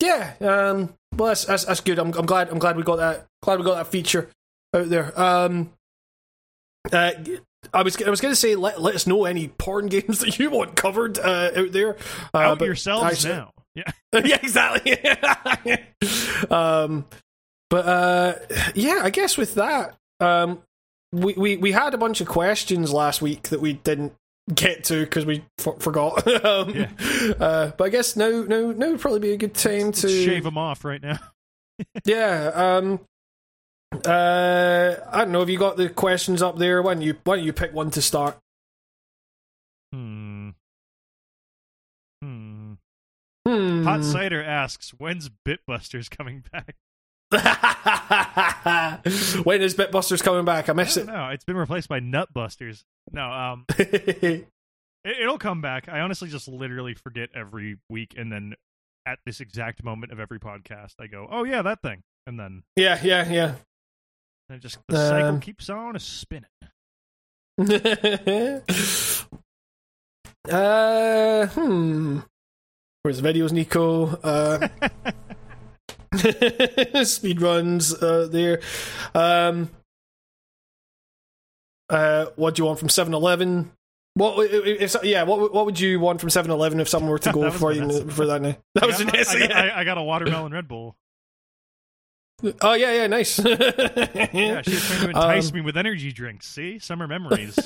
yeah. 0.00 0.32
Um, 0.40 0.94
well, 1.14 1.28
that's, 1.28 1.46
that's 1.46 1.64
that's 1.64 1.80
good. 1.80 1.98
I'm 1.98 2.12
I'm 2.14 2.26
glad 2.26 2.50
I'm 2.50 2.58
glad 2.58 2.76
we 2.76 2.82
got 2.82 2.96
that 2.96 3.26
glad 3.42 3.58
we 3.58 3.64
got 3.64 3.76
that 3.76 3.86
feature 3.86 4.28
out 4.74 4.88
there. 4.88 5.18
Um, 5.18 5.72
uh, 6.92 7.12
I 7.72 7.82
was 7.82 8.00
I 8.02 8.10
was 8.10 8.20
going 8.20 8.32
to 8.32 8.36
say 8.36 8.54
let 8.54 8.80
let 8.80 8.94
us 8.94 9.06
know 9.06 9.24
any 9.24 9.48
porn 9.48 9.86
games 9.86 10.18
that 10.20 10.38
you 10.38 10.50
want 10.50 10.76
covered 10.76 11.18
uh, 11.18 11.50
out 11.56 11.72
there. 11.72 11.96
Uh, 12.34 12.38
Out 12.38 12.60
yourselves 12.60 13.24
now. 13.24 13.52
Yeah. 13.74 13.90
yeah, 14.24 14.38
exactly. 14.42 14.98
um, 16.50 17.04
but 17.68 17.86
uh, 17.86 18.34
yeah, 18.74 19.00
I 19.02 19.10
guess 19.10 19.36
with 19.36 19.54
that, 19.54 19.96
um, 20.20 20.62
we, 21.20 21.34
we 21.34 21.56
we 21.56 21.72
had 21.72 21.94
a 21.94 21.98
bunch 21.98 22.20
of 22.20 22.28
questions 22.28 22.92
last 22.92 23.20
week 23.22 23.44
that 23.48 23.60
we 23.60 23.74
didn't 23.74 24.12
get 24.54 24.84
to 24.84 25.00
because 25.04 25.26
we 25.26 25.44
f- 25.58 25.78
forgot. 25.80 26.26
um, 26.44 26.70
Yeah. 26.70 26.88
uh, 27.40 27.70
but 27.76 27.84
I 27.84 27.88
guess 27.88 28.16
now 28.16 28.42
now 28.42 28.72
now 28.72 28.90
would 28.90 29.00
probably 29.00 29.20
be 29.20 29.32
a 29.32 29.36
good 29.36 29.54
time 29.54 29.86
Let's 29.86 30.02
to 30.02 30.08
shave 30.08 30.44
them 30.44 30.58
off 30.58 30.84
right 30.84 31.02
now. 31.02 31.18
Yeah. 32.06 32.52
Um. 32.54 33.00
Uh, 34.04 34.94
I 35.10 35.18
don't 35.18 35.30
know. 35.32 35.40
Have 35.40 35.50
you 35.50 35.58
got 35.58 35.76
the 35.76 35.88
questions 35.90 36.40
up 36.40 36.56
there? 36.58 36.80
Why 36.80 36.94
don't 36.94 37.02
you 37.02 37.16
Why 37.24 37.36
don't 37.36 37.44
you 37.44 37.52
pick 37.52 37.74
one 37.74 37.90
to 37.90 38.00
start? 38.02 38.38
Hmm. 39.92 40.50
Hmm. 42.22 42.72
Hmm. 43.46 43.84
Hot 43.84 44.02
Cider 44.04 44.42
asks, 44.42 44.90
"When's 44.96 45.28
Bitbusters 45.46 46.08
coming 46.10 46.44
back?" 46.50 46.76
when 47.32 47.42
is 49.60 49.74
Bitbusters 49.74 50.22
coming 50.22 50.44
back? 50.44 50.68
I 50.68 50.72
I 50.72 50.74
miss 50.76 50.94
don't 50.94 51.06
know. 51.06 51.28
It's 51.30 51.44
been 51.44 51.56
replaced 51.56 51.88
by 51.88 51.98
Nutbusters. 51.98 52.84
No, 53.10 53.28
um, 53.28 53.64
it. 53.78 54.22
it, 54.22 54.48
it'll 55.04 55.38
come 55.38 55.60
back. 55.60 55.88
I 55.88 56.00
honestly 56.00 56.28
just 56.28 56.46
literally 56.46 56.94
forget 56.94 57.30
every 57.34 57.78
week, 57.90 58.14
and 58.16 58.30
then 58.30 58.54
at 59.06 59.18
this 59.26 59.40
exact 59.40 59.82
moment 59.82 60.12
of 60.12 60.20
every 60.20 60.38
podcast, 60.38 60.94
I 61.00 61.08
go, 61.08 61.26
"Oh 61.28 61.42
yeah, 61.42 61.62
that 61.62 61.82
thing," 61.82 62.04
and 62.28 62.38
then 62.38 62.62
yeah, 62.76 63.00
yeah, 63.02 63.28
yeah. 63.28 63.54
and 64.48 64.58
it 64.58 64.60
just 64.60 64.78
the 64.86 64.96
cycle 64.96 65.28
Um, 65.28 65.40
keeps 65.40 65.68
on 65.68 65.98
spinning. 65.98 66.44
uh, 70.48 71.46
hmm. 71.46 72.18
Where's 73.02 73.20
the 73.20 73.28
videos, 73.28 73.50
Nico? 73.50 74.06
Uh, 74.22 74.68
speed 77.04 77.40
runs 77.42 77.94
uh, 77.94 78.28
there. 78.30 78.60
Um, 79.14 79.70
uh, 81.88 82.26
what 82.36 82.54
do 82.54 82.62
you 82.62 82.66
want 82.66 82.78
from 82.78 82.88
7-Eleven? 82.88 83.72
What 84.14 84.50
if, 84.50 84.94
if 84.94 85.04
yeah? 85.04 85.24
What 85.24 85.52
what 85.52 85.66
would 85.66 85.78
you 85.78 86.00
want 86.00 86.20
from 86.20 86.30
7-Eleven 86.30 86.80
if 86.80 86.88
someone 86.88 87.10
were 87.10 87.18
to 87.18 87.32
go 87.34 87.50
for 87.50 87.70
you 87.72 88.08
for 88.10 88.26
that? 88.26 88.40
night? 88.40 88.58
That 88.74 88.86
was 88.86 89.00
I, 89.00 89.04
got- 89.04 89.10
Vanessa. 89.12 89.36
I, 89.36 89.46
got. 89.46 89.56
I, 89.56 89.80
I 89.80 89.84
got 89.84 89.98
a 89.98 90.02
watermelon 90.02 90.52
Red 90.52 90.66
Bull. 90.68 90.96
Oh 92.60 92.74
yeah, 92.74 92.92
yeah, 92.92 93.06
nice. 93.06 93.38
Yeah, 93.38 94.62
she 94.62 94.70
was 94.72 94.86
trying 94.86 95.00
to 95.00 95.08
entice 95.08 95.48
Um, 95.50 95.54
me 95.54 95.60
with 95.62 95.76
energy 95.76 96.12
drinks. 96.12 96.46
See, 96.48 96.78
summer 96.78 97.06
memories. 97.08 97.56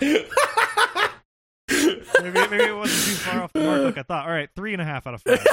maybe, 0.00 0.24
maybe 2.32 2.64
it 2.64 2.76
wasn't 2.76 3.06
too 3.06 3.22
far 3.22 3.42
off 3.42 3.52
the 3.52 3.60
mark 3.60 3.82
like 3.82 3.98
I 3.98 4.02
thought. 4.02 4.26
All 4.26 4.32
right, 4.32 4.48
three 4.56 4.72
and 4.72 4.82
a 4.82 4.84
half 4.84 5.06
out 5.06 5.14
of 5.14 5.22
five. 5.22 5.44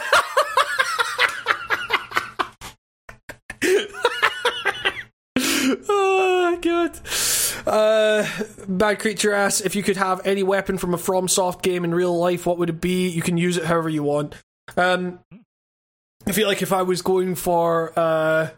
oh 5.38 6.58
god. 6.62 7.00
Uh, 7.68 8.28
bad 8.68 9.00
creature 9.00 9.34
asks 9.34 9.62
if 9.62 9.76
you 9.76 9.84
could 9.84 9.98
have 9.98 10.26
any 10.26 10.44
weapon 10.44 10.78
from 10.78 10.94
a 10.94 10.98
FromSoft 10.98 11.62
game 11.62 11.84
in 11.84 11.94
real 11.94 12.18
life, 12.18 12.46
what 12.46 12.58
would 12.58 12.70
it 12.70 12.82
be? 12.82 13.10
You 13.10 13.22
can 13.22 13.38
use 13.38 13.58
it 13.58 13.66
however 13.66 13.90
you 13.90 14.04
want. 14.04 14.36
Um, 14.78 15.20
I 16.28 16.32
feel 16.32 16.48
like 16.48 16.62
if 16.62 16.72
I 16.72 16.84
was 16.84 17.02
going 17.02 17.36
for 17.36 17.98
uh, 17.98 18.50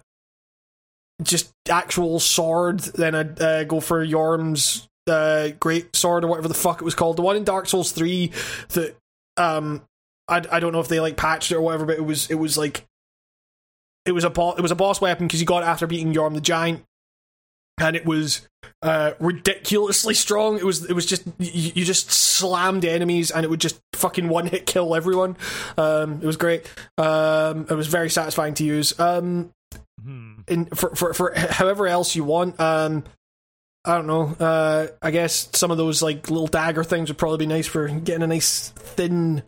just 1.24 1.52
actual 1.70 2.20
sword, 2.20 2.80
then 2.80 3.16
I'd 3.16 3.42
uh, 3.42 3.64
go 3.64 3.80
for 3.80 4.04
Yhorm's 4.04 4.88
uh, 5.08 5.50
great 5.60 5.96
sword 5.96 6.24
or 6.24 6.28
whatever 6.28 6.48
the 6.48 6.54
fuck 6.54 6.82
it 6.82 6.86
was 6.86 6.96
called. 6.96 7.18
The 7.18 7.22
one 7.22 7.36
in 7.36 7.44
Dark 7.44 7.68
Souls 7.68 7.92
three 7.92 8.32
that 8.70 8.96
um, 9.38 9.84
I, 10.28 10.44
I 10.52 10.60
don't 10.60 10.74
know 10.74 10.80
if 10.80 10.88
they 10.88 11.00
like 11.00 11.18
patched 11.18 11.52
it 11.52 11.56
or 11.56 11.62
whatever, 11.62 11.86
but 11.86 11.98
it 11.98 12.06
was 12.06 12.30
it 12.30 12.36
was 12.36 12.58
like 12.58 12.86
it 14.08 14.14
was 14.14 14.24
a 14.24 14.30
bo- 14.30 14.54
it 14.56 14.62
was 14.62 14.72
a 14.72 14.76
boss 14.76 15.00
weapon 15.02 15.28
because 15.28 15.40
you 15.40 15.46
got 15.46 15.64
it 15.64 15.68
after 15.68 15.86
beating 15.86 16.14
Yhorm 16.14 16.34
the 16.34 16.42
Giant, 16.42 16.84
and 17.80 17.96
it 17.96 18.06
was 18.06 18.48
uh, 18.82 19.12
ridiculously 19.20 20.14
strong. 20.14 20.58
It 20.58 20.64
was 20.64 20.86
it 20.90 20.94
was 20.94 21.06
just 21.06 21.26
you, 21.38 21.72
you 21.76 21.86
just 21.86 22.12
slammed 22.12 22.86
enemies 22.86 23.32
and 23.32 23.44
it 23.44 23.50
would 23.50 23.62
just 23.62 23.80
fucking 23.94 24.30
one 24.30 24.48
hit 24.48 24.66
kill 24.66 24.96
everyone. 24.96 25.38
Um, 25.78 26.14
it 26.22 26.26
was 26.26 26.38
great. 26.38 26.66
Um, 26.98 27.68
it 27.70 27.74
was 27.76 27.88
very 27.88 28.10
satisfying 28.10 28.54
to 28.56 28.64
use. 28.64 28.98
Um, 29.00 29.52
Hmm. 30.04 30.34
in 30.48 30.66
for, 30.66 30.96
for 30.96 31.14
for 31.16 31.34
however 31.36 31.88
else 31.88 32.16
you 32.16 32.24
want. 32.24 32.60
Um, 32.60 33.04
I 33.84 33.96
don't 33.96 34.06
know. 34.06 34.36
Uh, 34.40 34.88
I 35.02 35.10
guess 35.10 35.50
some 35.54 35.72
of 35.72 35.78
those 35.78 36.04
like 36.04 36.30
little 36.30 36.46
dagger 36.48 36.84
things 36.84 37.10
would 37.10 37.18
probably 37.18 37.40
be 37.40 37.46
nice 37.48 37.66
for 37.66 37.88
getting 37.88 38.22
a 38.22 38.28
nice 38.28 38.70
thin 38.70 39.42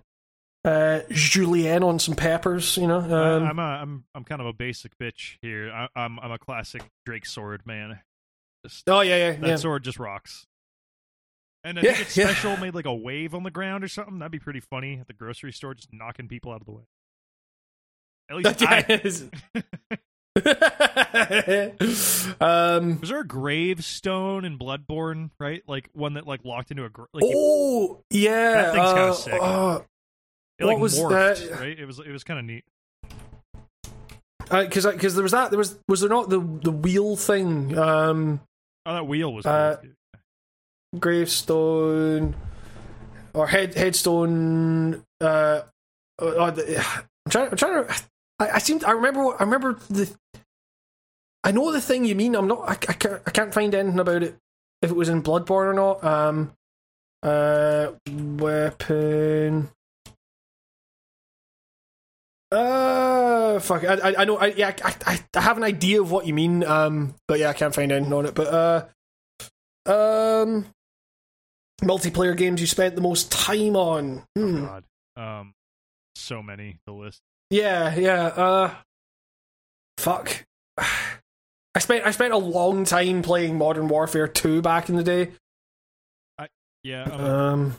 uh, 0.65 1.01
julienne 1.11 1.83
on 1.83 1.99
some 1.99 2.15
peppers. 2.15 2.77
You 2.77 2.87
know. 2.87 2.99
Um, 2.99 3.43
I, 3.43 3.49
I'm 3.49 3.59
a, 3.59 3.61
I'm 3.61 4.03
I'm 4.15 4.23
kind 4.23 4.41
of 4.41 4.47
a 4.47 4.53
basic 4.53 4.97
bitch 4.97 5.37
here. 5.41 5.71
I, 5.71 5.87
I'm 5.95 6.19
I'm 6.19 6.31
a 6.31 6.39
classic 6.39 6.83
Drake 7.05 7.25
sword 7.25 7.61
man. 7.65 7.99
Just, 8.65 8.89
oh 8.89 9.01
yeah, 9.01 9.15
yeah, 9.15 9.31
that 9.37 9.47
yeah. 9.47 9.55
sword 9.55 9.83
just 9.83 9.99
rocks. 9.99 10.45
And 11.63 11.77
I 11.79 11.81
Yeah, 11.81 11.91
think 11.91 12.07
it's 12.07 12.17
yeah. 12.17 12.25
special, 12.25 12.55
made 12.57 12.73
like 12.75 12.85
a 12.85 12.93
wave 12.93 13.33
on 13.33 13.43
the 13.43 13.51
ground 13.51 13.83
or 13.83 13.87
something. 13.89 14.19
That'd 14.19 14.31
be 14.31 14.39
pretty 14.39 14.61
funny 14.61 14.97
at 14.99 15.07
the 15.07 15.13
grocery 15.13 15.51
store, 15.51 15.73
just 15.73 15.89
knocking 15.93 16.27
people 16.27 16.51
out 16.53 16.61
of 16.61 16.65
the 16.65 16.71
way. 16.71 16.83
At 18.29 18.37
least 18.37 18.61
I, 18.61 18.83
um. 22.41 22.99
was 22.99 23.09
there 23.09 23.21
a 23.21 23.27
gravestone 23.27 24.45
in 24.45 24.57
Bloodborne, 24.57 25.31
right? 25.39 25.61
Like 25.67 25.89
one 25.93 26.13
that 26.13 26.27
like 26.27 26.45
locked 26.45 26.71
into 26.71 26.85
a 26.85 26.89
gra- 26.89 27.07
like 27.13 27.23
Oh 27.25 28.03
yeah. 28.09 28.53
That 28.53 28.73
thing's 28.73 28.89
uh, 28.89 29.13
sick. 29.13 29.39
uh, 29.41 29.79
it, 30.59 30.65
like 30.65 30.73
what 30.75 30.81
was 30.81 30.99
morphed, 30.99 31.49
that? 31.49 31.59
right? 31.59 31.79
It 31.79 31.85
was 31.85 31.99
it 31.99 32.11
was 32.11 32.23
kind 32.23 32.39
of 32.39 32.45
neat. 32.45 32.63
because 34.49 34.85
because 34.85 35.15
there 35.15 35.23
was 35.23 35.31
that 35.31 35.51
there 35.51 35.57
was 35.59 35.77
was 35.87 36.01
there 36.01 36.09
not 36.09 36.29
the 36.29 36.39
the 36.39 36.71
wheel 36.71 37.15
thing 37.15 37.77
um 37.77 38.41
Oh, 38.85 38.93
that 38.93 39.07
wheel 39.07 39.31
was 39.33 39.45
Uh, 39.45 39.77
gravestone 40.97 42.35
or 43.33 43.47
head 43.47 43.75
headstone 43.75 45.03
uh, 45.21 45.61
uh 46.19 46.51
the, 46.51 46.79
I'm 47.25 47.29
trying 47.31 47.49
I'm 47.51 47.57
trying 47.57 47.85
to 47.85 47.93
I, 48.39 48.49
I 48.55 48.59
seem 48.59 48.79
I 48.85 48.91
remember 48.91 49.23
what- 49.25 49.39
I 49.39 49.43
remember 49.43 49.73
the 49.89 50.09
I 51.43 51.51
know 51.51 51.71
the 51.71 51.81
thing 51.81 52.05
you 52.05 52.15
mean 52.15 52.35
I'm 52.35 52.47
not 52.47 52.67
I, 52.67 52.71
I 52.73 52.93
can't 52.93 53.21
I 53.27 53.31
can't 53.31 53.53
find 53.53 53.75
anything 53.75 53.99
about 53.99 54.23
it 54.23 54.35
if 54.81 54.89
it 54.89 54.95
was 54.95 55.09
in 55.09 55.21
Bloodborne 55.21 55.67
or 55.67 55.73
not 55.73 56.03
um 56.03 56.53
uh 57.21 57.91
weapon 58.09 59.69
uh 62.51 63.59
fuck 63.59 63.83
I 63.83 63.93
I, 63.95 64.21
I 64.21 64.25
know 64.25 64.37
I 64.37 64.47
yeah 64.47 64.73
I, 64.83 64.95
I 65.05 65.19
I 65.35 65.41
have 65.41 65.57
an 65.57 65.63
idea 65.63 66.01
of 66.01 66.09
what 66.11 66.25
you 66.25 66.33
mean 66.33 66.63
um 66.63 67.13
but 67.27 67.39
yeah 67.39 67.49
I 67.49 67.53
can't 67.53 67.75
find 67.75 67.91
anything 67.91 68.11
on 68.13 68.25
it 68.25 68.33
but 68.33 68.47
uh 68.47 68.85
um 69.85 70.65
multiplayer 71.81 72.35
games 72.35 72.59
you 72.59 72.67
spent 72.67 72.95
the 72.95 73.01
most 73.01 73.31
time 73.31 73.75
on 73.75 74.23
Oh 74.35 74.41
Hmm. 74.41 74.65
god, 74.65 74.83
um, 75.15 75.53
so 76.15 76.41
many 76.43 76.79
the 76.85 76.91
list. 76.91 77.21
yeah 77.51 77.95
yeah 77.95 78.25
uh 78.25 78.73
fuck 79.97 80.45
I 80.77 81.79
spent 81.79 82.05
I 82.05 82.11
spent 82.11 82.33
a 82.33 82.37
long 82.37 82.83
time 82.83 83.21
playing 83.21 83.57
Modern 83.57 83.87
Warfare 83.87 84.27
2 84.27 84.61
back 84.61 84.89
in 84.89 84.95
the 84.95 85.03
day 85.03 85.31
Yeah, 86.83 87.03
um, 87.03 87.21
um 87.21 87.75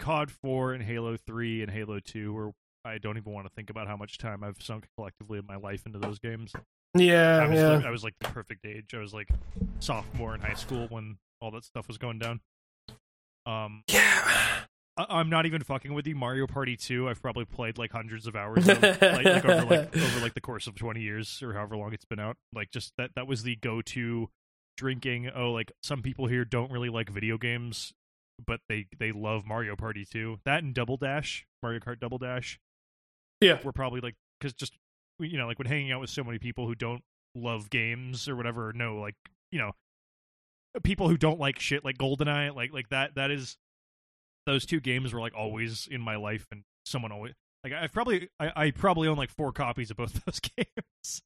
COD 0.00 0.30
4 0.30 0.72
and 0.74 0.82
Halo 0.82 1.16
3 1.16 1.62
and 1.62 1.70
Halo 1.70 2.00
2 2.00 2.32
where 2.34 2.52
I 2.88 2.98
don't 2.98 3.16
even 3.16 3.32
want 3.32 3.46
to 3.46 3.52
think 3.54 3.70
about 3.70 3.86
how 3.86 3.96
much 3.96 4.18
time 4.18 4.42
I've 4.42 4.60
sunk 4.60 4.86
collectively 4.96 5.38
in 5.38 5.46
my 5.46 5.56
life 5.56 5.84
into 5.86 5.98
those 5.98 6.18
games. 6.18 6.52
yeah 6.96 7.38
I 7.44 7.48
was 7.48 7.58
yeah 7.58 7.68
like, 7.76 7.84
I 7.84 7.90
was 7.90 8.04
like 8.04 8.14
the 8.20 8.28
perfect 8.28 8.64
age. 8.66 8.94
I 8.94 8.98
was 8.98 9.12
like 9.14 9.28
sophomore 9.80 10.34
in 10.34 10.40
high 10.40 10.54
school 10.54 10.86
when 10.88 11.18
all 11.40 11.50
that 11.52 11.64
stuff 11.64 11.86
was 11.88 11.98
going 11.98 12.18
down. 12.18 12.40
Um, 13.46 13.82
Yeah. 13.88 14.64
I- 14.96 15.06
I'm 15.20 15.30
not 15.30 15.46
even 15.46 15.62
fucking 15.62 15.94
with 15.94 16.06
you. 16.08 16.16
Mario 16.16 16.46
Party 16.48 16.76
2, 16.76 17.08
I've 17.08 17.22
probably 17.22 17.44
played 17.44 17.78
like 17.78 17.92
hundreds 17.92 18.26
of 18.26 18.34
hours 18.34 18.66
of, 18.68 18.82
like, 18.82 19.00
like 19.00 19.26
over 19.26 19.64
like 19.64 19.96
over 19.96 20.20
like 20.20 20.34
the 20.34 20.40
course 20.40 20.66
of 20.66 20.74
20 20.74 21.00
years 21.00 21.40
or 21.42 21.54
however 21.54 21.76
long 21.76 21.92
it's 21.92 22.04
been 22.04 22.18
out. 22.18 22.36
Like 22.52 22.70
just 22.72 22.92
that 22.98 23.10
that 23.14 23.28
was 23.28 23.44
the 23.44 23.54
go-to 23.56 24.28
drinking. 24.76 25.30
Oh, 25.34 25.52
like 25.52 25.70
some 25.84 26.02
people 26.02 26.26
here 26.26 26.44
don't 26.44 26.72
really 26.72 26.88
like 26.88 27.10
video 27.10 27.38
games, 27.38 27.92
but 28.44 28.58
they 28.68 28.86
they 28.98 29.12
love 29.12 29.46
Mario 29.46 29.76
Party 29.76 30.04
2. 30.04 30.40
That 30.44 30.64
and 30.64 30.74
Double 30.74 30.96
Dash, 30.96 31.46
Mario 31.62 31.78
Kart 31.78 32.00
Double 32.00 32.18
Dash. 32.18 32.58
Yeah. 33.40 33.58
We're 33.64 33.72
probably 33.72 34.00
like 34.00 34.14
cuz 34.40 34.52
just 34.52 34.74
you 35.20 35.36
know, 35.36 35.46
like 35.46 35.58
when 35.58 35.66
hanging 35.66 35.92
out 35.92 36.00
with 36.00 36.10
so 36.10 36.22
many 36.22 36.38
people 36.38 36.66
who 36.66 36.74
don't 36.74 37.02
love 37.34 37.70
games 37.70 38.28
or 38.28 38.36
whatever, 38.36 38.72
no, 38.72 38.98
like, 38.98 39.16
you 39.50 39.58
know, 39.58 39.72
people 40.82 41.08
who 41.08 41.16
don't 41.16 41.40
like 41.40 41.58
shit 41.58 41.84
like 41.84 41.98
GoldenEye, 41.98 42.54
like 42.54 42.72
like 42.72 42.88
that 42.90 43.14
that 43.16 43.30
is 43.30 43.56
those 44.46 44.64
two 44.64 44.80
games 44.80 45.12
were 45.12 45.20
like 45.20 45.34
always 45.34 45.86
in 45.90 46.00
my 46.00 46.16
life 46.16 46.46
and 46.50 46.64
someone 46.86 47.12
always 47.12 47.34
like 47.64 47.72
I've 47.72 47.92
probably 47.92 48.28
I, 48.40 48.52
I 48.56 48.70
probably 48.70 49.08
own 49.08 49.16
like 49.16 49.30
four 49.30 49.52
copies 49.52 49.90
of 49.90 49.96
both 49.96 50.24
those 50.26 50.40
games. 50.40 51.22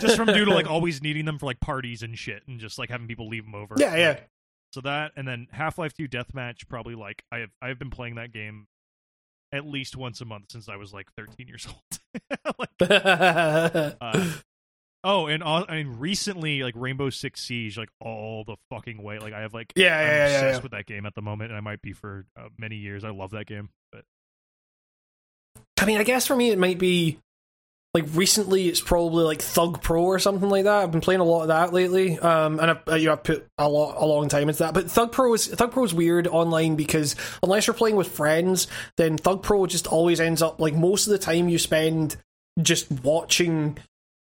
just 0.00 0.16
from 0.16 0.26
due 0.26 0.44
to 0.44 0.54
like 0.54 0.66
always 0.70 1.02
needing 1.02 1.24
them 1.24 1.38
for 1.38 1.46
like 1.46 1.60
parties 1.60 2.02
and 2.02 2.18
shit 2.18 2.42
and 2.46 2.60
just 2.60 2.78
like 2.78 2.90
having 2.90 3.06
people 3.06 3.28
leave 3.28 3.44
them 3.44 3.54
over. 3.54 3.74
Yeah, 3.78 3.96
yeah. 3.96 4.08
Like, 4.10 4.28
so 4.72 4.80
that 4.82 5.12
and 5.16 5.26
then 5.26 5.46
Half-Life 5.52 5.94
2 5.94 6.08
Deathmatch 6.08 6.68
probably 6.68 6.94
like 6.94 7.22
I 7.30 7.38
have 7.38 7.50
I've 7.62 7.78
been 7.78 7.90
playing 7.90 8.16
that 8.16 8.32
game 8.32 8.66
at 9.52 9.66
least 9.66 9.96
once 9.96 10.20
a 10.20 10.24
month 10.24 10.46
since 10.50 10.68
I 10.68 10.76
was 10.76 10.92
like 10.92 11.12
13 11.16 11.48
years 11.48 11.66
old. 11.68 12.58
like, 12.58 12.90
uh, 12.90 13.90
oh, 15.04 15.26
and 15.26 15.42
all, 15.42 15.64
I 15.68 15.76
mean 15.76 15.96
recently 15.98 16.62
like 16.62 16.74
Rainbow 16.76 17.10
Six 17.10 17.42
Siege 17.42 17.76
like 17.78 17.90
all 18.00 18.44
the 18.44 18.56
fucking 18.70 19.02
way. 19.02 19.18
Like 19.18 19.32
I 19.32 19.40
have 19.40 19.54
like 19.54 19.72
Yeah, 19.76 19.96
I'm 19.98 20.06
yeah, 20.06 20.16
yeah, 20.16 20.24
obsessed 20.24 20.58
yeah. 20.58 20.62
with 20.62 20.72
that 20.72 20.86
game 20.86 21.06
at 21.06 21.14
the 21.14 21.22
moment 21.22 21.50
and 21.50 21.56
I 21.56 21.60
might 21.60 21.82
be 21.82 21.92
for 21.92 22.26
uh, 22.38 22.48
many 22.58 22.76
years. 22.76 23.04
I 23.04 23.10
love 23.10 23.30
that 23.30 23.46
game. 23.46 23.68
But 23.92 24.04
I 25.78 25.84
mean, 25.84 25.98
I 25.98 26.04
guess 26.04 26.26
for 26.26 26.36
me 26.36 26.50
it 26.50 26.58
might 26.58 26.78
be 26.78 27.18
like 27.94 28.04
recently 28.12 28.68
it's 28.68 28.80
probably 28.80 29.24
like 29.24 29.40
Thug 29.40 29.82
Pro 29.82 30.02
or 30.02 30.18
something 30.18 30.48
like 30.50 30.64
that. 30.64 30.82
I've 30.82 30.92
been 30.92 31.00
playing 31.00 31.20
a 31.20 31.24
lot 31.24 31.42
of 31.42 31.48
that 31.48 31.72
lately, 31.72 32.18
um, 32.18 32.60
and 32.60 32.70
I've, 32.72 32.88
uh, 32.88 32.94
you 32.96 33.06
know, 33.06 33.12
I've 33.12 33.24
put 33.24 33.46
a 33.56 33.68
lot 33.68 33.96
a 33.98 34.04
long 34.04 34.28
time 34.28 34.48
into 34.48 34.58
that. 34.64 34.74
But 34.74 34.90
Thug 34.90 35.12
Pro 35.12 35.32
is 35.34 35.46
Thug 35.46 35.72
Pro 35.72 35.84
is 35.84 35.94
weird 35.94 36.26
online 36.26 36.76
because 36.76 37.16
unless 37.42 37.66
you're 37.66 37.74
playing 37.74 37.96
with 37.96 38.08
friends, 38.08 38.66
then 38.98 39.16
Thug 39.16 39.42
Pro 39.42 39.66
just 39.66 39.86
always 39.86 40.20
ends 40.20 40.42
up 40.42 40.60
like 40.60 40.74
most 40.74 41.06
of 41.06 41.12
the 41.12 41.18
time 41.18 41.48
you 41.48 41.58
spend 41.58 42.16
just 42.60 42.90
watching 43.02 43.78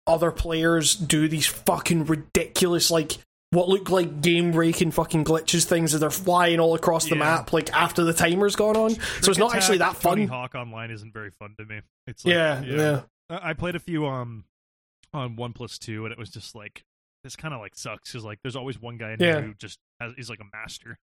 other 0.07 0.31
players 0.31 0.95
do 0.95 1.29
these 1.29 1.47
fucking 1.47 2.07
ridiculous 2.07 2.91
like 2.91 3.19
what 3.51 3.69
look 3.69 3.91
like 3.91 4.21
game 4.23 4.53
breaking 4.53 4.91
fucking 4.91 5.25
glitches 5.25 5.65
things 5.65 5.93
that 5.93 5.99
they're 5.99 6.11
flying 6.11 6.61
all 6.61 6.75
across 6.75 7.05
the 7.05 7.15
Yeah. 7.15 7.21
map 7.21 7.53
like 7.53 7.73
after 7.73 8.05
the 8.05 8.13
timer's 8.13 8.57
gone 8.57 8.77
on. 8.77 8.91
so 8.91 9.01
it's 9.01 9.25
Trick 9.25 9.39
not 9.39 9.55
actually 9.55 9.77
Attack, 9.77 9.99
that 9.99 10.03
Tony 10.09 10.27
fun. 10.27 10.37
Hawk 10.41 10.55
Online 10.55 10.91
isn't 10.91 11.13
very 11.13 11.31
fun 11.31 11.55
to 11.59 11.65
me. 11.67 11.81
It's 12.07 12.25
like, 12.25 12.35
yeah, 12.35 12.63
yeah. 12.63 13.01
I 13.01 13.03
I 13.31 13.53
played 13.53 13.75
a 13.77 13.81
few 13.81 14.07
um 14.07 14.45
on 15.13 15.37
One 15.37 15.53
Plus 15.53 15.79
Two, 15.79 16.05
and 16.05 16.13
it 16.13 16.19
was 16.19 16.31
just 16.31 16.55
like 16.55 16.83
this 17.25 17.37
kind 17.37 17.53
of 17.55 17.61
like 17.61 17.75
sucks 17.75 18.13
because 18.13 18.25
like 18.25 18.39
there's 18.43 18.57
always 18.57 18.81
one 18.81 18.97
guy 18.99 19.13
in 19.13 19.21
Yeah. 19.21 19.33
there 19.35 19.43
who 19.43 19.55
just 19.55 19.79
has, 20.01 20.13
is 20.17 20.31
like 20.31 20.41
a 20.41 20.57
master, 20.57 20.99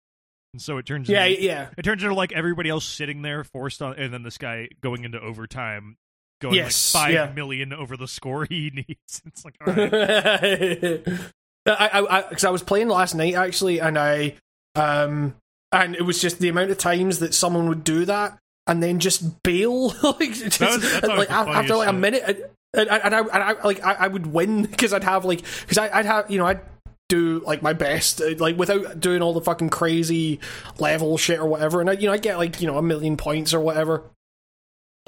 and 0.53 0.61
so 0.61 0.77
it 0.77 0.85
turns 0.85 1.09
Yeah, 1.09 1.25
into, 1.25 1.41
yeah. 1.41 1.69
it 1.77 1.83
turns 1.83 2.03
into 2.03 2.15
like 2.15 2.31
everybody 2.31 2.69
else 2.69 2.85
sitting 2.85 3.21
there 3.21 3.43
forced 3.43 3.81
on, 3.81 3.93
and 3.97 4.13
then 4.13 4.23
this 4.23 4.37
guy 4.37 4.69
going 4.81 5.03
into 5.03 5.19
overtime. 5.19 5.97
Going 6.41 6.55
Yes, 6.55 6.95
like 6.95 7.13
yeah. 7.13 7.27
five 7.27 7.35
million 7.35 7.71
over 7.71 7.95
the 7.95 8.07
score 8.07 8.45
he 8.49 8.71
needs. 8.73 9.21
It's 9.27 9.45
like, 9.45 9.55
all 9.65 9.73
right. 9.73 11.03
I, 11.67 12.07
I, 12.09 12.21
because 12.27 12.43
I, 12.43 12.49
was 12.49 12.63
playing 12.63 12.87
last 12.87 13.13
night 13.13 13.35
actually, 13.35 13.77
and 13.79 13.95
I, 13.95 14.37
um, 14.73 15.35
and 15.71 15.95
it 15.95 16.01
was 16.01 16.19
just 16.19 16.39
the 16.39 16.49
amount 16.49 16.71
of 16.71 16.79
times 16.79 17.19
that 17.19 17.35
someone 17.35 17.69
would 17.69 17.83
do 17.83 18.05
that 18.05 18.39
and 18.67 18.81
then 18.81 18.99
just 18.99 19.43
bail, 19.43 19.87
like, 20.03 20.33
just, 20.33 20.59
that's 20.59 21.07
like 21.07 21.31
after 21.31 21.75
like 21.75 21.89
a 21.89 21.93
minute, 21.93 22.23
and, 22.25 22.37
and, 22.73 22.89
and 22.89 23.15
I, 23.15 23.19
and 23.19 23.43
I, 23.43 23.51
like, 23.63 23.83
I, 23.85 23.93
I 23.93 24.07
would 24.07 24.27
win 24.27 24.63
because 24.63 24.93
I'd 24.93 25.03
have 25.03 25.25
like, 25.25 25.41
because 25.61 25.77
I'd 25.77 26.05
have, 26.05 26.29
you 26.29 26.37
know, 26.37 26.45
I'd 26.45 26.61
do 27.09 27.41
like 27.45 27.61
my 27.61 27.73
best, 27.73 28.21
uh, 28.21 28.35
like 28.37 28.57
without 28.57 28.99
doing 28.99 29.21
all 29.21 29.33
the 29.33 29.41
fucking 29.41 29.69
crazy 29.69 30.39
level 30.79 31.17
shit 31.17 31.39
or 31.39 31.45
whatever, 31.45 31.81
and 31.81 31.89
I, 31.89 31.93
you 31.93 32.07
know, 32.07 32.13
I 32.13 32.17
get 32.17 32.37
like, 32.37 32.61
you 32.61 32.67
know, 32.67 32.77
a 32.77 32.81
million 32.81 33.17
points 33.17 33.53
or 33.53 33.59
whatever, 33.59 34.03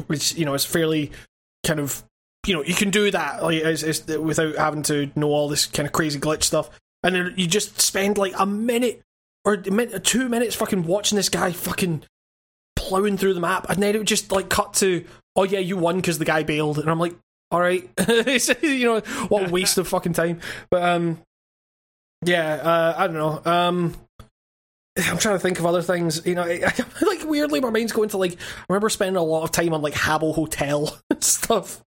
which 0.07 0.35
you 0.35 0.45
know 0.45 0.53
is 0.53 0.65
fairly 0.65 1.11
kind 1.65 1.79
of 1.79 2.03
you 2.45 2.53
know 2.53 2.63
you 2.63 2.73
can 2.73 2.89
do 2.89 3.09
that 3.11 3.41
like 3.41 3.61
as, 3.61 3.83
as, 3.83 4.05
without 4.07 4.55
having 4.55 4.83
to 4.83 5.09
know 5.15 5.29
all 5.29 5.47
this 5.47 5.65
kind 5.65 5.87
of 5.87 5.93
crazy 5.93 6.19
glitch 6.19 6.43
stuff. 6.43 6.69
And 7.03 7.15
then 7.15 7.33
you 7.35 7.47
just 7.47 7.81
spend 7.81 8.17
like 8.17 8.33
a 8.37 8.45
minute 8.45 9.01
or 9.45 9.55
a 9.55 9.71
minute, 9.71 10.03
two 10.03 10.29
minutes 10.29 10.55
fucking 10.55 10.83
watching 10.83 11.17
this 11.17 11.29
guy 11.29 11.51
fucking 11.51 12.03
plowing 12.93 13.17
through 13.17 13.33
the 13.33 13.39
map 13.39 13.65
and 13.69 13.81
then 13.81 13.95
it 13.95 13.97
would 13.97 14.07
just 14.07 14.31
like 14.31 14.49
cut 14.49 14.75
to 14.75 15.03
oh 15.35 15.43
yeah 15.43 15.57
you 15.57 15.75
won 15.75 15.95
because 15.95 16.19
the 16.19 16.25
guy 16.25 16.43
bailed 16.43 16.77
and 16.77 16.91
i'm 16.91 16.99
like 16.99 17.15
all 17.49 17.59
right 17.59 17.89
you 18.61 18.85
know 18.85 18.99
what 19.29 19.49
a 19.49 19.51
waste 19.51 19.79
of 19.79 19.87
fucking 19.87 20.13
time 20.13 20.39
but 20.69 20.83
um 20.83 21.19
yeah 22.23 22.53
uh 22.53 22.93
i 22.95 23.07
don't 23.07 23.15
know 23.15 23.41
um 23.51 23.95
I'm 24.95 25.17
trying 25.17 25.33
to 25.33 25.39
think 25.39 25.57
of 25.57 25.65
other 25.65 25.81
things. 25.81 26.23
You 26.23 26.35
know, 26.35 26.43
I, 26.43 26.61
I, 26.67 27.05
like 27.05 27.23
weirdly, 27.25 27.59
my 27.59 27.71
mind's 27.71 27.91
going 27.91 28.09
to 28.09 28.17
like. 28.17 28.33
I 28.33 28.65
remember 28.69 28.89
spending 28.89 29.15
a 29.15 29.23
lot 29.23 29.43
of 29.43 29.49
time 29.49 29.73
on 29.73 29.81
like 29.81 29.95
Habbo 29.95 30.35
Hotel 30.35 30.95
and 31.09 31.23
stuff. 31.23 31.83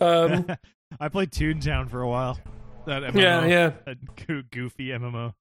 Um, 0.00 0.46
I 1.00 1.08
played 1.08 1.32
Toontown 1.32 1.90
for 1.90 2.00
a 2.00 2.08
while. 2.08 2.38
That 2.86 3.02
MMO, 3.02 3.20
yeah, 3.20 3.46
yeah. 3.46 3.72
that 3.86 4.50
goofy 4.52 4.90
MMO. 4.90 5.34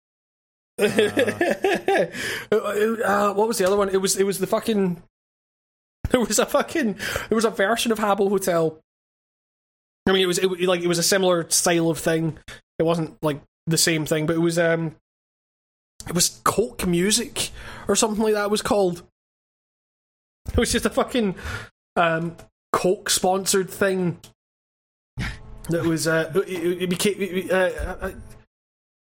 uh, 2.51 3.33
what 3.33 3.47
was 3.47 3.57
the 3.57 3.65
other 3.65 3.77
one? 3.77 3.89
It 3.89 4.01
was 4.01 4.17
it 4.17 4.25
was 4.25 4.39
the 4.39 4.47
fucking. 4.47 5.01
There 6.09 6.19
was 6.19 6.39
a 6.39 6.45
fucking. 6.45 6.97
There 7.29 7.35
was 7.35 7.45
a 7.45 7.51
version 7.51 7.91
of 7.93 7.99
Habbo 7.99 8.27
Hotel. 8.27 8.77
I 10.09 10.11
mean, 10.11 10.23
it 10.23 10.25
was 10.25 10.39
it, 10.39 10.61
like 10.61 10.81
it 10.81 10.87
was 10.87 10.97
a 10.97 11.03
similar 11.03 11.49
style 11.49 11.89
of 11.89 11.99
thing. 11.99 12.37
It 12.79 12.83
wasn't 12.83 13.17
like 13.21 13.41
the 13.67 13.77
same 13.77 14.05
thing, 14.05 14.25
but 14.25 14.35
it 14.35 14.39
was 14.39 14.59
um. 14.59 14.95
It 16.09 16.15
was 16.15 16.41
Coke 16.43 16.85
Music 16.85 17.51
or 17.87 17.95
something 17.95 18.21
like 18.21 18.33
that. 18.33 18.45
It 18.45 18.51
was 18.51 18.61
called. 18.61 19.03
It 20.49 20.57
was 20.57 20.71
just 20.71 20.85
a 20.85 20.89
fucking 20.89 21.35
um 21.95 22.35
Coke 22.73 23.09
sponsored 23.09 23.69
thing. 23.69 24.19
That 25.69 25.85
was 25.85 26.07
uh, 26.07 26.31
it, 26.47 26.81
it 26.81 26.89
became 26.89 27.49
uh, 27.49 27.55
uh, 27.55 28.11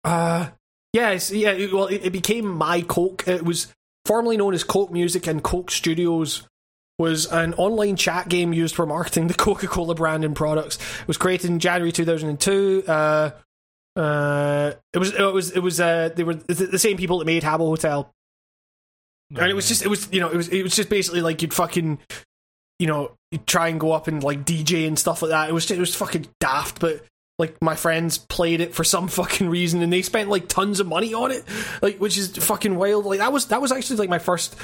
uh 0.05 0.49
yes, 0.95 1.31
yeah. 1.31 1.51
it- 1.51 1.73
Well, 1.73 1.87
it, 1.87 2.05
it 2.05 2.11
became 2.13 2.47
My 2.47 2.81
Coke. 2.81 3.27
It 3.27 3.43
was 3.43 3.67
formerly 4.05 4.37
known 4.37 4.53
as 4.53 4.63
Coke 4.63 4.91
Music 4.91 5.27
and 5.27 5.43
Coke 5.43 5.69
Studios. 5.71 6.47
Was 6.97 7.25
an 7.29 7.53
online 7.55 7.97
chat 7.97 8.29
game 8.29 8.53
used 8.53 8.73
for 8.73 8.85
marketing 8.85 9.27
the 9.27 9.33
Coca 9.45 9.67
Cola 9.67 9.95
brand 9.95 10.23
and 10.23 10.33
products. 10.33 10.77
It 11.01 11.07
was 11.07 11.17
created 11.17 11.49
in 11.49 11.59
January 11.59 11.91
2002. 11.91 12.85
Uh, 12.87 13.31
uh, 13.97 14.71
it 14.93 14.97
was 14.97 15.13
it 15.13 15.21
was 15.33 15.51
it 15.51 15.59
was 15.59 15.79
uh, 15.81 16.09
they 16.15 16.23
were 16.23 16.35
the 16.35 16.79
same 16.79 16.95
people 16.95 17.19
that 17.19 17.25
made 17.25 17.43
Habbo 17.43 17.67
Hotel 17.67 18.09
and 19.35 19.49
it 19.49 19.55
was 19.55 19.67
just 19.67 19.83
it 19.83 19.87
was 19.89 20.07
you 20.11 20.19
know 20.19 20.29
it 20.29 20.37
was 20.37 20.47
it 20.49 20.63
was 20.63 20.75
just 20.75 20.89
basically 20.89 21.21
like 21.21 21.41
you'd 21.41 21.53
fucking 21.53 21.99
you 22.79 22.87
know 22.87 23.11
you'd 23.31 23.47
try 23.47 23.67
and 23.69 23.79
go 23.79 23.91
up 23.91 24.07
and 24.07 24.23
like 24.23 24.45
DJ 24.45 24.87
and 24.87 24.97
stuff 24.97 25.21
like 25.21 25.29
that. 25.31 25.49
It 25.49 25.53
was 25.53 25.69
it 25.71 25.79
was 25.79 25.95
fucking 25.95 26.27
daft, 26.39 26.79
but 26.79 27.03
like 27.37 27.61
my 27.61 27.75
friends 27.75 28.17
played 28.17 28.61
it 28.61 28.73
for 28.73 28.83
some 28.83 29.07
fucking 29.09 29.49
reason 29.49 29.81
and 29.81 29.91
they 29.91 30.01
spent 30.01 30.29
like 30.29 30.47
tons 30.47 30.79
of 30.79 30.87
money 30.87 31.13
on 31.13 31.31
it, 31.31 31.43
like 31.81 31.97
which 31.97 32.17
is 32.17 32.35
fucking 32.37 32.75
wild. 32.75 33.05
Like 33.05 33.19
that 33.19 33.33
was 33.33 33.47
that 33.47 33.61
was 33.61 33.71
actually 33.71 33.97
like 33.97 34.09
my 34.09 34.19
first 34.19 34.55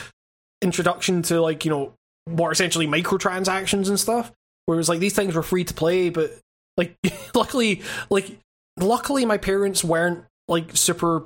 introduction 0.62 1.22
to 1.24 1.42
like 1.42 1.66
you 1.66 1.72
know 1.72 1.94
more 2.30 2.52
essentially 2.52 2.88
microtransactions 2.88 3.90
and 3.90 4.00
stuff. 4.00 4.32
Where 4.66 4.76
it 4.76 4.78
was 4.78 4.90
like 4.90 5.00
these 5.00 5.16
things 5.16 5.36
were 5.36 5.44
free 5.44 5.64
to 5.64 5.74
play, 5.74 6.10
but 6.10 6.32
like 6.78 6.96
luckily 7.36 7.82
like 8.10 8.40
luckily 8.78 9.26
my 9.26 9.38
parents 9.38 9.84
weren't 9.84 10.26
like 10.48 10.76
super 10.76 11.26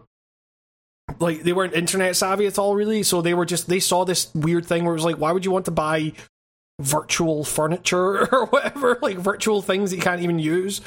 like 1.20 1.44
they 1.44 1.54
weren't 1.54 1.74
internet 1.74 2.16
savvy 2.16 2.48
at 2.48 2.58
all 2.58 2.76
really 2.76 3.04
so 3.04 3.22
they 3.22 3.34
were 3.34 3.46
just 3.46 3.68
they 3.68 3.80
saw 3.80 4.04
this 4.04 4.34
weird 4.34 4.66
thing 4.66 4.84
where 4.84 4.94
it 4.94 4.98
was 4.98 5.06
like 5.06 5.18
why 5.18 5.32
would 5.32 5.46
you 5.46 5.52
want 5.52 5.66
to 5.66 5.72
buy 5.72 6.12
virtual 6.82 7.44
furniture 7.44 8.28
or 8.34 8.48
whatever 8.48 8.98
like 9.02 9.18
virtual 9.18 9.62
things 9.62 9.92
that 9.92 9.98
you 9.98 10.02
can't 10.02 10.22
even 10.22 10.40
use 10.40 10.82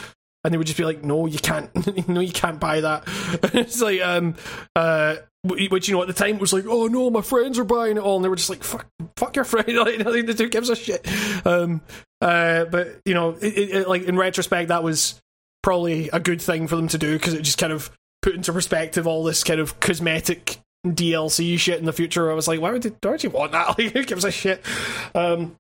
and 0.45 0.53
they 0.55 0.59
would 0.59 0.67
just 0.67 0.79
be 0.79 0.85
like 0.85 1.03
no 1.05 1.27
you 1.27 1.39
can't 1.39 2.09
no 2.09 2.21
you 2.21 2.33
can't 2.33 2.61
buy 2.61 2.81
that 2.81 3.05
it's 3.55 3.81
like 3.81 4.01
um 4.01 4.35
uh 4.77 5.17
which 5.45 5.89
you 5.89 5.95
know 5.95 6.03
at 6.03 6.09
the 6.09 6.13
time 6.15 6.39
was 6.39 6.53
like 6.53 6.65
oh 6.67 6.87
no 6.87 7.11
my 7.11 7.21
friends 7.23 7.59
are 7.59 7.65
buying 7.65 7.97
it 7.97 8.01
all 8.01 8.17
and 8.17 8.25
they 8.25 8.29
were 8.29 8.37
just 8.37 8.51
like 8.51 8.63
fuck 8.65 8.87
fuck 9.17 9.35
your 9.37 9.45
friend 9.45 9.69
like 9.77 9.99
nothing 10.01 10.27
to 10.27 10.35
do 10.35 10.49
gives 10.49 10.69
a 10.71 10.77
shit 10.77 11.07
um 11.47 11.81
uh 12.21 12.65
but 12.67 13.01
you 13.05 13.15
know 13.15 13.31
it, 13.41 13.45
it, 13.57 13.71
it- 13.71 13.89
like 13.89 14.03
in 14.03 14.17
retrospect 14.17 14.69
that 14.69 14.83
was 14.83 15.21
probably 15.63 16.09
a 16.11 16.21
good 16.21 16.41
thing 16.41 16.67
for 16.69 16.77
them 16.77 16.89
to 16.89 16.99
do 16.99 17.13
because 17.19 17.35
it 17.35 17.43
just 17.43 17.59
kind 17.59 17.73
of 17.73 17.91
put 18.23 18.35
into 18.35 18.53
perspective 18.53 19.07
all 19.07 19.23
this 19.25 19.43
kind 19.45 19.61
of 19.61 19.79
cosmetic 19.81 20.59
DLC 20.87 21.59
shit 21.59 21.79
in 21.81 21.85
the 21.85 21.93
future. 21.93 22.31
I 22.31 22.35
was 22.35 22.47
like, 22.49 22.61
why 22.61 22.71
would, 22.71 22.83
they, 22.83 22.91
why 23.03 23.11
would 23.11 23.25
you 23.25 23.31
want 23.31 23.53
that? 23.53 23.77
Like, 23.79 23.93
who 23.93 24.05
gives 24.05 24.25
a 24.25 24.31
shit? 24.31 24.65
Um, 25.15 25.57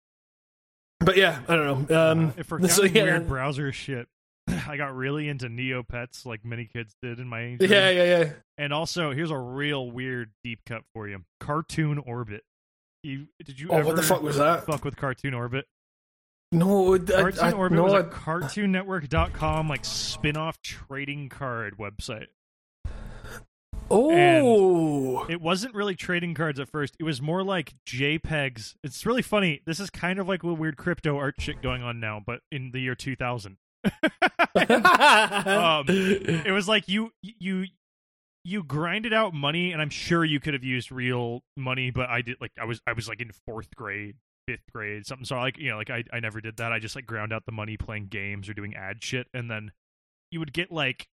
but 1.00 1.16
yeah, 1.16 1.40
I 1.48 1.56
don't 1.56 1.90
know. 1.90 2.10
Um, 2.12 2.26
Uh, 2.26 2.30
if 2.36 2.50
we're 2.50 2.66
so, 2.68 2.84
yeah. 2.84 3.02
weird 3.02 3.28
browser 3.28 3.72
shit, 3.72 4.06
I 4.68 4.76
got 4.76 4.94
really 4.96 5.28
into 5.28 5.46
Neopets 5.48 6.24
like 6.26 6.44
many 6.44 6.64
kids 6.66 6.94
did 7.02 7.18
in 7.20 7.28
my 7.28 7.42
age. 7.42 7.58
Yeah, 7.60 7.90
yeah, 7.90 8.04
yeah. 8.18 8.30
And 8.56 8.72
also, 8.72 9.12
here's 9.12 9.30
a 9.30 9.38
real 9.38 9.90
weird 9.90 10.30
deep 10.42 10.60
cut 10.66 10.82
for 10.94 11.08
you. 11.08 11.24
Cartoon 11.40 11.98
Orbit. 11.98 12.42
You 13.02 13.26
did 13.44 13.60
you 13.60 13.68
Oh, 13.70 13.76
ever 13.76 13.86
what 13.88 13.96
the 13.96 14.02
fuck 14.02 14.22
was 14.22 14.36
that? 14.38 14.66
fuck 14.66 14.84
with 14.84 14.96
Cartoon 14.96 15.34
Orbit? 15.34 15.66
No, 16.50 16.94
I, 16.94 16.98
Cartoon 16.98 17.44
I, 17.44 17.52
Orbit 17.52 17.76
no, 17.76 17.84
was 17.84 17.92
a 17.92 17.96
I- 17.98 18.02
cartoonnetwork.com 18.02 19.68
like 19.68 19.84
spin-off 19.84 20.60
trading 20.62 21.28
card 21.28 21.76
website. 21.78 22.26
oh, 23.90 25.24
It 25.28 25.40
wasn't 25.40 25.74
really 25.74 25.94
trading 25.94 26.34
cards 26.34 26.58
at 26.60 26.68
first. 26.68 26.96
It 26.98 27.04
was 27.04 27.20
more 27.22 27.42
like 27.42 27.74
JPEGs. 27.86 28.74
It's 28.82 29.06
really 29.06 29.22
funny. 29.22 29.60
This 29.66 29.80
is 29.80 29.90
kind 29.90 30.18
of 30.18 30.28
like 30.28 30.42
a 30.42 30.52
weird 30.52 30.76
crypto 30.76 31.16
art 31.18 31.34
shit 31.38 31.62
going 31.62 31.82
on 31.82 32.00
now, 32.00 32.22
but 32.24 32.40
in 32.50 32.70
the 32.72 32.80
year 32.80 32.94
2000. 32.94 33.56
um, 34.54 35.84
it 35.88 36.52
was 36.52 36.68
like 36.68 36.88
you 36.88 37.12
you 37.22 37.66
you 38.44 38.62
grinded 38.64 39.12
out 39.12 39.34
money 39.34 39.72
and 39.72 39.82
i'm 39.82 39.90
sure 39.90 40.24
you 40.24 40.40
could 40.40 40.54
have 40.54 40.64
used 40.64 40.90
real 40.90 41.42
money 41.56 41.90
but 41.90 42.08
i 42.08 42.22
did 42.22 42.36
like 42.40 42.52
i 42.60 42.64
was 42.64 42.80
i 42.86 42.92
was 42.92 43.08
like 43.08 43.20
in 43.20 43.30
fourth 43.44 43.74
grade 43.76 44.16
fifth 44.46 44.62
grade 44.72 45.04
something 45.06 45.24
so 45.24 45.36
like 45.36 45.58
you 45.58 45.68
know 45.70 45.76
like 45.76 45.90
i, 45.90 46.02
I 46.12 46.20
never 46.20 46.40
did 46.40 46.56
that 46.56 46.72
i 46.72 46.78
just 46.78 46.96
like 46.96 47.04
ground 47.04 47.32
out 47.32 47.44
the 47.46 47.52
money 47.52 47.76
playing 47.76 48.06
games 48.06 48.48
or 48.48 48.54
doing 48.54 48.74
ad 48.74 49.02
shit 49.02 49.26
and 49.34 49.50
then 49.50 49.72
you 50.30 50.38
would 50.38 50.52
get 50.52 50.72
like 50.72 51.08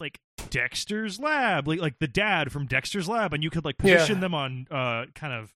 like 0.00 0.18
dexter's 0.50 1.18
lab 1.20 1.66
like 1.68 1.80
like 1.80 1.98
the 1.98 2.08
dad 2.08 2.52
from 2.52 2.66
dexter's 2.66 3.08
lab 3.08 3.32
and 3.32 3.42
you 3.42 3.50
could 3.50 3.64
like 3.64 3.76
Yeah. 3.82 3.96
position 3.96 4.20
them 4.20 4.34
on 4.34 4.66
uh 4.70 5.04
kind 5.14 5.32
of 5.32 5.52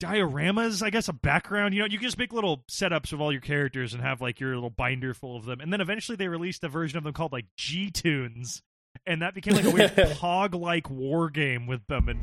dioramas, 0.00 0.82
I 0.82 0.90
guess, 0.90 1.08
a 1.08 1.12
background. 1.12 1.74
You 1.74 1.80
know, 1.80 1.86
you 1.86 1.98
can 1.98 2.06
just 2.06 2.18
make 2.18 2.32
little 2.32 2.64
setups 2.70 3.12
of 3.12 3.20
all 3.20 3.32
your 3.32 3.40
characters 3.40 3.94
and 3.94 4.02
have 4.02 4.20
like 4.20 4.40
your 4.40 4.54
little 4.54 4.70
binder 4.70 5.14
full 5.14 5.36
of 5.36 5.44
them. 5.44 5.60
And 5.60 5.72
then 5.72 5.80
eventually 5.80 6.16
they 6.16 6.28
released 6.28 6.64
a 6.64 6.68
version 6.68 6.98
of 6.98 7.04
them 7.04 7.12
called 7.12 7.32
like 7.32 7.46
gToons, 7.58 8.62
and 9.06 9.22
that 9.22 9.34
became 9.34 9.54
like 9.54 9.64
a 9.64 9.70
weird 9.70 9.90
Pog 9.96 10.58
like 10.58 10.90
war 10.90 11.30
game 11.30 11.66
with 11.66 11.86
them. 11.86 12.08
And 12.08 12.20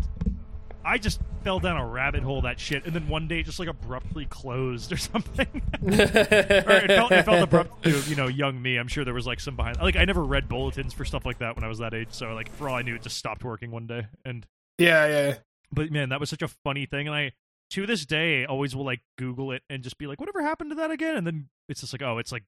I 0.86 0.98
just 0.98 1.20
fell 1.44 1.60
down 1.60 1.78
a 1.78 1.86
rabbit 1.86 2.24
hole 2.24 2.42
that 2.42 2.60
shit. 2.60 2.86
And 2.86 2.94
then 2.94 3.08
one 3.08 3.28
day 3.28 3.40
it 3.40 3.46
just 3.46 3.60
like 3.60 3.70
abruptly 3.70 4.26
closed 4.26 4.92
or 4.92 4.98
something. 4.98 5.48
or 5.84 5.92
it 5.92 6.88
felt, 6.88 7.12
it 7.12 7.24
felt 7.24 7.44
abrupt 7.44 7.84
to 7.84 8.00
you 8.02 8.16
know 8.16 8.28
young 8.28 8.62
me. 8.62 8.78
I'm 8.78 8.88
sure 8.88 9.06
there 9.06 9.14
was 9.14 9.28
like 9.28 9.40
some 9.40 9.56
behind. 9.56 9.78
Like 9.82 9.96
I 9.96 10.06
never 10.06 10.24
read 10.24 10.50
bulletins 10.50 10.94
for 10.94 11.06
stuff 11.06 11.26
like 11.26 11.40
that 11.40 11.56
when 11.56 11.64
I 11.64 11.68
was 11.68 11.80
that 11.80 11.94
age. 11.94 12.10
So 12.12 12.34
like 12.34 12.52
for 12.52 12.70
all 12.70 12.76
I 12.76 12.82
knew, 12.82 12.96
it 12.96 13.02
just 13.02 13.18
stopped 13.18 13.44
working 13.44 13.72
one 13.72 13.88
day. 13.88 14.08
And 14.26 14.46
yeah, 14.78 15.08
yeah. 15.08 15.36
But 15.74 15.92
man, 15.92 16.10
that 16.10 16.19
was 16.19 16.30
such 16.30 16.42
a 16.42 16.48
funny 16.48 16.85
thing, 16.85 17.08
and 17.08 17.16
I 17.16 17.34
to 17.72 17.85
this 17.88 18.06
day 18.06 18.45
always 18.45 18.76
will 18.76 18.85
like 18.85 19.02
Google 19.18 19.52
it 19.52 19.64
and 19.69 19.84
just 19.84 19.98
be 19.98 20.08
like, 20.08 20.19
whatever 20.19 20.42
happened 20.42 20.72
to 20.72 20.76
that 20.76 20.92
again? 20.92 21.16
And 21.16 21.26
then 21.26 21.50
it's 21.68 21.82
just 21.82 21.93
like, 21.93 22.02
oh, 22.02 22.18
it's 22.19 22.32
like 22.32 22.43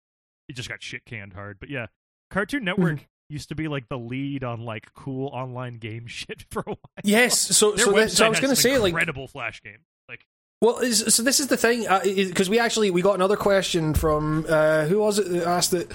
it 0.48 0.56
just 0.56 0.70
got 0.70 0.84
shit 0.84 1.06
canned 1.06 1.34
hard. 1.34 1.60
But 1.60 1.70
yeah, 1.70 1.88
Cartoon 2.30 2.64
Network 2.64 3.08
used 3.30 3.50
to 3.50 3.56
be 3.56 3.68
like 3.68 3.90
the 3.90 3.98
lead 3.98 4.44
on 4.44 4.66
like 4.66 4.94
cool 4.94 5.28
online 5.30 5.76
game 5.76 6.08
shit 6.08 6.46
for 6.52 6.62
a 6.62 6.70
while. 6.70 6.78
Yes, 7.04 7.40
so 7.40 7.76
so, 7.76 7.92
that, 7.94 8.12
so 8.12 8.26
I 8.26 8.30
was 8.30 8.40
going 8.40 8.54
to 8.54 8.62
say 8.62 8.78
like 8.78 8.92
incredible 8.92 9.28
flash 9.28 9.62
game. 9.62 9.80
Like 10.08 10.26
Well, 10.62 10.80
is, 10.80 11.14
so 11.14 11.24
this 11.24 11.40
is 11.40 11.48
the 11.48 11.58
thing 11.58 11.86
because 12.04 12.50
we 12.50 12.60
actually 12.60 12.92
we 12.92 13.02
got 13.02 13.16
another 13.16 13.38
question 13.38 13.94
from 13.94 14.46
uh, 14.48 14.86
who 14.86 15.00
was 15.00 15.20
it 15.20 15.30
that 15.30 15.48
asked 15.48 15.74
it? 15.74 15.92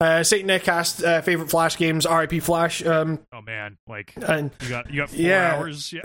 Uh, 0.00 0.22
Saint 0.24 0.46
Nick 0.46 0.66
asked 0.66 1.04
uh, 1.04 1.20
favorite 1.20 1.50
Flash 1.50 1.76
games, 1.76 2.06
RIP 2.06 2.42
Flash, 2.42 2.82
um, 2.86 3.18
oh 3.34 3.42
man, 3.42 3.76
like 3.86 4.14
and 4.16 4.50
you 4.62 4.68
got 4.70 4.90
you 4.90 4.96
got 5.02 5.10
four 5.10 5.18
Yeah. 5.20 5.56
hours, 5.56 5.92
yeah. 5.92 6.00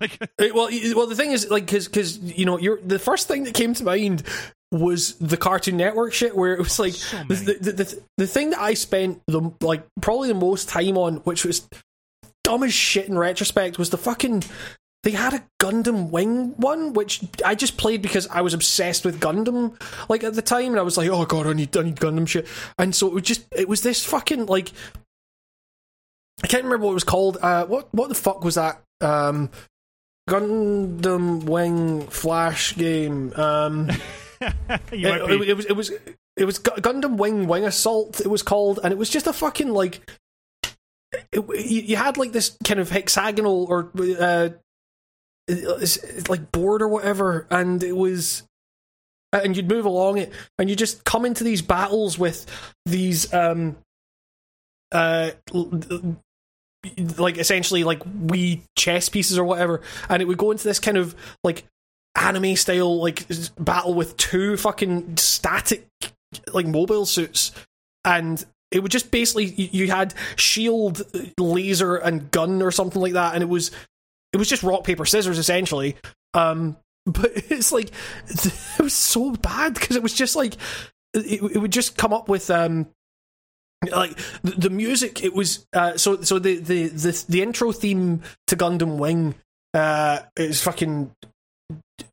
like 0.00 0.18
uh, 0.22 0.26
well, 0.52 0.68
well 0.94 1.06
the 1.06 1.14
thing 1.16 1.32
is 1.32 1.48
like 1.50 1.64
because 1.64 1.86
because 1.88 2.18
you 2.18 2.44
know 2.44 2.58
you're 2.58 2.78
the 2.82 2.98
first 2.98 3.26
thing 3.26 3.44
that 3.44 3.54
came 3.54 3.72
to 3.74 3.84
mind 3.84 4.22
was 4.70 5.14
the 5.14 5.38
Cartoon 5.38 5.78
Network 5.78 6.12
shit 6.12 6.36
where 6.36 6.52
it 6.52 6.58
was 6.58 6.78
like 6.78 6.92
so 6.92 7.16
the, 7.26 7.34
the, 7.34 7.52
the, 7.54 7.72
the, 7.72 8.02
the 8.18 8.26
thing 8.26 8.50
that 8.50 8.60
I 8.60 8.74
spent 8.74 9.22
the 9.28 9.50
like 9.62 9.82
probably 10.02 10.28
the 10.28 10.34
most 10.34 10.68
time 10.68 10.98
on, 10.98 11.16
which 11.18 11.46
was 11.46 11.66
dumb 12.44 12.62
as 12.64 12.74
shit 12.74 13.08
in 13.08 13.16
retrospect, 13.16 13.78
was 13.78 13.88
the 13.88 13.96
fucking. 13.98 14.44
They 15.08 15.14
had 15.14 15.32
a 15.32 15.42
Gundam 15.58 16.10
Wing 16.10 16.52
one, 16.58 16.92
which 16.92 17.22
I 17.42 17.54
just 17.54 17.78
played 17.78 18.02
because 18.02 18.26
I 18.26 18.42
was 18.42 18.52
obsessed 18.52 19.06
with 19.06 19.22
Gundam, 19.22 19.72
like 20.10 20.22
at 20.22 20.34
the 20.34 20.42
time, 20.42 20.72
and 20.72 20.78
I 20.78 20.82
was 20.82 20.98
like, 20.98 21.08
"Oh 21.08 21.24
god, 21.24 21.46
I 21.46 21.54
need, 21.54 21.74
I 21.74 21.82
need 21.82 21.96
Gundam 21.96 22.28
shit." 22.28 22.46
And 22.78 22.94
so 22.94 23.06
it 23.06 23.14
was 23.14 23.22
just, 23.22 23.46
it 23.50 23.70
was 23.70 23.80
this 23.80 24.04
fucking 24.04 24.44
like, 24.44 24.70
I 26.44 26.46
can't 26.46 26.62
remember 26.62 26.84
what 26.84 26.90
it 26.90 26.94
was 26.96 27.04
called. 27.04 27.38
Uh, 27.40 27.64
what, 27.64 27.88
what 27.94 28.10
the 28.10 28.14
fuck 28.14 28.44
was 28.44 28.56
that? 28.56 28.82
Um, 29.00 29.48
Gundam 30.28 31.44
Wing 31.44 32.06
Flash 32.08 32.76
game. 32.76 33.32
Um, 33.32 33.86
might 34.42 34.92
it, 34.92 35.48
it 35.48 35.56
was 35.56 35.64
it 35.64 35.72
was 35.74 35.90
it 36.36 36.44
was 36.44 36.58
Gundam 36.58 37.16
Wing 37.16 37.46
Wing 37.46 37.64
Assault. 37.64 38.20
It 38.20 38.28
was 38.28 38.42
called, 38.42 38.80
and 38.84 38.92
it 38.92 38.98
was 38.98 39.08
just 39.08 39.26
a 39.26 39.32
fucking 39.32 39.70
like. 39.70 40.06
It, 41.32 41.46
you 41.66 41.96
had 41.96 42.18
like 42.18 42.32
this 42.32 42.58
kind 42.62 42.78
of 42.78 42.90
hexagonal 42.90 43.64
or 43.70 43.90
uh, 44.20 44.50
it's- 45.48 45.96
it's 45.96 46.28
like 46.28 46.52
board 46.52 46.82
or 46.82 46.88
whatever, 46.88 47.46
and 47.50 47.82
it 47.82 47.96
was, 47.96 48.42
and 49.32 49.56
you'd 49.56 49.68
move 49.68 49.84
along 49.86 50.18
it, 50.18 50.32
and 50.58 50.68
you 50.70 50.76
just 50.76 51.04
come 51.04 51.24
into 51.24 51.44
these 51.44 51.62
battles 51.62 52.18
with 52.18 52.46
these 52.86 53.32
um, 53.32 53.76
uh, 54.92 55.30
like 57.18 57.38
essentially 57.38 57.84
like 57.84 58.02
wee 58.26 58.62
chess 58.76 59.08
pieces 59.08 59.38
or 59.38 59.44
whatever, 59.44 59.80
and 60.08 60.22
it 60.22 60.26
would 60.26 60.38
go 60.38 60.50
into 60.50 60.64
this 60.64 60.78
kind 60.80 60.96
of 60.96 61.14
like 61.44 61.64
anime 62.14 62.56
style 62.56 63.00
like 63.00 63.26
battle 63.60 63.94
with 63.94 64.16
two 64.16 64.56
fucking 64.56 65.16
static 65.16 65.86
like 66.52 66.66
mobile 66.66 67.06
suits 67.06 67.52
and 68.04 68.44
it 68.72 68.80
would 68.80 68.90
just 68.90 69.10
basically 69.12 69.44
you 69.44 69.86
had 69.88 70.12
shield 70.34 71.02
laser 71.38 71.94
and 71.96 72.30
gun 72.32 72.60
or 72.60 72.72
something 72.72 73.00
like 73.00 73.12
that 73.12 73.34
and 73.34 73.42
it 73.42 73.48
was 73.48 73.70
it 74.32 74.36
was 74.36 74.48
just 74.48 74.62
rock 74.62 74.84
paper 74.84 75.04
scissors 75.04 75.38
essentially. 75.38 75.96
Um 76.34 76.76
but 77.06 77.30
it's 77.34 77.72
like 77.72 77.90
it 78.28 78.82
was 78.82 78.92
so 78.92 79.32
bad 79.32 79.74
because 79.74 79.96
it 79.96 80.02
was 80.02 80.12
just 80.12 80.36
like 80.36 80.54
it, 81.14 81.42
it 81.42 81.58
would 81.58 81.72
just 81.72 81.96
come 81.96 82.12
up 82.12 82.28
with 82.28 82.50
um 82.50 82.86
like 83.90 84.18
the, 84.42 84.68
music 84.68 85.22
it 85.24 85.32
was 85.32 85.66
uh 85.72 85.96
so 85.96 86.20
so 86.20 86.38
the, 86.38 86.58
the 86.58 86.88
the 86.88 87.24
the 87.28 87.42
intro 87.42 87.72
theme 87.72 88.22
to 88.48 88.56
Gundam 88.56 88.98
Wing 88.98 89.36
uh 89.72 90.20
is 90.36 90.60
fucking 90.62 91.12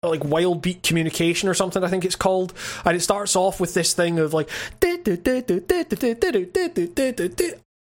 like 0.03 0.23
wild 0.23 0.61
beat 0.61 0.83
communication 0.83 1.49
or 1.49 1.53
something 1.53 1.83
i 1.83 1.87
think 1.87 2.05
it's 2.05 2.15
called. 2.15 2.53
And 2.85 2.95
it 2.95 3.01
starts 3.01 3.35
off 3.35 3.59
with 3.59 3.73
this 3.73 3.93
thing 3.93 4.19
of 4.19 4.33
like 4.33 4.49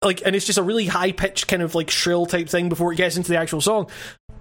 like 0.02 0.22
and 0.24 0.36
it's 0.36 0.46
just 0.46 0.58
a 0.58 0.62
really 0.62 0.86
high 0.86 1.12
pitched 1.12 1.48
kind 1.48 1.62
of 1.62 1.74
like 1.74 1.90
shrill 1.90 2.26
type 2.26 2.48
thing 2.48 2.68
before 2.68 2.92
it 2.92 2.96
gets 2.96 3.16
into 3.16 3.30
the 3.30 3.38
actual 3.38 3.60
song 3.60 3.88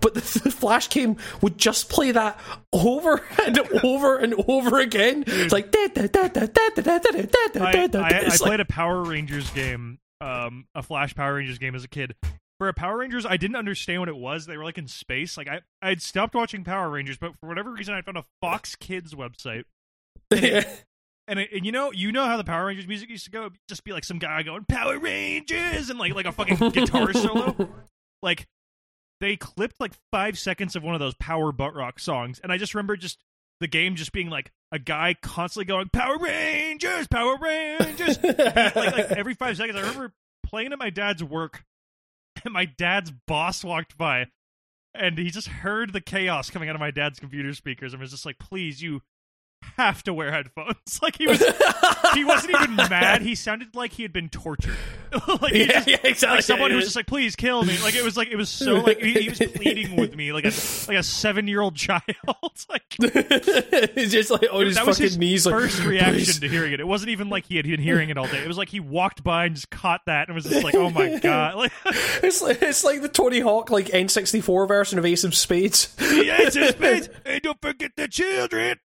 but 0.01 0.13
the, 0.13 0.39
the 0.43 0.51
flash 0.51 0.89
game 0.89 1.15
would 1.41 1.57
just 1.57 1.89
play 1.89 2.11
that 2.11 2.39
over 2.73 3.23
and 3.45 3.57
over 3.83 4.17
and 4.17 4.35
over 4.47 4.79
again 4.79 5.23
it's 5.27 5.53
like 5.53 5.71
I, 7.65 7.71
I, 8.03 8.09
I 8.25 8.37
played 8.47 8.59
a 8.59 8.65
Power 8.65 9.03
Rangers 9.03 9.49
game, 9.51 9.99
um, 10.21 10.65
a 10.75 10.83
Flash 10.83 11.15
Power 11.15 11.35
Rangers 11.35 11.57
game 11.57 11.75
as 11.75 11.83
a 11.83 11.87
kid. 11.87 12.15
For 12.57 12.69
a 12.69 12.73
Power 12.73 12.97
Rangers, 12.97 13.25
I 13.25 13.37
didn't 13.37 13.57
understand 13.57 14.01
what 14.01 14.09
it 14.09 14.15
was. 14.15 14.45
They 14.45 14.57
were 14.57 14.63
like 14.63 14.77
in 14.77 14.87
space. 14.87 15.37
Like 15.37 15.47
I, 15.47 15.61
I'd 15.81 16.01
stopped 16.01 16.35
watching 16.35 16.63
Power 16.63 16.89
Rangers, 16.89 17.17
but 17.17 17.35
for 17.39 17.47
whatever 17.47 17.71
reason, 17.71 17.93
I 17.93 18.01
found 18.01 18.17
a 18.17 18.23
Fox 18.41 18.75
Kids 18.75 19.13
website. 19.13 19.63
Yeah. 20.31 20.63
And, 21.27 21.39
it, 21.39 21.49
and 21.53 21.65
you 21.65 21.71
know, 21.71 21.91
you 21.91 22.11
know 22.11 22.25
how 22.25 22.37
the 22.37 22.43
Power 22.43 22.67
Rangers 22.67 22.87
music 22.87 23.09
used 23.09 23.25
to 23.25 23.31
go, 23.31 23.45
It'd 23.47 23.57
just 23.67 23.83
be 23.83 23.93
like 23.93 24.03
some 24.03 24.19
guy 24.19 24.43
going 24.43 24.65
Power 24.65 24.99
Rangers 24.99 25.89
and 25.89 25.97
like 25.97 26.13
like 26.13 26.25
a 26.25 26.31
fucking 26.31 26.69
guitar 26.69 27.13
solo. 27.13 27.69
Like 28.21 28.47
they 29.21 29.35
clipped 29.35 29.79
like 29.79 29.93
five 30.11 30.37
seconds 30.37 30.75
of 30.75 30.83
one 30.83 30.93
of 30.93 30.99
those 30.99 31.15
Power 31.15 31.51
Butt 31.51 31.73
Rock 31.73 31.99
songs, 31.99 32.39
and 32.43 32.51
I 32.51 32.57
just 32.57 32.75
remember 32.75 32.95
just 32.95 33.19
the 33.59 33.67
game 33.67 33.95
just 33.95 34.11
being 34.11 34.29
like 34.29 34.51
a 34.71 34.79
guy 34.79 35.15
constantly 35.21 35.65
going 35.65 35.89
Power 35.89 36.17
Rangers, 36.19 37.07
Power 37.07 37.37
Rangers, 37.37 38.21
like 38.23 38.75
like 38.75 39.11
every 39.11 39.33
five 39.33 39.57
seconds. 39.57 39.77
I 39.77 39.81
remember 39.81 40.13
playing 40.45 40.73
at 40.73 40.79
my 40.79 40.89
dad's 40.89 41.23
work, 41.23 41.63
and 42.43 42.53
my 42.53 42.65
dad's 42.65 43.11
boss 43.25 43.63
walked 43.63 43.97
by, 43.97 44.27
and 44.93 45.17
he 45.17 45.31
just 45.31 45.47
heard 45.47 45.93
the 45.93 46.01
chaos 46.01 46.49
coming 46.49 46.69
out 46.69 46.75
of 46.75 46.81
my 46.81 46.91
dad's 46.91 47.19
computer 47.19 47.53
speakers, 47.53 47.93
and 47.93 48.01
was 48.01 48.11
just 48.11 48.25
like, 48.25 48.37
"Please, 48.37 48.81
you 48.81 49.01
have 49.77 50.03
to 50.03 50.13
wear 50.13 50.31
headphones." 50.31 50.75
like 51.01 51.17
he 51.17 51.27
was, 51.27 51.43
he 52.13 52.23
wasn't 52.23 52.55
even 52.55 52.75
mad. 52.75 53.21
He 53.21 53.35
sounded 53.35 53.75
like 53.75 53.93
he 53.93 54.03
had 54.03 54.13
been 54.13 54.29
tortured. 54.29 54.75
like 55.41 55.53
yeah, 55.53 55.65
just, 55.65 55.87
yeah, 55.87 55.97
exactly. 56.03 56.35
like 56.37 56.43
someone 56.43 56.71
who 56.71 56.77
was 56.77 56.85
just 56.85 56.95
like, 56.95 57.07
"Please 57.07 57.35
kill 57.35 57.63
me!" 57.63 57.77
Like 57.81 57.95
it 57.95 58.03
was 58.03 58.17
like 58.17 58.27
it 58.29 58.35
was 58.35 58.49
so 58.49 58.75
like 58.75 58.99
he, 58.99 59.13
he 59.13 59.29
was 59.29 59.39
pleading 59.55 59.95
with 59.95 60.15
me 60.15 60.33
like 60.33 60.45
a 60.45 60.51
like 60.87 60.97
a 60.97 61.03
seven 61.03 61.47
year 61.47 61.61
old 61.61 61.75
child. 61.75 62.01
like 62.69 62.83
it's 62.99 64.11
just 64.11 64.31
like 64.31 64.45
on 64.51 64.65
his 64.65 64.75
that 64.75 64.85
was 64.85 64.97
fucking 64.97 65.03
his 65.03 65.17
knees. 65.17 65.45
Like, 65.45 65.55
first 65.55 65.83
reaction 65.83 66.15
"Please." 66.15 66.39
to 66.39 66.49
hearing 66.49 66.73
it. 66.73 66.79
It 66.79 66.87
wasn't 66.87 67.09
even 67.09 67.29
like 67.29 67.45
he 67.45 67.57
had 67.57 67.65
been 67.65 67.79
hearing 67.79 68.09
it 68.09 68.17
all 68.17 68.27
day. 68.27 68.43
It 68.43 68.47
was 68.47 68.57
like 68.57 68.69
he 68.69 68.79
walked 68.79 69.23
by 69.23 69.45
and 69.45 69.55
just 69.55 69.69
caught 69.69 70.01
that 70.05 70.27
and 70.27 70.35
was 70.35 70.45
just 70.45 70.63
like, 70.63 70.75
"Oh 70.75 70.89
my 70.89 71.19
god!" 71.19 71.55
Like, 71.55 71.71
It's 72.23 72.41
like, 72.41 72.61
it's 72.61 72.83
like 72.83 73.01
the 73.01 73.09
Tony 73.09 73.39
Hawk 73.39 73.69
like 73.69 73.87
N64 73.87 74.67
version 74.67 74.99
of 74.99 75.05
Ace 75.05 75.23
of 75.23 75.35
Spades. 75.35 75.95
yes, 75.99 76.55
it's 76.55 76.77
been, 76.77 77.07
and 77.25 77.41
don't 77.41 77.61
forget 77.61 77.91
the 77.95 78.07
children. 78.07 78.77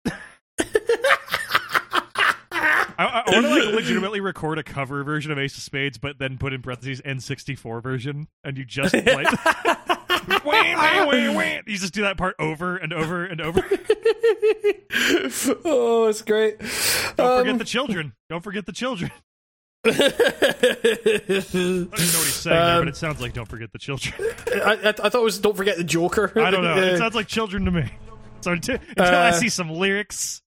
I, 3.01 3.23
I 3.27 3.31
want 3.31 3.45
to 3.45 3.49
like 3.65 3.73
legitimately 3.75 4.19
record 4.19 4.59
a 4.59 4.63
cover 4.63 5.03
version 5.05 5.31
of 5.31 5.39
Ace 5.39 5.55
of 5.55 5.63
Spades, 5.63 5.97
but 5.97 6.19
then 6.19 6.37
put 6.37 6.51
in 6.51 6.61
parentheses 6.61 7.01
N64 7.01 7.81
version, 7.81 8.27
and 8.43 8.57
you 8.57 8.65
just 8.65 8.91
play. 8.93 9.05
wait, 9.05 10.43
wait, 10.45 11.07
wait, 11.07 11.29
wah. 11.29 11.61
You 11.65 11.77
just 11.77 11.93
do 11.93 12.01
that 12.01 12.17
part 12.17 12.35
over 12.39 12.75
and 12.75 12.91
over 12.91 13.23
and 13.25 13.39
over. 13.39 13.61
oh, 15.63 16.07
it's 16.09 16.21
great. 16.23 16.59
Don't 17.15 17.39
forget 17.39 17.57
the 17.57 17.63
children. 17.65 18.13
Don't 18.29 18.43
forget 18.43 18.65
the 18.65 18.73
children. 18.73 19.11
I 19.85 19.91
don't 19.91 20.09
know 21.53 21.87
what 21.89 21.97
he's 21.97 22.33
saying 22.35 22.53
there, 22.55 22.75
Um, 22.75 22.81
but 22.81 22.87
it 22.89 22.97
sounds 22.97 23.21
like 23.21 23.31
"Don't 23.31 23.47
forget 23.47 23.71
the 23.71 23.79
children." 23.79 24.13
I, 24.53 24.59
I, 24.73 24.89
I 24.89 24.91
thought 24.91 25.15
it 25.15 25.21
was 25.23 25.39
"Don't 25.39 25.55
forget 25.55 25.77
the 25.77 25.85
Joker." 25.85 26.33
I 26.35 26.51
don't 26.51 26.65
know. 26.65 26.75
It 26.75 26.97
sounds 26.97 27.15
like 27.15 27.27
children 27.27 27.63
to 27.63 27.71
me. 27.71 27.89
So 28.41 28.51
until, 28.51 28.75
until 28.89 29.05
I 29.05 29.29
Uh, 29.29 29.31
see 29.33 29.47
some 29.49 29.69
lyrics 29.69 30.41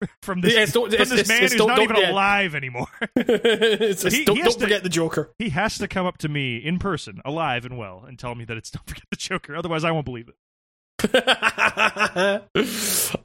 from 0.22 0.40
this, 0.40 0.54
Yeah, 0.54 0.66
from 0.66 0.90
this 0.90 1.28
man 1.28 1.40
who's 1.42 1.54
don't- 1.54 1.78
even 1.80 1.96
yeah. 1.96 2.10
alive 2.12 2.54
anymore, 2.54 2.86
it's, 3.16 4.04
it's 4.04 4.14
He- 4.16 4.24
don't 4.24 4.36
he 4.36 4.42
don't 4.42 4.52
to- 4.54 4.60
forget 4.60 4.82
the 4.82 4.88
Joker. 4.88 5.30
he 5.38 5.50
has 5.50 5.78
to 5.78 5.88
come 5.88 6.06
up 6.06 6.18
to 6.18 6.28
me 6.28 6.56
in 6.56 6.78
person, 6.78 7.20
alive 7.24 7.64
and 7.64 7.76
well, 7.78 8.04
and 8.06 8.18
tell 8.18 8.34
me 8.34 8.44
that 8.46 8.56
it's 8.56 8.70
"Don't 8.70 8.86
forget 8.86 9.04
the 9.10 9.16
Joker." 9.16 9.54
Otherwise, 9.56 9.84
I 9.84 9.90
won't 9.90 10.04
believe 10.06 10.28
it. 10.28 10.34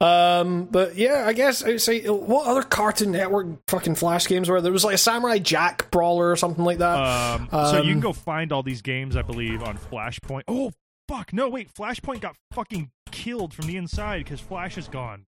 um, 0.02 0.66
but 0.66 0.96
yeah, 0.96 1.24
I 1.28 1.34
guess 1.34 1.64
I'd 1.64 1.82
say 1.82 2.08
what 2.08 2.48
other 2.48 2.62
Cartoon 2.64 3.12
Network 3.12 3.48
fucking 3.68 3.96
flash 3.96 4.28
games 4.28 4.50
were 4.50 4.62
there? 4.62 4.72
Was 4.72 4.86
like 4.86 4.96
a 4.96 4.98
Samurai 4.98 5.40
Jack 5.40 5.92
brawler 5.92 6.32
or 6.32 6.36
something 6.36 6.64
like 6.64 6.78
that. 6.80 6.96
Um, 6.98 7.50
so 7.52 7.78
you 7.78 7.90
can 7.90 7.94
Um, 7.96 8.00
go 8.00 8.14
find 8.14 8.52
all 8.52 8.64
these 8.64 8.82
games, 8.82 9.16
I 9.16 9.22
believe, 9.24 9.62
on 9.64 9.78
Flashpoint. 9.78 10.44
Oh 10.48 10.72
fuck! 11.10 11.34
No, 11.34 11.50
wait. 11.50 11.74
Flashpoint 11.74 12.22
got 12.22 12.36
fucking 12.54 12.92
killed 13.12 13.54
from 13.54 13.68
the 13.68 13.76
inside 13.78 14.24
because 14.24 14.40
Flash 14.40 14.78
is 14.78 14.88
gone. 14.88 15.26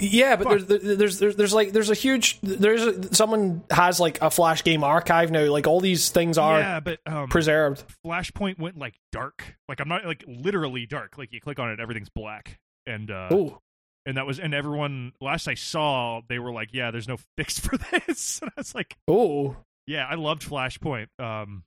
Yeah, 0.00 0.36
but 0.36 0.66
there's, 0.66 0.82
there's 0.98 1.18
there's 1.18 1.36
there's 1.36 1.54
like 1.54 1.72
there's 1.72 1.90
a 1.90 1.94
huge 1.94 2.40
there's 2.40 2.82
a, 2.82 3.14
someone 3.14 3.62
has 3.70 4.00
like 4.00 4.20
a 4.20 4.30
flash 4.30 4.64
game 4.64 4.82
archive 4.84 5.30
now. 5.30 5.50
Like 5.50 5.66
all 5.66 5.80
these 5.80 6.10
things 6.10 6.38
are 6.38 6.58
yeah, 6.58 6.80
but 6.80 7.00
um, 7.06 7.28
preserved. 7.28 7.84
Flashpoint 8.04 8.58
went 8.58 8.78
like 8.78 8.94
dark. 9.12 9.56
Like 9.68 9.80
I'm 9.80 9.88
not 9.88 10.04
like 10.04 10.24
literally 10.26 10.86
dark. 10.86 11.18
Like 11.18 11.32
you 11.32 11.40
click 11.40 11.58
on 11.58 11.70
it, 11.70 11.80
everything's 11.80 12.10
black. 12.10 12.58
And 12.86 13.10
uh, 13.10 13.28
Oh, 13.30 13.60
and 14.06 14.16
that 14.16 14.26
was 14.26 14.38
and 14.40 14.54
everyone 14.54 15.12
last 15.20 15.48
I 15.48 15.54
saw 15.54 16.20
they 16.28 16.38
were 16.38 16.52
like, 16.52 16.70
yeah, 16.72 16.90
there's 16.90 17.08
no 17.08 17.18
fix 17.36 17.58
for 17.58 17.76
this. 17.76 18.40
and 18.42 18.50
I 18.56 18.60
was 18.60 18.74
like, 18.74 18.96
oh, 19.06 19.56
yeah, 19.86 20.06
I 20.08 20.14
loved 20.14 20.42
Flashpoint. 20.42 21.08
Um, 21.18 21.64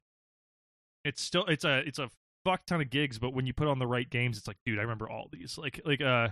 it's 1.05 1.21
still 1.21 1.45
it's 1.45 1.65
a 1.65 1.79
it's 1.79 1.99
a 1.99 2.09
fuck 2.45 2.65
ton 2.65 2.81
of 2.81 2.89
gigs, 2.89 3.19
but 3.19 3.33
when 3.33 3.45
you 3.45 3.53
put 3.53 3.67
on 3.67 3.79
the 3.79 3.87
right 3.87 4.09
games, 4.09 4.37
it's 4.37 4.47
like, 4.47 4.57
dude, 4.65 4.79
I 4.79 4.81
remember 4.81 5.09
all 5.09 5.29
these. 5.31 5.57
Like 5.57 5.81
like 5.85 6.01
uh, 6.01 6.29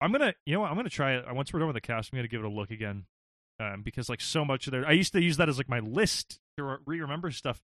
I'm 0.00 0.12
gonna 0.12 0.34
you 0.46 0.54
know 0.54 0.60
what 0.60 0.70
I'm 0.70 0.76
gonna 0.76 0.90
try 0.90 1.14
it. 1.14 1.24
Once 1.32 1.52
we're 1.52 1.60
done 1.60 1.68
with 1.68 1.74
the 1.74 1.80
cast, 1.80 2.12
I'm 2.12 2.18
gonna 2.18 2.28
give 2.28 2.40
it 2.40 2.46
a 2.46 2.50
look 2.50 2.70
again. 2.70 3.06
Um, 3.60 3.82
because 3.82 4.08
like 4.08 4.20
so 4.20 4.44
much 4.44 4.66
of 4.66 4.72
there, 4.72 4.86
I 4.86 4.92
used 4.92 5.12
to 5.12 5.22
use 5.22 5.36
that 5.36 5.48
as 5.48 5.58
like 5.58 5.68
my 5.68 5.78
list 5.78 6.40
to 6.56 6.78
re 6.86 7.00
remember 7.00 7.30
stuff. 7.30 7.60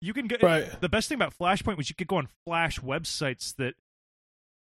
You 0.00 0.12
can 0.12 0.26
get 0.26 0.42
right. 0.42 0.80
the 0.80 0.88
best 0.88 1.08
thing 1.08 1.16
about 1.16 1.36
Flashpoint 1.36 1.76
was 1.76 1.88
you 1.88 1.94
could 1.94 2.06
go 2.06 2.16
on 2.16 2.28
Flash 2.46 2.78
websites 2.80 3.54
that. 3.56 3.74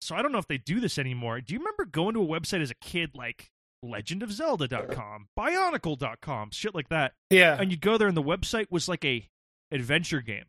So 0.02 0.16
I 0.16 0.22
don't 0.22 0.32
know 0.32 0.38
if 0.38 0.48
they 0.48 0.58
do 0.58 0.80
this 0.80 0.98
anymore. 0.98 1.40
Do 1.40 1.52
you 1.52 1.60
remember 1.60 1.84
going 1.84 2.14
to 2.14 2.22
a 2.22 2.26
website 2.26 2.62
as 2.62 2.70
a 2.70 2.74
kid 2.74 3.10
like 3.14 3.50
legendofzelda.com, 3.84 5.28
bionicle.com, 5.38 6.50
shit 6.52 6.74
like 6.74 6.88
that? 6.88 7.12
Yeah. 7.28 7.56
And 7.58 7.70
you'd 7.70 7.80
go 7.80 7.98
there 7.98 8.08
and 8.08 8.16
the 8.16 8.22
website 8.22 8.66
was 8.70 8.88
like 8.88 9.04
a 9.04 9.28
adventure 9.70 10.20
game. 10.20 10.46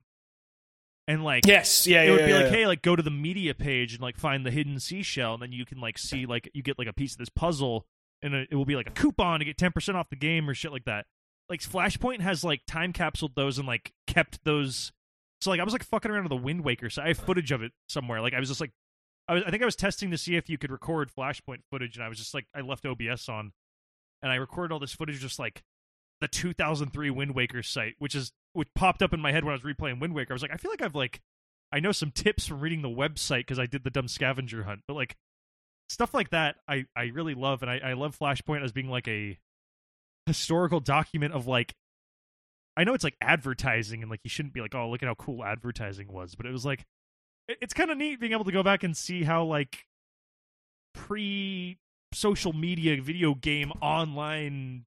And 1.12 1.26
like 1.26 1.46
Yes. 1.46 1.86
Yeah. 1.88 2.04
it 2.04 2.06
yeah, 2.06 2.12
would 2.12 2.20
yeah, 2.22 2.26
be 2.28 2.34
like, 2.34 2.44
yeah. 2.46 2.50
hey, 2.52 2.68
like 2.68 2.82
go 2.82 2.96
to 2.96 3.04
the 3.04 3.12
media 3.12 3.54
page 3.54 3.94
and 3.94 4.02
like 4.02 4.16
find 4.18 4.46
the 4.46 4.52
hidden 4.52 4.80
seashell, 4.80 5.34
and 5.34 5.44
then 5.44 5.52
you 5.52 5.66
can 5.66 5.82
like 5.82 5.98
see 5.98 6.26
like 6.26 6.50
you 6.54 6.64
get 6.64 6.80
like 6.80 6.88
a 6.88 6.94
piece 6.94 7.12
of 7.12 7.18
this 7.18 7.28
puzzle, 7.28 7.86
and 8.22 8.34
it, 8.34 8.48
it 8.52 8.56
will 8.56 8.66
be 8.66 8.78
like 8.78 8.88
a 8.88 8.92
coupon 8.92 9.40
to 9.40 9.46
get 9.46 9.58
ten 9.58 9.74
percent 9.74 9.98
off 9.98 10.10
the 10.10 10.16
game 10.16 10.50
or 10.50 10.54
shit 10.54 10.72
like 10.72 10.86
that. 10.86 11.06
Like 11.50 11.60
Flashpoint 11.60 12.22
has 12.22 12.46
like 12.46 12.62
time 12.66 12.94
capsuled 12.94 13.36
those 13.36 13.58
and 13.58 13.68
like 13.68 13.92
kept 14.08 14.40
those. 14.46 14.94
So 15.42 15.50
like 15.50 15.60
I 15.60 15.66
was 15.66 15.74
like 15.74 15.84
fucking 15.84 16.10
around 16.10 16.24
with 16.24 16.30
the 16.30 16.38
Wind 16.38 16.64
Waker, 16.64 16.90
so 16.90 17.02
I 17.02 17.10
have 17.10 17.18
footage 17.18 17.52
of 17.52 17.62
it 17.62 17.74
somewhere. 17.90 18.22
Like 18.22 18.34
I 18.34 18.40
was 18.40 18.48
just 18.48 18.62
like, 18.62 18.72
I 19.28 19.34
was 19.34 19.44
I 19.46 19.52
think 19.52 19.62
I 19.62 19.66
was 19.66 19.76
testing 19.76 20.12
to 20.12 20.18
see 20.18 20.38
if 20.38 20.50
you 20.50 20.58
could 20.58 20.72
record 20.72 21.12
Flashpoint 21.14 21.64
footage, 21.70 21.98
and 21.98 22.06
I 22.06 22.08
was 22.08 22.20
just 22.20 22.34
like 22.34 22.46
I 22.56 22.62
left 22.62 22.86
OBS 22.86 23.28
on, 23.28 23.52
and 24.24 24.32
I 24.32 24.36
recorded 24.36 24.72
all 24.74 24.80
this 24.80 24.94
footage 24.94 25.20
just 25.20 25.40
like 25.40 25.64
the 26.22 26.30
2003 26.30 27.10
Wind 27.10 27.36
Waker 27.36 27.64
site, 27.64 27.96
which 27.98 28.16
is 28.16 28.32
which 28.54 28.68
popped 28.76 29.02
up 29.02 29.14
in 29.14 29.20
my 29.20 29.32
head 29.32 29.44
when 29.44 29.54
I 29.54 29.60
was 29.62 29.76
replaying 29.76 30.00
Wind 30.00 30.14
Waker. 30.14 30.34
I 30.34 30.36
was 30.36 30.42
like, 30.42 30.54
I 30.54 30.58
feel 30.58 30.72
like 30.72 30.82
I've 30.82 30.96
like 30.96 31.22
I 31.72 31.80
know 31.80 31.92
some 31.92 32.12
tips 32.12 32.48
from 32.48 32.60
reading 32.60 32.82
the 32.82 32.90
website 32.90 33.40
because 33.40 33.60
I 33.60 33.66
did 33.66 33.84
the 33.84 33.90
dumb 33.90 34.08
scavenger 34.08 34.64
hunt, 34.64 34.82
but 34.88 34.96
like 34.96 35.16
stuff 35.90 36.14
like 36.14 36.32
that, 36.32 36.56
I 36.68 36.86
I 36.96 37.06
really 37.14 37.34
love, 37.34 37.62
and 37.62 37.72
I 37.72 37.78
I 37.78 37.94
love 37.94 38.18
Flashpoint 38.18 38.64
as 38.64 38.72
being 38.72 38.90
like 38.90 39.08
a 39.08 39.38
historical 40.26 40.80
document 40.80 41.34
of 41.34 41.48
like. 41.48 41.76
I 42.78 42.86
know 42.86 42.94
it's 42.94 43.04
like 43.04 43.18
advertising, 43.22 44.02
and 44.02 44.10
like 44.10 44.22
you 44.24 44.30
shouldn't 44.30 44.54
be 44.54 44.62
like, 44.62 44.74
oh, 44.74 44.90
look 44.90 45.04
at 45.04 45.08
how 45.08 45.16
cool 45.16 45.44
advertising 45.44 46.12
was, 46.12 46.36
but 46.36 46.46
it 46.46 46.54
was 46.54 46.66
like, 46.66 46.86
it, 47.50 47.58
it's 47.62 47.74
kind 47.74 47.92
of 47.92 47.98
neat 47.98 48.20
being 48.20 48.32
able 48.32 48.46
to 48.46 48.52
go 48.52 48.64
back 48.64 48.84
and 48.84 48.96
see 48.96 49.24
how 49.24 49.44
like 49.44 49.86
pre 50.94 51.78
social 52.14 52.54
media 52.54 53.02
video 53.02 53.36
game 53.36 53.72
online 53.82 54.86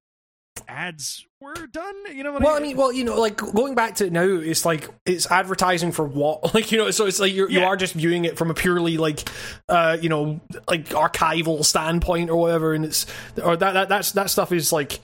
ads 0.68 1.26
were 1.40 1.54
done. 1.54 1.94
You 2.12 2.24
know 2.24 2.32
what 2.32 2.42
Well, 2.42 2.54
I 2.54 2.58
I 2.58 2.60
mean, 2.60 2.76
well, 2.76 2.92
you 2.92 3.04
know, 3.04 3.20
like 3.20 3.36
going 3.36 3.74
back 3.74 3.96
to 3.96 4.06
it 4.06 4.12
now, 4.12 4.24
it's 4.24 4.64
like 4.64 4.88
it's 5.06 5.30
advertising 5.30 5.92
for 5.92 6.06
what, 6.06 6.54
like 6.54 6.72
you 6.72 6.78
know, 6.78 6.90
so 6.90 7.06
it's 7.06 7.20
like 7.20 7.32
you're, 7.32 7.50
you 7.50 7.62
are 7.62 7.76
just 7.76 7.94
viewing 7.94 8.24
it 8.24 8.36
from 8.36 8.50
a 8.50 8.54
purely 8.54 8.96
like, 8.96 9.28
uh, 9.68 9.96
you 10.00 10.08
know, 10.08 10.40
like 10.68 10.86
archival 10.90 11.64
standpoint 11.64 12.30
or 12.30 12.36
whatever, 12.36 12.74
and 12.74 12.84
it's 12.84 13.06
or 13.42 13.56
that 13.56 13.72
that 13.72 13.88
that's 13.88 14.12
that 14.12 14.30
stuff 14.30 14.52
is 14.52 14.72
like 14.72 15.00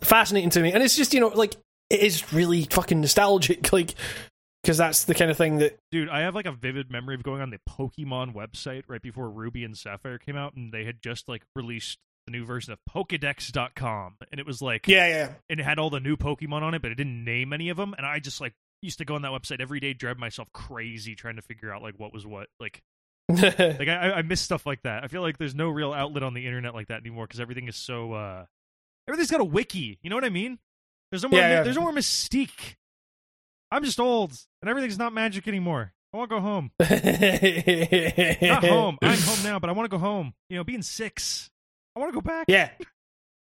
fascinating 0.00 0.50
to 0.50 0.60
me, 0.60 0.72
and 0.72 0.82
it's 0.82 0.96
just 0.96 1.14
you 1.14 1.20
know 1.20 1.28
like 1.28 1.56
it 1.90 2.00
is 2.00 2.32
really 2.32 2.64
fucking 2.64 3.00
nostalgic, 3.00 3.72
like 3.72 3.94
because 4.62 4.78
that's 4.78 5.04
the 5.04 5.14
kind 5.14 5.30
of 5.30 5.36
thing 5.36 5.58
that 5.58 5.76
Dude, 5.90 6.08
I 6.08 6.20
have 6.20 6.34
like 6.34 6.46
a 6.46 6.52
vivid 6.52 6.90
memory 6.90 7.14
of 7.16 7.22
going 7.22 7.42
on 7.42 7.50
the 7.50 7.58
Pokemon 7.68 8.34
website 8.34 8.84
right 8.86 9.02
before 9.02 9.28
Ruby 9.28 9.64
and 9.64 9.76
Sapphire 9.76 10.18
came 10.18 10.36
out, 10.36 10.54
and 10.54 10.72
they 10.72 10.84
had 10.84 11.02
just 11.02 11.28
like 11.28 11.42
released 11.56 11.98
the 12.26 12.32
new 12.32 12.44
version 12.44 12.72
of 12.72 12.78
Pokedex.com, 12.90 14.16
and 14.30 14.40
it 14.40 14.46
was 14.46 14.62
like, 14.62 14.88
yeah 14.88 15.06
yeah 15.06 15.32
and 15.50 15.60
it 15.60 15.64
had 15.64 15.78
all 15.78 15.90
the 15.90 16.00
new 16.00 16.16
Pokemon 16.16 16.62
on 16.62 16.74
it, 16.74 16.82
but 16.82 16.90
it 16.90 16.96
didn't 16.96 17.24
name 17.24 17.52
any 17.52 17.68
of 17.68 17.76
them, 17.76 17.94
and 17.96 18.06
I 18.06 18.18
just 18.18 18.40
like 18.40 18.54
used 18.80 18.98
to 18.98 19.04
go 19.04 19.14
on 19.14 19.22
that 19.22 19.32
website 19.32 19.60
every 19.60 19.80
day, 19.80 19.92
drive 19.92 20.18
myself 20.18 20.48
crazy 20.52 21.14
trying 21.14 21.36
to 21.36 21.42
figure 21.42 21.72
out 21.72 21.82
like 21.82 21.94
what 21.98 22.12
was 22.12 22.26
what, 22.26 22.48
like. 22.60 22.82
Like 23.32 23.88
I, 23.88 24.14
I 24.16 24.22
miss 24.22 24.40
stuff 24.40 24.66
like 24.66 24.82
that. 24.82 25.04
I 25.04 25.06
feel 25.06 25.22
like 25.22 25.38
there's 25.38 25.54
no 25.54 25.68
real 25.68 25.92
outlet 25.92 26.22
on 26.22 26.34
the 26.34 26.44
internet 26.44 26.74
like 26.74 26.88
that 26.88 27.00
anymore 27.00 27.26
because 27.26 27.40
everything 27.40 27.68
is 27.68 27.76
so. 27.76 28.12
uh 28.12 28.44
Everything's 29.08 29.30
got 29.30 29.40
a 29.40 29.44
wiki. 29.44 29.98
You 30.02 30.10
know 30.10 30.16
what 30.16 30.24
I 30.24 30.28
mean? 30.28 30.58
There's 31.10 31.22
no 31.22 31.28
more. 31.28 31.40
Yeah, 31.40 31.48
yeah. 31.48 31.62
There's 31.62 31.76
no 31.76 31.82
more 31.82 31.92
mystique. 31.92 32.76
I'm 33.70 33.84
just 33.84 33.98
old, 33.98 34.32
and 34.60 34.68
everything's 34.68 34.98
not 34.98 35.12
magic 35.12 35.48
anymore. 35.48 35.92
I 36.12 36.18
want 36.18 36.30
to 36.30 36.36
go 36.36 36.40
home. 36.42 36.70
Not 36.78 38.64
home. 38.64 38.98
I'm 39.00 39.18
home 39.18 39.42
now, 39.42 39.58
but 39.58 39.70
I 39.70 39.72
want 39.72 39.90
to 39.90 39.96
go 39.96 39.98
home. 39.98 40.34
You 40.50 40.58
know, 40.58 40.64
being 40.64 40.82
six, 40.82 41.50
I 41.96 42.00
want 42.00 42.12
to 42.12 42.20
go 42.20 42.22
back. 42.22 42.46
Yeah. 42.48 42.70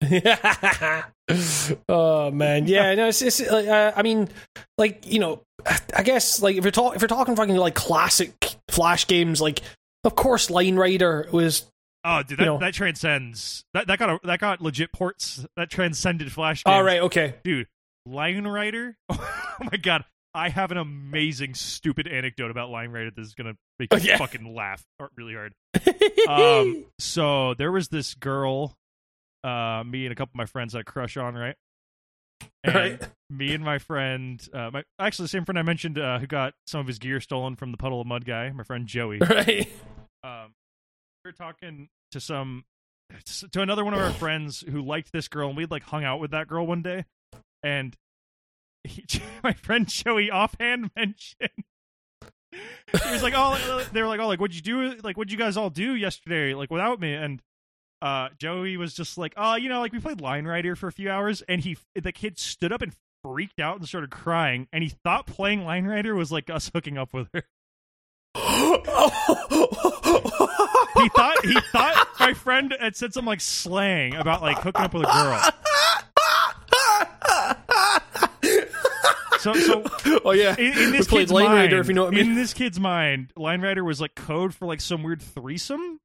oh 1.88 2.30
man, 2.30 2.66
yeah. 2.68 2.94
No, 2.94 3.08
it's, 3.08 3.20
it's 3.20 3.40
like, 3.40 3.66
uh, 3.66 3.92
I 3.96 4.02
mean, 4.02 4.28
like 4.76 5.04
you 5.06 5.18
know, 5.18 5.42
I 5.96 6.02
guess 6.04 6.40
like 6.40 6.56
if 6.56 6.64
you're 6.64 6.70
talking 6.70 6.94
if 6.96 7.02
you're 7.02 7.08
talking 7.08 7.34
fucking 7.34 7.56
like 7.56 7.74
classic 7.74 8.32
Flash 8.68 9.06
games, 9.06 9.40
like 9.40 9.60
of 10.04 10.14
course 10.14 10.50
Line 10.50 10.76
Rider 10.76 11.28
was. 11.32 11.66
Oh, 12.04 12.22
dude, 12.22 12.30
You 12.30 12.36
that, 12.36 12.44
know. 12.44 12.58
that 12.58 12.74
transcends. 12.74 13.64
That 13.74 13.88
that 13.88 13.98
got 13.98 14.08
a, 14.10 14.20
that 14.24 14.38
got 14.38 14.60
legit 14.60 14.92
ports. 14.92 15.44
That 15.56 15.68
transcended 15.68 16.30
Flash. 16.30 16.62
Games. 16.62 16.72
All 16.72 16.82
right, 16.84 17.00
okay. 17.00 17.34
dude. 17.42 17.66
Line 18.06 18.46
Rider. 18.46 18.96
Oh 19.60 19.64
my 19.72 19.76
god, 19.76 20.04
I 20.34 20.50
have 20.50 20.70
an 20.70 20.76
amazing 20.78 21.54
stupid 21.54 22.06
anecdote 22.06 22.50
about 22.50 22.70
Line 22.70 22.90
Rider. 22.90 23.10
This 23.10 23.26
is 23.28 23.34
gonna 23.34 23.54
make 23.78 23.92
you 23.92 23.98
Oh, 23.98 24.02
yeah. 24.02 24.16
fucking 24.18 24.54
laugh 24.54 24.84
really 25.16 25.34
hard. 25.34 25.52
um 26.28 26.84
so 26.98 27.54
there 27.54 27.72
was 27.72 27.88
this 27.88 28.14
girl 28.14 28.74
uh 29.44 29.82
me 29.86 30.04
and 30.04 30.12
a 30.12 30.14
couple 30.16 30.32
of 30.32 30.36
my 30.36 30.46
friends 30.46 30.72
had 30.72 30.80
a 30.82 30.84
crush 30.84 31.16
on 31.16 31.34
right 31.34 31.54
and 32.64 32.74
Right. 32.74 33.08
me 33.30 33.54
and 33.54 33.64
my 33.64 33.78
friend 33.78 34.46
uh 34.52 34.70
my 34.72 34.82
actually 34.98 35.24
the 35.24 35.28
same 35.28 35.44
friend 35.44 35.58
i 35.58 35.62
mentioned 35.62 35.98
uh 35.98 36.18
who 36.18 36.26
got 36.26 36.54
some 36.66 36.80
of 36.80 36.86
his 36.88 36.98
gear 36.98 37.20
stolen 37.20 37.54
from 37.56 37.70
the 37.70 37.76
Puddle 37.76 38.00
of 38.00 38.06
Mudd 38.06 38.24
guy 38.24 38.50
my 38.50 38.64
friend 38.64 38.86
joey 38.88 39.18
right. 39.30 39.68
um 40.24 40.52
we 41.24 41.28
were 41.28 41.32
talking 41.32 41.88
to 42.10 42.20
some 42.20 42.64
to 43.52 43.62
another 43.62 43.84
one 43.84 43.94
of 43.94 44.00
our 44.00 44.12
friends 44.12 44.64
who 44.68 44.82
liked 44.82 45.12
this 45.12 45.28
girl 45.28 45.48
and 45.48 45.56
we'd 45.56 45.70
like 45.70 45.84
hung 45.84 46.04
out 46.04 46.18
with 46.20 46.32
that 46.32 46.48
girl 46.48 46.66
one 46.66 46.82
day 46.82 47.04
and 47.62 47.94
my 49.42 49.52
friend 49.52 49.88
joey 49.88 50.30
offhand 50.30 50.90
mentioned 50.96 51.64
he 52.52 53.10
was 53.10 53.22
like, 53.22 53.34
"Oh, 53.36 53.84
they 53.92 54.02
were 54.02 54.08
like, 54.08 54.20
oh, 54.20 54.26
like 54.26 54.40
what'd 54.40 54.56
you 54.56 54.62
do? 54.62 54.94
Like, 55.02 55.16
what'd 55.16 55.32
you 55.32 55.38
guys 55.38 55.56
all 55.56 55.70
do 55.70 55.94
yesterday? 55.94 56.54
Like 56.54 56.70
without 56.70 57.00
me?" 57.00 57.14
And 57.14 57.42
uh, 58.00 58.28
Joey 58.38 58.76
was 58.76 58.94
just 58.94 59.18
like, 59.18 59.34
"Oh, 59.36 59.56
you 59.56 59.68
know, 59.68 59.80
like 59.80 59.92
we 59.92 60.00
played 60.00 60.20
Line 60.20 60.46
Rider 60.46 60.76
for 60.76 60.88
a 60.88 60.92
few 60.92 61.10
hours," 61.10 61.42
and 61.42 61.60
he, 61.60 61.76
the 61.94 62.12
kid, 62.12 62.38
stood 62.38 62.72
up 62.72 62.82
and 62.82 62.92
freaked 63.22 63.60
out 63.60 63.78
and 63.78 63.88
started 63.88 64.10
crying, 64.10 64.68
and 64.72 64.82
he 64.82 64.90
thought 64.90 65.26
playing 65.26 65.64
Line 65.64 65.86
Rider 65.86 66.14
was 66.14 66.32
like 66.32 66.48
us 66.50 66.70
hooking 66.72 66.96
up 66.96 67.12
with 67.12 67.28
her. 67.34 67.44
He 70.98 71.08
thought 71.10 71.44
he 71.44 71.60
thought 71.72 72.08
my 72.18 72.34
friend 72.34 72.74
had 72.80 72.96
said 72.96 73.12
some 73.14 73.24
like 73.24 73.40
slang 73.40 74.14
about 74.14 74.42
like 74.42 74.58
hooking 74.58 74.82
up 74.82 74.94
with 74.94 75.04
a 75.04 75.06
girl. 75.06 75.67
So, 79.38 79.54
so 79.54 79.84
Oh 80.24 80.32
yeah, 80.32 80.54
in, 80.58 80.76
in 80.78 80.92
this 80.92 81.06
played 81.06 81.20
kid's 81.20 81.32
Line 81.32 81.44
mind, 81.46 81.56
Rider, 81.72 81.80
if 81.80 81.88
you 81.88 81.94
know 81.94 82.04
what 82.04 82.14
I 82.14 82.16
mean. 82.16 82.30
in 82.30 82.34
this 82.34 82.52
kid's 82.54 82.78
mind, 82.80 83.32
Line 83.36 83.60
Rider 83.60 83.84
was 83.84 84.00
like 84.00 84.14
code 84.14 84.54
for 84.54 84.66
like 84.66 84.80
some 84.80 85.02
weird 85.02 85.22
threesome 85.22 86.00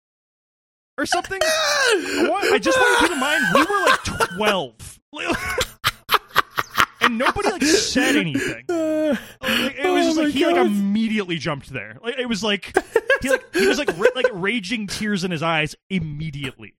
or 0.98 1.06
something. 1.06 1.40
What? 1.96 2.52
I 2.54 2.58
just 2.60 2.78
want 2.78 3.00
to 3.00 3.06
keep 3.06 3.14
in 3.14 3.20
mind 3.20 3.44
we 3.54 3.62
were 3.62 3.86
like 3.86 4.04
twelve, 4.38 5.00
and 7.02 7.18
nobody 7.18 7.50
like 7.52 7.64
said 7.64 8.16
anything. 8.16 8.64
Like, 8.68 9.18
it 9.40 9.92
was 9.92 10.06
Oh 10.06 10.06
just 10.06 10.18
my 10.18 10.24
like 10.24 10.34
he 10.34 10.46
like 10.46 10.56
immediately 10.56 11.38
jumped 11.38 11.70
there. 11.70 11.98
Like 12.02 12.18
it 12.18 12.28
was 12.28 12.44
like 12.44 12.76
he 13.22 13.30
like 13.30 13.44
he 13.54 13.68
was 13.68 13.78
like 13.78 13.90
ra- 13.98 14.08
like 14.16 14.28
raging 14.34 14.88
tears 14.88 15.24
in 15.24 15.32
his 15.32 15.44
eyes 15.44 15.76
immediately. 15.90 16.76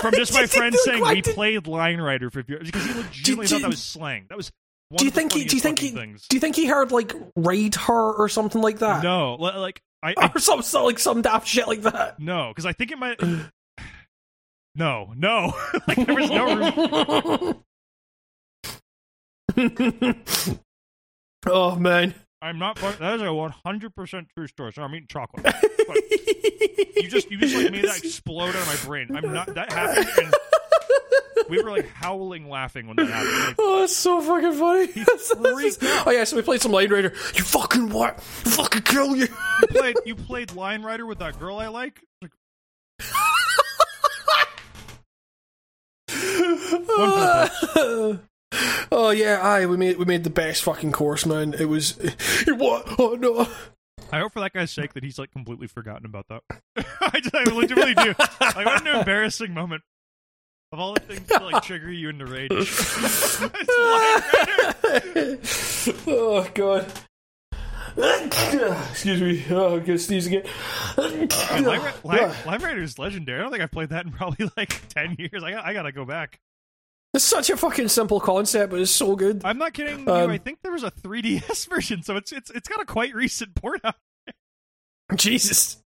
From 0.00 0.14
just 0.14 0.32
my 0.32 0.46
friend 0.46 0.74
saying 0.74 1.02
we 1.04 1.20
did- 1.20 1.34
played 1.34 1.66
Line 1.66 2.00
Rider 2.00 2.30
for 2.30 2.40
a 2.40 2.44
few 2.44 2.58
because 2.58 2.84
he 2.84 2.94
legitimately 2.94 3.46
do- 3.46 3.50
thought 3.54 3.62
that 3.62 3.68
was 3.70 3.82
slang. 3.82 4.26
That 4.28 4.36
was 4.36 4.52
do 4.94 5.04
you 5.04 5.10
think 5.10 5.32
he? 5.32 5.44
Do 5.44 5.56
you 5.56 5.62
think 5.62 5.78
he? 5.78 5.90
things. 5.90 6.26
Do 6.28 6.36
you 6.36 6.40
think 6.40 6.54
he 6.56 6.66
heard 6.66 6.92
like 6.92 7.12
raid 7.34 7.74
her 7.74 8.12
or 8.12 8.28
something 8.28 8.60
like 8.62 8.78
that? 8.78 9.02
No, 9.02 9.34
like 9.34 9.82
I, 10.02 10.14
I 10.16 10.30
or 10.34 10.38
some, 10.40 10.62
some 10.62 10.84
like 10.84 10.98
some 10.98 11.22
daft 11.22 11.48
shit 11.48 11.66
like 11.66 11.82
that. 11.82 12.20
no, 12.20 12.48
because 12.48 12.66
I 12.66 12.72
think 12.72 12.92
it 12.92 12.98
might. 12.98 13.20
No, 14.78 15.14
no, 15.16 15.54
like 15.88 16.06
there 16.06 16.14
was 16.14 16.28
no 16.28 17.64
room. 19.56 20.60
oh 21.46 21.76
man. 21.76 22.14
I'm 22.42 22.58
not. 22.58 22.76
That 22.76 23.14
is 23.14 23.22
a 23.22 23.32
100 23.32 23.94
percent 23.96 24.28
true 24.36 24.46
story. 24.46 24.74
So 24.74 24.82
I'm 24.82 24.94
eating 24.94 25.06
chocolate. 25.08 25.44
But 25.44 25.96
you 26.96 27.08
just 27.08 27.30
you 27.30 27.38
just 27.38 27.56
like 27.56 27.72
made 27.72 27.84
that 27.86 28.04
explode 28.04 28.50
out 28.50 28.54
of 28.54 28.66
my 28.66 28.76
brain. 28.86 29.16
I'm 29.16 29.32
not. 29.32 29.54
That 29.54 29.72
happened, 29.72 30.08
and 30.18 30.34
we 31.48 31.62
were 31.62 31.70
like 31.70 31.88
howling 31.88 32.48
laughing 32.48 32.86
when 32.86 32.96
that 32.96 33.08
happened. 33.08 33.46
Like, 33.48 33.56
Oh, 33.58 33.80
that's 33.80 33.96
so 33.96 34.20
fucking 34.20 34.52
funny. 34.54 34.86
That's- 34.86 35.34
that's 35.34 35.62
just- 35.62 35.78
oh 36.06 36.10
yeah, 36.10 36.24
so 36.24 36.36
we 36.36 36.42
played 36.42 36.60
some 36.62 36.72
Line 36.72 36.90
Rider. 36.90 37.12
You 37.34 37.44
fucking 37.44 37.90
what? 37.90 38.20
Fucking 38.20 38.82
kill 38.82 39.16
you. 39.16 39.28
you 39.62 39.66
played 39.68 39.96
you 40.04 40.14
played 40.14 40.52
Line 40.54 40.82
Rider 40.82 41.06
with 41.06 41.18
that 41.20 41.38
girl 41.38 41.58
I 41.58 41.68
like. 41.68 42.00
Like, 42.22 42.32
oh 48.92 49.10
yeah, 49.14 49.40
aye, 49.42 49.66
we 49.66 49.76
made 49.76 49.98
we 49.98 50.04
made 50.04 50.24
the 50.24 50.30
best 50.30 50.62
fucking 50.62 50.92
course, 50.92 51.26
man. 51.26 51.54
It 51.54 51.66
was 51.66 51.96
it, 51.98 52.56
what? 52.56 52.84
Oh 52.98 53.16
no. 53.18 53.48
I 54.12 54.20
hope 54.20 54.32
for 54.34 54.40
that 54.40 54.52
guy's 54.52 54.70
sake 54.70 54.94
that 54.94 55.02
he's 55.02 55.18
like 55.18 55.32
completely 55.32 55.66
forgotten 55.66 56.06
about 56.06 56.26
that. 56.28 56.42
I, 57.00 57.18
just, 57.20 57.34
I 57.34 57.42
legitimately 57.52 57.94
do. 57.94 58.14
Like, 58.40 58.64
what 58.66 58.86
an 58.86 58.98
embarrassing 59.00 59.52
moment. 59.52 59.82
Of 60.72 60.80
all 60.80 60.94
the 60.94 61.00
things 61.00 61.28
to 61.28 61.44
like 61.44 61.62
trigger 61.62 61.92
you 61.92 62.08
into 62.08 62.26
rage, 62.26 62.50
It's 62.52 63.40
oh 66.06 66.48
god. 66.54 66.92
Excuse 67.96 69.20
me. 69.22 69.44
Oh, 69.50 69.76
I'm 69.76 69.84
gonna 69.84 69.98
sneeze 69.98 70.26
again. 70.26 70.42
Line, 70.98 71.28
Ri- 71.80 71.90
Line, 72.04 72.32
Line 72.44 72.62
Rider 72.62 72.82
is 72.82 72.98
legendary. 72.98 73.38
I 73.38 73.42
don't 73.42 73.52
think 73.52 73.62
I've 73.62 73.70
played 73.70 73.88
that 73.90 74.04
in 74.04 74.12
probably 74.12 74.50
like 74.56 74.86
ten 74.88 75.16
years. 75.18 75.42
I 75.42 75.52
got, 75.52 75.64
I 75.64 75.72
gotta 75.72 75.92
go 75.92 76.04
back. 76.04 76.40
It's 77.14 77.24
such 77.24 77.48
a 77.48 77.56
fucking 77.56 77.88
simple 77.88 78.20
concept, 78.20 78.70
but 78.72 78.80
it's 78.80 78.90
so 78.90 79.16
good. 79.16 79.40
I'm 79.44 79.56
not 79.56 79.72
kidding 79.72 80.06
Um, 80.08 80.28
you. 80.28 80.34
I 80.34 80.38
think 80.38 80.58
there 80.62 80.72
was 80.72 80.82
a 80.82 80.90
3DS 80.90 81.68
version, 81.70 82.02
so 82.02 82.16
it's 82.16 82.32
it's 82.32 82.50
it's 82.50 82.68
got 82.68 82.80
a 82.80 82.84
quite 82.84 83.14
recent 83.14 83.54
port 83.54 83.80
out. 83.84 83.94
Jesus. 85.14 85.78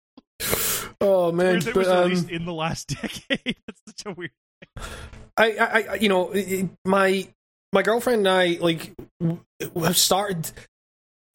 Oh 1.02 1.32
man, 1.32 1.48
Whereas 1.48 1.68
it 1.68 1.76
was 1.76 1.88
but, 1.88 1.96
um, 1.98 2.04
released 2.10 2.30
in 2.32 2.46
the 2.46 2.54
last 2.54 2.88
decade. 2.88 3.58
That's 3.68 3.82
such 3.86 4.04
a 4.06 4.14
weird. 4.14 4.32
I, 5.38 5.52
I, 5.52 5.86
I, 5.92 5.96
you 5.96 6.10
know, 6.10 6.34
my 6.86 7.28
my 7.72 7.82
girlfriend 7.82 8.28
and 8.28 8.30
I 8.30 8.58
like 8.60 8.94
w- 9.20 9.40
have 9.82 9.98
started 9.98 10.52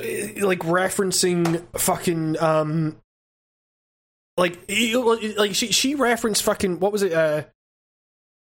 uh, 0.02 0.46
like 0.46 0.60
referencing 0.60 1.64
fucking 1.78 2.40
um 2.42 2.96
like 4.36 4.58
like 5.36 5.54
she 5.54 5.72
she 5.72 5.94
referenced 5.94 6.42
fucking 6.42 6.80
what 6.80 6.92
was 6.92 7.02
it 7.02 7.12
uh 7.12 7.44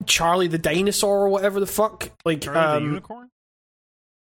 Charlie 0.05 0.47
the 0.47 0.57
dinosaur 0.57 1.25
or 1.25 1.29
whatever 1.29 1.59
the 1.59 1.67
fuck 1.67 2.11
like 2.23 2.41
Charlie 2.41 2.59
um 2.59 2.83
the 2.83 2.89
Unicorn, 2.89 3.29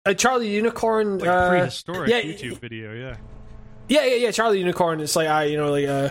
uh, 0.06 0.14
Charlie 0.14 0.46
the 0.46 0.54
unicorn 0.54 1.18
like 1.18 1.28
uh, 1.28 1.48
prehistoric 1.48 2.10
yeah, 2.10 2.22
YouTube 2.22 2.58
video. 2.60 2.94
Yeah, 2.94 3.16
Yeah, 3.88 4.04
yeah, 4.04 4.14
yeah. 4.14 4.30
Charlie 4.30 4.54
the 4.54 4.60
Unicorn. 4.60 5.00
It's 5.00 5.16
like 5.16 5.28
I, 5.28 5.44
you 5.44 5.56
know, 5.56 5.72
like 5.72 5.86
uh, 5.86 6.10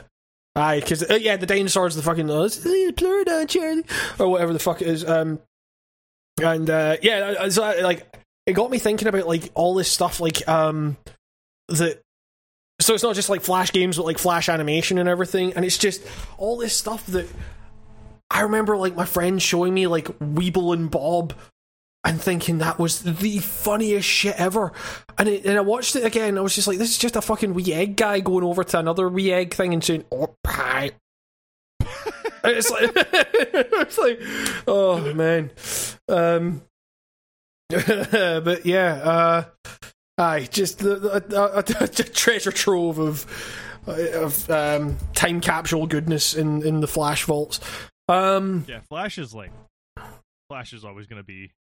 I, 0.56 0.80
because 0.80 1.04
uh, 1.10 1.16
yeah, 1.16 1.38
the 1.38 1.46
dinosaurs, 1.46 1.96
the 1.96 2.02
fucking 2.02 2.30
uh, 2.30 2.48
Florida, 2.98 3.46
Charlie, 3.46 3.84
or 4.20 4.30
whatever 4.30 4.54
the 4.54 4.60
fuck 4.60 4.82
it 4.82 4.88
is. 4.88 5.04
Um, 5.04 5.40
and 6.42 6.70
uh, 6.70 6.98
yeah, 7.02 7.50
so 7.50 7.64
I, 7.64 7.82
like 7.82 8.06
it 8.46 8.54
got 8.54 8.72
me 8.72 8.80
thinking 8.80 9.08
about 9.08 9.28
like 9.28 9.52
all 9.54 9.76
this 9.76 9.92
stuff, 9.92 10.20
like 10.20 10.48
um, 10.48 10.98
that. 11.70 12.02
So 12.82 12.94
it's 12.94 13.04
not 13.04 13.16
just 13.16 13.30
like 13.30 13.42
flash 13.42 13.72
games, 13.72 13.98
but 13.98 14.06
like 14.06 14.18
flash 14.18 14.50
animation 14.50 14.98
and 14.98 15.10
everything, 15.10 15.54
and 15.54 15.66
it's 15.66 15.78
just 15.78 16.02
all 16.38 16.58
this 16.58 16.76
stuff 16.76 17.06
that 17.08 17.28
I 18.30 18.42
remember, 18.42 18.76
like 18.78 18.96
my 18.96 19.06
friend 19.06 19.42
showing 19.42 19.74
me, 19.74 19.88
like 19.88 20.08
Weebl 20.20 20.74
and 20.74 20.90
Bob, 20.92 21.34
and 22.06 22.22
thinking 22.22 22.60
that 22.60 22.78
was 22.78 23.02
the 23.02 23.40
funniest 23.40 24.08
shit 24.08 24.36
ever. 24.38 24.72
And, 25.18 25.28
it, 25.28 25.46
and 25.46 25.58
I 25.58 25.62
watched 25.62 25.96
it 25.96 26.06
again. 26.06 26.38
I 26.38 26.42
was 26.42 26.54
just 26.54 26.68
like, 26.68 26.78
this 26.78 26.92
is 26.92 27.00
just 27.00 27.16
a 27.16 27.22
fucking 27.22 27.56
wee 27.56 27.74
egg 27.74 27.98
guy 27.98 28.20
going 28.20 28.44
over 28.44 28.64
to 28.64 28.80
another 28.80 29.10
wee 29.10 29.34
egg 29.34 29.56
thing 29.56 29.74
and 29.74 29.84
saying, 29.84 30.06
"Oh, 30.12 30.36
pie." 30.44 30.92
It's 32.48 32.70
like, 32.70 32.92
it's 32.96 33.98
like, 33.98 34.22
oh 34.68 35.16
man. 35.16 35.50
Um, 36.08 36.62
but 37.70 38.68
yeah, 38.68 39.48
uh, 40.20 40.40
just 40.42 40.78
the, 40.78 41.58
a, 41.66 42.04
treasure 42.04 42.52
trove 42.52 43.00
of 43.00 43.26
of 43.88 44.48
um, 44.52 44.98
time 45.16 45.42
capsule 45.42 45.88
goodness 45.88 46.36
in 46.36 46.62
in 46.62 46.82
the 46.82 46.88
Flash 46.88 47.24
vaults. 47.24 47.60
Um, 48.08 48.66
yeah. 48.68 48.82
Flash 48.90 49.18
is 49.18 49.34
like 49.34 49.52
Flash 50.48 50.72
is 50.72 50.86
always 50.86 51.08
going 51.08 51.20
to 51.20 51.26
be 51.26 51.52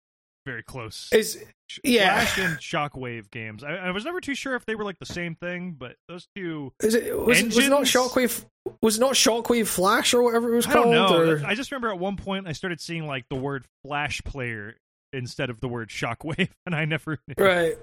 very 0.44 0.62
close. 0.62 1.08
is 1.12 1.42
yeah. 1.82 2.24
Flash 2.24 2.38
and 2.38 2.58
Shockwave 2.58 3.30
games. 3.30 3.64
I, 3.64 3.74
I 3.76 3.90
was 3.90 4.04
never 4.04 4.20
too 4.20 4.34
sure 4.34 4.54
if 4.54 4.66
they 4.66 4.74
were 4.74 4.84
like 4.84 4.98
the 4.98 5.06
same 5.06 5.34
thing, 5.34 5.72
but 5.78 5.96
those 6.08 6.26
two. 6.36 6.72
Is 6.82 6.94
it 6.94 7.18
was, 7.18 7.40
it 7.40 7.46
was 7.46 7.58
it 7.58 7.70
not 7.70 7.82
Shockwave? 7.82 8.44
Was 8.80 8.96
it 8.98 9.00
not 9.00 9.12
Shockwave 9.14 9.66
Flash 9.66 10.14
or 10.14 10.22
whatever 10.22 10.52
it 10.52 10.56
was 10.56 10.66
I 10.66 10.72
called? 10.72 10.84
don't 10.86 10.94
know. 10.94 11.30
or- 11.32 11.46
I 11.46 11.54
just 11.54 11.70
remember 11.72 11.90
at 11.90 11.98
one 11.98 12.16
point 12.16 12.46
I 12.46 12.52
started 12.52 12.80
seeing 12.80 13.06
like 13.06 13.24
the 13.28 13.36
word 13.36 13.64
Flash 13.86 14.22
player 14.24 14.76
instead 15.12 15.50
of 15.50 15.60
the 15.60 15.68
word 15.68 15.88
Shockwave, 15.88 16.50
and 16.66 16.74
I 16.74 16.84
never. 16.84 17.18
right. 17.38 17.76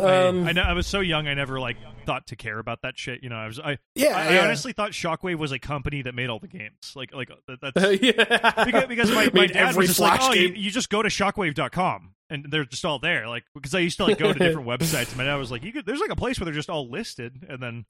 Um, 0.00 0.44
I, 0.46 0.52
know, 0.52 0.62
I 0.62 0.72
was 0.72 0.86
so 0.86 1.00
young. 1.00 1.28
I 1.28 1.34
never 1.34 1.60
like 1.60 1.76
thought 2.08 2.26
to 2.28 2.36
care 2.36 2.58
about 2.58 2.80
that 2.82 2.98
shit. 2.98 3.22
You 3.22 3.28
know, 3.28 3.36
I 3.36 3.46
was. 3.46 3.60
I, 3.60 3.78
yeah, 3.94 4.16
I, 4.16 4.28
I 4.28 4.30
yeah. 4.32 4.44
honestly 4.44 4.72
thought 4.72 4.92
Shockwave 4.92 5.36
was 5.36 5.52
a 5.52 5.58
company 5.58 6.00
that 6.02 6.14
made 6.14 6.30
all 6.30 6.38
the 6.38 6.48
games. 6.48 6.94
Like, 6.96 7.12
like 7.12 7.30
uh, 7.30 7.56
that's 7.60 7.76
yeah. 8.02 8.64
because, 8.64 8.86
because 8.86 9.10
my, 9.12 9.30
my 9.34 9.46
dad 9.46 9.68
every 9.68 9.82
was 9.82 9.88
just 9.88 10.00
like, 10.00 10.18
Flash 10.18 10.30
oh, 10.30 10.32
you, 10.32 10.48
game. 10.48 10.56
you 10.56 10.70
just 10.70 10.88
go 10.88 11.02
to 11.02 11.10
shockwave.com 11.10 12.14
and 12.30 12.46
they're 12.50 12.64
just 12.64 12.86
all 12.86 12.98
there. 12.98 13.28
Like, 13.28 13.44
because 13.54 13.74
I 13.74 13.80
used 13.80 13.98
to 13.98 14.04
like 14.04 14.18
go 14.18 14.32
to 14.32 14.38
different 14.38 14.66
websites. 14.66 15.08
And 15.08 15.18
my 15.18 15.24
dad 15.24 15.36
was 15.36 15.50
like, 15.50 15.62
you 15.62 15.70
could, 15.70 15.84
there's 15.84 16.00
like 16.00 16.10
a 16.10 16.16
place 16.16 16.40
where 16.40 16.46
they're 16.46 16.54
just 16.54 16.70
all 16.70 16.88
listed, 16.88 17.46
and 17.46 17.62
then 17.62 17.84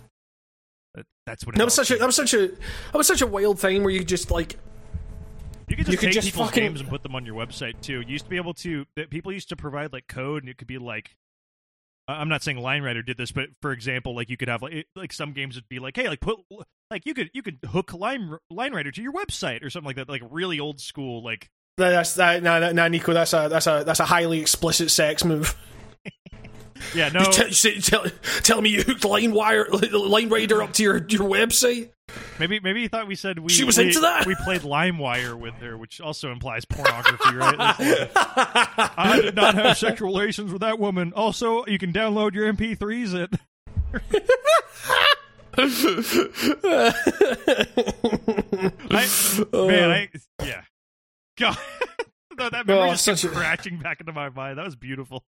that's 1.25 1.47
what 1.47 1.55
it 1.55 1.59
That 1.59 1.65
was 1.65 1.75
such 1.75 1.93
a 1.93 1.97
that 1.97 2.07
was 2.07 2.17
such 2.17 2.35
a 2.35 2.49
that 2.49 2.95
was 2.95 3.07
such 3.07 3.23
a 3.23 3.27
wild 3.27 3.61
thing 3.61 3.83
where 3.83 3.93
you 3.93 4.03
just 4.03 4.33
like 4.33 4.57
You 5.69 5.77
could 5.77 5.87
just 5.87 5.93
you 5.93 5.99
could 5.99 6.07
take 6.07 6.15
just 6.15 6.27
people's 6.27 6.49
fucking- 6.49 6.65
games 6.65 6.81
and 6.81 6.89
put 6.89 7.05
them 7.05 7.15
on 7.15 7.25
your 7.25 7.37
website 7.37 7.81
too. 7.83 8.01
You 8.01 8.09
used 8.09 8.25
to 8.25 8.31
be 8.31 8.37
able 8.37 8.55
to. 8.55 8.85
People 9.11 9.33
used 9.33 9.51
to 9.51 9.57
provide 9.57 9.93
like 9.93 10.09
code, 10.09 10.43
and 10.43 10.51
it 10.51 10.59
could 10.59 10.69
be 10.69 10.79
like. 10.79 11.17
I'm 12.09 12.29
not 12.31 12.43
saying 12.43 12.57
Line 12.59 12.83
Rider 12.83 13.03
did 13.03 13.19
this, 13.19 13.33
but 13.33 13.51
for 13.61 13.71
example, 13.71 14.17
like 14.17 14.31
you 14.31 14.39
could 14.39 14.49
have 14.49 14.63
like 14.63 14.73
it, 14.73 14.87
like 14.97 15.13
some 15.13 15.33
games 15.33 15.57
would 15.57 15.69
be 15.69 15.79
like, 15.79 15.95
hey, 15.95 16.09
like 16.09 16.21
put 16.21 16.39
like 16.91 17.05
you 17.05 17.13
could 17.13 17.31
you 17.35 17.43
could 17.43 17.59
hook 17.71 17.93
Line 17.93 18.39
Line 18.51 18.73
Rider 18.73 18.91
to 18.91 19.03
your 19.03 19.13
website 19.13 19.63
or 19.63 19.69
something 19.69 19.87
like 19.87 19.97
that, 19.97 20.09
like 20.09 20.23
really 20.31 20.59
old 20.59 20.81
school 20.81 21.23
like. 21.23 21.51
that's 21.77 22.15
that 22.15 22.43
nah, 22.43 22.59
nah, 22.59 22.73
nah, 22.73 22.89
Nico. 22.89 23.13
That's 23.13 23.35
a 23.35 23.49
that's 23.51 23.67
a 23.67 23.83
that's 23.85 24.01
a 24.01 24.07
highly 24.07 24.41
explicit 24.41 24.91
sex 24.91 25.25
move. 25.25 25.55
Yeah, 26.95 27.09
no, 27.11 27.21
You 27.21 27.33
tell, 27.33 27.81
tell, 27.81 28.05
tell 28.43 28.61
me 28.63 28.71
you 28.71 28.83
hooked 28.83 29.05
line 29.05 29.33
wire 29.33 29.67
line 29.69 30.29
rider 30.29 30.63
up 30.63 30.73
to 30.75 30.83
your 30.83 30.97
your 31.09 31.29
website. 31.29 31.91
maybe 32.39 32.61
maybe 32.61 32.81
you 32.81 32.89
thought 32.89 33.07
we 33.07 33.15
said 33.15 33.39
we 33.39 33.51
She 33.51 33.65
was 33.65 33.77
we, 33.79 33.89
into 33.89 34.01
that. 34.01 34.27
We 34.27 34.35
played 34.45 34.63
LimeWire 34.63 35.35
with 35.39 35.55
her, 35.55 35.77
which 35.77 36.01
also 36.01 36.33
implies 36.33 36.65
pornography, 36.65 37.35
right? 37.37 37.77
There's 37.79 37.99
a 38.01 38.05
lot 38.05 38.79
of- 38.79 38.91
I 38.97 39.21
did 39.23 39.35
not 39.35 39.55
have 39.55 39.77
sexual 39.77 40.09
relations 40.09 40.53
with 40.53 40.63
that 40.63 40.79
woman. 40.79 41.13
Also, 41.15 41.65
you 41.67 41.79
can 41.79 41.93
download 41.93 42.35
your 42.35 42.51
MP3s 42.53 43.15
at 43.25 43.39
I, 48.91 49.09
man, 49.53 49.91
I 49.91 50.09
yeah, 50.45 50.63
God, 51.39 51.57
no, 52.39 52.51
that 52.51 52.67
memory 52.67 52.89
Oh, 52.89 52.91
just 52.93 53.09
a- 53.09 53.17
scratching 53.17 53.79
back 53.79 54.01
into 54.01 54.13
my 54.13 54.29
mind. 54.31 54.59
That 54.59 54.65
was 54.65 54.77
beautiful. 54.77 55.25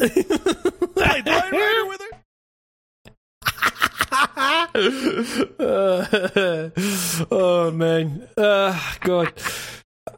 Played 0.00 1.26
Line 1.26 1.52
Rider 1.52 1.86
with 1.86 2.00
her. 2.00 2.10
Uh, 5.58 6.70
oh 7.30 7.70
man, 7.72 8.28
uh, 8.36 8.78
God. 9.00 9.32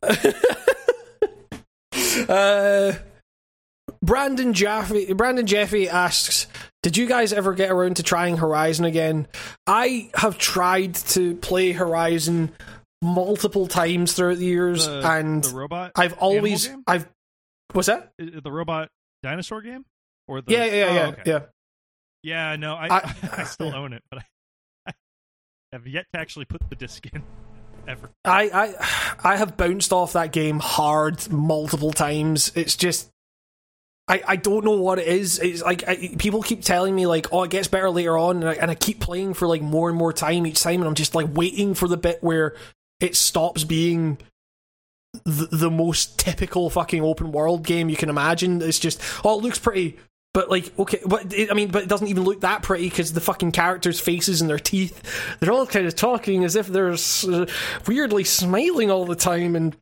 uh, 2.28 2.92
Brandon 4.02 4.52
Jaffe, 4.52 5.12
Brandon 5.14 5.46
Jeffy 5.46 5.88
asks, 5.88 6.46
"Did 6.82 6.96
you 6.96 7.06
guys 7.06 7.32
ever 7.32 7.54
get 7.54 7.70
around 7.70 7.96
to 7.96 8.02
trying 8.02 8.36
Horizon 8.36 8.84
again?" 8.84 9.26
I 9.66 10.10
have 10.14 10.38
tried 10.38 10.94
to 10.94 11.34
play 11.36 11.72
Horizon 11.72 12.52
multiple 13.02 13.66
times 13.66 14.12
throughout 14.12 14.38
the 14.38 14.44
years, 14.44 14.86
The- 14.86 15.08
and 15.10 15.44
the 15.44 15.54
robot. 15.54 15.92
I've 15.96 16.14
always. 16.14 16.68
I've, 16.86 17.08
what's 17.72 17.86
that? 17.86 18.12
The 18.18 18.52
robot 18.52 18.88
dinosaur 19.26 19.60
game, 19.62 19.84
or 20.28 20.40
the 20.40 20.52
Yeah, 20.52 20.64
yeah, 20.64 20.86
oh, 20.88 20.94
yeah, 20.94 21.06
okay. 21.08 21.22
yeah. 21.26 21.40
Yeah, 22.22 22.56
no, 22.56 22.74
I 22.74 22.86
I- 22.88 23.14
I, 23.38 23.44
still 23.44 23.74
own 23.74 23.92
it, 23.92 24.02
but 24.10 24.20
I, 24.20 24.22
I 24.88 24.92
have 25.72 25.86
yet 25.86 26.06
to 26.12 26.20
actually 26.20 26.44
put 26.44 26.68
the 26.68 26.76
disc 26.76 27.04
in 27.12 27.22
ever. 27.88 28.10
I, 28.24 28.50
I 28.52 29.30
I 29.32 29.36
have 29.36 29.56
bounced 29.56 29.92
off 29.92 30.14
that 30.14 30.32
game 30.32 30.58
hard 30.58 31.30
multiple 31.30 31.92
times. 31.92 32.52
It's 32.54 32.76
just 32.76 33.10
I, 34.08 34.22
I 34.26 34.36
don't 34.36 34.64
know 34.64 34.80
what 34.80 34.98
it 35.00 35.08
is. 35.08 35.38
It's 35.40 35.62
like 35.62 35.86
I, 35.88 36.14
people 36.18 36.42
keep 36.42 36.62
telling 36.62 36.94
me 36.94 37.06
like, 37.06 37.32
oh, 37.32 37.42
it 37.42 37.50
gets 37.50 37.68
better 37.68 37.90
later 37.90 38.16
on, 38.16 38.36
and 38.36 38.48
I, 38.48 38.54
and 38.54 38.70
I 38.70 38.74
keep 38.76 39.00
playing 39.00 39.34
for 39.34 39.48
like 39.48 39.62
more 39.62 39.88
and 39.88 39.98
more 39.98 40.12
time 40.12 40.46
each 40.46 40.62
time, 40.62 40.80
and 40.80 40.88
I'm 40.88 40.94
just 40.94 41.14
like 41.14 41.26
waiting 41.32 41.74
for 41.74 41.88
the 41.88 41.96
bit 41.96 42.22
where 42.22 42.54
it 43.00 43.16
stops 43.16 43.64
being 43.64 44.18
the, 45.24 45.48
the 45.50 45.70
most 45.70 46.18
typical 46.18 46.70
fucking 46.70 47.02
open 47.02 47.32
world 47.32 47.64
game 47.64 47.88
you 47.88 47.96
can 47.96 48.08
imagine. 48.08 48.62
It's 48.62 48.78
just 48.78 49.00
oh, 49.24 49.38
it 49.38 49.42
looks 49.42 49.58
pretty. 49.58 49.96
But 50.34 50.50
like, 50.50 50.78
okay, 50.78 51.00
but 51.06 51.32
it, 51.32 51.50
I 51.50 51.54
mean, 51.54 51.68
but 51.70 51.84
it 51.84 51.88
doesn't 51.88 52.08
even 52.08 52.24
look 52.24 52.42
that 52.42 52.62
pretty 52.62 52.90
because 52.90 53.14
the 53.14 53.22
fucking 53.22 53.52
characters' 53.52 53.98
faces 53.98 54.42
and 54.42 54.50
their 54.50 54.58
teeth—they're 54.58 55.50
all 55.50 55.66
kind 55.66 55.86
of 55.86 55.94
talking 55.96 56.44
as 56.44 56.56
if 56.56 56.66
they're 56.66 56.92
uh, 56.92 57.46
weirdly 57.86 58.24
smiling 58.24 58.90
all 58.90 59.06
the 59.06 59.16
time. 59.16 59.56
And 59.56 59.74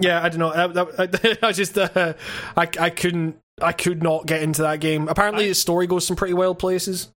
yeah, 0.00 0.22
I 0.22 0.30
don't 0.30 0.38
know. 0.38 0.50
I, 0.52 0.66
that- 0.68 1.38
I, 1.42 1.46
I 1.48 1.52
just, 1.52 1.76
uh, 1.76 2.14
I, 2.56 2.68
I 2.80 2.88
couldn't, 2.90 3.36
I 3.60 3.72
could 3.72 4.02
not 4.02 4.24
get 4.26 4.42
into 4.42 4.62
that 4.62 4.80
game. 4.80 5.06
Apparently, 5.08 5.44
I- 5.44 5.48
the 5.48 5.54
story 5.54 5.86
goes 5.86 6.06
some 6.06 6.16
pretty 6.16 6.32
wild 6.34 6.58
places. 6.58 7.12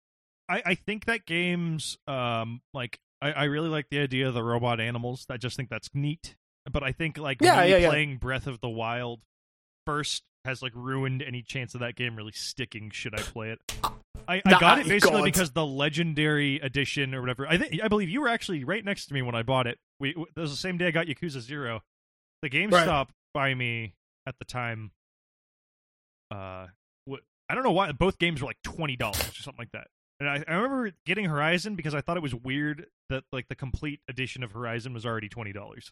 I, 0.49 0.61
I 0.65 0.75
think 0.75 1.05
that 1.05 1.25
game's 1.25 1.97
um 2.07 2.59
like 2.73 2.97
I, 3.21 3.31
I 3.31 3.43
really 3.45 3.69
like 3.69 3.85
the 3.91 3.99
idea 3.99 4.27
of 4.27 4.33
the 4.33 4.43
robot 4.43 4.79
animals. 4.79 5.25
I 5.29 5.37
just 5.37 5.55
think 5.55 5.69
that's 5.69 5.89
neat. 5.93 6.35
But 6.71 6.83
I 6.83 6.91
think 6.91 7.17
like 7.17 7.37
Yeah, 7.41 7.61
me 7.63 7.71
yeah, 7.71 7.77
yeah. 7.77 7.89
playing 7.89 8.17
Breath 8.17 8.47
of 8.47 8.61
the 8.61 8.69
Wild 8.69 9.21
first 9.85 10.23
has 10.45 10.61
like 10.61 10.71
ruined 10.75 11.21
any 11.21 11.41
chance 11.41 11.73
of 11.73 11.81
that 11.81 11.95
game 11.95 12.15
really 12.15 12.31
sticking 12.31 12.89
should 12.91 13.13
I 13.13 13.21
play 13.21 13.49
it. 13.51 13.59
I, 14.27 14.41
I 14.45 14.51
Nah, 14.51 14.59
got 14.59 14.79
it 14.79 14.87
basically 14.87 15.17
God. 15.19 15.25
because 15.25 15.51
the 15.51 15.65
legendary 15.65 16.59
edition 16.59 17.13
or 17.15 17.21
whatever. 17.21 17.47
I 17.47 17.57
think 17.57 17.81
I 17.83 17.87
believe 17.87 18.09
you 18.09 18.21
were 18.21 18.29
actually 18.29 18.63
right 18.63 18.83
next 18.85 19.07
to 19.07 19.13
me 19.13 19.21
when 19.21 19.35
I 19.35 19.43
bought 19.43 19.67
it. 19.67 19.79
We 19.99 20.09
it 20.11 20.39
was 20.39 20.51
the 20.51 20.57
same 20.57 20.77
day 20.77 20.87
I 20.87 20.91
got 20.91 21.07
Yakuza 21.07 21.39
Zero. 21.41 21.81
The 22.41 22.49
GameStop 22.49 23.09
by 23.33 23.53
me 23.53 23.95
at 24.25 24.35
the 24.39 24.45
time. 24.45 24.91
Uh, 26.31 26.67
what 27.05 27.21
I 27.49 27.55
don't 27.55 27.63
know 27.63 27.71
why 27.71 27.91
both 27.91 28.19
games 28.19 28.41
were 28.41 28.47
like 28.47 28.61
twenty 28.63 28.95
dollars 28.95 29.19
or 29.29 29.41
something 29.41 29.59
like 29.59 29.71
that. 29.73 29.87
And 30.19 30.29
I, 30.29 30.43
I 30.47 30.53
remember 30.55 30.91
getting 31.05 31.25
Horizon 31.25 31.75
because 31.75 31.93
I 31.95 32.01
thought 32.01 32.17
it 32.17 32.23
was 32.23 32.35
weird 32.35 32.85
that 33.09 33.23
like 33.31 33.47
the 33.47 33.55
complete 33.55 34.01
edition 34.09 34.43
of 34.43 34.51
Horizon 34.51 34.93
was 34.93 35.05
already 35.05 35.29
twenty 35.29 35.53
dollars. 35.53 35.91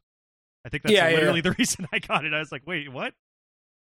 I 0.68 0.70
think 0.70 0.84
that's 0.84 0.94
Yeah, 0.94 1.08
literally 1.10 1.38
yeah. 1.38 1.42
the 1.44 1.52
reason 1.58 1.88
I 1.94 2.00
got 2.00 2.26
it. 2.26 2.34
I 2.34 2.40
was 2.40 2.52
like, 2.52 2.68
wait, 2.68 2.92
what? 2.92 3.14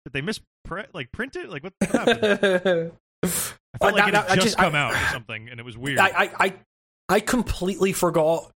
Did 0.07 0.15
they 0.15 0.23
misprint 0.23 0.95
like 0.95 1.13
print 1.13 1.37
it? 1.37 1.51
Like 1.51 1.63
what, 1.63 1.75
what 1.79 1.91
happened? 1.91 2.93
I 3.23 3.29
felt 3.29 3.95
like 3.95 4.09
it 4.09 4.15
had 4.15 4.27
just 4.37 4.41
just- 4.43 4.57
come 4.57 4.75
I- 4.75 4.79
out 4.81 4.95
or 4.95 5.13
something, 5.13 5.49
and 5.51 5.61
it 5.61 5.63
was 5.65 5.77
weird. 5.77 5.99
I, 5.99 6.31
I, 6.39 6.55
I 7.11 7.21
completely 7.21 7.93
forgot 7.93 8.51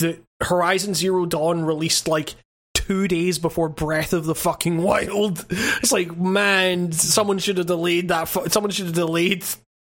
that 0.00 0.22
Horizon 0.42 0.92
Zero 0.94 1.24
Dawn 1.26 1.64
released 1.64 2.08
like 2.08 2.34
two 2.74 3.08
days 3.08 3.38
before 3.38 3.68
Breath 3.70 4.12
of 4.12 4.26
the 4.26 4.34
fucking 4.34 4.82
Wild. 4.82 5.46
It's 5.50 5.92
like, 5.92 6.14
man, 6.16 6.92
someone 6.92 7.38
should 7.38 7.56
have 7.58 7.66
delayed 7.66 8.08
that. 8.08 8.28
fu- 8.28 8.48
Someone 8.48 8.70
should 8.70 8.86
have 8.86 8.94
delayed 8.94 9.44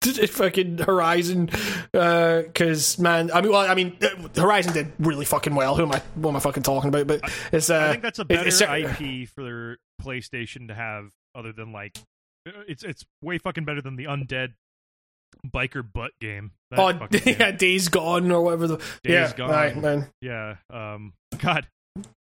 fucking 0.28 0.78
Horizon. 0.78 1.50
Because 1.92 2.98
man, 2.98 3.30
I 3.32 3.40
mean, 3.40 3.52
well, 3.52 3.70
I 3.70 3.74
mean, 3.74 3.96
uh, 4.02 4.40
Horizon 4.40 4.72
did 4.72 4.92
really 4.98 5.24
fucking 5.24 5.54
well. 5.54 5.76
Who 5.76 5.82
am 5.82 5.92
I? 5.92 6.02
What 6.14 6.30
am 6.30 6.36
I 6.36 6.40
fucking 6.40 6.62
talking 6.62 6.88
about? 6.88 7.06
But 7.06 7.20
it's. 7.52 7.68
Uh, 7.70 7.78
I 7.80 7.90
think 7.90 8.02
that's 8.02 8.18
a 8.18 8.24
better 8.24 8.48
it's- 8.48 8.60
IP 9.00 9.28
for 9.28 9.42
their 9.44 9.76
PlayStation 10.02 10.68
to 10.68 10.74
have, 10.74 11.10
other 11.34 11.52
than 11.52 11.72
like 11.72 11.98
uh, 12.48 12.52
it's 12.66 12.82
it's 12.82 13.04
way 13.22 13.38
fucking 13.38 13.64
better 13.64 13.82
than 13.82 13.96
the 13.96 14.04
undead 14.04 14.54
biker 15.46 15.84
butt 15.92 16.12
game. 16.20 16.52
That 16.70 16.80
Oh, 16.80 16.92
fucking 16.98 17.20
game. 17.20 17.36
yeah, 17.38 17.50
Days 17.50 17.88
Gone 17.88 18.30
or 18.30 18.42
whatever 18.42 18.66
the. 18.68 18.76
Days 18.76 18.86
yeah, 19.04 19.32
Gone. 19.36 19.50
right, 19.50 19.76
man. 19.76 20.06
Yeah. 20.22 20.56
Um. 20.72 21.12
God. 21.38 21.66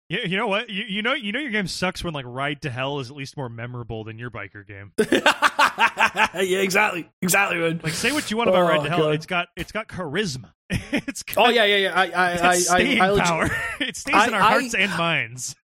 Yeah. 0.08 0.20
You 0.24 0.36
know 0.36 0.46
what? 0.46 0.70
You, 0.70 0.84
you 0.84 1.02
know 1.02 1.14
you 1.14 1.32
know 1.32 1.40
your 1.40 1.50
game 1.50 1.66
sucks 1.66 2.04
when 2.04 2.14
like 2.14 2.24
Ride 2.26 2.62
to 2.62 2.70
Hell 2.70 3.00
is 3.00 3.10
at 3.10 3.16
least 3.16 3.36
more 3.36 3.48
memorable 3.48 4.04
than 4.04 4.18
your 4.18 4.30
biker 4.30 4.66
game. 4.66 4.92
yeah, 5.10 6.58
exactly, 6.58 7.08
exactly, 7.22 7.58
man. 7.58 7.80
Like 7.82 7.92
say 7.94 8.12
what 8.12 8.30
you 8.30 8.36
want 8.36 8.48
about 8.50 8.62
Oh, 8.62 8.68
Ride 8.68 8.82
to 8.82 8.86
oh, 8.86 8.88
Hell, 8.90 8.98
God. 8.98 9.14
it's 9.14 9.26
got 9.26 9.48
it's 9.56 9.72
got 9.72 9.88
charisma. 9.88 10.52
it's 10.70 11.22
got 11.22 11.46
Oh 11.46 11.50
yeah, 11.50 11.64
yeah, 11.64 11.76
yeah. 11.76 11.92
I, 11.94 12.04
I, 12.06 12.32
I, 12.32 12.60
I, 12.70 12.98
I, 13.00 13.10
legit- 13.10 13.24
power. 13.24 13.48
it 13.80 13.96
stays 13.96 14.14
I- 14.14 14.26
in 14.28 14.34
our 14.34 14.40
hearts 14.40 14.74
and 14.74 14.90
minds. 14.92 15.56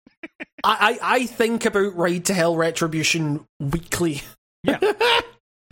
I, 0.65 0.99
I, 1.03 1.15
I 1.17 1.27
think 1.27 1.65
about 1.65 1.97
Ride 1.97 2.25
to 2.27 2.35
Hell 2.35 2.55
Retribution 2.57 3.47
weekly. 3.59 4.23
Yeah. 4.65 4.79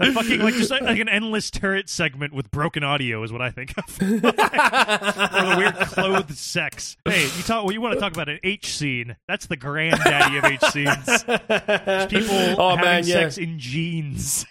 That 0.01 0.15
fucking 0.15 0.41
like 0.41 0.55
just 0.55 0.70
like, 0.70 0.81
like 0.81 0.99
an 0.99 1.11
endless 1.11 1.51
turret 1.51 1.91
segment 1.91 2.33
with 2.33 2.51
broken 2.51 2.83
audio 2.83 3.23
is 3.23 3.31
what 3.31 3.43
I 3.43 3.51
think 3.51 3.75
of. 3.77 3.85
or 4.03 4.20
the 4.20 5.55
weird 5.59 5.75
clothed 5.89 6.35
sex. 6.39 6.97
Hey, 7.05 7.25
you 7.25 7.43
talk. 7.43 7.65
Well, 7.65 7.73
you 7.73 7.83
want 7.83 7.93
to 7.93 8.01
talk 8.01 8.15
about 8.15 8.31
an 8.31 8.39
H 8.43 8.75
scene? 8.75 9.17
That's 9.29 9.45
the 9.45 9.59
granddaddy 9.59 10.39
of 10.39 10.45
H 10.47 10.62
scenes. 10.70 11.25
People 12.11 12.35
oh 12.59 12.70
having 12.77 12.85
man, 12.85 13.07
yeah, 13.07 13.15
sex 13.15 13.37
in 13.37 13.59
jeans. 13.59 14.47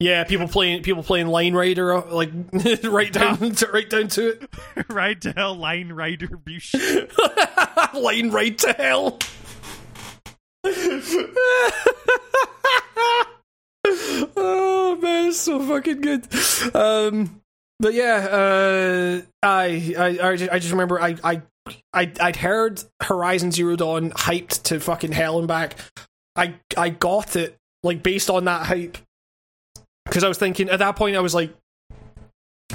yeah. 0.00 0.24
People 0.24 0.48
playing, 0.48 0.82
people 0.82 1.04
playing 1.04 1.28
Line 1.28 1.54
Rider, 1.54 1.94
uh, 1.94 2.12
like 2.12 2.30
right 2.82 3.12
down, 3.12 3.38
to, 3.38 3.66
right 3.68 3.88
down 3.88 4.08
to 4.08 4.30
it. 4.30 4.50
Ride 4.88 5.22
to 5.22 5.30
hell, 5.30 5.54
line 5.54 5.92
rider, 5.92 6.26
bush. 6.36 6.74
Line 7.94 8.32
right 8.32 8.58
to 8.58 8.72
hell. 8.72 9.20
oh 14.36 14.71
so 15.32 15.60
fucking 15.60 16.00
good. 16.00 16.26
Um, 16.74 17.40
but 17.80 17.94
yeah, 17.94 18.28
uh, 18.30 19.20
I, 19.42 19.94
I, 19.98 20.28
I 20.28 20.36
just, 20.36 20.52
I 20.52 20.58
just 20.58 20.72
remember 20.72 21.00
I, 21.00 21.16
I, 21.24 21.42
I, 21.92 22.12
I'd 22.20 22.36
heard 22.36 22.82
Horizon 23.00 23.50
Zero 23.50 23.76
Dawn 23.76 24.10
hyped 24.10 24.62
to 24.64 24.80
fucking 24.80 25.12
hell 25.12 25.38
and 25.38 25.48
back. 25.48 25.76
I, 26.36 26.54
I 26.76 26.90
got 26.90 27.36
it 27.36 27.56
like 27.82 28.02
based 28.02 28.30
on 28.30 28.44
that 28.44 28.66
hype 28.66 28.98
because 30.04 30.24
I 30.24 30.28
was 30.28 30.38
thinking 30.38 30.68
at 30.68 30.78
that 30.78 30.96
point 30.96 31.16
I 31.16 31.20
was 31.20 31.34
like 31.34 31.52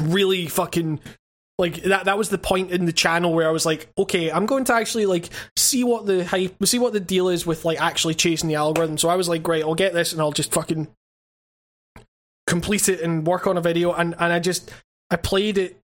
really 0.02 0.48
fucking 0.48 1.00
like 1.58 1.82
that 1.84 2.06
that 2.06 2.18
was 2.18 2.30
the 2.30 2.38
point 2.38 2.72
in 2.72 2.86
the 2.86 2.94
channel 2.94 3.34
where 3.34 3.48
I 3.48 3.52
was 3.52 3.66
like, 3.66 3.90
okay, 3.98 4.32
I'm 4.32 4.46
going 4.46 4.66
to 4.66 4.74
actually 4.74 5.06
like 5.06 5.30
see 5.56 5.84
what 5.84 6.06
the 6.06 6.24
hype 6.24 6.56
see 6.66 6.80
what 6.80 6.94
the 6.94 7.00
deal 7.00 7.30
is 7.30 7.46
with 7.46 7.66
like 7.66 7.82
actually 7.82 8.14
chasing 8.14 8.48
the 8.48 8.56
algorithm. 8.56 8.98
So 8.98 9.10
I 9.10 9.16
was 9.16 9.28
like, 9.28 9.42
great, 9.42 9.64
I'll 9.64 9.76
get 9.76 9.94
this 9.94 10.12
and 10.12 10.22
I'll 10.22 10.32
just 10.32 10.54
fucking 10.54 10.88
complete 12.48 12.90
it 12.90 13.02
and 13.02 13.28
work 13.28 13.46
on 13.46 13.58
a 13.58 13.62
video 13.62 13.94
and 13.94 14.16
and 14.18 14.34
I 14.34 14.40
just 14.40 14.72
I 15.12 15.18
played 15.18 15.58
it 15.58 15.80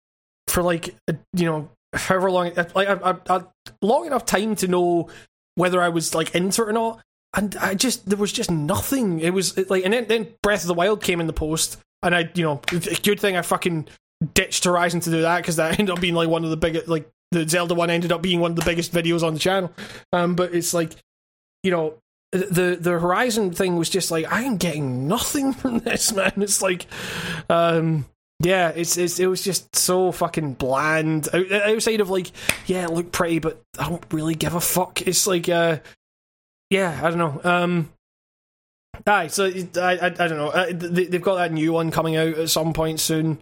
for 0.48 0.64
like 0.64 0.95
you 1.33 1.45
know 1.45 1.69
however 1.93 2.32
long 2.32 2.53
like 2.74 2.88
a, 2.88 3.48
long 3.82 4.08
enough 4.08 4.25
time 4.25 4.56
to 4.56 4.67
know 4.67 5.09
whether 5.56 5.82
I 5.82 5.90
was 5.90 6.16
like 6.16 6.33
into 6.33 6.64
it 6.64 6.69
or 6.69 6.74
not. 6.74 7.01
And 7.35 7.56
I 7.58 7.74
just 7.74 8.08
there 8.08 8.17
was 8.17 8.32
just 8.32 8.51
nothing. 8.51 9.19
It 9.19 9.33
was 9.33 9.58
it, 9.58 9.69
like 9.69 9.83
and 9.83 9.93
then, 9.93 10.08
then 10.08 10.27
Breath 10.42 10.61
of 10.61 10.67
the 10.67 10.74
Wild 10.74 11.01
came 11.01 11.19
in 11.19 11.27
the 11.27 11.33
post 11.33 11.77
and 12.01 12.16
I 12.16 12.30
you 12.33 12.43
know 12.43 12.61
good 13.03 13.19
thing 13.19 13.38
I 13.38 13.42
fucking 13.42 13.88
ditched 14.33 14.64
Horizon 14.64 15.00
to 15.01 15.09
do 15.09 15.22
that 15.22 15.38
because 15.38 15.58
that 15.58 15.72
ended 15.80 15.93
up 15.93 16.01
being 16.01 16.16
like 16.16 16.30
one 16.30 16.43
of 16.43 16.50
the 16.50 16.58
biggest 16.58 16.88
like 16.88 17.09
the 17.32 17.48
Zelda 17.48 17.74
one 17.74 17.90
ended 17.90 18.11
up 18.11 18.22
being 18.22 18.40
one 18.40 18.51
of 18.51 18.56
the 18.56 18.66
biggest 18.66 18.93
videos 18.93 19.24
on 19.24 19.33
the 19.33 19.40
channel. 19.40 19.72
Um, 20.11 20.35
but 20.35 20.53
it's 20.53 20.74
like 20.74 20.92
you 21.64 21.72
know 21.72 21.95
the 22.34 22.78
the 22.80 22.92
Horizon 22.92 23.52
thing 23.52 23.76
was 23.78 23.90
just 23.90 24.12
like 24.12 24.32
I 24.32 24.44
am 24.44 24.58
getting 24.58 25.08
nothing 25.08 25.53
from 25.53 25.80
this 25.80 26.12
man. 26.14 26.34
It's 26.38 26.62
like 26.62 26.88
um 27.50 28.06
yeah, 28.40 28.70
it's, 28.76 28.98
it's 28.98 29.20
it 29.20 29.28
was 29.28 29.42
just 29.42 29.74
so 29.76 30.12
fucking 30.12 30.56
bland. 30.56 31.30
Out- 31.34 31.52
Outside 31.52 32.02
of 32.02 32.10
like, 32.10 32.32
yeah, 32.66 32.84
it 32.84 32.92
looked 32.92 33.14
pretty, 33.14 33.40
but 33.40 33.62
I 33.80 33.88
don't 33.88 34.03
really 34.12 34.36
give 34.36 34.53
a 34.53 34.60
fuck. 34.60 35.02
It's 35.02 35.26
like, 35.26 35.48
uh, 35.48 35.78
yeah, 36.70 37.00
I 37.02 37.10
don't 37.10 37.20
know. 37.20 37.42
Um, 37.50 37.94
so 39.30 39.45
I, 39.45 39.98
I, 39.98 40.06
I 40.08 40.10
don't 40.10 40.38
know. 40.38 40.50
Uh, 40.50 40.68
they, 40.72 41.06
they've 41.06 41.22
got 41.22 41.36
that 41.36 41.53
new 41.53 41.72
one 41.72 41.90
coming 41.90 42.18
out 42.18 42.38
at 42.38 42.50
some 42.50 42.74
point 42.74 43.00
soon. 43.00 43.40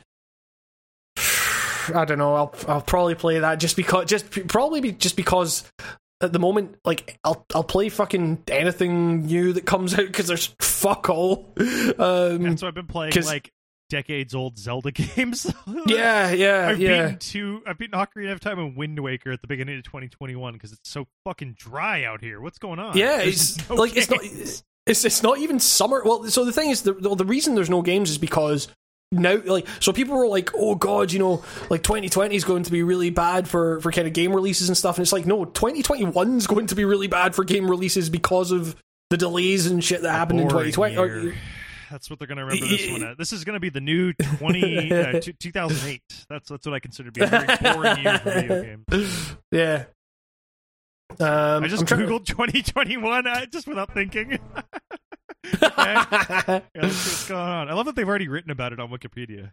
I 1.17 2.05
don't 2.05 2.19
know. 2.19 2.35
I'll 2.35 2.55
I'll 2.67 2.81
probably 2.81 3.15
play 3.15 3.39
that 3.39 3.55
just 3.59 3.75
because, 3.75 4.05
just 4.05 4.29
probably 4.47 4.81
be, 4.81 4.91
just 4.91 5.15
because 5.15 5.63
at 6.21 6.33
the 6.33 6.39
moment, 6.39 6.77
like 6.85 7.17
I'll 7.23 7.45
I'll 7.53 7.63
play 7.63 7.89
fucking 7.89 8.43
anything 8.49 9.25
new 9.25 9.53
that 9.53 9.65
comes 9.65 9.93
out 9.97 10.05
because 10.07 10.27
there's 10.27 10.53
fuck 10.61 11.09
all. 11.09 11.53
Um, 11.57 12.43
That's 12.43 12.61
what 12.61 12.69
I've 12.69 12.73
been 12.73 12.87
playing 12.87 13.13
like 13.25 13.51
decades 13.91 14.33
old 14.33 14.57
Zelda 14.57 14.91
games. 14.91 15.53
Yeah, 15.85 16.31
yeah, 16.31 16.67
I've 16.69 16.79
yeah. 16.79 17.03
beaten 17.03 17.19
two. 17.19 17.61
I've 17.67 17.77
beaten 17.77 17.99
Ocarina 17.99 18.31
of 18.31 18.39
Time 18.39 18.57
and 18.57 18.75
Wind 18.75 18.99
Waker 18.99 19.31
at 19.31 19.41
the 19.41 19.47
beginning 19.47 19.77
of 19.77 19.83
2021 19.83 20.53
because 20.53 20.71
it's 20.71 20.89
so 20.89 21.07
fucking 21.25 21.55
dry 21.57 22.05
out 22.05 22.21
here. 22.21 22.41
What's 22.41 22.57
going 22.57 22.79
on? 22.79 22.97
Yeah, 22.97 23.17
There's 23.17 23.57
it's 23.57 23.69
no 23.69 23.75
like 23.75 23.95
it's 23.95 24.09
not. 24.09 24.21
It's 24.87 25.05
it's 25.05 25.21
not 25.21 25.37
even 25.37 25.59
summer. 25.59 26.01
Well, 26.03 26.23
so 26.25 26.43
the 26.43 26.51
thing 26.51 26.71
is, 26.71 26.81
the 26.81 26.93
the 26.93 27.25
reason 27.25 27.53
there's 27.53 27.69
no 27.69 27.83
games 27.83 28.09
is 28.09 28.17
because 28.17 28.67
now, 29.11 29.35
like, 29.45 29.67
so 29.79 29.91
people 29.91 30.15
were 30.15 30.27
like, 30.27 30.51
"Oh 30.55 30.75
God, 30.75 31.11
you 31.11 31.19
know, 31.19 31.43
like 31.69 31.83
2020 31.83 32.35
is 32.35 32.43
going 32.45 32.63
to 32.63 32.71
be 32.71 32.81
really 32.83 33.09
bad 33.09 33.47
for 33.47 33.81
for 33.81 33.91
kind 33.91 34.07
of 34.07 34.13
game 34.13 34.33
releases 34.33 34.69
and 34.69 34.77
stuff." 34.77 34.97
And 34.97 35.03
it's 35.03 35.11
like, 35.13 35.25
no, 35.25 35.45
2021 35.45 36.37
is 36.37 36.47
going 36.47 36.67
to 36.67 36.75
be 36.75 36.85
really 36.85 37.07
bad 37.07 37.35
for 37.35 37.43
game 37.43 37.69
releases 37.69 38.09
because 38.09 38.51
of 38.51 38.75
the 39.09 39.17
delays 39.17 39.67
and 39.67 39.83
shit 39.83 40.01
that 40.03 40.11
happened 40.11 40.39
in 40.39 40.47
2020. 40.47 40.95
Or- 40.97 41.33
That's 41.91 42.09
what 42.09 42.19
they're 42.19 42.27
going 42.29 42.37
to 42.37 42.45
remember 42.45 42.65
this 42.67 42.89
one 42.89 43.03
at. 43.09 43.17
This 43.17 43.33
is 43.33 43.43
going 43.43 43.55
to 43.55 43.59
be 43.59 43.67
the 43.69 43.81
new 43.81 44.13
20 44.13 44.91
uh, 44.93 45.11
t- 45.19 45.33
2008. 45.33 46.01
That's 46.29 46.47
that's 46.47 46.65
what 46.65 46.73
I 46.73 46.79
consider 46.79 47.11
to 47.11 47.19
be 47.19 47.25
a 47.25 47.27
very 47.27 47.47
boring 47.73 47.97
year 48.03 48.19
for 48.19 48.31
video 48.31 48.63
games. 48.87 49.35
yeah. 49.51 49.83
Um, 51.19 51.65
I 51.65 51.67
just 51.67 51.81
I'm 51.81 51.87
trying- 51.87 52.07
googled 52.07 52.25
2021 52.25 53.27
uh, 53.27 53.45
just 53.47 53.67
without 53.67 53.93
thinking. 53.93 54.39
Okay. 55.45 56.61
Yeah, 56.75 56.81
what's 56.83 57.27
going 57.27 57.41
on. 57.41 57.69
I 57.69 57.73
love 57.73 57.85
that 57.85 57.95
they've 57.95 58.07
already 58.07 58.27
written 58.27 58.51
about 58.51 58.73
it 58.73 58.79
on 58.79 58.89
Wikipedia. 58.89 59.51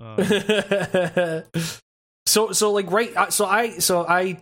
Uh, 0.00 1.42
so 2.26 2.52
so 2.52 2.72
like 2.72 2.90
right 2.90 3.16
uh, 3.16 3.30
so 3.30 3.46
i 3.46 3.78
so 3.78 4.06
i 4.06 4.40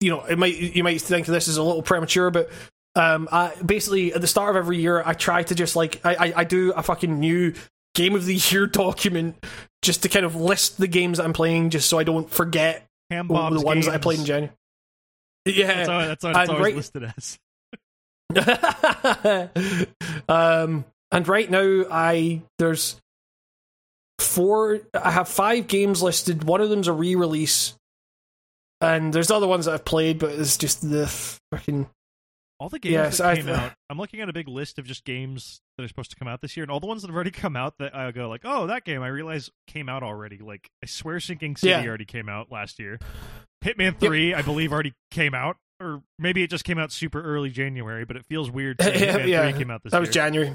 you 0.00 0.10
know 0.10 0.24
it 0.24 0.38
might 0.38 0.54
you 0.56 0.82
might 0.84 1.00
think 1.00 1.26
this 1.26 1.48
is 1.48 1.56
a 1.58 1.62
little 1.62 1.82
premature 1.82 2.30
but 2.30 2.48
um 2.94 3.28
i 3.32 3.52
basically 3.66 4.14
at 4.14 4.20
the 4.20 4.26
start 4.26 4.50
of 4.50 4.56
every 4.56 4.78
year 4.78 5.02
i 5.04 5.12
try 5.12 5.42
to 5.42 5.54
just 5.54 5.76
like 5.76 6.00
i 6.06 6.14
i, 6.14 6.32
I 6.36 6.44
do 6.44 6.72
a 6.72 6.82
fucking 6.82 7.18
new 7.20 7.52
game 7.94 8.14
of 8.14 8.24
the 8.24 8.36
year 8.36 8.66
document 8.68 9.44
just 9.82 10.04
to 10.04 10.08
kind 10.08 10.24
of 10.24 10.36
list 10.36 10.78
the 10.78 10.86
games 10.86 11.18
that 11.18 11.24
i'm 11.24 11.32
playing 11.34 11.68
just 11.70 11.88
so 11.90 11.98
i 11.98 12.04
don't 12.04 12.30
forget 12.30 12.86
the 13.10 13.22
ones 13.62 13.84
that 13.86 13.94
i 13.94 13.98
played 13.98 14.20
in 14.20 14.24
january 14.24 14.52
yeah 15.44 15.66
That's 15.66 15.88
how, 15.88 15.98
that's 15.98 16.24
it's 16.24 16.38
And 16.38 16.48
always 16.50 16.62
right- 16.62 16.76
listed 16.76 17.12
as. 17.18 17.38
um, 20.28 20.84
and 21.10 21.28
right 21.28 21.50
now, 21.50 21.84
I 21.90 22.42
there's 22.58 23.00
four. 24.18 24.80
I 24.94 25.10
have 25.10 25.28
five 25.28 25.66
games 25.66 26.02
listed. 26.02 26.44
One 26.44 26.60
of 26.60 26.70
them's 26.70 26.88
a 26.88 26.92
re-release, 26.92 27.74
and 28.80 29.12
there's 29.12 29.30
other 29.30 29.46
ones 29.46 29.66
that 29.66 29.74
I've 29.74 29.84
played, 29.84 30.18
but 30.18 30.32
it's 30.32 30.56
just 30.56 30.88
the 30.88 31.06
fucking 31.52 31.88
All 32.58 32.68
the 32.68 32.78
games 32.78 32.92
Yes, 32.92 33.18
that 33.18 33.26
I- 33.26 33.36
came 33.36 33.48
out. 33.48 33.72
I'm 33.90 33.98
looking 33.98 34.20
at 34.20 34.28
a 34.28 34.32
big 34.32 34.48
list 34.48 34.78
of 34.78 34.86
just 34.86 35.04
games 35.04 35.60
that 35.76 35.84
are 35.84 35.88
supposed 35.88 36.10
to 36.10 36.16
come 36.16 36.28
out 36.28 36.40
this 36.40 36.56
year, 36.56 36.64
and 36.64 36.70
all 36.70 36.80
the 36.80 36.86
ones 36.86 37.02
that 37.02 37.08
have 37.08 37.14
already 37.14 37.30
come 37.30 37.54
out 37.56 37.74
that 37.78 37.94
I 37.94 38.10
go 38.12 38.28
like, 38.28 38.42
oh, 38.44 38.66
that 38.68 38.84
game 38.84 39.02
I 39.02 39.08
realize 39.08 39.50
came 39.66 39.88
out 39.88 40.02
already. 40.02 40.38
Like 40.38 40.68
I 40.82 40.86
swear, 40.86 41.20
Sinking 41.20 41.56
City 41.56 41.70
Yeah. 41.70 41.84
already 41.86 42.04
came 42.06 42.28
out 42.28 42.50
last 42.50 42.78
year. 42.78 42.98
Hitman 43.64 43.98
Three, 43.98 44.34
I 44.34 44.42
believe, 44.42 44.72
already 44.72 44.92
came 45.10 45.34
out, 45.34 45.56
or 45.80 46.02
maybe 46.18 46.42
it 46.42 46.50
just 46.50 46.64
came 46.64 46.78
out 46.78 46.92
super 46.92 47.20
early 47.22 47.50
January. 47.50 48.04
But 48.04 48.16
it 48.16 48.24
feels 48.26 48.50
weird. 48.50 48.76
saying 48.82 48.94
Hitman 48.98 49.28
yeah. 49.28 49.52
Came 49.52 49.70
out 49.70 49.82
this 49.82 49.92
that 49.92 50.00
was 50.00 50.08
year. 50.08 50.12
January. 50.24 50.52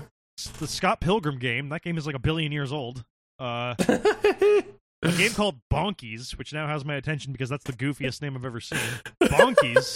the 0.60 0.68
Scott 0.68 1.00
Pilgrim 1.02 1.38
game. 1.40 1.70
That 1.70 1.82
game 1.82 1.98
is 1.98 2.06
like 2.06 2.16
a 2.16 2.20
billion 2.20 2.52
years 2.52 2.72
old. 2.72 3.04
Uh, 3.40 3.76
a 3.88 5.12
game 5.18 5.32
called 5.32 5.56
Bonkies, 5.72 6.38
which 6.38 6.52
now 6.54 6.68
has 6.68 6.84
my 6.84 6.96
attention 6.96 7.32
because 7.32 7.50
that's 7.50 7.64
the 7.64 7.74
goofiest 7.74 8.22
name 8.22 8.36
I've 8.36 8.46
ever 8.46 8.60
seen. 8.60 8.80
Bonkies. 9.24 9.96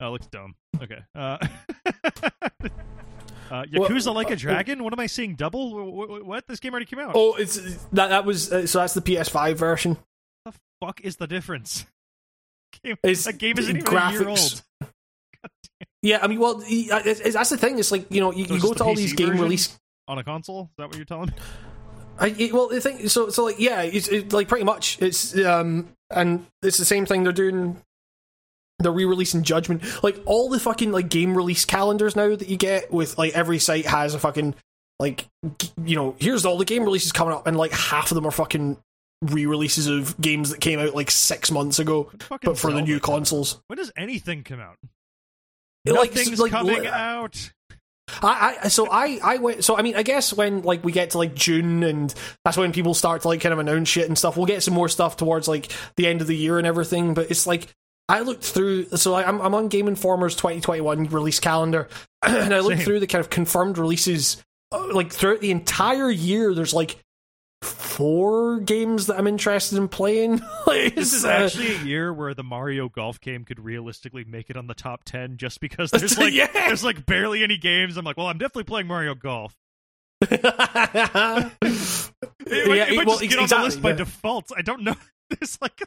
Oh, 0.00 0.10
looks 0.12 0.26
dumb. 0.28 0.54
Okay. 0.82 0.98
Uh, 1.14 1.36
uh, 3.50 3.64
Yakuza 3.64 4.06
Well, 4.06 4.14
Like 4.14 4.30
a 4.30 4.34
uh, 4.34 4.36
Dragon. 4.36 4.82
What 4.82 4.92
am 4.92 5.00
I 5.00 5.06
seeing? 5.06 5.34
Double? 5.36 5.70
Wh- 5.70 6.22
wh- 6.22 6.26
What? 6.26 6.46
This 6.48 6.60
game 6.60 6.72
already 6.72 6.86
came 6.86 6.98
out. 6.98 7.12
oh, 7.14 7.34
it's 7.34 7.56
that 7.92 8.08
that 8.08 8.24
was 8.24 8.50
uh, 8.52 8.66
so 8.66 8.78
that's 8.80 8.94
the 8.94 9.02
PS5 9.02 9.54
version. 9.56 9.98
What 10.44 10.54
the 10.54 10.86
fuck 10.86 11.00
is 11.02 11.16
the 11.16 11.26
difference? 11.26 11.86
Game, 12.84 12.96
It's 13.02 13.24
that 13.24 13.38
game 13.38 13.58
isn't 13.58 13.76
even 13.76 13.86
a 13.86 14.10
year 14.10 14.20
graphics. 14.22 14.62
old. 14.82 14.90
Yeah, 16.04 16.18
I 16.20 16.26
mean, 16.26 16.40
well, 16.40 16.56
uh, 16.60 17.00
that's 17.02 17.50
the 17.50 17.56
thing. 17.56 17.78
It's 17.78 17.92
like 17.92 18.10
you 18.10 18.20
know, 18.20 18.32
you, 18.32 18.44
So 18.46 18.54
you 18.54 18.60
go 18.60 18.74
to 18.74 18.84
all 18.84 18.94
PC 18.94 18.96
these 18.96 19.12
game 19.12 19.38
release 19.38 19.78
On 20.08 20.18
a 20.18 20.24
console? 20.24 20.64
Is 20.64 20.76
that 20.78 20.88
what 20.88 20.96
you're 20.96 21.04
telling 21.04 21.28
me? 21.28 21.34
I, 22.18 22.26
it, 22.36 22.52
well, 22.52 22.68
the 22.68 22.80
thing, 22.80 23.08
so 23.08 23.30
so 23.30 23.44
like 23.44 23.58
yeah, 23.60 23.82
it's 23.82 24.08
it, 24.08 24.32
like 24.32 24.48
pretty 24.48 24.64
much 24.64 25.00
it's 25.00 25.36
um 25.38 25.88
and 26.10 26.44
it's 26.62 26.76
the 26.76 26.84
same 26.84 27.06
thing 27.06 27.22
they're 27.22 27.32
doing. 27.32 27.80
They're 28.80 28.90
re-releasing 28.90 29.44
Judgment, 29.44 29.82
like 30.02 30.18
all 30.26 30.48
the 30.48 30.58
fucking 30.58 30.90
like 30.90 31.08
game 31.08 31.36
release 31.36 31.64
calendars 31.64 32.16
now 32.16 32.34
that 32.34 32.48
you 32.48 32.56
get 32.56 32.92
with 32.92 33.16
like 33.16 33.32
every 33.34 33.60
site 33.60 33.86
has 33.86 34.14
a 34.14 34.18
fucking 34.18 34.56
like 34.98 35.26
you 35.84 35.94
know 35.94 36.16
here's 36.18 36.44
all 36.44 36.58
the 36.58 36.64
game 36.64 36.82
releases 36.82 37.12
coming 37.12 37.32
up, 37.32 37.46
and 37.46 37.56
like 37.56 37.70
half 37.72 38.10
of 38.10 38.16
them 38.16 38.26
are 38.26 38.32
fucking 38.32 38.76
re-releases 39.22 39.86
of 39.86 40.20
games 40.20 40.50
that 40.50 40.60
came 40.60 40.78
out 40.78 40.94
like 40.94 41.10
six 41.10 41.50
months 41.50 41.78
ago, 41.78 42.10
but 42.42 42.58
for 42.58 42.72
the 42.72 42.82
new 42.82 43.00
consoles. 43.00 43.62
When 43.68 43.78
does 43.78 43.92
anything 43.96 44.42
come 44.44 44.60
out? 44.60 44.76
Like, 45.84 46.14
Nothing's 46.14 46.38
like, 46.38 46.50
coming 46.52 46.82
li- 46.82 46.88
out. 46.88 47.52
I, 48.20 48.58
I 48.64 48.68
so 48.68 48.88
I 48.90 49.18
I 49.22 49.36
went 49.38 49.64
so 49.64 49.76
I 49.76 49.82
mean 49.82 49.96
I 49.96 50.02
guess 50.02 50.32
when 50.32 50.62
like 50.62 50.84
we 50.84 50.92
get 50.92 51.10
to 51.10 51.18
like 51.18 51.34
June 51.34 51.82
and 51.82 52.12
that's 52.44 52.56
when 52.56 52.72
people 52.72 52.94
start 52.94 53.22
to 53.22 53.28
like 53.28 53.40
kind 53.40 53.52
of 53.52 53.58
announce 53.58 53.88
shit 53.88 54.06
and 54.06 54.18
stuff. 54.18 54.36
We'll 54.36 54.46
get 54.46 54.62
some 54.62 54.74
more 54.74 54.88
stuff 54.88 55.16
towards 55.16 55.48
like 55.48 55.72
the 55.96 56.06
end 56.06 56.20
of 56.20 56.26
the 56.26 56.36
year 56.36 56.58
and 56.58 56.66
everything. 56.66 57.14
But 57.14 57.30
it's 57.30 57.46
like 57.46 57.68
I 58.08 58.20
looked 58.20 58.44
through 58.44 58.86
so 58.96 59.14
I'm 59.14 59.40
I'm 59.40 59.54
on 59.54 59.68
Game 59.68 59.86
Informer's 59.86 60.34
2021 60.36 61.06
release 61.06 61.40
calendar 61.40 61.88
and 62.22 62.52
I 62.54 62.58
looked 62.60 62.78
Same. 62.78 62.84
through 62.84 63.00
the 63.00 63.06
kind 63.06 63.20
of 63.20 63.30
confirmed 63.30 63.78
releases 63.78 64.42
uh, 64.72 64.92
like 64.92 65.12
throughout 65.12 65.40
the 65.40 65.50
entire 65.50 66.10
year. 66.10 66.54
There's 66.54 66.74
like 66.74 66.96
four 67.62 68.60
games 68.60 69.06
that 69.06 69.18
I'm 69.18 69.26
interested 69.26 69.78
in 69.78 69.88
playing. 69.88 70.40
Like, 70.66 70.94
This 70.94 71.12
is 71.12 71.24
uh, 71.24 71.28
actually 71.28 71.74
a 71.74 71.78
year 71.82 72.12
where 72.12 72.34
the 72.34 72.44
Mario 72.44 72.88
Golf 72.88 73.20
game 73.20 73.44
could 73.44 73.58
realistically 73.58 74.24
make 74.24 74.48
it 74.48 74.56
on 74.56 74.66
the 74.68 74.74
top 74.74 75.02
ten, 75.04 75.36
just 75.36 75.60
because 75.60 75.90
there's 75.92 76.16
like 76.16 76.32
Yeah. 76.32 76.48
there's 76.52 76.84
like 76.84 77.04
barely 77.04 77.42
any 77.42 77.58
games. 77.58 77.96
I'm 77.96 78.04
like, 78.04 78.16
well, 78.16 78.28
I'm 78.28 78.38
definitely 78.38 78.64
playing 78.64 78.86
Mario 78.86 79.14
Golf. 79.14 79.54
yeah, 80.30 81.50
It 81.60 82.68
might, 82.68 82.92
it 82.92 83.06
well, 83.06 83.18
just 83.18 83.22
get 83.22 83.38
on 83.38 83.44
exactly, 83.44 83.56
the 83.58 83.62
list 83.64 83.82
by 83.82 83.90
yeah. 83.90 83.96
default. 83.96 84.52
I 84.56 84.62
don't 84.62 84.82
know. 84.82 84.94
There's 85.30 85.58
like, 85.60 85.82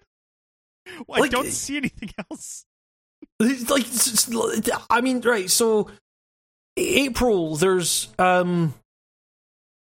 well, 1.07 1.23
I 1.23 1.27
don't 1.27 1.51
see 1.51 1.77
anything 1.77 2.09
else. 2.31 2.65
Like 3.39 3.85
I 4.89 5.01
mean, 5.01 5.21
right? 5.21 5.49
So 5.49 5.89
April, 6.77 7.55
there's 7.55 8.09
um 8.19 8.73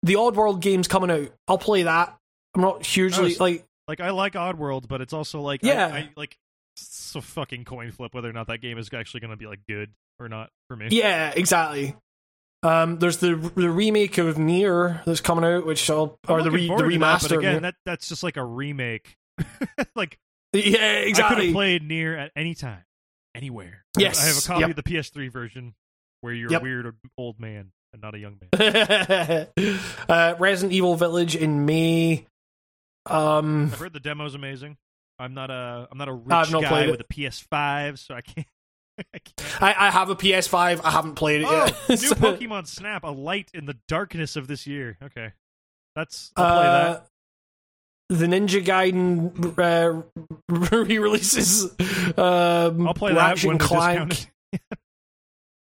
the 0.06 0.14
Oddworld 0.14 0.60
games 0.60 0.88
coming 0.88 1.10
out. 1.10 1.28
I'll 1.48 1.58
play 1.58 1.82
that. 1.84 2.16
I'm 2.54 2.62
not 2.62 2.84
hugely 2.86 3.28
Nice. 3.28 3.40
like 3.40 3.64
Like, 3.88 4.00
I 4.00 4.10
like 4.10 4.32
Oddworld, 4.34 4.88
but 4.88 5.00
it's 5.00 5.12
also 5.12 5.40
like, 5.40 5.60
Yeah. 5.62 5.86
I, 5.86 6.08
like 6.16 6.36
it's 6.76 7.14
a 7.14 7.20
fucking 7.22 7.64
coin 7.64 7.90
flip 7.92 8.14
whether 8.14 8.28
or 8.28 8.32
not 8.32 8.48
that 8.48 8.58
game 8.60 8.76
is 8.78 8.88
actually 8.92 9.20
going 9.20 9.30
to 9.30 9.36
be 9.36 9.46
like 9.46 9.60
good 9.68 9.90
or 10.18 10.28
not 10.28 10.50
for 10.68 10.76
me. 10.76 10.88
yeah, 10.90 11.32
exactly. 11.34 11.94
Um, 12.62 12.98
there's 12.98 13.18
the 13.18 13.36
the 13.54 13.70
remake 13.70 14.18
of 14.18 14.36
NieR 14.36 15.04
that's 15.04 15.20
coming 15.20 15.44
out, 15.44 15.66
which 15.66 15.88
I'll 15.90 16.18
I'm 16.26 16.34
or 16.34 16.42
the 16.42 16.50
re, 16.50 16.66
the 16.68 16.74
to 16.76 16.82
that, 16.82 16.88
remaster. 16.90 17.38
again, 17.38 17.62
that 17.62 17.74
that's 17.84 18.08
just 18.08 18.22
like 18.22 18.36
a 18.36 18.44
remake. 18.44 19.14
like 19.94 20.18
yeah, 20.52 20.92
exactly. 20.94 21.36
I 21.36 21.38
could 21.38 21.44
have 21.46 21.54
played 21.54 21.82
NieR 21.88 22.18
at 22.18 22.32
any 22.34 22.54
time, 22.54 22.82
anywhere. 23.34 23.84
Yes, 23.98 24.22
I 24.24 24.28
have 24.28 24.38
a 24.38 24.46
copy 24.46 24.60
yep. 24.62 24.70
of 24.70 24.76
the 24.76 24.82
PS3 24.82 25.30
version 25.30 25.74
where 26.22 26.32
you're 26.32 26.50
Yep. 26.50 26.60
a 26.62 26.64
weird 26.64 26.96
old 27.18 27.38
man 27.38 27.72
and 27.92 28.02
not 28.02 28.14
a 28.14 28.18
young 28.18 28.36
man. 28.40 29.48
uh, 30.08 30.34
Resident 30.38 30.72
Evil 30.72 30.96
Village 30.96 31.36
in 31.36 31.64
May. 31.66 32.26
Um, 33.06 33.70
I've 33.72 33.78
heard 33.78 33.92
the 33.92 34.00
demo's 34.00 34.34
amazing. 34.34 34.76
I'm 35.18 35.32
not 35.34 35.50
a 35.50 35.88
I'm 35.90 35.96
not 35.98 36.08
a 36.08 36.12
rich 36.12 36.26
not 36.28 36.50
guy 36.62 36.90
with 36.90 37.00
a 37.00 37.04
PS5, 37.04 37.98
so 37.98 38.14
I 38.14 38.20
can't. 38.20 38.46
I 39.14 39.18
can't. 39.18 39.62
I, 39.62 39.86
I 39.86 39.90
have 39.90 40.10
a 40.10 40.16
PS5. 40.16 40.80
I 40.84 40.90
haven't 40.90 41.14
played 41.14 41.42
it 41.42 41.46
Oh, 41.48 41.66
yet. 41.66 41.88
new 41.88 41.96
So- 41.96 42.14
Pokemon 42.16 42.66
Snap, 42.66 43.04
a 43.04 43.08
light 43.08 43.50
in 43.54 43.66
the 43.66 43.76
darkness 43.88 44.36
of 44.36 44.46
this 44.48 44.66
year. 44.66 44.98
Okay, 45.02 45.32
that's 45.94 46.32
I'll 46.36 46.56
play 46.56 46.66
Uh, 46.66 46.92
that. 46.92 47.06
The 48.08 48.26
Ninja 48.26 48.64
Gaiden 48.64 49.58
uh, 49.58 50.02
re-releases. 50.48 51.64
Um, 52.16 52.86
I'll 52.86 52.94
play 52.94 53.12
Ratchet 53.12 53.42
that 53.42 53.46
when 53.48 53.52
and 53.56 53.60
they're 53.60 53.66
Clank. 53.66 54.30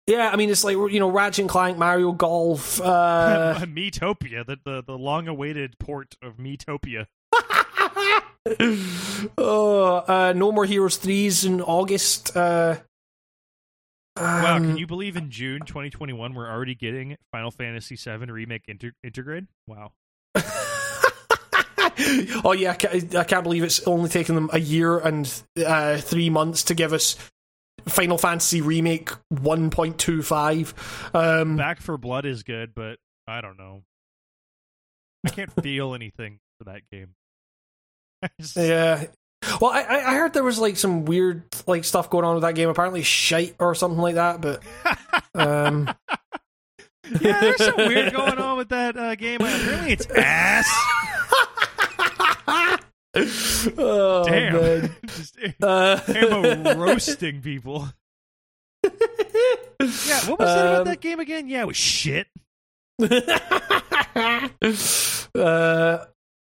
Yeah, 0.07 0.31
I 0.33 0.37
mean 0.37 0.51
it's 0.51 0.63
like 0.63 0.77
you 0.77 1.01
know 1.01 1.11
Ratchet 1.11 1.41
and 1.41 1.49
Clank, 1.49 1.79
Mario 1.79 2.13
Golf. 2.13 2.81
Uh, 2.87 3.59
Miitopia, 3.61 4.47
the, 4.47 4.57
the 4.65 4.83
the 4.87 4.97
long 4.97 5.27
awaited 5.29 5.79
port 5.79 6.15
of 6.23 6.37
Miitopia. 6.37 7.07
oh, 9.39 10.05
uh, 10.07 10.33
No 10.37 10.53
More 10.53 10.65
Heroes 10.65 10.97
threes 10.97 11.45
in 11.45 11.61
August. 11.61 12.37
Uh, 12.37 12.77
Wow, 14.19 14.57
um, 14.57 14.69
can 14.69 14.79
you 14.79 14.87
believe 14.87 15.17
in 15.17 15.31
June 15.31 15.61
2021 15.67 16.33
we're 16.35 16.49
already 16.49 16.75
getting 16.75 17.19
Final 17.33 17.51
Fantasy 17.51 17.97
VII 17.97 18.25
Remake 18.33 18.63
inter- 18.67 18.95
Intergrade? 19.05 19.47
Wow. 19.67 19.93
oh 22.45 22.55
yeah, 22.57 22.71
I 22.71 22.75
can't, 22.75 23.15
I 23.15 23.25
can't 23.25 23.43
believe 23.43 23.63
it's 23.63 23.87
only 23.87 24.09
taken 24.09 24.35
them 24.35 24.49
a 24.55 24.59
year 24.59 24.99
and 24.99 25.31
uh, 25.65 25.99
three 25.99 26.31
months 26.31 26.63
to 26.65 26.75
give 26.75 26.95
us 26.95 27.17
Final 27.89 28.19
Fantasy 28.19 28.61
Remake 28.61 29.11
1.25. 29.33 31.15
Um, 31.15 31.57
Back 31.57 31.81
4 31.81 31.99
Blood 31.99 32.27
is 32.27 32.43
good, 32.43 32.75
but 32.75 32.99
I 33.27 33.41
don't 33.41 33.59
know. 33.59 33.83
I 35.27 35.31
can't 35.31 35.53
feel 35.63 35.95
anything 35.95 36.39
for 36.59 36.65
that 36.65 36.83
game. 36.91 37.15
Just- 38.41 38.57
Yeah. 38.57 39.05
Well, 39.61 39.71
I 39.71 39.83
I 39.83 40.11
I 40.13 40.15
heard 40.17 40.33
there 40.33 40.43
was 40.43 40.59
like 40.59 40.77
some 40.77 41.05
weird 41.05 41.45
like 41.69 41.85
stuff 41.85 42.11
going 42.11 42.25
on 42.25 42.35
with 42.35 42.43
that 42.43 42.55
game. 42.57 42.69
Apparently, 42.69 43.03
shite 43.03 43.55
or 43.61 43.75
something 43.77 44.01
like 44.01 44.17
that. 44.17 44.41
But 44.41 44.63
um, 45.35 45.89
yeah, 47.21 47.41
there's 47.43 47.63
some 47.65 47.77
weird 47.77 48.13
going 48.15 48.39
on 48.39 48.57
with 48.57 48.71
that 48.71 48.97
uh, 48.97 49.15
game. 49.15 49.41
Apparently, 49.43 49.93
it's 49.93 50.07
ass. 50.11 50.67
Oh, 53.79 54.25
Damn, 54.25 54.95
just 55.07 55.39
Uh, 55.63 56.01
ammo 56.09 56.75
roasting 56.85 57.41
people. 57.43 57.89
Yeah, 58.85 58.91
what 60.29 60.39
was 60.39 60.51
it 60.51 60.61
about 60.61 60.79
Um, 60.81 60.85
that 60.87 61.01
game 61.01 61.21
again? 61.21 61.49
Yeah, 61.49 61.63
it 61.63 61.67
was 61.67 61.77
shit. 61.77 62.27
uh, 65.35 65.99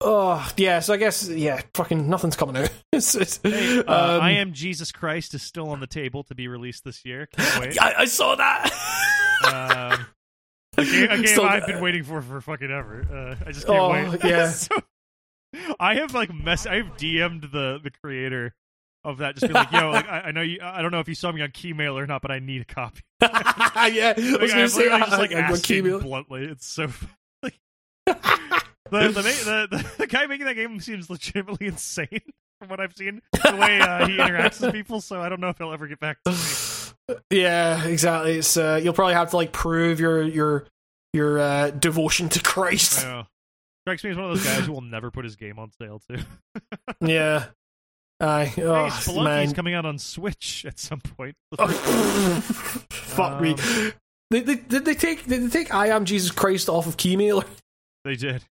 oh 0.00 0.52
yeah. 0.56 0.80
So 0.80 0.94
I 0.94 0.96
guess 0.96 1.28
yeah, 1.28 1.60
fucking 1.74 2.08
nothing's 2.08 2.36
coming 2.36 2.56
out. 2.56 2.70
It's- 2.92 3.14
it's- 3.14 3.40
Hey, 3.42 3.78
uh, 3.78 3.82
um, 4.16 4.20
I 4.22 4.32
am 4.32 4.52
Jesus 4.52 4.92
Christ 4.92 5.34
is 5.34 5.42
still 5.42 5.68
on 5.70 5.80
the 5.80 5.86
table 5.86 6.24
to 6.24 6.34
be 6.34 6.48
released 6.48 6.84
this 6.84 7.04
year. 7.04 7.26
Can't 7.26 7.60
wait. 7.60 7.80
I, 7.80 7.94
I 8.00 8.04
saw 8.06 8.34
that. 8.36 8.70
Um, 9.44 10.06
a 10.78 10.84
game, 10.84 11.10
a 11.10 11.16
game 11.18 11.26
So- 11.26 11.44
I've 11.44 11.66
been 11.66 11.80
waiting 11.82 12.04
for 12.04 12.22
for 12.22 12.40
fucking 12.40 12.70
ever. 12.70 13.06
Uh, 13.40 13.44
I 13.46 13.52
just 13.52 13.66
can't 13.66 13.78
Oh, 13.78 13.90
wait. 13.90 14.24
yeah. 14.24 14.48
So- 14.50 14.76
I 15.78 15.96
have 15.96 16.14
like 16.14 16.32
mess. 16.32 16.66
I've 16.66 16.96
DM'd 16.96 17.50
the 17.52 17.80
the 17.82 17.90
creator 18.02 18.54
of 19.04 19.18
that. 19.18 19.34
Just 19.36 19.48
be 19.48 19.52
like, 19.54 19.72
yo, 19.72 19.90
like 19.90 20.08
I, 20.10 20.20
I 20.20 20.30
know 20.30 20.42
you. 20.42 20.58
I 20.62 20.82
don't 20.82 20.92
know 20.92 21.00
if 21.00 21.08
you 21.08 21.14
saw 21.14 21.32
me 21.32 21.42
on 21.42 21.48
Keymail 21.50 21.94
or 21.94 22.06
not, 22.06 22.22
but 22.22 22.30
I 22.30 22.38
need 22.38 22.62
a 22.62 22.64
copy. 22.64 23.00
yeah, 23.22 23.28
I 23.28 24.14
was 24.16 24.18
Like, 24.18 24.50
gonna 24.50 24.62
I'm 24.62 24.68
say 24.68 24.88
just 24.88 25.10
like 25.18 25.32
I'm 25.32 25.38
asking 25.44 25.98
bluntly. 26.00 26.44
It's 26.44 26.66
so. 26.66 26.88
Like, 27.42 27.58
the, 28.06 28.14
the, 28.90 29.12
the, 29.12 29.68
the 29.70 29.92
the 29.98 30.06
guy 30.06 30.26
making 30.26 30.46
that 30.46 30.54
game 30.54 30.80
seems 30.80 31.08
legitimately 31.10 31.66
insane 31.68 32.20
from 32.58 32.68
what 32.68 32.80
I've 32.80 32.94
seen. 32.96 33.22
The 33.32 33.56
way 33.56 33.80
uh, 33.80 34.06
he 34.06 34.16
interacts 34.16 34.60
with 34.60 34.72
people, 34.72 35.00
so 35.00 35.20
I 35.20 35.28
don't 35.28 35.40
know 35.40 35.48
if 35.48 35.58
he'll 35.58 35.72
ever 35.72 35.86
get 35.86 36.00
back 36.00 36.18
to 36.24 36.32
me. 36.32 36.36
Yeah, 37.30 37.86
exactly. 37.86 38.38
It's 38.38 38.56
uh, 38.56 38.78
you'll 38.80 38.92
probably 38.92 39.14
have 39.14 39.30
to 39.30 39.36
like 39.36 39.50
prove 39.52 39.98
your 39.98 40.22
your 40.22 40.66
your 41.12 41.40
uh, 41.40 41.70
devotion 41.70 42.28
to 42.28 42.40
Christ. 42.40 43.02
Know. 43.04 43.26
Strikes 43.90 44.04
me 44.04 44.10
as 44.10 44.16
one 44.16 44.30
of 44.30 44.36
those 44.36 44.44
guys 44.44 44.66
who 44.66 44.72
will 44.74 44.80
never 44.82 45.10
put 45.10 45.24
his 45.24 45.36
game 45.36 45.58
on 45.58 45.70
sale 45.72 46.00
too. 46.08 46.18
Yeah. 47.00 47.46
Hey, 48.20 48.52
Oh, 48.58 48.88
Spelunky's 48.90 49.16
man. 49.24 49.54
coming 49.54 49.74
out 49.74 49.86
on 49.86 49.98
Switch 49.98 50.64
at 50.68 50.78
some 50.78 51.00
point. 51.00 51.34
Oh, 51.58 51.66
fuck 52.90 53.40
me. 53.40 53.52
Um, 53.54 53.92
Did 54.30 54.46
they, 54.46 54.54
did 54.56 54.84
they 54.84 54.94
take 54.94 55.26
did 55.26 55.42
they 55.42 55.48
take 55.48 55.74
I 55.74 55.88
am 55.88 56.04
Jesus 56.04 56.30
Christ 56.30 56.68
off 56.68 56.86
of 56.86 56.96
Keymailer? 56.96 57.44
They 58.04 58.14
did. 58.16 58.44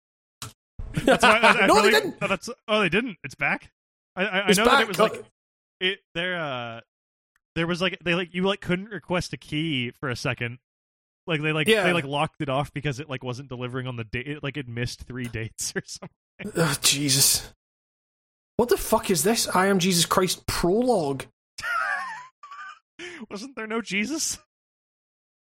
That's 1.05 1.23
why, 1.23 1.39
I, 1.39 1.48
I 1.62 1.66
no, 1.66 1.74
really- 1.74 1.90
they 1.90 2.00
didn't. 2.00 2.16
Oh, 2.23 2.26
that's, 2.28 2.48
oh, 2.68 2.81
they 2.81 2.89
didn't. 2.89 3.18
It's 3.23 3.34
back. 3.34 3.70
I, 4.16 4.24
I, 4.24 4.39
I 4.40 4.48
It's 4.48 4.58
know 4.58 4.65
that 4.65 4.81
it 4.81 4.89
was 4.89 4.98
like 4.98 5.23
it. 5.81 5.98
There, 6.15 6.36
uh, 6.40 6.81
there 7.55 7.66
was 7.66 7.82
like 7.82 7.98
they 8.02 8.15
like 8.15 8.32
you 8.34 8.42
like 8.44 8.60
couldn't 8.62 8.89
request 8.90 9.32
a 9.34 9.36
key 9.36 9.90
for 9.90 10.08
a 10.08 10.16
second. 10.16 10.58
Like 11.26 11.42
they 11.42 11.52
like 11.52 11.66
Yeah. 11.68 11.82
they 11.84 11.92
like 11.92 12.05
locked 12.05 12.40
it 12.40 12.48
off 12.48 12.72
because 12.72 13.00
it 13.00 13.08
like 13.08 13.24
wasn't 13.24 13.48
delivering 13.48 13.86
on 13.86 13.96
the 13.96 14.05
date. 14.05 14.26
It, 14.28 14.42
like 14.42 14.56
it 14.56 14.68
missed 14.68 15.02
three 15.02 15.28
dates 15.32 15.72
or 15.76 15.82
something. 15.84 16.52
Oh, 16.56 16.76
Jesus. 16.82 17.52
What 18.56 18.68
the 18.68 18.76
fuck 18.76 19.10
is 19.10 19.22
this? 19.22 19.48
I 19.55 19.66
am 19.66 19.78
Jesus 19.78 20.06
Christ 20.06 20.46
prologue. 20.46 21.24
Wasn't 23.30 23.56
there 23.56 23.66
no 23.66 23.80
Jesus? 23.80 24.38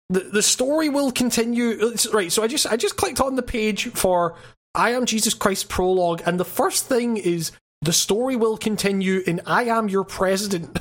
The 0.09 0.21
the 0.21 0.43
story 0.43 0.89
will 0.89 1.11
continue. 1.13 1.71
Uh, 1.71 1.87
it's- 1.89 2.13
Right, 2.13 2.31
so 2.33 2.43
I 2.43 2.47
just 2.47 2.67
I 2.67 2.77
just 2.77 2.97
clicked 2.97 3.21
on 3.21 3.37
the 3.37 3.43
page 3.43 3.89
for 3.93 4.37
I 4.75 4.91
am 4.93 5.07
Jesus 5.07 5.35
Christ 5.35 5.69
prologue, 5.69 6.23
and 6.27 6.39
the 6.41 6.45
first 6.45 6.87
thing 6.87 7.17
is 7.17 7.53
the 7.83 7.93
story 7.93 8.37
will 8.37 8.57
continue 8.57 9.23
in 9.27 9.41
I 9.47 9.65
am 9.65 9.89
your 9.89 10.05
president. 10.05 10.79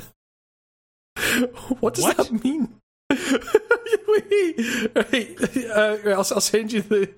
what 1.80 1.94
does 1.94 2.04
What? 2.04 2.16
that 2.18 2.44
mean? 2.44 2.74
Wait, 5.12 5.38
uh, 5.70 5.96
I'll, 6.06 6.16
I'll 6.16 6.40
send 6.40 6.72
you 6.72 6.82
the. 6.82 7.06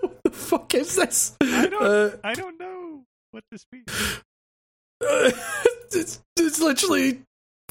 what 0.00 0.22
the 0.24 0.30
fuck 0.30 0.74
is 0.74 0.96
this? 0.96 1.36
I 1.40 1.68
don't. 1.68 1.82
Uh, 1.82 2.16
I 2.22 2.34
don't 2.34 2.60
know 2.60 3.04
what 3.30 3.44
this 3.50 3.64
means. 3.72 3.86
it's, 5.92 6.20
it's 6.36 6.60
literally 6.60 7.22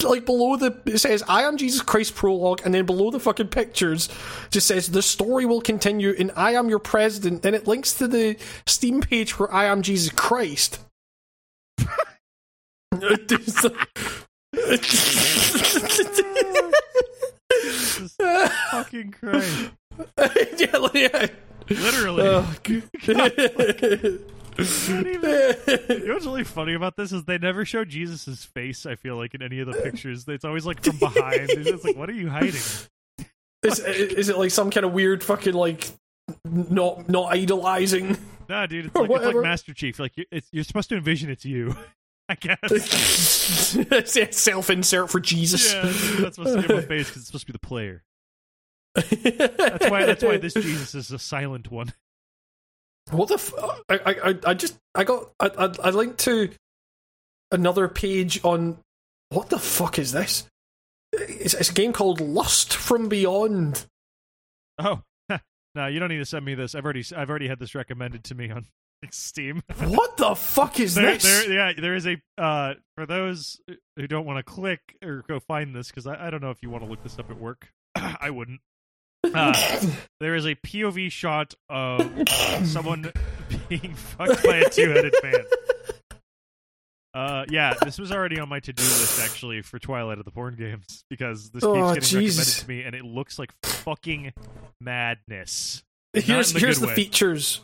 like 0.03 0.25
below 0.25 0.55
the 0.55 0.75
it 0.85 0.97
says 0.97 1.23
I 1.27 1.43
am 1.43 1.57
Jesus 1.57 1.81
Christ 1.81 2.15
prologue 2.15 2.61
and 2.65 2.73
then 2.73 2.85
below 2.85 3.11
the 3.11 3.19
fucking 3.19 3.47
pictures 3.47 4.09
just 4.49 4.67
says 4.67 4.89
the 4.89 5.01
story 5.01 5.45
will 5.45 5.61
continue 5.61 6.11
in 6.11 6.31
I 6.31 6.53
am 6.53 6.69
your 6.69 6.79
president 6.79 7.41
then 7.41 7.53
it 7.53 7.67
links 7.67 7.93
to 7.95 8.07
the 8.07 8.37
Steam 8.67 9.01
page 9.01 9.31
for 9.31 9.53
I 9.53 9.65
am 9.65 9.81
Jesus 9.81 10.11
Christ 10.11 10.79
fucking 18.71 19.11
Christ! 19.11 19.71
yeah, 20.57 20.87
yeah. 20.93 21.27
Literally. 21.69 22.23
Oh, 22.25 22.55
even- 22.67 24.19
You 25.89 26.07
know 26.07 26.13
what's 26.13 26.25
really 26.25 26.43
funny 26.43 26.73
about 26.73 26.95
this 26.97 27.11
is 27.11 27.23
they 27.25 27.37
never 27.37 27.65
show 27.65 27.85
Jesus' 27.85 28.43
face. 28.43 28.85
I 28.85 28.95
feel 28.95 29.15
like 29.15 29.33
in 29.33 29.41
any 29.41 29.59
of 29.59 29.67
the 29.67 29.73
pictures, 29.81 30.25
it's 30.27 30.45
always 30.45 30.65
like 30.65 30.83
from 30.83 30.97
behind. 30.97 31.49
It's 31.49 31.69
just 31.69 31.85
like, 31.85 31.95
what 31.95 32.09
are 32.09 32.13
you 32.13 32.29
hiding? 32.29 32.49
is, 33.63 33.79
is 33.79 34.29
it 34.29 34.37
like 34.37 34.51
some 34.51 34.69
kind 34.69 34.85
of 34.85 34.91
weird 34.93 35.23
fucking 35.23 35.53
like 35.53 35.89
not 36.45 37.07
not 37.09 37.33
idolizing 37.33 38.17
Nah, 38.49 38.65
dude, 38.65 38.85
it's 38.87 38.95
like 38.95 39.09
it's 39.09 39.25
like. 39.25 39.35
Master 39.37 39.73
Chief. 39.73 39.99
Like 39.99 40.17
you- 40.17 40.25
it's, 40.31 40.49
you're 40.51 40.65
supposed 40.65 40.89
to 40.89 40.97
envision 40.97 41.29
it's 41.29 41.45
you. 41.45 41.75
I 42.33 42.55
guess. 42.69 44.35
self 44.35 44.69
insert 44.69 45.09
for 45.09 45.19
Jesus 45.19 45.73
yeah, 45.73 45.81
that's 45.83 46.35
supposed 46.35 46.61
to 46.61 46.67
be 46.67 46.73
my 46.73 46.81
face 46.81 47.07
because 47.09 47.17
it's 47.21 47.27
supposed 47.27 47.45
to 47.47 47.53
be 47.53 47.53
the 47.53 47.59
player. 47.59 48.03
That's 48.95 49.89
why. 49.89 50.05
That's 50.05 50.23
why 50.23 50.37
this 50.37 50.53
Jesus 50.53 50.95
is 50.95 51.11
a 51.11 51.19
silent 51.19 51.71
one. 51.71 51.93
What 53.11 53.27
the? 53.29 53.35
F- 53.35 53.53
I, 53.89 53.95
I 53.97 54.29
I- 54.29 54.39
I 54.47 54.53
just 54.53 54.77
I 54.95 55.03
got 55.03 55.31
I, 55.39 55.47
I 55.57 55.71
I 55.83 55.89
linked 55.89 56.19
to 56.19 56.49
another 57.51 57.87
page 57.87 58.39
on 58.43 58.77
what 59.29 59.49
the 59.49 59.59
fuck 59.59 59.99
is 59.99 60.11
this? 60.11 60.47
It's, 61.11 61.53
it's 61.53 61.69
a 61.69 61.73
game 61.73 61.93
called 61.93 62.21
Lust 62.21 62.73
from 62.73 63.09
Beyond. 63.09 63.85
Oh, 64.79 65.01
no, 65.75 65.87
you 65.87 65.99
don't 65.99 66.09
need 66.09 66.17
to 66.17 66.25
send 66.25 66.45
me 66.45 66.55
this. 66.55 66.73
I've 66.75 66.83
already 66.85 67.03
I've 67.15 67.29
already 67.29 67.47
had 67.47 67.59
this 67.59 67.75
recommended 67.75 68.23
to 68.25 68.35
me 68.35 68.49
on 68.51 68.65
Steam. 69.11 69.61
What 69.79 70.17
the 70.17 70.35
fuck 70.35 70.79
is 70.79 70.95
there, 70.95 71.13
this? 71.13 71.23
there, 71.23 71.51
yeah, 71.53 71.73
there 71.79 71.95
is 71.95 72.07
a 72.07 72.17
uh, 72.37 72.73
for 72.95 73.05
those 73.05 73.59
who 73.97 74.07
don't 74.07 74.25
want 74.25 74.37
to 74.37 74.43
click 74.43 74.79
or 75.03 75.23
go 75.27 75.39
find 75.39 75.75
this 75.75 75.87
because 75.89 76.07
I, 76.07 76.27
I 76.27 76.29
don't 76.29 76.41
know 76.41 76.51
if 76.51 76.61
you 76.61 76.69
want 76.69 76.83
to 76.83 76.89
look 76.89 77.03
this 77.03 77.17
up 77.19 77.29
at 77.29 77.39
work. 77.39 77.69
I 77.95 78.29
wouldn't. 78.29 78.61
Uh, 79.23 79.53
there 80.19 80.35
is 80.35 80.45
a 80.45 80.55
POV 80.55 81.11
shot 81.11 81.53
of 81.69 82.11
someone 82.65 83.11
being 83.69 83.93
fucked 83.95 84.43
by 84.43 84.57
a 84.57 84.69
two-headed 84.69 85.13
fan. 85.21 85.43
Uh, 87.15 87.45
yeah, 87.47 87.75
this 87.83 87.99
was 87.99 88.11
already 88.11 88.39
on 88.39 88.49
my 88.49 88.59
to-do 88.59 88.81
list 88.81 89.21
actually 89.21 89.61
for 89.61 89.77
Twilight 89.77 90.17
of 90.17 90.25
the 90.25 90.31
Porn 90.31 90.55
Games 90.55 91.05
because 91.11 91.51
this 91.51 91.63
Oh, 91.63 91.93
keeps 91.93 92.09
getting 92.09 92.21
Jesus. 92.21 92.39
recommended 92.39 92.61
to 92.61 92.67
me, 92.67 92.81
and 92.81 92.95
it 92.95 93.05
looks 93.05 93.37
like 93.37 93.51
fucking 93.61 94.33
madness. 94.81 95.83
here's 96.13 96.53
the 96.53 96.59
here's 96.59 96.79
the 96.79 96.87
way. 96.87 96.95
features. 96.95 97.63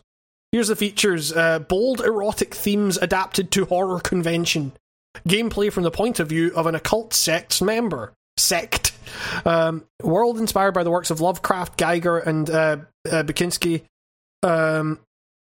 Here's 0.51 0.67
the 0.69 0.75
features. 0.75 1.31
Uh, 1.31 1.59
bold 1.59 2.01
erotic 2.01 2.55
themes 2.55 2.97
adapted 2.97 3.51
to 3.51 3.65
horror 3.65 3.99
convention. 3.99 4.73
Gameplay 5.27 5.71
from 5.71 5.83
the 5.83 5.91
point 5.91 6.19
of 6.19 6.29
view 6.29 6.51
of 6.55 6.65
an 6.65 6.75
occult 6.75 7.13
sect's 7.13 7.61
member. 7.61 8.13
Sect. 8.37 8.93
Um, 9.45 9.85
world 10.01 10.39
inspired 10.39 10.73
by 10.73 10.83
the 10.83 10.91
works 10.91 11.11
of 11.11 11.21
Lovecraft, 11.21 11.77
Giger, 11.77 12.25
and 12.25 12.49
uh, 12.49 12.77
uh, 13.07 13.23
Beksiński. 13.23 13.83
Um, 14.41 14.99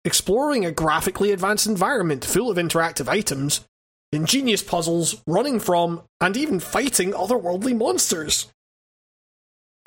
exploring 0.06 0.66
a 0.66 0.72
graphically 0.72 1.32
advanced 1.32 1.66
environment 1.66 2.24
full 2.24 2.52
of 2.52 2.58
interactive 2.58 3.08
items, 3.08 3.66
ingenious 4.12 4.62
puzzles, 4.62 5.22
running 5.26 5.60
from, 5.60 6.04
and 6.22 6.38
even 6.38 6.60
fighting 6.60 7.12
otherworldly 7.12 7.76
monsters. 7.76 8.48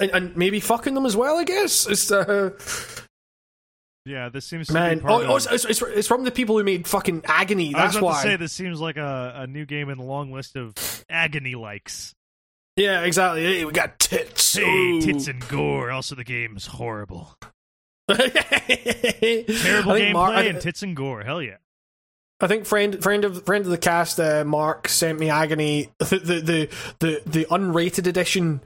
And, 0.00 0.10
and 0.10 0.36
maybe 0.36 0.60
fucking 0.60 0.94
them 0.94 1.06
as 1.06 1.16
well, 1.16 1.38
I 1.38 1.44
guess. 1.44 1.86
It's, 1.86 2.10
uh, 2.10 2.50
Yeah, 4.08 4.30
this 4.30 4.46
seems 4.46 4.68
to 4.68 4.72
Man, 4.72 4.98
be 4.98 5.04
oh, 5.04 5.06
part 5.06 5.26
oh 5.26 5.36
of- 5.36 5.46
it's, 5.52 5.64
it's, 5.66 5.82
it's 5.82 6.08
from 6.08 6.24
the 6.24 6.30
people 6.30 6.56
who 6.56 6.64
made 6.64 6.86
fucking 6.86 7.22
Agony. 7.26 7.74
I 7.74 7.84
was 7.84 7.92
That's 7.92 7.96
about 7.98 8.06
why. 8.06 8.22
to 8.22 8.28
say 8.28 8.36
this 8.36 8.52
seems 8.52 8.80
like 8.80 8.96
a, 8.96 9.32
a 9.36 9.46
new 9.46 9.66
game 9.66 9.90
in 9.90 9.98
the 9.98 10.04
long 10.04 10.32
list 10.32 10.56
of 10.56 10.74
agony 11.10 11.54
likes. 11.54 12.14
yeah, 12.76 13.02
exactly. 13.02 13.42
Hey, 13.42 13.64
we 13.64 13.72
got 13.72 13.98
tits. 13.98 14.56
Hey, 14.56 15.00
tits 15.00 15.28
and 15.28 15.46
gore. 15.48 15.90
Also, 15.90 16.14
the 16.14 16.24
game's 16.24 16.66
horrible. 16.66 17.36
Terrible 18.08 18.32
gameplay 19.92 20.12
Mark, 20.12 20.32
I, 20.32 20.42
and 20.44 20.60
tits 20.60 20.82
and 20.82 20.96
gore. 20.96 21.22
Hell 21.22 21.42
yeah. 21.42 21.56
I 22.40 22.46
think 22.46 22.66
friend 22.66 23.02
friend 23.02 23.24
of 23.24 23.44
friend 23.44 23.64
of 23.64 23.70
the 23.70 23.78
cast, 23.78 24.20
uh, 24.20 24.44
Mark 24.46 24.88
sent 24.88 25.18
me 25.18 25.28
Agony 25.28 25.90
the 25.98 26.04
the 26.18 26.40
the 26.40 26.68
the, 27.00 27.22
the 27.26 27.44
unrated 27.46 28.06
edition 28.06 28.60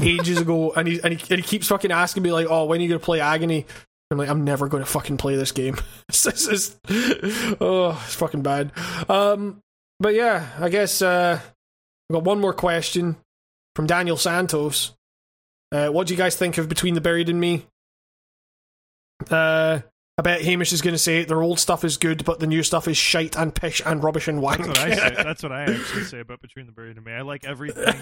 ages 0.00 0.38
ago, 0.40 0.72
and 0.72 0.88
he, 0.88 1.00
and 1.02 1.14
he 1.14 1.34
and 1.34 1.40
he 1.40 1.46
keeps 1.46 1.68
fucking 1.68 1.92
asking 1.92 2.22
me 2.22 2.32
like, 2.32 2.46
"Oh, 2.48 2.64
when 2.64 2.80
are 2.80 2.82
you 2.82 2.88
gonna 2.88 2.98
play 2.98 3.20
Agony?" 3.20 3.66
I'm 4.10 4.18
like, 4.18 4.28
I'm 4.28 4.44
never 4.44 4.68
going 4.68 4.82
to 4.82 4.90
fucking 4.90 5.18
play 5.18 5.36
this 5.36 5.52
game. 5.52 5.76
this 6.08 6.26
is, 6.48 6.78
oh, 7.60 8.00
it's 8.04 8.14
fucking 8.14 8.42
bad. 8.42 8.72
Um, 9.08 9.60
but 10.00 10.14
yeah, 10.14 10.48
I 10.58 10.68
guess 10.70 11.02
uh, 11.02 11.40
we 12.08 12.14
got 12.14 12.24
one 12.24 12.40
more 12.40 12.54
question 12.54 13.16
from 13.76 13.86
Daniel 13.86 14.16
Santos. 14.16 14.92
Uh, 15.70 15.88
what 15.88 16.06
do 16.06 16.14
you 16.14 16.18
guys 16.18 16.36
think 16.36 16.56
of 16.56 16.68
Between 16.68 16.94
the 16.94 17.00
Buried 17.02 17.28
and 17.28 17.38
Me? 17.38 17.66
Uh, 19.30 19.80
I 20.18 20.22
bet 20.22 20.42
Hamish 20.42 20.72
is 20.72 20.82
going 20.82 20.94
to 20.94 20.98
say 20.98 21.22
their 21.24 21.42
old 21.42 21.60
stuff 21.60 21.84
is 21.84 21.96
good, 21.96 22.24
but 22.24 22.40
the 22.40 22.46
new 22.48 22.64
stuff 22.64 22.88
is 22.88 22.96
shite 22.96 23.36
and 23.36 23.54
pish 23.54 23.80
and 23.86 24.02
rubbish 24.02 24.26
and 24.26 24.42
wank. 24.42 24.58
That's 24.58 24.68
what 24.68 24.78
I 24.78 24.94
say. 24.96 25.14
That's 25.22 25.42
what 25.44 25.52
I 25.52 25.62
actually 25.72 26.02
say 26.04 26.18
about 26.20 26.40
Between 26.42 26.66
the 26.66 26.72
Buried 26.72 26.96
and 26.96 27.06
Me. 27.06 27.12
I 27.12 27.20
like 27.22 27.44
everything, 27.44 27.94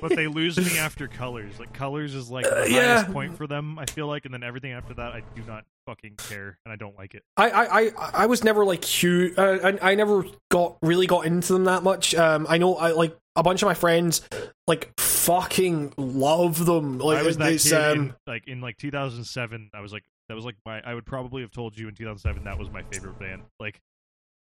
but 0.00 0.16
they 0.16 0.26
lose 0.26 0.56
me 0.58 0.76
after 0.78 1.06
Colors. 1.06 1.60
Like 1.60 1.72
Colors 1.72 2.12
is 2.16 2.28
like 2.28 2.44
the 2.44 2.62
Uh, 2.62 2.64
yeah. 2.64 2.94
highest 2.96 3.12
point 3.12 3.36
for 3.36 3.46
them. 3.46 3.78
I 3.78 3.86
feel 3.86 4.08
like, 4.08 4.24
and 4.24 4.34
then 4.34 4.42
everything 4.42 4.72
after 4.72 4.94
that, 4.94 5.12
I 5.12 5.22
do 5.36 5.42
not 5.46 5.64
fucking 5.86 6.14
care, 6.16 6.58
and 6.64 6.72
I 6.72 6.76
don't 6.76 6.98
like 6.98 7.14
it. 7.14 7.22
I, 7.36 7.50
I, 7.50 7.80
I, 7.80 7.90
I 8.14 8.26
was 8.26 8.42
never 8.42 8.64
like 8.64 8.84
huge. 8.84 9.38
Uh, 9.38 9.58
I, 9.80 9.92
I 9.92 9.94
never 9.94 10.24
got 10.50 10.76
really 10.82 11.06
got 11.06 11.24
into 11.24 11.52
them 11.52 11.64
that 11.64 11.84
much. 11.84 12.16
Um, 12.16 12.46
I 12.48 12.58
know 12.58 12.74
I 12.74 12.90
like 12.90 13.16
a 13.36 13.44
bunch 13.44 13.62
of 13.62 13.66
my 13.66 13.74
friends 13.74 14.22
like 14.66 14.92
fucking 14.98 15.92
love 15.96 16.64
them. 16.66 16.98
Like 16.98 17.18
I 17.18 17.22
was 17.22 17.36
that 17.36 17.60
kid 17.60 17.72
um, 17.74 17.98
in, 18.00 18.14
like 18.26 18.48
in 18.48 18.60
like 18.60 18.76
2007. 18.78 19.70
I 19.74 19.80
was 19.80 19.92
like 19.92 20.02
that 20.28 20.34
was 20.34 20.44
like 20.44 20.56
my. 20.64 20.80
I 20.84 20.94
would 20.94 21.06
probably 21.06 21.42
have 21.42 21.50
told 21.50 21.76
you 21.78 21.88
in 21.88 21.94
2007 21.94 22.44
that 22.44 22.58
was 22.58 22.70
my 22.70 22.82
favorite 22.82 23.18
band. 23.18 23.42
Like 23.60 23.80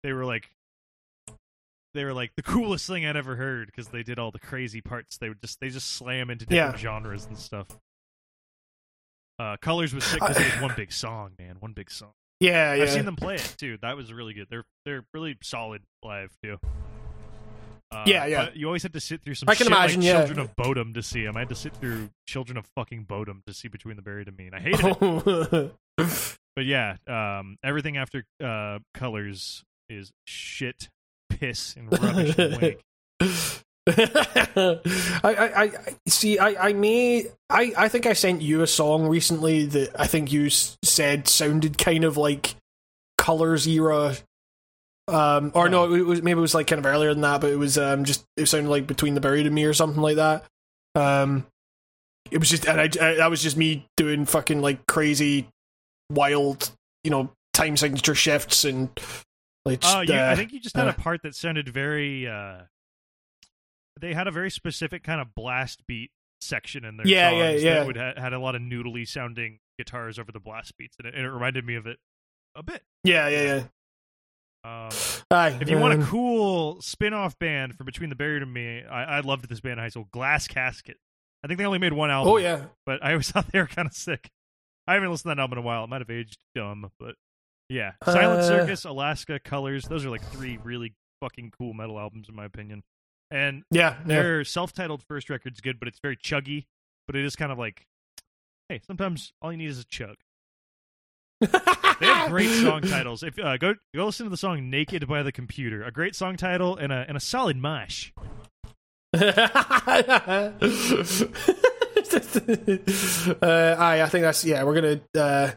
they 0.03 0.13
were 0.13 0.25
like 0.25 0.51
they 1.95 2.05
were 2.05 2.13
like 2.15 2.33
the 2.37 2.43
coolest 2.55 2.87
thing 2.87 3.05
I'd 3.07 3.17
ever 3.17 3.37
heard 3.37 3.67
because 3.67 3.89
they 3.89 4.03
did 4.03 4.19
all 4.19 4.31
the 4.31 4.39
crazy 4.39 4.81
parts. 4.81 5.19
They 5.19 5.29
would 5.29 5.41
just 5.41 5.61
they 5.61 5.69
just 5.69 5.91
slam 5.93 6.31
into 6.31 6.47
different 6.47 6.77
Yeah. 6.77 6.81
genres 6.81 7.27
and 7.27 7.37
stuff. 7.39 7.67
Uh, 9.39 9.57
Colors 9.61 9.95
was 9.95 10.05
sick 10.05 10.21
because 10.21 10.37
it 10.37 10.53
was 10.55 10.63
one 10.63 10.73
big 10.77 10.91
song, 10.93 11.31
man. 11.39 11.57
One 11.61 11.73
big 11.73 11.91
song. 11.91 12.11
yeah, 12.41 12.75
yeah. 12.75 12.83
I've 12.83 12.91
seen 12.91 13.05
them 13.05 13.15
play 13.17 13.37
it 13.37 13.55
too. 13.59 13.79
That 13.83 13.97
was 13.97 14.13
really 14.13 14.35
good. 14.35 14.49
They're 14.51 14.65
they're 14.85 15.05
really 15.15 15.37
solid 15.43 15.83
live 16.05 16.33
too. 16.43 16.59
Uh, 17.91 18.03
Yeah, 18.07 18.27
yeah. 18.27 18.51
you 18.55 18.67
always 18.67 18.83
have 18.83 18.93
to 18.93 19.01
sit 19.01 19.23
through 19.23 19.35
some 19.35 19.49
I 19.49 19.55
can 19.55 19.65
shit 19.67 19.73
imagine, 19.73 20.01
like 20.01 20.07
yeah. 20.07 20.19
Children 20.25 20.39
of 20.41 20.57
Bodom 20.57 20.93
to 20.95 21.03
see 21.03 21.25
them. 21.25 21.37
I 21.37 21.41
had 21.41 21.49
to 21.49 21.55
sit 21.55 21.75
through 21.75 22.11
Children 22.27 22.59
of 22.59 22.67
fucking 22.77 23.05
Bodom 23.05 23.43
to 23.47 23.55
see 23.55 23.69
Between 23.69 23.97
the 23.97 24.03
Buried 24.03 24.29
and 24.29 24.37
Me, 24.37 24.47
and 24.47 24.55
I 24.55 24.61
hated 24.61 24.97
it. 25.01 25.75
But 26.57 26.65
yeah, 26.67 26.97
um, 27.07 27.57
everything 27.63 27.97
after 27.99 28.25
uh, 28.45 28.81
Colors 28.93 29.63
is 29.89 30.11
shit, 30.27 30.89
piss, 31.31 31.77
and 31.77 31.93
rubbish. 31.93 32.37
and. 32.37 32.77
I, 33.87 34.81
I, 35.25 35.63
I 35.63 35.71
see. 36.09 36.39
I, 36.39 36.69
I 36.69 36.73
may. 36.73 37.27
I, 37.49 37.73
I 37.77 37.89
think 37.89 38.07
I 38.07 38.13
sent 38.13 38.43
you 38.43 38.63
a 38.63 38.67
song 38.67 39.07
recently 39.07 39.67
that 39.67 39.99
I 39.99 40.07
think 40.07 40.33
you 40.33 40.47
s- 40.47 40.77
said 40.85 41.29
sounded 41.29 41.79
kind 41.79 42.05
of 42.05 42.17
like 42.17 42.57
Colors 43.17 43.67
era. 43.67 44.17
Um, 45.09 45.53
or 45.55 45.69
no, 45.69 45.93
it 45.93 46.03
was 46.03 46.23
maybe 46.23 46.39
it 46.39 46.41
was 46.43 46.55
like 46.55 46.67
kind 46.67 46.79
of 46.79 46.87
earlier 46.87 47.13
than 47.13 47.23
that, 47.23 47.41
but 47.41 47.51
it 47.51 47.57
was 47.57 47.79
um 47.79 48.05
just 48.05 48.25
it 48.37 48.47
sounded 48.47 48.69
like 48.69 48.87
Between 48.87 49.15
the 49.15 49.21
Buried 49.21 49.47
and 49.47 49.55
Me 49.55 49.65
or 49.65 49.73
something 49.73 50.03
like 50.03 50.17
that. 50.17 50.45
Um, 50.95 51.47
it 52.31 52.39
was 52.39 52.51
just 52.51 52.67
and 52.67 52.81
I, 52.81 52.85
I 52.85 53.15
that 53.15 53.31
was 53.31 53.43
just 53.43 53.57
me 53.57 53.87
doing 53.97 54.27
fucking 54.27 54.61
like 54.61 54.87
crazy, 54.87 55.49
wild, 56.11 56.71
you 57.05 57.11
know, 57.11 57.31
time 57.55 57.77
signature 57.77 58.15
shifts 58.15 58.65
and 58.65 58.91
like. 59.65 59.81
Oh, 59.83 60.05
just, 60.05 60.09
you, 60.09 60.15
I 60.15 60.33
uh, 60.33 60.37
think 60.37 60.53
you 60.53 60.61
just 60.61 60.77
had 60.77 60.89
uh, 60.89 60.91
a 60.91 61.01
part 61.01 61.23
that 61.23 61.35
sounded 61.35 61.69
very. 61.69 62.27
Uh, 62.29 62.63
they 64.01 64.13
had 64.15 64.27
a 64.29 64.31
very 64.31 64.51
specific 64.51 65.03
kind 65.03 65.21
of 65.21 65.35
blast 65.35 65.87
beat 65.87 66.11
section 66.41 66.85
in 66.85 66.97
their 66.99 67.07
Yeah, 67.07 67.31
songs 67.31 67.63
yeah, 67.63 67.75
that 67.75 67.81
yeah. 67.81 67.87
would 67.87 67.97
ha- 67.97 68.21
had 68.21 68.33
a 68.33 68.39
lot 68.39 68.55
of 68.55 68.63
noodly 68.63 69.09
sounding 69.09 69.59
guitars 69.79 70.19
over 70.19 70.31
the 70.33 70.41
blast 70.41 70.77
beats, 70.77 70.97
and 70.99 71.09
it, 71.09 71.15
and 71.15 71.25
it 71.25 71.31
reminded 71.31 71.65
me 71.65 71.75
of 71.77 71.87
it 71.87 71.99
a 72.55 72.63
bit. 72.63 72.83
yeah, 73.05 73.29
yeah, 73.29 73.43
yeah. 73.43 73.63
Um, 74.69 75.61
if 75.61 75.71
you 75.71 75.79
want 75.79 76.03
a 76.03 76.05
cool 76.05 76.81
spin-off 76.83 77.39
band 77.39 77.75
for 77.77 77.85
Between 77.85 78.11
the 78.11 78.17
Buried 78.17 78.43
and 78.43 78.53
Me, 78.53 78.83
I, 78.85 79.19
I 79.19 79.21
loved 79.21 79.49
this 79.49 79.61
band 79.61 79.75
in 79.75 79.79
high 79.79 79.89
school, 79.89 80.09
Glass 80.13 80.47
Casket. 80.47 80.97
I 81.43 81.47
think 81.47 81.59
they 81.59 81.65
only 81.65 81.79
made 81.79 81.93
one 81.93 82.11
album. 82.11 82.33
Oh 82.33 82.37
yeah, 82.37 82.65
but 82.85 83.03
I 83.03 83.13
always 83.13 83.31
thought 83.33 83.51
they 83.53 83.61
were 83.61 83.67
kind 83.67 83.87
of 83.87 83.95
sick. 83.95 84.31
I 84.87 84.95
haven't 84.95 85.11
listened 85.11 85.31
to 85.31 85.37
that 85.37 85.41
album 85.41 85.59
in 85.59 85.65
a 85.65 85.67
while. 85.67 85.85
It 85.85 85.89
might 85.89 86.01
have 86.01 86.11
aged 86.11 86.39
dumb, 86.55 86.91
but 86.99 87.15
yeah. 87.69 87.93
Silent 88.05 88.41
Uh. 88.41 88.49
Circus, 88.49 88.85
Alaska, 88.85 89.39
Colors, 89.39 89.85
those 89.85 90.05
are 90.05 90.11
like 90.11 90.25
three 90.25 90.59
really 90.63 90.95
fucking 91.21 91.53
cool 91.59 91.75
metal 91.75 91.99
albums 91.99 92.29
in 92.29 92.35
my 92.35 92.45
opinion. 92.45 92.83
And 93.31 93.63
yeah, 93.71 93.97
yeah. 94.01 94.07
their 94.07 94.45
self-titled 94.45 95.03
first 95.03 95.29
record's 95.29 95.61
good, 95.61 95.79
but 95.79 95.89
it's 95.89 95.99
very 96.03 96.17
chuggy. 96.17 96.65
But 97.07 97.17
it 97.17 97.25
is 97.25 97.37
kind 97.37 97.53
of 97.53 97.59
like, 97.59 97.87
hey, 98.69 98.81
sometimes 98.87 99.33
all 99.41 99.53
you 99.53 99.59
need 99.59 99.71
is 99.71 99.79
a 99.79 99.85
chug. 99.85 100.17
They 101.41 102.07
have 102.07 102.31
great 102.37 102.51
song 102.63 102.83
titles. 102.83 103.23
If 103.23 103.39
uh, 103.39 103.57
go 103.59 103.75
go 103.95 104.07
listen 104.07 104.27
to 104.27 104.31
the 104.31 104.37
song 104.37 104.71
"Naked" 104.71 105.07
by 105.09 105.23
the 105.23 105.33
Computer, 105.33 105.83
a 105.85 105.91
great 105.93 106.15
song 106.15 106.37
title 106.37 106.77
and 106.77 106.93
a 106.93 107.05
and 107.09 107.17
a 107.17 107.21
solid 107.21 107.57
mosh. 107.57 108.11
uh, 109.15 109.21
aye, 113.79 114.03
I 114.03 114.07
think 114.11 114.23
that's 114.23 114.45
yeah. 114.45 114.63
We're 114.65 114.75
gonna 114.75 115.01
uh, 115.17 115.51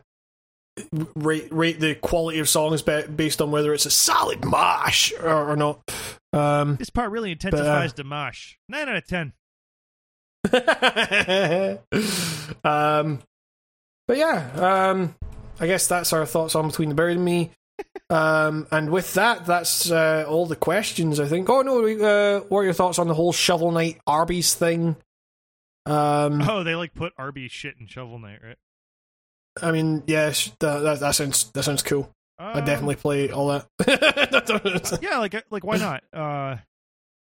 rate 1.16 1.48
rate 1.52 1.80
the 1.80 1.96
quality 1.96 2.40
of 2.40 2.50
songs 2.50 2.82
ba- 2.82 3.08
based 3.14 3.42
on 3.42 3.52
whether 3.52 3.74
it's 3.74 3.86
a 3.86 3.92
solid 3.92 4.44
mosh 4.46 5.12
or, 5.22 5.52
or 5.52 5.56
not. 5.56 5.80
Um, 6.34 6.76
This 6.78 6.90
part 6.90 7.12
really 7.12 7.32
intensifies 7.32 7.94
the 7.94 8.04
mosh. 8.04 8.56
Nine 8.70 8.90
out 8.90 8.96
of 8.96 9.08
ten. 9.08 9.34
um, 12.64 13.20
but 14.08 14.18
yeah, 14.18 14.90
um, 14.92 15.16
I 15.62 15.68
guess 15.68 15.88
that's 15.88 16.12
our 16.12 16.26
thoughts 16.26 16.56
on 16.56 16.68
Between 16.68 16.90
the 16.90 16.96
Buried 16.96 17.16
and 17.18 17.26
Me. 17.26 17.52
Um, 18.12 18.68
and 18.72 18.90
with 18.92 19.14
that, 19.14 19.46
that's 19.46 19.90
uh, 19.90 20.26
all 20.28 20.46
the 20.46 20.56
questions. 20.58 21.18
I 21.20 21.28
think. 21.28 21.50
Oh 21.50 21.62
no, 21.62 21.80
uh, 21.88 22.42
what 22.42 22.60
are 22.60 22.64
your 22.66 22.74
thoughts 22.74 23.00
on 23.00 23.08
the 23.08 23.14
whole 23.14 23.32
Shovel 23.32 23.72
Knight 23.72 24.00
Arby's 24.06 24.54
thing? 24.54 24.98
Um, 25.86 26.42
Oh, 26.48 26.64
they 26.64 26.76
like 26.76 26.94
put 26.94 27.14
Arby 27.18 27.48
shit 27.48 27.76
in 27.80 27.88
Shovel 27.88 28.20
Knight, 28.20 28.40
right? 28.44 28.58
I 29.62 29.72
mean, 29.72 30.04
yes, 30.08 30.52
that, 30.60 30.80
that, 30.80 31.00
that 31.00 31.16
sounds 31.16 31.50
that 31.52 31.64
sounds 31.64 31.82
cool. 31.84 32.12
I 32.38 32.60
Um, 32.60 32.66
definitely 32.66 32.96
play 32.96 33.32
all 33.32 33.48
that. 33.48 35.00
yeah, 35.02 35.18
like 35.20 35.34
like 35.50 35.64
why 35.64 35.78
not? 35.78 36.04
Uh, 36.14 36.58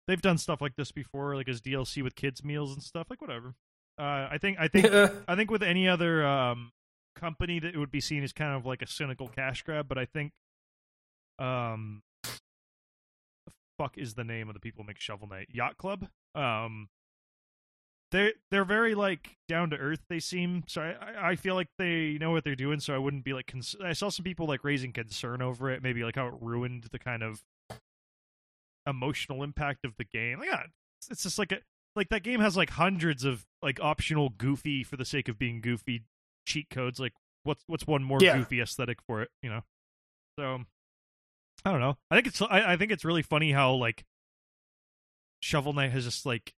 they've 0.07 0.21
done 0.21 0.37
stuff 0.37 0.61
like 0.61 0.75
this 0.75 0.91
before, 0.91 1.35
like 1.35 1.49
as 1.49 1.61
DLC 1.61 2.03
with 2.03 2.15
kids 2.15 2.43
meals 2.43 2.73
and 2.73 2.83
stuff. 2.83 3.07
Like 3.09 3.21
whatever. 3.21 3.55
Uh, 3.99 4.27
I 4.31 4.37
think 4.39 4.57
I 4.59 4.67
think 4.67 4.85
I 5.27 5.35
think 5.35 5.49
with 5.51 5.63
any 5.63 5.87
other 5.89 6.25
um 6.25 6.71
company 7.15 7.59
that 7.59 7.73
it 7.73 7.77
would 7.77 7.91
be 7.91 8.01
seen 8.01 8.23
as 8.23 8.33
kind 8.33 8.55
of 8.55 8.65
like 8.65 8.81
a 8.81 8.87
cynical 8.87 9.27
cash 9.27 9.63
grab, 9.63 9.87
but 9.87 9.97
I 9.97 10.05
think 10.05 10.31
um 11.39 12.01
the 12.23 13.51
fuck 13.77 13.97
is 13.97 14.13
the 14.13 14.23
name 14.23 14.47
of 14.47 14.53
the 14.53 14.59
people 14.59 14.83
who 14.83 14.87
make 14.87 14.99
Shovel 14.99 15.27
Knight 15.27 15.47
Yacht 15.51 15.77
Club. 15.77 16.07
Um, 16.33 16.89
they 18.11 18.33
they're 18.51 18.63
very 18.65 18.95
like 18.95 19.35
down 19.47 19.69
to 19.71 19.77
earth. 19.77 20.01
They 20.09 20.19
seem 20.19 20.63
so. 20.67 20.81
I- 20.81 21.31
I 21.31 21.35
feel 21.35 21.55
like 21.55 21.67
they 21.77 22.17
know 22.19 22.31
what 22.31 22.43
they're 22.43 22.55
doing. 22.55 22.79
So 22.79 22.93
I 22.95 22.97
wouldn't 22.97 23.23
be 23.25 23.33
like. 23.33 23.47
Cons- 23.47 23.75
I 23.83 23.93
saw 23.93 24.09
some 24.09 24.23
people 24.23 24.47
like 24.47 24.63
raising 24.63 24.93
concern 24.93 25.41
over 25.41 25.69
it. 25.71 25.81
Maybe 25.83 26.03
like 26.03 26.15
how 26.15 26.27
it 26.27 26.33
ruined 26.39 26.85
the 26.91 26.99
kind 26.99 27.23
of 27.23 27.43
emotional 28.87 29.43
impact 29.43 29.83
of 29.85 29.95
the 29.97 30.03
game. 30.05 30.39
Like, 30.39 30.49
yeah, 30.49 30.63
it's 31.09 31.23
just 31.23 31.39
like 31.39 31.51
a 31.51 31.57
like 31.95 32.09
that 32.09 32.23
game 32.23 32.39
has 32.41 32.55
like 32.55 32.71
hundreds 32.71 33.23
of 33.25 33.45
like 33.61 33.79
optional 33.81 34.29
goofy 34.29 34.83
for 34.83 34.97
the 34.97 35.05
sake 35.05 35.27
of 35.27 35.37
being 35.39 35.59
goofy 35.61 36.03
cheat 36.45 36.69
codes. 36.69 36.99
Like 36.99 37.13
what's 37.43 37.63
what's 37.67 37.85
one 37.87 38.03
more 38.03 38.19
Yeah. 38.21 38.37
goofy 38.37 38.61
aesthetic 38.61 38.99
for 39.07 39.21
it? 39.21 39.29
You 39.41 39.49
know. 39.49 39.61
So 40.39 40.61
I 41.65 41.71
don't 41.71 41.79
know. 41.81 41.97
I 42.11 42.15
think 42.15 42.27
it's 42.27 42.41
I, 42.41 42.73
I 42.73 42.77
think 42.77 42.91
it's 42.91 43.05
really 43.05 43.21
funny 43.23 43.51
how 43.51 43.73
like 43.73 44.05
Shovel 45.41 45.73
Knight 45.73 45.91
has 45.91 46.05
just 46.05 46.25
like 46.25 46.53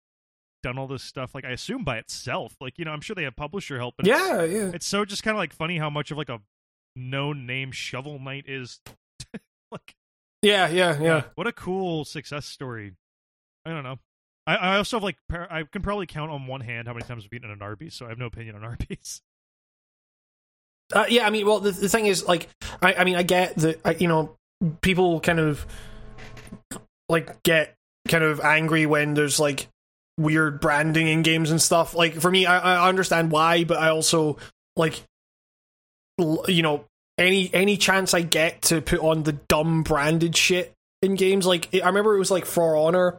done 0.63 0.77
all 0.77 0.87
this 0.87 1.03
stuff. 1.03 1.35
Like 1.35 1.45
I 1.45 1.51
assume 1.51 1.83
by 1.83 1.97
itself. 1.97 2.55
Like 2.61 2.77
you 2.77 2.85
know 2.85 2.91
I'm 2.91 3.01
sure 3.01 3.15
they 3.15 3.23
have 3.23 3.35
publisher 3.35 3.77
help. 3.77 3.95
But 3.97 4.07
yeah, 4.07 4.43
yeah. 4.43 4.71
it's 4.73 4.85
so 4.87 5.05
just 5.05 5.23
kind 5.23 5.35
of 5.35 5.39
like 5.39 5.53
funny 5.53 5.77
how 5.77 5.89
much 5.89 6.11
of 6.11 6.17
like 6.17 6.29
a 6.29 6.39
known 6.95 7.45
name 7.45 7.71
Shovel 7.71 8.19
Knight 8.19 8.45
is. 8.47 8.79
like 9.71 9.95
Yeah, 10.41 10.67
yeah, 10.69 10.99
yeah. 11.01 11.23
what 11.35 11.47
a 11.47 11.51
cool 11.53 12.05
success 12.05 12.45
story. 12.45 12.93
I 13.65 13.71
don't 13.71 13.83
know. 13.83 13.99
I, 14.45 14.55
I 14.55 14.77
also 14.77 14.95
have 14.97 15.03
like 15.03 15.17
par- 15.27 15.47
I 15.51 15.63
can 15.63 15.81
probably 15.81 16.05
count 16.05 16.31
on 16.31 16.47
one 16.47 16.61
hand 16.61 16.87
how 16.87 16.93
many 16.93 17.05
times 17.05 17.25
I've 17.25 17.33
eaten 17.33 17.51
an 17.51 17.61
Arby's, 17.61 17.93
so 17.95 18.05
I 18.05 18.09
have 18.09 18.17
no 18.17 18.27
opinion 18.27 18.55
on 18.55 18.63
Arby's. 18.65 19.21
Uh, 20.93 21.05
yeah, 21.09 21.27
I 21.27 21.29
mean, 21.29 21.45
well, 21.45 21.59
the, 21.59 21.71
the 21.71 21.89
thing 21.89 22.05
is, 22.05 22.25
like, 22.25 22.47
I, 22.81 22.93
I 22.93 23.03
mean, 23.03 23.15
I 23.15 23.23
get 23.23 23.55
that, 23.57 24.01
you 24.01 24.07
know, 24.07 24.35
people 24.81 25.19
kind 25.19 25.39
of 25.39 25.65
like 27.09 27.43
get 27.43 27.75
kind 28.07 28.23
of 28.23 28.39
angry 28.39 28.85
when 28.85 29.13
there's 29.13 29.39
like 29.39 29.67
weird 30.17 30.59
branding 30.61 31.07
in 31.07 31.23
games 31.23 31.51
and 31.51 31.61
stuff. 31.61 31.93
Like, 31.93 32.15
for 32.15 32.31
me, 32.31 32.45
I, 32.45 32.85
I 32.85 32.87
understand 32.89 33.31
why, 33.31 33.65
but 33.65 33.77
I 33.77 33.89
also 33.89 34.37
like, 34.75 35.03
l- 36.19 36.45
you 36.47 36.63
know, 36.63 36.85
any 37.17 37.49
any 37.53 37.77
chance 37.77 38.13
I 38.13 38.21
get 38.21 38.61
to 38.63 38.81
put 38.81 38.99
on 38.99 39.23
the 39.23 39.33
dumb 39.33 39.83
branded 39.83 40.35
shit 40.37 40.73
in 41.01 41.15
games. 41.15 41.45
Like, 41.45 41.69
I 41.73 41.87
remember 41.87 42.15
it 42.15 42.19
was 42.19 42.31
like 42.31 42.45
For 42.45 42.77
Honor. 42.77 43.17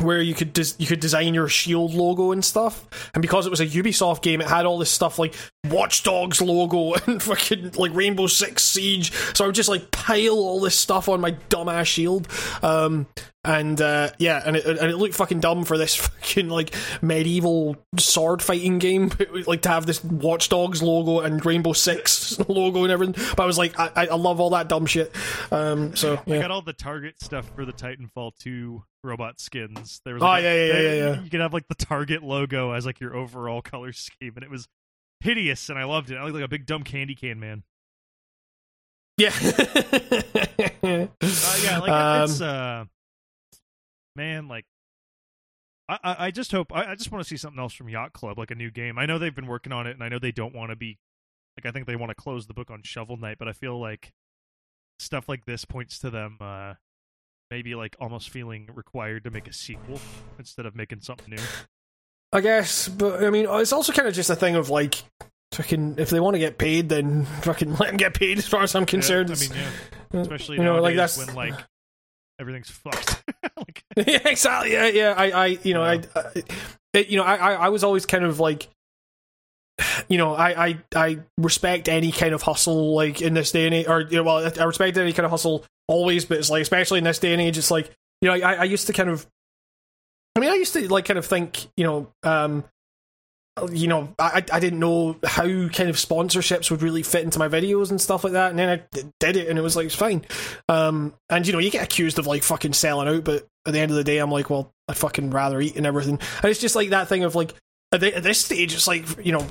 Where 0.00 0.20
you 0.20 0.34
could 0.34 0.52
des- 0.52 0.74
you 0.78 0.86
could 0.86 1.00
design 1.00 1.34
your 1.34 1.48
shield 1.48 1.94
logo 1.94 2.32
and 2.32 2.44
stuff. 2.44 3.10
And 3.14 3.22
because 3.22 3.46
it 3.46 3.50
was 3.50 3.60
a 3.60 3.66
ubisoft 3.66 4.22
game 4.22 4.40
it 4.40 4.48
had 4.48 4.66
all 4.66 4.78
this 4.78 4.90
stuff 4.90 5.18
like 5.18 5.34
watch 5.68 6.02
dogs 6.02 6.40
logo 6.40 6.94
and 7.06 7.22
fucking 7.22 7.72
like 7.72 7.94
rainbow 7.94 8.26
six 8.26 8.62
siege. 8.62 9.12
So 9.34 9.44
i 9.44 9.46
would 9.46 9.54
just 9.54 9.68
like 9.68 9.90
pile 9.90 10.34
all 10.34 10.60
this 10.60 10.76
stuff 10.78 11.08
on 11.08 11.20
my 11.20 11.32
dumbass 11.50 11.86
shield. 11.86 12.28
Um 12.62 13.06
and 13.44 13.80
uh, 13.80 14.10
yeah, 14.18 14.40
and 14.44 14.56
it, 14.56 14.64
and 14.64 14.90
it 14.90 14.96
looked 14.96 15.14
fucking 15.14 15.40
dumb 15.40 15.64
for 15.64 15.76
this 15.76 15.94
fucking 15.96 16.48
like 16.48 16.74
medieval 17.02 17.76
sword 17.98 18.40
fighting 18.40 18.78
game, 18.78 19.10
like 19.46 19.62
to 19.62 19.68
have 19.68 19.84
this 19.84 20.02
Watch 20.04 20.48
Dogs 20.48 20.82
logo 20.82 21.20
and 21.20 21.44
Rainbow 21.44 21.72
Six 21.72 22.38
logo 22.48 22.84
and 22.84 22.92
everything. 22.92 23.16
But 23.36 23.42
I 23.42 23.46
was 23.46 23.58
like, 23.58 23.78
I, 23.78 24.06
I 24.06 24.14
love 24.14 24.38
all 24.38 24.50
that 24.50 24.68
dumb 24.68 24.86
shit. 24.86 25.14
Um, 25.50 25.96
so 25.96 26.22
yeah. 26.24 26.36
I 26.36 26.40
got 26.40 26.50
all 26.52 26.62
the 26.62 26.72
Target 26.72 27.20
stuff 27.20 27.50
for 27.56 27.64
the 27.64 27.72
Titanfall 27.72 28.36
two 28.38 28.84
robot 29.02 29.40
skins. 29.40 30.00
There 30.04 30.14
was 30.14 30.22
oh 30.22 30.26
like 30.26 30.44
yeah, 30.44 30.54
yeah, 30.54 30.72
yeah, 30.72 30.92
yeah, 30.92 31.22
You 31.22 31.30
could 31.30 31.40
have 31.40 31.52
like 31.52 31.66
the 31.66 31.74
Target 31.74 32.22
logo 32.22 32.70
as 32.70 32.86
like 32.86 33.00
your 33.00 33.16
overall 33.16 33.60
color 33.60 33.92
scheme, 33.92 34.34
and 34.36 34.44
it 34.44 34.50
was 34.50 34.68
hideous, 35.20 35.68
and 35.68 35.78
I 35.80 35.84
loved 35.84 36.12
it. 36.12 36.16
I 36.16 36.22
looked 36.22 36.36
like 36.36 36.44
a 36.44 36.48
big 36.48 36.66
dumb 36.66 36.84
candy 36.84 37.16
cane 37.16 37.40
man. 37.40 37.64
Yeah, 39.18 39.32
uh, 39.42 41.06
yeah, 41.62 41.78
like 41.80 41.90
Um, 41.90 42.24
it's 42.24 42.40
uh 42.40 42.84
man, 44.16 44.48
like 44.48 44.64
I, 45.88 45.98
I 46.18 46.30
just 46.30 46.52
hope 46.52 46.72
I, 46.74 46.92
I 46.92 46.94
just 46.94 47.10
want 47.10 47.22
to 47.22 47.28
see 47.28 47.36
something 47.36 47.60
else 47.60 47.74
from 47.74 47.88
Yacht 47.88 48.12
Club, 48.12 48.38
like 48.38 48.50
a 48.50 48.54
new 48.54 48.70
game. 48.70 48.98
I 48.98 49.06
know 49.06 49.18
they've 49.18 49.34
been 49.34 49.46
working 49.46 49.72
on 49.72 49.86
it, 49.86 49.92
and 49.92 50.02
I 50.02 50.08
know 50.08 50.18
they 50.18 50.32
don't 50.32 50.54
want 50.54 50.70
to 50.70 50.76
be 50.76 50.98
like 51.56 51.66
I 51.66 51.72
think 51.72 51.86
they 51.86 51.96
want 51.96 52.10
to 52.10 52.14
close 52.14 52.46
the 52.46 52.54
book 52.54 52.70
on 52.70 52.82
Shovel 52.82 53.16
Knight, 53.16 53.38
but 53.38 53.48
I 53.48 53.52
feel 53.52 53.78
like 53.78 54.12
stuff 54.98 55.28
like 55.28 55.44
this 55.46 55.64
points 55.64 55.98
to 55.98 56.10
them 56.10 56.36
uh 56.40 56.74
maybe 57.50 57.74
like 57.74 57.94
almost 58.00 58.30
feeling 58.30 58.68
required 58.74 59.24
to 59.24 59.30
make 59.30 59.46
a 59.46 59.52
sequel 59.52 60.00
instead 60.38 60.64
of 60.64 60.74
making 60.74 61.00
something 61.00 61.28
new. 61.28 61.42
I 62.32 62.40
guess, 62.40 62.88
but 62.88 63.22
I 63.22 63.28
mean, 63.28 63.46
it's 63.46 63.74
also 63.74 63.92
kind 63.92 64.08
of 64.08 64.14
just 64.14 64.30
a 64.30 64.36
thing 64.36 64.56
of 64.56 64.70
like, 64.70 65.02
fucking, 65.52 65.96
if 65.98 66.08
they 66.08 66.18
want 66.18 66.34
to 66.34 66.38
get 66.38 66.56
paid, 66.56 66.88
then 66.88 67.26
fucking 67.42 67.74
let 67.78 67.88
them 67.88 67.98
get 67.98 68.14
paid. 68.14 68.38
As 68.38 68.48
far 68.48 68.62
as 68.62 68.74
I'm 68.74 68.86
concerned, 68.86 69.28
Yeah, 69.28 69.36
I 69.36 69.38
mean, 69.38 69.50
yeah, 70.14 70.20
especially 70.20 70.56
you 70.56 70.64
know, 70.64 70.80
like 70.80 70.96
that's 70.96 71.18
when 71.18 71.34
like 71.34 71.54
everything's 72.42 72.70
fucked. 72.70 73.24
like, 73.56 73.84
yeah, 73.96 74.28
exactly. 74.28 74.72
Yeah, 74.72 74.86
yeah. 74.88 75.14
I, 75.16 75.30
I, 75.30 75.46
you 75.62 75.72
know, 75.72 75.82
I, 75.82 76.02
I 76.14 76.42
it, 76.92 77.08
you 77.08 77.16
know, 77.16 77.24
I, 77.24 77.36
I, 77.36 77.52
I 77.54 77.68
was 77.70 77.84
always 77.84 78.04
kind 78.04 78.24
of 78.24 78.38
like, 78.38 78.68
you 80.08 80.18
know, 80.18 80.34
I, 80.34 80.66
I, 80.66 80.78
I 80.94 81.18
respect 81.38 81.88
any 81.88 82.12
kind 82.12 82.34
of 82.34 82.42
hustle, 82.42 82.94
like 82.94 83.22
in 83.22 83.32
this 83.32 83.52
day 83.52 83.64
and 83.64 83.74
age, 83.74 83.86
or 83.88 84.02
you 84.02 84.16
know, 84.16 84.24
well, 84.24 84.52
I 84.60 84.64
respect 84.64 84.98
any 84.98 85.14
kind 85.14 85.24
of 85.24 85.30
hustle 85.30 85.64
always, 85.88 86.26
but 86.26 86.38
it's 86.38 86.50
like, 86.50 86.62
especially 86.62 86.98
in 86.98 87.04
this 87.04 87.18
day 87.18 87.32
and 87.32 87.40
age, 87.40 87.56
it's 87.56 87.70
like, 87.70 87.90
you 88.20 88.28
know, 88.28 88.34
I, 88.34 88.54
I 88.54 88.64
used 88.64 88.86
to 88.88 88.92
kind 88.92 89.08
of, 89.08 89.26
I 90.36 90.40
mean, 90.40 90.50
I 90.50 90.54
used 90.54 90.74
to 90.74 90.92
like 90.92 91.06
kind 91.06 91.18
of 91.18 91.26
think, 91.26 91.66
you 91.76 91.84
know, 91.84 92.12
um, 92.22 92.64
you 93.70 93.86
know, 93.86 94.14
I 94.18 94.42
I 94.50 94.60
didn't 94.60 94.78
know 94.78 95.16
how 95.24 95.44
kind 95.44 95.90
of 95.90 95.96
sponsorships 95.96 96.70
would 96.70 96.82
really 96.82 97.02
fit 97.02 97.24
into 97.24 97.38
my 97.38 97.48
videos 97.48 97.90
and 97.90 98.00
stuff 98.00 98.24
like 98.24 98.32
that, 98.32 98.50
and 98.50 98.58
then 98.58 98.80
I 98.80 98.98
did 99.20 99.36
it, 99.36 99.48
and 99.48 99.58
it 99.58 99.62
was 99.62 99.76
like 99.76 99.86
it's 99.86 99.94
fine. 99.94 100.24
Um, 100.68 101.14
and 101.28 101.46
you 101.46 101.52
know, 101.52 101.58
you 101.58 101.70
get 101.70 101.84
accused 101.84 102.18
of 102.18 102.26
like 102.26 102.42
fucking 102.42 102.72
selling 102.72 103.08
out, 103.08 103.24
but 103.24 103.46
at 103.66 103.74
the 103.74 103.78
end 103.78 103.90
of 103.90 103.96
the 103.96 104.04
day, 104.04 104.18
I'm 104.18 104.30
like, 104.30 104.48
well, 104.48 104.72
I'd 104.88 104.96
fucking 104.96 105.30
rather 105.30 105.60
eat 105.60 105.76
and 105.76 105.86
everything. 105.86 106.18
And 106.42 106.50
it's 106.50 106.60
just 106.60 106.76
like 106.76 106.90
that 106.90 107.08
thing 107.08 107.24
of 107.24 107.34
like 107.34 107.54
at, 107.92 108.00
the, 108.00 108.16
at 108.16 108.22
this 108.22 108.42
stage, 108.42 108.74
it's 108.74 108.88
like 108.88 109.04
you 109.24 109.32
know, 109.32 109.46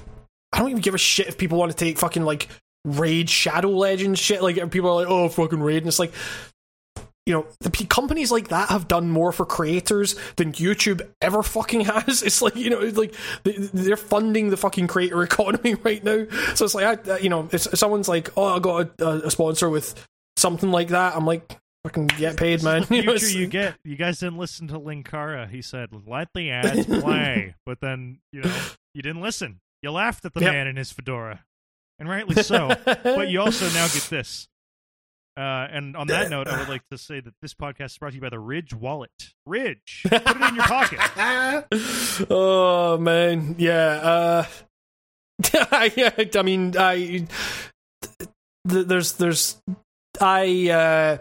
I 0.51 0.59
don't 0.59 0.69
even 0.69 0.81
give 0.81 0.95
a 0.95 0.99
shit 0.99 1.27
if 1.27 1.37
people 1.37 1.59
want 1.59 1.71
to 1.71 1.77
take 1.77 1.99
fucking 1.99 2.23
like 2.23 2.47
raid 2.83 3.29
Shadow 3.29 3.69
Legends 3.69 4.19
shit. 4.19 4.41
Like 4.41 4.55
people 4.71 4.89
are 4.89 4.95
like, 4.95 5.07
oh 5.07 5.29
fucking 5.29 5.61
raid, 5.61 5.77
and 5.77 5.87
it's 5.87 5.99
like 5.99 6.13
you 7.25 7.33
know, 7.33 7.45
the 7.59 7.69
p- 7.69 7.85
companies 7.85 8.31
like 8.31 8.47
that 8.49 8.69
have 8.69 8.87
done 8.87 9.09
more 9.09 9.31
for 9.31 9.45
creators 9.45 10.15
than 10.37 10.53
YouTube 10.53 11.07
ever 11.21 11.43
fucking 11.43 11.81
has. 11.85 12.23
It's 12.23 12.41
like, 12.41 12.55
you 12.55 12.69
know, 12.69 12.79
it's 12.79 12.97
like 12.97 13.13
they- 13.43 13.57
they're 13.57 13.97
funding 13.97 14.49
the 14.49 14.57
fucking 14.57 14.87
creator 14.87 15.21
economy 15.23 15.75
right 15.75 16.03
now. 16.03 16.25
So 16.55 16.65
it's 16.65 16.73
like, 16.75 17.07
I, 17.07 17.17
you 17.19 17.29
know, 17.29 17.47
if 17.51 17.61
someone's 17.61 18.09
like, 18.09 18.29
oh, 18.37 18.55
I 18.55 18.59
got 18.59 18.99
a, 18.99 19.27
a 19.27 19.31
sponsor 19.31 19.69
with 19.69 20.07
something 20.37 20.71
like 20.71 20.87
that, 20.89 21.15
I'm 21.15 21.25
like, 21.25 21.57
fucking 21.83 22.07
get 22.07 22.37
paid, 22.37 22.63
man. 22.63 22.85
You 22.89 23.03
know, 23.03 23.13
you 23.13 23.47
get. 23.47 23.75
You 23.83 23.95
guys 23.95 24.19
didn't 24.19 24.37
listen 24.37 24.67
to 24.69 24.79
Linkara. 24.79 25.49
He 25.49 25.61
said, 25.61 25.89
"Let 26.05 26.29
the 26.35 26.51
ads 26.51 26.85
play," 26.85 27.55
but 27.65 27.79
then 27.81 28.19
you 28.31 28.41
know 28.41 28.53
you 28.93 29.01
didn't 29.01 29.21
listen. 29.21 29.59
You 29.81 29.89
laughed 29.91 30.23
at 30.25 30.33
the 30.35 30.41
Yep. 30.41 30.51
man 30.53 30.67
in 30.67 30.75
his 30.75 30.91
fedora, 30.91 31.43
and 31.97 32.07
rightly 32.07 32.41
so. 32.43 32.71
but 32.85 33.29
you 33.29 33.41
also 33.41 33.65
now 33.69 33.87
get 33.87 34.03
this. 34.11 34.47
Uh, 35.37 35.67
and 35.71 35.95
on 35.95 36.07
that 36.07 36.29
note, 36.29 36.47
I 36.47 36.59
would 36.59 36.67
like 36.67 36.87
to 36.91 36.97
say 36.97 37.21
that 37.21 37.33
this 37.41 37.53
podcast 37.53 37.91
is 37.91 37.97
brought 37.97 38.09
to 38.09 38.15
you 38.15 38.21
by 38.21 38.29
the 38.29 38.39
Ridge 38.39 38.73
Wallet. 38.73 39.33
Ridge, 39.45 40.01
put 40.09 40.21
it 40.25 40.41
in 40.49 40.55
your 40.55 40.65
pocket. 40.65 40.99
oh 42.29 42.97
man, 42.97 43.55
yeah. 43.57 43.99
Uh, 44.03 44.45
I 45.71 46.41
mean, 46.43 46.75
I 46.77 46.95
th- 48.67 48.87
there's 48.87 49.13
there's 49.13 49.61
I 50.19 50.69
uh, 50.69 51.17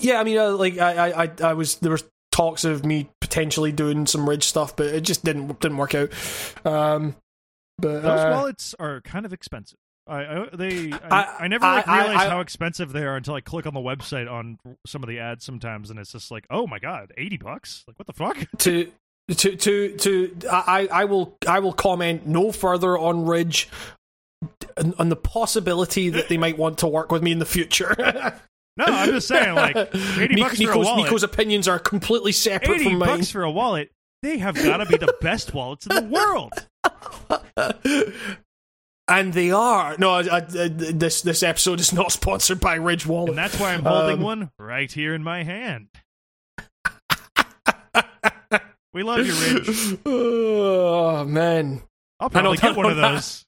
yeah, 0.00 0.18
I 0.20 0.24
mean, 0.24 0.38
uh, 0.38 0.52
like 0.52 0.78
I, 0.78 1.10
I 1.10 1.24
I 1.24 1.30
I 1.42 1.52
was 1.52 1.76
there 1.76 1.92
was 1.92 2.04
talks 2.32 2.64
of 2.64 2.84
me 2.84 3.10
potentially 3.20 3.72
doing 3.72 4.06
some 4.06 4.28
ridge 4.28 4.44
stuff, 4.44 4.74
but 4.74 4.86
it 4.86 5.02
just 5.02 5.24
didn't 5.24 5.60
didn't 5.60 5.76
work 5.76 5.94
out. 5.94 6.10
Um, 6.64 7.14
but 7.78 8.00
Those 8.00 8.20
uh, 8.20 8.30
wallets 8.32 8.74
are 8.78 9.00
kind 9.02 9.26
of 9.26 9.32
expensive. 9.32 9.78
I, 10.08 10.20
I 10.42 10.48
they 10.56 10.92
I, 10.92 10.98
I- 11.10 11.34
I 11.40 11.48
never 11.48 11.66
like 11.66 11.86
realized 11.86 12.30
how 12.30 12.40
expensive 12.40 12.92
they 12.92 13.02
are 13.04 13.16
until 13.16 13.34
I 13.34 13.40
click 13.40 13.66
on 13.66 13.74
the 13.74 13.80
website 13.80 14.30
on 14.30 14.58
some 14.86 15.02
of 15.02 15.08
the 15.08 15.18
ads 15.18 15.44
sometimes, 15.44 15.90
and 15.90 15.98
it's 15.98 16.12
just 16.12 16.30
like, 16.30 16.46
oh 16.50 16.66
my 16.66 16.78
god, 16.78 17.12
eighty 17.18 17.36
bucks! 17.36 17.84
Like 17.86 17.98
what 17.98 18.06
the 18.06 18.12
fuck? 18.14 18.36
to 18.58 18.90
to 19.36 19.56
to 19.56 19.96
to 19.98 20.36
I 20.50 20.88
I 20.90 21.04
will 21.04 21.36
I 21.46 21.58
will 21.58 21.74
comment 21.74 22.26
no 22.26 22.50
further 22.52 22.96
on 22.96 23.26
Ridge 23.26 23.68
on, 24.78 24.94
on 24.98 25.08
the 25.10 25.16
possibility 25.16 26.08
that 26.10 26.28
they 26.28 26.38
might 26.38 26.56
want 26.56 26.78
to 26.78 26.86
work 26.88 27.12
with 27.12 27.22
me 27.22 27.32
in 27.32 27.38
the 27.38 27.44
future. 27.46 27.94
No, 28.78 28.84
I'm 28.86 29.10
just 29.10 29.26
saying, 29.28 29.54
like 29.56 29.76
eighty 30.18 30.36
Nick- 30.36 30.44
bucks 30.44 30.56
for 30.56 30.62
a 30.62 30.66
Nico's, 30.66 30.86
wallet. 30.86 31.04
Nico's 31.04 31.22
opinions 31.24 31.66
are 31.68 31.78
completely 31.80 32.32
separate 32.32 32.76
eighty 32.76 32.84
from 32.84 32.98
mine. 32.98 33.08
bucks 33.18 33.30
for 33.30 33.42
a 33.42 33.50
wallet. 33.50 33.90
They 34.22 34.38
have 34.38 34.54
got 34.54 34.78
to 34.78 34.86
be 34.86 34.96
the 34.96 35.14
best 35.20 35.52
wallets 35.54 35.86
in 35.86 35.94
the 35.94 36.02
world. 36.10 36.52
and 39.08 39.32
they 39.32 39.50
are. 39.50 39.96
No, 39.98 40.10
I, 40.10 40.36
I, 40.36 40.40
this 40.40 41.22
this 41.22 41.42
episode 41.42 41.80
is 41.80 41.92
not 41.92 42.12
sponsored 42.20 42.60
by 42.60 42.74
Ridge 42.76 43.06
Wallet. 43.06 43.30
And 43.30 43.38
that's 43.38 43.58
why 43.58 43.72
I'm 43.74 43.82
holding 43.84 44.18
Um, 44.18 44.22
one 44.22 44.50
right 44.58 44.90
here 44.90 45.14
in 45.14 45.22
my 45.22 45.42
hand. 45.44 45.88
we 48.92 49.02
love 49.02 49.26
you, 49.26 49.32
Ridge. 49.32 49.98
oh 50.06 51.24
man. 51.24 51.82
I'll 52.20 52.30
probably 52.30 52.56
get 52.58 52.76
one 52.76 52.86
of 52.86 52.96
that- 52.96 53.12
those. 53.14 53.44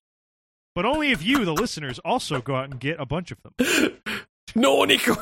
But 0.76 0.84
only 0.86 1.10
if 1.10 1.22
you, 1.24 1.44
the 1.44 1.52
listeners, 1.52 1.98
also 2.04 2.40
go 2.40 2.54
out 2.54 2.70
and 2.70 2.78
get 2.78 3.00
a 3.00 3.04
bunch 3.04 3.32
of 3.32 3.38
them. 3.42 3.96
No, 4.54 4.84
Nico. 4.84 5.16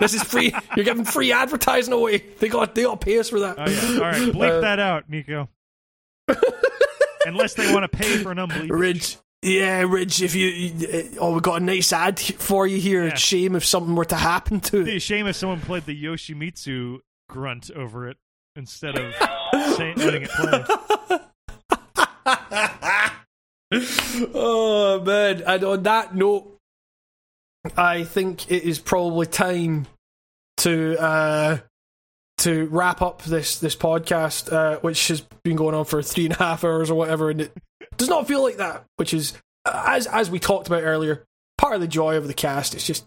this 0.00 0.14
is 0.14 0.22
free. 0.22 0.54
You're 0.74 0.86
giving 0.86 1.04
free 1.04 1.32
advertising 1.32 1.92
away. 1.92 2.24
They 2.38 2.48
got 2.48 2.74
they 2.74 2.84
got 2.84 3.00
pay 3.02 3.18
us 3.18 3.28
for 3.28 3.40
that. 3.40 3.56
Oh 3.58 3.68
yeah. 3.68 3.94
All 3.94 4.10
right, 4.10 4.32
blink 4.32 4.52
Uh, 4.54 4.60
that 4.60 4.78
out, 4.78 5.08
Nico. 5.10 5.48
Unless 7.26 7.54
they 7.54 7.72
want 7.74 7.90
to 7.90 7.94
pay 7.96 8.18
for 8.18 8.32
an 8.32 8.38
unbelievable. 8.38 8.76
Ridge. 8.76 9.18
Yeah, 9.46 9.82
Ridge, 9.82 10.22
if 10.22 10.34
you, 10.34 10.48
you- 10.48 11.10
oh, 11.20 11.32
we 11.34 11.40
got 11.40 11.62
a 11.62 11.64
nice 11.64 11.92
ad 11.92 12.18
for 12.18 12.66
you 12.66 12.80
here. 12.80 13.04
Yeah. 13.04 13.10
It's 13.12 13.20
shame 13.20 13.54
if 13.54 13.64
something 13.64 13.94
were 13.94 14.04
to 14.06 14.16
happen 14.16 14.58
to 14.62 14.80
it. 14.84 15.00
shame 15.00 15.28
if 15.28 15.36
someone 15.36 15.60
played 15.60 15.86
the 15.86 16.04
Yoshimitsu 16.04 16.98
grunt 17.28 17.70
over 17.70 18.08
it 18.08 18.16
instead 18.56 18.96
of 18.96 19.14
say, 19.76 19.94
letting 19.94 20.22
it 20.24 20.30
play. 20.30 20.64
oh 24.34 25.00
man! 25.04 25.42
And 25.46 25.64
on 25.64 25.82
that 25.84 26.14
note, 26.14 26.58
I 27.76 28.02
think 28.04 28.50
it 28.50 28.64
is 28.64 28.78
probably 28.80 29.26
time 29.26 29.86
to 30.58 30.96
uh, 31.00 31.58
to 32.38 32.66
wrap 32.66 33.02
up 33.02 33.22
this 33.22 33.58
this 33.58 33.76
podcast, 33.76 34.52
uh, 34.52 34.78
which 34.80 35.08
has 35.08 35.22
been 35.42 35.56
going 35.56 35.74
on 35.74 35.84
for 35.84 36.02
three 36.02 36.26
and 36.26 36.34
a 36.34 36.38
half 36.38 36.64
hours 36.64 36.90
or 36.90 36.94
whatever, 36.94 37.30
and 37.30 37.40
it 37.40 37.52
does 37.96 38.08
not 38.08 38.28
feel 38.28 38.42
like 38.42 38.58
that. 38.58 38.84
Which 38.96 39.14
is 39.14 39.34
uh, 39.64 39.84
as 39.86 40.06
as 40.06 40.30
we 40.30 40.38
talked 40.38 40.66
about 40.66 40.82
earlier, 40.82 41.24
part 41.58 41.74
of 41.74 41.80
the 41.80 41.88
joy 41.88 42.16
of 42.16 42.26
the 42.26 42.34
cast. 42.34 42.74
It's 42.74 42.86
just 42.86 43.06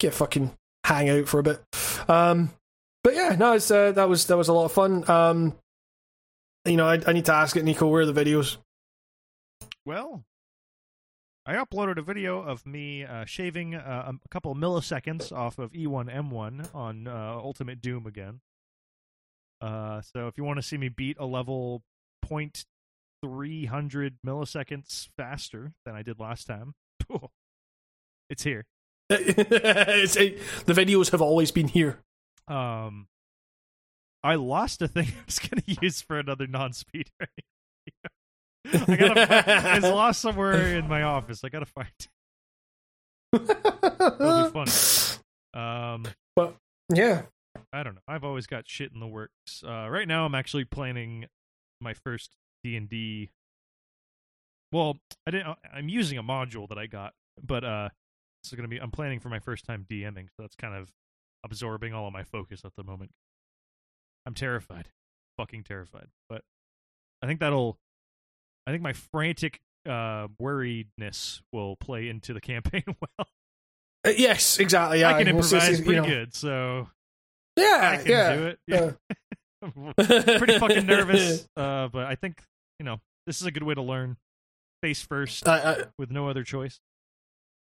get 0.00 0.14
fucking 0.14 0.52
hang 0.84 1.08
out 1.08 1.28
for 1.28 1.38
a 1.38 1.42
bit. 1.42 1.62
Um, 2.08 2.50
but 3.02 3.14
yeah, 3.14 3.36
no, 3.38 3.52
it's 3.52 3.70
uh, 3.70 3.92
that 3.92 4.08
was 4.08 4.26
that 4.26 4.36
was 4.36 4.48
a 4.48 4.52
lot 4.52 4.64
of 4.64 4.72
fun. 4.72 5.08
Um, 5.08 5.54
you 6.64 6.76
know, 6.76 6.86
I, 6.86 7.00
I 7.06 7.12
need 7.12 7.26
to 7.26 7.34
ask 7.34 7.56
it, 7.56 7.64
Nico. 7.64 7.86
Where 7.88 8.02
are 8.02 8.06
the 8.06 8.24
videos? 8.24 8.56
Well, 9.84 10.24
I 11.46 11.54
uploaded 11.56 11.98
a 11.98 12.02
video 12.02 12.40
of 12.40 12.64
me 12.64 13.04
uh, 13.04 13.26
shaving 13.26 13.74
uh, 13.74 14.12
a 14.24 14.28
couple 14.30 14.54
milliseconds 14.54 15.30
off 15.30 15.58
of 15.58 15.74
E 15.74 15.86
E1M1 15.86 16.74
on 16.74 17.06
uh, 17.06 17.34
Ultimate 17.36 17.82
Doom 17.82 18.06
again. 18.06 18.40
Uh, 19.60 20.00
so 20.02 20.26
if 20.26 20.36
you 20.36 20.44
want 20.44 20.58
to 20.58 20.62
see 20.62 20.76
me 20.76 20.88
beat 20.88 21.16
a 21.18 21.26
level 21.26 21.82
point 22.22 22.64
three 23.22 23.66
hundred 23.66 24.16
milliseconds 24.26 25.08
faster 25.16 25.72
than 25.84 25.94
I 25.94 26.02
did 26.02 26.18
last 26.20 26.46
time, 26.46 26.74
it's 28.30 28.42
here. 28.42 28.66
it's, 29.10 30.16
it, 30.16 30.38
the 30.64 30.72
videos 30.72 31.10
have 31.10 31.20
always 31.20 31.50
been 31.50 31.68
here. 31.68 32.00
Um, 32.48 33.06
I 34.22 34.36
lost 34.36 34.80
a 34.82 34.88
thing 34.88 35.08
I 35.08 35.24
was 35.26 35.38
going 35.38 35.62
to 35.62 35.76
use 35.82 36.00
for 36.00 36.18
another 36.18 36.46
non-speed 36.46 37.10
rating. 37.20 38.88
I 38.88 38.96
gotta, 38.96 39.76
it's 39.76 39.84
lost 39.84 40.22
somewhere 40.22 40.74
in 40.76 40.88
my 40.88 41.02
office. 41.02 41.44
I 41.44 41.50
gotta 41.50 41.66
find 41.66 41.88
it. 42.00 42.08
It'll 43.34 44.44
be 44.44 44.50
funny. 44.50 45.20
Um, 45.52 46.06
but 46.34 46.56
yeah, 46.92 47.22
I 47.74 47.82
don't 47.82 47.94
know. 47.94 48.00
I've 48.06 48.24
always 48.24 48.46
got 48.46 48.68
shit 48.68 48.92
in 48.92 49.00
the 49.00 49.06
works. 49.06 49.62
Uh, 49.66 49.88
right 49.90 50.06
now, 50.06 50.24
I'm 50.24 50.34
actually 50.34 50.64
planning 50.64 51.26
my 51.80 51.92
first 51.92 52.36
D 52.62 52.76
and 52.76 52.88
D. 52.88 53.30
Well, 54.72 54.98
I 55.26 55.32
didn't. 55.32 55.56
I'm 55.72 55.88
using 55.88 56.16
a 56.16 56.22
module 56.22 56.68
that 56.68 56.78
I 56.78 56.86
got, 56.86 57.14
but 57.42 57.64
uh, 57.64 57.88
it's 58.42 58.52
gonna 58.54 58.68
be. 58.68 58.78
I'm 58.78 58.90
planning 58.90 59.18
for 59.18 59.28
my 59.28 59.40
first 59.40 59.64
time 59.64 59.86
DMing, 59.90 60.28
so 60.28 60.42
that's 60.42 60.54
kind 60.54 60.74
of 60.74 60.90
absorbing 61.44 61.92
all 61.92 62.06
of 62.06 62.12
my 62.12 62.22
focus 62.22 62.62
at 62.64 62.72
the 62.76 62.84
moment. 62.84 63.10
I'm 64.24 64.34
terrified, 64.34 64.88
fucking 65.36 65.64
terrified. 65.64 66.08
But 66.28 66.42
I 67.22 67.26
think 67.26 67.40
that'll. 67.40 67.76
I 68.66 68.70
think 68.70 68.82
my 68.82 68.92
frantic 68.92 69.60
uh, 69.84 70.28
worriedness 70.40 71.42
will 71.52 71.76
play 71.76 72.08
into 72.08 72.32
the 72.32 72.40
campaign 72.40 72.84
well. 72.86 73.28
Uh, 74.06 74.10
yes, 74.16 74.58
exactly. 74.58 75.00
Yeah, 75.00 75.10
I 75.10 75.18
can 75.18 75.28
improvise 75.28 75.68
it's, 75.68 75.78
you 75.80 75.84
pretty 75.84 76.00
know, 76.02 76.06
good, 76.06 76.34
so 76.34 76.88
Yeah, 77.56 77.90
I 77.92 77.96
can 77.98 78.06
yeah. 78.10 78.36
do 78.36 78.46
it. 78.46 78.58
Yeah. 78.66 78.90
pretty 80.38 80.58
fucking 80.58 80.86
nervous, 80.86 81.48
uh, 81.56 81.88
but 81.88 82.06
I 82.06 82.16
think 82.16 82.42
you 82.78 82.84
know 82.84 83.00
this 83.26 83.40
is 83.40 83.46
a 83.46 83.50
good 83.50 83.62
way 83.62 83.74
to 83.74 83.82
learn. 83.82 84.16
Face 84.82 85.00
first, 85.00 85.48
Uh, 85.48 85.52
uh, 85.52 85.84
with 85.98 86.10
no 86.10 86.28
other 86.28 86.44
choice. 86.44 86.78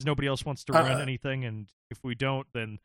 Nobody 0.04 0.26
else 0.26 0.44
wants 0.44 0.64
to 0.64 0.72
Uh, 0.72 0.82
run 0.82 1.00
anything, 1.00 1.44
and 1.44 1.68
if 1.90 1.98
we 2.02 2.14
don't, 2.16 2.46
then 2.54 2.80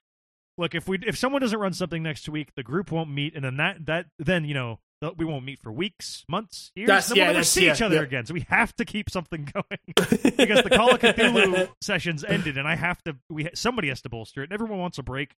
look 0.57 0.75
if 0.75 0.87
we 0.87 0.99
if 1.07 1.17
someone 1.17 1.41
doesn't 1.41 1.57
run 1.57 1.73
something 1.73 2.03
next 2.03 2.29
week, 2.29 2.49
the 2.55 2.61
group 2.63 2.91
won't 2.91 3.09
meet, 3.09 3.33
and 3.35 3.43
then 3.43 3.57
that 3.57 3.85
that 3.87 4.05
then 4.19 4.45
you 4.45 4.53
know 4.53 4.79
we 5.17 5.25
won't 5.25 5.45
meet 5.45 5.59
for 5.59 5.71
weeks, 5.71 6.25
months, 6.29 6.71
years. 6.75 6.87
That's- 6.87 7.07
then 7.07 7.17
yeah, 7.17 7.23
we'll 7.25 7.33
never 7.35 7.43
see 7.45 7.65
yeah, 7.65 7.73
each 7.73 7.81
other 7.81 7.95
yeah. 7.95 8.01
again. 8.01 8.25
So 8.25 8.33
we 8.33 8.45
have 8.49 8.75
to 8.75 8.85
keep 8.85 9.09
something 9.09 9.45
going 9.53 9.79
because 9.95 10.63
the 10.63 10.69
Call 10.69 10.93
of 10.93 10.99
Cthulhu 10.99 11.69
sessions 11.81 12.23
ended, 12.23 12.57
and 12.57 12.67
I 12.67 12.75
have 12.75 13.01
to. 13.03 13.15
We 13.29 13.49
somebody 13.55 13.87
has 13.87 14.01
to 14.01 14.09
bolster 14.09 14.41
it. 14.41 14.45
And 14.45 14.53
everyone 14.53 14.77
wants 14.77 14.97
a 14.97 15.03
break. 15.03 15.33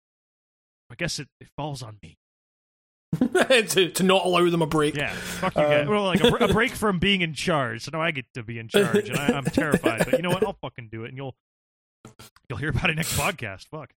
I 0.92 0.96
guess 0.96 1.20
it, 1.20 1.28
it 1.40 1.48
falls 1.58 1.82
on 1.82 1.98
me. 2.04 2.18
to, 3.20 3.90
to 3.90 4.04
not 4.04 4.26
allow 4.26 4.50
them 4.50 4.62
a 4.62 4.66
break. 4.68 4.96
Yeah, 4.96 5.14
fuck 5.14 5.56
you 5.56 5.62
Um, 5.62 5.70
guys. 5.70 5.88
Well, 5.88 6.04
like 6.04 6.22
a, 6.24 6.28
a 6.28 6.54
break 6.54 6.72
from 6.76 7.00
being 7.00 7.22
in 7.22 7.34
charge. 7.34 7.84
So 7.84 7.92
now 7.94 8.02
I 8.02 8.12
get 8.12 8.26
to 8.36 8.44
be 8.44 8.58
in 8.58 8.68
charge, 8.70 9.10
and 9.10 9.18
I, 9.18 9.28
I'm 9.28 9.44
terrified. 9.44 10.06
But 10.06 10.14
you 10.14 10.22
know 10.22 10.30
what? 10.30 10.46
I'll 10.46 10.58
fucking 10.62 10.90
do 10.92 11.04
it, 11.04 11.10
and 11.10 11.18
you'll 11.18 11.36
you'll 12.50 12.60
hear 12.60 12.70
about 12.70 12.90
it 12.90 12.96
next 12.96 13.18
podcast. 13.18 13.68
Fuck. 13.68 13.92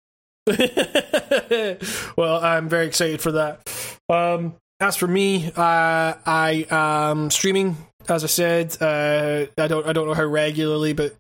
well, 2.18 2.44
I'm 2.44 2.68
very 2.70 2.88
excited 2.88 3.22
for 3.22 3.34
that. 3.34 3.62
Um, 4.10 4.56
as 4.80 4.96
for 4.98 5.08
me, 5.08 5.52
uh, 5.56 6.14
I 6.26 6.66
am 6.70 7.30
streaming. 7.30 7.78
As 8.10 8.24
I 8.24 8.28
said, 8.28 8.76
uh, 8.82 9.46
I 9.58 9.68
don't 9.68 9.86
I 9.88 9.94
don't 9.94 10.08
know 10.08 10.14
how 10.14 10.26
regularly, 10.26 10.94
but 10.94 11.16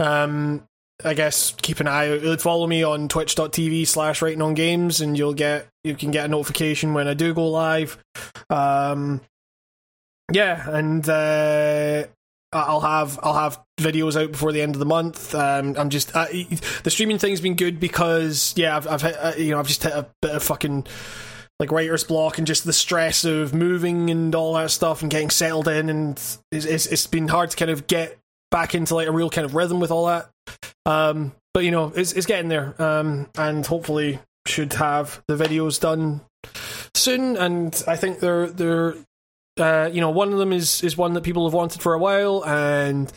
um, 0.00 0.66
I 1.06 1.14
guess 1.14 1.54
keep 1.62 1.80
an 1.80 1.86
eye 1.86 2.18
out. 2.18 2.40
Follow 2.40 2.66
me 2.66 2.82
on 2.82 3.08
twitch.tv 3.08 3.86
slash 3.86 4.20
writing 4.20 4.42
on 4.42 4.54
games 4.54 5.00
and 5.00 5.16
you'll 5.16 5.34
get 5.34 5.68
you 5.84 5.94
can 5.94 6.10
get 6.10 6.24
a 6.24 6.28
notification 6.28 6.94
when 6.94 7.06
I 7.06 7.14
do 7.14 7.32
go 7.32 7.48
live. 7.48 7.96
Um, 8.50 9.20
yeah, 10.32 10.68
and 10.68 11.08
uh, 11.08 12.04
I'll 12.52 12.80
have 12.80 13.18
I'll 13.22 13.34
have 13.34 13.60
videos 13.78 14.20
out 14.20 14.32
before 14.32 14.52
the 14.52 14.62
end 14.62 14.74
of 14.74 14.80
the 14.80 14.86
month. 14.86 15.34
Um, 15.34 15.76
I'm 15.78 15.90
just 15.90 16.14
uh, 16.16 16.26
the 16.82 16.90
streaming 16.90 17.18
thing's 17.18 17.40
been 17.40 17.54
good 17.54 17.78
because 17.78 18.52
yeah, 18.56 18.76
I've, 18.76 18.88
I've 18.88 19.02
hit, 19.02 19.16
uh, 19.18 19.32
you 19.38 19.52
know 19.52 19.60
I've 19.60 19.68
just 19.68 19.84
hit 19.84 19.92
a 19.92 20.08
bit 20.20 20.32
of 20.32 20.42
fucking 20.42 20.86
like 21.60 21.70
writer's 21.70 22.04
block 22.04 22.38
and 22.38 22.46
just 22.46 22.64
the 22.64 22.72
stress 22.72 23.24
of 23.24 23.54
moving 23.54 24.10
and 24.10 24.34
all 24.34 24.54
that 24.54 24.70
stuff 24.70 25.02
and 25.02 25.10
getting 25.10 25.30
settled 25.30 25.68
in 25.68 25.88
and 25.88 26.12
it's, 26.52 26.66
it's, 26.66 26.86
it's 26.86 27.06
been 27.06 27.28
hard 27.28 27.50
to 27.50 27.56
kind 27.56 27.70
of 27.70 27.86
get 27.86 28.18
back 28.50 28.74
into 28.74 28.94
like 28.94 29.08
a 29.08 29.12
real 29.12 29.30
kind 29.30 29.44
of 29.44 29.54
rhythm 29.54 29.80
with 29.80 29.90
all 29.90 30.06
that. 30.06 30.28
Um, 30.84 31.32
but 31.54 31.64
you 31.64 31.70
know 31.70 31.92
it's 31.94 32.12
it's 32.12 32.26
getting 32.26 32.48
there. 32.48 32.80
Um, 32.80 33.28
and 33.36 33.66
hopefully 33.66 34.18
should 34.46 34.72
have 34.74 35.22
the 35.26 35.36
videos 35.36 35.80
done 35.80 36.20
soon. 36.94 37.36
And 37.36 37.82
I 37.86 37.96
think 37.96 38.20
they're 38.20 38.48
they're 38.48 38.94
uh, 39.58 39.88
you 39.92 40.00
know, 40.00 40.10
one 40.10 40.32
of 40.32 40.38
them 40.38 40.52
is 40.52 40.82
is 40.82 40.96
one 40.96 41.14
that 41.14 41.22
people 41.22 41.46
have 41.46 41.54
wanted 41.54 41.80
for 41.80 41.94
a 41.94 41.98
while, 41.98 42.44
and 42.44 43.12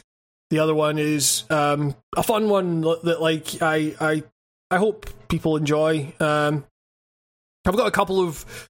the 0.50 0.60
other 0.60 0.74
one 0.74 0.98
is 0.98 1.44
um, 1.50 1.96
a 2.16 2.24
fun 2.24 2.50
one 2.50 2.82
that 2.82 3.18
like 3.22 3.62
I 3.62 3.94
I 4.00 4.24
I 4.72 4.78
hope 4.78 5.08
people 5.28 5.58
enjoy. 5.58 6.14
Um, 6.20 6.66
I've 7.66 7.76
got 7.76 7.88
a 7.88 7.92
couple 7.92 8.22
of 8.22 8.70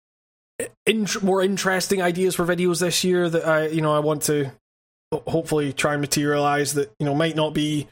more 1.23 1.43
interesting 1.43 2.03
ideas 2.03 2.35
for 2.35 2.45
videos 2.45 2.81
this 2.81 3.05
year 3.05 3.29
that 3.29 3.47
I 3.47 3.69
you 3.69 3.81
know 3.81 3.95
I 3.95 4.01
want 4.01 4.23
to 4.23 4.53
hopefully 5.13 5.73
try 5.73 5.93
and 5.93 6.01
materialize 6.01 6.75
that 6.75 6.93
you 6.99 7.07
know 7.07 7.15
might 7.15 7.37
not 7.37 7.55
be 7.55 7.89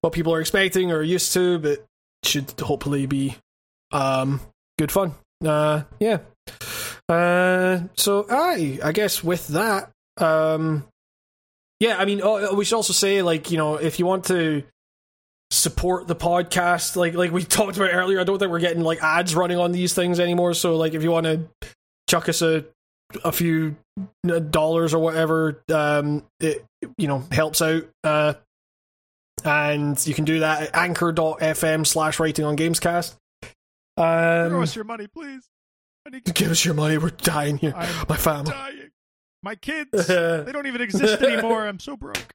what 0.00 0.12
people 0.12 0.32
are 0.34 0.40
expecting 0.40 0.92
or 0.92 1.02
used 1.02 1.32
to, 1.32 1.58
but 1.58 1.84
should 2.24 2.50
hopefully 2.60 3.06
be 3.06 3.36
um, 3.92 4.40
good 4.78 4.92
fun. 4.92 5.14
Uh, 5.44 5.82
yeah. 5.98 6.18
Uh, 7.08 7.80
so 7.96 8.26
I, 8.30 8.78
I 8.84 8.92
guess 8.92 9.24
with 9.24 9.48
that, 9.48 9.90
um, 10.18 10.86
yeah, 11.80 11.96
I 11.98 12.04
mean, 12.04 12.20
oh, 12.22 12.54
we 12.54 12.64
should 12.64 12.76
also 12.76 12.92
say, 12.92 13.22
like, 13.22 13.50
you 13.50 13.56
know, 13.58 13.76
if 13.76 13.98
you 13.98 14.06
want 14.06 14.26
to 14.26 14.62
support 15.50 16.06
the 16.06 16.14
podcast, 16.14 16.94
like, 16.94 17.14
like 17.14 17.32
we 17.32 17.42
talked 17.44 17.76
about 17.76 17.90
earlier, 17.92 18.20
I 18.20 18.24
don't 18.24 18.38
think 18.38 18.50
we're 18.50 18.60
getting 18.60 18.82
like 18.82 19.02
ads 19.02 19.34
running 19.34 19.58
on 19.58 19.72
these 19.72 19.94
things 19.94 20.20
anymore. 20.20 20.54
So, 20.54 20.76
like, 20.76 20.94
if 20.94 21.02
you 21.02 21.10
want 21.10 21.24
to 21.24 21.48
chuck 22.08 22.28
us 22.28 22.42
a 22.42 22.64
a 23.24 23.32
few 23.32 23.76
dollars 24.50 24.94
or 24.94 24.98
whatever, 24.98 25.62
um, 25.72 26.24
it 26.40 26.64
you 26.98 27.08
know 27.08 27.24
helps 27.30 27.62
out. 27.62 27.84
Uh, 28.04 28.34
and 29.44 30.06
you 30.06 30.14
can 30.14 30.24
do 30.24 30.40
that 30.40 30.62
at 30.62 30.76
anchor.fm 30.76 31.86
slash 31.86 32.20
writing 32.20 32.44
on 32.44 32.56
gamescast. 32.56 33.16
Um, 33.96 34.62
us 34.62 34.74
your 34.74 34.84
money, 34.84 35.06
please. 35.06 35.48
I 36.06 36.10
need 36.10 36.24
to 36.26 36.32
give 36.32 36.50
us 36.50 36.64
your 36.64 36.74
money. 36.74 36.98
We're 36.98 37.10
dying 37.10 37.58
here. 37.58 37.74
I'm 37.76 38.06
My 38.08 38.16
family. 38.16 38.50
dying. 38.50 38.90
My 39.42 39.54
kids. 39.54 39.90
they 40.06 40.50
don't 40.52 40.66
even 40.66 40.80
exist 40.80 41.22
anymore. 41.22 41.66
I'm 41.66 41.78
so 41.78 41.96
broke. 41.96 42.32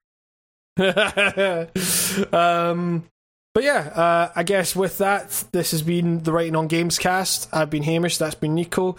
um, 2.34 3.08
but 3.56 3.64
yeah, 3.64 3.88
uh, 3.95 4.32
I 4.35 4.43
guess 4.43 4.75
with 4.75 4.98
that, 4.98 5.45
this 5.53 5.72
has 5.72 5.82
been 5.82 6.22
the 6.24 6.34
Writing 6.34 6.58
on 6.58 6.67
Games 6.67 7.00
cast. 7.00 7.48
I've 7.53 7.69
been 7.69 7.84
Hamish, 7.84 8.17
that's 8.17 8.35
been 8.35 8.53
Nico. 8.53 8.98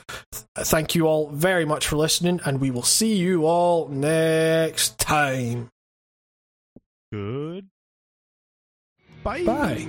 Thank 0.56 0.94
you 0.94 1.06
all 1.06 1.28
very 1.28 1.66
much 1.66 1.86
for 1.86 1.96
listening, 1.96 2.40
and 2.46 2.58
we 2.58 2.70
will 2.70 2.82
see 2.82 3.16
you 3.16 3.44
all 3.44 3.86
next 3.88 4.98
time. 4.98 5.68
Good. 7.12 7.68
Bye. 9.22 9.44
Bye. 9.44 9.86